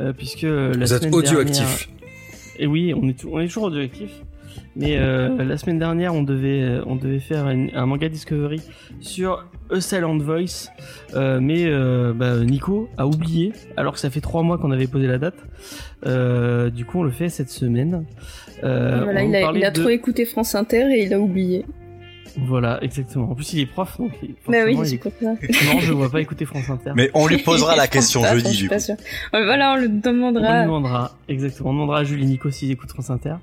euh, 0.00 0.12
puisque 0.12 0.42
la 0.42 0.72
vous 0.72 0.92
êtes 0.94 1.12
audioactif 1.12 1.88
dernière- 1.88 2.08
Et 2.58 2.66
oui, 2.66 2.90
est, 2.90 3.24
on 3.26 3.40
est 3.40 3.46
toujours 3.46 3.64
audioactif. 3.64 4.10
Mais 4.76 4.96
euh, 4.98 5.44
la 5.44 5.56
semaine 5.56 5.78
dernière, 5.78 6.14
on 6.14 6.22
devait, 6.22 6.62
euh, 6.62 6.82
on 6.86 6.96
devait 6.96 7.20
faire 7.20 7.48
une- 7.48 7.70
un 7.74 7.86
manga 7.86 8.08
Discovery 8.08 8.60
sur 9.00 9.46
A 9.70 9.80
Silent 9.80 10.18
Voice. 10.18 10.68
Euh, 11.14 11.38
mais 11.40 11.64
euh, 11.66 12.12
bah, 12.14 12.38
Nico 12.38 12.88
a 12.96 13.06
oublié, 13.06 13.52
alors 13.76 13.92
que 13.94 13.98
ça 14.00 14.10
fait 14.10 14.20
trois 14.20 14.42
mois 14.42 14.58
qu'on 14.58 14.70
avait 14.72 14.86
posé 14.88 15.06
la 15.06 15.18
date. 15.18 15.36
Du 16.74 16.84
coup, 16.84 17.00
on 17.00 17.04
le 17.04 17.10
fait 17.10 17.28
cette 17.28 17.50
semaine. 17.50 18.04
Voilà, 18.62 19.22
on 19.24 19.28
il 19.28 19.36
a, 19.36 19.40
parler 19.40 19.60
il 19.60 19.64
a 19.64 19.70
de- 19.70 19.80
trop 19.80 19.90
écouté 19.90 20.24
France 20.24 20.54
Inter 20.54 20.90
et 20.94 21.04
il 21.04 21.14
a 21.14 21.20
oublié. 21.20 21.64
Voilà, 22.36 22.82
exactement. 22.82 23.30
En 23.30 23.34
plus, 23.34 23.52
il 23.52 23.60
est 23.60 23.66
prof, 23.66 23.96
donc 23.98 24.12
il- 24.22 24.34
Bah 24.48 24.58
oui, 24.66 24.74
pour 24.98 25.12
ça. 25.20 25.26
Non, 25.32 25.80
je 25.80 25.92
vois 25.92 26.10
pas 26.10 26.20
écouter 26.20 26.44
France 26.44 26.68
Inter. 26.68 26.92
Mais 26.96 27.10
on 27.14 27.26
lui 27.26 27.38
posera 27.38 27.76
la 27.76 27.84
Je 27.86 27.90
question 27.90 28.22
pas, 28.22 28.34
jeudi, 28.34 28.48
je 28.50 28.54
suis 28.54 28.62
du 28.64 28.68
pas 28.68 28.78
coup. 28.78 28.92
Ouais, 29.32 29.44
voilà, 29.44 29.72
on 29.72 29.76
le 29.76 29.86
On 29.86 29.92
lui 29.92 30.00
demandera. 30.00 30.62
demandera, 30.64 31.16
exactement. 31.28 31.70
On 31.70 31.72
demandera 31.74 31.98
à 32.00 32.04
Julie 32.04 32.26
Nico 32.26 32.50
s'ils 32.50 32.70
écoutent 32.70 32.90
France 32.90 33.10
Inter. 33.10 33.34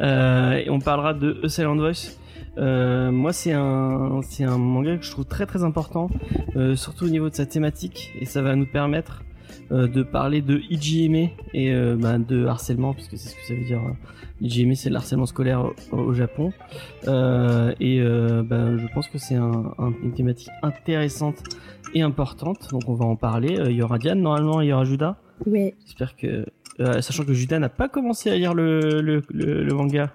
Euh, 0.00 0.52
et 0.54 0.70
on 0.70 0.80
parlera 0.80 1.14
de 1.14 1.40
A 1.44 1.48
Silent 1.48 1.76
Voice. 1.76 2.18
Euh, 2.58 3.10
moi, 3.10 3.32
c'est 3.32 3.52
un, 3.52 4.20
c'est 4.28 4.44
un 4.44 4.58
manga 4.58 4.96
que 4.96 5.04
je 5.04 5.10
trouve 5.10 5.24
très 5.24 5.46
très 5.46 5.62
important, 5.64 6.10
euh, 6.56 6.76
surtout 6.76 7.06
au 7.06 7.08
niveau 7.10 7.30
de 7.30 7.34
sa 7.34 7.46
thématique, 7.46 8.10
et 8.20 8.26
ça 8.26 8.42
va 8.42 8.54
nous 8.56 8.66
permettre 8.66 9.22
euh, 9.70 9.86
de 9.86 10.02
parler 10.02 10.42
de 10.42 10.60
IGME 10.68 11.30
et 11.54 11.72
euh, 11.72 11.96
bah, 11.98 12.18
de 12.18 12.44
harcèlement, 12.46 12.92
puisque 12.92 13.16
c'est 13.16 13.28
ce 13.30 13.36
que 13.36 13.42
ça 13.46 13.54
veut 13.54 13.64
dire. 13.64 13.80
Euh, 14.42 14.46
IGME, 14.46 14.74
c'est 14.74 14.90
le 14.90 14.96
harcèlement 14.96 15.26
scolaire 15.26 15.64
au, 15.92 15.96
au 15.96 16.12
Japon, 16.14 16.52
Euh, 17.08 17.72
et 17.80 18.00
euh, 18.00 18.42
bah, 18.42 18.76
je 18.76 18.86
pense 18.94 19.08
que 19.08 19.18
c'est 19.18 19.34
un, 19.36 19.72
un- 19.78 19.92
une 20.02 20.12
thématique 20.14 20.50
intéressante 20.62 21.42
et 21.94 22.02
importante, 22.02 22.68
donc 22.70 22.82
on 22.88 22.94
va 22.94 23.04
en 23.04 23.16
parler. 23.16 23.58
Euh, 23.58 23.70
Il 23.70 23.76
y 23.76 23.82
aura 23.82 23.98
Diane, 23.98 24.20
normalement, 24.20 24.60
il 24.60 24.68
y 24.68 24.72
aura 24.72 24.84
Judas. 24.84 25.16
Ouais. 25.46 25.74
J'espère 25.84 26.16
que, 26.16 26.46
euh, 26.80 27.00
sachant 27.02 27.24
que 27.24 27.32
Judas 27.34 27.58
n'a 27.58 27.68
pas 27.68 27.88
commencé 27.88 28.30
à 28.30 28.36
lire 28.36 28.54
le, 28.54 29.00
le, 29.00 29.22
le, 29.30 29.62
le 29.64 29.74
manga. 29.74 30.12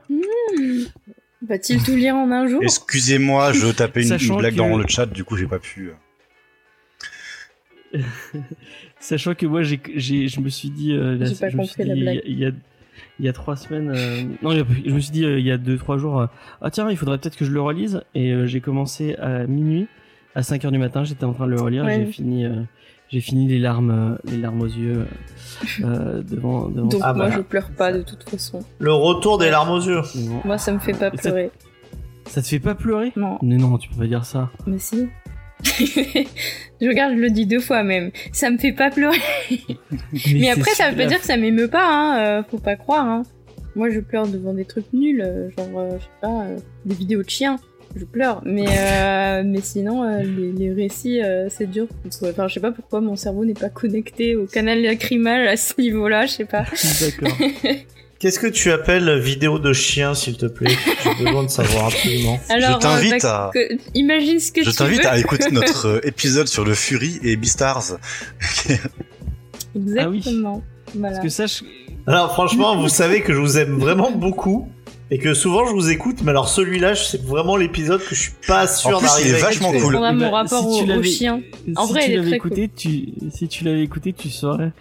Va-t-il 1.41 1.83
tout 1.83 1.95
lire 1.95 2.15
en 2.15 2.31
un 2.31 2.47
jour? 2.47 2.61
Excusez-moi, 2.63 3.53
je 3.53 3.67
tapais 3.71 4.01
une, 4.07 4.17
une 4.19 4.37
blague 4.37 4.53
que- 4.53 4.57
dans 4.57 4.75
le 4.77 4.85
chat, 4.87 5.05
du 5.05 5.23
coup 5.23 5.35
j'ai 5.37 5.45
pas 5.47 5.59
pu. 5.59 5.91
Sachant 8.99 9.35
que 9.35 9.45
moi, 9.45 9.61
j'ai, 9.63 9.79
j'ai, 9.95 10.27
je 10.27 10.39
me 10.41 10.49
suis 10.49 10.69
dit, 10.69 10.91
euh, 10.93 11.17
J'ai 11.19 11.35
je 11.35 11.57
me 11.57 11.63
suis 11.63 11.75
compris 11.75 11.83
la 11.85 11.93
dit, 11.93 12.01
blague. 12.01 12.21
Il 12.25 12.39
y 12.39 12.45
a, 12.45 12.51
il 13.19 13.25
y 13.25 13.29
a 13.29 13.33
trois 13.33 13.55
semaines, 13.55 13.91
euh, 13.95 14.23
non, 14.41 14.51
je 14.51 14.91
me 14.91 14.99
suis 14.99 15.11
dit 15.11 15.25
euh, 15.25 15.39
il 15.39 15.45
y 15.45 15.51
a 15.51 15.57
deux, 15.57 15.77
trois 15.77 15.97
jours, 15.97 16.21
euh, 16.21 16.25
ah 16.61 16.69
tiens, 16.71 16.89
il 16.89 16.97
faudrait 16.97 17.17
peut-être 17.17 17.37
que 17.37 17.45
je 17.45 17.51
le 17.51 17.61
relise. 17.61 18.01
Et 18.15 18.31
euh, 18.31 18.45
j'ai 18.47 18.61
commencé 18.61 19.15
à 19.15 19.45
minuit, 19.47 19.87
à 20.35 20.43
5 20.43 20.65
heures 20.65 20.71
du 20.71 20.77
matin, 20.77 21.03
j'étais 21.03 21.23
en 21.25 21.33
train 21.33 21.45
de 21.45 21.51
le 21.51 21.61
relire. 21.61 21.83
Ouais. 21.85 22.03
J'ai 22.05 22.11
fini, 22.11 22.45
euh, 22.45 22.61
j'ai 23.09 23.21
fini 23.21 23.47
les 23.47 23.59
larmes, 23.59 24.17
les 24.25 24.37
larmes 24.37 24.61
aux 24.61 24.65
yeux 24.65 25.05
euh, 25.83 26.21
devant, 26.29 26.67
devant. 26.69 26.87
Donc 26.87 27.01
Ah 27.03 27.13
moi 27.13 27.29
je 27.29 27.39
pleure 27.39 27.69
pas 27.71 27.91
de 27.93 28.01
toute 28.01 28.29
façon. 28.29 28.59
Le 28.79 28.93
retour 28.93 29.37
des 29.37 29.49
larmes 29.49 29.71
aux 29.71 29.81
yeux. 29.81 30.01
Moi 30.45 30.57
ça 30.57 30.71
me 30.73 30.79
fait 30.79 30.93
pas 30.97 31.09
pleurer. 31.11 31.51
Ça 32.25 32.41
te 32.41 32.47
fait 32.47 32.59
pas 32.59 32.75
pleurer? 32.75 33.13
Non, 33.15 33.37
Mais 33.41 33.55
non, 33.55 33.77
tu 33.77 33.87
peux 33.89 33.95
pas 33.95 34.07
dire 34.07 34.25
ça. 34.25 34.49
mais 34.65 34.79
si. 34.79 35.07
je 35.63 36.87
regarde, 36.87 37.15
je 37.15 37.19
le 37.19 37.29
dis 37.29 37.45
deux 37.45 37.59
fois 37.59 37.83
même. 37.83 38.11
Ça 38.31 38.49
me 38.49 38.57
fait 38.57 38.71
pas 38.71 38.91
pleurer. 38.91 39.17
Mais, 40.33 40.49
après 40.49 40.71
ça 40.71 40.89
veut 40.89 40.97
pas 40.97 41.05
dire 41.05 41.19
que 41.19 41.25
ça 41.25 41.37
m'émeut 41.37 41.67
pas, 41.67 41.87
hein. 41.87 42.19
euh, 42.39 42.43
faut 42.49 42.59
pas 42.59 42.75
croire. 42.75 43.05
Hein. 43.05 43.23
Moi 43.75 43.89
je 43.91 43.99
pleure 43.99 44.27
devant 44.27 44.53
des 44.53 44.65
trucs 44.65 44.91
nuls, 44.91 45.21
euh, 45.21 45.49
genre 45.57 45.79
euh, 45.79 45.97
je 45.99 46.03
sais 46.03 46.09
pas, 46.19 46.45
euh, 46.45 46.57
des 46.85 46.95
vidéos 46.95 47.21
de 47.21 47.29
chiens. 47.29 47.57
je 47.95 48.05
pleure. 48.05 48.41
Mais, 48.45 48.65
mais 49.43 49.61
sinon, 49.61 50.03
les, 50.19 50.51
les 50.51 50.73
récits, 50.73 51.21
c'est 51.49 51.69
dur. 51.69 51.87
Enfin, 52.23 52.47
je 52.47 52.55
sais 52.55 52.59
pas 52.59 52.71
pourquoi 52.71 53.01
mon 53.01 53.15
cerveau 53.15 53.45
n'est 53.45 53.53
pas 53.53 53.69
connecté 53.69 54.35
au 54.35 54.45
canal 54.45 54.81
lacrymal 54.81 55.47
à 55.47 55.57
ce 55.57 55.79
niveau-là, 55.79 56.25
je 56.25 56.31
sais 56.31 56.45
pas. 56.45 56.65
D'accord. 57.01 57.37
Qu'est-ce 58.19 58.39
que 58.39 58.47
tu 58.47 58.71
appelles 58.71 59.19
vidéo 59.19 59.59
de 59.59 59.73
chien, 59.73 60.15
s'il 60.15 60.37
te 60.37 60.47
plaît 60.47 60.75
J'ai 61.03 61.23
besoin 61.23 61.43
de 61.43 61.49
savoir 61.49 61.87
absolument. 61.87 62.39
Alors, 62.49 62.79
t'invite 62.79 63.13
euh, 63.13 63.17
bah, 63.21 63.49
à- 63.49 63.51
que- 63.53 63.77
imagine 63.93 64.39
ce 64.39 64.51
que 64.51 64.63
Je 64.63 64.71
tu 64.71 64.75
t'invite 64.75 65.05
à 65.05 65.19
écouter 65.19 65.49
notre 65.51 65.87
euh, 65.87 65.99
épisode 66.07 66.47
sur 66.47 66.65
le 66.65 66.73
Fury 66.73 67.19
et 67.23 67.35
Beastars. 67.35 67.97
Exactement. 69.75 70.63
Voilà. 70.95 71.09
Parce 71.15 71.23
que 71.23 71.29
sache, 71.29 71.63
Alors 72.07 72.33
franchement, 72.33 72.75
vous 72.77 72.89
savez 72.89 73.21
que 73.21 73.33
je 73.33 73.39
vous 73.39 73.57
aime 73.57 73.77
vraiment 73.77 74.11
beaucoup 74.11 74.67
et 75.11 75.19
que 75.19 75.33
souvent 75.33 75.65
je 75.67 75.73
vous 75.73 75.89
écoute, 75.89 76.17
mais 76.23 76.31
alors 76.31 76.49
celui-là, 76.49 76.95
c'est 76.95 77.21
vraiment 77.21 77.55
l'épisode 77.55 78.01
que 78.03 78.15
je 78.15 78.21
suis 78.21 78.31
pas 78.47 78.67
sûr 78.67 78.97
En 78.97 78.99
plus, 78.99 79.07
il 79.19 79.31
d'arriver. 79.31 79.37
est 79.37 79.41
à 79.41 79.45
vachement 79.45 79.71
cool. 79.73 79.95
On 79.95 80.03
a 80.03 80.11
mon 80.11 80.19
ben, 80.19 80.29
rapport 80.31 80.73
si 80.73 80.91
au, 80.91 81.03
chien. 81.03 81.41
En 81.75 81.85
si 81.85 81.93
vrai, 81.93 82.01
tu 82.05 82.07
il 82.09 82.13
est 82.13 82.15
l'avais 82.17 82.27
très 82.29 82.35
écouté, 82.37 82.69
tu, 82.75 83.05
si 83.33 83.47
tu 83.47 83.63
l'avais 83.63 83.83
écouté, 83.83 84.13
tu 84.13 84.29
saurais 84.29 84.71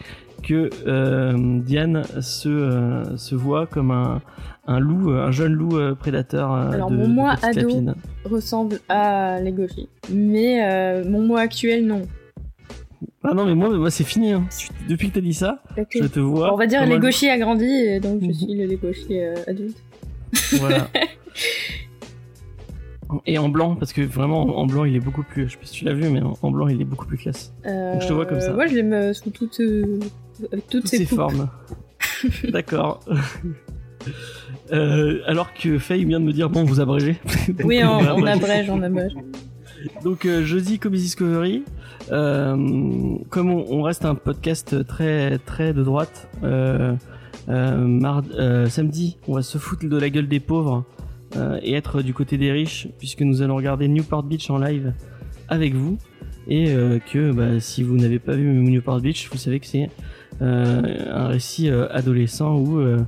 que 0.47 0.70
euh, 0.86 1.33
Diane 1.60 2.05
se, 2.20 2.49
euh, 2.49 3.16
se 3.16 3.34
voit 3.34 3.66
comme 3.66 3.91
un, 3.91 4.23
un 4.68 4.78
loup, 4.78 5.10
euh, 5.10 5.26
un 5.26 5.31
jeune 5.33 5.52
loup 5.52 5.76
euh, 5.76 5.94
prédateur 5.94 6.52
euh, 6.52 6.70
Alors, 6.70 6.91
de, 6.91 6.97
mon 6.97 7.08
de 7.08 7.12
moi 7.12 7.34
petite 7.34 7.58
ado, 7.58 7.68
lapine. 7.68 7.94
ressemble 8.25 8.78
à 8.89 9.41
Legoshi. 9.41 9.89
Mais 10.12 10.65
euh, 10.65 11.05
mon 11.08 11.20
moi 11.23 11.41
actuel, 11.41 11.86
non. 11.86 12.02
Ah 13.25 13.34
non, 13.34 13.44
mais 13.44 13.55
moi, 13.57 13.70
moi 13.76 13.91
c'est 13.91 14.05
fini. 14.05 14.33
hein. 14.33 14.44
Depuis 14.89 15.08
que 15.10 15.15
t'as 15.15 15.20
dit 15.20 15.34
ça, 15.34 15.62
je 15.91 16.07
te 16.07 16.20
vois. 16.20 16.55
On 16.55 16.57
va 16.57 16.66
dire. 16.66 16.86
Legoshi 16.86 17.28
a 17.28 17.39
grandi, 17.39 17.65
et 17.66 17.99
donc 17.99 18.20
je 18.23 18.26
Mhm. 18.26 18.33
suis 18.34 18.55
le 18.55 18.66
Legoshi 18.66 19.20
adulte. 19.49 19.76
Voilà. 20.60 20.89
Et 23.25 23.39
en 23.39 23.49
blanc, 23.49 23.76
parce 23.76 23.92
que 23.92 24.00
vraiment 24.02 24.58
en 24.58 24.66
blanc 24.66 24.84
il 24.84 24.97
est 24.97 25.00
beaucoup 25.00 25.23
plus. 25.23 25.47
Je 25.47 25.52
sais 25.52 25.58
pas 25.58 25.66
si 25.66 25.73
tu 25.75 25.84
l'as 25.84 25.92
vu, 25.94 26.08
mais 26.10 26.20
en, 26.42 26.50
blanc 26.50 26.66
il 26.66 26.81
est 26.81 26.84
beaucoup 26.84 27.07
plus 27.07 27.16
classe. 27.16 27.52
Euh, 27.65 28.00
je 28.00 28.08
te 28.08 28.12
vois 28.12 28.26
comme 28.26 28.41
ça. 28.41 28.52
Moi, 28.52 28.66
je 28.66 28.75
l'aime 28.75 29.15
sous 29.15 29.31
toutes, 29.31 29.60
avec 30.53 30.67
toutes, 30.67 30.83
Toutes 30.83 30.89
ses 30.89 30.99
ces 30.99 31.07
coupes. 31.07 31.17
formes. 31.17 31.49
D'accord. 32.51 33.01
Euh, 34.73 35.21
alors 35.27 35.53
que 35.55 35.79
Faye 35.79 36.05
vient 36.05 36.21
de 36.21 36.25
me 36.25 36.33
dire 36.33 36.51
bon 36.51 36.65
vous 36.65 36.81
abrégez. 36.81 37.17
Donc, 37.49 37.61
Oui, 37.67 37.81
on, 37.85 38.25
abrège, 38.27 38.69
on 38.71 38.83
abrège. 38.83 39.13
Donc 40.03 40.27
euh, 40.27 40.45
jeudi 40.45 40.79
Comedy 40.79 41.03
Discovery, 41.03 41.63
euh, 42.11 42.57
comme 43.31 43.51
on, 43.51 43.65
on 43.71 43.83
reste 43.83 44.05
un 44.05 44.15
podcast 44.15 44.87
très 44.87 45.39
très 45.39 45.73
de 45.73 45.83
droite, 45.83 46.29
euh, 46.43 46.95
euh, 47.49 48.21
euh, 48.39 48.67
samedi 48.69 49.19
on 49.29 49.35
va 49.35 49.43
se 49.43 49.59
foutre 49.59 49.89
de 49.89 49.97
la 49.97 50.11
gueule 50.11 50.29
des 50.29 50.41
pauvres 50.41 50.85
euh, 51.37 51.59
et 51.63 51.75
être 51.75 52.03
du 52.03 52.13
côté 52.15 52.37
des 52.39 52.51
riches 52.51 52.89
puisque 52.99 53.23
nous 53.23 53.43
allons 53.43 53.57
regarder 53.57 53.87
Newport 53.89 54.25
Beach 54.25 54.51
en 54.51 54.59
live 54.59 54.93
avec 55.49 55.75
vous 55.75 55.99
et 56.49 56.71
euh, 56.71 56.99
que 56.99 57.31
bah, 57.33 57.61
si 57.61 57.83
vous 57.85 57.97
n'avez 57.97 58.19
pas 58.19 58.35
vu 58.35 58.45
Newport 58.47 59.01
Beach 59.01 59.29
vous 59.31 59.39
savez 59.39 59.61
que 59.61 59.67
c'est 59.67 59.85
euh, 59.85 59.87
un 60.41 61.29
récit 61.29 61.71
euh, 61.71 61.89
adolescent 61.91 62.57
où 62.57 62.79
euh, 62.79 62.99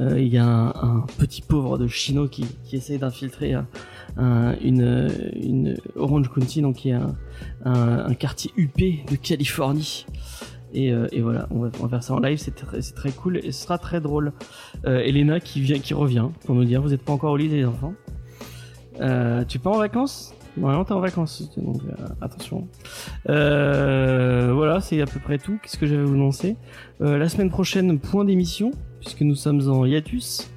euh, 0.00 0.18
il 0.18 0.28
y 0.28 0.38
a 0.38 0.46
un, 0.46 1.04
petit 1.18 1.42
pauvre 1.42 1.76
de 1.78 1.86
Chino 1.86 2.26
qui, 2.28 2.46
qui 2.64 2.76
essaie 2.76 2.98
d'infiltrer 2.98 3.54
euh, 3.54 3.62
un- 4.16 4.56
une, 4.60 5.76
Orange 5.96 6.30
County, 6.30 6.62
donc 6.62 6.76
qui 6.76 6.90
est 6.90 6.94
un, 6.94 7.14
un, 7.64 8.14
quartier 8.14 8.50
huppé 8.56 9.04
de 9.10 9.16
Californie. 9.16 10.06
Et, 10.72 10.92
euh, 10.92 11.08
et 11.10 11.20
voilà, 11.20 11.48
on 11.50 11.58
va, 11.58 11.88
faire 11.88 12.02
ça 12.02 12.14
en 12.14 12.20
live, 12.20 12.38
c'est 12.38 12.54
très, 12.54 12.80
très 12.80 13.10
cool 13.10 13.38
et 13.38 13.50
ce 13.50 13.64
sera 13.64 13.76
très 13.76 14.00
drôle. 14.00 14.32
Euh, 14.86 15.00
Elena 15.00 15.40
qui 15.40 15.60
vient, 15.60 15.80
qui 15.80 15.94
revient 15.94 16.28
pour 16.46 16.54
nous 16.54 16.64
dire, 16.64 16.80
vous 16.80 16.90
n'êtes 16.90 17.02
pas 17.02 17.12
encore 17.12 17.32
au 17.32 17.36
lit 17.36 17.48
les 17.48 17.64
enfants? 17.64 17.94
Euh, 19.00 19.44
tu 19.44 19.58
pars 19.58 19.74
en 19.74 19.78
vacances? 19.78 20.32
Normalement 20.56 20.84
t'es 20.84 20.92
en 20.92 21.00
vacances, 21.00 21.50
donc 21.56 21.80
euh, 21.84 22.06
attention. 22.20 22.66
Euh, 23.28 24.52
voilà, 24.54 24.80
c'est 24.80 25.00
à 25.00 25.06
peu 25.06 25.20
près 25.20 25.38
tout. 25.38 25.58
Qu'est-ce 25.62 25.78
que 25.78 25.86
j'avais 25.86 26.02
à 26.02 26.04
vous 26.04 26.14
annoncer 26.14 26.56
Euh, 27.00 27.18
La 27.18 27.28
semaine 27.28 27.50
prochaine, 27.50 27.98
point 27.98 28.24
d'émission, 28.24 28.70
puisque 29.00 29.20
nous 29.22 29.34
sommes 29.36 29.68
en 29.68 29.84
hiatus. 29.86 30.50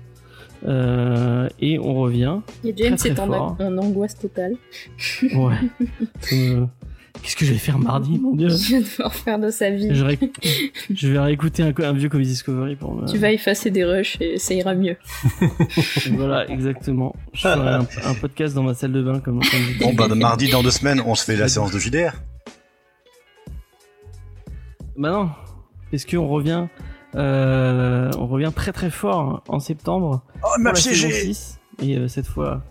Et 0.65 1.77
on 1.79 1.93
revient. 1.95 2.39
Et 2.63 2.73
James 2.75 2.97
est 3.05 3.19
en 3.19 3.77
angoisse 3.77 4.17
totale. 4.17 4.55
Ouais. 5.35 5.57
Qu'est-ce 7.21 7.35
que 7.37 7.45
je 7.45 7.53
vais 7.53 7.59
faire 7.59 7.79
mardi, 7.79 8.17
mon 8.19 8.35
dieu 8.35 8.49
Il 8.49 8.73
va 8.73 8.79
devoir 8.81 9.13
faire 9.15 9.39
de 9.39 9.49
sa 9.49 9.69
vie. 9.69 9.93
je, 9.93 10.03
ré- 10.03 10.19
je 10.93 11.07
vais 11.07 11.19
réécouter 11.19 11.63
un, 11.63 11.71
un 11.83 11.93
vieux 11.93 12.09
Comedy 12.09 12.29
Discovery 12.31 12.75
pour 12.75 12.93
me... 12.95 13.07
Tu 13.07 13.17
vas 13.17 13.31
effacer 13.31 13.71
des 13.71 13.85
rushs 13.85 14.17
et 14.19 14.37
ça 14.39 14.53
ira 14.53 14.73
mieux. 14.75 14.97
Voilà, 16.11 16.49
exactement. 16.49 17.15
Je 17.33 17.41
ferai 17.41 17.69
un, 17.69 17.87
un 18.03 18.13
podcast 18.15 18.53
dans 18.55 18.63
ma 18.63 18.73
salle 18.73 18.91
de 18.91 19.01
bain 19.01 19.19
comme, 19.19 19.39
comme 19.39 19.49
je. 19.59 19.79
Bon, 19.79 19.93
bah, 19.93 20.07
de 20.09 20.15
mardi 20.15 20.49
dans 20.49 20.63
deux 20.63 20.71
semaines, 20.71 21.01
on 21.05 21.15
se 21.15 21.23
fait 21.23 21.37
la 21.37 21.47
séance 21.47 21.71
de 21.71 21.79
JDR. 21.79 22.11
Bah 24.97 25.09
non, 25.11 25.29
parce 25.91 26.05
qu'on 26.05 26.27
revient, 26.27 26.67
euh, 27.15 28.11
on 28.17 28.27
revient 28.27 28.51
très 28.55 28.71
très 28.71 28.89
fort 28.91 29.43
en 29.47 29.59
septembre 29.59 30.23
Oh, 30.43 30.75
saison 30.75 31.09
6 31.09 31.59
et 31.81 31.97
euh, 31.97 32.07
cette 32.07 32.27
fois. 32.27 32.63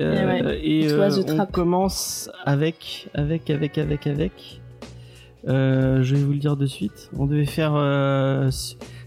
Euh, 0.00 0.14
Eh 0.22 0.26
ouais, 0.44 0.60
et 0.66 0.88
euh, 0.92 1.10
on 1.18 1.22
trap. 1.36 1.52
commence 1.52 2.30
avec, 2.44 3.08
avec, 3.14 3.50
avec, 3.50 3.76
avec, 3.78 4.06
avec. 4.06 4.60
Euh, 5.48 6.02
je 6.02 6.14
vais 6.16 6.22
vous 6.22 6.32
le 6.32 6.38
dire 6.38 6.56
de 6.56 6.66
suite. 6.66 7.10
On 7.16 7.26
devait 7.26 7.46
faire 7.46 7.72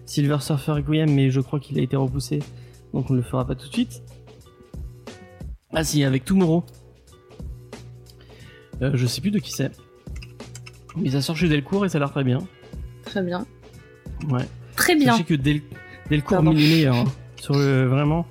Silver 0.06 0.38
Surfer 0.40 0.72
Requiem, 0.74 1.10
mais 1.12 1.30
je 1.32 1.40
crois 1.42 1.60
qu'il 1.60 1.80
a 1.80 1.82
été 1.82 1.96
repoussé, 1.96 2.40
donc 2.94 3.10
on 3.10 3.14
ne 3.14 3.20
le 3.20 3.24
fera 3.24 3.46
pas 3.46 3.56
tout 3.56 3.68
de 3.68 3.74
suite. 3.74 4.04
Ah 5.74 5.84
si, 5.84 6.04
avec 6.04 6.26
Tomorrow. 6.26 6.64
Je 8.82 9.06
sais 9.06 9.22
plus 9.22 9.32
de 9.32 9.40
qui 9.40 9.52
c'est. 9.52 9.72
Mais 10.96 11.10
ça 11.10 11.22
sort 11.22 11.36
chez 11.38 11.48
Delcourt 11.48 11.86
et 11.86 11.90
ça 11.90 11.98
a 11.98 12.00
l'air 12.00 12.12
très 12.12 12.24
bien. 12.24 12.40
Très 13.06 13.24
bien. 13.24 13.46
Ouais. 14.30 14.46
Très 14.76 14.96
bien. 14.96 15.12
Sachez 15.14 15.24
que 15.24 15.34
Del 15.36 15.62
Delcourt 16.10 16.42
les 16.44 16.54
meilleurs. 16.54 16.96
hein. 16.96 17.06
Sur 17.40 17.56
le, 17.56 17.86
vraiment. 17.86 18.26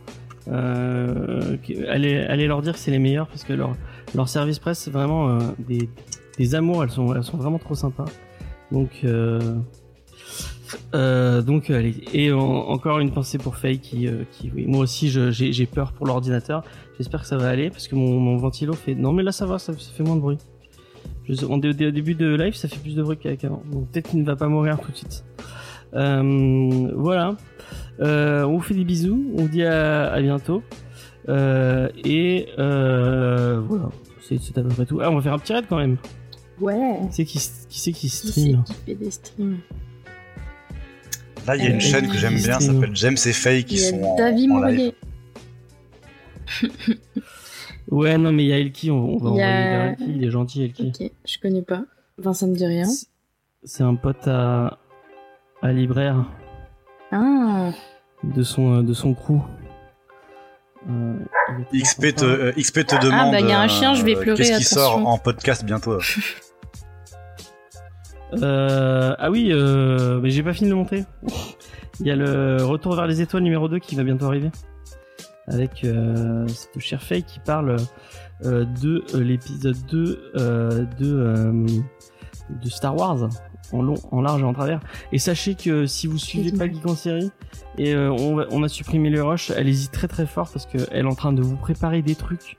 Euh, 0.49 1.57
allez, 1.89 2.47
leur 2.47 2.63
dire 2.63 2.73
que 2.73 2.79
c'est 2.79 2.91
les 2.91 2.99
meilleurs 2.99 3.29
parce 3.29 3.45
que 3.45 3.53
leur, 3.53 3.77
leur 4.15 4.29
service 4.29 4.59
presse, 4.59 4.81
c'est 4.81 4.91
vraiment 4.91 5.29
euh, 5.29 5.39
des, 5.59 5.89
des 6.39 6.55
amours. 6.55 6.83
Elles 6.83 6.91
sont, 6.91 7.15
elles 7.15 7.25
sont 7.25 7.37
vraiment 7.37 7.59
trop 7.59 7.75
sympas. 7.75 8.07
Donc, 8.71 9.01
euh, 9.05 9.57
euh, 10.95 11.43
donc 11.43 11.71
allez. 11.71 12.03
Et 12.13 12.33
en- 12.33 12.41
encore 12.41 12.99
une 12.99 13.13
pensée 13.13 13.39
pour 13.39 13.57
Faye 13.57 13.79
qui, 13.79 14.09
qui 14.33 14.51
oui, 14.55 14.67
moi 14.67 14.81
aussi, 14.81 15.11
j'ai 15.11 15.67
peur 15.67 15.93
pour 15.93 16.07
l'ordinateur. 16.07 16.65
J'espère 16.99 17.23
que 17.23 17.27
ça 17.27 17.37
va 17.37 17.49
aller 17.49 17.71
parce 17.71 17.89
que 17.89 17.95
mon, 17.95 18.19
mon 18.19 18.37
ventilo 18.37 18.73
fait. 18.75 18.95
Non, 18.95 19.13
mais 19.13 19.23
là 19.23 19.33
ça 19.33 19.47
va, 19.47 19.59
ça, 19.59 19.73
fait 19.73 20.03
moins 20.03 20.17
de 20.17 20.21
bruit. 20.21 20.39
Au, 21.49 21.59
début 21.59 22.15
de 22.15 22.35
live, 22.35 22.55
ça 22.55 22.69
fait 22.69 22.81
plus 22.81 22.97
de 22.97 23.03
bruit 23.03 23.17
qu'avant. 23.17 23.63
Donc 23.71 23.91
peut-être 23.91 24.11
qu'il 24.11 24.21
ne 24.21 24.25
va 24.25 24.37
pas 24.37 24.49
mourir 24.49 24.79
tout 24.81 24.91
de 24.91 24.97
suite. 24.97 25.25
Voilà. 25.93 27.37
Euh, 28.03 28.45
on 28.45 28.55
vous 28.57 28.61
fait 28.61 28.75
des 28.75 28.85
bisous. 28.85 29.25
On 29.37 29.43
vous 29.43 29.49
dit 29.49 29.65
à, 29.65 30.13
à 30.13 30.21
bientôt. 30.21 30.63
Euh, 31.29 31.89
et 32.05 32.49
euh, 32.59 33.61
voilà. 33.67 33.89
C'est 34.21 34.39
c'est 34.41 34.57
à 34.59 34.63
peu 34.63 34.69
près 34.69 34.85
tout. 34.87 35.01
Ah, 35.01 35.11
on 35.11 35.15
va 35.17 35.23
faire 35.23 35.33
un 35.35 35.39
petit 35.39 35.53
raid 35.53 35.65
quand 35.69 35.77
même. 35.79 35.97
Ouais. 36.61 36.99
Qui 37.11 37.15
c'est 37.15 37.25
qui, 37.25 37.39
qui, 37.69 37.81
c'est 37.81 37.93
qui 37.93 38.01
Qui 38.01 38.09
c'est 38.09 38.29
stream 38.29 38.65
qui 38.65 38.75
fait 38.87 38.95
des 38.95 39.11
streams 39.11 39.59
Là, 41.47 41.57
il 41.57 41.65
y 41.65 41.67
a 41.67 41.71
une 41.71 41.77
Euh, 41.77 41.81
chaîne 41.81 42.09
que 42.09 42.15
j'aime 42.17 42.35
bien, 42.35 42.55
ça 42.55 42.61
stream. 42.61 42.75
s'appelle 42.81 42.97
James 42.97 43.17
et 43.27 43.33
Faye 43.33 43.65
qui 43.65 43.79
sont 43.79 44.01
en, 44.03 44.17
David 44.17 44.51
en 44.53 44.61
live. 44.61 44.77
Mourier. 44.79 44.95
Ouais, 47.91 48.17
non, 48.17 48.33
mais 48.33 48.45
il 48.45 48.49
y 48.49 48.53
a 48.53 48.59
Elki. 48.59 48.91
On, 48.91 48.97
on 49.15 49.17
va 49.19 49.29
envoyer 49.31 49.45
a- 49.45 49.71
vers 49.71 49.91
Elki. 49.91 50.05
Il 50.17 50.25
est 50.25 50.31
gentil, 50.31 50.63
Elki. 50.63 50.93
Ok, 50.99 51.11
je 51.27 51.39
connais 51.41 51.63
pas. 51.63 51.85
Enfin, 52.19 52.33
ça 52.33 52.47
me 52.47 52.55
dit 52.55 52.65
rien. 52.67 52.85
C'est- 52.85 53.07
C'est 53.65 53.83
un 53.83 53.95
pote 53.97 54.27
à, 54.27 54.79
à 55.63 55.73
Libraire 55.73 56.25
Ah, 57.11 57.71
de 58.25 58.43
son, 58.43 58.79
euh, 58.79 58.83
de 58.83 58.93
son 58.95 59.15
crew. 59.15 59.41
Euh, 60.91 61.15
XP 61.73 62.15
te, 62.17 62.25
euh, 62.25 62.53
XP 62.57 62.85
te 62.87 63.01
demande 63.05 63.33
bah, 63.33 63.41
il 63.41 63.49
y 63.49 63.53
a 63.53 63.61
un 63.61 63.69
chien, 63.69 63.95
je 63.95 64.05
vais 64.05 64.17
pleurer, 64.17 64.43
qu'est-ce 64.43 64.59
qui 64.59 64.65
sort 64.65 65.07
en 65.07 65.19
podcast 65.19 65.65
bientôt. 65.65 65.99
Euh, 68.35 69.15
ah 69.19 69.31
oui, 69.31 69.51
euh, 69.53 70.19
mais 70.23 70.31
j'ai 70.31 70.43
pas 70.43 70.55
fini 70.55 70.71
de 70.71 70.75
monter. 70.75 71.05
Il 72.01 72.07
y 72.07 72.11
a 72.11 72.17
le 72.17 72.65
Retour 72.65 72.97
vers 72.97 73.07
les 73.07 73.21
étoiles 73.21 73.43
numéro 73.43 73.69
2 73.69 73.79
qui 73.79 73.95
va 73.95 74.05
bientôt 74.05 74.27
arriver. 74.27 74.51
Avec 75.49 75.85
euh, 75.85 76.47
cette 76.49 76.79
chère 76.81 77.03
Faye 77.03 77.25
qui 77.25 77.41
parle 77.41 77.77
euh, 78.45 78.65
de 78.81 79.05
euh, 79.15 79.23
l'épisode 79.23 79.77
2 79.87 80.33
euh, 80.37 80.85
de, 80.99 81.15
euh, 81.15 81.67
de 82.51 82.69
Star 82.71 82.97
Wars 82.97 83.29
en 83.73 83.83
long, 83.83 83.95
en 84.11 84.21
large 84.21 84.41
et 84.43 84.45
en 84.45 84.53
travers. 84.53 84.81
Et 85.13 85.19
sachez 85.19 85.55
que 85.55 85.87
si 85.87 86.07
vous 86.07 86.19
suivez 86.19 86.53
pas 86.53 86.67
Geek 86.69 86.87
en 86.87 86.95
série 86.95 87.31
et 87.79 87.95
euh, 87.95 88.11
on, 88.13 88.35
va- 88.37 88.47
on 88.51 88.63
a 88.63 88.69
supprimé 88.69 89.11
le 89.11 89.23
rush, 89.23 89.51
allez-y 89.51 89.89
très 89.89 90.09
très 90.09 90.27
fort 90.27 90.51
parce 90.53 90.67
qu'elle 90.67 90.87
est 90.93 91.03
en 91.05 91.15
train 91.15 91.33
de 91.33 91.43
vous 91.43 91.57
préparer 91.57 92.03
des 92.03 92.15
trucs. 92.15 92.59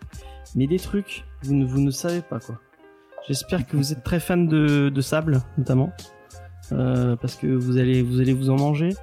Mais 0.55 0.67
des 0.67 0.79
trucs, 0.79 1.25
vous 1.43 1.53
ne, 1.55 1.65
vous 1.65 1.79
ne 1.79 1.91
savez 1.91 2.21
pas 2.21 2.39
quoi. 2.39 2.59
J'espère 3.27 3.65
que 3.65 3.77
vous 3.77 3.91
êtes 3.93 4.03
très 4.03 4.19
fan 4.19 4.47
de, 4.47 4.89
de 4.89 5.01
sable, 5.01 5.41
notamment. 5.57 5.91
Euh, 6.71 7.15
parce 7.17 7.35
que 7.35 7.47
vous 7.47 7.77
allez 7.77 8.01
vous 8.01 8.19
allez 8.21 8.33
vous 8.33 8.49
en 8.49 8.55
manger 8.55 8.95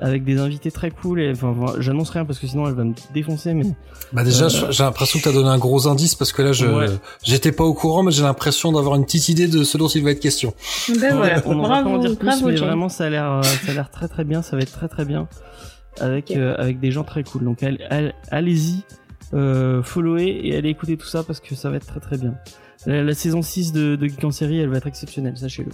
avec 0.00 0.24
des 0.24 0.38
invités 0.38 0.70
très 0.70 0.90
cool. 0.90 1.20
Et 1.20 1.30
enfin, 1.30 1.52
voilà, 1.52 1.80
j'annonce 1.80 2.10
rien 2.10 2.24
parce 2.24 2.38
que 2.38 2.46
sinon 2.46 2.66
elle 2.66 2.74
va 2.74 2.84
me 2.84 2.94
défoncer. 3.14 3.54
Mais 3.54 3.64
Bah 4.12 4.24
déjà, 4.24 4.46
Euh, 4.46 4.70
j'ai 4.70 4.82
l'impression 4.84 5.18
que 5.18 5.24
t'as 5.24 5.32
donné 5.32 5.48
un 5.48 5.58
gros 5.58 5.88
indice 5.88 6.14
parce 6.14 6.32
que 6.32 6.42
là, 6.42 6.52
je 6.52 6.66
Ouais. 6.66 6.86
j'étais 7.22 7.52
pas 7.52 7.64
au 7.64 7.74
courant, 7.74 8.02
mais 8.02 8.10
j'ai 8.12 8.22
l'impression 8.22 8.72
d'avoir 8.72 8.96
une 8.96 9.04
petite 9.04 9.28
idée 9.28 9.48
de 9.48 9.62
ce 9.64 9.78
dont 9.78 9.88
il 9.88 10.02
va 10.02 10.10
être 10.10 10.20
question. 10.20 10.54
Ben 11.00 11.16
voilà, 11.16 11.42
on 11.46 11.60
pas 11.62 11.82
en 11.84 11.98
dire 11.98 12.16
plus, 12.16 12.26
bravo, 12.26 12.48
mais 12.48 12.56
vraiment 12.56 12.88
ça 12.88 13.04
a 13.04 13.10
l'air 13.10 13.30
euh, 13.30 13.42
ça 13.42 13.70
a 13.70 13.74
l'air 13.74 13.90
très 13.90 14.08
très 14.08 14.24
bien. 14.24 14.42
Ça 14.42 14.56
va 14.56 14.62
être 14.62 14.72
très 14.72 14.88
très 14.88 15.04
bien 15.04 15.28
avec 16.00 16.30
euh, 16.32 16.54
avec 16.58 16.80
des 16.80 16.90
gens 16.90 17.04
très 17.04 17.22
cool. 17.24 17.44
Donc 17.44 17.62
allez- 17.62 17.84
allez- 17.90 18.12
allez-y, 18.30 18.82
euh, 19.34 19.82
followez 19.82 20.40
et 20.46 20.56
allez 20.56 20.70
écouter 20.70 20.96
tout 20.96 21.06
ça 21.06 21.22
parce 21.22 21.40
que 21.40 21.54
ça 21.54 21.70
va 21.70 21.76
être 21.76 21.86
très 21.86 22.00
très 22.00 22.18
bien. 22.18 22.34
La, 22.86 23.02
la 23.02 23.14
saison 23.14 23.42
6 23.42 23.72
de, 23.72 23.96
de 23.96 24.06
Geek 24.06 24.24
en 24.24 24.30
série, 24.30 24.58
elle 24.58 24.68
va 24.68 24.78
être 24.78 24.86
exceptionnelle, 24.88 25.36
sachez-le. 25.36 25.70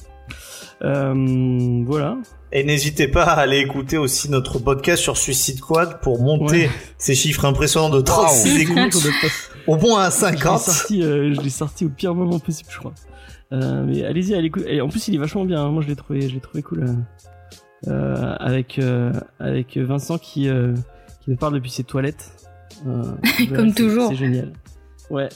Euh, 0.83 1.83
voilà. 1.87 2.19
Et 2.53 2.65
n'hésitez 2.65 3.09
pas 3.09 3.25
à 3.25 3.41
aller 3.41 3.59
écouter 3.59 3.97
aussi 3.99 4.31
notre 4.31 4.59
podcast 4.59 5.03
sur 5.03 5.17
Suicide 5.17 5.57
Squad 5.59 6.01
pour 6.01 6.23
monter 6.23 6.63
Ouais. 6.67 6.71
ces 6.99 7.15
chiffres 7.15 7.45
impressionnants 7.45 7.91
de 7.91 8.01
36 8.01 8.61
écoutes 8.61 8.97
au 9.67 9.77
moins 9.77 10.03
à 10.03 10.11
Je 10.11 10.15
l'ai 10.15 10.21
50. 10.39 10.61
sorti, 10.61 11.03
euh, 11.03 11.35
je 11.35 11.41
l'ai 11.41 11.51
sorti 11.51 11.85
au 11.87 11.89
pire 11.89 12.15
moment 12.15 12.39
possible, 12.39 12.71
je 12.73 12.79
crois. 12.79 12.95
Euh, 13.53 13.85
mais 13.87 14.05
allez-y, 14.05 14.35
allez 14.35 14.47
écouter. 14.49 14.75
Et 14.75 14.81
en 14.83 14.89
plus, 14.89 15.09
il 15.09 15.15
est 15.15 15.19
vachement 15.19 15.45
bien. 15.45 15.63
hein. 15.65 15.71
Moi, 15.71 15.83
je 15.83 15.89
l'ai 15.89 15.97
trouvé, 15.97 16.29
je 16.29 16.35
l'ai 16.35 16.41
trouvé 16.41 16.63
cool. 16.63 16.87
avec 17.87 18.79
euh, 18.79 19.13
avec 19.41 19.77
Vincent 19.77 20.19
qui 20.19 20.49
euh, 20.49 20.75
qui 21.23 21.31
nous 21.31 21.37
parle 21.37 21.55
depuis 21.55 21.71
ses 21.71 21.85
toilettes. 21.85 22.31
Euh, 22.87 23.03
Comme 23.55 23.73
toujours. 23.75 24.09
C'est 24.11 24.17
génial. 24.17 24.53
Ouais. 25.11 25.29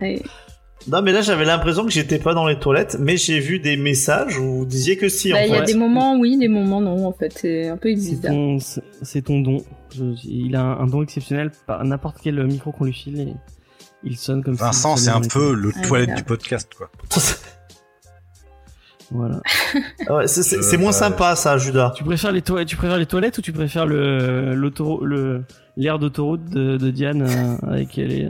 Ouais. 0.00 0.22
Non, 0.90 1.02
mais 1.02 1.12
là, 1.12 1.20
j'avais 1.20 1.44
l'impression 1.44 1.84
que 1.84 1.90
j'étais 1.90 2.18
pas 2.18 2.32
dans 2.34 2.46
les 2.46 2.58
toilettes, 2.58 2.96
mais 2.98 3.16
j'ai 3.18 3.40
vu 3.40 3.58
des 3.58 3.76
messages 3.76 4.38
où 4.38 4.58
vous 4.60 4.64
disiez 4.64 4.96
que 4.96 5.08
si, 5.08 5.30
Bah, 5.32 5.38
en 5.38 5.42
il 5.42 5.50
y 5.50 5.54
a 5.56 5.60
des 5.62 5.74
moments 5.74 6.18
oui, 6.18 6.38
des 6.38 6.48
moments 6.48 6.80
non, 6.80 7.06
en 7.06 7.12
fait, 7.12 7.32
c'est 7.36 7.68
un 7.68 7.76
peu 7.76 7.90
bizarre. 7.92 8.32
c'est- 9.02 9.22
ton 9.22 9.40
don. 9.40 9.62
Je- 9.94 10.04
il 10.26 10.56
a 10.56 10.62
un, 10.62 10.86
don 10.86 11.02
exceptionnel. 11.02 11.50
N'importe 11.84 12.16
quel 12.22 12.42
micro 12.46 12.72
qu'on 12.72 12.84
lui 12.84 12.92
file, 12.94 13.20
et 13.20 13.34
il 14.02 14.16
sonne 14.16 14.42
comme 14.42 14.56
ça. 14.56 14.66
Vincent, 14.66 14.96
c'est 14.96 15.10
un 15.10 15.20
peu 15.20 15.52
le 15.54 15.72
Ah, 15.76 15.86
toilette 15.86 16.14
du 16.14 16.22
podcast, 16.24 16.70
quoi. 16.76 16.90
Voilà. 19.10 19.40
Ah 20.06 20.16
ouais, 20.16 20.26
c'est- 20.26 20.76
moins 20.76 20.92
sympa, 20.92 21.34
ça, 21.34 21.56
Judas. 21.56 21.92
Tu 21.96 22.04
préfères 22.04 22.30
les 22.32 22.42
toilettes, 22.42 22.68
tu 22.68 22.76
préfères 22.76 22.98
les 22.98 23.06
toilettes 23.06 23.38
ou 23.38 23.40
tu 23.42 23.52
préfères 23.52 23.86
le 23.86 24.54
l'air 25.78 25.98
d'autoroute 25.98 26.44
de, 26.50 26.76
de 26.76 26.90
Diane 26.90 27.22
euh, 27.22 27.56
avec 27.70 27.96
les 27.96 28.28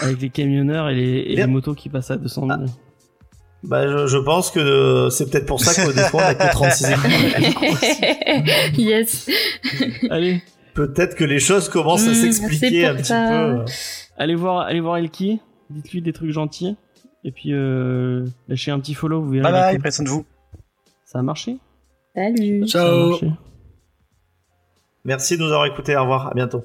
avec 0.00 0.20
les 0.20 0.30
camionneurs 0.30 0.88
et 0.90 0.94
les, 0.94 1.18
et 1.20 1.36
les 1.36 1.46
motos 1.46 1.74
qui 1.74 1.88
passent 1.88 2.10
à 2.10 2.16
200 2.16 2.46
000. 2.48 2.60
Bah, 3.62 3.88
je, 3.88 4.06
je 4.06 4.18
pense 4.18 4.50
que 4.50 4.60
euh, 4.60 5.10
c'est 5.10 5.28
peut-être 5.30 5.46
pour 5.46 5.60
ça 5.60 5.74
que 5.74 5.90
des 5.92 6.02
fois, 6.02 6.22
on 6.24 6.28
a 6.28 6.34
que 6.34 6.50
36 6.52 6.86
écoutes. 6.90 8.78
yes. 8.78 9.28
Allez, 10.10 10.42
Peut-être 10.74 11.14
que 11.16 11.24
les 11.24 11.40
choses 11.40 11.68
commencent 11.70 12.06
à 12.06 12.10
Mmh, 12.10 12.14
s'expliquer 12.14 12.86
un 12.86 12.94
petit 12.96 13.04
ça. 13.04 13.28
peu. 13.30 13.64
allez 14.18 14.34
voir, 14.34 14.60
allez 14.66 14.80
voir 14.80 14.98
Elki. 14.98 15.40
Dites-lui 15.70 16.02
des 16.02 16.12
trucs 16.12 16.30
gentils. 16.30 16.76
Et 17.24 17.32
puis 17.32 17.52
euh, 17.54 18.24
lâchez 18.46 18.70
un 18.70 18.78
petit 18.78 18.94
follow, 18.94 19.22
vous 19.22 19.30
verrez. 19.30 19.50
Bye 19.50 19.72
il 19.72 19.76
est 19.76 19.78
bye, 19.78 19.90
soin 19.90 20.04
de 20.04 20.10
vous. 20.10 20.24
Ça 21.04 21.18
a 21.18 21.22
marché. 21.22 21.56
Salut. 22.14 22.66
Ciao. 22.68 23.08
marché. 23.10 23.30
Merci 25.04 25.36
de 25.38 25.42
nous 25.42 25.48
avoir 25.48 25.66
écoutés. 25.66 25.96
Au 25.96 26.02
revoir. 26.02 26.28
À 26.28 26.34
bientôt. 26.34 26.64